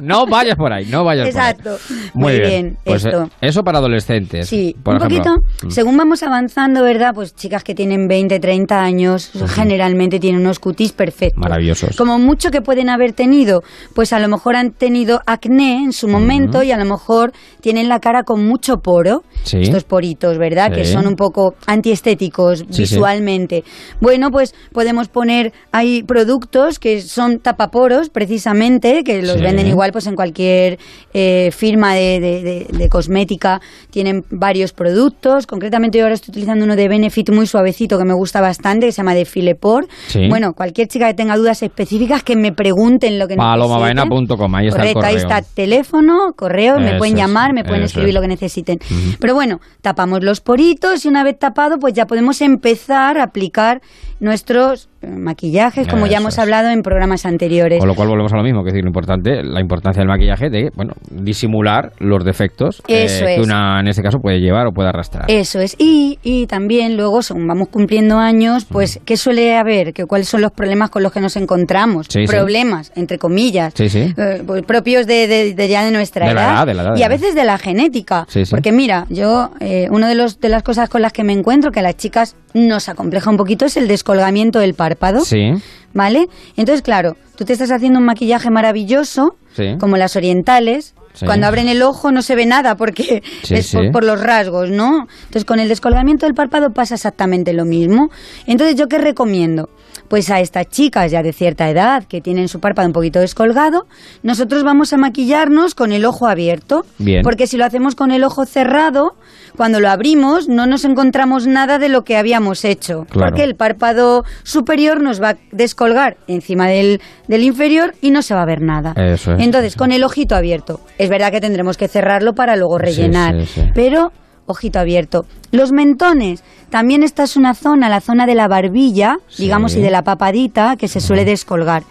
No 0.00 0.26
vayas 0.26 0.56
por 0.56 0.72
ahí, 0.72 0.86
no 0.86 1.04
vayas 1.04 1.28
Exacto. 1.28 1.76
por 1.88 1.96
ahí. 1.96 2.10
Muy 2.14 2.40
bien, 2.40 2.76
Pues, 2.84 3.04
esto. 3.04 3.24
eh, 3.24 3.28
eso 3.48 3.62
para 3.62 3.78
adolescentes. 3.78 4.48
Sí, 4.48 4.74
por 4.82 4.94
un 4.96 5.02
ejemplo. 5.02 5.22
poquito. 5.34 5.66
Mm. 5.66 5.70
Según 5.70 5.96
vamos 5.96 6.22
avanzando, 6.22 6.82
¿verdad? 6.82 7.12
Pues 7.14 7.34
chicas 7.34 7.62
que 7.64 7.74
tienen 7.74 8.08
20, 8.08 8.38
30 8.40 8.80
años, 8.82 9.30
generalmente 9.48 10.18
tienen 10.18 10.40
unos 10.40 10.58
cutis 10.58 10.92
perfectos. 10.92 11.40
Maravillosos. 11.40 11.96
Como 11.96 12.18
mucho 12.18 12.50
que 12.50 12.60
pueden 12.60 12.88
haber 12.90 13.12
tenido, 13.12 13.62
pues 13.94 14.12
a 14.12 14.18
lo 14.18 14.28
mejor 14.28 14.56
han 14.56 14.72
tenido 14.72 15.20
acné 15.26 15.84
en 15.84 15.92
su 15.92 16.08
momento 16.08 16.62
y 16.62 16.72
a 16.72 16.76
lo 16.76 16.84
mejor 16.84 17.32
tienen 17.60 17.88
la 17.88 18.00
cara 18.00 18.24
con 18.24 18.46
mucho 18.46 18.78
poro. 18.78 19.22
Sí. 19.44 19.58
Estos 19.62 19.84
poritos, 19.84 20.38
¿verdad? 20.38 20.72
Que 20.72 20.84
son 20.84 21.06
un 21.06 21.16
poco 21.16 21.54
antiestéticos 21.66 22.64
sí. 22.70 22.82
visualmente. 22.82 23.62
Bueno, 24.00 24.30
pues 24.30 24.54
podemos 24.72 25.08
poner 25.08 25.52
ahí 25.72 26.02
productos 26.02 26.78
que 26.78 27.00
son 27.02 27.38
tapaporos, 27.40 28.08
precisamente, 28.08 28.63
que 29.04 29.22
los 29.22 29.36
Sí. 29.36 29.42
venden 29.42 29.66
igual 29.66 29.92
pues 29.92 30.06
en 30.06 30.14
cualquier 30.14 30.78
eh, 31.12 31.50
firma 31.56 31.94
de, 31.94 32.20
de- 32.20 32.42
de- 32.42 32.66
de 32.78 32.88
cosmética. 32.88 33.60
Tienen 33.90 34.24
varios 34.30 34.72
productos. 34.72 35.46
Concretamente 35.46 35.98
yo 35.98 36.04
ahora 36.04 36.14
estoy 36.14 36.30
utilizando 36.32 36.64
uno 36.64 36.76
de 36.76 36.88
Benefit 36.88 37.30
muy 37.30 37.46
suavecito 37.46 37.98
que 37.98 38.04
me 38.04 38.14
gusta 38.14 38.40
bastante, 38.40 38.86
que 38.86 38.92
se 38.92 38.96
llama 38.98 39.14
de 39.14 39.24
Filepor. 39.24 39.86
Sí. 40.08 40.28
Bueno, 40.28 40.54
cualquier 40.54 40.88
chica 40.88 41.06
que 41.08 41.14
tenga 41.14 41.36
dudas 41.36 41.62
específicas 41.62 42.22
que 42.22 42.36
me 42.36 42.52
pregunten 42.52 43.18
lo 43.18 43.28
que 43.28 43.36
necesiten. 43.36 43.58
Palomavaena.com, 43.98 44.54
ahí 44.54 44.68
está 44.68 44.82
el 44.88 45.04
ahí 45.04 45.16
está 45.16 45.42
teléfono, 45.42 46.32
correo, 46.36 46.78
me 46.78 46.96
pueden 46.98 47.16
llamar, 47.16 47.52
me 47.52 47.64
pueden 47.64 47.82
escribir 47.82 48.08
es. 48.10 48.14
lo 48.14 48.20
que 48.20 48.28
necesiten. 48.28 48.78
Pero 49.20 49.34
bueno, 49.34 49.60
tapamos 49.82 50.22
los 50.24 50.40
poritos 50.40 51.04
y 51.04 51.08
una 51.08 51.22
vez 51.24 51.38
tapado, 51.38 51.78
pues 51.78 51.94
ya 51.94 52.06
podemos 52.06 52.40
empezar 52.40 53.18
a 53.18 53.24
aplicar 53.24 53.80
nuestros 54.20 54.88
maquillajes, 55.06 55.86
como 55.88 56.06
ya 56.06 56.18
hemos 56.18 56.34
es. 56.34 56.38
hablado 56.38 56.70
en 56.70 56.82
programas 56.82 57.26
anteriores. 57.26 57.78
Con 57.78 57.88
lo 57.88 57.94
cual 57.94 58.08
volvemos 58.08 58.32
a 58.32 58.36
lo 58.36 58.42
mismo, 58.42 58.62
que 58.62 58.68
es 58.68 58.74
decir, 58.74 58.84
lo 58.84 58.88
importante, 58.88 59.42
la 59.42 59.60
importancia 59.60 60.00
del 60.00 60.08
maquillaje 60.08 60.50
de, 60.50 60.70
bueno, 60.74 60.94
disimular 61.10 61.92
los 61.98 62.24
defectos 62.24 62.82
eh, 62.88 63.06
que 63.36 63.40
una 63.40 63.80
en 63.80 63.88
este 63.88 64.02
caso 64.02 64.18
puede 64.20 64.40
llevar 64.40 64.66
o 64.66 64.72
puede 64.72 64.88
arrastrar. 64.88 65.24
Eso 65.28 65.60
es. 65.60 65.76
Y, 65.78 66.18
y 66.22 66.46
también 66.46 66.96
luego, 66.96 67.22
según 67.22 67.46
vamos 67.46 67.68
cumpliendo 67.68 68.18
años, 68.18 68.64
pues, 68.64 69.00
¿qué 69.04 69.16
suele 69.16 69.56
haber? 69.56 69.92
¿Qué, 69.92 70.04
¿Cuáles 70.06 70.28
son 70.28 70.40
los 70.40 70.52
problemas 70.52 70.90
con 70.90 71.02
los 71.02 71.12
que 71.12 71.20
nos 71.20 71.36
encontramos? 71.36 72.06
Sí, 72.08 72.26
sí. 72.26 72.32
problemas, 72.32 72.92
entre 72.96 73.18
comillas. 73.18 73.72
Sí, 73.74 73.86
eh, 74.16 74.42
pues, 74.46 74.62
propios 74.62 75.06
de, 75.06 75.26
de- 75.26 75.54
de 75.54 75.68
ya 75.68 75.84
de 75.84 75.90
nuestra 75.90 76.28
De 76.28 76.34
la 76.34 76.42
edad, 76.42 76.66
de 76.66 76.74
la 76.74 76.82
edad, 76.82 76.96
y 76.96 77.02
a 77.02 77.08
veces 77.08 77.34
de 77.34 77.44
la 77.44 77.58
genética. 77.58 78.26
Porque 78.50 78.72
mira, 78.72 79.06
yo, 79.10 79.50
eh, 79.60 79.88
una 79.90 80.08
de, 80.08 80.14
los, 80.14 80.40
de 80.40 80.48
las 80.48 80.62
cosas 80.62 80.88
con 80.88 81.02
las 81.02 81.12
que 81.12 81.24
me 81.24 81.32
encuentro, 81.32 81.70
que 81.70 81.82
las 81.82 81.96
chicas 81.96 82.36
nos 82.54 82.88
acompleja 82.88 83.28
un 83.30 83.36
poquito, 83.36 83.66
es 83.66 83.76
el 83.76 83.88
descolgamiento 83.88 84.60
del 84.60 84.74
párpado. 84.74 85.24
Sí, 85.24 85.52
¿Vale? 85.92 86.28
Entonces, 86.56 86.82
claro, 86.82 87.16
tú 87.36 87.44
te 87.44 87.52
estás 87.52 87.70
haciendo 87.70 87.98
un 87.98 88.06
maquillaje 88.06 88.50
maravilloso, 88.50 89.36
sí. 89.54 89.76
como 89.78 89.96
las 89.96 90.16
orientales. 90.16 90.94
Sí. 91.12 91.26
Cuando 91.26 91.46
abren 91.46 91.68
el 91.68 91.80
ojo 91.82 92.10
no 92.10 92.22
se 92.22 92.34
ve 92.34 92.44
nada 92.44 92.74
porque 92.76 93.22
Sí, 93.44 93.54
es 93.54 93.72
por, 93.72 93.92
por 93.92 94.04
los 94.04 94.20
rasgos, 94.20 94.70
¿no? 94.70 95.06
Entonces 95.26 95.44
con 95.44 95.60
el 95.60 95.68
descolgamiento 95.68 96.26
del 96.26 96.34
párpado 96.34 96.70
pasa 96.70 96.96
exactamente 96.96 97.52
lo 97.52 97.64
mismo. 97.64 98.10
Entonces 98.46 98.74
yo 98.74 98.88
qué 98.88 98.98
recomiendo? 98.98 99.68
Pues 100.08 100.30
a 100.30 100.40
estas 100.40 100.68
chicas 100.68 101.10
ya 101.10 101.22
de 101.22 101.32
cierta 101.32 101.68
edad 101.68 102.04
que 102.04 102.20
tienen 102.20 102.48
su 102.48 102.60
párpado 102.60 102.86
un 102.88 102.92
poquito 102.92 103.20
descolgado, 103.20 103.86
nosotros 104.22 104.62
vamos 104.62 104.92
a 104.92 104.96
maquillarnos 104.96 105.74
con 105.74 105.92
el 105.92 106.04
ojo 106.04 106.26
abierto. 106.28 106.84
Bien. 106.98 107.22
Porque 107.22 107.46
si 107.46 107.56
lo 107.56 107.64
hacemos 107.64 107.94
con 107.94 108.10
el 108.10 108.22
ojo 108.24 108.44
cerrado, 108.44 109.14
cuando 109.56 109.80
lo 109.80 109.88
abrimos 109.88 110.48
no 110.48 110.66
nos 110.66 110.84
encontramos 110.84 111.46
nada 111.46 111.78
de 111.78 111.88
lo 111.88 112.02
que 112.04 112.16
habíamos 112.16 112.64
hecho. 112.64 113.06
Claro. 113.10 113.30
Porque 113.30 113.44
el 113.44 113.54
párpado 113.56 114.24
superior 114.42 115.02
nos 115.02 115.22
va 115.22 115.30
a 115.30 115.36
descolgar 115.52 116.16
encima 116.28 116.68
del, 116.68 117.00
del 117.28 117.42
inferior 117.42 117.94
y 118.00 118.10
no 118.10 118.22
se 118.22 118.34
va 118.34 118.42
a 118.42 118.46
ver 118.46 118.60
nada. 118.60 118.92
Eso 118.96 119.32
es. 119.32 119.40
Entonces, 119.40 119.74
con 119.76 119.90
el 119.92 120.04
ojito 120.04 120.36
abierto. 120.36 120.80
Es 120.98 121.08
verdad 121.08 121.30
que 121.32 121.40
tendremos 121.40 121.76
que 121.76 121.88
cerrarlo 121.88 122.34
para 122.34 122.56
luego 122.56 122.78
Sí, 122.78 122.84
rellenar. 122.84 123.40
sí, 123.40 123.46
sí. 123.46 123.62
Pero, 123.74 124.12
ojito 124.46 124.78
abierto. 124.78 125.26
Los 125.50 125.72
mentones. 125.72 126.42
También 126.70 127.02
esta 127.02 127.22
es 127.22 127.36
una 127.36 127.54
zona, 127.54 127.88
la 127.88 128.00
zona 128.00 128.26
de 128.26 128.34
la 128.34 128.48
barbilla, 128.48 129.20
digamos, 129.38 129.76
y 129.76 129.80
de 129.80 129.90
la 129.90 130.02
papadita, 130.02 130.76
que 130.76 130.88
se 130.88 131.00
suele 131.00 131.24
descolgar. 131.24 131.84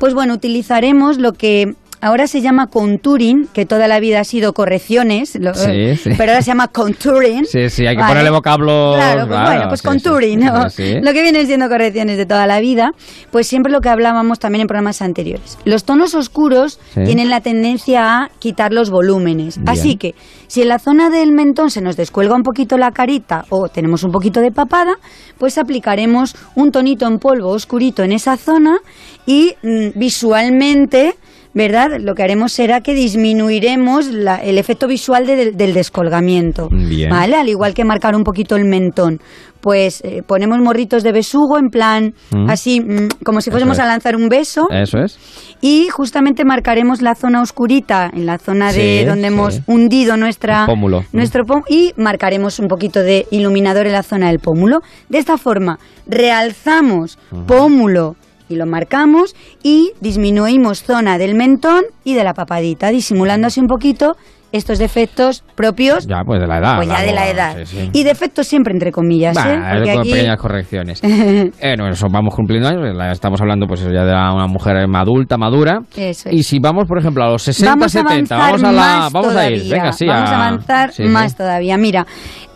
Pues 0.00 0.14
bueno, 0.14 0.34
utilizaremos 0.34 1.18
lo 1.18 1.32
que 1.32 1.74
ahora 2.06 2.26
se 2.26 2.40
llama 2.40 2.68
contouring, 2.68 3.48
que 3.52 3.66
toda 3.66 3.88
la 3.88 4.00
vida 4.00 4.20
ha 4.20 4.24
sido 4.24 4.52
correcciones, 4.52 5.36
lo- 5.40 5.54
Sí, 5.54 5.96
sí. 5.96 6.10
pero 6.16 6.32
ahora 6.32 6.42
se 6.42 6.48
llama 6.50 6.68
contouring. 6.68 7.44
Sí, 7.44 7.68
sí, 7.70 7.86
hay 7.86 7.94
que 7.96 8.00
Vale. 8.02 8.10
ponerle 8.12 8.30
vocablos. 8.30 8.96
Claro, 8.96 9.26
pues 9.26 9.40
bueno, 9.40 9.64
pues 9.68 9.80
sí, 9.80 9.86
contouring, 9.86 10.40
¿no? 10.40 10.54
Lo 11.02 11.12
que 11.12 11.22
vienen 11.22 11.46
siendo 11.46 11.68
correcciones 11.68 12.16
de 12.16 12.26
toda 12.26 12.46
la 12.46 12.60
vida, 12.60 12.92
pues 13.30 13.46
siempre 13.46 13.72
lo 13.72 13.80
que 13.80 13.88
hablábamos 13.88 14.38
también 14.38 14.62
en 14.62 14.66
programas 14.68 15.02
anteriores. 15.02 15.58
Los 15.64 15.84
tonos 15.84 16.14
oscuros 16.14 16.78
tienen 16.94 17.28
la 17.30 17.40
tendencia 17.40 18.22
a 18.22 18.30
quitar 18.38 18.72
los 18.72 18.90
volúmenes. 18.90 19.56
Bien. 19.58 19.68
Así 19.68 19.96
que, 19.96 20.14
si 20.46 20.62
en 20.62 20.68
la 20.68 20.78
zona 20.78 21.10
del 21.10 21.32
mentón 21.32 21.70
se 21.70 21.80
nos 21.80 21.96
descuelga 21.96 22.34
un 22.34 22.42
poquito 22.42 22.78
la 22.78 22.92
carita 22.92 23.44
o 23.50 23.68
tenemos 23.68 24.04
un 24.04 24.12
poquito 24.12 24.40
de 24.40 24.50
papada, 24.52 24.94
pues 25.38 25.58
aplicaremos 25.58 26.34
un 26.54 26.70
tonito 26.70 27.06
en 27.06 27.18
polvo 27.18 27.50
oscurito 27.50 28.02
en 28.02 28.12
esa 28.12 28.36
zona 28.36 28.78
y 29.26 29.54
mm, 29.62 29.98
visualmente... 29.98 31.14
¿Verdad? 31.56 31.98
Lo 32.00 32.14
que 32.14 32.22
haremos 32.22 32.52
será 32.52 32.82
que 32.82 32.92
disminuiremos 32.92 34.08
la- 34.08 34.36
el 34.36 34.58
efecto 34.58 34.86
visual 34.86 35.26
de- 35.26 35.52
del 35.52 35.72
descolgamiento. 35.72 36.68
Bien. 36.70 37.08
¿Vale? 37.08 37.34
Al 37.36 37.48
igual 37.48 37.72
que 37.72 37.82
marcar 37.82 38.14
un 38.14 38.24
poquito 38.24 38.56
el 38.56 38.66
mentón. 38.66 39.20
Pues 39.62 40.02
eh, 40.04 40.22
ponemos 40.24 40.58
morritos 40.60 41.02
de 41.02 41.12
besugo 41.12 41.56
en 41.58 41.70
plan 41.70 42.12
Mm. 42.30 42.50
así, 42.50 42.80
mm, 42.82 43.08
como 43.24 43.40
si 43.40 43.50
fuésemos 43.50 43.78
es. 43.78 43.82
a 43.84 43.86
lanzar 43.86 44.14
un 44.16 44.28
beso. 44.28 44.68
Eso 44.70 44.98
es. 44.98 45.18
Y 45.62 45.88
justamente 45.88 46.44
marcaremos 46.44 47.00
la 47.00 47.14
zona 47.14 47.40
oscurita, 47.40 48.10
en 48.14 48.26
la 48.26 48.36
zona 48.38 48.70
de 48.72 49.06
donde 49.06 49.28
sí. 49.28 49.34
hemos 49.34 49.60
hundido 49.66 50.18
nuestra, 50.18 50.66
pómulo. 50.66 51.04
nuestro 51.12 51.44
pómulo 51.46 51.64
y 51.70 51.92
marcaremos 51.96 52.58
un 52.58 52.68
poquito 52.68 53.00
de 53.02 53.26
iluminador 53.30 53.86
en 53.86 53.92
la 53.94 54.02
zona 54.02 54.28
del 54.28 54.40
pómulo. 54.40 54.80
De 55.08 55.16
esta 55.18 55.38
forma, 55.38 55.78
realzamos 56.06 57.18
pómulo 57.46 58.14
y 58.48 58.56
lo 58.56 58.66
marcamos 58.66 59.34
y 59.62 59.92
disminuimos 60.00 60.82
zona 60.82 61.18
del 61.18 61.34
mentón 61.34 61.82
y 62.04 62.14
de 62.14 62.24
la 62.24 62.34
papadita, 62.34 62.90
disimulando 62.90 63.46
así 63.46 63.60
un 63.60 63.66
poquito 63.66 64.16
estos 64.52 64.78
defectos 64.78 65.42
propios 65.56 66.06
Ya, 66.06 66.22
pues 66.24 66.40
de 66.40 66.46
la 66.46 66.58
edad. 66.58 66.76
pues 66.76 66.88
ya 66.88 67.02
de 67.02 67.12
la 67.12 67.28
edad. 67.28 67.56
sí, 67.64 67.66
sí. 67.66 67.90
Y 67.92 68.04
defectos 68.04 68.46
siempre 68.46 68.72
entre 68.72 68.90
comillas, 68.92 69.34
Bah, 69.34 69.52
¿eh? 69.52 69.82
Con 69.92 70.00
aquí- 70.00 70.12
pequeñas 70.12 70.38
correcciones. 70.38 71.00
eh, 71.04 71.74
no, 71.76 71.88
eso 71.88 72.06
vamos 72.10 72.34
cumpliendo 72.34 72.68
años, 72.68 72.82
estamos 73.12 73.40
hablando 73.40 73.66
pues 73.66 73.80
eso 73.80 73.90
ya 73.90 74.04
de 74.04 74.12
una 74.12 74.46
mujer 74.46 74.76
adulta, 74.76 75.36
madura. 75.36 75.80
Eso 75.96 76.28
es. 76.30 76.34
Y 76.34 76.42
si 76.44 76.58
vamos, 76.60 76.84
por 76.86 76.98
ejemplo, 76.98 77.24
a 77.24 77.30
los 77.32 77.42
60, 77.42 77.70
vamos 77.70 77.96
a 77.96 78.08
70, 78.08 78.34
avanzar 78.34 78.38
vamos 78.38 78.62
a 78.62 78.72
la 78.72 79.08
vamos 79.12 79.36
a 79.36 79.50
ir, 79.50 79.58
todavía, 79.58 79.76
venga, 79.76 79.92
sí, 79.92 80.06
vamos 80.06 80.30
a 80.30 80.36
avanzar 80.36 80.92
sí. 80.92 81.02
más 81.02 81.36
todavía. 81.36 81.76
Mira, 81.76 82.06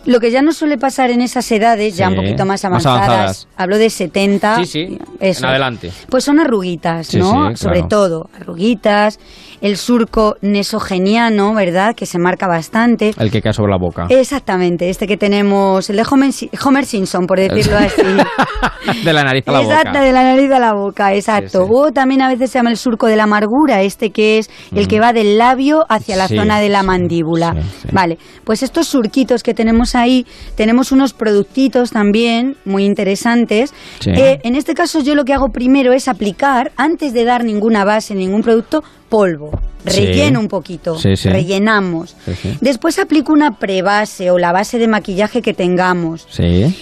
lo 0.05 0.19
que 0.19 0.31
ya 0.31 0.41
no 0.41 0.51
suele 0.53 0.77
pasar 0.77 1.11
en 1.11 1.21
esas 1.21 1.51
edades, 1.51 1.95
ya 1.95 2.09
un 2.09 2.15
poquito 2.15 2.45
más 2.45 2.63
más 2.63 2.85
avanzadas, 2.85 3.47
hablo 3.55 3.77
de 3.77 3.89
70, 3.89 4.57
Sí, 4.57 4.65
sí, 4.65 4.99
eso. 5.19 5.43
en 5.45 5.49
adelante. 5.49 5.91
Pues 6.09 6.23
son 6.23 6.39
arruguitas, 6.39 7.13
¿no? 7.15 7.55
Sobre 7.55 7.75
claro. 7.81 7.87
todo, 7.87 8.29
arruguitas. 8.39 9.19
El 9.61 9.77
surco 9.77 10.35
nesogeniano, 10.41 11.53
¿verdad? 11.53 11.95
Que 11.95 12.05
se 12.05 12.19
marca 12.19 12.47
bastante. 12.47 13.13
El 13.17 13.31
que 13.31 13.41
cae 13.41 13.53
sobre 13.53 13.71
la 13.71 13.77
boca. 13.77 14.05
Exactamente, 14.09 14.89
este 14.89 15.07
que 15.07 15.17
tenemos, 15.17 15.89
el 15.89 15.97
de 15.97 16.03
Homer, 16.09 16.31
Homer 16.65 16.85
Simpson, 16.85 17.25
por 17.27 17.39
decirlo 17.39 17.77
así. 17.77 18.01
de 19.05 19.13
la 19.13 19.23
nariz 19.23 19.47
a 19.47 19.51
la 19.51 19.61
Exacto, 19.61 19.89
boca. 19.89 20.01
de 20.01 20.11
la 20.11 20.23
nariz 20.23 20.51
a 20.51 20.59
la 20.59 20.73
boca, 20.73 21.13
exacto. 21.13 21.67
O 21.69 21.91
también 21.91 22.21
a 22.21 22.27
veces 22.29 22.51
se 22.51 22.59
llama 22.59 22.71
el 22.71 22.77
surco 22.77 23.07
de 23.07 23.15
la 23.15 23.23
amargura, 23.23 23.81
este 23.81 24.09
que 24.11 24.39
es 24.39 24.49
el 24.73 24.87
que 24.87 24.99
va 24.99 25.13
del 25.13 25.37
labio 25.37 25.85
hacia 25.89 26.15
la 26.15 26.27
Sí, 26.27 26.35
zona 26.35 26.59
de 26.59 26.69
la 26.69 26.83
mandíbula. 26.83 27.55
Vale, 27.91 28.17
pues 28.43 28.63
estos 28.63 28.87
surquitos 28.87 29.43
que 29.43 29.53
tenemos 29.53 29.95
ahí, 29.95 30.25
tenemos 30.55 30.91
unos 30.91 31.13
productitos 31.13 31.91
también 31.91 32.55
muy 32.65 32.85
interesantes. 32.85 33.73
Sí. 33.99 34.11
Eh, 34.11 34.39
en 34.43 34.55
este 34.55 34.73
caso 34.73 35.01
yo 35.01 35.15
lo 35.15 35.23
que 35.25 35.33
hago 35.33 35.49
primero 35.49 35.93
es 35.93 36.07
aplicar, 36.07 36.71
antes 36.77 37.13
de 37.13 37.23
dar 37.25 37.43
ninguna 37.43 37.83
base, 37.85 38.15
ningún 38.15 38.41
producto, 38.41 38.83
polvo. 39.11 39.51
Sí. 39.85 39.99
Relleno 40.05 40.39
un 40.39 40.47
poquito, 40.47 40.95
Sí, 40.97 41.15
sí. 41.17 41.27
rellenamos. 41.29 42.15
Después 42.61 42.97
aplico 42.99 43.33
una 43.33 43.57
prebase 43.57 44.31
o 44.31 44.37
la 44.37 44.51
base 44.51 44.77
de 44.79 44.87
maquillaje 44.87 45.41
que 45.41 45.53
tengamos. 45.53 46.27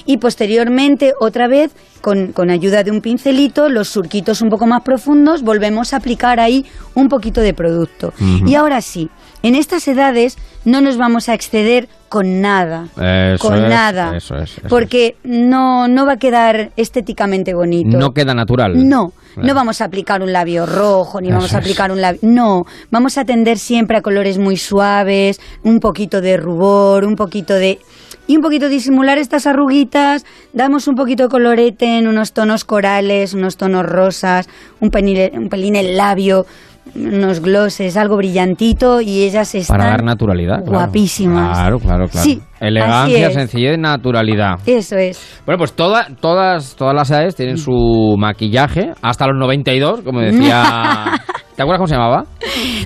Y 0.05 0.17
posteriormente, 0.17 1.13
otra 1.19 1.47
vez, 1.47 1.71
con, 2.01 2.33
con 2.33 2.49
ayuda 2.49 2.83
de 2.83 2.91
un 2.91 3.01
pincelito, 3.01 3.67
los 3.69 3.87
surquitos 3.89 4.41
un 4.41 4.49
poco 4.49 4.67
más 4.67 4.81
profundos, 4.83 5.41
volvemos 5.43 5.93
a 5.93 5.97
aplicar 5.97 6.39
ahí 6.39 6.65
un 6.93 7.07
poquito 7.09 7.41
de 7.41 7.53
producto. 7.53 8.13
Y 8.45 8.55
ahora 8.55 8.81
sí, 8.81 9.09
en 9.43 9.55
estas 9.55 9.87
edades 9.87 10.37
no 10.65 10.81
nos 10.81 10.97
vamos 10.97 11.29
a 11.29 11.33
exceder 11.33 11.87
con 12.09 12.41
nada. 12.41 12.89
Eso 13.33 13.47
con 13.47 13.63
es, 13.63 13.69
nada. 13.69 14.17
Eso 14.17 14.35
es. 14.37 14.57
eso 14.57 14.67
Porque 14.67 15.15
no, 15.23 15.87
no 15.87 16.05
va 16.05 16.13
a 16.13 16.17
quedar 16.17 16.71
estéticamente 16.75 17.53
bonito. 17.53 17.97
No 17.97 18.11
queda 18.11 18.33
natural. 18.33 18.73
No, 18.87 19.13
Claro. 19.33 19.47
no 19.47 19.53
vamos 19.55 19.81
a 19.81 19.85
aplicar 19.85 20.21
un 20.21 20.31
labio 20.33 20.65
rojo, 20.65 21.21
ni 21.21 21.27
Eso 21.29 21.37
vamos 21.37 21.53
a 21.53 21.57
aplicar 21.59 21.91
un 21.91 22.01
labio... 22.01 22.19
No, 22.23 22.63
vamos 22.91 23.17
a 23.17 23.25
tender 23.25 23.57
siempre 23.57 23.97
a 23.97 24.01
colores 24.01 24.37
muy 24.37 24.57
suaves, 24.57 25.39
un 25.63 25.79
poquito 25.79 26.21
de 26.21 26.37
rubor, 26.37 27.05
un 27.05 27.15
poquito 27.15 27.53
de... 27.53 27.79
Y 28.27 28.35
un 28.35 28.41
poquito 28.43 28.69
disimular 28.69 29.17
estas 29.17 29.47
arruguitas, 29.47 30.23
damos 30.53 30.87
un 30.87 30.93
poquito 30.95 31.23
de 31.23 31.29
colorete 31.29 31.97
en 31.97 32.07
unos 32.07 32.33
tonos 32.33 32.63
corales, 32.63 33.33
unos 33.33 33.57
tonos 33.57 33.85
rosas, 33.85 34.47
un, 34.81 34.89
penile- 34.91 35.31
un 35.35 35.49
pelín 35.49 35.75
el 35.75 35.97
labio, 35.97 36.45
unos 36.95 37.39
glosses, 37.39 37.97
algo 37.97 38.17
brillantito 38.17 39.01
y 39.01 39.23
ellas 39.23 39.55
están... 39.55 39.77
Para 39.77 39.89
dar 39.91 40.03
naturalidad. 40.03 40.63
guapísimas. 40.63 41.57
Claro, 41.57 41.79
claro, 41.79 42.07
claro. 42.07 42.23
Sí, 42.23 42.39
Elegancia, 42.59 43.31
sencillez, 43.31 43.77
naturalidad. 43.77 44.55
Eso 44.65 44.97
es. 44.97 45.41
Bueno, 45.45 45.57
pues 45.57 45.73
toda, 45.73 46.07
todas, 46.19 46.75
todas 46.75 46.93
las 46.93 47.09
edades 47.11 47.35
tienen 47.35 47.57
su 47.57 48.15
maquillaje, 48.17 48.91
hasta 49.01 49.27
los 49.27 49.37
92, 49.37 50.01
como 50.01 50.19
decía... 50.21 50.63
¿Te 51.59 51.63
acuerdas 51.63 51.79
cómo 51.79 51.87
se 51.87 51.95
llamaba? 51.95 52.23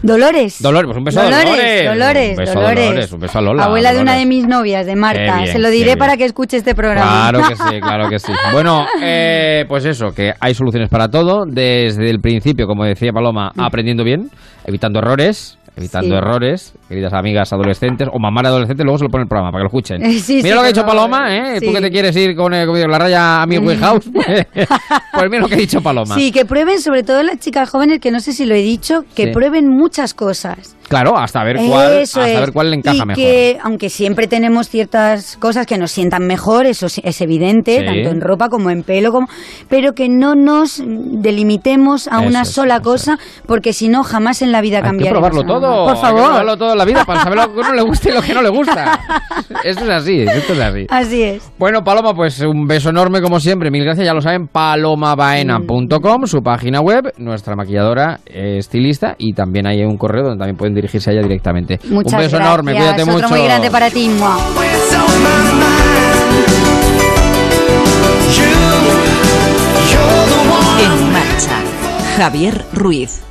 Dolores. 0.01 0.59
Dolores, 0.59 0.85
pues 0.87 0.97
un 0.97 1.03
beso 1.03 1.19
a 1.19 1.23
Dolores, 1.25 1.45
Dolores. 1.45 1.85
Dolores, 1.85 2.29
Un 2.31 2.37
beso 2.37 2.51
a 2.51 2.61
Dolores. 2.63 2.85
Dolores, 2.87 3.13
un 3.13 3.19
beso 3.19 3.37
a 3.37 3.41
Lola. 3.43 3.63
Abuela 3.65 3.93
de 3.93 4.01
una 4.01 4.13
Dolores. 4.13 4.29
de 4.29 4.35
mis 4.35 4.47
novias, 4.47 4.85
de 4.87 4.95
Marta. 4.95 5.37
Bien, 5.37 5.47
Se 5.47 5.59
lo 5.59 5.69
diré 5.69 5.95
para 5.95 6.17
que 6.17 6.25
escuche 6.25 6.57
este 6.57 6.73
programa. 6.73 7.29
Claro 7.29 7.47
que 7.47 7.55
sí, 7.55 7.79
claro 7.81 8.09
que 8.09 8.17
sí. 8.17 8.31
Bueno, 8.51 8.87
eh, 8.99 9.65
pues 9.67 9.85
eso, 9.85 10.07
que 10.15 10.33
hay 10.39 10.55
soluciones 10.55 10.89
para 10.89 11.07
todo. 11.07 11.43
Desde 11.45 12.09
el 12.09 12.19
principio, 12.19 12.65
como 12.65 12.83
decía 12.83 13.11
Paloma, 13.13 13.51
aprendiendo 13.55 14.03
bien, 14.03 14.31
evitando 14.65 14.97
errores. 14.97 15.59
Evitando 15.75 16.09
Sí. 16.09 16.13
errores, 16.15 16.73
queridas 16.87 17.13
amigas 17.13 17.51
adolescentes 17.51 18.07
o 18.11 18.19
mamás 18.19 18.43
de 18.43 18.49
adolescentes, 18.49 18.83
luego 18.85 18.97
se 18.99 19.03
lo 19.05 19.09
pone 19.09 19.23
el 19.23 19.27
programa 19.27 19.51
para 19.51 19.61
que 19.61 19.63
lo 19.63 19.67
escuchen. 19.79 20.01
Sí, 20.23 20.35
mira 20.43 20.49
sí, 20.49 20.53
lo 20.55 20.61
que 20.61 20.65
ha 20.67 20.71
dicho. 20.71 20.85
Paloma, 20.85 21.35
¿eh? 21.35 21.59
Tú 21.61 21.73
que 21.73 21.81
te 21.81 21.89
quieres 21.89 22.15
ir 22.15 22.35
con, 22.35 22.53
eh, 22.53 22.65
digo, 22.65 22.87
la 22.87 22.99
raya 22.99 23.41
a 23.41 23.45
mi 23.47 23.57
House, 23.77 24.07
pues, 24.13 24.45
pues 24.53 25.25
mira 25.29 25.41
lo 25.41 25.47
que 25.47 25.55
ha 25.55 25.57
dicho 25.57 25.81
Paloma. 25.81 26.13
Sí, 26.15 26.31
que 26.31 26.45
prueben, 26.45 26.79
sobre 26.79 27.01
todo 27.03 27.23
las 27.23 27.39
chicas 27.39 27.69
jóvenes, 27.69 27.99
que 27.99 28.11
no 28.11 28.19
sé 28.19 28.33
si 28.33 28.45
lo 28.45 28.53
he 28.53 28.61
dicho, 28.61 29.03
que 29.15 29.29
prueben 29.29 29.67
muchas 29.67 30.13
cosas. 30.13 30.75
Claro, 30.89 31.17
hasta 31.17 31.43
ver 31.43 31.57
cuál, 31.57 31.93
Eso 31.93 32.21
hasta 32.21 32.39
ver 32.41 32.51
cuál 32.51 32.69
le 32.69 32.75
encaja 32.77 32.97
y 33.03 33.05
mejor. 33.07 33.15
que, 33.15 33.57
aunque 33.63 33.89
siempre 33.89 34.27
tenemos 34.27 34.67
ciertas 34.69 35.37
cosas 35.37 35.65
que 35.65 35.77
nos 35.77 35.89
sientan 35.91 36.27
mejor, 36.27 36.65
eso 36.67 36.85
es 36.85 37.21
evidente, 37.21 37.83
tanto 37.83 38.09
en 38.09 38.21
ropa 38.21 38.49
como 38.49 38.69
en 38.69 38.83
pelo, 38.83 39.11
como, 39.11 39.27
pero 39.69 39.93
que 39.93 40.07
no 40.09 40.35
nos 40.35 40.83
delimitemos 40.85 42.07
a 42.09 42.19
Eso 42.19 42.27
una 42.27 42.45
sola 42.45 42.81
cosa, 42.81 43.17
porque 43.47 43.73
si 43.73 43.87
no, 43.87 44.03
jamás 44.03 44.41
en 44.41 44.51
la 44.51 44.61
vida 44.61 44.77
Hay 44.77 44.83
que 44.83 44.87
cambiaremos. 44.89 45.29
probarlo 45.29 45.43
nada. 45.43 45.62
Todo. 45.67 45.85
Por 45.87 45.95
Hay 45.95 46.01
favor. 46.01 46.19
que 46.19 46.25
probarlo 46.27 46.57
todo 46.57 46.71
en 46.73 46.77
la 46.77 46.85
vida 46.85 47.05
para 47.05 47.23
saber 47.23 47.37
lo 47.39 47.53
que 47.53 47.59
uno 47.59 47.73
le 47.73 47.81
gusta 47.83 48.09
y 48.09 48.13
lo 48.13 48.21
que 48.21 48.33
no 48.33 48.41
le 48.41 48.49
gusta. 48.49 48.99
Esto 49.63 49.83
es 49.85 49.89
así, 49.89 50.21
esto 50.21 50.53
es 50.53 50.59
así. 50.59 50.85
Así 50.89 51.23
es. 51.23 51.51
Bueno, 51.57 51.83
Paloma, 51.83 52.13
pues 52.13 52.39
un 52.41 52.65
beso 52.67 52.89
enorme 52.89 53.21
como 53.21 53.39
siempre. 53.39 53.71
Mil 53.71 53.83
gracias, 53.83 54.05
ya 54.05 54.13
lo 54.13 54.21
saben, 54.21 54.47
palomabaena.com, 54.47 56.25
su 56.25 56.41
página 56.41 56.81
web, 56.81 57.13
nuestra 57.17 57.55
maquilladora, 57.55 58.19
eh, 58.25 58.57
estilista 58.57 59.15
y 59.17 59.33
también 59.33 59.67
hay 59.67 59.83
un 59.83 59.97
correo 59.97 60.23
donde 60.23 60.39
también 60.39 60.57
pueden 60.57 60.73
dirigirse 60.75 61.09
a 61.09 61.13
ella 61.13 61.21
directamente. 61.23 61.79
Muchas 61.89 62.13
un 62.13 62.19
beso 62.19 62.37
gracias. 62.37 62.41
enorme, 62.41 62.73
cuídate 62.73 63.01
Otro 63.03 63.13
mucho. 63.13 63.29
muy 63.29 63.43
grande 63.43 63.71
para 63.71 63.89
ti. 63.89 64.09
En 70.79 71.11
marcha. 71.11 71.61
Javier 72.17 72.65
Ruiz. 72.73 73.21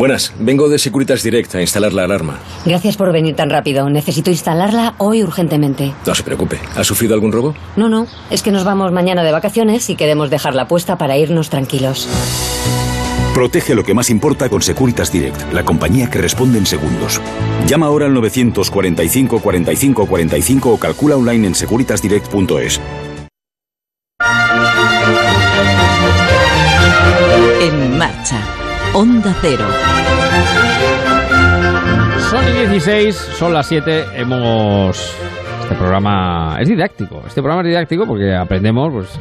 Buenas, 0.00 0.32
vengo 0.38 0.70
de 0.70 0.78
Securitas 0.78 1.22
Direct 1.22 1.54
a 1.56 1.60
instalar 1.60 1.92
la 1.92 2.04
alarma. 2.04 2.38
Gracias 2.64 2.96
por 2.96 3.12
venir 3.12 3.36
tan 3.36 3.50
rápido. 3.50 3.90
Necesito 3.90 4.30
instalarla 4.30 4.94
hoy 4.96 5.22
urgentemente. 5.22 5.92
No 6.06 6.14
se 6.14 6.22
preocupe. 6.22 6.58
¿Ha 6.74 6.84
sufrido 6.84 7.12
algún 7.12 7.32
robo? 7.32 7.54
No, 7.76 7.90
no, 7.90 8.06
es 8.30 8.42
que 8.42 8.50
nos 8.50 8.64
vamos 8.64 8.92
mañana 8.92 9.22
de 9.22 9.30
vacaciones 9.30 9.90
y 9.90 9.96
queremos 9.96 10.30
dejarla 10.30 10.66
puesta 10.68 10.96
para 10.96 11.18
irnos 11.18 11.50
tranquilos. 11.50 12.08
Protege 13.34 13.74
lo 13.74 13.84
que 13.84 13.92
más 13.92 14.08
importa 14.08 14.48
con 14.48 14.62
Securitas 14.62 15.12
Direct, 15.12 15.52
la 15.52 15.66
compañía 15.66 16.08
que 16.08 16.16
responde 16.16 16.56
en 16.56 16.64
segundos. 16.64 17.20
Llama 17.66 17.84
ahora 17.84 18.06
al 18.06 18.14
945 18.14 19.38
45 19.40 20.06
45 20.06 20.70
o 20.70 20.78
calcula 20.78 21.16
online 21.16 21.48
en 21.48 21.54
securitasdirect.es. 21.54 22.80
En 27.60 27.98
marcha. 27.98 28.59
Onda 28.92 29.32
Cero. 29.40 29.64
Son 32.28 32.44
y 32.48 32.66
16, 32.68 33.14
son 33.14 33.54
las 33.54 33.66
7, 33.66 34.06
hemos... 34.16 35.14
Este 35.62 35.74
programa 35.76 36.56
es 36.58 36.68
didáctico, 36.68 37.22
este 37.24 37.40
programa 37.40 37.62
es 37.62 37.68
didáctico 37.68 38.04
porque 38.04 38.34
aprendemos, 38.34 38.92
pues, 38.92 39.20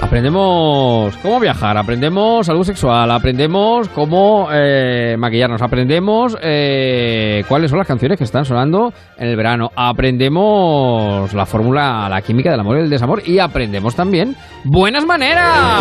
aprendemos 0.00 1.16
cómo 1.18 1.38
viajar, 1.38 1.78
aprendemos 1.78 2.46
salud 2.46 2.64
sexual, 2.64 3.08
aprendemos 3.12 3.88
cómo 3.90 4.48
eh, 4.52 5.14
maquillarnos, 5.16 5.62
aprendemos 5.62 6.36
eh, 6.42 7.44
cuáles 7.46 7.70
son 7.70 7.78
las 7.78 7.86
canciones 7.86 8.18
que 8.18 8.24
están 8.24 8.44
sonando 8.44 8.92
en 9.16 9.28
el 9.28 9.36
verano, 9.36 9.70
aprendemos 9.76 11.32
la 11.32 11.46
fórmula, 11.46 12.08
la 12.08 12.20
química 12.22 12.50
del 12.50 12.58
amor 12.58 12.78
y 12.78 12.80
del 12.80 12.90
desamor 12.90 13.22
y 13.24 13.38
aprendemos 13.38 13.94
también 13.94 14.34
buenas 14.64 15.06
maneras 15.06 15.80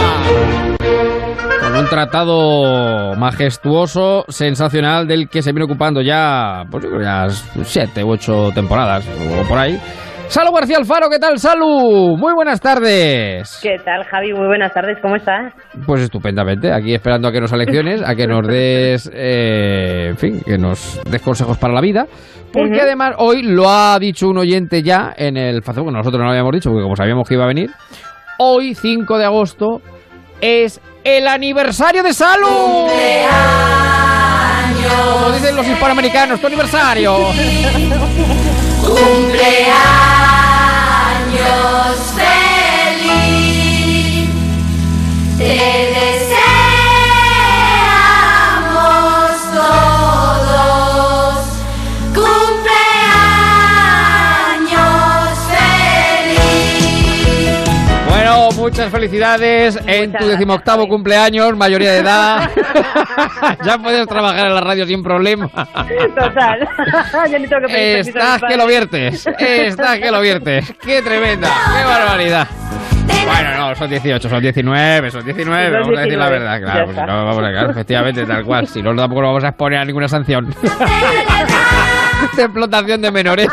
con 1.62 1.76
un 1.76 1.86
tratado 1.86 3.16
majestuoso, 3.16 4.26
sensacional, 4.28 5.08
del 5.08 5.30
que 5.30 5.42
se 5.42 5.52
viene 5.52 5.66
ocupando 5.66 6.02
ya, 6.02 6.64
pues 6.70 6.84
yo 6.84 6.90
creo 6.90 7.02
ya 7.02 7.30
siete 7.64 8.04
u 8.04 8.12
ocho 8.12 8.50
temporadas 8.54 9.08
o 9.08 9.48
por 9.48 9.58
ahí. 9.58 9.80
Salu 10.28 10.52
García 10.52 10.78
Alfaro, 10.78 11.10
¿qué 11.10 11.20
tal, 11.20 11.38
Salu? 11.38 12.18
Muy 12.18 12.34
buenas 12.34 12.60
tardes. 12.60 13.60
¿Qué 13.62 13.76
tal, 13.84 14.04
Javi? 14.06 14.34
Muy 14.34 14.48
buenas 14.48 14.74
tardes, 14.74 14.98
¿cómo 15.02 15.16
estás? 15.16 15.54
Pues 15.86 16.02
estupendamente, 16.02 16.72
aquí 16.72 16.94
esperando 16.94 17.28
a 17.28 17.32
que 17.32 17.40
nos 17.40 17.54
alecciones, 17.54 18.02
a 18.02 18.16
que 18.16 18.26
nos 18.26 18.48
des, 18.48 19.12
eh, 19.14 20.08
en 20.10 20.18
fin, 20.18 20.42
que 20.44 20.58
nos 20.58 21.02
des 21.04 21.22
consejos 21.22 21.58
para 21.58 21.74
la 21.74 21.82
vida. 21.82 22.08
Porque 22.52 22.82
además 22.82 23.16
hoy 23.20 23.44
lo 23.44 23.70
ha 23.70 23.98
dicho 24.00 24.28
un 24.28 24.38
oyente 24.38 24.82
ya 24.82 25.14
en 25.16 25.38
el 25.38 25.62
Facebook, 25.62 25.90
que 25.90 25.98
nosotros 25.98 26.20
no 26.20 26.26
lo 26.26 26.32
habíamos 26.32 26.54
dicho, 26.54 26.70
porque 26.70 26.84
como 26.84 26.96
sabíamos 26.96 27.28
que 27.28 27.36
iba 27.36 27.44
a 27.44 27.48
venir, 27.48 27.70
hoy 28.40 28.74
5 28.74 29.18
de 29.18 29.26
agosto 29.26 29.82
es 30.44 30.82
el 31.06 31.26
aniversario 31.30 32.04
de 32.04 32.14
Salu. 32.14 32.90
Como 35.22 35.32
dicen 35.32 35.56
los 35.56 35.66
hispanoamericanos, 35.66 36.42
tu 36.42 36.48
aniversario. 36.48 37.16
Cumpleaños 38.82 39.74
feliz, 42.98 44.30
muchas 59.04 59.38
felicidades 59.38 59.80
en 59.86 60.14
tu 60.14 60.26
decimoctavo 60.28 60.88
cumpleaños, 60.88 61.56
mayoría 61.58 61.92
de 61.92 62.00
edad. 62.00 62.50
ya 63.66 63.78
puedes 63.78 64.08
trabajar 64.08 64.48
en 64.48 64.56
la 64.56 64.62
radio 64.62 64.86
sin 64.86 65.04
problema. 65.04 65.50
Total. 65.50 66.68
ya 67.30 67.40
ni 67.40 67.48
tengo 67.48 67.68
que 67.68 67.74
pedir 67.74 68.06
permiso 68.06 68.20
a 68.20 68.24
mis 68.34 68.38
Estás 68.38 68.42
que 68.48 68.58
lo 68.58 68.68
viertes. 68.68 69.28
Estás 69.28 70.00
que 70.00 70.12
lo 70.12 70.22
viertes. 70.22 70.74
Qué 70.82 71.02
tremenda. 71.02 71.50
Qué 71.50 71.86
barbaridad. 71.86 72.48
Bueno, 73.26 73.58
no, 73.58 73.76
son 73.76 73.90
18, 73.90 74.30
son 74.30 74.42
19, 74.42 75.12
son 75.12 75.24
19, 75.24 75.66
Son 75.66 75.74
vamos 75.74 75.98
a 75.98 76.02
decir 76.02 76.18
la 76.18 76.30
19, 76.30 76.40
verdad, 76.40 76.62
claro, 76.62 76.86
porque 76.86 77.00
está. 77.00 77.06
no, 77.12 77.26
vamos 77.26 77.38
a 77.38 77.52
claro, 77.52 77.72
efectivamente, 77.72 78.26
tal 78.26 78.46
cual. 78.46 78.68
Si 78.68 78.82
no, 78.82 78.96
tampoco 78.96 79.22
lo 79.22 79.28
vamos 79.28 79.44
a 79.44 79.50
exponer 79.50 79.80
a 79.80 79.86
ninguna 79.86 80.08
sanción. 80.08 80.50
de 82.36 82.44
explotación 82.44 83.02
de 83.02 83.12
menores. 83.12 83.48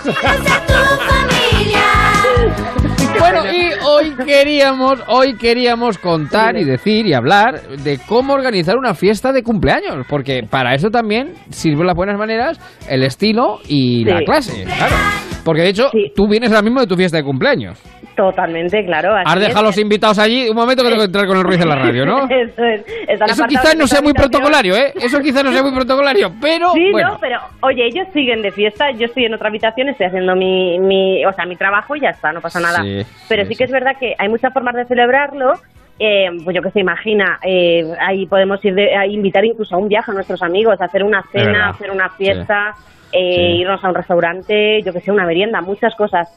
Queríamos, 4.26 5.00
hoy 5.08 5.34
queríamos 5.36 5.98
contar 5.98 6.56
y 6.56 6.64
decir 6.64 7.06
y 7.06 7.12
hablar 7.14 7.60
de 7.82 7.98
cómo 8.06 8.32
organizar 8.34 8.76
una 8.76 8.94
fiesta 8.94 9.32
de 9.32 9.42
cumpleaños, 9.42 10.06
porque 10.08 10.42
para 10.48 10.74
eso 10.74 10.90
también 10.90 11.34
sirven 11.50 11.86
las 11.86 11.96
buenas 11.96 12.18
maneras, 12.18 12.58
el 12.88 13.02
estilo 13.02 13.58
y 13.68 14.04
la 14.04 14.18
Sí. 14.18 14.24
clase, 14.24 14.64
claro. 14.64 14.96
Porque 15.44 15.62
de 15.62 15.68
hecho, 15.68 15.90
tú 16.14 16.28
vienes 16.28 16.50
ahora 16.50 16.62
mismo 16.62 16.80
de 16.80 16.86
tu 16.86 16.96
fiesta 16.96 17.16
de 17.16 17.24
cumpleaños. 17.24 17.78
Totalmente, 18.20 18.84
claro. 18.84 19.16
así 19.16 19.24
Has 19.26 19.40
dejado 19.40 19.60
a 19.60 19.62
los 19.62 19.78
invitados 19.78 20.18
allí. 20.18 20.50
Un 20.50 20.56
momento 20.56 20.82
que 20.82 20.90
tengo 20.90 21.00
que 21.00 21.06
entrar 21.06 21.26
con 21.26 21.38
el 21.38 21.42
Ruiz 21.42 21.58
en 21.58 21.68
la 21.70 21.76
radio, 21.76 22.04
¿no? 22.04 22.24
Eso 22.30 22.62
es. 22.62 22.84
Eso 23.08 23.46
quizás 23.46 23.74
no 23.76 23.86
sea 23.86 24.02
muy 24.02 24.12
protocolario, 24.12 24.76
¿eh? 24.76 24.92
Eso 25.00 25.20
quizás 25.20 25.42
no 25.42 25.50
sea 25.52 25.62
muy 25.62 25.72
protocolario, 25.72 26.30
pero 26.38 26.70
Sí, 26.74 26.90
bueno. 26.92 27.12
no, 27.12 27.18
pero 27.18 27.40
oye, 27.60 27.86
ellos 27.86 28.06
siguen 28.12 28.42
de 28.42 28.50
fiesta, 28.50 28.90
yo 28.90 29.06
estoy 29.06 29.24
en 29.24 29.32
otra 29.32 29.48
habitación, 29.48 29.88
estoy 29.88 30.04
haciendo 30.04 30.36
mi, 30.36 30.78
mi, 30.80 31.24
o 31.24 31.32
sea, 31.32 31.46
mi 31.46 31.56
trabajo 31.56 31.96
y 31.96 32.00
ya 32.00 32.10
está, 32.10 32.30
no 32.30 32.42
pasa 32.42 32.60
nada. 32.60 32.82
Sí, 32.82 33.06
pero 33.26 33.46
sí, 33.46 33.56
que 33.56 33.64
es 33.64 33.70
verdad 33.70 33.96
que 33.98 34.14
hay 34.18 34.28
muchas 34.28 34.52
formas 34.52 34.74
de 34.74 34.84
celebrarlo. 34.84 35.54
Eh, 35.98 36.28
pues 36.44 36.54
yo 36.54 36.60
que 36.60 36.70
sé, 36.72 36.80
imagina, 36.80 37.38
eh, 37.42 37.90
ahí 38.00 38.26
podemos 38.26 38.62
ir 38.62 38.74
de, 38.74 38.94
a 38.94 39.06
invitar 39.06 39.46
incluso 39.46 39.76
a 39.76 39.78
un 39.78 39.88
viaje 39.88 40.10
a 40.10 40.14
nuestros 40.14 40.42
amigos, 40.42 40.78
a 40.78 40.84
hacer 40.84 41.04
una 41.04 41.22
cena, 41.32 41.70
hacer 41.70 41.90
una 41.90 42.10
fiesta, 42.10 42.74
eh, 43.12 43.56
irnos 43.58 43.82
a 43.82 43.88
un 43.88 43.94
restaurante, 43.94 44.82
yo 44.82 44.92
que 44.92 45.00
sé, 45.00 45.10
una 45.10 45.24
merienda, 45.24 45.62
muchas 45.62 45.94
cosas. 45.94 46.28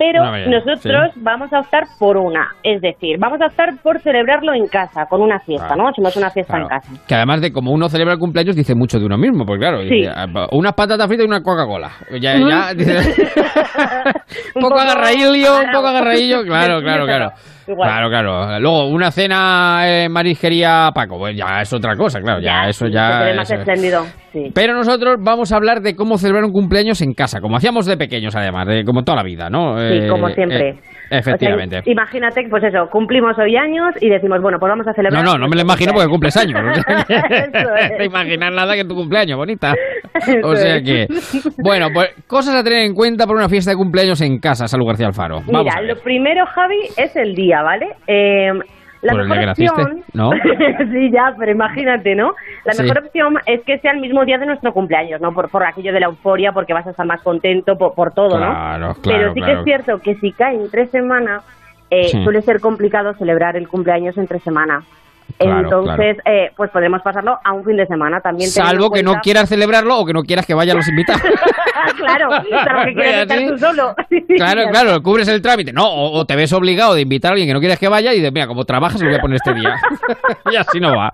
Pero 0.00 0.24
nosotros 0.48 1.10
vamos 1.16 1.52
a 1.52 1.60
optar 1.60 1.84
por 1.98 2.16
una, 2.16 2.48
es 2.62 2.80
decir, 2.80 3.18
vamos 3.18 3.38
a 3.42 3.48
optar 3.48 3.68
por 3.82 4.00
celebrarlo 4.00 4.54
en 4.54 4.66
casa, 4.66 5.04
con 5.10 5.20
una 5.20 5.38
fiesta, 5.40 5.66
Claro. 5.66 5.82
¿no? 5.82 5.88
Hacemos 5.90 6.16
una 6.16 6.30
fiesta 6.30 6.54
Claro. 6.54 6.64
en 6.64 6.68
casa. 6.80 7.06
Que 7.06 7.14
además 7.16 7.42
de 7.42 7.52
como 7.52 7.70
uno 7.70 7.86
celebra 7.90 8.14
el 8.14 8.18
cumpleaños 8.18 8.56
dice 8.56 8.74
mucho 8.74 8.98
de 8.98 9.04
uno 9.04 9.18
mismo, 9.18 9.44
porque 9.44 9.60
claro, 9.60 9.82
Sí. 9.82 9.90
dice, 9.90 10.10
ah, 10.16 10.26
unas 10.52 10.72
patatas 10.72 11.06
fritas 11.06 11.26
y 11.26 11.28
una 11.28 11.42
Coca-Cola. 11.42 11.90
Ya, 12.18 12.34
ya, 12.38 12.72
dice, 12.72 12.96
un 14.54 14.62
poco 14.62 14.78
agarradillo, 14.78 15.58
un 15.66 15.70
poco 15.70 15.86
agarradillo, 15.88 16.44
claro, 16.44 16.80
claro, 16.80 17.04
claro. 17.04 17.30
Igual. 17.66 17.88
Claro, 17.88 18.08
claro. 18.08 18.58
Luego, 18.60 18.86
una 18.88 19.10
cena 19.10 19.82
en 19.86 20.12
marisquería 20.12 20.90
Paco, 20.94 21.18
pues 21.18 21.36
ya 21.36 21.60
es 21.60 21.72
otra 21.72 21.96
cosa, 21.96 22.20
claro, 22.20 22.40
ya, 22.40 22.68
eso 22.68 22.86
ya... 22.88 23.20
ve 23.22 23.34
más 23.34 23.50
eso- 23.50 23.60
espléndido, 23.60 24.04
sí. 24.32 24.50
Pero 24.54 24.74
nosotros 24.74 25.16
vamos 25.20 25.52
a 25.52 25.56
hablar 25.56 25.80
de 25.80 25.94
cómo 25.94 26.18
celebrar 26.18 26.44
un 26.44 26.52
cumpleaños 26.52 27.00
en 27.02 27.12
casa, 27.14 27.40
como 27.40 27.56
hacíamos 27.56 27.86
de 27.86 27.96
pequeños 27.96 28.34
además, 28.36 28.66
de, 28.66 28.84
como 28.84 29.02
toda 29.02 29.16
la 29.16 29.22
vida, 29.24 29.48
¿no? 29.50 29.78
Sí, 29.78 29.84
Eh, 30.04 30.08
como 30.08 30.28
siempre. 30.30 30.70
eh, 30.70 30.78
efectivamente. 31.10 31.78
O 31.78 31.82
sea, 31.82 31.92
imagínate, 31.92 32.46
pues 32.48 32.64
eso, 32.64 32.86
cumplimos 32.90 33.36
hoy 33.38 33.56
años 33.56 33.94
y 34.00 34.08
decimos, 34.08 34.40
bueno, 34.40 34.58
pues 34.58 34.70
vamos 34.70 34.86
a 34.86 34.90
No, 34.90 34.94
celebrar. 34.94 35.24
no, 35.24 35.38
no 35.38 35.48
me 35.48 35.56
lo 35.56 35.62
imagino 35.62 35.92
porque 35.92 36.08
cumples 36.08 36.36
años. 36.36 36.60
O 36.60 36.74
sea 36.74 37.04
que- 37.04 37.14
Eso 37.14 37.74
es. 37.76 37.90
te 37.98 38.04
imaginas 38.04 38.52
nada 38.52 38.74
que 38.74 38.84
tu 38.84 38.94
cumpleaños, 38.94 39.36
bonita. 39.36 39.74
O 40.44 40.54
sea 40.56 40.80
que, 40.82 41.06
bueno, 41.58 41.88
pues 41.92 42.10
cosas 42.26 42.54
a 42.54 42.62
tener 42.64 42.80
en 42.84 42.94
cuenta 42.94 43.26
para 43.26 43.38
una 43.38 43.48
fiesta 43.48 43.70
de 43.70 43.76
cumpleaños 43.76 44.20
en 44.20 44.38
casa, 44.38 44.66
Salud 44.68 44.86
García 44.86 45.06
Alfaro. 45.06 45.40
Vamos 45.46 45.64
Mira, 45.64 45.80
lo 45.82 45.96
primero, 46.00 46.44
Javi, 46.46 46.80
es 46.96 47.14
el 47.16 47.34
día, 47.34 47.62
¿vale? 47.62 47.86
Eh, 48.06 48.50
la 49.02 49.12
Por 49.12 49.22
el 49.22 49.28
mejor 49.28 49.44
día 49.44 49.54
que 49.54 49.64
opción, 49.70 49.88
naciste, 49.96 50.12
¿no? 50.18 50.30
sí, 50.92 51.10
ya, 51.10 51.34
pero 51.38 51.52
imagínate, 51.52 52.14
¿no? 52.14 52.32
La 52.66 52.72
Sí. 52.74 52.82
mejor 52.82 52.98
opción 53.04 53.34
es 53.46 53.60
que 53.64 53.78
sea 53.78 53.92
el 53.92 54.00
mismo 54.00 54.24
día 54.26 54.36
de 54.36 54.44
nuestro 54.46 54.72
cumpleaños, 54.72 55.20
¿no? 55.22 55.32
Por, 55.32 55.48
por 55.48 55.64
aquello 55.64 55.92
de 55.92 56.00
la 56.00 56.06
euforia, 56.06 56.52
porque 56.52 56.74
vas 56.74 56.86
a 56.86 56.90
estar 56.90 57.06
más 57.06 57.22
contento 57.22 57.76
por, 57.78 57.94
por 57.94 58.12
todo, 58.12 58.36
Claro, 58.36 58.88
¿no? 58.88 58.94
claro, 58.94 58.94
pero 59.02 59.32
sí 59.34 59.40
que 59.40 59.52
es 59.52 59.64
cierto 59.64 59.98
que 60.00 60.14
si 60.16 60.32
cae 60.32 60.54
en 60.56 60.70
tres 60.70 60.90
semanas, 60.90 61.42
eh, 61.90 62.04
Sí. 62.08 62.22
suele 62.22 62.42
ser 62.42 62.60
complicado 62.60 63.14
celebrar 63.14 63.56
el 63.56 63.68
cumpleaños 63.68 64.18
en 64.18 64.26
tres 64.26 64.42
semanas. 64.42 64.84
Claro, 65.38 65.60
Entonces, 65.60 66.16
eh, 66.24 66.50
pues 66.56 66.70
podemos 66.70 67.00
pasarlo 67.02 67.38
a 67.42 67.52
un 67.52 67.64
fin 67.64 67.76
de 67.76 67.86
semana 67.86 68.20
también. 68.20 68.50
Salvo 68.50 68.90
que 68.90 69.02
no 69.02 69.20
quieras 69.20 69.48
celebrarlo 69.48 69.98
o 69.98 70.06
que 70.06 70.12
no 70.12 70.22
quieras 70.22 70.46
que 70.46 70.54
vayan 70.54 70.76
los 70.76 70.88
invitados. 70.88 71.22
claro, 71.96 72.30
salvo 72.64 72.84
que 72.84 72.94
quieras 72.94 73.22
estar 73.22 73.38
¿Sí? 73.38 73.46
tú 73.48 73.58
solo. 73.58 73.94
Claro, 74.36 74.62
claro, 74.70 75.02
cubres 75.02 75.28
el 75.28 75.42
trámite. 75.42 75.72
No, 75.72 75.86
o, 75.86 76.18
o 76.18 76.24
te 76.24 76.36
ves 76.36 76.52
obligado 76.52 76.94
de 76.94 77.02
invitar 77.02 77.30
a 77.30 77.32
alguien 77.32 77.48
que 77.48 77.54
no 77.54 77.60
quieres 77.60 77.78
que 77.78 77.88
vaya 77.88 78.12
y 78.12 78.16
dices, 78.16 78.32
mira, 78.32 78.46
como 78.46 78.64
trabajas, 78.64 79.00
lo 79.00 79.08
voy 79.08 79.18
a 79.18 79.20
poner 79.20 79.36
este 79.36 79.52
día. 79.54 79.74
y 80.50 80.56
así 80.56 80.80
no 80.80 80.96
va. 80.96 81.12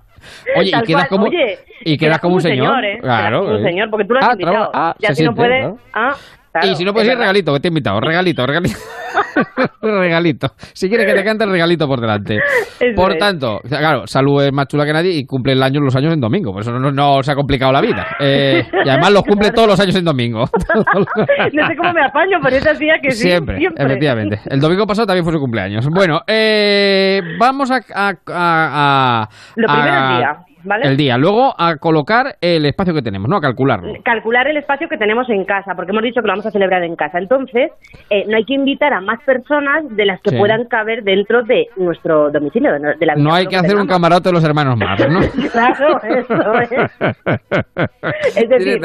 Oye, 0.57 0.71
Tal 0.71 0.83
y 0.83 0.87
quedas 0.87 1.09
cual. 1.09 1.09
como, 1.09 1.27
Oye, 1.27 1.59
y 1.85 1.97
quedas 1.99 2.19
como 2.19 2.35
un 2.37 2.41
señor. 2.41 2.85
¿eh? 2.85 2.99
Claro. 3.01 3.41
Como 3.45 3.55
un 3.57 3.61
eh. 3.67 3.69
señor, 3.71 3.91
porque 3.91 4.05
tú 4.07 4.15
lo 4.15 4.21
has 4.21 4.29
Ah, 4.29 4.33
invitado. 4.33 4.71
ah, 4.75 4.95
ya 4.99 5.09
se 5.09 5.15
si 5.17 5.25
no 5.25 5.33
siente, 5.33 5.41
puedes... 5.61 5.81
Ah, 5.95 6.15
claro, 6.53 6.69
y 6.69 6.75
si 6.77 6.85
no 6.85 6.93
puedes 6.93 7.09
es 7.09 7.15
ir, 7.15 7.19
regalito, 7.21 7.53
que 7.53 7.61
te 7.61 7.69
he 7.69 7.71
invitado. 7.71 8.01
Regalito, 8.01 8.47
regalito. 8.47 8.77
regalito. 9.83 10.49
Si 10.73 10.89
quieres 10.89 11.07
que 11.07 11.15
te 11.15 11.25
cante 11.25 11.47
regalito 11.47 11.87
por 11.87 12.01
delante. 12.01 12.37
Eso 12.81 12.95
por 12.95 13.13
es. 13.13 13.19
tanto, 13.19 13.61
claro, 13.67 14.07
Salud 14.07 14.43
es 14.43 14.53
más 14.53 14.67
chula 14.69 14.85
que 14.85 14.93
nadie 14.93 15.13
y 15.13 15.25
cumple 15.25 15.53
el 15.55 15.63
año 15.63 15.81
los 15.81 15.97
años 15.97 16.13
en 16.13 16.21
domingo. 16.21 16.53
Por 16.53 16.61
eso 16.61 16.73
no, 16.73 16.91
no 16.93 17.23
se 17.23 17.33
ha 17.33 17.35
complicado 17.35 17.73
la 17.73 17.81
vida. 17.81 18.07
Eh, 18.21 18.63
y 18.85 18.89
además 18.89 19.13
los 19.13 19.23
cumple 19.23 19.51
todos 19.53 19.69
los 19.69 19.81
años 19.81 19.97
en 19.97 20.05
domingo. 20.05 20.41
no 21.53 21.67
sé 21.67 21.77
cómo 21.77 21.93
me 21.95 22.05
apaño, 22.05 22.39
pero 22.43 22.57
esa 22.57 22.75
tía 22.75 22.95
que 23.01 23.13
sí, 23.13 23.23
siempre, 23.29 23.57
siempre. 23.59 23.83
efectivamente. 23.85 24.41
El 24.47 24.61
domingo 24.61 24.87
pasado 24.87 25.07
también 25.07 25.25
fue 25.25 25.33
su 25.33 25.39
cumpleaños. 25.41 25.89
Bueno, 25.89 26.21
eh, 26.27 27.23
vamos 27.39 27.71
a, 27.71 27.77
a- 27.95 28.11
a- 28.11 29.23
a- 29.23 29.29
Lo 29.57 29.69
primero 29.69 29.91
a- 30.23 30.33
el 30.43 30.47
día, 30.47 30.56
¿vale? 30.67 30.87
El 30.87 30.97
día. 30.97 31.17
Luego 31.17 31.55
a 31.59 31.77
colocar 31.77 32.37
el 32.41 32.67
espacio 32.67 32.93
que 32.95 33.03
tenemos, 33.03 33.29
¿no? 33.29 33.37
A 33.37 33.41
calcularlo. 33.41 33.93
Calcular 34.05 34.47
el 34.49 34.57
espacio 34.57 34.89
que 34.89 34.97
tenemos 34.99 35.29
en 35.31 35.45
casa, 35.45 35.75
porque 35.75 35.93
hemos 35.93 36.03
dicho 36.03 36.21
que 36.21 36.27
lo 36.27 36.33
vamos 36.33 36.47
a 36.47 36.51
celebrar 36.51 36.83
en 36.85 36.97
casa. 36.97 37.19
Entonces, 37.19 37.71
eh, 38.11 38.25
no 38.29 38.37
hay 38.37 38.45
que 38.45 38.55
invitar 38.55 38.93
a 38.93 39.01
más 39.01 39.21
personas 39.23 39.85
de 39.91 40.05
las 40.07 40.21
que 40.21 40.31
Sí. 40.31 40.37
puedan 40.37 40.65
caber 40.67 41.03
dentro 41.05 41.43
de 41.43 41.69
nuestro 41.77 42.31
domicilio, 42.31 42.73
de, 42.73 42.95
de 42.97 43.07
la 43.07 43.15
No 43.17 43.33
hay 43.35 43.47
que 43.47 43.57
hacer 43.57 43.77
un 43.77 43.87
camarote 43.87 44.29
de 44.29 44.33
los 44.35 44.45
hermanos 44.45 44.77
más, 44.79 44.99
¿no? 45.09 45.21
Claro, 45.53 46.01
eso 46.03 46.55
es. 46.61 46.91
Es 48.37 48.49
decir, 48.49 48.81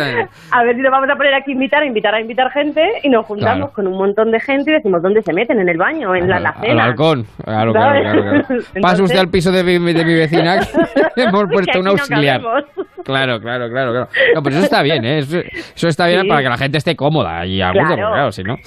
a 0.52 0.64
ver 0.64 0.76
si 0.76 0.82
nos 0.82 0.92
vamos 0.92 1.10
a 1.10 1.16
poner 1.16 1.34
aquí 1.34 1.52
invitar, 1.52 1.84
a 1.84 1.86
invitar, 1.86 2.14
a 2.16 2.22
invitar 2.22 2.50
gente 2.52 2.82
y 3.04 3.10
nos 3.10 3.26
juntamos 3.26 3.72
Claro. 3.72 3.74
con 3.74 3.88
un 3.88 3.98
montón 3.98 4.32
de 4.32 4.40
gente 4.40 4.72
y 4.72 4.74
decimos 4.76 5.02
dónde 5.02 5.22
se 5.22 5.34
meten, 5.34 5.60
en 5.60 5.68
el 5.70 5.78
baño, 5.78 6.16
en 6.16 6.30
la 6.30 6.38
Al 6.38 6.46
alacena. 6.48 6.86
balcón. 6.88 7.26
Claro, 7.44 7.74
claro, 7.74 8.02
claro, 8.02 8.22
Entonces- 8.76 9.00
usted 9.02 9.18
al 9.20 9.30
piso 9.30 9.52
de 9.52 9.64
mi, 9.64 9.94
de 9.94 10.06
mi 10.06 10.14
vecina. 10.16 10.60
que 11.16 11.24
hemos 11.24 11.46
puesto 11.52 11.71
un 11.80 11.88
auxiliar. 11.88 12.42
Claro, 13.04 13.40
claro, 13.42 13.70
claro, 13.70 13.92
claro. 13.92 14.08
No, 14.36 14.44
pero 14.44 14.56
eso 14.58 14.66
está 14.66 14.82
bien, 14.84 15.04
¿eh? 15.06 15.20
Eso, 15.20 15.40
eso 15.76 15.88
está 15.88 16.06
bien 16.08 16.22
Sí. 16.22 16.28
para 16.28 16.42
que 16.44 16.50
la 16.50 16.58
gente 16.58 16.78
esté 16.78 16.96
cómoda 16.96 17.46
y 17.46 17.62
a 17.62 17.72
gusto, 17.72 17.96
Claro. 17.96 18.12
claro, 18.14 18.32
si 18.32 18.44
no. 18.44 18.58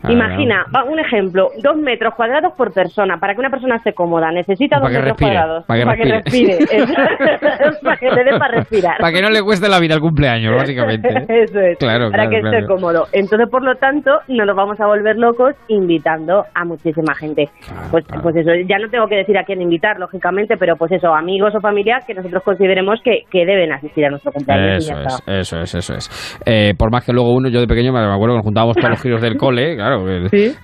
Claro, 0.00 0.14
Imagina, 0.14 0.64
va, 0.74 0.84
un 0.84 0.98
ejemplo, 0.98 1.48
dos 1.62 1.76
metros 1.76 2.14
cuadrados 2.14 2.52
por 2.56 2.72
persona. 2.72 3.16
Para 3.18 3.34
que 3.34 3.40
una 3.40 3.50
persona 3.50 3.76
esté 3.76 3.92
cómoda, 3.92 4.30
necesita 4.32 4.76
dos 4.76 4.88
Para 4.88 5.00
metros 5.00 5.18
respire, 5.18 5.36
cuadrados. 5.36 5.66
para 5.66 5.96
que 5.96 6.04
respire. 6.04 6.58
Eso. 6.70 6.94
para 7.82 7.96
que 7.96 8.10
le 8.10 8.24
dé 8.24 8.38
para 8.38 8.58
respirar. 8.58 8.98
Para 8.98 9.12
que 9.12 9.22
no 9.22 9.30
le 9.30 9.42
cueste 9.42 9.68
la 9.68 9.80
vida 9.80 9.94
el 9.94 10.00
cumpleaños, 10.00 10.54
básicamente. 10.56 11.08
Eso 11.28 11.60
es. 11.60 11.78
Claro, 11.78 12.10
para 12.10 12.24
claro, 12.24 12.30
que 12.30 12.40
claro. 12.40 12.56
esté 12.56 12.66
cómodo. 12.66 13.06
Entonces, 13.12 13.48
por 13.50 13.62
lo 13.62 13.74
tanto, 13.76 14.10
no 14.28 14.44
nos 14.44 14.56
vamos 14.56 14.80
a 14.80 14.86
volver 14.86 15.16
locos 15.16 15.54
invitando 15.68 16.44
a 16.54 16.64
muchísima 16.64 17.14
gente. 17.14 17.48
pues, 17.90 18.04
pues 18.22 18.36
eso, 18.36 18.50
ya 18.68 18.78
no 18.78 18.88
tengo 18.88 19.06
que 19.06 19.16
decir 19.16 19.36
a 19.38 19.44
quién 19.44 19.60
invitar, 19.60 19.98
lógicamente, 19.98 20.56
pero 20.58 20.76
pues 20.76 20.92
eso, 20.92 21.14
amigos 21.14 21.54
o 21.54 21.60
familiares 21.60 22.04
que 22.06 22.14
nosotros 22.14 22.42
consideremos 22.42 23.00
que, 23.02 23.22
que 23.30 23.44
deben 23.44 23.72
asistir 23.72 24.06
a 24.06 24.10
nuestro 24.10 24.32
cumpleaños. 24.32 24.88
Eso 24.88 25.00
es, 25.00 25.22
eso 25.26 25.60
es, 25.60 25.74
eso 25.74 25.94
es. 25.94 26.40
Eh, 26.46 26.74
por 26.78 26.90
más 26.90 27.04
que 27.04 27.12
luego 27.12 27.34
uno, 27.34 27.48
yo 27.48 27.60
de 27.60 27.66
pequeño 27.66 27.92
me 27.92 28.00
acuerdo 28.00 28.34
que 28.34 28.38
nos 28.38 28.44
juntábamos 28.44 28.76
todos 28.76 28.90
los 28.90 29.02
giros 29.02 29.22
del 29.22 29.36
cole, 29.36 29.76
claro, 29.76 29.89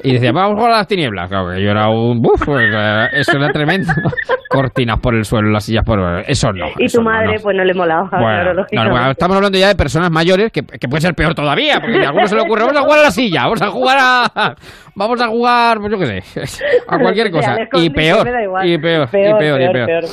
y 0.03 0.13
decía, 0.13 0.33
vamos 0.33 0.65
a 0.65 0.69
las 0.69 0.87
tinieblas. 0.87 1.29
Claro, 1.29 1.53
que 1.55 1.63
yo 1.63 1.71
era 1.71 1.89
un 1.89 2.21
buf, 2.21 2.45
pues, 2.45 2.67
eh, 2.73 3.07
eso 3.13 3.37
era 3.37 3.49
tremendo. 3.49 3.93
Cortinas 4.49 5.01
por 5.01 5.15
el 5.15 5.25
suelo, 5.25 5.51
las 5.51 5.65
sillas 5.65 5.85
por 5.85 5.99
eso 6.27 6.53
no. 6.53 6.67
Y 6.79 6.85
eso 6.85 6.99
tu 6.99 7.05
madre, 7.05 7.37
no. 7.37 7.43
pues 7.43 7.57
no 7.57 7.65
le 7.65 7.75
molaba, 7.75 8.09
Bueno, 8.11 8.55
no, 8.55 9.11
estamos 9.11 9.37
hablando 9.37 9.59
ya 9.59 9.69
de 9.69 9.75
personas 9.75 10.11
mayores 10.11 10.53
que, 10.53 10.63
que 10.63 10.89
puede 10.89 11.01
ser 11.01 11.15
peor 11.15 11.35
todavía, 11.35 11.81
porque 11.81 12.05
a 12.05 12.09
alguno 12.09 12.27
se 12.27 12.37
le 12.37 12.43
ocurre, 12.43 12.63
vamos 12.63 12.77
a 12.79 12.83
jugar 12.83 12.99
a 13.01 13.03
la 13.03 13.11
silla, 13.11 13.43
vamos 13.43 13.63
a 13.63 13.69
jugar 13.69 13.99
a. 14.01 14.57
Vamos 14.99 15.21
a 15.21 15.27
jugar, 15.29 15.79
pues 15.79 15.93
yo 15.93 15.99
qué 15.99 16.07
sé, 16.23 16.67
a 16.89 16.99
cualquier 16.99 17.31
cosa. 17.31 17.55
Y 17.75 17.91
peor, 17.91 18.27
y 18.65 18.79
peor, 18.79 19.09
y 19.13 19.35
peor, 19.39 19.61
y 19.61 19.69
peor. 19.69 20.05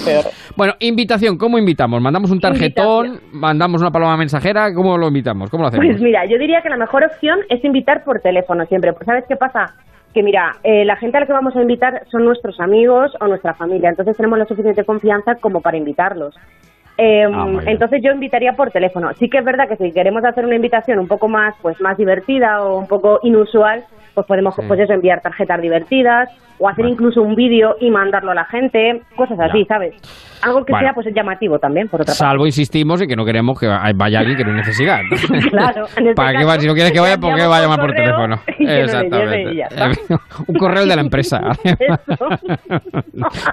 Bueno, 0.57 0.73
invitación, 0.79 1.37
¿cómo 1.37 1.57
invitamos? 1.57 2.01
¿Mandamos 2.01 2.29
un 2.31 2.39
tarjetón? 2.41 3.21
¿Mandamos 3.31 3.81
una 3.81 3.91
paloma 3.91 4.17
mensajera? 4.17 4.73
¿Cómo 4.73 4.97
lo 4.97 5.07
invitamos? 5.07 5.49
¿Cómo 5.49 5.63
lo 5.63 5.67
hacemos? 5.69 5.87
Pues 5.87 6.01
mira, 6.01 6.25
yo 6.25 6.37
diría 6.37 6.59
que 6.61 6.67
la 6.67 6.75
mejor 6.75 7.05
opción 7.05 7.39
es 7.47 7.63
invitar 7.63 8.03
por 8.03 8.19
teléfono 8.19 8.65
siempre. 8.65 8.91
¿Sabes 9.03 9.25
qué 9.27 9.35
pasa? 9.35 9.73
Que 10.13 10.23
mira, 10.23 10.57
eh, 10.63 10.85
la 10.85 10.95
gente 10.95 11.17
a 11.17 11.21
la 11.21 11.25
que 11.25 11.33
vamos 11.33 11.55
a 11.55 11.61
invitar 11.61 12.03
son 12.11 12.25
nuestros 12.25 12.59
amigos 12.59 13.11
o 13.19 13.27
nuestra 13.27 13.53
familia, 13.53 13.89
entonces 13.89 14.15
tenemos 14.15 14.37
la 14.37 14.45
suficiente 14.45 14.83
confianza 14.83 15.35
como 15.35 15.61
para 15.61 15.77
invitarlos. 15.77 16.35
Eh, 16.97 17.25
Ah, 17.33 17.47
entonces 17.65 18.01
yo 18.03 18.11
invitaría 18.11 18.53
por 18.53 18.69
teléfono. 18.71 19.11
Sí 19.19 19.29
que 19.29 19.39
es 19.39 19.45
verdad 19.45 19.67
que 19.67 19.77
si 19.77 19.91
queremos 19.91 20.23
hacer 20.23 20.45
una 20.45 20.55
invitación 20.55 20.99
un 20.99 21.07
poco 21.07 21.27
más, 21.27 21.55
pues 21.61 21.79
más 21.81 21.97
divertida 21.97 22.61
o 22.63 22.77
un 22.79 22.87
poco 22.87 23.19
inusual, 23.23 23.83
pues 24.13 24.27
podemos, 24.27 24.53
Sí. 24.55 24.61
pues 24.67 24.79
eso, 24.79 24.93
enviar 24.93 25.21
tarjetas 25.21 25.59
divertidas 25.61 26.29
o 26.59 26.69
hacer 26.69 26.85
incluso 26.85 27.21
un 27.23 27.35
vídeo 27.35 27.75
y 27.79 27.89
mandarlo 27.89 28.29
a 28.31 28.35
la 28.35 28.45
gente, 28.45 29.01
cosas 29.15 29.39
así, 29.39 29.65
¿sabes? 29.65 29.95
Algo 30.43 30.63
que 30.65 30.71
Bueno. 30.73 30.85
sea 30.87 30.93
pues 30.93 31.07
llamativo 31.13 31.57
también, 31.57 31.87
por 31.87 32.01
otra 32.01 32.11
parte. 32.11 32.19
Salvo, 32.19 32.45
insistimos, 32.45 33.01
en 33.01 33.07
que 33.07 33.15
no 33.15 33.25
queremos 33.25 33.59
que 33.59 33.65
vaya 33.67 34.19
alguien 34.19 34.37
que 34.37 34.43
no 34.43 34.53
necesidad. 34.53 34.99
Claro, 35.49 35.85
este 35.85 36.13
¿Para 36.13 36.29
qué 36.31 36.35
caso, 36.37 36.47
va? 36.47 36.59
Si 36.59 36.67
no 36.67 36.73
quieres 36.73 36.91
que 36.91 36.99
vaya, 36.99 37.17
¿por 37.17 37.33
qué 37.35 37.45
va 37.47 37.57
a 37.57 37.61
llamar 37.61 37.79
por 37.79 37.93
teléfono? 37.93 38.39
que 38.57 38.85
no 39.09 39.51
ya. 39.53 39.69
Un 40.47 40.55
correo 40.55 40.85
de 40.85 40.95
la 40.95 41.01
empresa. 41.01 41.39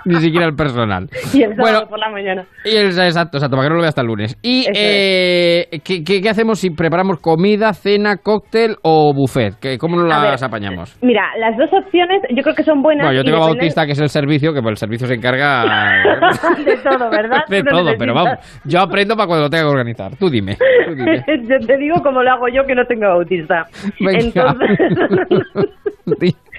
Ni 0.04 0.16
siquiera 0.16 0.46
el 0.46 0.54
personal. 0.54 1.08
Y 1.32 1.42
el 1.42 1.56
sábado 1.56 1.62
Bueno, 1.72 1.88
por 1.88 1.98
la 1.98 2.08
mañana. 2.10 2.44
Y 2.64 2.76
el, 2.76 2.86
exacto, 2.88 3.29
exacto, 3.38 3.56
para 3.56 3.66
que 3.66 3.70
no 3.70 3.76
lo 3.76 3.80
vea 3.82 3.88
hasta 3.88 4.00
el 4.02 4.06
lunes. 4.06 4.36
¿Y 4.42 4.66
eh, 4.74 5.66
¿qué, 5.84 6.02
qué, 6.04 6.28
hacemos 6.28 6.58
si 6.58 6.70
preparamos 6.70 7.20
comida, 7.20 7.72
cena, 7.72 8.16
cóctel 8.16 8.76
o 8.82 9.12
buffet? 9.14 9.54
¿Qué- 9.60 9.78
¿Cómo 9.78 10.00
A 10.00 10.04
las 10.06 10.40
ver, 10.40 10.48
apañamos? 10.48 10.96
Mira, 11.02 11.22
las 11.38 11.56
dos 11.56 11.70
opciones 11.72 12.22
yo 12.34 12.42
creo 12.42 12.54
que 12.54 12.64
son 12.64 12.82
buenas. 12.82 13.06
Bueno, 13.06 13.20
yo 13.20 13.24
tengo 13.24 13.38
a 13.42 13.46
Bautista, 13.48 13.86
que 13.86 13.92
es 13.92 14.00
el 14.00 14.08
servicio, 14.08 14.52
que 14.52 14.60
pues, 14.62 14.72
el 14.72 14.76
servicio 14.76 15.06
se 15.06 15.14
encarga 15.14 15.64
de 16.64 16.76
todo, 16.78 17.10
¿verdad? 17.10 17.44
de 17.48 17.62
No 17.62 17.70
todo, 17.70 17.92
pero 17.98 18.14
vamos, 18.14 18.38
yo 18.64 18.80
aprendo 18.80 19.16
para 19.16 19.26
cuando 19.26 19.44
lo 19.44 19.50
tenga 19.50 19.64
que 19.64 19.70
organizar. 19.70 20.16
Tú 20.16 20.28
dime. 20.30 20.56
tú 20.86 20.94
dime. 20.94 21.24
yo 21.26 21.66
te 21.66 21.76
digo 21.78 21.96
como 22.02 22.22
lo 22.22 22.30
hago 22.30 22.48
yo 22.48 22.64
que 22.66 22.74
no 22.74 22.84
tengo 22.86 23.06
bautista. 23.08 23.64
Venga. 24.00 24.18
Entonces, 24.20 24.78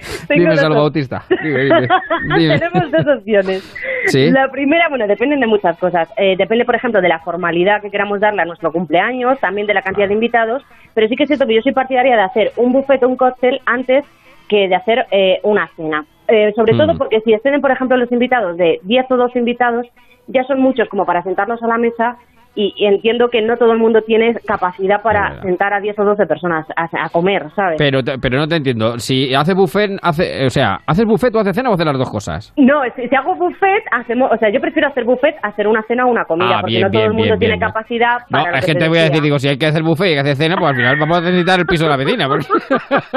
Di- 0.02 0.26
Tengo 0.26 0.40
dime, 0.42 0.50
dos 0.50 0.60
Salvo 0.60 0.74
op- 0.76 0.80
Bautista. 0.82 1.22
Dime, 1.42 1.64
dime, 1.64 1.88
dime. 2.36 2.58
tenemos 2.58 2.90
dos 2.90 3.16
opciones. 3.18 3.76
Sí. 4.06 4.30
La 4.30 4.48
primera, 4.50 4.88
bueno, 4.88 5.06
dependen 5.06 5.40
de 5.40 5.46
muchas 5.46 5.78
cosas. 5.78 6.08
Eh, 6.16 6.34
depende, 6.36 6.64
por 6.64 6.74
ejemplo, 6.74 7.00
de 7.00 7.08
la 7.08 7.20
formalidad 7.20 7.80
que 7.82 7.90
queramos 7.90 8.20
darle 8.20 8.42
a 8.42 8.44
nuestro 8.44 8.72
cumpleaños, 8.72 9.38
también 9.40 9.66
de 9.66 9.74
la 9.74 9.82
cantidad 9.82 10.08
de 10.08 10.14
invitados, 10.14 10.62
pero 10.94 11.08
sí 11.08 11.16
que 11.16 11.22
es 11.24 11.28
cierto 11.28 11.46
que 11.46 11.54
yo 11.54 11.62
soy 11.62 11.72
partidaria 11.72 12.16
de 12.16 12.22
hacer 12.22 12.52
un 12.56 12.72
buffet 12.72 13.02
o 13.02 13.08
un 13.08 13.16
cóctel 13.16 13.60
antes 13.66 14.04
que 14.48 14.68
de 14.68 14.74
hacer 14.74 15.06
eh, 15.10 15.38
una 15.44 15.68
cena. 15.76 16.04
Eh, 16.28 16.52
sobre 16.54 16.72
Mm. 16.74 16.78
todo 16.78 16.98
porque 16.98 17.20
si 17.20 17.32
exceden, 17.32 17.60
por 17.60 17.70
ejemplo, 17.70 17.96
los 17.96 18.10
invitados 18.12 18.56
de 18.56 18.80
10 18.82 19.10
o 19.10 19.16
12 19.16 19.38
invitados, 19.38 19.86
ya 20.28 20.44
son 20.44 20.60
muchos 20.60 20.88
como 20.88 21.04
para 21.04 21.22
sentarnos 21.22 21.62
a 21.62 21.66
la 21.66 21.78
mesa 21.78 22.16
y, 22.54 22.72
y 22.76 22.86
entiendo 22.86 23.28
que 23.30 23.40
no 23.42 23.56
todo 23.56 23.72
el 23.72 23.78
mundo 23.78 24.00
tiene 24.06 24.34
capacidad 24.46 25.02
para 25.02 25.40
sentar 25.42 25.72
a 25.72 25.80
10 25.80 25.98
o 25.98 26.04
12 26.04 26.26
personas 26.26 26.66
a, 26.76 26.84
a 27.04 27.08
comer, 27.08 27.46
¿sabes? 27.56 27.76
Pero, 27.78 28.00
pero 28.20 28.38
no 28.38 28.46
te 28.46 28.56
entiendo. 28.56 28.98
Si 28.98 29.34
hace 29.34 29.54
buffet, 29.54 29.92
hace, 30.02 30.46
o 30.46 30.50
sea, 30.50 30.80
¿haces 30.86 31.04
buffet 31.06 31.34
o 31.34 31.40
haces 31.40 31.54
cena 31.56 31.70
o 31.70 31.74
haces 31.74 31.86
las 31.86 31.98
dos 31.98 32.10
cosas? 32.10 32.52
No, 32.56 32.82
si, 32.94 33.08
si 33.08 33.14
hago 33.16 33.34
buffet, 33.36 33.82
hacemos, 33.90 34.30
o 34.32 34.36
sea, 34.36 34.50
yo 34.52 34.60
prefiero 34.60 34.88
hacer 34.88 35.04
buffet 35.04 35.36
a 35.42 35.48
hacer 35.48 35.66
una 35.66 35.82
cena 35.88 36.04
o 36.06 36.10
una 36.10 36.24
comida, 36.24 36.58
Ah, 36.58 36.60
porque 36.60 36.72
bien, 36.76 36.82
no 36.82 36.90
todo 36.90 37.00
bien, 37.00 37.10
el 37.10 37.16
mundo 37.16 37.36
bien, 37.38 37.38
tiene 37.38 37.58
capacidad 37.58 38.18
No, 38.28 38.38
para 38.38 38.50
lo 38.50 38.56
es 38.58 38.66
que 38.66 38.74
te 38.74 38.88
voy 38.88 38.98
a 38.98 39.02
decir, 39.04 39.22
digo, 39.22 39.38
si 39.38 39.48
hay 39.48 39.56
que 39.58 39.66
hacer 39.66 39.82
buffet 39.82 40.06
y 40.06 40.08
hay 40.10 40.14
que 40.16 40.20
hacer 40.20 40.36
cena, 40.36 40.56
pues 40.58 40.70
al 40.70 40.76
final 40.76 40.96
vamos 40.98 41.18
a 41.18 41.20
necesitar 41.22 41.58
el 41.60 41.66
piso 41.66 41.84
de 41.84 41.90
la 41.90 41.96
vecina. 41.96 42.28
porque- 42.28 42.46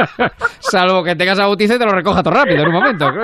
Salvo 0.59 1.03
que 1.03 1.15
tengas 1.15 1.39
a 1.39 1.43
Bautista 1.45 1.75
y 1.75 1.79
te 1.79 1.85
lo 1.85 1.91
recoja 1.91 2.23
todo 2.23 2.33
rápido 2.33 2.61
en 2.61 2.67
un 2.67 2.73
momento. 2.73 3.11
¿no? 3.11 3.23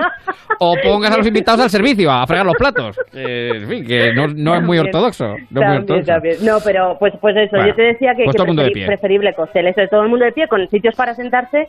O 0.60 0.76
pongas 0.84 1.12
a 1.14 1.18
los 1.18 1.28
invitados 1.28 1.62
al 1.62 1.70
servicio 1.70 2.12
a 2.12 2.26
fregar 2.28 2.46
los 2.46 2.56
platos. 2.56 2.98
En 3.14 3.68
fin, 3.68 3.86
que 3.86 4.14
no, 4.14 4.28
no 4.28 4.56
es 4.56 4.62
muy 4.64 4.78
ortodoxo. 4.78 5.26
No 5.50 5.62
es 5.62 5.68
muy 5.68 5.78
ortodoxo. 5.78 6.01
También. 6.06 6.36
No, 6.46 6.58
pero 6.64 6.96
pues 7.00 7.14
pues 7.22 7.36
eso, 7.38 7.52
Bueno, 7.58 7.68
yo 7.68 7.76
te 7.76 7.82
decía 7.84 8.14
que, 8.16 8.24
pues 8.26 8.36
que 8.36 8.44
preferi- 8.44 8.86
preferible 8.86 9.34
cóctel, 9.34 9.68
eso 9.68 9.82
de 9.82 9.88
todo 9.88 10.04
el 10.04 10.10
mundo 10.10 10.26
de 10.26 10.32
pie, 10.32 10.48
con 10.48 10.68
sitios 10.70 10.96
para 10.96 11.14
sentarse, 11.16 11.60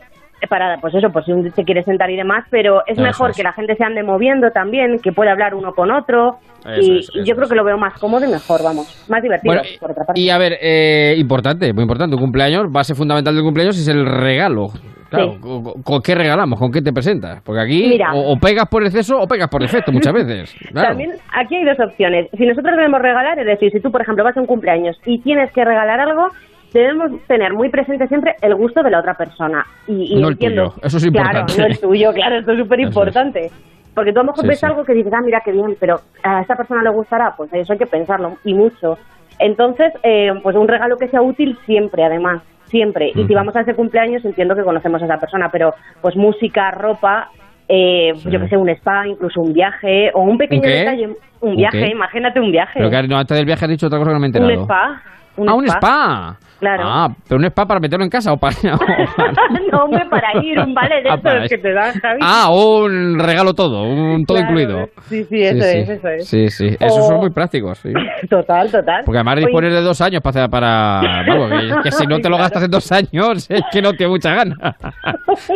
eh, 0.41 0.47
para, 0.49 0.77
pues 0.81 0.93
eso, 0.95 1.09
por 1.09 1.23
si 1.23 1.31
uno 1.31 1.49
se 1.51 1.63
quiere 1.63 1.83
sentar 1.83 2.09
y 2.11 2.15
demás, 2.17 2.45
pero 2.49 2.81
es 2.85 2.93
Eso 2.93 3.01
mejor 3.01 3.29
es. 3.31 3.37
que 3.37 3.43
la 3.43 3.53
gente 3.53 3.75
se 3.75 3.83
ande 3.83 4.03
moviendo 4.03 4.49
también, 4.51 4.99
que 5.01 5.11
pueda 5.11 5.31
hablar 5.31 5.55
uno 5.55 5.71
con 5.73 5.91
otro, 5.91 6.37
Eso 6.65 6.81
y, 6.81 6.99
es, 6.99 7.09
y 7.13 7.19
eso 7.19 7.25
yo 7.25 7.35
creo 7.35 7.47
que 7.49 7.55
lo 7.55 7.63
veo 7.63 7.77
más 7.77 7.93
cómodo 7.99 8.25
y 8.25 8.29
mejor, 8.31 8.61
vamos, 8.63 9.05
más 9.09 9.21
divertido, 9.21 9.53
Bueno, 9.53 9.67
por 9.79 9.91
otra 9.91 10.03
parte. 10.05 10.19
Y 10.21 10.29
a 10.29 10.37
ver, 10.37 10.57
eh, 10.61 11.15
importante, 11.17 11.71
muy 11.73 11.83
importante, 11.83 12.15
un 12.15 12.21
cumpleaños, 12.21 12.65
base 12.71 12.93
fundamental 12.95 13.33
del 13.35 13.43
cumpleaños 13.43 13.77
es 13.77 13.87
el 13.87 14.05
regalo. 14.05 14.67
Claro, 15.13 15.33
Sí. 15.33 15.39
¿con, 15.41 15.83
con 15.83 16.01
qué 16.01 16.15
regalamos? 16.15 16.59
¿Con 16.59 16.71
qué 16.71 16.81
te 16.81 16.91
presentas? 16.93 17.41
Porque 17.43 17.61
aquí 17.61 17.87
Mira. 17.89 18.13
o, 18.13 18.33
o 18.33 18.37
pegas 18.39 18.67
por 18.67 18.83
exceso 18.83 19.19
o 19.19 19.27
pegas 19.27 19.47
por 19.49 19.61
defecto 19.61 19.91
muchas 19.91 20.13
veces. 20.13 20.55
Claro. 20.71 20.89
También 20.89 21.11
aquí 21.33 21.55
hay 21.55 21.65
dos 21.65 21.79
opciones. 21.79 22.27
Si 22.37 22.45
nosotros 22.45 22.75
debemos 22.75 23.01
regalar, 23.01 23.37
es 23.39 23.45
decir, 23.45 23.71
si 23.71 23.79
tú, 23.79 23.91
por 23.91 24.01
ejemplo, 24.01 24.23
vas 24.23 24.35
a 24.35 24.39
un 24.41 24.47
cumpleaños 24.47 24.99
y 25.05 25.19
tienes 25.19 25.51
que 25.51 25.63
regalar 25.63 25.99
algo, 25.99 26.27
debemos 26.73 27.11
tener 27.27 27.53
muy 27.53 27.69
presente 27.69 28.07
siempre 28.07 28.35
el 28.41 28.55
gusto 28.55 28.81
de 28.81 28.89
la 28.89 28.99
otra 28.99 29.13
persona. 29.13 29.63
Y, 29.87 30.13
y 30.17 30.21
No 30.21 30.27
el 30.29 30.33
entiendo. 30.33 30.71
tuyo, 30.71 30.81
eso 30.87 30.97
es 30.97 31.03
claro, 31.11 31.27
importante. 31.39 31.61
no 31.61 31.67
el 31.67 31.79
tuyo, 31.79 32.11
claro, 32.13 32.35
esto 32.39 32.51
es 32.53 32.57
súper 32.59 32.79
importante. 32.79 33.51
Porque 33.93 34.11
tú 34.11 34.19
a 34.21 34.23
lo 34.23 34.31
mejor 34.31 34.41
Sí, 34.43 34.47
ves 34.47 34.59
sí. 34.59 34.65
algo 34.65 34.83
que 34.83 34.93
dices, 34.93 35.13
ah, 35.13 35.21
mira 35.23 35.41
qué 35.45 35.51
bien, 35.51 35.75
pero 35.79 35.99
a 36.23 36.41
esta 36.41 36.55
persona 36.55 36.81
le 36.81 36.89
gustará, 36.89 37.35
pues 37.37 37.53
eso 37.53 37.73
hay 37.73 37.77
que 37.79 37.85
pensarlo, 37.85 38.37
y 38.43 38.55
mucho. 38.55 38.97
Entonces, 39.37 39.93
eh, 40.01 40.31
pues 40.41 40.55
un 40.55 40.67
regalo 40.67 40.97
que 40.97 41.07
sea 41.09 41.21
útil 41.21 41.57
siempre, 41.67 42.03
además, 42.03 42.41
siempre. 42.73 43.11
Y 43.13 43.27
si 43.27 43.33
vamos 43.33 43.55
a 43.55 43.61
ese 43.61 43.75
cumpleaños, 43.75 44.25
entiendo 44.25 44.55
que 44.55 44.63
conocemos 44.63 45.01
a 45.01 45.05
esa 45.05 45.17
persona, 45.17 45.49
pero 45.51 45.73
pues 46.01 46.15
música, 46.15 46.71
ropa, 46.71 47.29
eh, 47.69 48.13
yo 48.25 48.39
que 48.39 48.49
sé, 48.49 48.57
un 48.57 48.69
spa, 48.69 49.07
incluso 49.07 49.39
un 49.39 49.53
viaje, 49.53 50.11
o 50.13 50.23
un 50.23 50.37
pequeño 50.37 50.63
qué? 50.63 50.69
detalle, 50.69 51.07
un 51.07 51.15
¿Un 51.51 51.55
viaje, 51.57 51.89
imagínate 51.91 52.39
un 52.39 52.51
viaje. 52.51 52.79
Pero 52.79 52.89
que 52.89 53.07
no, 53.07 53.17
antes 53.17 53.37
del 53.37 53.45
viaje 53.45 53.65
has 53.65 53.71
dicho 53.71 53.87
otra 53.87 53.99
cosa 53.99 54.09
que 54.09 54.13
no 54.13 54.19
me 54.19 54.27
he 54.27 54.29
enterado. 54.29 54.51
un 54.51 54.63
spa. 54.63 55.01
Un 55.35 55.49
ah, 55.49 55.53
un 55.53 55.65
spa. 55.67 56.37
Claro. 56.59 56.83
Ah, 56.85 57.07
pero 57.27 57.39
un 57.39 57.45
spa 57.45 57.65
para 57.65 57.79
meterlo 57.79 58.05
en 58.05 58.09
casa 58.09 58.31
o 58.31 58.37
para... 58.37 58.55
no, 59.71 59.83
hombre, 59.83 60.05
para 60.09 60.41
ir, 60.41 60.57
un 60.59 60.73
vale 60.73 61.01
de 61.03 61.09
Ah, 61.09 61.15
estos 61.15 61.33
ir. 61.43 61.49
que 61.49 61.57
te 61.57 61.73
dan, 61.73 61.93
Javi. 61.99 62.19
ah, 62.21 62.49
un 62.51 63.19
regalo 63.19 63.53
todo, 63.53 63.83
un 63.83 64.23
todo 64.25 64.37
Claro, 64.37 64.51
incluido. 64.59 64.85
Sí, 65.09 65.23
sí, 65.25 65.41
eso 65.41 65.61
sí. 65.61 65.77
es, 65.77 65.89
eso 65.89 66.07
es. 66.07 66.27
Sí, 66.27 66.49
sí, 66.49 66.67
esos 66.79 66.99
O- 66.99 67.07
son 67.07 67.17
muy 67.17 67.29
prácticos. 67.31 67.77
sí. 67.79 67.89
Total, 68.29 68.71
total. 68.71 69.01
Porque 69.05 69.17
además 69.17 69.35
Oye, 69.37 69.45
dispones 69.47 69.73
de 69.73 69.81
dos 69.81 69.99
años 70.01 70.21
para... 70.21 70.47
para 70.47 71.23
vamos, 71.27 71.51
que, 71.51 71.81
que 71.83 71.91
si 71.91 72.05
no 72.07 72.19
te 72.19 72.29
lo 72.29 72.37
gastas 72.37 72.63
en 72.63 72.71
dos 72.71 72.89
años 72.91 73.49
es 73.49 73.61
que 73.71 73.81
no 73.81 73.91
tiene 73.93 74.11
mucha 74.11 74.33
gana. 74.33 74.55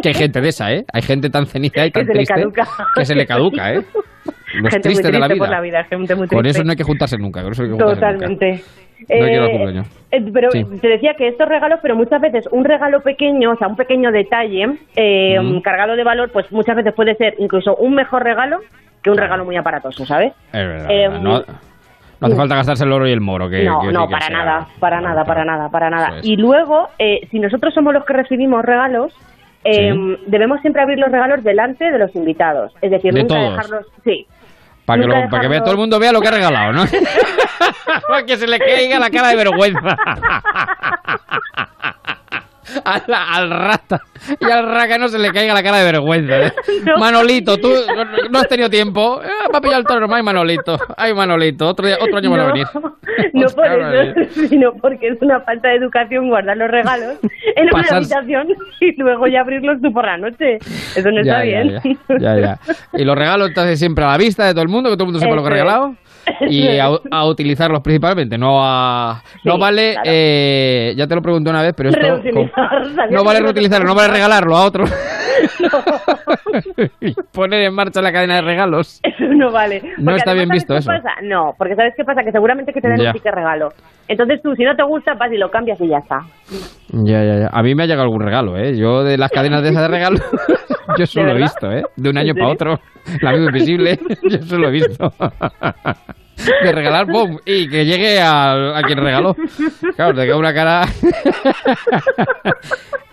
que 0.01 0.09
hay 0.09 0.13
gente 0.15 0.41
de 0.41 0.49
esa, 0.49 0.71
¿eh? 0.73 0.83
Hay 0.93 1.01
gente 1.01 1.29
tan 1.29 1.45
ceniza 1.45 1.85
y 1.85 1.91
Que 1.91 1.99
tan 1.99 2.05
se 2.05 2.11
le 2.13 2.17
triste 2.19 2.33
caduca. 2.33 2.67
que 2.95 3.05
se 3.05 3.15
le 3.15 3.25
caduca, 3.25 3.73
¿eh? 3.73 3.85
Los 4.55 4.71
gente 4.73 4.89
muy 4.89 4.95
tristes 4.95 5.11
de 5.11 5.19
la 5.19 5.27
triste 5.27 5.33
vida. 5.33 5.45
por 5.45 5.49
la 5.49 5.61
vida, 5.61 5.83
gente 5.85 6.15
muy 6.15 6.27
Con 6.27 6.39
triste. 6.39 6.49
eso 6.59 6.63
no 6.63 6.71
hay 6.71 6.77
que 6.77 6.83
juntarse 6.83 7.17
nunca. 7.17 7.43
Con 7.43 7.51
eso 7.51 7.63
no 7.63 7.67
hay 7.73 7.77
que 7.77 7.83
Totalmente. 7.83 8.45
No 8.51 8.53
al 8.53 8.61
Eh, 9.09 9.83
eh, 10.11 10.25
pero 10.33 10.49
Sí. 10.51 10.65
te 10.81 10.87
decía 10.87 11.13
que 11.15 11.27
estos 11.27 11.47
regalos, 11.47 11.79
pero 11.83 11.95
muchas 11.95 12.19
veces 12.19 12.47
un 12.51 12.65
regalo 12.65 13.01
pequeño, 13.01 13.51
o 13.51 13.55
sea, 13.57 13.67
un 13.67 13.75
pequeño 13.75 14.11
detalle 14.11 14.69
eh, 14.95 15.37
cargado 15.63 15.95
de 15.95 16.03
valor, 16.03 16.31
pues 16.31 16.51
muchas 16.51 16.75
veces 16.75 16.93
puede 16.95 17.13
ser 17.15 17.35
incluso 17.37 17.75
un 17.75 17.93
mejor 17.93 18.23
regalo 18.23 18.59
que 19.03 19.11
un 19.11 19.17
regalo 19.17 19.45
muy 19.45 19.55
aparatoso, 19.55 20.05
¿sabes? 20.05 20.33
Es 20.47 20.67
verdad, 20.67 20.89
Eh, 20.89 21.07
verdad. 21.09 21.21
No, 21.21 21.39
no 22.19 22.27
hace 22.27 22.35
falta 22.35 22.55
gastarse 22.55 22.83
el 22.85 22.91
oro 22.91 23.07
y 23.07 23.11
el 23.11 23.21
moro. 23.21 23.47
Que, 23.49 23.63
no, 23.65 23.81
que- 23.81 23.91
no, 23.91 24.07
que 24.07 24.13
para 24.13 24.29
nada, 24.29 24.67
para 24.79 24.99
nada, 25.01 25.23
para 25.25 25.45
nada, 25.45 25.69
para 25.69 25.89
nada. 25.91 26.19
Es. 26.19 26.25
Y 26.25 26.35
luego, 26.35 26.87
eh, 26.97 27.21
si 27.29 27.39
nosotros 27.39 27.75
somos 27.75 27.93
los 27.93 28.03
que 28.03 28.13
recibimos 28.13 28.65
regalos, 28.65 29.13
Sí. 29.63 30.17
debemos 30.27 30.61
siempre 30.61 30.81
abrir 30.81 30.97
los 30.97 31.11
regalos 31.11 31.43
delante 31.43 31.91
de 31.91 31.97
los 31.99 32.15
invitados. 32.15 32.73
Es 32.81 32.89
decir, 32.89 33.13
De 33.13 33.21
nunca 33.21 33.35
todos. 33.35 33.51
dejarlos. 33.51 33.85
Sí. 34.03 34.25
Para 34.87 35.01
que, 35.01 35.07
lo- 35.07 35.29
para 35.29 35.41
que 35.41 35.47
vea 35.49 35.59
todo 35.59 35.71
el 35.73 35.77
mundo 35.77 35.99
vea 35.99 36.13
lo 36.13 36.21
que 36.21 36.29
ha 36.29 36.31
regalado, 36.31 36.71
¿no? 36.71 36.85
para 38.07 38.25
que 38.25 38.37
se 38.37 38.47
le 38.47 38.57
caiga 38.57 38.97
la 38.99 39.09
cara 39.09 39.27
de 39.27 39.35
vergüenza. 39.35 39.97
Al, 42.85 43.01
al 43.07 43.49
rata 43.49 44.01
y 44.39 44.45
al 44.51 44.65
raca 44.67 44.97
no 44.97 45.07
se 45.07 45.17
le 45.19 45.31
caiga 45.31 45.53
la 45.53 45.63
cara 45.63 45.77
de 45.77 45.85
vergüenza. 45.91 46.47
¿eh? 46.47 46.51
Manolito, 46.99 47.57
tú 47.57 47.69
no, 47.69 48.03
no 48.29 48.39
has 48.39 48.47
tenido 48.47 48.69
tiempo. 48.69 49.21
Eh, 49.23 49.27
va 49.53 49.57
a 49.59 49.61
pillar 49.61 49.79
el 49.79 49.85
toro, 49.85 50.07
ay 50.13 50.23
Manolito. 50.23 50.77
Ay 50.97 51.13
Manolito, 51.13 51.67
otro, 51.67 51.85
día- 51.87 51.97
otro 52.01 52.17
año 52.17 52.31
van 52.31 52.39
a 52.41 52.45
venir. 52.47 52.67
no 53.33 53.45
por 53.55 53.65
eso, 53.65 54.47
sino 54.49 54.71
porque 54.81 55.07
es 55.09 55.21
una 55.21 55.39
falta 55.41 55.69
de 55.69 55.75
educación 55.75 56.27
guardar 56.29 56.57
los 56.57 56.69
regalos 56.69 57.17
en 57.55 57.67
una 57.73 57.83
habitación 57.97 58.47
y 58.81 59.01
luego 59.01 59.27
ya 59.27 59.41
abrirlos 59.41 59.81
tú 59.81 59.91
por 59.93 60.05
la 60.05 60.17
noche. 60.17 60.57
Eso 60.95 61.09
no 61.11 61.21
está 61.21 61.39
Ya, 61.39 61.41
bien. 61.43 61.69
ya, 61.69 61.81
ya, 62.19 62.35
ya, 62.35 62.39
ya. 62.41 62.59
Y 62.93 63.03
los 63.05 63.15
regalos 63.15 63.49
entonces 63.49 63.79
siempre 63.79 64.03
a 64.03 64.09
la 64.09 64.17
vista 64.17 64.45
de 64.45 64.51
todo 64.53 64.63
el 64.63 64.69
mundo, 64.69 64.89
que 64.89 64.95
todo 64.95 65.03
el 65.05 65.13
mundo 65.13 65.19
sepa 65.19 65.35
lo 65.35 65.41
que 65.41 65.47
ha 65.47 65.51
regalado. 65.51 65.95
Y 66.49 66.77
a, 66.79 66.89
a 67.11 67.25
utilizarlos 67.25 67.81
principalmente, 67.81 68.37
no 68.37 68.59
a... 68.63 69.21
no 69.43 69.57
vale, 69.57 69.93
claro. 69.93 70.09
eh, 70.11 70.93
ya 70.95 71.07
te 71.07 71.15
lo 71.15 71.21
pregunté 71.21 71.49
una 71.49 71.61
vez, 71.61 71.73
pero 71.75 71.89
esto... 71.89 72.01
Reutilizar, 72.01 72.85
¿sabías 72.95 73.11
No 73.11 73.23
vale 73.23 73.39
reutilizarlo, 73.41 73.87
no 73.87 73.95
vale 73.95 74.13
regalarlo 74.13 74.55
a 74.55 74.65
otro. 74.65 74.85
Y 77.01 77.13
Poner 77.31 77.61
en 77.63 77.73
marcha 77.73 78.01
la 78.01 78.11
cadena 78.11 78.35
de 78.35 78.41
regalos. 78.41 78.99
Eso 79.03 79.23
no 79.33 79.51
vale. 79.51 79.81
No 79.97 80.05
Porque 80.05 80.17
está 80.17 80.33
bien 80.33 80.49
visto 80.49 80.73
¿sabes 80.79 80.85
qué 80.87 80.93
eso. 80.95 81.03
pasa? 81.03 81.21
No, 81.23 81.53
porque 81.57 81.75
¿sabes 81.75 81.93
qué 81.95 82.03
pasa? 82.03 82.23
Que 82.23 82.31
seguramente 82.31 82.73
que 82.73 82.81
te 82.81 82.87
den 82.89 82.97
Ya. 82.99 83.07
un 83.09 83.13
ticket 83.13 83.33
regalo. 83.33 83.69
Entonces 84.07 84.41
tú, 84.41 84.55
si 84.55 84.63
no 84.63 84.75
te 84.75 84.83
gusta, 84.83 85.13
vas 85.15 85.31
y 85.31 85.37
lo 85.37 85.49
cambias 85.51 85.79
y 85.81 85.87
ya 85.89 85.97
está. 85.97 86.19
Ya, 86.89 87.23
ya, 87.23 87.35
ya. 87.41 87.49
A 87.51 87.61
mí 87.63 87.75
me 87.75 87.83
ha 87.83 87.85
llegado 87.85 88.03
algún 88.03 88.21
regalo, 88.21 88.57
¿eh? 88.57 88.75
Yo 88.77 89.03
de 89.03 89.17
las 89.17 89.31
cadenas 89.31 89.61
de 89.63 89.69
esas 89.69 89.81
de 89.83 89.87
regalo, 89.89 90.17
yo 90.97 91.05
solo 91.05 91.31
he 91.31 91.37
visto, 91.37 91.71
¿eh? 91.71 91.83
De 91.95 92.09
un 92.09 92.17
año 92.17 92.31
¿En 92.31 92.37
para 92.37 92.49
otro. 92.51 92.79
La 93.21 93.29
amigo 93.31 93.45
invisible, 93.47 93.99
yo 94.29 94.37
solo 94.43 94.69
he 94.69 94.71
visto. 94.71 95.13
de 96.63 96.71
regalar 96.71 97.07
pum 97.07 97.37
y 97.45 97.67
que 97.69 97.85
llegue 97.85 98.19
a, 98.21 98.77
a 98.77 98.81
quien 98.83 98.99
regaló. 98.99 99.35
Claro, 99.95 100.13
te 100.15 100.25
queda 100.25 100.37
una 100.37 100.53
cara. 100.53 100.83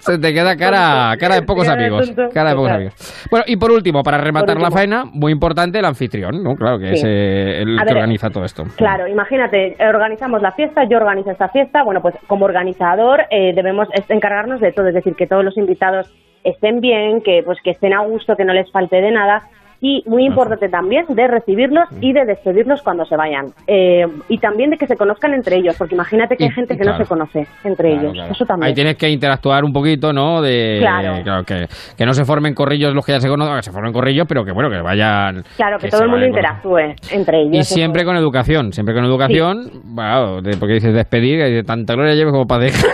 Se 0.05 0.19
te 0.19 0.35
queda 0.35 0.57
cara, 0.57 1.17
cara 1.19 1.37
de 1.37 1.43
pocos 1.43 1.69
amigos. 1.77 2.13
Cara 2.33 2.51
de 2.51 2.57
pocos 2.57 2.71
amigos. 2.71 3.27
Bueno, 3.31 3.45
y 3.49 3.57
por 3.57 3.71
último, 3.71 4.03
para 4.03 4.19
rematar 4.19 4.61
la 4.61 4.71
faena, 4.71 5.05
muy 5.05 5.33
importante 5.33 5.79
el 5.79 5.85
anfitrión, 5.85 6.43
¿no? 6.43 6.55
Claro, 6.57 6.79
que 6.79 6.89
Sí. 6.89 6.95
es 6.97 7.05
eh, 7.07 7.63
el 7.63 7.79
A 7.79 7.83
que 7.83 7.87
ver, 7.95 7.97
organiza 7.97 8.31
todo 8.31 8.45
esto. 8.45 8.65
Claro, 8.77 9.09
imagínate, 9.09 9.77
organizamos 9.81 10.43
la 10.43 10.53
fiesta, 10.53 10.85
yo 10.85 10.99
organizo 10.99 11.31
esta 11.31 11.49
fiesta, 11.49 11.83
bueno, 11.83 12.01
pues 12.03 12.15
como 12.27 12.45
organizador 12.45 13.23
eh, 13.31 13.53
debemos 13.55 13.89
encargarnos 14.09 14.61
de 14.61 14.73
todo, 14.73 14.89
es 14.89 14.95
decir, 14.95 15.15
que 15.15 15.27
todos 15.27 15.45
los 15.45 15.57
invitados 15.57 16.13
estén 16.45 16.81
bien, 16.81 17.23
que 17.23 17.43
pues 17.43 17.59
que 17.65 17.71
estén 17.71 17.95
a 17.95 18.03
gusto, 18.05 18.37
que 18.37 18.45
no 18.45 18.53
les 18.53 18.71
falte 18.71 18.97
de 19.01 19.11
nada 19.11 19.43
y 19.87 20.03
muy 20.07 20.25
importante 20.25 20.71
también 20.71 21.05
de 21.11 21.27
recibirlos 21.29 21.85
y 22.01 22.15
de 22.15 22.25
despedirlos 22.25 22.81
cuando 22.83 23.05
se 23.05 23.17
vayan 23.17 23.49
Eh, 23.67 24.07
y 24.31 24.39
también 24.39 24.71
de 24.71 24.79
que 24.79 24.87
se 24.87 24.97
conozcan 24.97 25.35
entre 25.35 25.57
ellos, 25.57 25.77
porque 25.77 25.95
imagínate 25.95 26.37
que 26.39 26.45
hay 26.45 26.51
gente 26.51 26.75
que 26.75 26.83
claro. 26.83 26.97
no 26.99 27.05
se 27.05 27.09
conoce 27.09 27.47
entre 27.65 27.91
Claro, 27.91 28.01
ellos, 28.03 28.13
claro. 28.15 28.33
eso 28.33 28.47
también. 28.47 28.69
Ahí 28.69 28.75
tienes 28.75 28.97
que 28.97 29.11
interactuar 29.11 29.63
un 29.63 29.73
poquito, 29.75 30.13
¿no? 30.15 30.41
De, 30.41 30.79
Claro. 30.81 31.45
que, 31.45 31.67
que 31.99 32.07
no 32.07 32.15
se 32.15 32.25
formen 32.25 32.55
corrillos 32.55 32.95
los 32.95 33.05
que 33.05 33.13
ya 33.13 33.21
se 33.21 33.29
conocen, 33.29 33.57
que 33.57 33.63
se 33.63 33.73
formen 33.73 33.93
corrillos, 33.93 34.27
pero 34.27 34.43
que 34.43 34.53
bueno, 34.53 34.71
que 34.71 34.81
vayan. 34.81 35.45
Claro, 35.57 35.77
que, 35.79 35.85
que 35.87 35.91
todo 35.91 36.05
el 36.05 36.09
mundo 36.09 36.27
interactúe 36.27 36.95
entre 37.13 37.43
ellos. 37.43 37.57
Y 37.59 37.63
siempre 37.65 38.05
con 38.07 38.17
educación, 38.17 38.73
siempre 38.73 38.95
con 38.95 39.05
educación, 39.05 39.71
bueno, 39.85 40.41
de- 40.41 40.57
porque 40.57 40.75
dices 40.75 40.95
despedir, 40.95 41.41
y 41.41 41.53
de 41.53 41.63
tanta 41.63 41.93
gloria 41.95 42.15
lleve 42.15 42.31
como 42.31 42.47
para 42.47 42.65
dejar. 42.65 42.89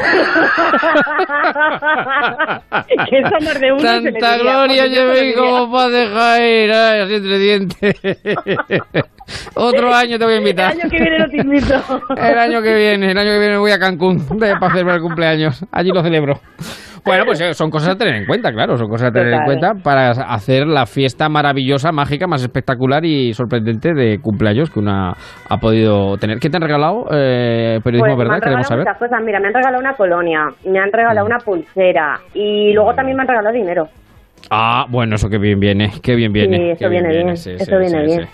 que 3.08 3.18
es 3.18 3.24
de 3.60 3.72
uno 3.72 4.00
diría, 4.00 4.36
gloria 4.38 4.82
porque 4.82 4.94
yo 4.94 5.00
se 5.00 5.06
lo 5.06 5.12
llevé 5.14 5.20
diría. 5.22 5.36
como 5.36 5.72
para 5.72 5.88
dejar 5.88 6.42
ir, 6.42 6.72
ay, 6.72 7.00
así 7.00 7.14
entre 7.14 7.38
dientes. 7.38 7.96
Otro 9.54 9.94
año 9.94 10.18
te 10.18 10.24
voy 10.24 10.34
a 10.34 10.38
invitar. 10.38 10.72
El 10.72 10.80
año 10.80 10.90
que 10.90 10.98
viene 10.98 11.18
no 11.18 11.26
te 11.28 11.36
invito. 11.36 11.74
El 12.16 12.38
año 12.38 12.62
que 12.62 12.74
viene, 12.74 13.10
el 13.12 13.18
año 13.18 13.30
que 13.32 13.38
viene 13.38 13.56
voy 13.58 13.70
a 13.72 13.78
Cancún 13.78 14.18
de, 14.38 14.54
para 14.58 14.72
celebrar 14.72 14.96
el 14.96 15.02
cumpleaños. 15.02 15.64
Allí 15.72 15.90
lo 15.92 16.02
celebro. 16.02 16.34
Bueno, 17.02 17.24
pues 17.24 17.40
eh, 17.40 17.54
son 17.54 17.70
cosas 17.70 17.94
a 17.94 17.96
tener 17.96 18.14
en 18.14 18.26
cuenta, 18.26 18.52
claro, 18.52 18.76
son 18.76 18.88
cosas 18.88 19.08
a 19.08 19.10
tener 19.10 19.32
en 19.32 19.44
cuenta 19.44 19.72
para 19.82 20.10
hacer 20.10 20.66
la 20.66 20.84
fiesta 20.84 21.30
maravillosa, 21.30 21.92
mágica, 21.92 22.26
más 22.26 22.42
espectacular 22.42 23.02
y 23.06 23.32
sorprendente 23.32 23.94
de 23.94 24.18
cumpleaños 24.20 24.68
que 24.70 24.80
una 24.80 25.12
ha 25.48 25.56
podido 25.58 26.18
tener. 26.18 26.38
¿Qué 26.38 26.50
te 26.50 26.58
han 26.58 26.62
regalado? 26.62 27.06
Eh, 27.10 27.80
periodismo, 27.82 28.16
Pues 28.16 28.18
me 28.18 28.24
¿verdad? 28.24 28.34
han 28.34 28.40
Queremos 28.40 28.66
saber. 28.66 28.84
Mm. 28.84 28.88
muchas 28.88 28.98
cosas. 28.98 29.24
Mira, 29.24 29.40
me 29.40 29.48
han 29.48 29.54
regalado 29.54 29.80
una 29.80 29.94
colonia, 29.94 30.40
me 30.66 30.78
han 30.78 30.92
regalado 30.92 31.26
una 31.26 31.38
pulsera 31.38 32.20
y 32.34 32.72
luego 32.74 32.92
también 32.94 33.16
me 33.16 33.22
han 33.22 33.28
regalado 33.28 33.54
dinero. 33.54 33.84
Ah, 34.50 34.86
bueno, 34.88 35.14
eso 35.14 35.30
que 35.30 35.38
bien 35.38 35.60
viene, 35.60 35.92
qué 36.02 36.16
bien 36.16 36.32
viene. 36.32 36.56
Sí, 36.58 36.70
eso 36.84 36.90
viene 36.90 37.08
bien, 37.08 37.28
eso 37.28 37.78
viene 37.78 38.02
bien. 38.04 38.28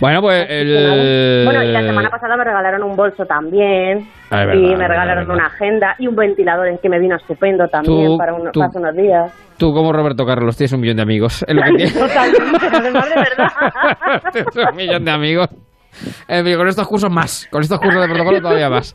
Bueno, 0.00 0.20
pues 0.20 0.46
el... 0.48 1.42
Bueno, 1.46 1.62
y 1.64 1.72
la 1.72 1.80
semana 1.82 2.10
pasada 2.10 2.36
me 2.36 2.44
regalaron 2.44 2.82
un 2.84 2.94
bolso 2.94 3.24
también 3.26 4.06
Ah, 4.30 4.42
es 4.42 4.46
verdad, 4.46 4.62
y 4.62 4.72
es 4.72 4.78
me 4.78 4.86
regalaron 4.88 5.22
es 5.22 5.28
verdad. 5.28 5.34
una 5.42 5.46
agenda 5.46 5.96
y 5.98 6.06
un 6.06 6.14
ventilador 6.14 6.78
que 6.80 6.88
me 6.88 6.98
vino 6.98 7.16
estupendo 7.16 7.66
también 7.68 8.06
Tú- 8.08 8.18
para, 8.18 8.34
uno- 8.34 8.50
tú- 8.52 8.60
para 8.60 8.68
hace 8.70 8.78
unos 8.78 8.94
días. 8.94 9.32
Tú 9.56 9.72
como 9.74 9.92
Roberto 9.92 10.24
Carlos 10.24 10.56
tienes 10.56 10.72
un 10.74 10.80
millón 10.82 10.96
de 10.96 11.02
amigos. 11.02 11.44
Es 11.48 11.54
lo 11.54 11.62
que 11.62 11.68
tienes. 11.70 11.94
Totalmente, 11.98 12.66
además 12.70 13.08
de 13.08 13.14
verdad. 13.16 14.22
Tienes 14.32 14.56
un 14.70 14.76
millón 14.76 15.04
de 15.04 15.10
amigos. 15.10 15.48
En 16.28 16.44
fin, 16.44 16.56
con 16.56 16.68
estos 16.68 16.86
cursos 16.86 17.10
más, 17.10 17.48
con 17.50 17.62
estos 17.62 17.78
cursos 17.80 18.00
de 18.00 18.08
protocolo 18.08 18.40
todavía 18.40 18.68
más. 18.70 18.94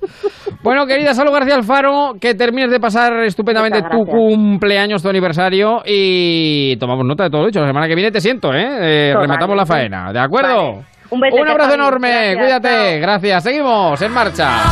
Bueno, 0.61 0.85
querida 0.85 1.13
Salud 1.13 1.31
García 1.31 1.55
Alfaro, 1.55 2.13
que 2.19 2.35
termines 2.35 2.71
de 2.71 2.79
pasar 2.79 3.13
estupendamente 3.23 3.81
tu 3.81 4.05
cumpleaños, 4.05 5.01
tu 5.03 5.09
aniversario 5.09 5.81
y 5.85 6.77
tomamos 6.77 7.05
nota 7.05 7.23
de 7.25 7.29
todo 7.29 7.41
lo 7.41 7.47
dicho. 7.47 7.59
La 7.59 7.67
semana 7.67 7.87
que 7.87 7.95
viene 7.95 8.11
te 8.11 8.21
siento, 8.21 8.53
¿eh? 8.53 9.09
Eh, 9.09 9.13
rematamos 9.19 9.57
la 9.57 9.65
faena, 9.65 10.13
¿de 10.13 10.19
acuerdo? 10.19 10.73
Vale. 10.73 10.85
Un 11.09 11.19
beso, 11.19 11.37
abrazo 11.47 11.73
enorme, 11.75 12.09
Gracias, 12.09 12.37
cuídate, 12.37 12.69
chao. 12.69 13.01
gracias. 13.01 13.43
Seguimos 13.43 14.01
en 14.01 14.11
marcha. 14.11 14.63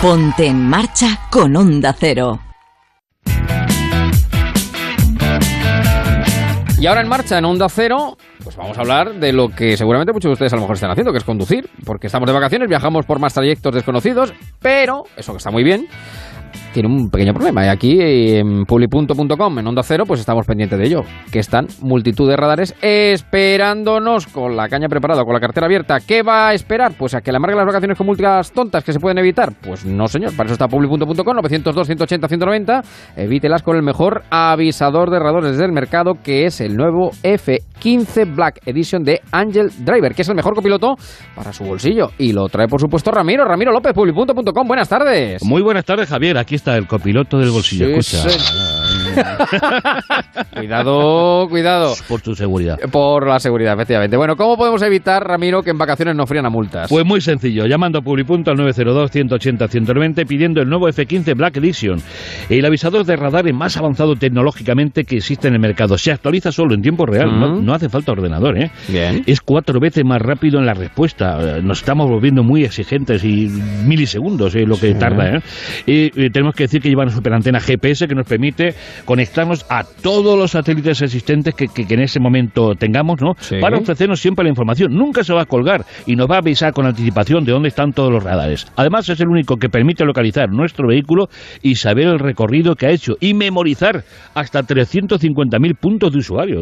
Ponte 0.00 0.46
en 0.46 0.68
marcha 0.68 1.18
con 1.30 1.56
Onda 1.56 1.92
Cero. 1.92 2.38
Y 6.80 6.86
ahora 6.86 7.00
en 7.00 7.08
marcha 7.08 7.38
en 7.38 7.44
Onda 7.44 7.68
Cero, 7.68 8.16
pues 8.44 8.54
vamos 8.54 8.78
a 8.78 8.82
hablar 8.82 9.14
de 9.14 9.32
lo 9.32 9.48
que 9.48 9.76
seguramente 9.76 10.12
muchos 10.12 10.28
de 10.28 10.34
ustedes 10.34 10.52
a 10.52 10.56
lo 10.56 10.62
mejor 10.62 10.76
están 10.76 10.92
haciendo, 10.92 11.10
que 11.10 11.18
es 11.18 11.24
conducir, 11.24 11.68
porque 11.84 12.06
estamos 12.06 12.28
de 12.28 12.32
vacaciones, 12.32 12.68
viajamos 12.68 13.04
por 13.04 13.18
más 13.18 13.34
trayectos 13.34 13.74
desconocidos, 13.74 14.32
pero 14.60 15.02
eso 15.16 15.32
que 15.32 15.38
está 15.38 15.50
muy 15.50 15.64
bien, 15.64 15.88
tiene 16.72 16.88
un 16.88 17.10
pequeño 17.10 17.32
problema. 17.32 17.64
Y 17.64 17.68
aquí 17.68 17.98
en 18.00 18.64
publi.com, 18.64 19.58
en 19.58 19.66
Onda 19.66 19.82
Cero, 19.82 20.04
pues 20.06 20.20
estamos 20.20 20.46
pendientes 20.46 20.78
de 20.78 20.86
ello, 20.86 21.02
que 21.32 21.38
están 21.38 21.66
multitud 21.80 22.28
de 22.28 22.36
radares 22.36 22.74
esperándonos 22.82 24.26
con 24.26 24.56
la 24.56 24.68
caña 24.68 24.88
preparada, 24.88 25.24
con 25.24 25.34
la 25.34 25.40
cartera 25.40 25.66
abierta. 25.66 25.98
¿Qué 26.00 26.22
va 26.22 26.48
a 26.48 26.54
esperar? 26.54 26.92
Pues 26.98 27.14
a 27.14 27.20
que 27.20 27.30
le 27.30 27.36
amarguen 27.36 27.58
las 27.58 27.66
vacaciones 27.66 27.96
con 27.96 28.06
multas 28.06 28.52
tontas 28.52 28.84
que 28.84 28.92
se 28.92 29.00
pueden 29.00 29.18
evitar. 29.18 29.52
Pues 29.60 29.84
no, 29.84 30.08
señor, 30.08 30.36
para 30.36 30.46
eso 30.46 30.54
está 30.54 30.68
publi.com, 30.68 31.06
902, 31.06 31.86
180, 31.86 32.28
190. 32.28 32.82
Evítelas 33.16 33.62
con 33.62 33.76
el 33.76 33.82
mejor 33.82 34.22
avisador 34.30 35.10
de 35.10 35.18
radares 35.18 35.58
del 35.58 35.72
mercado, 35.72 36.14
que 36.22 36.46
es 36.46 36.60
el 36.60 36.76
nuevo 36.76 37.10
F15 37.22 38.34
Black 38.34 38.60
Edition 38.66 39.02
de 39.02 39.20
Angel 39.32 39.70
Driver, 39.80 40.14
que 40.14 40.22
es 40.22 40.28
el 40.28 40.34
mejor 40.34 40.54
copiloto 40.54 40.96
para 41.34 41.52
su 41.52 41.64
bolsillo. 41.64 42.10
Y 42.18 42.32
lo 42.32 42.48
trae, 42.48 42.68
por 42.68 42.80
supuesto, 42.80 43.10
Ramiro, 43.10 43.44
Ramiro 43.44 43.72
López, 43.72 43.92
publi.com. 43.92 44.66
Buenas 44.66 44.88
tardes. 44.88 45.42
Muy 45.44 45.62
buenas 45.62 45.84
tardes, 45.84 46.08
Javier. 46.08 46.38
Aquí 46.38 46.54
está 46.58 46.76
el 46.76 46.86
copiloto 46.86 47.38
del 47.38 47.50
bolsillo. 47.50 47.86
Sí, 48.02 48.16
Escucha. 48.16 48.87
cuidado, 50.54 51.48
cuidado. 51.48 51.94
Por 52.08 52.20
tu 52.20 52.34
seguridad. 52.34 52.78
Por 52.90 53.26
la 53.26 53.38
seguridad, 53.38 53.74
efectivamente. 53.74 54.16
Bueno, 54.16 54.36
¿cómo 54.36 54.56
podemos 54.56 54.82
evitar, 54.82 55.26
Ramiro, 55.26 55.62
que 55.62 55.70
en 55.70 55.78
vacaciones 55.78 56.14
no 56.16 56.26
frían 56.26 56.46
a 56.46 56.50
multas? 56.50 56.88
Pues 56.88 57.04
muy 57.04 57.20
sencillo, 57.20 57.66
llamando 57.66 57.98
a 57.98 58.02
Publipunto 58.02 58.50
al 58.50 58.56
902-180-190 58.58 60.26
pidiendo 60.26 60.60
el 60.60 60.68
nuevo 60.68 60.88
F15 60.88 61.36
Black 61.36 61.56
Edition, 61.56 61.98
el 62.48 62.64
avisador 62.64 63.04
de 63.04 63.16
radares 63.16 63.54
más 63.54 63.76
avanzado 63.76 64.14
tecnológicamente 64.14 65.04
que 65.04 65.16
existe 65.16 65.48
en 65.48 65.54
el 65.54 65.60
mercado. 65.60 65.98
Se 65.98 66.12
actualiza 66.12 66.52
solo 66.52 66.74
en 66.74 66.82
tiempo 66.82 67.06
real, 67.06 67.28
no, 67.38 67.60
no 67.60 67.74
hace 67.74 67.88
falta 67.88 68.12
ordenador. 68.12 68.58
¿eh? 68.58 68.70
Bien. 68.88 69.22
Es 69.26 69.40
cuatro 69.40 69.80
veces 69.80 70.04
más 70.04 70.20
rápido 70.20 70.58
en 70.58 70.66
la 70.66 70.74
respuesta. 70.74 71.58
Eh, 71.58 71.62
Nos 71.62 71.78
estamos 71.78 72.08
volviendo 72.08 72.42
muy 72.42 72.64
exigentes 72.64 73.24
y 73.24 73.48
milisegundos 73.86 74.54
es 74.54 74.66
lo 74.66 74.78
que 74.78 74.94
tarda. 74.94 75.36
¿eh? 75.36 75.40
Y, 75.86 76.06
eh, 76.20 76.30
tenemos 76.30 76.54
que 76.54 76.64
decir 76.64 76.80
que 76.80 76.88
lleva 76.88 77.02
una 77.02 77.12
superantena 77.12 77.60
GPS 77.60 78.06
que 78.06 78.14
nos 78.14 78.26
permite 78.26 78.74
conectarnos 79.08 79.64
a 79.70 79.84
todos 79.84 80.38
los 80.38 80.50
satélites 80.50 81.00
existentes 81.00 81.54
que, 81.54 81.68
que- 81.68 81.86
que 81.86 81.94
en 81.94 82.00
ese 82.00 82.20
momento 82.20 82.74
tengamos, 82.74 83.16
¿no? 83.22 83.32
Sí. 83.38 83.56
Para 83.58 83.78
ofrecernos 83.78 84.20
siempre 84.20 84.42
la 84.44 84.50
información. 84.50 84.92
Nunca 84.92 85.24
se 85.24 85.32
va 85.32 85.40
a 85.42 85.46
colgar 85.46 85.86
y 86.04 86.14
nos 86.14 86.28
va 86.30 86.34
a 86.34 86.38
avisar 86.40 86.74
con 86.74 86.84
anticipación 86.84 87.42
de 87.44 87.52
dónde 87.52 87.68
están 87.68 87.92
todos 87.92 88.12
los 88.12 88.22
radares. 88.22 88.66
Además, 88.76 89.08
es 89.08 89.18
el 89.20 89.28
único 89.28 89.56
que 89.56 89.70
permite 89.70 90.04
localizar 90.04 90.50
nuestro 90.50 90.88
vehículo 90.88 91.28
y 91.62 91.76
saber 91.76 92.04
el 92.08 92.18
recorrido 92.18 92.74
que 92.74 92.84
ha 92.86 92.90
hecho 92.90 93.14
y 93.18 93.32
memorizar 93.32 94.04
hasta 94.34 94.60
350.000 94.62 95.74
puntos 95.80 96.12
de 96.12 96.18
usuario. 96.18 96.60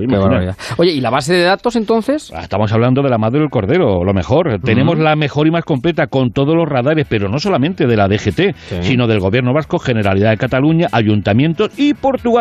Oye, 0.78 0.92
¿y 0.92 1.00
la 1.00 1.10
base 1.10 1.34
de 1.34 1.42
datos 1.42 1.74
entonces? 1.74 2.32
Ah, 2.32 2.42
Estamos 2.42 2.72
hablando 2.72 3.02
de 3.02 3.10
la 3.10 3.18
madre 3.18 3.40
del 3.40 3.50
cordero, 3.50 4.04
lo 4.04 4.14
mejor. 4.14 4.60
Tenemos 4.62 4.98
la 4.98 5.16
mejor 5.16 5.48
y 5.48 5.50
más 5.50 5.64
completa 5.64 6.06
con 6.06 6.30
todos 6.30 6.54
los 6.54 6.68
radares, 6.68 7.06
pero 7.08 7.28
no 7.28 7.38
solamente 7.38 7.86
de 7.88 7.96
la 7.96 8.06
DGT, 8.06 8.54
sino 8.82 9.08
del 9.08 9.18
Gobierno 9.18 9.52
Vasco, 9.52 9.78
Generalidad 9.80 10.30
de 10.30 10.36
Cataluña, 10.36 10.86
Ayuntamientos 10.92 11.70
y 11.76 11.94
Portugal, 11.94 12.35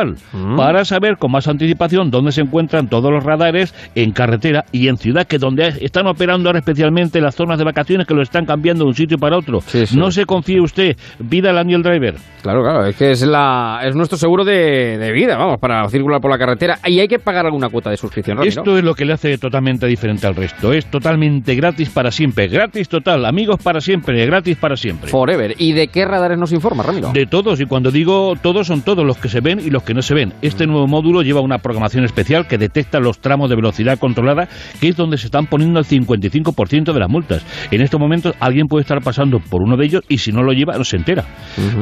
para 0.57 0.85
saber 0.85 1.17
con 1.17 1.31
más 1.31 1.47
anticipación 1.47 2.11
dónde 2.11 2.31
se 2.31 2.41
encuentran 2.41 2.89
todos 2.89 3.11
los 3.11 3.23
radares 3.23 3.73
en 3.95 4.11
carretera 4.11 4.65
y 4.71 4.87
en 4.87 4.97
ciudad, 4.97 5.25
que 5.27 5.37
donde 5.37 5.67
están 5.81 6.07
operando 6.07 6.49
ahora 6.49 6.59
especialmente 6.59 7.21
las 7.21 7.35
zonas 7.35 7.57
de 7.57 7.63
vacaciones 7.63 8.07
que 8.07 8.13
lo 8.13 8.21
están 8.21 8.45
cambiando 8.45 8.83
de 8.83 8.89
un 8.89 8.95
sitio 8.95 9.17
para 9.17 9.37
otro. 9.37 9.59
No 9.95 10.11
se 10.11 10.25
confíe 10.25 10.61
usted, 10.61 10.97
vida 11.19 11.49
al 11.49 11.57
Angel 11.57 11.83
Driver. 11.83 12.15
Claro, 12.41 12.61
claro, 12.61 12.85
es 12.85 12.95
que 12.95 13.11
es, 13.11 13.23
la, 13.23 13.81
es 13.83 13.95
nuestro 13.95 14.17
seguro 14.17 14.43
de, 14.43 14.97
de 14.97 15.11
vida, 15.11 15.35
vamos, 15.37 15.57
para 15.59 15.87
circular 15.89 16.21
por 16.21 16.29
la 16.29 16.37
carretera. 16.37 16.77
Y 16.85 16.99
hay 16.99 17.07
que 17.07 17.19
pagar 17.19 17.45
alguna 17.45 17.69
cuota 17.69 17.89
de 17.89 17.97
suscripción. 17.97 18.43
Esto 18.43 18.77
es 18.77 18.83
lo 18.83 18.93
que 18.93 19.05
le 19.05 19.13
hace 19.13 19.37
totalmente 19.37 19.87
diferente 19.87 20.27
al 20.27 20.35
resto. 20.35 20.73
Es 20.73 20.85
totalmente 20.85 21.55
gratis 21.55 21.89
para 21.89 22.11
siempre. 22.11 22.47
Gratis 22.47 22.87
total. 22.87 23.25
Amigos 23.25 23.59
para 23.63 23.81
siempre. 23.81 24.25
Gratis 24.25 24.57
para 24.57 24.75
siempre. 24.75 25.09
Forever. 25.09 25.55
¿Y 25.57 25.73
de 25.73 25.87
qué 25.87 26.05
radares 26.05 26.37
nos 26.37 26.51
informa, 26.51 26.83
Ramiro? 26.83 27.11
De 27.11 27.25
todos, 27.25 27.59
y 27.61 27.65
cuando 27.65 27.91
digo 27.91 28.35
todos, 28.41 28.67
son 28.67 28.81
todos 28.81 29.05
los 29.05 29.17
que 29.17 29.29
se 29.29 29.41
ven 29.41 29.59
y 29.59 29.69
los 29.75 29.83
que 29.83 29.93
no 29.93 30.01
se 30.01 30.13
ven. 30.13 30.33
Este 30.41 30.65
nuevo 30.65 30.87
módulo 30.87 31.21
lleva 31.21 31.41
una 31.41 31.59
programación 31.59 32.03
especial 32.05 32.47
que 32.47 32.57
detecta 32.57 32.99
los 32.99 33.19
tramos 33.19 33.49
de 33.49 33.55
velocidad 33.55 33.99
controlada, 33.99 34.47
que 34.81 34.87
es 34.89 34.95
donde 34.95 35.17
se 35.17 35.27
están 35.27 35.47
poniendo 35.47 35.79
el 35.79 35.85
55% 35.85 36.93
de 36.93 36.99
las 36.99 37.09
multas. 37.09 37.45
En 37.71 37.81
estos 37.81 37.99
momentos 37.99 38.33
alguien 38.39 38.67
puede 38.67 38.81
estar 38.81 39.01
pasando 39.01 39.39
por 39.39 39.61
uno 39.61 39.77
de 39.77 39.85
ellos 39.85 40.03
y 40.09 40.17
si 40.19 40.31
no 40.31 40.41
lo 40.43 40.53
lleva 40.53 40.77
no 40.77 40.83
se 40.83 40.97
entera. 40.97 41.25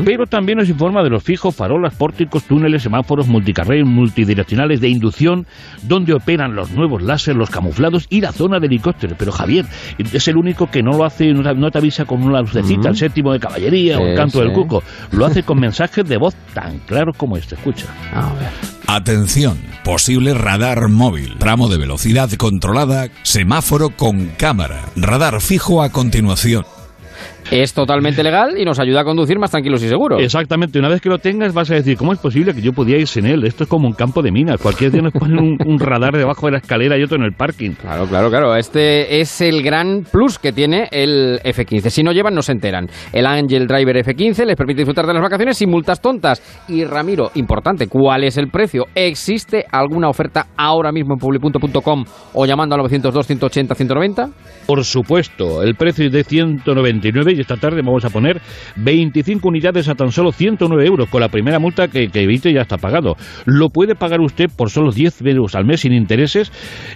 Pero 0.06 0.26
también 0.26 0.58
nos 0.58 0.70
informa 0.70 1.04
de 1.04 1.10
los 1.10 1.24
fijos, 1.24 1.56
farolas, 1.56 1.94
pórticos, 1.96 2.44
túneles, 2.44 2.82
semáforos, 2.84 3.28
multicarril, 3.28 3.86
multidireccionales 3.86 4.82
de 4.82 4.90
inducción, 4.90 5.46
donde 5.84 6.14
operan 6.14 6.56
los 6.56 6.72
nuevos 6.72 7.02
láser, 7.04 7.36
los 7.36 7.50
camuflados 7.50 8.08
y 8.10 8.22
la 8.22 8.32
zona 8.32 8.60
de 8.60 8.68
helicópteros. 8.68 9.16
Pero 9.18 9.32
Javier 9.32 9.66
es 10.00 10.28
el 10.28 10.38
único 10.38 10.70
que 10.72 10.82
no 10.82 10.92
lo 10.98 11.06
hace, 11.06 11.32
no 11.34 11.70
te- 11.72 11.78
avisa 11.78 12.06
con 12.06 12.24
una 12.24 12.40
lucecita, 12.42 12.80
Ujú. 12.82 12.88
el 12.90 12.96
séptimo 12.96 13.34
de 13.34 13.40
caballería 13.40 14.00
o 14.00 14.04
el 14.06 14.12
Sí, 14.12 14.18
canto 14.18 14.40
del 14.40 14.54
cuco. 14.54 14.82
Lo 15.12 15.26
hace 15.26 15.44
con 15.44 15.60
mensajes 15.60 16.08
de 16.08 16.18
voz 16.18 16.34
tan 16.54 16.80
claros 16.80 17.16
como 17.18 17.36
este. 17.38 17.56
Escucha. 17.56 17.83
Atención, 18.88 19.60
posible 19.84 20.34
radar 20.34 20.90
móvil, 20.90 21.38
tramo 21.40 21.70
de 21.70 21.78
velocidad 21.78 22.30
controlada, 22.34 23.10
semáforo 23.24 23.96
con 23.96 24.28
cámara, 24.38 24.86
radar 24.96 25.42
fijo 25.42 25.82
a 25.82 25.90
continuación. 25.90 26.66
Es 27.52 27.74
totalmente 27.74 28.24
legal 28.24 28.58
y 28.58 28.66
nos 28.66 28.80
ayuda 28.80 29.02
a 29.02 29.04
conducir 29.04 29.38
más 29.40 29.52
tranquilos 29.52 29.84
y 29.84 29.90
seguros. 29.90 30.22
Exactamente, 30.22 30.80
una 30.80 30.90
vez 30.90 31.02
que 31.02 31.10
lo 31.10 31.20
tengas 31.20 31.54
vas 31.54 31.70
a 31.72 31.76
decir, 31.76 31.98
¿cómo 31.98 32.14
es 32.14 32.20
posible 32.20 32.54
que 32.54 32.62
yo 32.62 32.74
podía 32.74 32.98
ir 32.98 33.08
sin 33.08 33.26
él? 33.26 33.46
Esto 33.46 33.64
es 33.64 33.70
como 33.70 33.88
un 33.88 33.94
campo 33.94 34.22
de 34.22 34.32
minas, 34.32 34.62
cualquier 34.62 34.92
día 34.92 35.02
nos 35.02 35.14
ponen 35.14 35.40
un, 35.40 35.58
un 35.66 35.80
radar 35.80 36.18
debajo 36.18 36.48
de 36.48 36.54
la 36.54 36.58
escalera 36.60 36.98
y 36.98 37.04
otro 37.04 37.18
en 37.18 37.24
el 37.24 37.34
parking. 37.34 37.72
Claro, 37.72 38.06
claro, 38.08 38.30
claro. 38.30 38.56
Este 38.56 39.20
es 39.20 39.42
el 39.42 39.62
gran 39.62 40.04
plus 40.10 40.40
que 40.40 40.52
tiene 40.52 40.88
el 40.92 41.40
F15. 41.44 41.90
Si 41.90 42.04
no 42.04 42.12
llevan, 42.12 42.34
no 42.34 42.42
se 42.42 42.52
enteran. 42.52 42.88
El 43.12 43.26
Angel 43.26 43.68
Driver 43.68 43.96
F15 43.98 44.46
les 44.46 44.56
permite 44.56 44.80
disfrutar 44.80 45.06
de 45.06 45.14
las 45.14 45.22
vacaciones 45.22 45.58
sin 45.58 45.70
multas 45.70 46.02
tontas. 46.02 46.42
Y 46.68 46.84
Ramiro, 46.86 47.32
importante, 47.36 47.88
¿cuál 47.88 48.24
es 48.24 48.38
el 48.38 48.48
precio? 48.50 48.86
¿Existe 48.96 49.66
alguna 49.72 50.10
oferta 50.10 50.48
ahora 50.58 50.92
mismo 50.92 51.14
en 51.16 51.20
publi.com 51.20 52.06
o 52.34 52.46
llamando 52.46 52.76
al 52.76 52.82
902 52.82 53.28
180 53.28 53.76
190? 53.76 54.30
Por 54.66 54.84
supuesto, 54.84 55.62
el 55.62 55.76
precio 55.76 56.06
es 56.06 56.12
de 56.12 56.24
199 56.24 57.33
y 57.38 57.42
esta 57.42 57.58
tarde 57.58 57.82
vamos 57.84 58.06
a 58.06 58.10
poner 58.10 58.42
25 58.78 59.48
unidades 59.48 59.90
a 59.90 59.96
tan 59.96 60.12
solo 60.12 60.32
109 60.32 60.86
euros 60.86 61.10
con 61.10 61.22
la 61.22 61.30
primera 61.30 61.60
multa 61.60 61.88
que, 61.88 62.08
que 62.08 62.22
evite 62.22 62.54
ya 62.54 62.62
está 62.62 62.78
pagado. 62.78 63.16
Lo 63.46 63.70
puede 63.70 63.96
pagar 63.96 64.22
usted 64.22 64.46
por 64.56 64.70
solo 64.70 64.92
10 64.92 65.22
euros 65.22 65.56
al 65.56 65.66
mes 65.66 65.82
sin 65.82 65.94
intereses 65.94 66.52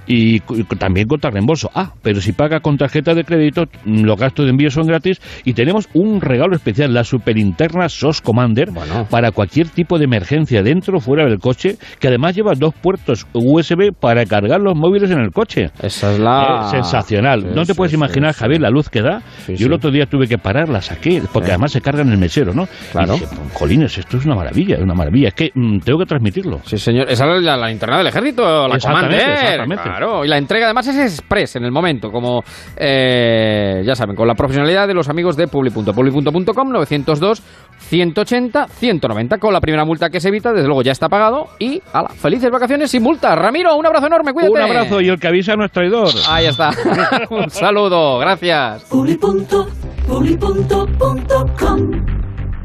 y 0.06 0.40
también 0.80 1.07
contra 1.07 1.32
reembolso. 1.32 1.69
Ah, 1.74 1.93
pero 2.01 2.22
si 2.22 2.32
paga 2.32 2.59
con 2.59 2.77
tarjeta 2.77 3.14
de 3.14 3.24
crédito, 3.24 3.66
mm, 3.85 4.03
los 4.03 4.19
gastos 4.19 4.45
de 4.45 4.51
envío 4.51 4.69
son 4.69 4.88
gratis 4.88 5.19
y 5.43 5.53
tenemos 5.53 5.90
un 5.93 6.22
regalo 6.22 6.56
especial, 6.56 6.93
la 6.93 7.03
superinterna 7.03 7.90
SOS 7.90 8.22
Commander 8.22 8.69
para 9.09 9.32
cualquier 9.32 9.69
tipo 9.69 9.98
de 9.98 10.06
emergencia 10.06 10.64
dentro 10.64 10.98
o 10.98 10.99
fuera 10.99 11.25
del 11.25 11.40
coche, 11.40 11.77
que 11.99 12.07
además 12.07 12.35
lleva 12.35 12.53
dos 12.57 12.74
puertos 12.74 13.27
USB 13.33 13.93
para 13.93 14.25
cargar 14.25 14.61
los 14.61 14.75
móviles 14.75 15.11
en 15.11 15.19
el 15.19 15.32
coche. 15.32 15.69
Esa 15.82 16.14
es 16.14 16.19
la... 16.19 16.67
Eh, 16.67 16.69
sensacional. 16.69 17.41
Sí, 17.41 17.48
no 17.56 17.61
te 17.61 17.74
sí, 17.74 17.77
puedes 17.77 17.93
imaginar, 17.93 18.33
sí. 18.33 18.40
Javier, 18.40 18.61
la 18.61 18.69
luz 18.69 18.90
que 18.90 19.01
da. 19.01 19.22
Yo 19.48 19.67
el 19.67 19.74
otro 19.74 19.91
día 19.91 20.06
tuve 20.06 20.27
que 20.28 20.38
parar, 20.38 20.70
la 20.70 20.82
saqué, 20.82 21.22
porque 21.32 21.48
Sí. 21.48 21.52
además 21.52 21.72
se 21.72 21.82
carga 21.82 22.02
en 22.02 22.10
el 22.10 22.18
mesero, 22.18 22.54
¿no? 22.54 22.68
Claro. 22.92 23.16
Y 23.16 23.20
dije, 23.20 23.36
jolines, 23.54 23.98
esto 23.98 24.18
es 24.18 24.26
una 24.26 24.36
maravilla, 24.36 24.76
es 24.76 24.82
una 24.82 24.94
maravilla. 24.94 25.30
Es 25.30 25.34
que 25.34 25.52
mm, 25.54 25.80
tengo 25.80 26.00
que 26.00 26.06
transmitirlo. 26.06 26.60
Sí, 26.66 26.78
señor. 26.78 27.10
Esa 27.10 27.26
es 27.36 27.44
la, 27.44 27.58
la 27.58 27.68
linterna 27.68 27.98
del 27.98 28.08
ejército, 28.08 28.68
la 28.68 28.76
Exactamente, 28.76 29.16
exactamente. 29.18 29.84
Claro. 29.84 30.26
Y 30.26 30.28
la 30.28 30.38
entrega 30.38 30.66
además 30.66 30.88
es 30.88 30.98
express 30.98 31.56
en 31.56 31.64
el 31.66 31.72
momento, 31.72 32.12
como 32.12 32.44
eh, 32.76 33.82
ya 33.86 33.96
saben, 33.96 34.16
con 34.16 34.28
la 34.28 34.36
profesionalidad 34.36 34.88
de 34.88 34.94
los 34.94 35.10
amigos 35.10 35.36
de 35.36 35.48
Publi.com. 35.48 35.84
Publi.com 35.86 36.70
902 36.72 37.42
180 37.80 38.68
190 38.68 39.38
con 39.38 39.54
la 39.54 39.62
primera 39.62 39.86
multa 39.86 40.10
que 40.10 40.20
se 40.20 40.30
evita, 40.30 40.52
desde 40.52 40.68
luego 40.68 40.82
ya 40.82 40.92
está 40.92 41.10
pagado 41.10 41.48
y 41.60 41.82
ala, 41.94 42.10
felices 42.10 42.50
vacaciones 42.50 42.92
sin 42.92 43.04
multa. 43.04 43.36
Ramiro, 43.36 43.76
un 43.76 43.86
abrazo 43.86 44.08
enorme, 44.08 44.34
cuídate. 44.34 44.54
Un 44.54 44.62
abrazo 44.62 45.02
y 45.02 45.08
el 45.10 45.20
que 45.20 45.28
avisa 45.28 45.56
no 45.56 45.66
es 45.66 45.72
traidor. 45.72 46.10
Ahí 46.28 46.46
está. 46.48 46.72
un 47.30 47.50
saludo, 47.50 48.20
gracias. 48.20 48.86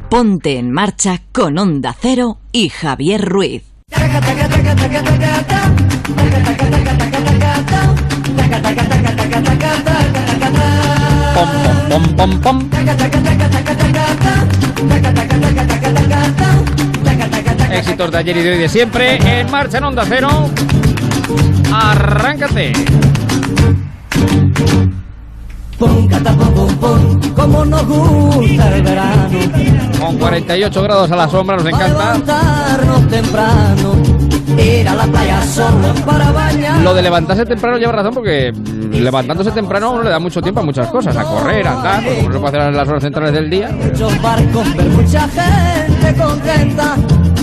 Ponte 0.09 0.57
en 0.57 0.71
marcha 0.71 1.21
con 1.31 1.59
Onda 1.59 1.95
Cero 1.99 2.39
y 2.51 2.69
Javier 2.69 3.23
Ruiz. 3.23 3.63
Pom, 11.89 12.15
pom, 12.15 12.41
pom. 12.41 12.69
Éxitos 17.71 18.11
de 18.11 18.17
ayer 18.17 18.37
y 18.37 18.41
de 18.41 18.51
hoy 18.51 18.57
de 18.57 18.69
siempre. 18.69 19.39
En 19.39 19.51
marcha 19.51 19.77
en 19.77 19.83
Onda 19.83 20.05
Cero. 20.07 20.49
Arráncate. 21.71 22.73
Pum, 25.83 26.07
catapum, 26.07 26.53
pum, 26.53 26.75
pum, 26.77 27.33
como 27.35 27.65
nos 27.65 27.85
gusta 27.85 28.73
el 28.73 28.83
verano. 28.83 29.29
Con 29.99 30.17
48 30.17 30.81
grados 30.81 31.11
a 31.11 31.15
la 31.17 31.27
sombra, 31.27 31.57
nos 31.57 31.65
encanta. 31.65 31.87
Levantarnos 31.89 33.07
temprano, 33.09 33.93
ir 34.57 34.87
a 34.87 34.95
la 34.95 35.03
playa 35.03 35.41
solo 35.43 35.93
para 36.05 36.31
bañar. 36.31 36.79
Lo 36.79 36.93
de 36.93 37.01
levantarse 37.01 37.45
temprano 37.45 37.77
lleva 37.77 37.91
razón 37.91 38.13
porque 38.13 38.53
mm, 38.53 38.93
levantándose 38.93 39.51
temprano 39.51 39.91
uno 39.91 40.03
le 40.03 40.09
da 40.09 40.19
mucho 40.19 40.41
tiempo 40.41 40.61
a 40.61 40.63
muchas 40.63 40.87
cosas, 40.87 41.17
a 41.17 41.23
correr, 41.25 41.67
a 41.67 41.73
andar, 41.73 42.01
porque 42.01 42.27
uno 42.27 42.39
puede 42.39 42.57
hacer 42.57 42.69
en 42.69 42.77
las 42.77 42.87
horas 42.87 43.03
centrales 43.03 43.33
del 43.33 43.49
día. 43.49 43.69
Muchos 43.69 44.21
barcos, 44.21 44.65
mucha 44.95 45.27
gente 45.27 46.02
contenta 46.15 46.95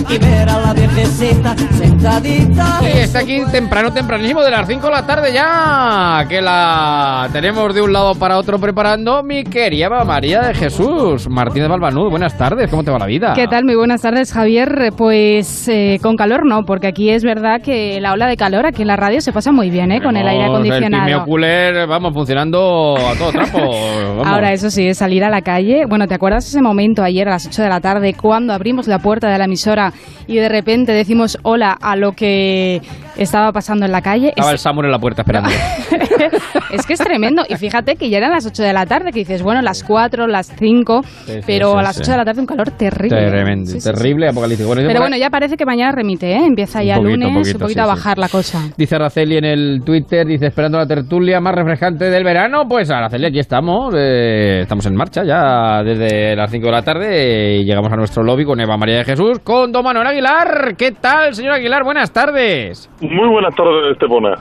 y 0.09 0.17
ver 0.17 0.49
a 0.49 0.59
la 0.59 0.73
viejecita 0.73 1.55
sentadita. 1.71 2.79
Y 2.81 2.99
está 2.99 3.19
aquí 3.19 3.41
temprano, 3.51 3.93
tempranísimo, 3.93 4.41
de 4.41 4.51
las 4.51 4.67
5 4.67 4.85
de 4.85 4.91
la 4.91 5.05
tarde 5.05 5.33
ya, 5.33 6.25
que 6.27 6.41
la 6.41 7.29
tenemos 7.31 7.73
de 7.73 7.81
un 7.81 7.93
lado 7.93 8.15
para 8.15 8.37
otro 8.37 8.59
preparando 8.59 9.23
mi 9.23 9.43
querida 9.43 10.03
María 10.03 10.41
de 10.41 10.53
Jesús. 10.53 11.29
Martínez 11.29 11.69
Balbanud, 11.69 12.09
buenas 12.09 12.37
tardes, 12.37 12.69
¿cómo 12.69 12.83
te 12.83 12.91
va 12.91 12.99
la 12.99 13.05
vida? 13.05 13.33
¿Qué 13.35 13.47
tal? 13.47 13.63
Muy 13.63 13.75
buenas 13.75 14.01
tardes, 14.01 14.33
Javier. 14.33 14.91
Pues 14.97 15.67
eh, 15.67 15.99
con 16.01 16.15
calor 16.15 16.45
no, 16.45 16.63
porque 16.63 16.87
aquí 16.87 17.09
es 17.09 17.23
verdad 17.23 17.61
que 17.61 17.99
la 18.01 18.13
ola 18.13 18.27
de 18.27 18.35
calor 18.35 18.65
aquí 18.65 18.81
en 18.81 18.89
la 18.89 18.97
radio 18.97 19.21
se 19.21 19.31
pasa 19.31 19.51
muy 19.51 19.69
bien, 19.69 19.91
¿eh? 19.91 20.01
Con 20.01 20.17
el 20.17 20.27
aire 20.27 20.45
El 20.45 20.49
acondicionado. 20.49 21.05
Pimeo 21.05 21.25
Cooler, 21.25 21.87
vamos, 21.87 22.13
funcionando 22.13 22.95
a 22.97 23.15
todo 23.15 23.31
trapo. 23.31 23.59
vamos. 24.17 24.27
Ahora, 24.27 24.51
eso 24.51 24.69
sí, 24.69 24.87
es 24.87 24.97
salir 24.97 25.23
a 25.23 25.29
la 25.29 25.41
calle. 25.41 25.85
Bueno, 25.87 26.07
¿te 26.07 26.15
acuerdas 26.15 26.47
ese 26.47 26.61
momento 26.61 27.03
ayer 27.03 27.27
a 27.27 27.31
las 27.31 27.47
8 27.47 27.61
de 27.61 27.69
la 27.69 27.79
tarde 27.79 28.13
cuando 28.13 28.53
abrimos 28.61 28.85
la 28.85 28.99
puerta 28.99 29.27
de 29.27 29.39
la 29.39 29.45
emisora 29.45 29.91
y 30.27 30.35
de 30.35 30.47
repente 30.47 30.91
decimos 30.91 31.39
hola 31.41 31.71
a 31.71 31.95
lo 31.95 32.11
que 32.11 32.79
estaba 33.17 33.51
pasando 33.51 33.85
en 33.85 33.91
la 33.91 34.01
calle? 34.01 34.29
Estaba 34.29 34.49
Es- 34.49 34.53
el 34.53 34.59
Samuel 34.59 34.85
en 34.87 34.91
la 34.91 34.99
puerta 34.99 35.21
esperando. 35.21 35.49
es 36.71 36.85
que 36.85 36.93
es 36.93 36.99
tremendo. 36.99 37.43
Y 37.49 37.55
fíjate 37.55 37.95
que 37.95 38.09
ya 38.09 38.17
eran 38.17 38.31
las 38.31 38.45
8 38.45 38.63
de 38.63 38.73
la 38.73 38.85
tarde, 38.85 39.11
que 39.11 39.19
dices, 39.19 39.41
bueno, 39.43 39.61
las 39.61 39.83
4, 39.83 40.27
las 40.27 40.47
5, 40.57 41.01
Sí, 41.03 41.31
sí, 41.33 41.39
pero 41.45 41.71
sí, 41.73 41.77
a 41.79 41.81
las 41.81 41.95
sí. 41.95 42.01
8 42.03 42.11
de 42.11 42.17
la 42.17 42.25
tarde 42.25 42.39
un 42.41 42.45
calor 42.47 42.71
terrible. 42.71 43.29
Tremendo, 43.29 43.71
terrible, 43.83 44.27
apocalíptico. 44.29 44.67
Bueno, 44.69 44.83
Pero 44.87 44.99
bueno, 44.99 45.17
ya 45.17 45.29
parece 45.29 45.57
que 45.57 45.65
mañana 45.65 45.91
remite, 45.91 46.31
¿eh? 46.31 46.45
Empieza 46.45 46.79
Un 46.79 46.85
ya 46.85 46.95
poquito, 46.95 47.09
lunes, 47.11 47.29
poquito, 47.37 47.57
un 47.57 47.61
poquito 47.61 47.81
a 47.81 47.85
bajar 47.87 48.17
la 48.17 48.29
cosa. 48.29 48.59
Dice 48.77 48.95
Araceli 48.95 49.37
en 49.37 49.45
el 49.45 49.81
Twitter, 49.85 50.25
dice, 50.25 50.47
esperando 50.47 50.77
la 50.77 50.85
tertulia 50.87 51.39
más 51.39 51.55
refrescante 51.55 52.05
del 52.09 52.23
verano. 52.23 52.63
Pues 52.67 52.89
Araceli, 52.89 53.27
aquí 53.27 53.39
estamos. 53.39 53.93
eh, 53.97 54.59
estamos 54.61 54.85
en 54.85 54.95
marcha 54.95 55.23
ya 55.23 55.83
desde 55.83 56.35
las 56.35 56.49
5 56.51 56.65
de 56.65 56.71
la 56.71 56.81
tarde 56.81 57.57
y 57.57 57.65
llegamos 57.65 57.91
a 57.91 57.95
nuestro 57.95 58.23
lobby 58.23 58.45
con 58.45 58.59
Eva 58.59 58.77
María 58.77 58.97
de 58.97 59.03
Jesús, 59.05 59.39
con 59.43 59.71
Don 59.71 59.83
Manuel 59.83 60.07
Aguilar. 60.07 60.75
¿Qué 60.77 60.91
tal, 60.91 61.33
señor 61.33 61.53
Aguilar? 61.53 61.83
Buenas 61.83 62.11
tardes. 62.11 62.89
Muy 63.11 63.27
buenas 63.29 63.55
tardes, 63.55 63.91
Estepona. 63.93 64.35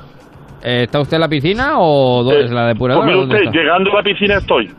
Eh, 0.63 0.83
¿Está 0.85 1.01
usted 1.01 1.15
en 1.17 1.21
la 1.23 1.29
piscina 1.29 1.79
o 1.79 2.23
dónde 2.23 2.45
es 2.45 2.51
la 2.51 2.67
depuradora? 2.67 3.05
Pues 3.05 3.17
mire 3.17 3.21
¿Dónde 3.21 3.35
usted, 3.37 3.47
está? 3.49 3.59
llegando 3.59 3.91
a 3.93 3.95
la 3.97 4.03
piscina 4.03 4.35
estoy. 4.37 4.71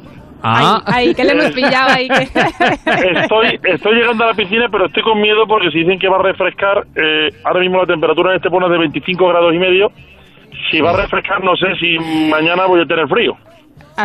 Ah, 0.43 0.81
Ay, 0.85 1.07
ay, 1.09 1.15
que 1.15 1.23
le 1.23 1.31
hemos 1.33 1.51
pillado 1.55 1.89
ahí. 1.91 2.07
que- 2.07 3.19
Estoy, 3.19 3.59
estoy 3.63 3.93
llegando 3.95 4.23
a 4.23 4.27
la 4.27 4.33
piscina, 4.33 4.67
pero 4.71 4.85
estoy 4.87 5.03
con 5.03 5.19
miedo 5.21 5.45
porque 5.47 5.69
si 5.71 5.79
dicen 5.79 5.99
que 5.99 6.07
va 6.07 6.17
a 6.17 6.21
refrescar, 6.23 6.85
eh, 6.95 7.29
ahora 7.43 7.59
mismo 7.59 7.79
la 7.79 7.85
temperatura 7.87 8.31
en 8.31 8.37
Estepona 8.37 8.65
es 8.67 8.71
de 8.71 8.77
25 8.79 9.27
grados 9.27 9.53
y 9.53 9.57
medio. 9.59 9.91
Si 10.69 10.79
va 10.81 10.91
a 10.91 10.97
refrescar, 11.01 11.43
no 11.43 11.55
sé 11.55 11.67
si 11.79 11.97
mañana 12.29 12.65
voy 12.65 12.81
a 12.81 12.85
tener 12.85 13.07
frío. 13.07 13.35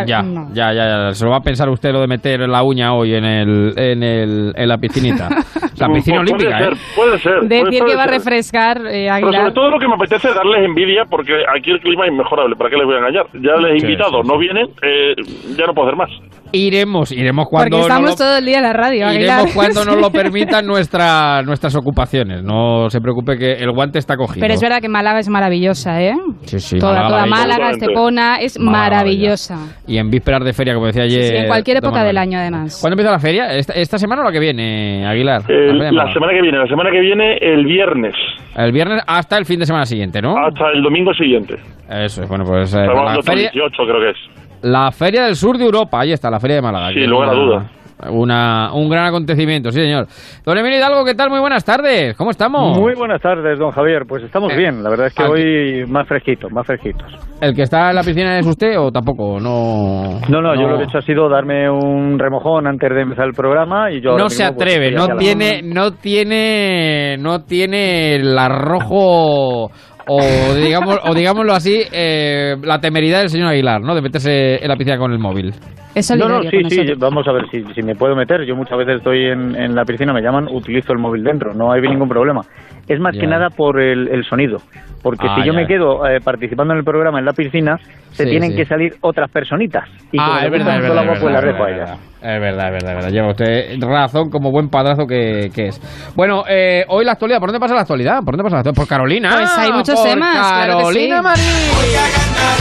Ya, 0.07 0.25
ya, 0.53 0.73
ya, 0.73 0.73
ya. 0.73 1.15
Se 1.15 1.25
lo 1.25 1.31
va 1.31 1.37
a 1.39 1.41
pensar 1.43 1.69
usted 1.69 1.93
lo 1.93 2.01
de 2.01 2.07
meter 2.07 2.41
la 2.49 2.63
uña 2.63 2.95
hoy 2.95 3.15
en 3.15 3.25
el, 3.25 3.75
en 3.77 4.03
el, 4.03 4.53
en 4.57 4.69
la 4.69 4.79
piscinita. 4.79 5.29
La 5.77 5.89
piscina 5.93 6.23
Pues 6.23 6.33
olímpica, 6.33 6.57
puede 6.57 6.63
¿eh? 6.65 6.75
ser, 6.75 6.95
puede 6.97 7.19
ser. 7.19 7.33
puede- 7.41 7.49
Decir 7.65 7.79
puede 7.81 7.91
que 7.91 7.97
va 7.99 8.05
a 8.05 8.07
refrescar, 8.07 8.79
eh, 8.87 9.11
Pero 9.21 9.31
sobre 9.33 9.53
todo 9.53 9.71
lo 9.73 9.79
que 9.79 9.87
me 9.87 9.95
apetece 9.95 10.29
es 10.31 10.35
darles 10.35 10.65
envidia 10.65 11.05
porque 11.05 11.35
aquí 11.55 11.71
el 11.71 11.81
clima 11.81 12.07
es 12.07 12.13
inmejorable. 12.13 12.57
¿Para 12.57 12.71
qué 12.71 12.77
les 12.77 12.87
voy 12.87 12.95
a 12.95 12.99
engañar? 13.01 13.27
Ya 13.35 13.57
les 13.57 13.75
he 13.75 13.81
Sí, 13.81 13.85
invitado, 13.87 14.23
sí, 14.23 14.29
no 14.29 14.39
vienen, 14.39 14.69
eh, 14.81 15.15
ya 15.55 15.67
no 15.67 15.75
puedo 15.75 15.89
hacer 15.89 15.99
más. 15.99 16.09
Iremos, 16.53 17.13
iremos 17.13 17.47
cuando 17.51 17.77
Porque 17.79 17.89
estamos 17.89 18.11
lo- 18.11 18.17
todo 18.17 18.39
el 18.39 18.45
día 18.47 18.59
en 18.59 18.63
la 18.63 18.73
radio, 18.73 19.07
Aguilar. 19.09 19.39
Iremos 19.41 19.55
cuando 19.55 19.85
nos 19.85 19.97
lo 20.01 20.11
permitan 20.13 20.67
nuestra, 20.67 21.43
nuestras 21.43 21.75
ocupaciones. 21.77 22.43
No 22.43 22.89
se 22.89 23.01
preocupe 23.01 23.37
que 23.37 23.53
el 23.55 23.71
guante 23.73 23.99
está 23.99 24.17
cogido. 24.17 24.41
Pero 24.41 24.55
es 24.55 24.61
verdad 24.61 24.81
que 24.81 24.89
Málaga 24.89 25.19
es 25.19 25.29
maravillosa, 25.29 26.01
¿eh? 26.03 26.15
Sí, 26.43 26.59
sí, 26.61 26.79
toda 26.79 26.95
Málaga, 27.03 27.09
toda 27.09 27.27
Málaga, 27.27 27.71
Estepona, 27.71 28.37
es 28.41 28.59
maravillosa. 28.59 29.57
Y 29.87 29.99
en 29.99 30.09
vísperas 30.11 30.45
de 30.45 30.53
feria, 30.53 30.75
como 30.75 30.87
decía 30.87 31.03
ayer. 31.03 31.23
Sí, 31.25 31.37
en 31.37 31.47
cualquier 31.49 31.79
época 31.79 32.05
del 32.05 32.19
año, 32.19 32.39
además. 32.39 32.79
¿Cuándo 32.81 32.95
empieza 32.95 33.13
la 33.13 33.19
feria? 33.19 33.53
¿Esta, 33.55 33.73
esta 33.75 33.99
semana 33.99 34.23
o 34.23 34.25
la 34.25 34.33
que 34.33 34.41
viene, 34.41 35.07
Aguilar? 35.07 35.43
El- 35.49 35.79
de 35.79 35.93
la 35.93 36.13
semana 36.13 36.33
que 36.33 36.43
viene, 36.43 36.59
la 36.59 36.67
semana 36.67 36.91
que 36.91 37.01
viene, 37.01 37.37
el 37.39 37.65
viernes, 37.67 38.15
El 38.57 38.73
viernes 38.73 39.03
hasta 39.07 39.37
el 39.39 39.45
fin 39.45 39.59
de 39.61 39.67
semana 39.67 39.85
siguiente, 39.85 40.23
¿no? 40.23 40.35
hasta 40.39 40.71
el 40.73 40.83
domingo 40.83 41.13
siguiente. 41.15 41.57
Eso 41.89 42.23
es, 42.23 42.29
bueno, 42.29 42.45
pues 42.45 42.73
eh, 42.75 42.79
la, 42.79 42.85
hablando 42.85 43.21
hasta 43.21 43.33
el 43.33 43.39
feria, 43.39 43.51
18, 43.53 43.83
creo 43.85 44.01
que 44.01 44.11
es. 44.11 44.46
La 44.63 44.91
feria 44.93 45.25
del 45.25 45.37
sur 45.37 45.57
de 45.59 45.65
Europa. 45.65 46.01
Ahí 46.01 46.13
está, 46.13 46.31
la 46.31 46.41
feria 46.41 46.57
de 46.57 46.63
Málaga. 46.63 46.89
Sí, 46.89 46.95
que 46.95 47.03
es 47.05 47.09
lugar 47.09 47.29
a 47.29 47.33
una- 47.33 47.41
duda. 47.45 47.71
Una, 48.11 48.75
un 48.75 48.91
gran 48.91 49.07
acontecimiento, 49.07 49.71
sí, 49.71 49.81
señor. 49.81 50.07
Don 50.45 50.59
Emilio 50.59 50.77
Hidalgo, 50.77 51.03
¿qué 51.03 51.15
tal? 51.15 51.31
Muy 51.31 51.41
buenas 51.41 51.65
tardes. 51.65 52.15
¿Cómo 52.15 52.31
estamos? 52.31 52.79
Muy 52.79 52.95
buenas 52.95 53.23
tardes, 53.23 53.59
don 53.59 53.71
Javier. 53.71 54.03
Pues 54.07 54.23
estamos 54.23 54.53
Eh, 54.53 54.57
bien. 54.59 54.83
La 54.85 54.91
verdad 54.91 55.07
es 55.07 55.15
que 55.15 55.23
aquí- 55.23 55.33
hoy 55.33 55.87
más 55.89 56.07
fresquitos, 56.07 56.53
más 56.53 56.67
fresquitos. 56.67 57.11
¿El 57.41 57.55
que 57.55 57.63
está 57.63 57.89
en 57.89 57.97
la 57.97 58.03
piscina 58.03 58.39
es 58.39 58.47
usted 58.47 58.79
o 58.79 58.93
tampoco? 58.93 59.41
No, 59.41 60.21
No, 60.29 60.43
no, 60.43 60.55
yo 60.55 60.69
lo 60.69 60.77
que 60.77 60.83
he 60.83 60.87
hecho 60.89 60.99
ha 60.99 61.03
sido 61.03 61.27
darme 61.31 61.71
un 61.71 62.19
remojón 62.19 62.67
antes 62.67 62.91
de 62.91 63.01
empezar 63.01 63.25
el 63.29 63.33
programa 63.33 63.91
y 63.91 64.03
yo 64.03 64.11
no 64.19 64.29
se 64.29 64.43
mismo, 64.45 64.57
pues, 64.59 64.69
atreve, 64.75 64.91
no 64.95 65.07
la- 65.07 65.17
tiene, 65.17 65.63
no 65.63 65.91
tiene, 65.93 67.17
no 67.19 67.45
tiene 67.45 68.17
el 68.17 68.39
arrojo 68.39 69.71
o 70.09 70.55
digamos, 70.55 70.99
o 71.05 71.15
digámoslo 71.15 71.53
así, 71.53 71.83
eh, 71.93 72.57
la 72.63 72.81
temeridad 72.81 73.21
del 73.21 73.31
señor 73.31 73.49
Aguilar, 73.49 73.81
¿no? 73.81 73.95
De 73.95 74.03
meterse 74.03 74.63
en 74.63 74.69
la 74.69 74.77
piscina 74.77 74.99
con 74.99 75.13
el 75.13 75.19
móvil. 75.19 75.53
Es 75.95 76.11
No, 76.15 76.29
no, 76.29 76.43
sí, 76.43 76.59
sí, 76.69 76.83
vamos 76.99 77.27
a 77.27 77.33
ver 77.33 77.49
si, 77.51 77.65
si 77.75 77.83
me 77.83 77.95
puedo 77.95 78.15
meter. 78.15 78.45
Yo 78.45 78.55
muchas 78.55 78.77
veces 78.79 78.97
estoy 78.99 79.27
en, 79.27 79.57
en 79.57 79.75
la 79.75 79.85
piscina, 79.85 80.13
me 80.13 80.21
llaman, 80.21 80.47
utilizo 80.51 80.93
el 80.93 80.99
móvil 80.99 81.25
dentro, 81.25 81.55
no 81.55 81.73
hay 81.73 81.81
ningún 81.81 82.09
problema. 82.09 82.43
Es 82.87 83.01
más 83.01 83.17
que 83.17 83.27
nada 83.27 83.49
por 83.51 83.81
el, 83.81 84.07
el 84.09 84.23
sonido, 84.25 84.59
porque 85.03 85.27
Ah, 85.29 85.37
si 85.37 85.47
yo 85.47 85.53
ya. 85.53 85.59
me 85.59 85.67
quedo 85.67 86.07
eh, 86.07 86.21
participando 86.21 86.73
en 86.75 86.79
el 86.81 86.85
programa 86.85 87.19
en 87.19 87.25
la 87.25 87.33
piscina, 87.33 87.79
se 88.13 88.25
Sí, 88.25 88.31
tienen 88.31 88.51
sí. 88.51 88.57
que 88.59 88.65
salir 88.67 88.95
otras 89.01 89.31
personitas. 89.31 89.89
Y 90.13 90.19
ah, 90.21 90.43
es 90.45 90.51
verdad, 90.51 90.77
es 90.77 90.83
verdad, 90.83 91.13
es 91.15 91.19
pues 91.21 91.33
la 91.35 91.41
verdad, 91.41 91.61
es 91.71 91.75
ellas. 91.75 91.79
verdad. 91.91 91.97
Es 92.27 92.41
verdad, 92.41 92.67
es 92.67 92.73
verdad, 92.73 92.91
es 92.91 92.97
verdad. 92.97 93.11
Lleva 93.11 93.31
usted 93.31 93.81
razón 93.81 94.31
como 94.31 94.51
buen 94.51 94.69
padrazo 94.69 95.07
que, 95.07 95.49
que 95.55 95.69
es. 95.69 95.81
Bueno, 96.17 96.43
eh, 96.49 96.85
hoy 96.89 97.05
la 97.05 97.13
actualidad, 97.13 97.39
¿por 97.39 97.51
dónde 97.51 97.61
pasa 97.61 97.75
la 97.75 97.83
actualidad? 97.83 98.17
¿Por 98.25 98.37
dónde 98.37 98.43
pasa 98.43 98.57
la 98.57 98.61
actualidad? 98.61 98.81
Por 98.83 98.89
Carolina. 98.89 99.31
Pues 99.33 99.59
hay 99.59 99.71
muchos 99.71 99.95
por 99.95 100.09
temas, 100.09 100.35
claro 100.35 100.79
que 100.79 100.83
Carolina 100.83 101.17
sí. 101.19 101.23
Marín. 101.23 101.45
Voy 101.77 101.95
a 101.95 102.07
ganar, 102.17 102.59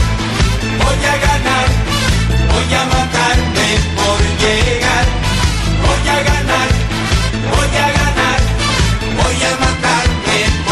voy 0.78 1.04
a 1.04 1.16
ganar, 1.26 1.66
voy 2.46 2.74
a 2.74 2.84
matarme 2.84 3.68
por 3.96 4.75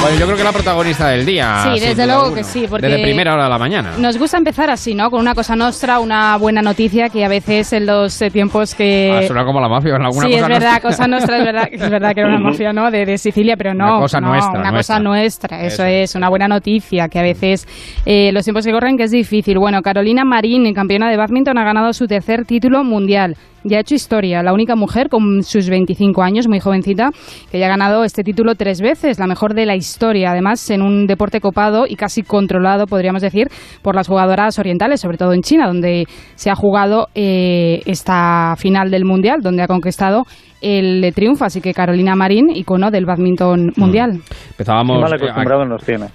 Bueno, 0.04 0.18
yo 0.20 0.26
creo 0.26 0.36
que 0.36 0.44
la 0.44 0.52
protagonista 0.52 1.08
del 1.08 1.24
día. 1.24 1.62
Sí, 1.64 1.80
desde 1.80 2.06
luego 2.06 2.34
que 2.34 2.44
sí, 2.44 2.66
porque 2.68 2.86
Desde 2.86 3.02
primera 3.02 3.32
hora 3.32 3.44
de 3.44 3.48
la 3.48 3.58
mañana. 3.58 3.92
Nos 3.96 4.18
gusta 4.18 4.36
empezar 4.36 4.68
así, 4.68 4.94
¿no? 4.94 5.10
Con 5.10 5.20
una 5.20 5.34
cosa 5.34 5.56
nostra, 5.56 5.98
una 5.98 6.36
buena 6.36 6.60
noticia 6.60 7.08
que 7.08 7.24
a 7.24 7.28
veces 7.28 7.72
en 7.72 7.86
los 7.86 8.20
eh, 8.20 8.30
tiempos 8.30 8.74
que... 8.74 9.18
Ah, 9.22 9.26
suena 9.26 9.46
como 9.46 9.60
la 9.60 9.68
mafia, 9.68 9.94
alguna 9.94 10.10
sí, 10.10 10.32
cosa 10.32 10.42
es 10.42 10.42
verdad, 10.42 10.70
nuestra. 10.82 10.90
cosa 10.90 11.06
nuestra, 11.08 11.38
es 11.38 11.44
verdad, 11.44 11.68
es 11.72 11.90
verdad 11.90 12.14
que 12.14 12.20
era 12.20 12.28
una 12.28 12.38
mafia, 12.50 12.72
¿no? 12.74 12.90
De, 12.90 13.06
de 13.06 13.16
Sicilia, 13.16 13.56
pero 13.56 13.72
no. 13.72 13.86
Una 13.86 14.00
cosa 14.00 14.20
no, 14.20 14.28
nuestra, 14.28 14.60
Una 14.60 14.70
nuestra. 14.72 14.96
cosa 14.96 15.02
nuestra, 15.02 15.62
eso, 15.64 15.84
Eso. 15.84 15.86
es, 15.86 16.14
una 16.14 16.28
buena 16.28 16.48
noticia, 16.48 17.08
que 17.08 17.18
a 17.18 17.22
veces 17.22 17.66
eh, 18.04 18.30
los 18.32 18.44
tiempos 18.44 18.66
que 18.66 18.72
corren 18.72 18.98
que 18.98 19.04
es 19.04 19.10
difícil. 19.10 19.58
Bueno, 19.58 19.80
Carolina 19.80 20.24
Marín, 20.24 20.70
campeona 20.74 21.08
de 21.10 21.16
badminton, 21.16 21.56
ha 21.56 21.64
ganado 21.64 21.94
su 21.94 22.06
tercer 22.06 22.44
título 22.44 22.84
mundial. 22.84 23.36
Ya 23.64 23.78
ha 23.78 23.80
hecho 23.80 23.94
historia, 23.94 24.42
la 24.42 24.52
única 24.52 24.76
mujer 24.76 25.08
con 25.08 25.42
sus 25.42 25.70
25 25.70 26.22
años, 26.22 26.48
muy 26.48 26.60
jovencita, 26.60 27.10
que 27.50 27.58
ya 27.58 27.66
ha 27.66 27.70
ganado 27.70 28.04
este 28.04 28.22
título 28.22 28.54
tres 28.56 28.82
veces, 28.82 29.18
la 29.18 29.26
mejor 29.26 29.54
de 29.54 29.64
la 29.64 29.74
historia. 29.74 30.32
Además, 30.32 30.68
en 30.68 30.82
un 30.82 31.06
deporte 31.06 31.40
copado 31.40 31.86
y 31.88 31.96
casi 31.96 32.22
controlado, 32.22 32.86
podríamos 32.86 33.22
decir, 33.22 33.48
por 33.80 33.94
las 33.94 34.06
jugadoras 34.06 34.58
orientales, 34.58 35.00
sobre 35.00 35.16
todo 35.16 35.32
en 35.32 35.40
China, 35.40 35.66
donde 35.66 36.04
se 36.34 36.50
ha 36.50 36.54
jugado 36.54 37.08
eh, 37.14 37.80
esta 37.86 38.54
final 38.58 38.90
del 38.90 39.06
Mundial, 39.06 39.40
donde 39.40 39.62
ha 39.62 39.66
conquistado 39.66 40.24
el 40.60 41.12
triunfo. 41.14 41.46
Así 41.46 41.60
que 41.60 41.72
Carolina 41.72 42.14
Marín, 42.14 42.50
icono 42.54 42.90
del 42.90 43.06
badminton 43.06 43.72
mundial. 43.76 44.20
Empezábamos. 44.50 45.00
Mal 45.00 45.12
eh, 45.12 45.16
acostumbrados 45.16 45.68
nos 45.68 45.84
tiene. 45.84 46.06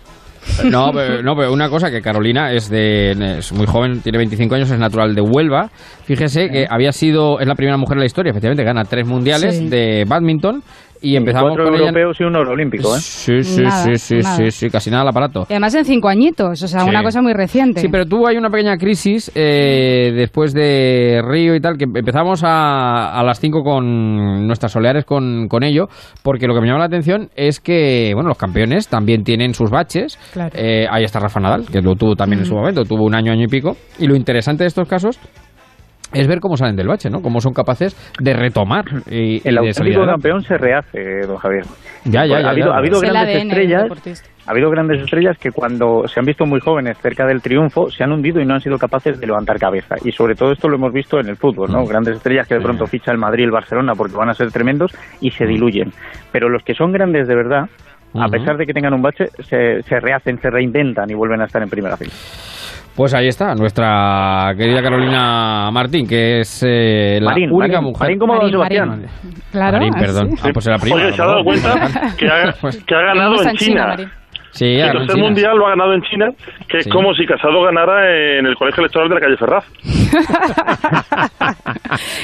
No, 0.70 0.92
pero, 0.94 1.22
no, 1.24 1.36
pero 1.36 1.54
una 1.54 1.70
cosa 1.70 1.90
que 1.90 2.02
Carolina 2.02 2.52
es 2.52 2.70
de 2.70 3.12
es 3.40 3.52
muy 3.54 3.66
joven, 3.66 4.02
tiene 4.02 4.18
25 4.18 4.56
años, 4.56 4.70
es 4.72 4.80
natural 4.80 5.16
de 5.16 5.22
Huelva. 5.22 5.70
Fíjese 6.04 6.50
que 6.50 6.66
había 6.70 6.92
sido 6.92 7.40
es 7.40 7.48
la 7.48 7.56
primera 7.56 7.78
mujer 7.78 7.96
en 7.98 8.02
la 8.02 8.06
historia, 8.06 8.32
efectivamente 8.32 8.64
gana 8.64 8.84
tres 8.86 9.08
mundiales 9.08 9.58
Sí. 9.58 9.70
de 9.70 10.06
badminton 10.08 10.62
y 11.02 11.16
empezamos 11.16 11.50
Cuatro 11.52 11.66
con 11.66 11.76
ella. 11.76 11.90
europeos 11.90 12.18
y 12.20 12.24
un 12.24 12.36
oro 12.36 12.52
olímpico, 12.52 12.96
¿eh? 12.96 13.00
Sí, 13.00 13.44
sí, 13.44 13.62
Nada, 13.64 13.84
sí, 13.84 13.98
sí, 13.98 14.16
nada. 14.18 14.36
sí, 14.36 14.52
sí, 14.52 14.70
casi 14.70 14.90
nada 14.90 15.04
al 15.04 15.10
aparato. 15.10 15.46
Y 15.50 15.54
además 15.54 15.76
en 15.76 15.86
cinco 15.86 16.08
añitos, 16.10 16.62
o 16.64 16.68
sea, 16.68 16.82
Sí. 16.82 16.90
una 16.90 17.04
cosa 17.04 17.22
muy 17.22 17.34
reciente. 17.34 17.80
Sí, 17.82 17.88
pero 17.90 18.06
tuvo 18.06 18.28
ahí 18.28 18.38
una 18.38 18.50
pequeña 18.50 18.78
crisis 18.78 19.32
eh, 19.36 20.12
después 20.16 20.54
de 20.54 21.22
Río 21.26 21.56
y 21.56 21.60
tal, 21.62 21.78
que 21.78 21.86
empezamos 21.86 22.44
a, 22.44 23.18
a 23.20 23.24
las 23.24 23.40
5 23.40 23.64
con 23.64 24.46
nuestras 24.48 24.72
soleares 24.72 25.06
con, 25.06 25.48
con 25.48 25.64
ello, 25.64 25.88
porque 26.24 26.48
lo 26.48 26.54
que 26.54 26.62
me 26.62 26.68
llama 26.68 26.80
la 26.80 26.86
atención 26.86 27.30
es 27.36 27.60
que, 27.60 28.12
bueno, 28.14 28.30
los 28.30 28.38
campeones 28.38 28.88
también 28.88 29.24
tienen 29.24 29.54
sus 29.54 29.70
baches. 29.70 30.18
Claro. 30.34 30.52
Eh, 30.56 30.86
ahí 30.90 31.04
está 31.04 31.20
Rafa 31.20 31.40
Nadal, 31.40 31.66
que 31.72 31.82
lo 31.82 31.96
tuvo 31.96 32.16
también 32.16 32.40
en 32.42 32.46
su 32.46 32.56
momento, 32.56 32.84
tuvo 32.84 33.06
un 33.06 33.16
año, 33.16 33.32
año 33.32 33.44
y 33.46 33.48
pico. 33.48 33.78
Y 34.00 34.08
lo 34.08 34.16
interesante 34.16 34.64
de 34.64 34.68
estos 34.68 34.88
casos 34.88 35.20
es 36.14 36.28
ver 36.28 36.40
cómo 36.40 36.58
salen 36.58 36.76
del 36.76 36.88
bache, 36.88 37.10
¿no? 37.10 37.22
Cómo 37.22 37.40
son 37.40 37.54
capaces 37.54 37.96
de 38.20 38.34
retomar 38.34 38.86
y, 39.10 39.48
El 39.48 39.60
y 39.62 39.68
de 39.68 39.74
salir 39.74 39.96
auténtico 39.96 40.06
campeón 40.06 40.42
se 40.42 40.58
rehace, 40.58 41.28
don 41.28 41.38
Javier. 41.38 41.64
Ya, 42.06 42.26
ya, 42.26 42.40
ya, 42.40 42.48
ha 42.48 42.52
habido, 42.52 42.68
ya. 42.68 42.74
ha 42.74 42.78
habido 42.78 42.98
Es 42.98 43.04
el 43.04 43.10
grandes 43.10 43.36
ADN 43.36 43.50
estrellas. 43.50 44.24
Ha 44.48 44.52
habido 44.52 44.70
grandes 44.72 45.02
estrellas 45.02 45.38
que 45.38 45.52
cuando 45.52 46.08
se 46.08 46.20
han 46.20 46.26
visto 46.26 46.46
muy 46.46 46.60
jóvenes 46.60 46.98
cerca 46.98 47.26
del 47.28 47.42
triunfo 47.42 47.90
se 47.92 48.04
han 48.04 48.12
hundido 48.12 48.42
y 48.42 48.46
no 48.46 48.56
han 48.56 48.62
sido 48.62 48.78
capaces 48.78 49.20
de 49.20 49.28
levantar 49.28 49.60
cabeza. 49.60 49.96
Y 50.04 50.12
sobre 50.12 50.34
todo 50.34 50.52
esto 50.52 50.68
lo 50.68 50.76
hemos 50.76 50.92
visto 50.92 51.20
en 51.20 51.28
el 51.28 51.36
fútbol, 51.36 51.72
¿no? 51.72 51.86
Grandes 51.86 52.18
estrellas 52.18 52.48
que 52.48 52.56
de 52.56 52.62
pronto 52.62 52.88
ficha 52.88 53.12
el 53.12 53.20
Madrid 53.20 53.44
y 53.44 53.46
el 53.46 53.52
Barcelona 53.52 53.94
porque 53.96 54.16
van 54.16 54.30
a 54.30 54.34
ser 54.34 54.52
tremendos 54.52 54.92
y 55.22 55.30
se 55.32 55.46
diluyen. 55.46 55.92
Pero 56.32 56.50
los 56.50 56.64
que 56.64 56.74
son 56.74 56.92
grandes 56.92 57.28
de 57.28 57.36
verdad, 57.36 57.66
a 58.16 58.28
pesar 58.28 58.58
de 58.58 58.66
que 58.66 58.74
tengan 58.74 58.94
un 58.94 59.04
bache, 59.04 59.28
se, 59.40 59.84
se 59.84 60.00
rehacen, 60.00 60.40
se 60.40 60.50
reinventan 60.50 61.10
y 61.10 61.14
vuelven 61.14 61.42
a 61.42 61.46
estar 61.46 61.62
en 61.62 61.70
primera 61.70 61.96
fila. 61.96 62.12
Pues 63.00 63.14
ahí 63.14 63.30
está, 63.30 63.56
nuestra 63.56 64.54
querida 64.58 64.82
Carolina 64.82 65.72
Martín, 65.72 66.06
que 66.06 66.42
es 66.42 66.66
eh, 66.68 67.18
la 67.22 67.30
Marín, 67.30 67.50
única 67.50 67.76
Marín, 67.76 67.92
mujer. 67.92 68.02
Marín 68.02 68.20
como 68.20 68.34
don 68.34 68.42
Marín, 68.42 68.52
Sebastián. 68.52 68.90
Marín. 68.90 69.06
Claro, 69.54 69.78
Marín, 69.78 69.94
perdón. 69.94 70.30
Ah, 70.44 70.50
pues 70.54 70.68
era 70.68 70.78
prima. 70.80 70.96
Oye, 70.98 71.14
¿se 71.14 71.22
ha 71.22 71.26
dado 71.26 71.44
cuenta 71.46 71.92
que 72.18 72.28
ha, 72.28 72.54
que 72.86 72.96
ha 72.96 73.00
ganado 73.00 73.42
en 73.42 73.56
China, 73.56 73.96
China? 73.96 74.12
Sí, 74.52 74.66
el 74.66 74.92
tercer 74.92 75.16
China. 75.16 75.24
mundial 75.26 75.58
lo 75.58 75.68
ha 75.68 75.70
ganado 75.72 75.94
en 75.94 76.02
China, 76.04 76.28
que 76.68 76.78
es 76.80 76.88
como 76.88 77.14
si 77.14 77.26
Casado 77.26 77.62
ganara 77.64 78.38
en 78.40 78.46
el 78.46 78.56
colegio 78.56 78.82
electoral 78.82 79.10
de 79.10 79.16
la 79.16 79.22
calle 79.22 79.38
Ferraz. 79.38 79.66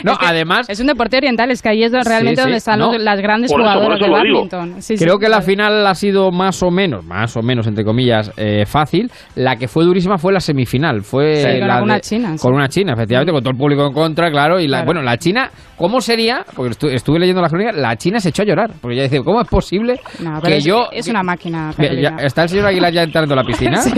No, 0.03 0.13
además, 0.19 0.69
Es 0.69 0.79
un 0.79 0.87
deporte 0.87 1.17
oriental, 1.17 1.51
es 1.51 1.61
que 1.61 1.69
ahí 1.69 1.83
es 1.83 1.91
realmente 1.91 2.35
sí, 2.37 2.41
donde 2.41 2.57
están 2.57 2.79
no. 2.79 2.91
los- 2.93 3.01
las 3.01 3.19
grandes 3.21 3.51
Por 3.51 3.61
eso, 3.61 3.69
jugadoras 3.69 3.97
eso 3.99 4.05
de 4.05 4.11
lo 4.17 4.23
digo. 4.23 4.35
badminton. 4.47 4.81
Sí, 4.81 4.97
sí, 4.97 5.03
creo 5.03 5.17
que 5.17 5.29
la 5.29 5.41
final 5.41 5.85
ha 5.87 5.95
sido 5.95 6.31
más 6.31 6.61
o 6.63 6.71
menos, 6.71 7.03
más 7.05 7.35
o 7.37 7.41
menos, 7.41 7.67
entre 7.67 7.83
comillas, 7.83 8.31
eh, 8.37 8.65
fácil. 8.65 9.09
La 9.35 9.55
que 9.55 9.67
fue 9.67 9.83
durísima 9.85 10.17
fue 10.17 10.33
la 10.33 10.39
semifinal. 10.39 11.01
Fue 11.01 11.35
Sí, 11.35 11.59
con 11.59 11.87
de- 11.87 12.01
china, 12.01 12.37
sí. 12.37 12.41
Con 12.41 12.53
una 12.53 12.67
china, 12.69 12.93
efectivamente, 12.93 13.31
con 13.31 13.41
todo 13.41 13.51
el 13.51 13.57
público 13.57 13.85
en 13.87 13.93
contra, 13.93 14.29
claro. 14.31 14.59
Y 14.59 14.67
la, 14.67 14.77
Claro. 14.77 14.85
bueno, 14.85 15.01
la 15.01 15.17
china, 15.17 15.49
¿cómo 15.77 15.99
sería? 16.01 16.45
Porque 16.55 16.71
estu- 16.75 16.91
estuve 16.91 17.19
leyendo 17.19 17.41
la 17.41 17.49
crónica, 17.49 17.71
la 17.71 17.95
china 17.95 18.19
se 18.19 18.29
echó 18.29 18.43
a 18.43 18.45
llorar. 18.45 18.71
Porque 18.81 18.95
ella 18.95 19.03
dice, 19.03 19.21
¿cómo 19.23 19.41
es 19.41 19.47
posible 19.47 19.99
No, 20.21 20.41
que 20.41 20.57
es, 20.57 20.63
yo... 20.65 20.87
es 20.91 21.07
una 21.07 21.23
máquina. 21.23 21.71
Ya- 21.77 22.14
¿Está 22.19 22.43
el 22.43 22.49
señor 22.49 22.67
Aguilar 22.67 22.91
ya 22.93 23.03
entrando 23.03 23.33
a 23.33 23.37
la 23.37 23.43
piscina? 23.43 23.77
Sí. 23.81 23.93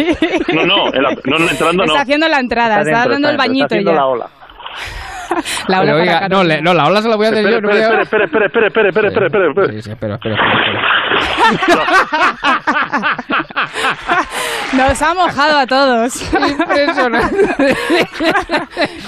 No, 0.54 0.66
no, 0.66 0.90
no, 0.92 1.40
no, 1.40 1.50
entrando 1.50 1.84
no. 1.86 1.92
Está 1.92 2.02
haciendo 2.02 2.28
la 2.28 2.40
entrada, 2.40 2.78
está, 2.82 2.92
dentro, 2.92 3.12
dando 3.14 3.30
el 3.30 3.38
bañito 3.38 3.66
está 3.66 3.76
haciendo 3.76 3.92
ya. 3.92 3.98
la 3.98 4.06
ola. 4.06 4.28
La 5.68 5.82
ola 5.82 5.92
para 6.06 6.30
no, 6.30 6.44
le- 6.44 6.62
no, 6.62 6.74
la 6.74 6.86
ola 6.88 7.02
se 7.02 7.10
la 7.10 7.16
voy 7.18 7.26
a 7.28 7.30
Espera, 7.30 7.58
espera, 7.58 7.74
a- 8.00 8.02
espera, 8.02 8.26
espera, 8.26 8.46
espera, 8.46 8.68
espera, 8.68 8.88
espera, 8.88 9.08
espera, 9.10 9.26
espera, 9.28 9.48
espera. 9.50 9.68
Sí, 9.74 9.82
sí, 9.82 9.92
espera, 9.92 10.16
espera, 10.16 10.36
espera, 10.36 11.98
Nos 14.78 15.02
ha 15.02 15.14
mojado 15.14 15.58
a 15.60 15.68
todos. 15.68 16.34
Impresionante. 16.34 17.76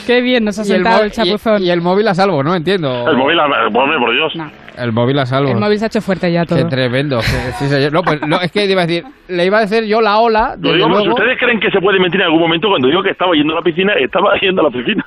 Qué 0.06 0.22
bien 0.22 0.44
nos 0.46 0.60
ha 0.60 0.62
el, 0.64 0.68
sentado 0.68 1.04
el 1.04 1.12
chapuzón. 1.12 1.62
y- 1.64 1.68
y 1.68 1.70
el 1.72 1.82
móvil 1.82 2.08
a 2.08 2.14
salvo, 2.16 2.44
¿no? 2.44 2.54
Entiendo. 2.56 3.10
El 3.10 3.18
móvil, 3.18 3.40
hombre, 3.40 3.98
por 3.98 4.14
Dios. 4.14 4.36
No, 4.36 4.52
El 4.80 4.92
móvil 4.94 5.20
a 5.20 5.26
salvo. 5.26 5.50
el 5.52 5.58
móvil 5.58 5.78
se 5.80 5.86
ha 5.86 5.88
hecho 5.88 6.02
fuerte 6.02 6.32
ya 6.32 6.42
Qué 6.46 6.56
todo. 6.56 6.68
tremendo. 6.70 7.22
Sí, 7.22 7.68
señor. 7.68 7.92
No, 7.92 8.02
pues 8.04 8.22
no, 8.28 8.40
es 8.42 8.52
que 8.52 8.66
iba 8.66 8.84
a 8.84 8.86
decir, 8.88 9.04
le 9.28 9.46
iba 9.46 9.58
a 9.58 9.62
decir 9.62 9.84
yo 9.86 10.02
la 10.02 10.20
ola. 10.20 10.56
Lo 10.60 10.74
digo, 10.74 10.88
si 10.88 10.92
luego. 10.94 11.16
ustedes 11.16 11.38
creen 11.40 11.60
que 11.60 11.70
se 11.72 11.80
puede 11.82 12.00
mentir 12.00 12.22
en 12.22 12.26
algún 12.28 12.40
momento, 12.42 12.68
cuando 12.70 12.88
digo 12.88 13.04
que 13.04 13.12
estaba 13.12 13.34
yendo 13.34 13.54
a 13.54 13.58
la 13.58 13.62
piscina, 13.62 13.94
estaba 13.94 14.40
yendo 14.40 14.62
a 14.62 14.66
la 14.66 14.70
piscina. 14.72 15.06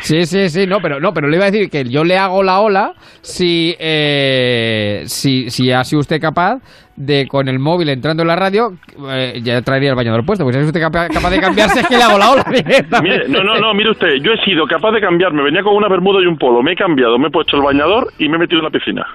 Sí, 0.00 0.24
sí, 0.24 0.48
sí, 0.48 0.66
no, 0.66 0.80
pero 0.80 0.98
no, 1.00 1.12
pero 1.12 1.28
le 1.28 1.36
iba 1.36 1.46
a 1.46 1.50
decir 1.50 1.68
que 1.70 1.84
yo 1.84 2.04
le 2.04 2.16
hago 2.16 2.42
la 2.42 2.60
ola 2.60 2.92
si, 3.20 3.74
eh, 3.78 5.02
si, 5.06 5.50
si 5.50 5.70
ha 5.70 5.84
sido 5.84 6.00
usted 6.00 6.20
capaz 6.20 6.58
de 7.02 7.26
con 7.26 7.48
el 7.48 7.58
móvil 7.58 7.88
entrando 7.88 8.22
en 8.22 8.28
la 8.28 8.36
radio, 8.36 8.74
eh, 9.10 9.40
ya 9.42 9.62
traería 9.62 9.88
el 9.90 9.96
bañador 9.96 10.22
puesto, 10.26 10.44
pues 10.44 10.54
si 10.54 10.60
es 10.60 10.66
usted 10.66 10.80
capa- 10.80 11.08
capaz 11.08 11.30
de 11.30 11.40
cambiarse 11.40 11.80
es 11.80 11.86
que 11.88 11.96
le 11.96 12.02
hago 12.02 12.18
la 12.18 12.30
ola. 12.32 12.44
Mire, 13.02 13.26
no, 13.28 13.42
no, 13.42 13.58
no, 13.58 13.72
mire 13.72 13.90
usted, 13.92 14.16
yo 14.22 14.32
he 14.32 14.44
sido 14.44 14.66
capaz 14.66 14.92
de 14.92 15.00
cambiarme, 15.00 15.42
venía 15.42 15.62
con 15.62 15.74
una 15.74 15.88
bermuda 15.88 16.20
y 16.22 16.26
un 16.26 16.36
polo, 16.36 16.62
me 16.62 16.72
he 16.72 16.76
cambiado, 16.76 17.18
me 17.18 17.28
he 17.28 17.30
puesto 17.30 17.56
el 17.56 17.62
bañador 17.62 18.12
y 18.18 18.28
me 18.28 18.36
he 18.36 18.40
metido 18.40 18.58
en 18.58 18.64
la 18.64 18.70
piscina. 18.70 19.06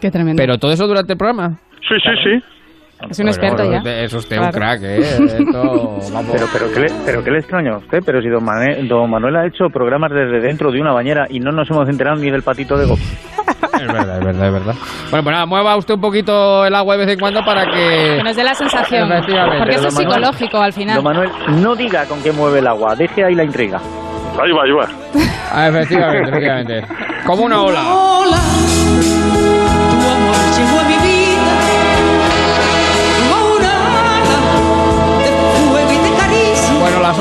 Qué 0.00 0.10
tremendo. 0.12 0.40
Pero 0.40 0.58
todo 0.58 0.70
eso 0.72 0.86
durante 0.86 1.14
el 1.14 1.18
programa. 1.18 1.58
Sí, 1.88 1.94
sí, 2.02 2.10
sí. 2.22 2.44
es 3.10 3.18
un 3.18 3.26
experto 3.28 3.64
Bueno, 3.66 3.82
ya. 3.84 4.02
Es 4.04 4.12
usted 4.14 4.36
Claro. 4.36 4.52
un 4.52 4.52
crack, 4.60 4.82
¿eh? 4.84 4.98
Esto, 5.24 5.98
vamos. 6.14 6.30
Pero, 6.32 6.46
pero, 6.52 6.72
¿qué 6.72 6.80
le, 6.80 6.86
pero 7.04 7.24
¿qué 7.24 7.30
le 7.32 7.38
extraña 7.40 7.72
a 7.72 7.78
usted? 7.78 7.98
Pero 8.06 8.22
si 8.22 8.28
don, 8.28 8.44
Manuel, 8.44 8.86
don 8.86 9.10
Manuel 9.10 9.34
ha 9.36 9.46
hecho 9.46 9.68
programas 9.70 10.12
desde 10.12 10.40
dentro 10.40 10.70
de 10.70 10.80
una 10.80 10.92
bañera 10.92 11.26
y 11.28 11.40
no 11.40 11.50
nos 11.50 11.68
hemos 11.70 11.88
enterado 11.88 12.16
ni 12.16 12.30
del 12.30 12.42
patito 12.42 12.78
de 12.78 12.86
Gopi. 12.86 13.02
Es 13.86 13.92
verdad, 13.92 14.18
es 14.18 14.24
verdad, 14.24 14.46
es 14.46 14.52
verdad. 14.52 14.74
Bueno, 15.10 15.22
pues 15.24 15.32
nada, 15.32 15.46
mueva 15.46 15.76
usted 15.76 15.94
un 15.94 16.00
poquito 16.00 16.64
el 16.66 16.74
agua 16.74 16.96
de 16.96 17.04
vez 17.04 17.14
en 17.14 17.20
cuando 17.20 17.44
para 17.44 17.66
que... 17.66 18.14
Que 18.18 18.22
nos 18.24 18.36
dé 18.36 18.44
la 18.44 18.54
sensación. 18.54 19.08
Porque 19.08 19.74
eso 19.74 19.88
es 19.88 19.94
Manuel- 19.94 20.12
psicológico 20.14 20.58
al 20.58 20.72
final. 20.72 20.96
Don 20.96 21.04
Manuel, 21.04 21.30
no 21.48 21.74
diga 21.76 22.04
con 22.06 22.22
qué 22.22 22.32
mueve 22.32 22.60
el 22.60 22.66
agua, 22.66 22.94
deje 22.96 23.24
ahí 23.24 23.34
la 23.34 23.44
intriga. 23.44 23.80
Ahí 24.42 24.50
va, 24.50 24.62
ahí 24.64 24.70
va. 24.72 24.88
Ah, 25.52 25.68
efectivamente, 25.68 26.28
efectivamente. 26.30 26.86
Como 27.26 27.44
una 27.44 27.62
ola. 27.62 27.82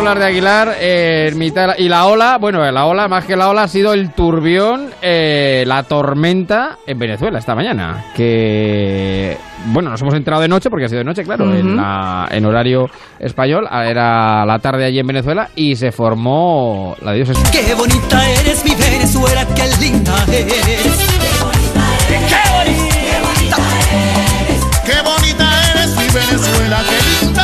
Olas 0.03 0.19
de 0.19 0.25
Aguilar 0.25 0.75
eh, 0.79 1.29
en 1.31 1.37
mitad 1.37 1.69
y 1.77 1.87
la 1.87 2.05
ola, 2.05 2.37
bueno, 2.39 2.59
la 2.71 2.85
ola, 2.85 3.07
más 3.07 3.23
que 3.25 3.35
la 3.37 3.49
ola, 3.49 3.63
ha 3.63 3.67
sido 3.67 3.93
el 3.93 4.11
turbión, 4.11 4.89
eh, 5.01 5.63
la 5.65 5.83
tormenta 5.83 6.77
en 6.85 6.99
Venezuela 6.99 7.39
esta 7.39 7.55
mañana. 7.55 8.05
Que, 8.15 9.37
bueno, 9.67 9.89
nos 9.89 10.01
hemos 10.01 10.13
enterado 10.13 10.41
de 10.41 10.49
noche, 10.49 10.69
porque 10.69 10.85
ha 10.85 10.89
sido 10.89 10.99
de 10.99 11.05
noche, 11.05 11.23
claro, 11.23 11.45
en, 11.55 11.77
la- 11.77 12.27
en 12.31 12.45
horario 12.45 12.89
español. 13.19 13.65
Era 13.71 14.45
la 14.45 14.59
tarde 14.59 14.85
allí 14.85 14.99
en 14.99 15.07
Venezuela 15.07 15.49
y 15.55 15.75
se 15.77 15.91
formó 15.91 16.95
la 17.01 17.13
diosa. 17.13 17.33
Qué 17.51 17.73
bonita 17.73 18.29
eres 18.29 18.63
mi 18.65 18.75
Venezuela, 18.75 19.45
qué 19.55 19.63
linda 19.85 20.13
eres. 20.27 20.47
Qué 20.49 21.43
bonita 21.43 21.85
eres. 22.09 22.29
Qué 22.29 23.19
bonita 23.21 23.57
eres. 23.93 24.61
Qué 24.85 25.01
bonita 25.01 25.71
eres 25.71 25.95
mi 25.97 26.05
Venezuela, 26.13 26.77
qué 26.89 27.25
linda 27.25 27.41
eres. 27.41 27.42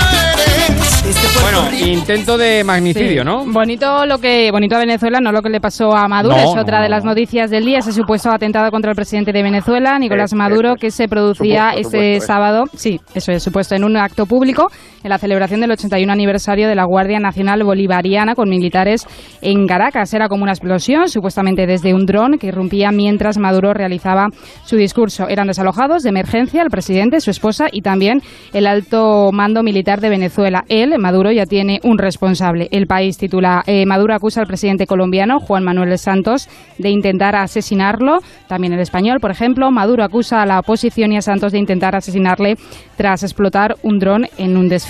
Bueno, 1.42 1.72
intento 1.88 2.38
de 2.38 2.64
magnicidio, 2.64 3.22
Sí. 3.24 3.26
¿no? 3.26 3.44
Bonito 3.46 4.06
lo 4.06 4.20
que 4.20 4.52
bonito 4.52 4.76
a 4.76 4.80
Venezuela, 4.80 5.20
no 5.20 5.32
lo 5.32 5.42
que 5.42 5.50
le 5.50 5.60
pasó 5.60 5.96
a 5.96 6.08
Maduro, 6.08 6.36
No, 6.36 6.42
es 6.50 6.56
no, 6.56 6.62
otra 6.62 6.82
de 6.82 6.90
las 6.90 7.04
noticias 7.04 7.50
del 7.50 7.66
día, 7.66 7.80
ese 7.80 7.92
supuesto 7.94 8.30
atentado 8.30 8.70
contra 8.70 8.92
el 8.92 8.96
presidente 8.96 9.34
de 9.34 9.42
Venezuela, 9.42 9.98
Nicolás 9.98 10.34
Eh, 10.34 10.36
Maduro, 10.36 10.76
que 10.76 10.92
se 10.92 11.08
producía 11.08 11.70
Supuesto, 11.70 11.80
este 11.80 11.98
supuesto, 11.98 12.24
eh. 12.24 12.28
sábado, 12.28 12.66
sí, 12.76 13.02
eso 13.16 13.32
es 13.32 13.42
supuesto 13.42 13.74
en 13.76 13.84
un 13.86 13.98
acto 13.98 14.26
público 14.28 14.72
en 15.04 15.10
la 15.10 15.18
celebración 15.18 15.62
del 15.62 15.72
81 15.72 16.12
aniversario 16.12 16.68
de 16.68 16.76
la 16.76 16.86
Guardia 16.86 17.20
Nacional 17.20 17.64
Bolivariana 17.64 18.36
con 18.36 18.50
militares 18.50 19.06
en 19.42 19.68
Caracas. 19.68 20.14
Era 20.14 20.28
como 20.28 20.44
una 20.44 20.52
explosión, 20.52 21.08
supuestamente 21.10 21.66
desde 21.66 21.94
un 21.94 22.06
dron 22.06 22.38
que 22.38 22.48
irrumpía 22.48 22.92
mientras 22.92 23.38
Maduro 23.38 23.74
realizaba 23.74 24.28
su 24.66 24.76
discurso. 24.76 25.28
Eran 25.30 25.48
desalojados 25.48 26.04
de 26.04 26.10
emergencia 26.10 26.62
el 26.62 26.70
presidente, 26.70 27.22
su 27.22 27.32
esposa 27.32 27.68
y 27.72 27.82
también 27.82 28.22
el 28.54 28.68
alto 28.68 29.32
mando 29.32 29.64
militar 29.64 30.02
de 30.02 30.10
Venezuela. 30.10 30.66
Él, 30.68 30.94
Maduro, 31.00 31.32
ya 31.32 31.46
tiene 31.46 31.80
un 31.84 31.98
responsable. 31.98 32.68
El 32.72 32.88
país 32.88 33.18
titula 33.18 33.64
eh, 33.68 33.86
Maduro 33.86 34.14
acusa 34.14 34.42
al 34.42 34.48
presidente 34.48 34.86
colombiano 34.86 35.40
Juan 35.40 35.64
Manuel 35.64 35.98
Santos 35.98 36.50
de 36.78 36.90
intentar 36.90 37.36
asesinarlo. 37.36 38.20
También 38.48 38.74
el 38.74 38.80
español, 38.80 39.20
por 39.20 39.32
ejemplo, 39.32 39.72
Maduro 39.72 40.04
acusa 40.04 40.42
a 40.42 40.46
la 40.46 40.60
oposición 40.60 41.12
y 41.12 41.18
a 41.18 41.22
Santos 41.22 41.52
de 41.52 41.60
intentar 41.60 41.96
asesinarle 41.96 42.56
tras 42.98 43.24
explotar 43.24 43.76
un 43.84 44.00
dron 44.00 44.28
en 44.38 44.58
un 44.58 44.68
desfile. 44.68 44.89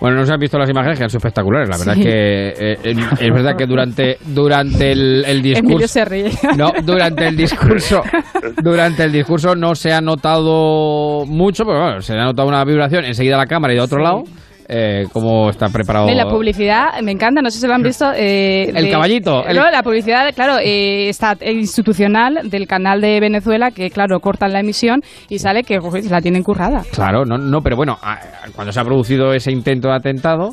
Bueno, 0.00 0.16
no 0.16 0.24
se 0.24 0.32
han 0.32 0.40
visto 0.40 0.58
las 0.58 0.70
imágenes 0.70 0.96
que 0.96 1.04
han 1.04 1.10
sido 1.10 1.18
espectaculares. 1.18 1.68
La 1.68 1.76
verdad 1.76 1.92
Sí. 1.94 2.00
es 2.00 2.06
que 2.06 2.48
eh, 2.48 2.78
eh, 2.84 2.94
es 3.20 3.32
verdad 3.34 3.54
que 3.54 3.66
durante 3.66 4.16
durante 4.28 4.92
el, 4.92 5.24
el 5.26 5.42
discurso 5.42 5.86
se 5.88 6.04
ríe. 6.06 6.30
no 6.56 6.72
durante 6.82 7.26
el 7.28 7.36
discurso 7.36 8.02
durante 8.62 9.04
el 9.04 9.12
discurso 9.12 9.54
no 9.54 9.74
se 9.74 9.92
ha 9.92 10.00
notado 10.00 11.26
mucho, 11.26 11.64
pero 11.66 11.80
bueno, 11.82 12.00
se 12.00 12.14
ha 12.14 12.24
notado 12.24 12.48
una 12.48 12.64
vibración 12.64 13.04
enseguida 13.04 13.34
a 13.34 13.38
la 13.38 13.46
cámara 13.46 13.74
y 13.74 13.76
de 13.76 13.82
otro 13.82 13.98
Sí. 13.98 14.04
lado. 14.04 14.22
Eh, 14.72 15.06
cómo 15.12 15.50
está 15.50 15.66
preparado 15.68 16.06
la 16.14 16.26
publicidad, 16.26 17.00
me 17.02 17.10
encanta, 17.10 17.42
no 17.42 17.50
sé 17.50 17.58
si 17.58 17.66
lo 17.66 17.74
han 17.74 17.82
visto. 17.82 18.06
eh, 18.16 18.70
El 18.72 18.84
de- 18.84 18.90
caballito, 18.90 19.44
el- 19.44 19.56
No, 19.56 19.68
la 19.68 19.82
publicidad, 19.82 20.32
claro, 20.32 20.58
eh, 20.62 21.08
está 21.08 21.36
institucional 21.44 22.48
del 22.48 22.66
canal 22.68 23.00
de 23.00 23.18
Venezuela, 23.18 23.72
que 23.72 23.90
claro, 23.90 24.20
cortan 24.20 24.52
la 24.52 24.60
emisión 24.60 25.00
y 25.28 25.38
sale 25.40 25.62
que 25.64 25.78
uy, 25.80 26.02
la 26.08 26.20
tienen 26.20 26.42
currada. 26.44 26.82
Claro, 26.92 27.24
no, 27.24 27.36
no, 27.36 27.60
pero 27.62 27.74
bueno, 27.76 27.96
a- 28.00 28.18
cuando 28.54 28.72
se 28.72 28.78
ha 28.80 28.84
producido 28.84 29.32
ese 29.32 29.50
intento 29.50 29.88
de 29.88 29.94
atentado, 29.96 30.50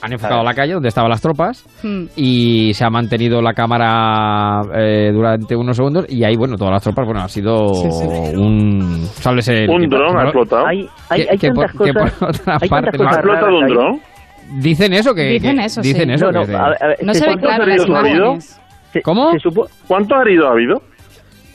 han 0.00 0.12
enfocado 0.12 0.42
la 0.44 0.54
calle 0.54 0.74
donde 0.74 0.88
estaban 0.88 1.10
las 1.10 1.20
tropas 1.20 1.64
Hmm. 1.82 2.04
y 2.16 2.72
se 2.74 2.84
ha 2.84 2.90
mantenido 2.90 3.40
la 3.42 3.52
cámara 3.52 4.60
eh, 4.74 5.10
durante 5.12 5.56
unos 5.56 5.76
segundos 5.76 6.06
y 6.08 6.24
ahí, 6.24 6.36
bueno, 6.36 6.56
todas 6.56 6.72
las 6.74 6.82
tropas, 6.82 7.04
bueno, 7.06 7.20
ha 7.22 7.28
sido 7.28 7.72
un... 8.36 9.02
Sálvese 9.06 9.66
Un 9.68 9.88
dron 9.88 10.16
ha 10.18 10.22
explotado. 10.24 10.66
Hay, 10.66 10.86
hay, 11.10 11.22
que- 11.24 11.30
hay 11.30 11.38
que 11.38 11.50
por- 11.50 11.66
tantas 11.66 11.86
que 11.86 11.92
cosas. 11.92 12.12
por 12.18 12.28
otra 12.28 12.58
hay 12.60 12.68
parte 12.68 12.90
tantas 12.90 13.00
no- 13.00 13.04
cosas 13.04 13.16
¿Ha 13.16 13.20
explotado 13.20 13.58
un 13.58 13.66
dron? 13.66 14.00
Dicen 14.62 14.92
eso 14.94 15.14
que... 15.14 15.22
Dicen 15.24 15.56
que- 15.58 15.64
eso, 15.64 15.80
Dicen 15.80 16.08
sí. 16.08 16.14
eso. 16.14 16.30
No, 16.32 16.42
que- 16.44 16.52
no, 16.52 16.58
a 16.58 16.68
ver, 16.70 16.82
a 16.82 16.86
ver, 16.88 16.96
No 17.02 17.12
es 17.12 17.18
se 17.18 17.24
que 18.92 19.02
¿Cómo? 19.02 19.30
¿Cuántos 19.86 20.18
heridos 20.22 20.48
ha 20.48 20.52
habido? 20.52 20.82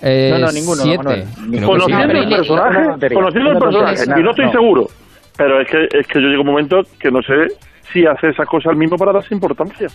Eh, 0.04 0.30
No, 0.34 0.40
no, 0.40 0.52
ninguno, 0.52 0.82
siete. 0.84 1.24
Que. 1.50 1.66
Conociendo 1.66 2.14
el 2.14 2.30
personaje, 2.30 3.14
conociendo 3.14 3.52
el 3.52 3.58
personaje, 3.58 4.04
y 4.20 4.24
no 4.24 4.30
estoy 4.32 4.52
seguro, 4.52 4.86
pero 5.38 5.62
es 5.62 5.68
que, 5.72 5.84
es 5.98 6.08
que 6.08 6.22
yo 6.22 6.28
llego 6.28 6.40
a 6.40 6.46
un 6.46 6.48
momento 6.52 6.82
que 7.00 7.10
no 7.10 7.22
sé 7.22 7.34
si 7.94 8.06
hace 8.06 8.30
esas 8.30 8.48
cosas 8.48 8.72
al 8.72 8.76
mismo 8.76 8.98
para 8.98 9.14
darse 9.14 9.34
importancia. 9.34 9.88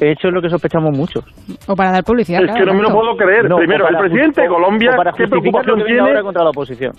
Eso 0.00 0.28
es 0.28 0.34
lo 0.34 0.40
que 0.40 0.48
sospechamos 0.48 0.96
muchos. 0.96 1.24
O 1.66 1.74
para 1.74 1.90
dar 1.92 2.04
publicidad. 2.04 2.40
Es 2.40 2.46
claro, 2.46 2.60
que 2.60 2.66
no 2.66 2.74
me 2.74 2.82
lo 2.82 2.94
puedo 2.94 3.16
creer. 3.16 3.48
No, 3.48 3.56
Primero, 3.56 3.88
el 3.88 3.96
presidente 3.96 4.42
de 4.42 4.48
Colombia, 4.48 4.92
para 4.96 5.12
¿qué 5.12 5.24
justificar 5.24 5.62
preocupación 5.62 5.86
tiene? 5.86 6.00
ahora 6.00 6.22
contra 6.22 6.44
la 6.44 6.50
oposición. 6.50 6.92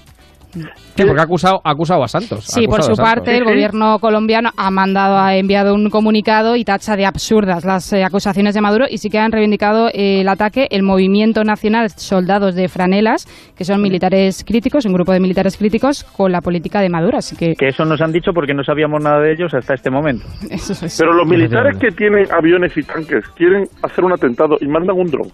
Sí, 0.52 1.06
porque 1.06 1.22
ha 1.22 1.24
acusado, 1.24 1.62
ha 1.64 1.72
acusado 1.72 2.04
a 2.04 2.08
Santos. 2.08 2.44
Sí, 2.46 2.66
por 2.68 2.82
su 2.84 2.96
parte, 2.96 3.38
el 3.38 3.46
gobierno 3.46 4.00
colombiano 4.00 4.50
ha 4.58 4.72
mandado, 4.72 5.18
ha 5.18 5.36
enviado 5.36 5.74
un 5.76 5.90
comunicado 5.90 6.56
y 6.56 6.66
tacha 6.66 6.96
de 6.96 7.06
absurdas 7.06 7.64
las 7.64 7.94
eh, 7.94 8.04
acusaciones 8.04 8.56
de 8.56 8.62
Maduro 8.62 8.86
y 8.90 8.98
sí 8.98 9.10
que 9.10 9.20
han 9.20 9.32
reivindicado 9.32 9.90
eh, 9.90 10.22
el 10.22 10.28
ataque 10.28 10.68
el 10.72 10.84
Movimiento 10.84 11.44
Nacional 11.44 11.90
Soldados 11.92 12.56
de 12.56 12.68
Franelas, 12.68 13.28
que 13.56 13.64
son 13.64 13.82
militares 13.82 14.44
críticos, 14.46 14.86
un 14.86 14.94
grupo 14.94 15.14
de 15.14 15.20
militares 15.20 15.56
críticos 15.56 16.04
con 16.04 16.32
la 16.32 16.42
política 16.42 16.82
de 16.82 16.90
Maduro. 16.90 17.18
Así 17.18 17.36
que 17.38 17.54
Que 17.54 17.68
eso 17.68 17.86
nos 17.86 18.02
han 18.02 18.12
dicho 18.12 18.32
porque 18.34 18.54
no 18.54 18.64
sabíamos 18.64 19.02
nada 19.04 19.20
de 19.20 19.34
ellos 19.34 19.54
hasta 19.54 19.76
este 19.76 19.92
momento. 19.92 20.26
eso 20.50 20.74
es. 20.74 20.98
Pero 20.98 21.14
los 21.14 21.28
militares 21.28 21.78
que 21.78 21.92
tienen 21.92 22.26
aviones 22.32 22.76
y 22.76 22.84
tanques 22.94 23.28
quieren 23.36 23.64
hacer 23.84 24.04
un 24.04 24.14
atentado 24.14 24.58
y 24.60 24.68
mandan 24.68 24.98
un 24.98 25.08
dron. 25.08 25.28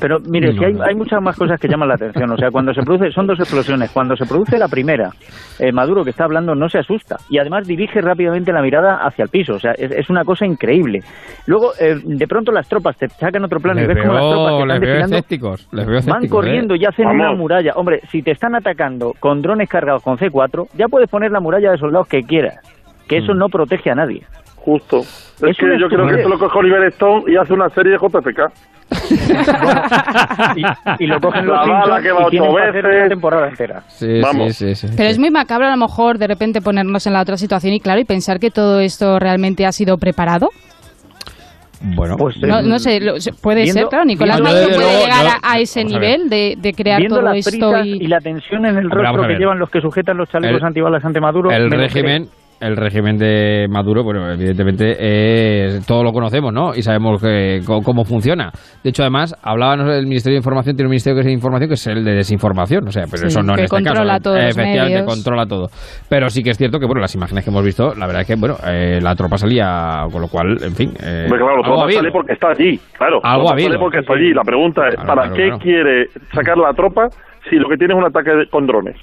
Pero 0.00 0.18
mire, 0.28 0.52
No, 0.52 0.58
si 0.58 0.64
hay, 0.64 0.72
no. 0.72 0.82
hay 0.82 0.94
muchas 0.96 1.22
más 1.22 1.36
cosas 1.38 1.60
que 1.60 1.68
llaman 1.68 1.86
la 1.88 1.94
atención. 1.94 2.28
O 2.32 2.36
sea, 2.36 2.50
cuando 2.50 2.74
se 2.74 2.82
produce, 2.82 3.12
son 3.12 3.28
dos 3.28 3.38
explosiones. 3.38 3.88
Cuando 3.92 4.16
se 4.16 4.26
produce 4.26 4.58
la 4.58 4.66
primera, 4.66 5.10
eh, 5.60 5.70
Maduro 5.70 6.02
que 6.02 6.10
está 6.10 6.24
hablando 6.24 6.56
no 6.56 6.68
se 6.68 6.80
asusta 6.80 7.18
y 7.30 7.38
además 7.38 7.68
dirige 7.68 8.00
rápidamente 8.00 8.52
la 8.52 8.62
mirada 8.62 8.96
hacia 9.06 9.22
el 9.22 9.28
piso. 9.28 9.54
O 9.54 9.58
sea, 9.60 9.70
es, 9.78 9.92
es 9.92 10.10
una 10.10 10.24
cosa 10.24 10.44
increíble. 10.44 10.98
Luego, 11.46 11.70
eh, 11.78 11.94
de 12.04 12.26
pronto 12.26 12.50
las 12.50 12.68
tropas 12.68 12.96
te 12.96 13.08
sacan 13.10 13.44
otro 13.44 13.60
plano 13.60 13.78
y 13.80 13.86
Les 13.86 13.94
ves 13.94 14.04
como 14.04 14.14
las 14.14 14.28
tropas 14.28 14.52
veo, 14.52 14.58
que 14.58 14.72
están 14.72 14.80
veo 14.80 15.04
escépticos. 15.04 15.68
Les 15.70 15.86
veo 15.86 16.00
van 16.04 16.28
corriendo 16.28 16.74
¿eh? 16.74 16.78
y 16.80 16.84
hacen 16.84 17.06
una 17.06 17.32
muralla. 17.36 17.72
Hombre, 17.76 18.00
si 18.10 18.22
te 18.22 18.32
están 18.32 18.56
atacando 18.56 19.12
con 19.20 19.40
drones 19.40 19.68
cargados 19.68 20.02
con 20.02 20.16
C4, 20.16 20.66
ya 20.76 20.86
puedes 20.88 21.08
poner 21.08 21.30
la 21.30 21.38
muralla 21.38 21.70
de 21.70 21.78
soldados 21.78 22.08
que 22.08 22.22
quieras. 22.22 22.56
Que 23.06 23.20
Mm. 23.20 23.22
eso 23.22 23.34
no 23.34 23.46
protege 23.46 23.90
a 23.92 23.94
nadie. 23.94 24.22
Justo. 24.64 24.98
Es, 25.00 25.34
Es 25.42 25.56
que 25.58 25.66
yo 25.80 25.88
creo 25.88 26.06
que 26.06 26.14
esto 26.16 26.28
lo 26.28 26.38
coge 26.38 26.58
Oliver 26.58 26.84
Stone 26.92 27.24
y 27.26 27.36
hace 27.36 27.52
una 27.52 27.68
serie 27.70 27.92
de 27.92 27.98
JFK. 27.98 28.40
Y, 30.56 31.04
y 31.04 31.06
lo 31.06 31.20
cogen 31.20 31.46
los 31.46 31.56
La 31.66 31.72
bala 31.72 31.96
Simpsons 31.96 32.02
que 32.02 32.12
va 32.12 32.26
ocho 32.26 32.52
veces. 32.54 32.84
una 32.84 33.08
temporada 33.08 33.48
entera. 33.48 33.82
Sí, 33.88 34.20
Vamos. 34.20 34.54
sí, 34.54 34.74
sí, 34.74 34.86
sí. 34.88 34.94
Pero 34.96 35.08
es 35.08 35.18
muy 35.18 35.30
macabro 35.30 35.66
a 35.66 35.70
lo 35.70 35.76
mejor 35.76 36.18
de 36.18 36.26
repente 36.26 36.60
ponernos 36.60 37.06
en 37.06 37.12
la 37.14 37.22
otra 37.22 37.36
situación 37.36 37.72
y 37.74 37.80
claro, 37.80 38.00
y 38.00 38.04
pensar 38.04 38.38
que 38.38 38.50
todo 38.50 38.80
esto 38.80 39.18
realmente 39.18 39.64
ha 39.66 39.72
sido 39.72 39.96
preparado. 39.98 40.48
Bueno, 41.96 42.16
Pues, 42.16 42.36
No, 42.40 42.60
eh, 42.60 42.62
no 42.62 42.78
sé, 42.78 43.00
lo- 43.00 43.14
puede 43.42 43.62
viendo- 43.62 43.80
ser, 43.80 43.88
claro. 43.88 44.04
Nicolás 44.04 44.40
Maduro 44.40 44.66
puede 44.66 44.78
luego, 44.78 45.00
llegar 45.04 45.24
no, 45.24 45.30
a, 45.42 45.52
a 45.54 45.58
ese 45.58 45.84
nivel 45.84 46.28
de, 46.28 46.54
de 46.56 46.72
crear 46.74 46.98
Viendo 47.00 47.16
todo 47.16 47.24
las 47.24 47.38
esto 47.46 47.78
y... 47.84 48.04
y 48.04 48.06
la 48.06 48.20
tensión 48.20 48.64
en 48.66 48.76
el 48.76 48.88
rostro 48.90 49.26
que 49.26 49.34
llevan 49.34 49.58
los 49.58 49.68
que 49.70 49.80
sujetan 49.80 50.16
los 50.16 50.28
chalecos 50.28 50.60
El- 50.60 50.66
antibalas 50.66 51.04
ante 51.04 51.20
Maduro. 51.20 51.50
el 51.50 51.70
régimen 51.70 52.28
el 52.62 52.76
régimen 52.76 53.16
de 53.16 53.66
Maduro, 53.68 54.04
bueno, 54.04 54.30
evidentemente 54.32 54.96
todo 55.86 56.02
lo 56.04 56.12
conocemos, 56.12 56.52
¿no? 56.52 56.74
Y 56.74 56.82
sabemos 56.82 57.20
que, 57.20 57.60
cómo 57.84 58.04
funciona. 58.04 58.50
De 58.82 58.90
hecho, 58.90 59.02
además, 59.02 59.34
hablábamos 59.42 59.86
del 59.94 60.06
Ministerio 60.06 60.34
de 60.36 60.40
Información, 60.40 60.76
tiene 60.76 60.86
un 60.86 60.90
ministerio 60.90 61.16
que 61.16 61.20
es 61.20 61.26
de 61.26 61.32
información, 61.32 61.68
que 61.68 61.74
es 61.74 61.86
el 61.86 62.04
de 62.04 62.12
desinformación, 62.14 62.86
o 62.86 62.90
sea, 62.90 63.04
pero 63.10 63.22
Sí, 63.22 63.26
eso 63.26 63.42
no 63.42 63.54
que 63.54 63.60
en 63.60 63.64
este 63.64 63.76
controla 63.76 64.12
caso. 64.14 64.22
todos 64.22 64.36
los 64.38 64.56
Efectivamente, 64.56 65.04
controla 65.04 65.46
todo. 65.46 65.66
Pero 66.08 66.28
sí 66.30 66.42
que 66.42 66.50
es 66.50 66.56
cierto 66.58 66.78
que, 66.78 66.86
bueno, 66.86 67.00
las 67.00 67.14
imágenes 67.14 67.44
que 67.44 67.50
hemos 67.50 67.64
visto, 67.64 67.94
la 67.94 68.06
verdad 68.06 68.22
es 68.22 68.28
que, 68.28 68.36
bueno, 68.36 68.56
eh, 68.66 69.00
la 69.02 69.14
tropa 69.14 69.36
salía, 69.38 70.04
con 70.12 70.22
lo 70.22 70.28
cual, 70.28 70.56
en 70.62 70.74
fin. 70.74 70.90
Eh, 71.02 71.26
claro, 71.28 71.48
algo 71.50 71.62
todo 71.64 71.80
ha 71.80 71.84
habido. 71.84 72.00
sale 72.00 72.12
porque 72.12 72.32
está 72.34 72.48
allí. 72.50 72.78
Claro, 72.96 73.20
Algo 73.22 73.50
habido. 73.50 73.68
sale 73.68 73.78
porque 73.78 73.98
está 73.98 74.14
allí. 74.14 74.32
La 74.32 74.42
pregunta 74.44 74.88
es, 74.88 74.94
Claro, 74.94 75.06
¿para 75.08 75.22
claro, 75.22 75.36
qué 75.36 75.44
claro. 75.48 75.58
quiere 75.58 76.06
sacar 76.32 76.56
la 76.58 76.72
tropa 76.74 77.08
si 77.50 77.56
lo 77.56 77.68
que 77.68 77.76
tiene 77.76 77.94
es 77.94 77.98
un 77.98 78.06
ataque 78.06 78.30
de- 78.30 78.46
con 78.48 78.66
drones? 78.66 78.96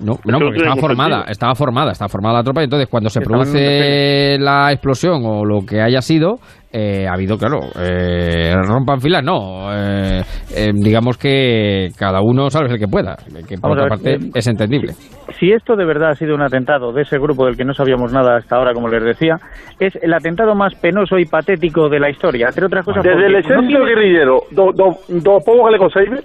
No, 0.00 0.14
no, 0.24 0.32
no 0.32 0.38
porque 0.38 0.58
estaba 0.58 0.76
formada, 0.76 1.24
estaba 1.28 1.54
formada, 1.54 1.92
estaba 1.92 2.08
formada 2.08 2.38
la 2.38 2.42
tropa 2.42 2.60
y 2.62 2.64
entonces 2.64 2.88
cuando 2.90 3.08
se 3.10 3.20
produce 3.20 4.38
la 4.38 4.72
explosión 4.72 5.22
o 5.24 5.44
lo 5.44 5.60
que 5.60 5.80
haya 5.80 6.00
sido, 6.00 6.36
eh, 6.72 7.06
ha 7.08 7.12
habido, 7.14 7.38
claro, 7.38 7.60
eh, 7.80 8.52
rompan 8.66 9.00
filas, 9.00 9.22
no, 9.22 9.72
eh, 9.72 10.22
eh, 10.56 10.70
digamos 10.74 11.16
que 11.16 11.90
cada 11.96 12.20
uno 12.20 12.50
sabe 12.50 12.72
el 12.72 12.78
que 12.80 12.88
pueda, 12.88 13.16
que 13.48 13.56
por 13.58 13.70
otra 13.72 13.84
ver, 13.84 13.88
parte 13.88 14.14
eh, 14.14 14.30
es 14.34 14.46
entendible. 14.48 14.92
Si 15.38 15.52
esto 15.52 15.76
de 15.76 15.84
verdad 15.84 16.10
ha 16.10 16.14
sido 16.14 16.34
un 16.34 16.42
atentado 16.42 16.92
de 16.92 17.02
ese 17.02 17.18
grupo 17.18 17.46
del 17.46 17.56
que 17.56 17.64
no 17.64 17.74
sabíamos 17.74 18.12
nada 18.12 18.36
hasta 18.36 18.56
ahora, 18.56 18.72
como 18.72 18.88
les 18.88 19.04
decía, 19.04 19.36
es 19.78 19.94
el 20.02 20.12
atentado 20.12 20.54
más 20.56 20.74
penoso 20.74 21.16
y 21.18 21.24
patético 21.26 21.88
de 21.88 22.00
la 22.00 22.10
historia. 22.10 22.48
Entre 22.48 22.66
otras 22.66 22.84
cosas, 22.84 23.04
Desde 23.04 23.26
el 23.26 23.32
no 23.32 23.38
ejército 23.38 23.66
tiene- 23.68 23.86
guerrillero 23.86 24.40
do, 24.50 24.72
do, 24.74 24.98
do 25.08 25.90
seibe, 25.90 26.20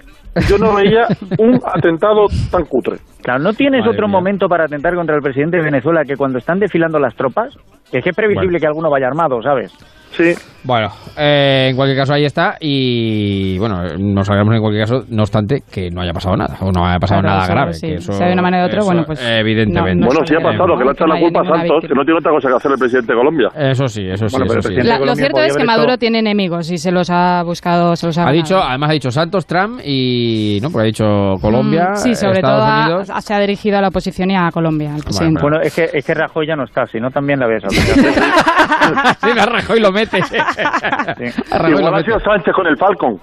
yo 0.48 0.58
no 0.58 0.74
veía 0.74 1.06
un 1.38 1.60
atentado 1.64 2.26
tan 2.50 2.64
cutre. 2.64 2.98
Claro, 3.22 3.40
¿no 3.40 3.52
tienes 3.52 3.80
Madre 3.80 3.92
otro 3.96 4.08
mía. 4.08 4.16
momento 4.16 4.48
para 4.48 4.64
atentar 4.64 4.94
contra 4.94 5.16
el 5.16 5.22
presidente 5.22 5.58
de 5.58 5.64
Venezuela 5.64 6.04
que 6.04 6.16
cuando 6.16 6.38
están 6.38 6.58
desfilando 6.58 6.98
las 6.98 7.14
tropas, 7.14 7.56
que 7.90 7.98
es 7.98 8.04
que 8.04 8.10
es 8.10 8.16
previsible 8.16 8.58
que 8.58 8.66
alguno 8.66 8.90
vaya 8.90 9.06
armado, 9.06 9.42
¿sabes? 9.42 9.72
Sí. 10.12 10.34
Bueno, 10.62 10.88
eh, 11.16 11.68
en 11.70 11.76
cualquier 11.76 11.96
caso 11.98 12.12
ahí 12.12 12.26
está 12.26 12.56
y 12.60 13.56
bueno, 13.58 13.82
nos 13.98 14.28
alegramos 14.28 14.54
en 14.56 14.60
cualquier 14.60 14.82
caso, 14.86 15.04
no 15.08 15.22
obstante, 15.22 15.62
que 15.72 15.88
no 15.90 16.02
haya 16.02 16.12
pasado 16.12 16.36
nada, 16.36 16.58
o 16.60 16.70
no 16.70 16.84
haya 16.84 16.98
pasado 16.98 17.22
Claro, 17.22 17.34
nada 17.36 17.44
eso 17.46 17.52
grave. 17.54 17.72
sí. 17.72 17.86
que 17.86 17.94
eso- 17.94 18.12
Sea 18.12 18.26
de 18.26 18.32
una 18.34 18.42
manera 18.42 18.64
u 18.64 18.66
otra, 18.66 18.78
eso, 18.80 18.86
bueno, 18.86 19.04
pues, 19.06 19.22
Evidentemente. 19.24 19.94
no- 19.94 20.00
no 20.00 20.06
Bueno, 20.08 20.26
sí 20.26 20.34
ha 20.34 20.40
pasado, 20.42 20.76
que 20.76 20.84
le 20.84 20.90
ha 20.90 20.92
echado 20.92 21.06
la 21.14 21.18
culpa 21.20 21.40
a 21.40 21.44
Santos, 21.56 21.84
que 21.88 21.94
no 21.94 22.04
tiene 22.04 22.18
otra 22.18 22.32
cosa 22.32 22.48
que 22.50 22.54
hacer 22.56 22.72
el 22.72 22.78
presidente 22.78 23.12
de 23.12 23.18
Colombia. 23.18 23.48
Eso 23.56 23.88
sí, 23.88 24.02
eso 24.06 24.28
sí, 24.28 24.36
Bueno, 24.36 24.52
eso 24.52 24.68
sí. 24.68 24.74
La- 24.82 24.98
lo 24.98 25.14
cierto 25.14 25.40
es 25.40 25.56
que 25.56 25.64
Maduro 25.64 25.96
tiene 25.96 26.18
enemigos 26.18 26.70
y 26.70 26.76
se 26.76 26.90
los 26.92 27.08
ha 27.08 27.42
buscado, 27.42 27.96
se 27.96 28.06
los 28.08 28.18
ha, 28.18 28.28
Ha 28.28 28.32
dicho, 28.32 28.58
además 28.62 28.90
ha 28.90 28.92
dicho 28.92 29.10
Santos, 29.10 29.46
Trump 29.46 29.80
y 29.82 30.58
no, 30.60 30.68
porque 30.70 30.82
ha 30.82 30.86
dicho 30.88 31.36
Colombia, 31.40 31.92
Mm, 31.92 31.96
sí, 31.96 32.14
sobre 32.14 32.40
Estados 32.40 32.60
todo 32.68 32.80
Unidos. 32.82 33.10
ha- 33.10 33.20
se 33.22 33.32
ha 33.32 33.40
dirigido 33.40 33.78
a 33.78 33.80
la 33.80 33.88
oposición 33.88 34.30
y 34.30 34.36
a 34.36 34.50
Colombia, 34.52 34.94
al 34.94 35.02
presidente. 35.02 35.40
Bueno, 35.40 35.58
es 35.62 35.74
que, 35.74 35.88
es 35.90 36.04
que 36.04 36.12
Rajoy 36.12 36.46
ya 36.46 36.54
no 36.56 36.64
está, 36.64 36.86
si 36.86 37.00
no 37.00 37.10
también 37.10 37.40
la 37.40 37.46
ves. 37.46 37.62
sí, 37.70 39.28
me 39.34 39.46
Rajoy 39.46 39.80
lo 39.80 39.90
mete. 40.00 40.18
Igual 41.68 41.84
lo 41.84 41.96
ha 41.96 42.02
sido 42.02 42.20
Sánchez 42.20 42.54
con 42.54 42.66
el 42.66 42.76
Falcon. 42.76 43.18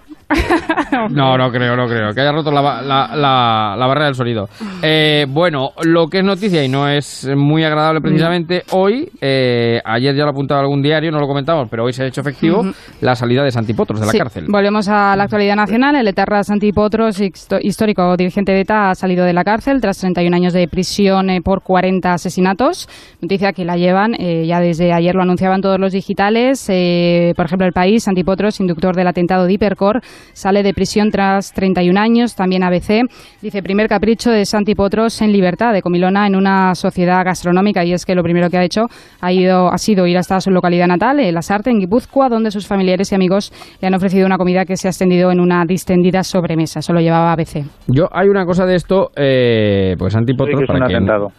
No, 1.11 1.37
no 1.37 1.49
creo, 1.51 1.75
no 1.75 1.87
creo. 1.87 2.13
Que 2.13 2.21
haya 2.21 2.31
roto 2.31 2.51
la, 2.51 2.61
la, 2.81 3.15
la- 3.15 3.75
la 3.77 3.87
barrera 3.87 4.05
del 4.07 4.15
sonido. 4.15 4.49
Eh, 4.81 5.25
bueno, 5.29 5.69
lo 5.83 6.07
que 6.07 6.19
es 6.19 6.23
noticia 6.23 6.63
y 6.63 6.67
no 6.69 6.87
es 6.87 7.27
muy 7.35 7.63
agradable 7.63 8.01
precisamente, 8.01 8.63
hoy, 8.71 9.09
eh, 9.21 9.79
ayer 9.85 10.15
ya 10.15 10.23
lo 10.25 10.31
apuntaba 10.31 10.61
algún 10.61 10.81
diario, 10.81 11.11
no 11.11 11.19
lo 11.19 11.27
comentamos, 11.27 11.67
pero 11.69 11.85
hoy 11.85 11.93
se 11.93 12.03
ha 12.03 12.07
hecho 12.07 12.21
efectivo 12.21 12.63
la 13.01 13.15
salida 13.15 13.43
de 13.43 13.51
Santipotros 13.51 13.99
de 13.99 14.05
la 14.05 14.11
cárcel. 14.13 14.45
Volvemos 14.49 14.87
a 14.89 15.15
la 15.15 15.23
actualidad 15.23 15.55
nacional. 15.55 15.95
El 15.95 16.07
etarra 16.07 16.43
Santi 16.43 16.71
Potros, 16.73 17.19
histórico 17.61 18.15
dirigente 18.17 18.51
de 18.51 18.61
ETA, 18.61 18.91
ha 18.91 18.95
salido 18.95 19.23
de 19.25 19.33
la 19.33 19.43
cárcel 19.43 19.79
tras 19.81 19.97
31 19.99 20.35
años 20.35 20.53
de 20.53 20.67
prisión 20.67 21.29
eh, 21.29 21.41
por 21.41 21.61
40 21.63 22.13
asesinatos. 22.13 22.89
Noticia 23.21 23.53
que 23.53 23.63
la 23.65 23.77
llevan, 23.77 24.13
eh, 24.19 24.45
ya 24.45 24.59
desde 24.59 24.91
ayer 24.93 25.15
lo 25.15 25.21
anunciaban 25.21 25.61
todos 25.61 25.79
los 25.79 25.93
digitales. 25.93 26.66
Eh, 26.69 27.33
por 27.35 27.45
ejemplo, 27.45 27.67
El 27.67 27.73
País, 27.73 28.03
Santi 28.03 28.23
Potros, 28.23 28.59
inductor 28.59 28.95
del 28.95 29.07
atentado 29.07 29.45
de 29.45 29.53
Hipercor, 29.53 30.01
sale 30.33 30.63
de 30.63 30.73
prisión 30.73 31.09
tras 31.09 31.53
31 31.53 31.99
años. 31.99 32.35
También 32.35 32.63
ABC 32.63 33.03
dice, 33.41 33.61
primer 33.61 33.87
capricho 33.87 34.31
de 34.31 34.45
Santi 34.45 34.75
Potros 34.75 35.21
en 35.21 35.31
libertad 35.31 35.73
de 35.73 35.81
Comilona 35.81 36.27
en 36.27 36.35
una 36.35 36.75
sociedad 36.75 37.23
gastronómica. 37.23 37.83
Y 37.83 37.93
es 37.93 38.05
que 38.05 38.15
lo 38.15 38.23
primero 38.23 38.49
que 38.49 38.57
ha 38.57 38.63
hecho 38.63 38.87
ha, 39.21 39.31
ido, 39.31 39.71
ha 39.71 39.77
sido 39.77 40.07
ir 40.07 40.17
hasta 40.17 40.39
su 40.39 40.51
localidad 40.51 40.87
natal, 40.87 41.19
eh, 41.19 41.31
Lasarte, 41.31 41.69
en 41.69 41.79
Guipúzcoa, 41.79 42.29
donde 42.29 42.51
sus 42.51 42.67
familiares 42.67 43.11
y 43.11 43.15
amigos 43.15 43.51
le 43.81 43.87
han 43.87 43.93
ofrecido 43.93 44.25
una 44.25 44.37
comida 44.37 44.65
que 44.65 44.77
se 44.77 44.87
ha 44.87 44.91
extendido 44.91 45.31
en 45.31 45.39
una 45.39 45.63
distendida 45.65 46.23
sobremesa. 46.23 46.81
Solo 46.81 46.99
llevaba 46.99 47.31
ABC. 47.33 47.65
Yo, 47.87 48.07
hay 48.11 48.27
una 48.27 48.45
cosa 48.45 48.65
de 48.65 48.75
esto, 48.75 49.09
eh, 49.15 49.95
pues 49.97 50.13
Santi 50.13 50.33
Potros, 50.33 50.59
que 50.59 50.63
es 50.63 50.69
un 50.69 50.75
para, 50.75 50.87
quien, 50.87 50.97
atentado. 50.97 51.31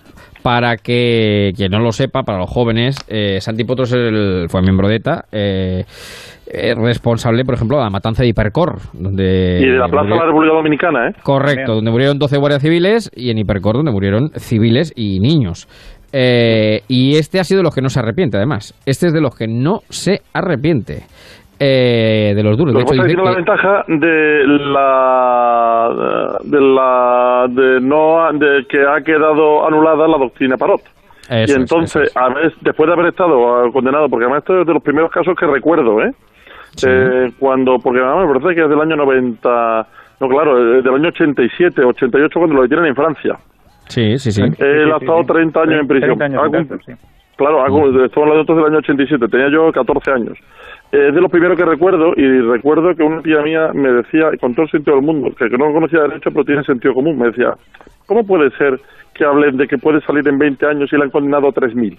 Para 0.42 0.76
que 0.76 1.52
quien 1.57 1.70
no 1.73 1.78
lo 1.81 1.92
sepa, 1.92 2.23
para 2.23 2.39
los 2.39 2.50
jóvenes, 2.50 2.97
eh, 3.08 3.39
Santi 3.41 3.65
Potros 3.65 3.91
es 3.92 3.97
el- 3.97 4.47
fue 4.49 4.62
miembro 4.62 4.89
de 4.89 4.97
ETA, 4.97 5.25
eh, 5.33 5.84
eh, 6.50 6.75
responsable, 6.75 7.44
por 7.44 7.55
ejemplo, 7.55 7.76
de 7.76 7.84
la 7.84 7.91
matanza 7.91 8.23
de 8.23 8.28
Hipercor, 8.31 8.78
donde... 8.94 9.58
Y 9.60 9.67
de 9.67 9.78
la 9.78 9.89
Plaza 9.89 10.08
de 10.08 10.17
la 10.17 10.25
República 10.26 10.55
Dominicana, 10.55 11.08
¿eh? 11.08 11.12
Correcto, 11.23 11.75
donde 11.75 11.91
murieron 11.91 12.18
12 12.18 12.39
guardias 12.39 12.62
civiles 12.62 13.10
y 13.15 13.31
en 13.31 13.39
Hipercor 13.39 13.76
donde 13.76 13.92
murieron 13.92 14.31
civiles 14.36 14.92
y 14.97 15.20
niños. 15.20 15.68
Eh, 16.10 16.81
y 16.89 17.17
este 17.17 17.39
ha 17.39 17.44
sido 17.44 17.58
de 17.58 17.65
los 17.65 17.75
que 17.75 17.83
no 17.83 17.91
se 17.91 18.00
arrepiente, 18.00 18.39
además. 18.39 18.75
Este 18.86 19.08
es 19.08 19.12
de 19.12 19.20
los 19.20 19.34
que 19.36 19.47
no 19.47 19.81
se 19.91 20.23
arrepiente. 20.33 21.02
Eh, 21.61 22.35
de 22.37 22.43
los 22.43 22.57
duros. 22.57 22.73
Lo 22.73 22.81
De 22.81 22.85
hecho, 22.85 22.95
pasa 22.97 23.03
es 23.03 23.09
dice 23.09 23.17
que 23.17 23.23
tiene 23.23 23.31
la 23.31 23.37
ventaja 23.37 23.85
de 23.89 24.47
la 24.70 26.39
de 26.45 26.61
la 26.61 27.47
de 27.49 27.81
no 27.81 28.33
de 28.33 28.67
que 28.69 28.81
ha 28.81 29.01
quedado 29.03 29.67
anulada 29.67 30.07
la 30.07 30.19
doctrina 30.19 30.57
Parot. 30.57 30.83
Eso 31.28 31.41
y 31.41 31.43
es, 31.43 31.57
entonces, 31.57 32.17
a 32.17 32.28
ver, 32.28 32.55
después 32.61 32.87
de 32.87 32.93
haber 32.93 33.07
estado 33.07 33.57
ah, 33.57 33.70
condenado, 33.73 34.09
porque 34.09 34.25
además 34.25 34.43
esto 34.43 34.61
es 34.61 34.67
de 34.67 34.73
los 34.73 34.83
primeros 34.83 35.11
casos 35.11 35.35
que 35.37 35.47
recuerdo, 35.47 36.01
¿eh? 36.01 36.12
Eh, 36.87 37.33
cuando, 37.39 37.78
porque 37.78 38.01
además 38.01 38.28
me 38.28 38.41
parece 38.41 38.55
que 38.55 38.65
es 38.65 38.70
del 38.70 38.81
año 38.81 38.97
90, 38.97 39.87
no 40.20 40.28
claro, 40.28 40.78
eh, 40.78 40.83
del 40.83 40.95
año 40.95 41.09
87, 41.09 41.85
88 41.85 42.39
cuando 42.39 42.57
lo 42.57 42.62
detienen 42.62 42.87
en 42.87 42.95
Francia. 42.95 43.37
Sí, 43.89 44.19
sí, 44.19 44.31
sí. 44.31 44.43
Él 44.43 44.93
ha 44.93 44.99
estado 44.99 45.25
30 45.25 45.61
años 45.61 45.81
en 45.81 45.89
prisión. 45.89 46.19
30 46.19 46.41
años 46.41 46.70
en 46.70 46.81
sí. 46.87 46.93
Claro, 47.37 47.62
hago, 47.62 47.89
estoy 48.05 48.23
hablando 48.23 48.41
entonces 48.41 48.65
del 48.65 48.73
año 48.73 48.78
87, 48.78 49.28
tenía 49.28 49.49
yo 49.49 49.70
14 49.73 50.11
años. 50.11 50.39
Es 50.91 51.15
de 51.15 51.20
los 51.20 51.31
primeros 51.31 51.58
que 51.58 51.67
recuerdo, 51.67 52.15
y 52.17 52.41
recuerdo 52.41 52.94
que 52.94 53.02
una 53.02 53.20
tía 53.20 53.42
mía 53.42 53.73
me 53.75 53.92
decía, 53.92 54.31
con 54.41 54.55
todo 54.55 54.65
el 54.65 54.70
sentido 54.70 54.97
del 54.97 55.05
mundo, 55.05 55.31
que 55.36 55.50
no 55.50 55.70
conocía 55.70 56.00
derecho, 56.00 56.31
pero 56.31 56.44
tiene 56.44 56.65
sentido 56.65 56.94
común, 56.94 57.18
me 57.18 57.26
decía, 57.26 57.55
¿cómo 58.07 58.26
puede 58.26 58.50
ser 58.57 58.81
que 59.15 59.25
hablen 59.25 59.58
de 59.58 59.68
que 59.68 59.76
puede 59.76 60.00
salir 60.00 60.26
en 60.26 60.39
20 60.39 60.65
años 60.65 60.91
y 60.91 60.97
le 60.97 61.05
han 61.05 61.10
condenado 61.10 61.49
a 61.49 61.52
3.000? 61.52 61.99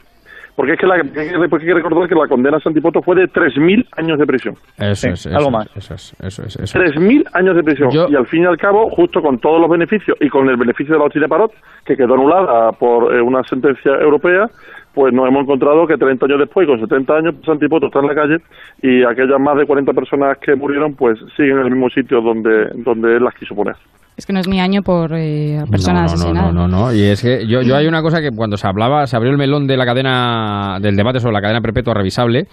Porque 0.59 0.73
es 0.73 0.79
que 0.81 0.87
la, 0.87 0.95
hay 0.95 1.01
que- 1.03 1.37
después 1.37 1.61
hay 1.61 1.67
que 1.69 1.73
recordar 1.73 2.09
que 2.09 2.15
la 2.15 2.27
condena 2.27 2.57
a 2.57 2.59
Santipoto 2.59 3.01
fue 3.01 3.15
de 3.15 3.29
3.000 3.29 3.87
años 3.95 4.19
de 4.19 4.25
prisión. 4.27 4.55
Eso 4.77 5.07
es, 5.07 5.25
eso 5.25 5.29
algo 5.29 5.47
es, 5.47 5.53
más. 5.53 5.77
Eso 5.77 5.93
es, 5.93 6.13
eso 6.19 6.43
es, 6.43 6.55
eso 6.57 6.83
es. 6.83 6.95
3.000 6.95 7.23
años 7.31 7.55
de 7.55 7.63
prisión. 7.63 7.89
Y 8.09 8.13
al 8.13 8.27
fin 8.27 8.43
y 8.43 8.45
al 8.45 8.57
cabo, 8.57 8.89
justo 8.89 9.21
con 9.21 9.39
todos 9.39 9.61
los 9.61 9.69
beneficios 9.69 10.17
y 10.19 10.27
con 10.27 10.49
el 10.49 10.57
beneficio 10.57 10.95
de 10.95 10.97
la 10.99 11.05
doctrina 11.05 11.29
Parot, 11.29 11.53
que 11.85 11.95
quedó 11.95 12.15
anulada 12.15 12.73
por 12.73 13.15
eh, 13.15 13.21
una 13.21 13.41
sentencia 13.43 13.93
europea, 14.01 14.49
pues 14.93 15.13
nos 15.13 15.29
hemos 15.29 15.43
encontrado 15.43 15.87
que 15.87 15.95
30 15.95 16.25
años 16.25 16.39
después, 16.39 16.67
con 16.67 16.77
70 16.81 17.13
años, 17.15 17.35
Santipoto 17.45 17.85
está 17.85 17.99
en 17.99 18.07
la 18.07 18.15
calle 18.15 18.37
y 18.81 19.03
aquellas 19.05 19.39
más 19.39 19.55
de 19.55 19.65
40 19.65 19.93
personas 19.93 20.39
que 20.39 20.55
murieron, 20.55 20.93
pues 20.93 21.17
siguen 21.37 21.59
en 21.59 21.67
el 21.67 21.71
mismo 21.71 21.89
sitio 21.89 22.19
donde, 22.19 22.65
donde 22.75 23.15
él 23.15 23.23
las 23.23 23.33
quiso 23.35 23.55
poner. 23.55 23.75
Es 24.19 24.25
que 24.25 24.33
no 24.33 24.41
es 24.41 24.49
mi 24.49 24.59
año 24.59 24.81
por 24.81 25.13
eh, 25.15 25.63
personas 25.71 26.11
no, 26.13 26.33
no, 26.33 26.41
asesinadas. 26.41 26.53
no, 26.53 26.67
no, 26.67 26.87
no. 26.87 26.93
Y 26.93 27.03
es 27.03 27.21
que 27.21 27.47
yo, 27.47 27.61
yo 27.61 27.77
hay 27.77 27.87
una 27.87 28.01
cosa 28.01 28.19
que 28.19 28.31
cuando 28.35 28.57
se 28.57 28.67
hablaba, 28.67 29.07
se 29.07 29.15
abrió 29.15 29.31
el 29.31 29.37
melón 29.37 29.65
de 29.65 29.77
la 29.77 29.85
cadena, 29.85 30.77
del 30.81 30.97
debate 30.97 31.21
sobre 31.21 31.35
la 31.35 31.41
cadena 31.41 31.61
perpetua 31.61 31.93
revisable. 31.93 32.43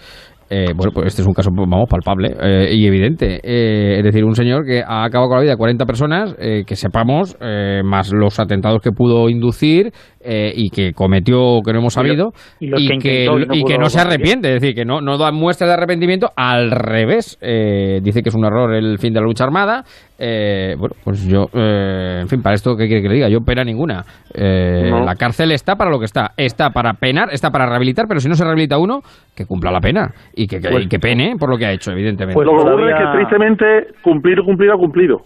eh, 0.49 0.67
bueno, 0.73 0.93
pues 0.93 1.07
este 1.07 1.23
es 1.23 1.27
un 1.27 1.33
caso, 1.33 1.49
vamos, 1.53 1.89
palpable 1.89 2.33
eh, 2.41 2.73
y 2.73 2.87
evidente. 2.87 3.41
Eh, 3.43 3.97
es 3.97 4.03
decir, 4.05 4.23
un 4.23 4.33
señor 4.33 4.65
que 4.65 4.81
ha 4.81 5.03
acabado 5.03 5.27
con 5.27 5.37
la 5.39 5.41
vida 5.41 5.51
de 5.51 5.57
40 5.57 5.85
personas, 5.85 6.33
eh, 6.39 6.63
que 6.65 6.77
sepamos, 6.77 7.35
eh, 7.41 7.81
más 7.83 8.13
los 8.13 8.39
atentados 8.39 8.81
que 8.81 8.91
pudo 8.93 9.27
inducir 9.27 9.91
eh, 10.29 10.51
y 10.53 10.69
que 10.69 10.91
cometió 10.93 11.61
que 11.65 11.71
no 11.71 11.79
hemos 11.79 11.95
Y 11.95 11.99
lo- 11.99 12.03
sabido 12.03 12.29
y 12.59 12.67
los 12.67 12.81
que 12.81 12.87
que, 12.99 13.23
intentó 13.23 13.39
y 13.39 13.45
no 13.45 13.53
y 13.55 13.63
que 13.63 13.73
pudo 13.75 13.83
no 13.83 13.89
se 13.89 13.99
arrepiente. 14.01 14.49
Es 14.55 14.61
decir, 14.61 14.75
que 14.75 14.83
no, 14.83 14.99
no 14.99 15.17
da 15.17 15.31
muestras 15.31 15.69
de 15.69 15.73
arrepentimiento. 15.75 16.27
Al 16.35 16.71
revés, 16.71 17.37
eh, 17.41 17.99
dice 18.03 18.21
que 18.21 18.29
es 18.29 18.35
un 18.35 18.45
error 18.45 18.73
el 18.75 18.97
fin 18.99 19.13
de 19.13 19.21
la 19.21 19.25
lucha 19.25 19.45
armada. 19.45 19.83
Eh, 20.19 20.73
bueno, 20.77 20.95
pues 21.03 21.23
yo, 21.27 21.45
eh, 21.53 22.19
en 22.21 22.27
fin, 22.27 22.41
para 22.41 22.55
esto, 22.55 22.75
¿qué 22.75 22.87
quiere 22.87 23.01
que 23.03 23.07
le 23.09 23.15
diga? 23.15 23.29
Yo 23.29 23.39
pena 23.41 23.63
ninguna. 23.63 24.03
Eh, 24.33 24.89
No. 24.89 25.05
La 25.05 25.15
cárcel 25.15 25.51
está 25.51 25.75
para 25.75 25.89
lo 25.91 25.99
que 25.99 26.05
está. 26.05 26.31
Está 26.35 26.71
para 26.71 26.93
penar, 26.93 27.29
está 27.31 27.49
para 27.51 27.65
rehabilitar, 27.67 28.05
pero 28.07 28.19
si 28.19 28.27
no 28.27 28.35
se 28.35 28.43
rehabilita 28.43 28.77
uno, 28.77 29.01
que 29.35 29.45
cumpla 29.45 29.71
la 29.71 29.79
pena. 29.79 30.11
Y 30.35 30.47
que, 30.47 30.59
que, 30.59 30.69
Pues- 30.69 30.85
y 30.85 30.87
que 30.87 30.99
pene 30.99 31.33
por 31.39 31.49
lo 31.49 31.57
que 31.57 31.65
ha 31.67 31.71
hecho, 31.71 31.91
evidentemente. 31.91 32.33
Pues 32.35 32.45
lo 32.45 32.53
que 32.53 32.69
ocurre 32.69 32.91
es 32.91 32.97
que 32.97 33.17
tristemente 33.17 33.65
cumplir, 34.01 34.41
cumplir 34.43 34.71
ha 34.71 34.75
cumplido. 34.77 35.17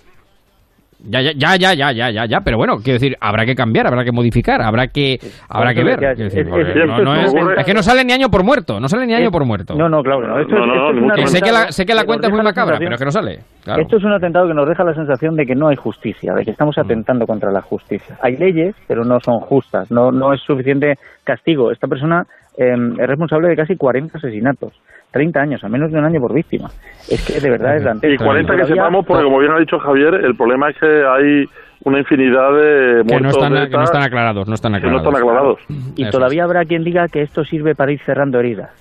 Ya, 1.03 1.19
ya, 1.21 1.31
ya, 1.35 1.55
ya, 1.55 1.73
ya, 1.73 1.91
ya, 1.91 2.09
ya, 2.11 2.25
ya, 2.25 2.41
pero 2.41 2.57
bueno, 2.57 2.77
quiero 2.77 2.99
decir, 2.99 3.17
habrá 3.19 3.43
que 3.45 3.55
cambiar, 3.55 3.87
habrá 3.87 4.03
que 4.03 4.11
modificar, 4.11 4.61
habrá 4.61 4.87
que, 4.87 5.17
habrá 5.49 5.73
que 5.73 5.83
ver. 5.83 5.99
decir, 6.15 6.47
es- 6.47 6.87
no- 6.87 7.01
no 7.03 7.65
que 7.65 7.73
no 7.73 7.81
sale 7.81 8.03
ni 8.05 8.13
año 8.13 8.29
por 8.29 8.43
muerto, 8.43 8.79
no 8.79 8.87
sale 8.87 9.07
ni 9.07 9.13
año 9.15 9.31
por 9.31 9.43
muerto. 9.43 9.73
No, 9.75 9.89
no, 9.89 10.03
claro, 10.03 10.27
no. 10.27 10.39
Esto, 10.39 10.55
es- 10.55 10.61
esto 10.61 10.89
es 10.91 11.01
un 11.01 11.09
Que 11.11 11.27
sé 11.27 11.41
que 11.41 11.51
la, 11.51 11.71
sé 11.71 11.85
que 11.85 11.93
la 11.95 12.01
que 12.01 12.07
cuenta 12.07 12.27
es 12.27 12.33
muy 12.33 12.43
macabra, 12.43 12.77
pero 12.77 12.93
es 12.93 12.99
que 12.99 13.05
no 13.05 13.11
sale. 13.11 13.39
Claro. 13.63 13.81
Esto 13.81 13.97
es 13.97 14.03
un 14.03 14.13
atentado 14.13 14.47
que 14.47 14.53
nos 14.53 14.67
deja 14.69 14.83
la 14.83 14.93
sensación 14.93 15.35
de 15.35 15.45
que 15.45 15.55
no 15.55 15.69
hay 15.69 15.75
justicia, 15.75 16.33
de 16.33 16.45
que 16.45 16.51
estamos 16.51 16.77
Mm. 16.77 16.81
atentando 16.81 17.25
contra 17.25 17.51
la 17.51 17.61
justicia. 17.61 18.17
Hay 18.21 18.37
leyes, 18.37 18.75
pero 18.87 19.03
no 19.03 19.19
son 19.19 19.39
justas, 19.39 19.89
no, 19.91 20.11
no 20.11 20.33
es 20.33 20.41
suficiente 20.41 20.95
castigo. 21.23 21.71
Esta 21.71 21.87
persona 21.87 22.25
eh, 22.61 22.75
es 22.99 23.07
responsable 23.07 23.49
de 23.49 23.55
casi 23.55 23.75
40 23.75 24.17
asesinatos, 24.17 24.73
30 25.11 25.39
años, 25.39 25.63
a 25.63 25.69
menos 25.69 25.91
de 25.91 25.99
un 25.99 26.05
año 26.05 26.19
por 26.19 26.33
víctima. 26.33 26.69
Es 27.09 27.25
que 27.25 27.39
de 27.39 27.49
verdad 27.49 27.77
es 27.77 27.83
dantesco. 27.83 28.23
Y 28.23 28.25
40 28.25 28.55
que 28.57 28.65
sepamos, 28.65 29.05
porque 29.05 29.23
como 29.23 29.39
bien 29.39 29.51
ha 29.51 29.59
dicho 29.59 29.79
Javier, 29.79 30.13
el 30.15 30.35
problema 30.35 30.69
es 30.69 30.77
que 30.77 30.85
hay 30.87 31.45
una 31.83 31.99
infinidad 31.99 32.53
de 32.53 33.03
Que 33.07 33.13
no, 33.15 33.19
muertos 33.19 33.37
están, 33.37 33.53
de 33.53 33.69
que 33.69 33.77
no 33.77 33.83
están 33.83 34.03
aclarados, 34.03 34.47
no 34.47 34.53
están 34.53 34.73
que 34.73 34.87
no 34.87 34.97
aclarados. 34.99 35.07
están 35.07 35.27
aclarados. 35.29 35.59
Y 35.95 36.03
Eso 36.03 36.11
todavía 36.11 36.43
habrá 36.43 36.65
quien 36.65 36.83
diga 36.83 37.07
que 37.07 37.21
esto 37.21 37.43
sirve 37.43 37.75
para 37.75 37.91
ir 37.91 37.99
cerrando 38.05 38.39
heridas. 38.39 38.80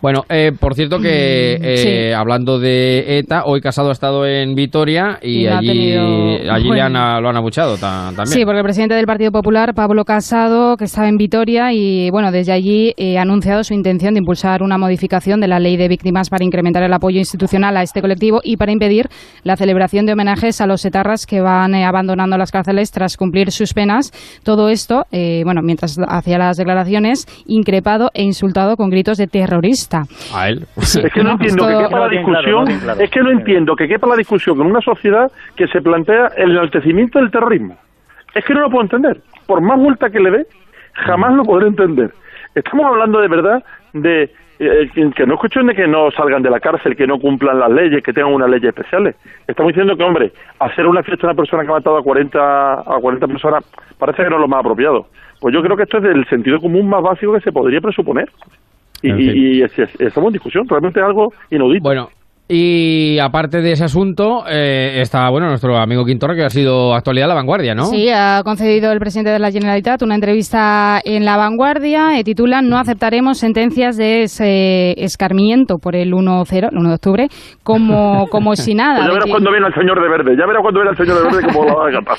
Bueno, 0.00 0.24
eh, 0.28 0.52
por 0.58 0.74
cierto 0.74 0.98
que 0.98 1.58
Mm, 1.60 1.64
eh, 1.64 1.76
sí. 1.76 2.12
hablando 2.12 2.58
de 2.58 3.18
ETA, 3.18 3.44
hoy 3.44 3.60
Casado 3.60 3.88
ha 3.90 3.92
estado 3.92 4.26
en 4.26 4.54
Vitoria 4.54 5.18
y, 5.22 5.42
Y 5.42 5.46
allí, 5.48 5.66
tenido- 5.66 6.52
allí 6.52 6.70
le 6.70 6.80
han, 6.80 6.92
bueno. 6.92 7.20
lo 7.20 7.28
han 7.28 7.36
abuchado 7.36 7.76
ta- 7.76 8.06
también. 8.14 8.26
Sí, 8.28 8.44
porque 8.44 8.58
el 8.58 8.64
presidente 8.64 8.94
del 8.94 9.06
Partido 9.06 9.30
Popular, 9.32 9.74
Pablo 9.74 10.04
Casado, 10.04 10.76
que 10.76 10.84
estaba 10.84 11.08
en 11.08 11.16
Vitoria 11.16 11.72
y, 11.72 12.10
bueno, 12.10 12.30
desde 12.32 12.52
allí 12.52 12.92
eh, 12.96 13.18
ha 13.18 13.22
anunciado 13.22 13.64
su 13.64 13.74
intención 13.74 14.14
de 14.14 14.18
impulsar 14.20 14.62
una 14.62 14.78
modificación 14.78 15.40
de 15.40 15.48
la 15.48 15.58
ley 15.58 15.76
de 15.76 15.88
víctimas 15.88 16.30
para 16.30 16.44
incrementar 16.44 16.82
el 16.82 16.92
apoyo 16.92 17.18
institucional 17.18 17.76
a 17.76 17.82
este 17.82 18.00
colectivo 18.00 18.40
y 18.42 18.56
para 18.56 18.72
impedir 18.72 19.08
la 19.44 19.56
celebración 19.56 20.06
de 20.06 20.12
homenajes 20.12 20.60
a 20.60 20.66
los 20.66 20.84
etarras 20.84 21.26
que 21.26 21.40
van 21.40 21.74
eh, 21.74 21.84
abandonando 21.84 22.36
las 22.38 22.50
cárceles 22.50 22.90
tras 22.90 23.16
cumplir 23.16 23.50
sus 23.52 23.72
penas. 23.74 24.12
Todo 24.42 24.68
esto, 24.68 25.04
eh, 25.12 25.42
bueno, 25.44 25.60
mientras 25.62 25.96
hacía 26.08 26.38
las 26.38 26.56
declaraciones, 26.56 27.26
increpado 27.46 28.10
e 28.14 28.22
insultado 28.22 28.76
con 28.76 28.90
gritos 28.90 29.18
de 29.18 29.26
terrorista. 29.60 30.02
A 30.34 30.48
él. 30.48 30.66
Es 30.76 31.12
que 31.12 31.22
no 31.22 31.30
entiendo 31.32 31.68
Esto- 31.68 31.78
que 31.78 31.84
quepa 31.84 31.98
la 32.00 32.08
discusión, 32.08 32.68
es 33.00 33.10
que 33.10 33.20
no 33.20 33.30
entiendo 33.30 33.76
que 33.76 33.88
quepa 33.88 34.06
la 34.06 34.16
discusión 34.16 34.60
en 34.60 34.66
una 34.66 34.80
sociedad 34.80 35.30
que 35.56 35.66
se 35.68 35.80
plantea 35.80 36.28
el 36.36 36.52
enaltecimiento 36.52 37.18
del 37.18 37.30
terrorismo. 37.30 37.76
Es 38.34 38.44
que 38.44 38.54
no 38.54 38.60
lo 38.60 38.70
puedo 38.70 38.82
entender. 38.82 39.20
Por 39.46 39.60
más 39.60 39.78
vuelta 39.78 40.10
que 40.10 40.20
le 40.20 40.30
dé, 40.30 40.46
jamás 40.94 41.34
lo 41.34 41.44
podré 41.44 41.68
entender. 41.68 42.10
Estamos 42.54 42.86
hablando 42.86 43.20
de 43.20 43.28
verdad 43.28 43.64
de 43.92 44.30
eh, 44.58 44.90
que 44.94 45.10
que 45.10 45.26
no 45.26 45.34
es 45.34 45.40
cuestión 45.40 45.66
de 45.66 45.74
que 45.74 45.86
no 45.86 46.10
salgan 46.10 46.42
de 46.42 46.48
la 46.50 46.60
cárcel, 46.60 46.96
que 46.96 47.06
no 47.06 47.18
cumplan 47.18 47.58
las 47.58 47.70
leyes, 47.70 48.02
que 48.02 48.12
tengan 48.12 48.32
unas 48.32 48.48
leyes 48.48 48.68
especiales. 48.70 49.14
Estamos 49.46 49.72
diciendo 49.72 49.96
que, 49.96 50.02
hombre, 50.02 50.32
hacer 50.58 50.86
una 50.86 51.02
fiesta 51.02 51.26
a 51.26 51.30
una 51.30 51.36
persona 51.36 51.62
que 51.62 51.68
ha 51.70 51.74
matado 51.74 51.98
a 51.98 52.02
40, 52.02 52.72
a 52.80 52.98
40 53.00 53.26
personas 53.26 53.64
parece 53.98 54.22
que 54.24 54.30
no 54.30 54.36
es 54.36 54.40
lo 54.40 54.48
más 54.48 54.60
apropiado. 54.60 55.06
Pues 55.40 55.54
yo 55.54 55.62
creo 55.62 55.76
que 55.76 55.82
esto 55.82 55.98
es 55.98 56.04
del 56.04 56.26
sentido 56.28 56.58
común 56.60 56.88
más 56.88 57.02
básico 57.02 57.34
que 57.34 57.40
se 57.40 57.52
podría 57.52 57.80
presuponer. 57.82 58.30
Y, 59.02 59.10
En 59.10 59.16
fin. 59.16 59.30
y- 59.34 59.58
y 59.58 59.62
es- 59.62 59.78
es- 59.78 60.00
estamos 60.00 60.28
en 60.28 60.32
discusión, 60.34 60.64
realmente 60.68 61.00
algo 61.00 61.28
inaudito. 61.50 61.82
Bueno, 61.82 62.08
y 62.48 63.18
aparte 63.18 63.60
de 63.60 63.72
ese 63.72 63.82
asunto, 63.84 64.44
eh, 64.48 65.00
está 65.00 65.28
bueno 65.30 65.48
nuestro 65.48 65.76
amigo 65.78 66.04
Quintorra, 66.04 66.36
que 66.36 66.44
ha 66.44 66.48
sido 66.48 66.94
actualidad 66.94 67.24
a 67.24 67.28
la 67.30 67.34
vanguardia, 67.34 67.74
¿no? 67.74 67.86
Sí, 67.86 68.08
ha 68.08 68.42
concedido 68.44 68.92
el 68.92 69.00
presidente 69.00 69.30
de 69.32 69.40
la 69.40 69.50
Generalitat 69.50 70.00
una 70.02 70.14
entrevista 70.14 71.00
en 71.04 71.24
La 71.24 71.36
Vanguardia. 71.36 72.16
eh, 72.18 72.22
titula 72.22 72.62
No 72.62 72.78
aceptaremos 72.78 73.38
sentencias 73.38 73.96
de 73.96 74.22
ese 74.22 74.92
escarmiento 75.02 75.78
por 75.78 75.96
el 75.96 76.14
1-0, 76.14 76.68
el 76.70 76.78
1 76.78 76.88
de 76.90 76.94
octubre, 76.94 77.26
como, 77.64 78.28
como 78.28 78.54
si 78.54 78.74
nada. 78.76 78.98
Pues 78.98 79.08
ya 79.08 79.12
verás 79.14 79.30
cuando 79.30 79.50
viene 79.50 79.66
el 79.66 79.74
señor 79.74 80.00
de 80.00 80.08
verde, 80.08 80.36
ya 80.38 80.46
verás 80.46 80.62
cuando 80.62 80.80
viene 80.80 80.90
el 80.92 80.96
señor 80.96 81.16
de 81.18 81.24
verde 81.36 81.52
cómo 81.52 81.68
lo 81.68 81.76
va 81.78 81.88
a. 81.88 82.16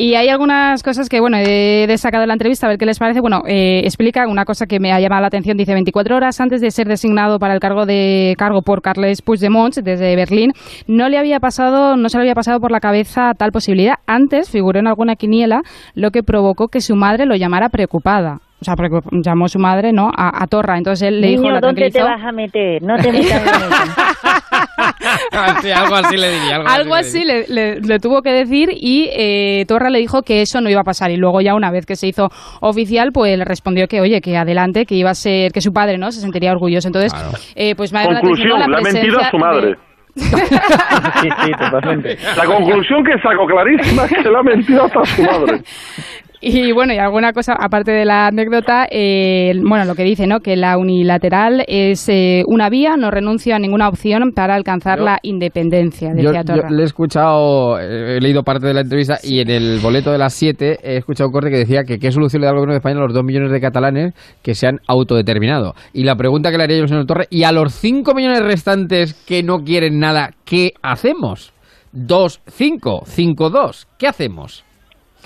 Y 0.00 0.14
hay 0.14 0.28
algunas 0.28 0.84
cosas 0.84 1.08
que, 1.08 1.18
bueno, 1.18 1.38
he 1.38 1.86
destacado 1.88 2.22
en 2.22 2.28
la 2.28 2.34
entrevista, 2.34 2.66
a 2.66 2.68
ver 2.68 2.78
qué 2.78 2.86
les 2.86 3.00
parece. 3.00 3.20
Bueno, 3.20 3.42
eh, 3.48 3.80
explica 3.82 4.28
una 4.28 4.44
cosa 4.44 4.66
que 4.66 4.78
me 4.78 4.92
ha 4.92 5.00
llamado 5.00 5.22
la 5.22 5.26
atención. 5.26 5.56
Dice, 5.56 5.74
24 5.74 6.14
horas 6.14 6.40
antes 6.40 6.60
de 6.60 6.70
ser 6.70 6.86
designado 6.86 7.40
para 7.40 7.52
el 7.52 7.58
cargo 7.58 7.84
de 7.84 8.36
cargo 8.38 8.62
por 8.62 8.80
Carles 8.80 9.22
Puigdemont 9.22 9.74
desde 9.74 10.14
Berlín, 10.14 10.52
no 10.86 11.08
le 11.08 11.18
había 11.18 11.40
pasado, 11.40 11.96
no 11.96 12.08
se 12.10 12.16
le 12.16 12.22
había 12.22 12.36
pasado 12.36 12.60
por 12.60 12.70
la 12.70 12.78
cabeza 12.78 13.32
tal 13.36 13.50
posibilidad. 13.50 13.94
Antes 14.06 14.50
figuró 14.50 14.78
en 14.78 14.86
alguna 14.86 15.16
quiniela, 15.16 15.62
lo 15.96 16.12
que 16.12 16.22
provocó 16.22 16.68
que 16.68 16.80
su 16.80 16.94
madre 16.94 17.26
lo 17.26 17.34
llamara 17.34 17.68
preocupada. 17.68 18.38
O 18.60 18.64
sea, 18.64 18.74
preocup- 18.74 19.08
llamó 19.24 19.46
su 19.48 19.58
madre, 19.60 19.92
¿no? 19.92 20.10
A, 20.16 20.42
a 20.42 20.46
Torra. 20.48 20.76
Entonces 20.78 21.06
él 21.08 21.20
le 21.20 21.28
dijo, 21.28 21.42
Niño, 21.42 21.54
la 21.54 21.60
¿dónde 21.60 21.90
te 21.90 22.02
vas 22.02 22.22
a 22.24 22.32
meter? 22.32 22.82
No 22.82 22.96
te 22.96 23.12
metas 23.12 23.46
en. 23.46 23.52
Sí, 25.62 25.70
algo 25.70 25.94
así 25.94 26.16
le 26.16 26.30
diría. 26.30 26.56
Algo, 26.56 26.68
Algo 26.68 26.94
así 26.94 27.24
le, 27.24 27.46
le- 27.48 27.80
le 27.80 27.98
tuvo 27.98 28.22
que 28.22 28.30
decir 28.30 28.70
y 28.72 29.08
eh, 29.12 29.64
Torra 29.68 29.90
le 29.90 29.98
dijo 29.98 30.22
que 30.22 30.42
eso 30.42 30.60
no 30.60 30.70
iba 30.70 30.80
a 30.80 30.84
pasar 30.84 31.10
y 31.10 31.16
luego 31.16 31.40
ya 31.40 31.54
una 31.54 31.70
vez 31.70 31.86
que 31.86 31.96
se 31.96 32.06
hizo 32.08 32.30
oficial 32.60 33.10
pues 33.12 33.36
le 33.38 33.44
respondió 33.44 33.86
que 33.88 34.00
oye 34.00 34.20
que 34.20 34.36
adelante 34.36 34.86
que 34.86 34.94
iba 34.96 35.10
a 35.10 35.14
ser 35.14 35.52
que 35.52 35.60
su 35.60 35.72
padre 35.72 35.98
no 35.98 36.10
se 36.10 36.20
sentiría 36.20 36.52
orgulloso 36.52 36.88
entonces 36.88 37.12
eh, 37.54 37.74
pues 37.76 37.92
me 37.92 38.04
la 38.04 38.20
Conclusión, 38.20 38.58
¿no? 38.60 38.68
le 38.68 38.76
ha 38.76 38.80
mentido 38.80 39.20
a 39.20 39.30
su 39.30 39.38
madre. 39.38 39.76
Sí, 40.18 41.28
sí, 41.44 41.50
totalmente. 41.52 42.16
La 42.36 42.44
conclusión 42.44 43.04
que 43.04 43.12
saco 43.22 43.46
clarísima 43.46 44.04
es 44.04 44.08
que 44.10 44.22
se 44.22 44.30
le 44.30 44.36
ha 44.38 44.42
mentido 44.42 44.84
hasta 44.84 45.04
su 45.04 45.22
madre. 45.22 45.62
Y 46.40 46.70
bueno, 46.72 46.92
y 46.94 46.98
alguna 46.98 47.32
cosa, 47.32 47.54
aparte 47.58 47.90
de 47.90 48.04
la 48.04 48.28
anécdota, 48.28 48.86
eh, 48.90 49.52
bueno, 49.60 49.84
lo 49.84 49.94
que 49.96 50.04
dice, 50.04 50.26
¿no? 50.26 50.38
Que 50.40 50.54
la 50.56 50.78
unilateral 50.78 51.64
es 51.66 52.08
eh, 52.08 52.42
una 52.46 52.70
vía, 52.70 52.96
no 52.96 53.10
renuncio 53.10 53.56
a 53.56 53.58
ninguna 53.58 53.88
opción 53.88 54.30
para 54.34 54.54
alcanzar 54.54 54.98
Yo- 55.00 55.04
la 55.04 55.18
independencia, 55.22 56.10
Yo, 56.10 56.30
decía 56.30 56.42
yo 56.46 56.54
Torra. 56.54 56.70
le 56.70 56.82
he 56.82 56.84
escuchado, 56.84 57.80
eh, 57.80 58.16
he 58.16 58.20
leído 58.20 58.42
parte 58.44 58.66
de 58.68 58.74
la 58.74 58.82
entrevista 58.82 59.18
y 59.22 59.40
en 59.40 59.50
el 59.50 59.80
boleto 59.80 60.12
de 60.12 60.18
las 60.18 60.32
7 60.34 60.78
he 60.82 60.96
escuchado 60.98 61.28
un 61.28 61.32
corte 61.32 61.50
que 61.50 61.56
decía 61.58 61.82
que 61.82 61.98
qué 61.98 62.12
solución 62.12 62.40
le 62.42 62.46
da 62.46 62.50
al 62.50 62.56
gobierno 62.58 62.74
de 62.74 62.78
España 62.78 62.98
a 62.98 63.02
los 63.02 63.14
2 63.14 63.24
millones 63.24 63.50
de 63.50 63.60
catalanes 63.60 64.14
que 64.42 64.54
se 64.54 64.68
han 64.68 64.78
autodeterminado. 64.86 65.74
Y 65.92 66.04
la 66.04 66.14
pregunta 66.14 66.50
que 66.52 66.58
le 66.58 66.64
haría 66.64 66.76
yo 66.76 66.82
al 66.84 66.88
señor 66.88 67.06
Torre, 67.06 67.26
¿y 67.30 67.42
a 67.42 67.52
los 67.52 67.72
5 67.74 68.14
millones 68.14 68.42
restantes 68.44 69.14
que 69.26 69.42
no 69.42 69.64
quieren 69.64 69.98
nada, 69.98 70.30
qué 70.44 70.72
hacemos? 70.82 71.52
2, 71.92 72.42
5, 72.46 73.02
5, 73.06 73.50
2, 73.50 73.88
¿qué 73.98 74.06
hacemos? 74.06 74.64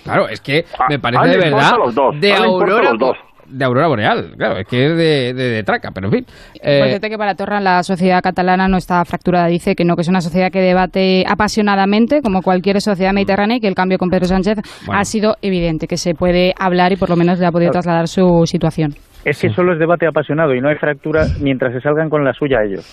Claro, 0.05 0.29
es 0.29 0.41
que 0.41 0.65
me 0.89 0.99
parece 0.99 1.23
a 1.25 1.27
de 1.27 1.37
verdad 1.39 1.73
los 1.79 1.95
dos, 1.95 2.21
de 2.21 2.33
aurora 2.33 2.91
los 2.91 2.99
dos. 2.99 3.17
de 3.47 3.65
aurora 3.65 3.87
boreal, 3.89 4.33
claro, 4.37 4.57
es 4.59 4.67
que 4.67 4.87
es 4.87 4.97
de, 4.97 5.35
de- 5.35 5.49
de 5.51 5.63
traca, 5.63 5.91
pero 5.95 6.07
en 6.09 6.13
fin. 6.13 6.27
eh, 6.63 6.79
Por 6.79 6.89
cierto 6.89 7.09
que 7.09 7.19
para 7.19 7.35
Torra 7.35 7.61
la 7.61 7.83
sociedad 7.83 8.21
catalana 8.23 8.67
no 8.67 8.79
está 8.79 9.05
fracturada. 9.05 9.47
Dice 9.49 9.75
que 9.75 9.85
no, 9.85 9.95
que 9.95 10.01
es 10.03 10.09
una 10.09 10.21
sociedad 10.23 10.51
que 10.51 10.61
debate 10.61 11.25
apasionadamente, 11.29 12.23
como 12.23 12.41
cualquier 12.43 12.81
sociedad 12.81 13.13
mediterránea, 13.13 13.59
y 13.59 13.61
que 13.61 13.69
el 13.69 13.75
cambio 13.75 13.99
con 13.99 14.09
Pedro 14.09 14.25
Sánchez 14.27 14.59
Bueno. 14.87 14.99
ha 15.01 15.05
sido 15.05 15.37
evidente, 15.43 15.87
que 15.87 15.97
se 15.99 16.15
puede 16.15 16.55
hablar 16.59 16.93
y 16.93 16.97
por 16.97 17.11
lo 17.11 17.17
menos 17.17 17.39
le 17.39 17.47
ha 17.47 17.53
podido 17.53 17.71
trasladar 17.73 18.09
su 18.09 18.43
situación. 18.47 18.95
Es 19.25 19.39
que 19.41 19.51
solo 19.51 19.75
es 19.75 19.79
debate 19.79 20.07
apasionado 20.07 20.55
y 20.55 20.61
no 20.61 20.69
hay 20.69 20.77
fractura 20.77 21.27
mientras 21.41 21.73
se 21.75 21.81
salgan 21.81 22.09
con 22.09 22.25
la 22.25 22.33
suya 22.33 22.59
ellos. 22.65 22.85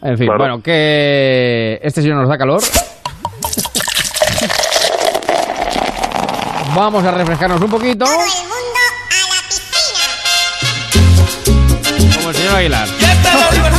En 0.00 0.16
fin, 0.16 0.26
Claro. 0.28 0.38
bueno, 0.38 0.62
que 0.62 1.78
este 1.82 2.02
señor 2.02 2.18
nos 2.18 2.28
da 2.28 2.38
calor. 2.38 2.60
Vamos 6.74 7.04
a 7.04 7.10
refrescarnos 7.10 7.60
un 7.60 7.70
poquito. 7.70 8.04
Como 12.16 12.30
el 12.30 12.36
señor 12.36 12.56
Aguilar. 12.56 12.88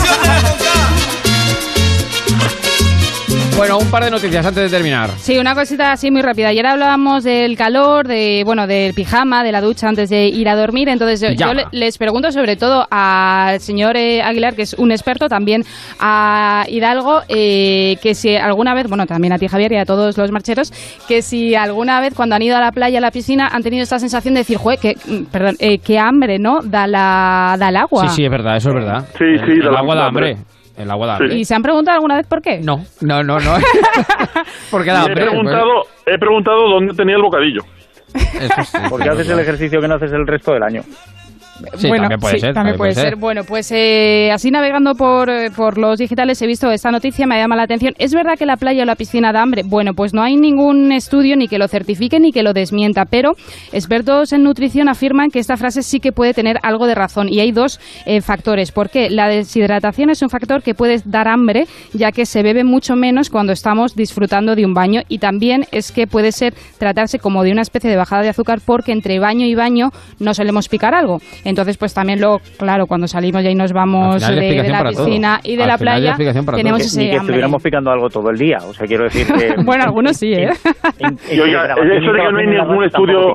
Bueno, 3.59 3.77
un 3.77 3.91
par 3.91 4.05
de 4.05 4.09
noticias 4.09 4.45
antes 4.45 4.71
de 4.71 4.77
terminar. 4.77 5.09
Sí, 5.17 5.37
una 5.37 5.53
cosita 5.53 5.91
así 5.91 6.11
muy 6.11 6.21
rápida. 6.21 6.47
Ayer 6.47 6.65
hablábamos 6.65 7.25
del 7.25 7.57
calor, 7.57 8.07
de 8.07 8.43
bueno, 8.45 8.67
del 8.67 8.93
pijama, 8.93 9.43
de 9.43 9.51
la 9.51 9.59
ducha 9.59 9.89
antes 9.89 10.09
de 10.09 10.27
ir 10.27 10.47
a 10.47 10.55
dormir. 10.55 10.87
Entonces 10.87 11.19
yo, 11.19 11.31
yo 11.31 11.51
les 11.73 11.97
pregunto 11.97 12.31
sobre 12.31 12.55
todo 12.55 12.87
al 12.89 13.59
señor 13.59 13.97
eh, 13.97 14.21
Aguilar, 14.21 14.55
que 14.55 14.61
es 14.61 14.75
un 14.75 14.93
experto, 14.93 15.27
también 15.27 15.65
a 15.99 16.63
Hidalgo, 16.69 17.21
eh, 17.27 17.97
que 18.01 18.15
si 18.15 18.33
alguna 18.37 18.73
vez, 18.73 18.87
bueno, 18.87 19.05
también 19.05 19.33
a 19.33 19.37
ti 19.37 19.49
Javier 19.49 19.73
y 19.73 19.75
a 19.77 19.83
todos 19.85 20.17
los 20.17 20.31
marcheros, 20.31 20.71
que 21.09 21.21
si 21.21 21.53
alguna 21.53 21.99
vez 21.99 22.13
cuando 22.13 22.35
han 22.35 22.41
ido 22.41 22.55
a 22.55 22.61
la 22.61 22.71
playa, 22.71 22.99
a 22.99 23.01
la 23.01 23.11
piscina, 23.11 23.49
han 23.51 23.61
tenido 23.61 23.83
esta 23.83 23.99
sensación 23.99 24.35
de 24.35 24.39
decir, 24.39 24.55
jue, 24.55 24.77
que, 24.77 24.95
mm, 25.05 25.23
perdón, 25.25 25.57
eh, 25.59 25.79
qué 25.79 25.99
hambre, 25.99 26.39
¿no? 26.39 26.61
Da 26.63 26.87
la, 26.87 27.57
da 27.59 27.67
el 27.67 27.75
agua. 27.75 28.07
Sí, 28.07 28.15
sí, 28.15 28.23
es 28.23 28.31
verdad, 28.31 28.55
eso 28.55 28.69
es 28.69 28.75
verdad. 28.75 29.05
Sí, 29.17 29.25
el, 29.25 29.39
sí, 29.45 29.51
el 29.51 29.59
de 29.59 29.69
la- 29.69 29.79
agua 29.79 29.95
da 29.95 30.01
da 30.03 30.07
hambre. 30.07 30.29
hambre. 30.31 30.58
El 30.79 30.89
agua 30.89 31.07
da 31.07 31.17
Sí. 31.17 31.23
hambre. 31.23 31.37
¿Y 31.37 31.45
se 31.45 31.53
han 31.55 31.61
preguntado 31.61 31.95
alguna 31.95 32.15
vez 32.15 32.25
por 32.25 32.41
qué? 32.41 32.59
No, 32.59 32.83
no, 33.01 33.21
no, 33.23 33.39
no. 33.39 33.53
Porque 34.71 34.89
da 34.91 35.05
he 35.05 35.13
preguntado, 35.13 35.83
he 36.05 36.17
preguntado 36.17 36.67
dónde 36.69 36.93
tenía 36.95 37.15
el 37.17 37.21
bocadillo. 37.21 37.61
Eso 38.15 38.63
sí, 38.63 38.77
Porque 38.89 39.09
haces 39.09 39.27
es 39.27 39.33
el 39.33 39.39
ejercicio 39.39 39.79
que 39.81 39.87
no 39.87 39.95
haces 39.95 40.11
el 40.13 40.25
resto 40.25 40.53
del 40.53 40.63
año. 40.63 40.81
Sí, 41.75 41.87
bueno, 41.87 42.03
también 42.03 42.19
puede 42.19 42.33
sí, 42.35 42.39
ser. 42.39 42.53
también 42.53 42.77
puede 42.77 42.93
ser. 42.93 43.15
Bueno, 43.15 43.43
pues 43.43 43.71
eh, 43.71 44.31
así 44.31 44.51
navegando 44.51 44.93
por, 44.95 45.29
eh, 45.29 45.51
por 45.55 45.77
los 45.77 45.99
digitales 45.99 46.41
he 46.41 46.47
visto 46.47 46.71
esta 46.71 46.91
noticia, 46.91 47.27
me 47.27 47.37
llama 47.37 47.55
la 47.55 47.63
atención. 47.63 47.93
¿Es 47.97 48.13
verdad 48.13 48.33
que 48.37 48.45
la 48.45 48.57
playa 48.57 48.83
o 48.83 48.85
la 48.85 48.95
piscina 48.95 49.31
da 49.31 49.41
hambre? 49.41 49.63
Bueno, 49.65 49.93
pues 49.93 50.13
no 50.13 50.21
hay 50.21 50.35
ningún 50.35 50.91
estudio 50.91 51.35
ni 51.35 51.47
que 51.47 51.57
lo 51.57 51.67
certifique 51.67 52.19
ni 52.19 52.31
que 52.31 52.43
lo 52.43 52.53
desmienta, 52.53 53.05
pero 53.05 53.33
expertos 53.71 54.33
en 54.33 54.43
nutrición 54.43 54.89
afirman 54.89 55.29
que 55.29 55.39
esta 55.39 55.57
frase 55.57 55.83
sí 55.83 55.99
que 55.99 56.11
puede 56.11 56.33
tener 56.33 56.57
algo 56.63 56.87
de 56.87 56.95
razón 56.95 57.27
y 57.29 57.39
hay 57.39 57.51
dos 57.51 57.79
eh, 58.05 58.21
factores. 58.21 58.71
¿Por 58.71 58.89
qué? 58.89 59.09
La 59.09 59.27
deshidratación 59.27 60.09
es 60.09 60.21
un 60.21 60.29
factor 60.29 60.63
que 60.63 60.73
puede 60.73 61.01
dar 61.05 61.27
hambre, 61.27 61.65
ya 61.93 62.11
que 62.11 62.25
se 62.25 62.43
bebe 62.43 62.63
mucho 62.63 62.95
menos 62.95 63.29
cuando 63.29 63.53
estamos 63.53 63.95
disfrutando 63.95 64.55
de 64.55 64.65
un 64.65 64.73
baño 64.73 65.01
y 65.07 65.19
también 65.19 65.65
es 65.71 65.91
que 65.91 66.07
puede 66.07 66.31
ser 66.31 66.53
tratarse 66.77 67.19
como 67.19 67.43
de 67.43 67.51
una 67.51 67.61
especie 67.61 67.89
de 67.89 67.95
bajada 67.95 68.21
de 68.21 68.29
azúcar 68.29 68.59
porque 68.65 68.91
entre 68.91 69.19
baño 69.19 69.45
y 69.45 69.55
baño 69.55 69.89
no 70.19 70.33
solemos 70.33 70.69
picar 70.69 70.93
algo. 70.93 71.19
Entonces, 71.49 71.77
pues 71.77 71.93
también 71.93 72.21
lo, 72.21 72.39
claro, 72.57 72.87
cuando 72.87 73.07
salimos 73.07 73.43
ya 73.43 73.49
y 73.49 73.55
nos 73.55 73.73
vamos 73.73 74.21
de, 74.27 74.63
la 74.67 74.83
todo. 74.83 75.05
piscina 75.05 75.39
y 75.43 75.55
de 75.55 75.63
Al 75.63 75.69
la 75.69 75.77
playa, 75.77 76.15
tenemos 76.15 76.79
Ni 76.79 76.85
ese 76.85 76.99
que 76.99 77.05
hambre. 77.11 77.17
estuviéramos 77.17 77.63
picando 77.63 77.91
algo 77.91 78.09
todo 78.09 78.29
el 78.29 78.37
día. 78.37 78.57
O 78.67 78.73
sea, 78.73 78.87
quiero 78.87 79.05
decir 79.05 79.27
que... 79.27 79.55
bueno, 79.63 79.83
algunos 79.83 80.17
sí, 80.17 80.33
¿eh? 80.33 80.51
Y 81.31 81.39
oiga, 81.39 81.73
eso 81.73 82.11
de 82.11 82.21
que 82.21 82.31
no 82.31 82.37
hay 82.39 82.47
ningún 82.47 82.83
estudio... 82.85 83.33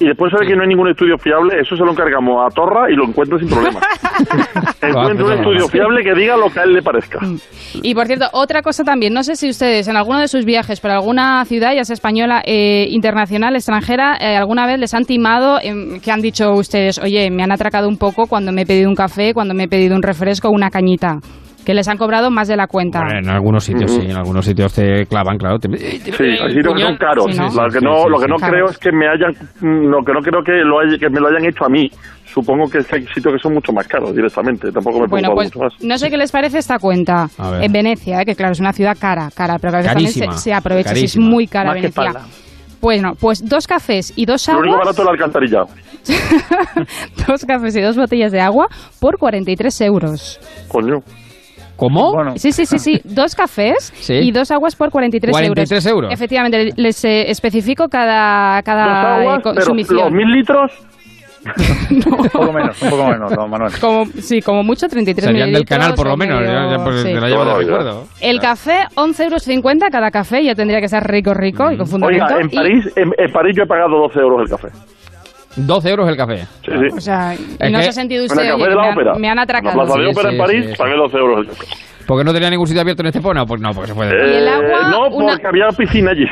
Y 0.00 0.06
después 0.06 0.32
de 0.38 0.46
que 0.46 0.54
no 0.54 0.62
hay 0.62 0.68
ningún 0.68 0.88
estudio 0.88 1.18
fiable, 1.18 1.60
eso 1.60 1.76
se 1.76 1.84
lo 1.84 1.90
encargamos 1.90 2.46
a 2.46 2.54
Torra 2.54 2.90
y 2.90 2.94
lo 2.94 3.04
encuentra 3.04 3.38
sin 3.38 3.48
problema. 3.48 3.80
Encuentra 4.80 5.26
un 5.26 5.32
estudio 5.32 5.68
fiable 5.68 6.04
que 6.04 6.14
diga 6.14 6.36
lo 6.36 6.50
que 6.50 6.60
a 6.60 6.62
él 6.62 6.74
le 6.74 6.82
parezca. 6.82 7.18
Y 7.82 7.94
por 7.94 8.06
cierto, 8.06 8.26
otra 8.32 8.62
cosa 8.62 8.84
también, 8.84 9.12
no 9.12 9.22
sé 9.24 9.34
si 9.34 9.48
ustedes 9.48 9.88
en 9.88 9.96
alguno 9.96 10.20
de 10.20 10.28
sus 10.28 10.44
viajes 10.44 10.80
por 10.80 10.90
alguna 10.90 11.44
ciudad, 11.46 11.74
ya 11.74 11.84
sea 11.84 11.94
española, 11.94 12.42
eh, 12.44 12.86
internacional, 12.90 13.56
extranjera, 13.56 14.16
eh, 14.20 14.36
alguna 14.36 14.66
vez 14.66 14.78
les 14.78 14.94
han 14.94 15.04
timado, 15.04 15.58
que 15.60 16.10
han 16.12 16.20
dicho 16.20 16.52
ustedes, 16.52 16.98
oye, 16.98 17.30
me 17.30 17.42
han 17.42 17.50
atracado 17.50 17.88
un 17.88 17.98
poco 17.98 18.26
cuando 18.26 18.52
me 18.52 18.62
he 18.62 18.66
pedido 18.66 18.88
un 18.88 18.94
café, 18.94 19.34
cuando 19.34 19.54
me 19.54 19.64
he 19.64 19.68
pedido 19.68 19.96
un 19.96 20.02
refresco, 20.02 20.50
una 20.50 20.70
cañita, 20.70 21.18
que 21.68 21.74
les 21.74 21.86
han 21.86 21.98
cobrado 21.98 22.30
más 22.30 22.48
de 22.48 22.56
la 22.56 22.66
cuenta. 22.66 23.00
Bueno, 23.02 23.18
en 23.18 23.28
algunos 23.28 23.62
sitios 23.62 23.90
sí, 23.90 24.00
en 24.06 24.16
algunos 24.16 24.42
sitios 24.46 24.72
te 24.72 25.04
clavan, 25.04 25.36
claro. 25.36 25.58
te- 25.58 25.68
Sí, 25.76 26.00
hay 26.22 26.54
sitios 26.54 26.72
que 26.74 26.80
son 26.82 26.96
caros. 26.96 27.26
Sí, 27.30 27.36
¿no? 27.38 27.44
Lo 27.44 27.68
que 27.70 27.80
no, 27.82 28.04
sí, 28.04 28.08
lo 28.08 28.16
que 28.18 28.24
sí. 28.24 28.30
no 28.30 28.36
creo 28.38 28.64
es 28.70 28.78
que 28.78 28.90
me 28.90 29.06
hayan, 29.06 29.32
mm, 29.60 29.90
lo 29.90 30.02
que 30.02 30.12
no 30.14 30.20
creo 30.20 30.42
que 30.42 30.52
lo 30.64 30.80
haya- 30.80 30.96
que 30.98 31.10
me 31.10 31.20
lo 31.20 31.28
hayan 31.28 31.44
hecho 31.44 31.66
a 31.66 31.68
mí. 31.68 31.90
Supongo 32.24 32.70
que 32.70 32.78
hay 32.78 33.04
sitios 33.08 33.34
que 33.34 33.38
son 33.38 33.52
mucho 33.52 33.70
más 33.74 33.86
caros 33.86 34.16
directamente. 34.16 34.72
Tampoco 34.72 35.00
me 35.00 35.06
Bueno, 35.08 35.28
pues 35.34 35.48
mucho 35.54 35.58
más. 35.64 35.74
no 35.84 35.98
sé 35.98 36.08
qué 36.08 36.16
les 36.16 36.32
parece 36.32 36.56
esta 36.56 36.78
cuenta 36.78 37.28
en 37.60 37.70
Venecia, 37.70 38.22
eh, 38.22 38.24
que 38.24 38.34
claro, 38.34 38.52
es 38.52 38.60
una 38.60 38.72
ciudad 38.72 38.96
cara, 38.98 39.28
cara, 39.36 39.58
pero 39.60 39.70
que 39.72 39.76
a 39.76 39.80
veces 39.94 40.14
también 40.18 40.38
se, 40.38 40.54
aprovecha, 40.54 40.94
sí, 40.94 41.04
es 41.04 41.18
muy 41.18 41.46
cara 41.46 41.66
Más 41.72 41.74
Venecia. 41.82 42.02
Palma. 42.02 42.20
Bueno, 42.80 43.12
pues 43.20 43.46
dos 43.46 43.66
cafés 43.66 44.14
y 44.16 44.24
dos 44.24 44.48
Lo 44.48 44.60
único 44.60 44.76
aguas, 44.76 44.86
barato 44.96 45.02
es 45.02 45.04
la 45.04 45.12
alcantarilla. 45.12 45.64
dos 47.28 47.44
cafés 47.44 47.76
y 47.76 47.80
dos 47.82 47.96
botellas 47.96 48.32
de 48.32 48.40
agua 48.40 48.68
por 49.00 49.18
43 49.18 49.80
euros. 49.82 50.40
Coño. 50.68 51.00
¿Cómo? 51.78 52.12
Sí, 52.36 52.52
sí, 52.52 52.66
sí, 52.66 52.78
sí. 52.78 53.00
Dos 53.04 53.34
cafés 53.34 53.92
Sí. 53.96 54.14
y 54.14 54.32
dos 54.32 54.50
aguas 54.50 54.76
por 54.76 54.90
43, 54.90 55.30
43 55.32 55.86
euros. 55.86 56.12
Efectivamente, 56.12 56.72
les 56.76 57.04
eh, 57.04 57.30
especifico 57.30 57.88
cada, 57.88 58.56
Dos 58.56 58.64
cada 58.64 59.16
aguas, 59.20 59.38
eh, 59.38 59.52
pero 59.54 59.74
los 59.74 60.12
mil 60.12 60.30
litros. 60.32 60.72
Un 61.90 62.02
poco 62.30 62.52
menos, 62.52 62.82
un 62.82 62.90
poco 62.90 63.06
menos, 63.06 63.30
don 63.32 63.48
Manuel. 63.48 63.72
Como, 63.80 64.06
sí, 64.20 64.42
como 64.42 64.62
mucho 64.64 64.88
33 64.88 65.24
Serían 65.24 65.52
del 65.52 65.64
canal, 65.64 65.94
por 65.94 66.08
lo 66.08 66.16
menos. 66.16 66.40
medio, 66.40 66.52
ya- 66.52 66.76
ya, 66.76 66.84
pues, 66.84 66.96
sí. 67.02 67.04
te 67.04 67.20
la 67.20 67.28
llevan 67.28 67.48
de 67.48 67.54
recuerdo. 67.54 68.04
El 68.20 68.40
café, 68.40 68.80
11,50 68.96 69.22
euros 69.22 69.90
cada 69.90 70.10
café, 70.10 70.44
ya 70.44 70.54
tendría 70.56 70.80
que 70.80 70.88
ser 70.88 71.04
rico, 71.04 71.32
rico 71.32 71.70
y 71.70 71.76
con 71.78 71.86
fundamento. 71.86 72.24
Oiga, 72.24 72.40
en 72.40 72.48
Y- 72.50 72.54
París, 72.56 72.92
en, 72.96 73.12
en 73.16 73.32
París 73.32 73.54
yo 73.56 73.62
he 73.62 73.66
pagado 73.66 73.96
12 73.98 74.18
euros 74.18 74.42
el 74.42 74.48
café. 74.50 74.68
12 75.66 75.90
euros 75.90 76.08
el 76.08 76.16
café. 76.16 76.38
Sí, 76.64 76.70
sí. 76.72 76.96
O 76.96 77.00
sea, 77.00 77.34
Es 77.34 77.40
no 77.40 77.78
que- 77.78 77.82
se 77.84 77.88
ha 77.88 77.92
sentido 77.92 78.24
En 78.24 78.30
usted, 78.30 78.42
el 78.44 78.52
oye, 78.52 78.64
café 78.64 78.64
de 78.64 78.68
que 78.70 78.74
la 78.76 78.82
me, 78.82 78.92
ópera. 78.92 79.12
han, 79.14 79.20
me 79.20 79.26
han 79.28 79.32
En 79.32 79.36
la 79.36 79.42
atracado. 79.42 79.74
plaza 79.84 79.98
de 80.00 80.06
ópera 80.06 80.28
sí, 80.30 80.34
en 80.34 80.40
París 80.42 80.64
sí, 80.66 80.70
sí. 80.72 80.76
pagué 80.78 80.96
12 80.96 81.16
euros 81.18 81.38
el 81.40 81.46
café. 81.48 81.64
¿Porque 82.06 82.24
no 82.24 82.32
tenía 82.32 82.48
ningún 82.48 82.66
sitio 82.66 82.80
abierto 82.80 83.02
en 83.02 83.08
Estepona? 83.08 83.44
Pues 83.44 83.60
no, 83.60 83.70
porque 83.72 83.88
se 83.88 83.94
puede. 83.94 84.10
Y 84.10 84.36
el 84.38 84.48
agua, 84.48 84.66
Eh, 84.66 84.90
no, 84.90 85.08
una- 85.08 85.32
porque 85.32 85.46
había 85.46 85.68
piscina 85.76 86.10
allí. 86.12 86.24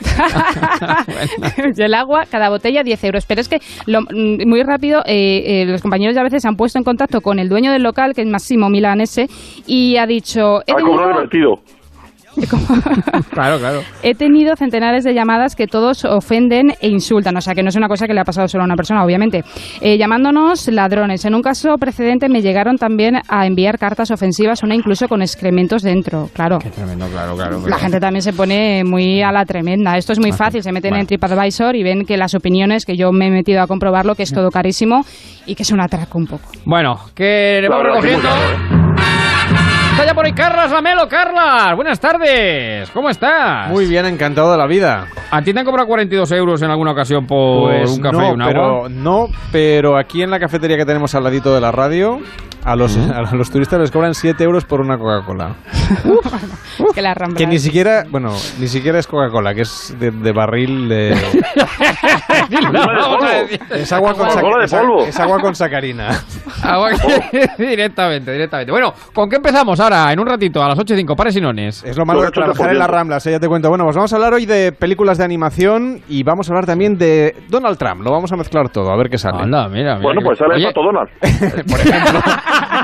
y 1.76 1.82
el 1.82 1.94
agua, 1.94 2.24
cada 2.30 2.48
botella 2.48 2.82
10 2.82 3.04
euros. 3.04 3.26
Pero 3.26 3.40
es 3.42 3.48
que 3.48 3.58
lo- 3.86 4.00
mm, 4.02 4.48
muy 4.48 4.62
rápido, 4.62 5.02
eh, 5.06 5.62
eh, 5.62 5.64
los 5.66 5.82
compañeros 5.82 6.14
ya 6.14 6.20
a 6.22 6.24
veces 6.24 6.42
se 6.42 6.48
han 6.48 6.56
puesto 6.56 6.78
en 6.78 6.84
contacto 6.84 7.20
con 7.20 7.38
el 7.38 7.48
dueño 7.48 7.72
del 7.72 7.82
local, 7.82 8.14
que 8.14 8.22
es 8.22 8.26
Massimo 8.28 8.70
Milanese, 8.70 9.26
y 9.66 9.96
ha 9.96 10.06
dicho... 10.06 10.60
He 10.66 10.72
A 10.72 10.76
cobrar 10.76 10.84
tenido, 10.86 11.08
divertido. 11.08 11.54
Claro, 13.30 13.58
claro. 13.58 13.80
he 14.02 14.14
tenido 14.14 14.56
centenares 14.56 15.04
de 15.04 15.14
llamadas 15.14 15.54
que 15.54 15.66
todos 15.66 16.04
ofenden 16.04 16.72
e 16.80 16.88
insultan, 16.88 17.36
o 17.36 17.40
sea 17.40 17.54
que 17.54 17.62
no 17.62 17.68
es 17.68 17.76
una 17.76 17.88
cosa 17.88 18.06
que 18.06 18.14
le 18.14 18.20
ha 18.20 18.24
pasado 18.24 18.48
solo 18.48 18.64
a 18.64 18.66
una 18.66 18.76
persona, 18.76 19.04
obviamente. 19.04 19.44
Eh, 19.80 19.96
llamándonos 19.96 20.68
ladrones. 20.68 21.24
En 21.24 21.34
un 21.34 21.42
caso 21.42 21.76
precedente 21.78 22.28
me 22.28 22.42
llegaron 22.42 22.76
también 22.76 23.20
a 23.28 23.46
enviar 23.46 23.78
cartas 23.78 24.10
ofensivas, 24.10 24.62
una 24.62 24.74
incluso 24.74 25.08
con 25.08 25.22
excrementos 25.22 25.82
dentro, 25.82 26.28
claro. 26.32 26.58
Tremendo, 26.58 27.06
claro, 27.08 27.36
claro. 27.36 27.68
La 27.68 27.78
gente 27.78 28.00
también 28.00 28.22
se 28.22 28.32
pone 28.32 28.82
muy 28.84 29.22
a 29.22 29.32
la 29.32 29.44
tremenda. 29.44 29.96
Esto 29.96 30.12
es 30.12 30.18
muy 30.18 30.32
fácil. 30.32 30.62
Se 30.62 30.72
meten 30.72 30.94
en 30.94 31.06
TripAdvisor 31.06 31.76
y 31.76 31.82
ven 31.82 32.04
que 32.04 32.16
las 32.16 32.34
opiniones, 32.34 32.84
que 32.84 32.96
yo 32.96 33.12
me 33.12 33.28
he 33.28 33.30
metido 33.30 33.62
a 33.62 33.66
comprobarlo, 33.66 34.14
que 34.14 34.22
es 34.22 34.32
todo 34.32 34.50
carísimo 34.50 35.04
y 35.46 35.54
que 35.54 35.62
es 35.62 35.70
un 35.70 35.80
atraco 35.80 36.18
un 36.18 36.26
poco. 36.26 36.50
Bueno, 36.64 36.96
que 37.14 37.60
vamos 37.68 37.86
recogiendo. 37.86 38.28
Está 39.98 40.06
ya 40.06 40.14
por 40.14 40.26
ahí 40.26 40.32
Carlas 40.32 40.70
Lamelo. 40.70 41.08
Carlas, 41.08 41.74
buenas 41.74 41.98
tardes. 41.98 42.88
¿Cómo 42.92 43.10
estás? 43.10 43.68
Muy 43.68 43.86
bien, 43.86 44.06
encantado 44.06 44.52
de 44.52 44.56
la 44.56 44.68
vida. 44.68 45.08
¿A 45.28 45.42
ti 45.42 45.52
te 45.52 45.58
han 45.58 45.64
cobrado 45.64 45.88
42 45.88 46.30
euros 46.30 46.62
en 46.62 46.70
alguna 46.70 46.92
ocasión 46.92 47.26
por 47.26 47.72
Pues 47.72 47.90
un 47.90 48.00
café 48.00 48.16
no, 48.16 48.28
y 48.28 48.30
un 48.30 48.42
agua? 48.42 48.52
pero 48.52 48.88
no, 48.88 49.26
pero 49.50 49.98
aquí 49.98 50.22
en 50.22 50.30
la 50.30 50.38
cafetería 50.38 50.76
que 50.76 50.86
tenemos 50.86 51.16
al 51.16 51.24
ladito 51.24 51.52
de 51.52 51.60
la 51.60 51.72
radio, 51.72 52.20
a 52.64 52.76
los, 52.76 52.96
a 53.14 53.34
los 53.34 53.50
turistas 53.50 53.80
les 53.80 53.90
cobran 53.90 54.14
7 54.14 54.42
euros 54.44 54.64
por 54.64 54.80
una 54.80 54.98
Coca-Cola. 54.98 55.54
que 56.94 57.02
la 57.02 57.14
rambla. 57.14 57.36
Que 57.38 57.46
ni 57.46 57.58
siquiera, 57.58 58.04
bueno, 58.10 58.32
ni 58.58 58.68
siquiera 58.68 58.98
es 58.98 59.06
Coca-Cola, 59.06 59.54
que 59.54 59.62
es 59.62 59.94
de, 59.98 60.10
de 60.10 60.32
barril 60.32 60.88
de... 60.88 61.16
Es 63.70 63.92
agua 63.92 64.14
con, 64.14 64.26
sac- 64.28 64.40
Coca-Cola 64.40 64.64
de 64.66 64.68
polvo. 64.68 65.04
es 65.04 65.18
agua 65.20 65.38
con 65.40 65.54
sacarina. 65.54 66.08
Agua 66.62 66.90
que- 66.92 67.48
directamente, 67.58 68.32
directamente. 68.32 68.70
Bueno, 68.72 68.92
¿con 69.12 69.28
qué 69.28 69.36
empezamos 69.36 69.78
ahora? 69.80 70.12
En 70.12 70.20
un 70.20 70.26
ratito, 70.26 70.62
a 70.62 70.68
las 70.68 70.78
8 70.78 70.94
y 70.94 70.96
5, 70.98 71.16
pares 71.16 71.36
y 71.36 71.40
nones. 71.40 71.82
Es 71.84 71.96
lo 71.96 72.04
malo 72.04 72.22
de 72.22 72.30
trabajar 72.30 72.70
en 72.70 72.78
las 72.78 72.88
Ramblas, 72.90 73.26
eh, 73.26 73.32
ya 73.32 73.40
te 73.40 73.48
cuento. 73.48 73.68
Bueno, 73.68 73.84
pues 73.84 73.96
vamos 73.96 74.12
a 74.12 74.16
hablar 74.16 74.34
hoy 74.34 74.46
de 74.46 74.72
películas 74.72 75.18
de 75.18 75.24
animación 75.24 76.00
y 76.08 76.22
vamos 76.22 76.48
a 76.48 76.52
hablar 76.52 76.66
también 76.66 76.96
de 76.98 77.36
Donald 77.48 77.78
Trump. 77.78 78.02
Lo 78.02 78.10
vamos 78.12 78.32
a 78.32 78.36
mezclar 78.36 78.68
todo, 78.70 78.90
a 78.90 78.96
ver 78.96 79.08
qué 79.10 79.18
sale. 79.18 79.42
Anda, 79.42 79.68
mira, 79.68 79.94
mira. 79.96 79.98
Bueno, 80.02 80.20
que- 80.20 80.24
pues 80.26 80.38
sale 80.38 80.54
Oye, 80.54 80.66
Pato 80.66 80.82
Donald. 80.82 81.08
por 81.20 81.80
ejemplo, 81.80 82.20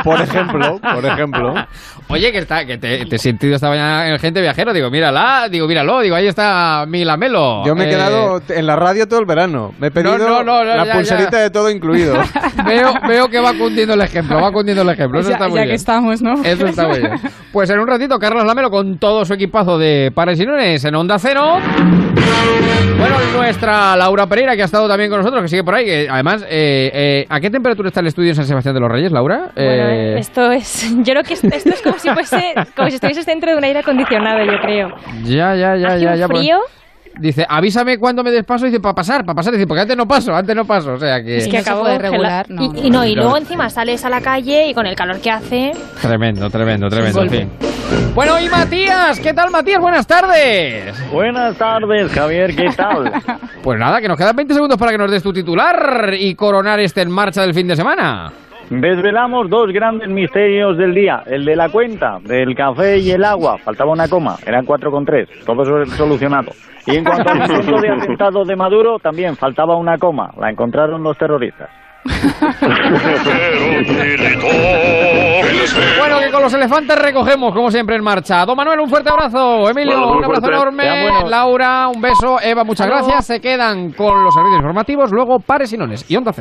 por 0.05 0.21
ejemplo, 0.21 0.79
por 0.81 1.05
ejemplo. 1.05 1.55
Oye, 2.09 2.31
que 2.33 2.39
está, 2.39 2.67
que 2.67 2.77
te, 2.79 3.07
te 3.07 3.17
he 3.17 3.19
sentido 3.19 3.55
esta 3.55 3.69
mañana 3.69 4.07
en 4.07 4.13
el 4.15 4.19
gente 4.19 4.41
viajero. 4.41 4.73
Digo, 4.73 4.91
mírala, 4.91 5.49
digo, 5.51 5.67
míralo, 5.67 6.01
digo, 6.01 6.15
ahí 6.17 6.27
está 6.27 6.85
Milamelo. 6.87 7.65
Yo 7.65 7.75
me 7.75 7.85
he 7.85 7.87
Eh, 7.87 7.91
quedado 7.91 8.43
en 8.49 8.67
la 8.67 8.77
radio 8.77 9.07
todo 9.09 9.21
el 9.21 9.27
verano. 9.27 9.73
Me 9.79 9.87
he 9.87 9.91
pedido 9.91 10.19
no, 10.19 10.43
no, 10.43 10.45
no, 10.45 10.65
la 10.65 10.85
ya, 10.85 10.93
pulserita 10.95 11.31
ya. 11.33 11.39
de 11.39 11.51
todo 11.51 11.71
incluido. 11.71 12.15
Veo, 12.67 12.93
veo 13.07 13.29
que 13.29 13.41
va 13.41 13.53
cundiendo 13.55 13.95
el 13.95 14.01
ejemplo, 14.01 14.41
va 14.41 14.51
cundiendo 14.53 14.83
el 14.83 14.89
ejemplo. 14.89 15.21
Eso 15.21 15.29
ya 15.31 15.35
está 15.35 15.49
muy 15.49 15.57
ya 15.57 15.63
bien. 15.63 15.69
que 15.71 15.77
estamos, 15.77 16.23
¿no? 16.23 16.35
Eso 16.43 16.67
está 16.67 16.89
muy 16.89 16.99
bien. 17.01 17.13
Pues 17.53 17.69
en 17.71 17.79
un 17.79 17.87
ratito, 17.87 18.19
Carlos 18.19 18.45
Lamelo 18.47 18.71
con 18.71 18.99
todo 18.99 19.25
su 19.25 19.35
equipazo 19.35 19.77
de 19.79 20.11
pares 20.15 20.41
y 20.41 20.47
nones 20.47 20.85
en 20.85 20.95
Onda 20.95 21.19
Cero. 21.19 21.59
Bueno, 22.99 23.17
nuestra 23.37 23.97
Laura 23.97 24.27
Pereira, 24.27 24.55
que 24.57 24.63
ha 24.63 24.65
estado 24.67 24.89
también 24.89 25.11
con 25.11 25.19
nosotros, 25.19 25.43
que 25.43 25.49
sigue 25.49 25.65
por 25.65 25.75
ahí. 25.75 25.85
que 25.85 26.09
además, 26.09 26.43
eh, 26.49 26.91
eh, 26.95 27.27
¿a 27.29 27.41
qué 27.41 27.51
temperatura 27.51 27.89
está 27.89 28.01
el 28.01 28.07
estudio 28.07 28.31
en 28.31 28.37
San 28.37 28.47
Sebastián 28.47 28.75
de 28.75 28.81
los 28.81 28.91
Reyes, 28.91 29.13
Laura? 29.13 29.51
Bueno, 29.55 29.89
Eh, 29.89 30.17
esto 30.19 30.51
es. 30.53 30.95
Yo 30.99 31.13
creo 31.13 31.23
que 31.23 31.35
esto 31.35 31.49
es 31.55 31.83
como 31.83 31.99
si 31.99 32.09
fuese. 32.11 32.55
Como 32.77 32.89
si 32.89 32.95
estuvieses 32.97 33.27
dentro 33.27 33.51
de 33.51 33.57
un 33.59 33.65
aire 33.65 33.81
acondicionado, 33.81 34.45
yo 34.45 34.59
creo. 34.61 34.89
Ya, 35.25 35.55
ya, 35.55 35.77
ya, 35.77 35.89
Hace 35.89 36.01
ya. 36.05 36.11
un 36.13 36.19
ya, 36.19 36.29
pues- 36.29 36.39
frío. 36.41 36.59
Dice, 37.19 37.47
avísame 37.49 37.99
cuando 37.99 38.23
me 38.25 38.31
des 38.31 38.45
paso. 38.45 38.67
Dice, 38.67 38.81
para 38.81 38.95
pasar, 38.95 39.25
para 39.25 39.37
pasar. 39.37 39.53
Dice, 39.53 39.67
porque 39.67 39.83
antes 39.83 39.97
no 39.97 40.07
paso, 40.07 40.35
antes 40.35 40.55
no 40.55 40.65
paso. 40.65 40.95
O 40.95 40.99
sea 40.99 41.23
que. 41.23 41.37
Es 41.37 41.47
que 41.47 41.55
no 41.55 41.59
acabo 41.61 41.87
de 41.87 41.99
regular, 41.99 42.47
no, 42.49 42.63
y, 42.75 42.87
y 42.87 42.91
no, 42.91 43.05
y 43.05 43.15
luego 43.15 43.37
encima 43.37 43.71
sales 43.71 44.05
a 44.05 44.11
la 44.11 44.21
calle 44.21 44.69
y 44.69 44.75
con 44.75 44.87
el 44.87 44.97
calor 44.97 45.21
que 45.21 45.31
hace. 45.31 45.73
Tremendo, 46.01 46.51
tremendo, 46.51 46.89
tremendo. 46.89 47.23
En 47.23 47.31
fin. 47.31 47.51
Bueno, 48.15 48.41
y 48.41 48.49
Matías, 48.49 49.21
¿qué 49.21 49.33
tal, 49.33 49.51
Matías? 49.51 49.81
Buenas 49.81 50.07
tardes. 50.07 50.95
Buenas 51.11 51.57
tardes, 51.57 52.11
Javier, 52.13 52.55
¿qué 52.55 52.71
tal? 52.77 53.13
Pues 53.65 53.79
nada, 53.79 53.99
que 53.99 54.09
nos 54.09 54.19
quedan 54.19 54.37
20 54.37 54.53
segundos 54.53 54.79
para 54.79 54.93
que 54.93 54.99
nos 54.99 55.11
des 55.11 55.23
tu 55.23 55.33
titular 55.33 56.13
y 56.19 56.35
coronar 56.35 56.81
este 56.81 57.01
en 57.01 57.11
marcha 57.11 57.41
del 57.41 57.55
fin 57.55 57.67
de 57.67 57.75
semana. 57.75 58.31
Desvelamos 58.71 59.49
dos 59.51 59.71
grandes 59.73 60.09
misterios 60.09 60.77
del 60.79 60.95
día. 60.95 61.23
El 61.27 61.45
de 61.45 61.57
la 61.57 61.69
cuenta, 61.69 62.19
del 62.23 62.55
café 62.55 62.99
y 62.99 63.11
el 63.11 63.25
agua. 63.25 63.59
Faltaba 63.59 63.93
una 63.93 64.09
coma, 64.09 64.37
eran 64.47 64.65
cuatro 64.65 64.91
con 64.91 65.05
tres. 65.05 65.29
Todo 65.45 65.65
sol- 65.65 65.87
solucionado. 65.89 66.53
Y 66.87 66.97
en 66.97 67.05
cuanto 67.05 67.31
al 67.33 67.43
asunto 67.43 67.81
de 67.81 67.89
atentado 67.91 68.45
de 68.45 68.57
Maduro, 68.57 68.99
también 68.99 69.37
faltaba 69.37 69.77
una 69.77 69.97
coma. 69.99 70.31
La 70.39 70.51
encontraron 70.51 71.03
los 71.03 71.17
terroristas. 71.17 71.71
Bueno, 75.99 76.19
que 76.21 76.31
con 76.31 76.43
los 76.43 76.53
elefantes 76.55 76.97
recogemos, 77.01 77.55
como 77.55 77.71
siempre, 77.71 77.97
en 77.97 78.05
marcha. 78.05 78.45
Don 78.45 78.57
Manuel, 78.57 78.81
un 78.81 78.89
fuerte 78.89 79.11
abrazo. 79.11 79.69
Emilio, 79.71 79.97
Bueno, 79.99 80.19
un 80.19 80.25
abrazo 80.25 80.49
enorme. 80.49 80.85
Laura, 81.29 81.89
un 81.89 82.01
beso. 82.01 82.39
Eva, 82.43 82.65
muchas 82.65 82.87
gracias. 82.87 83.27
Se 83.27 83.41
quedan 83.41 83.93
con 83.93 84.23
los 84.23 84.35
servicios 84.35 84.59
informativos. 84.61 85.11
Luego, 85.13 85.39
pares 85.41 85.73
y 85.73 85.79
nones. 85.79 86.09
Y 86.11 86.17
onda 86.17 86.31
cero. 86.31 86.33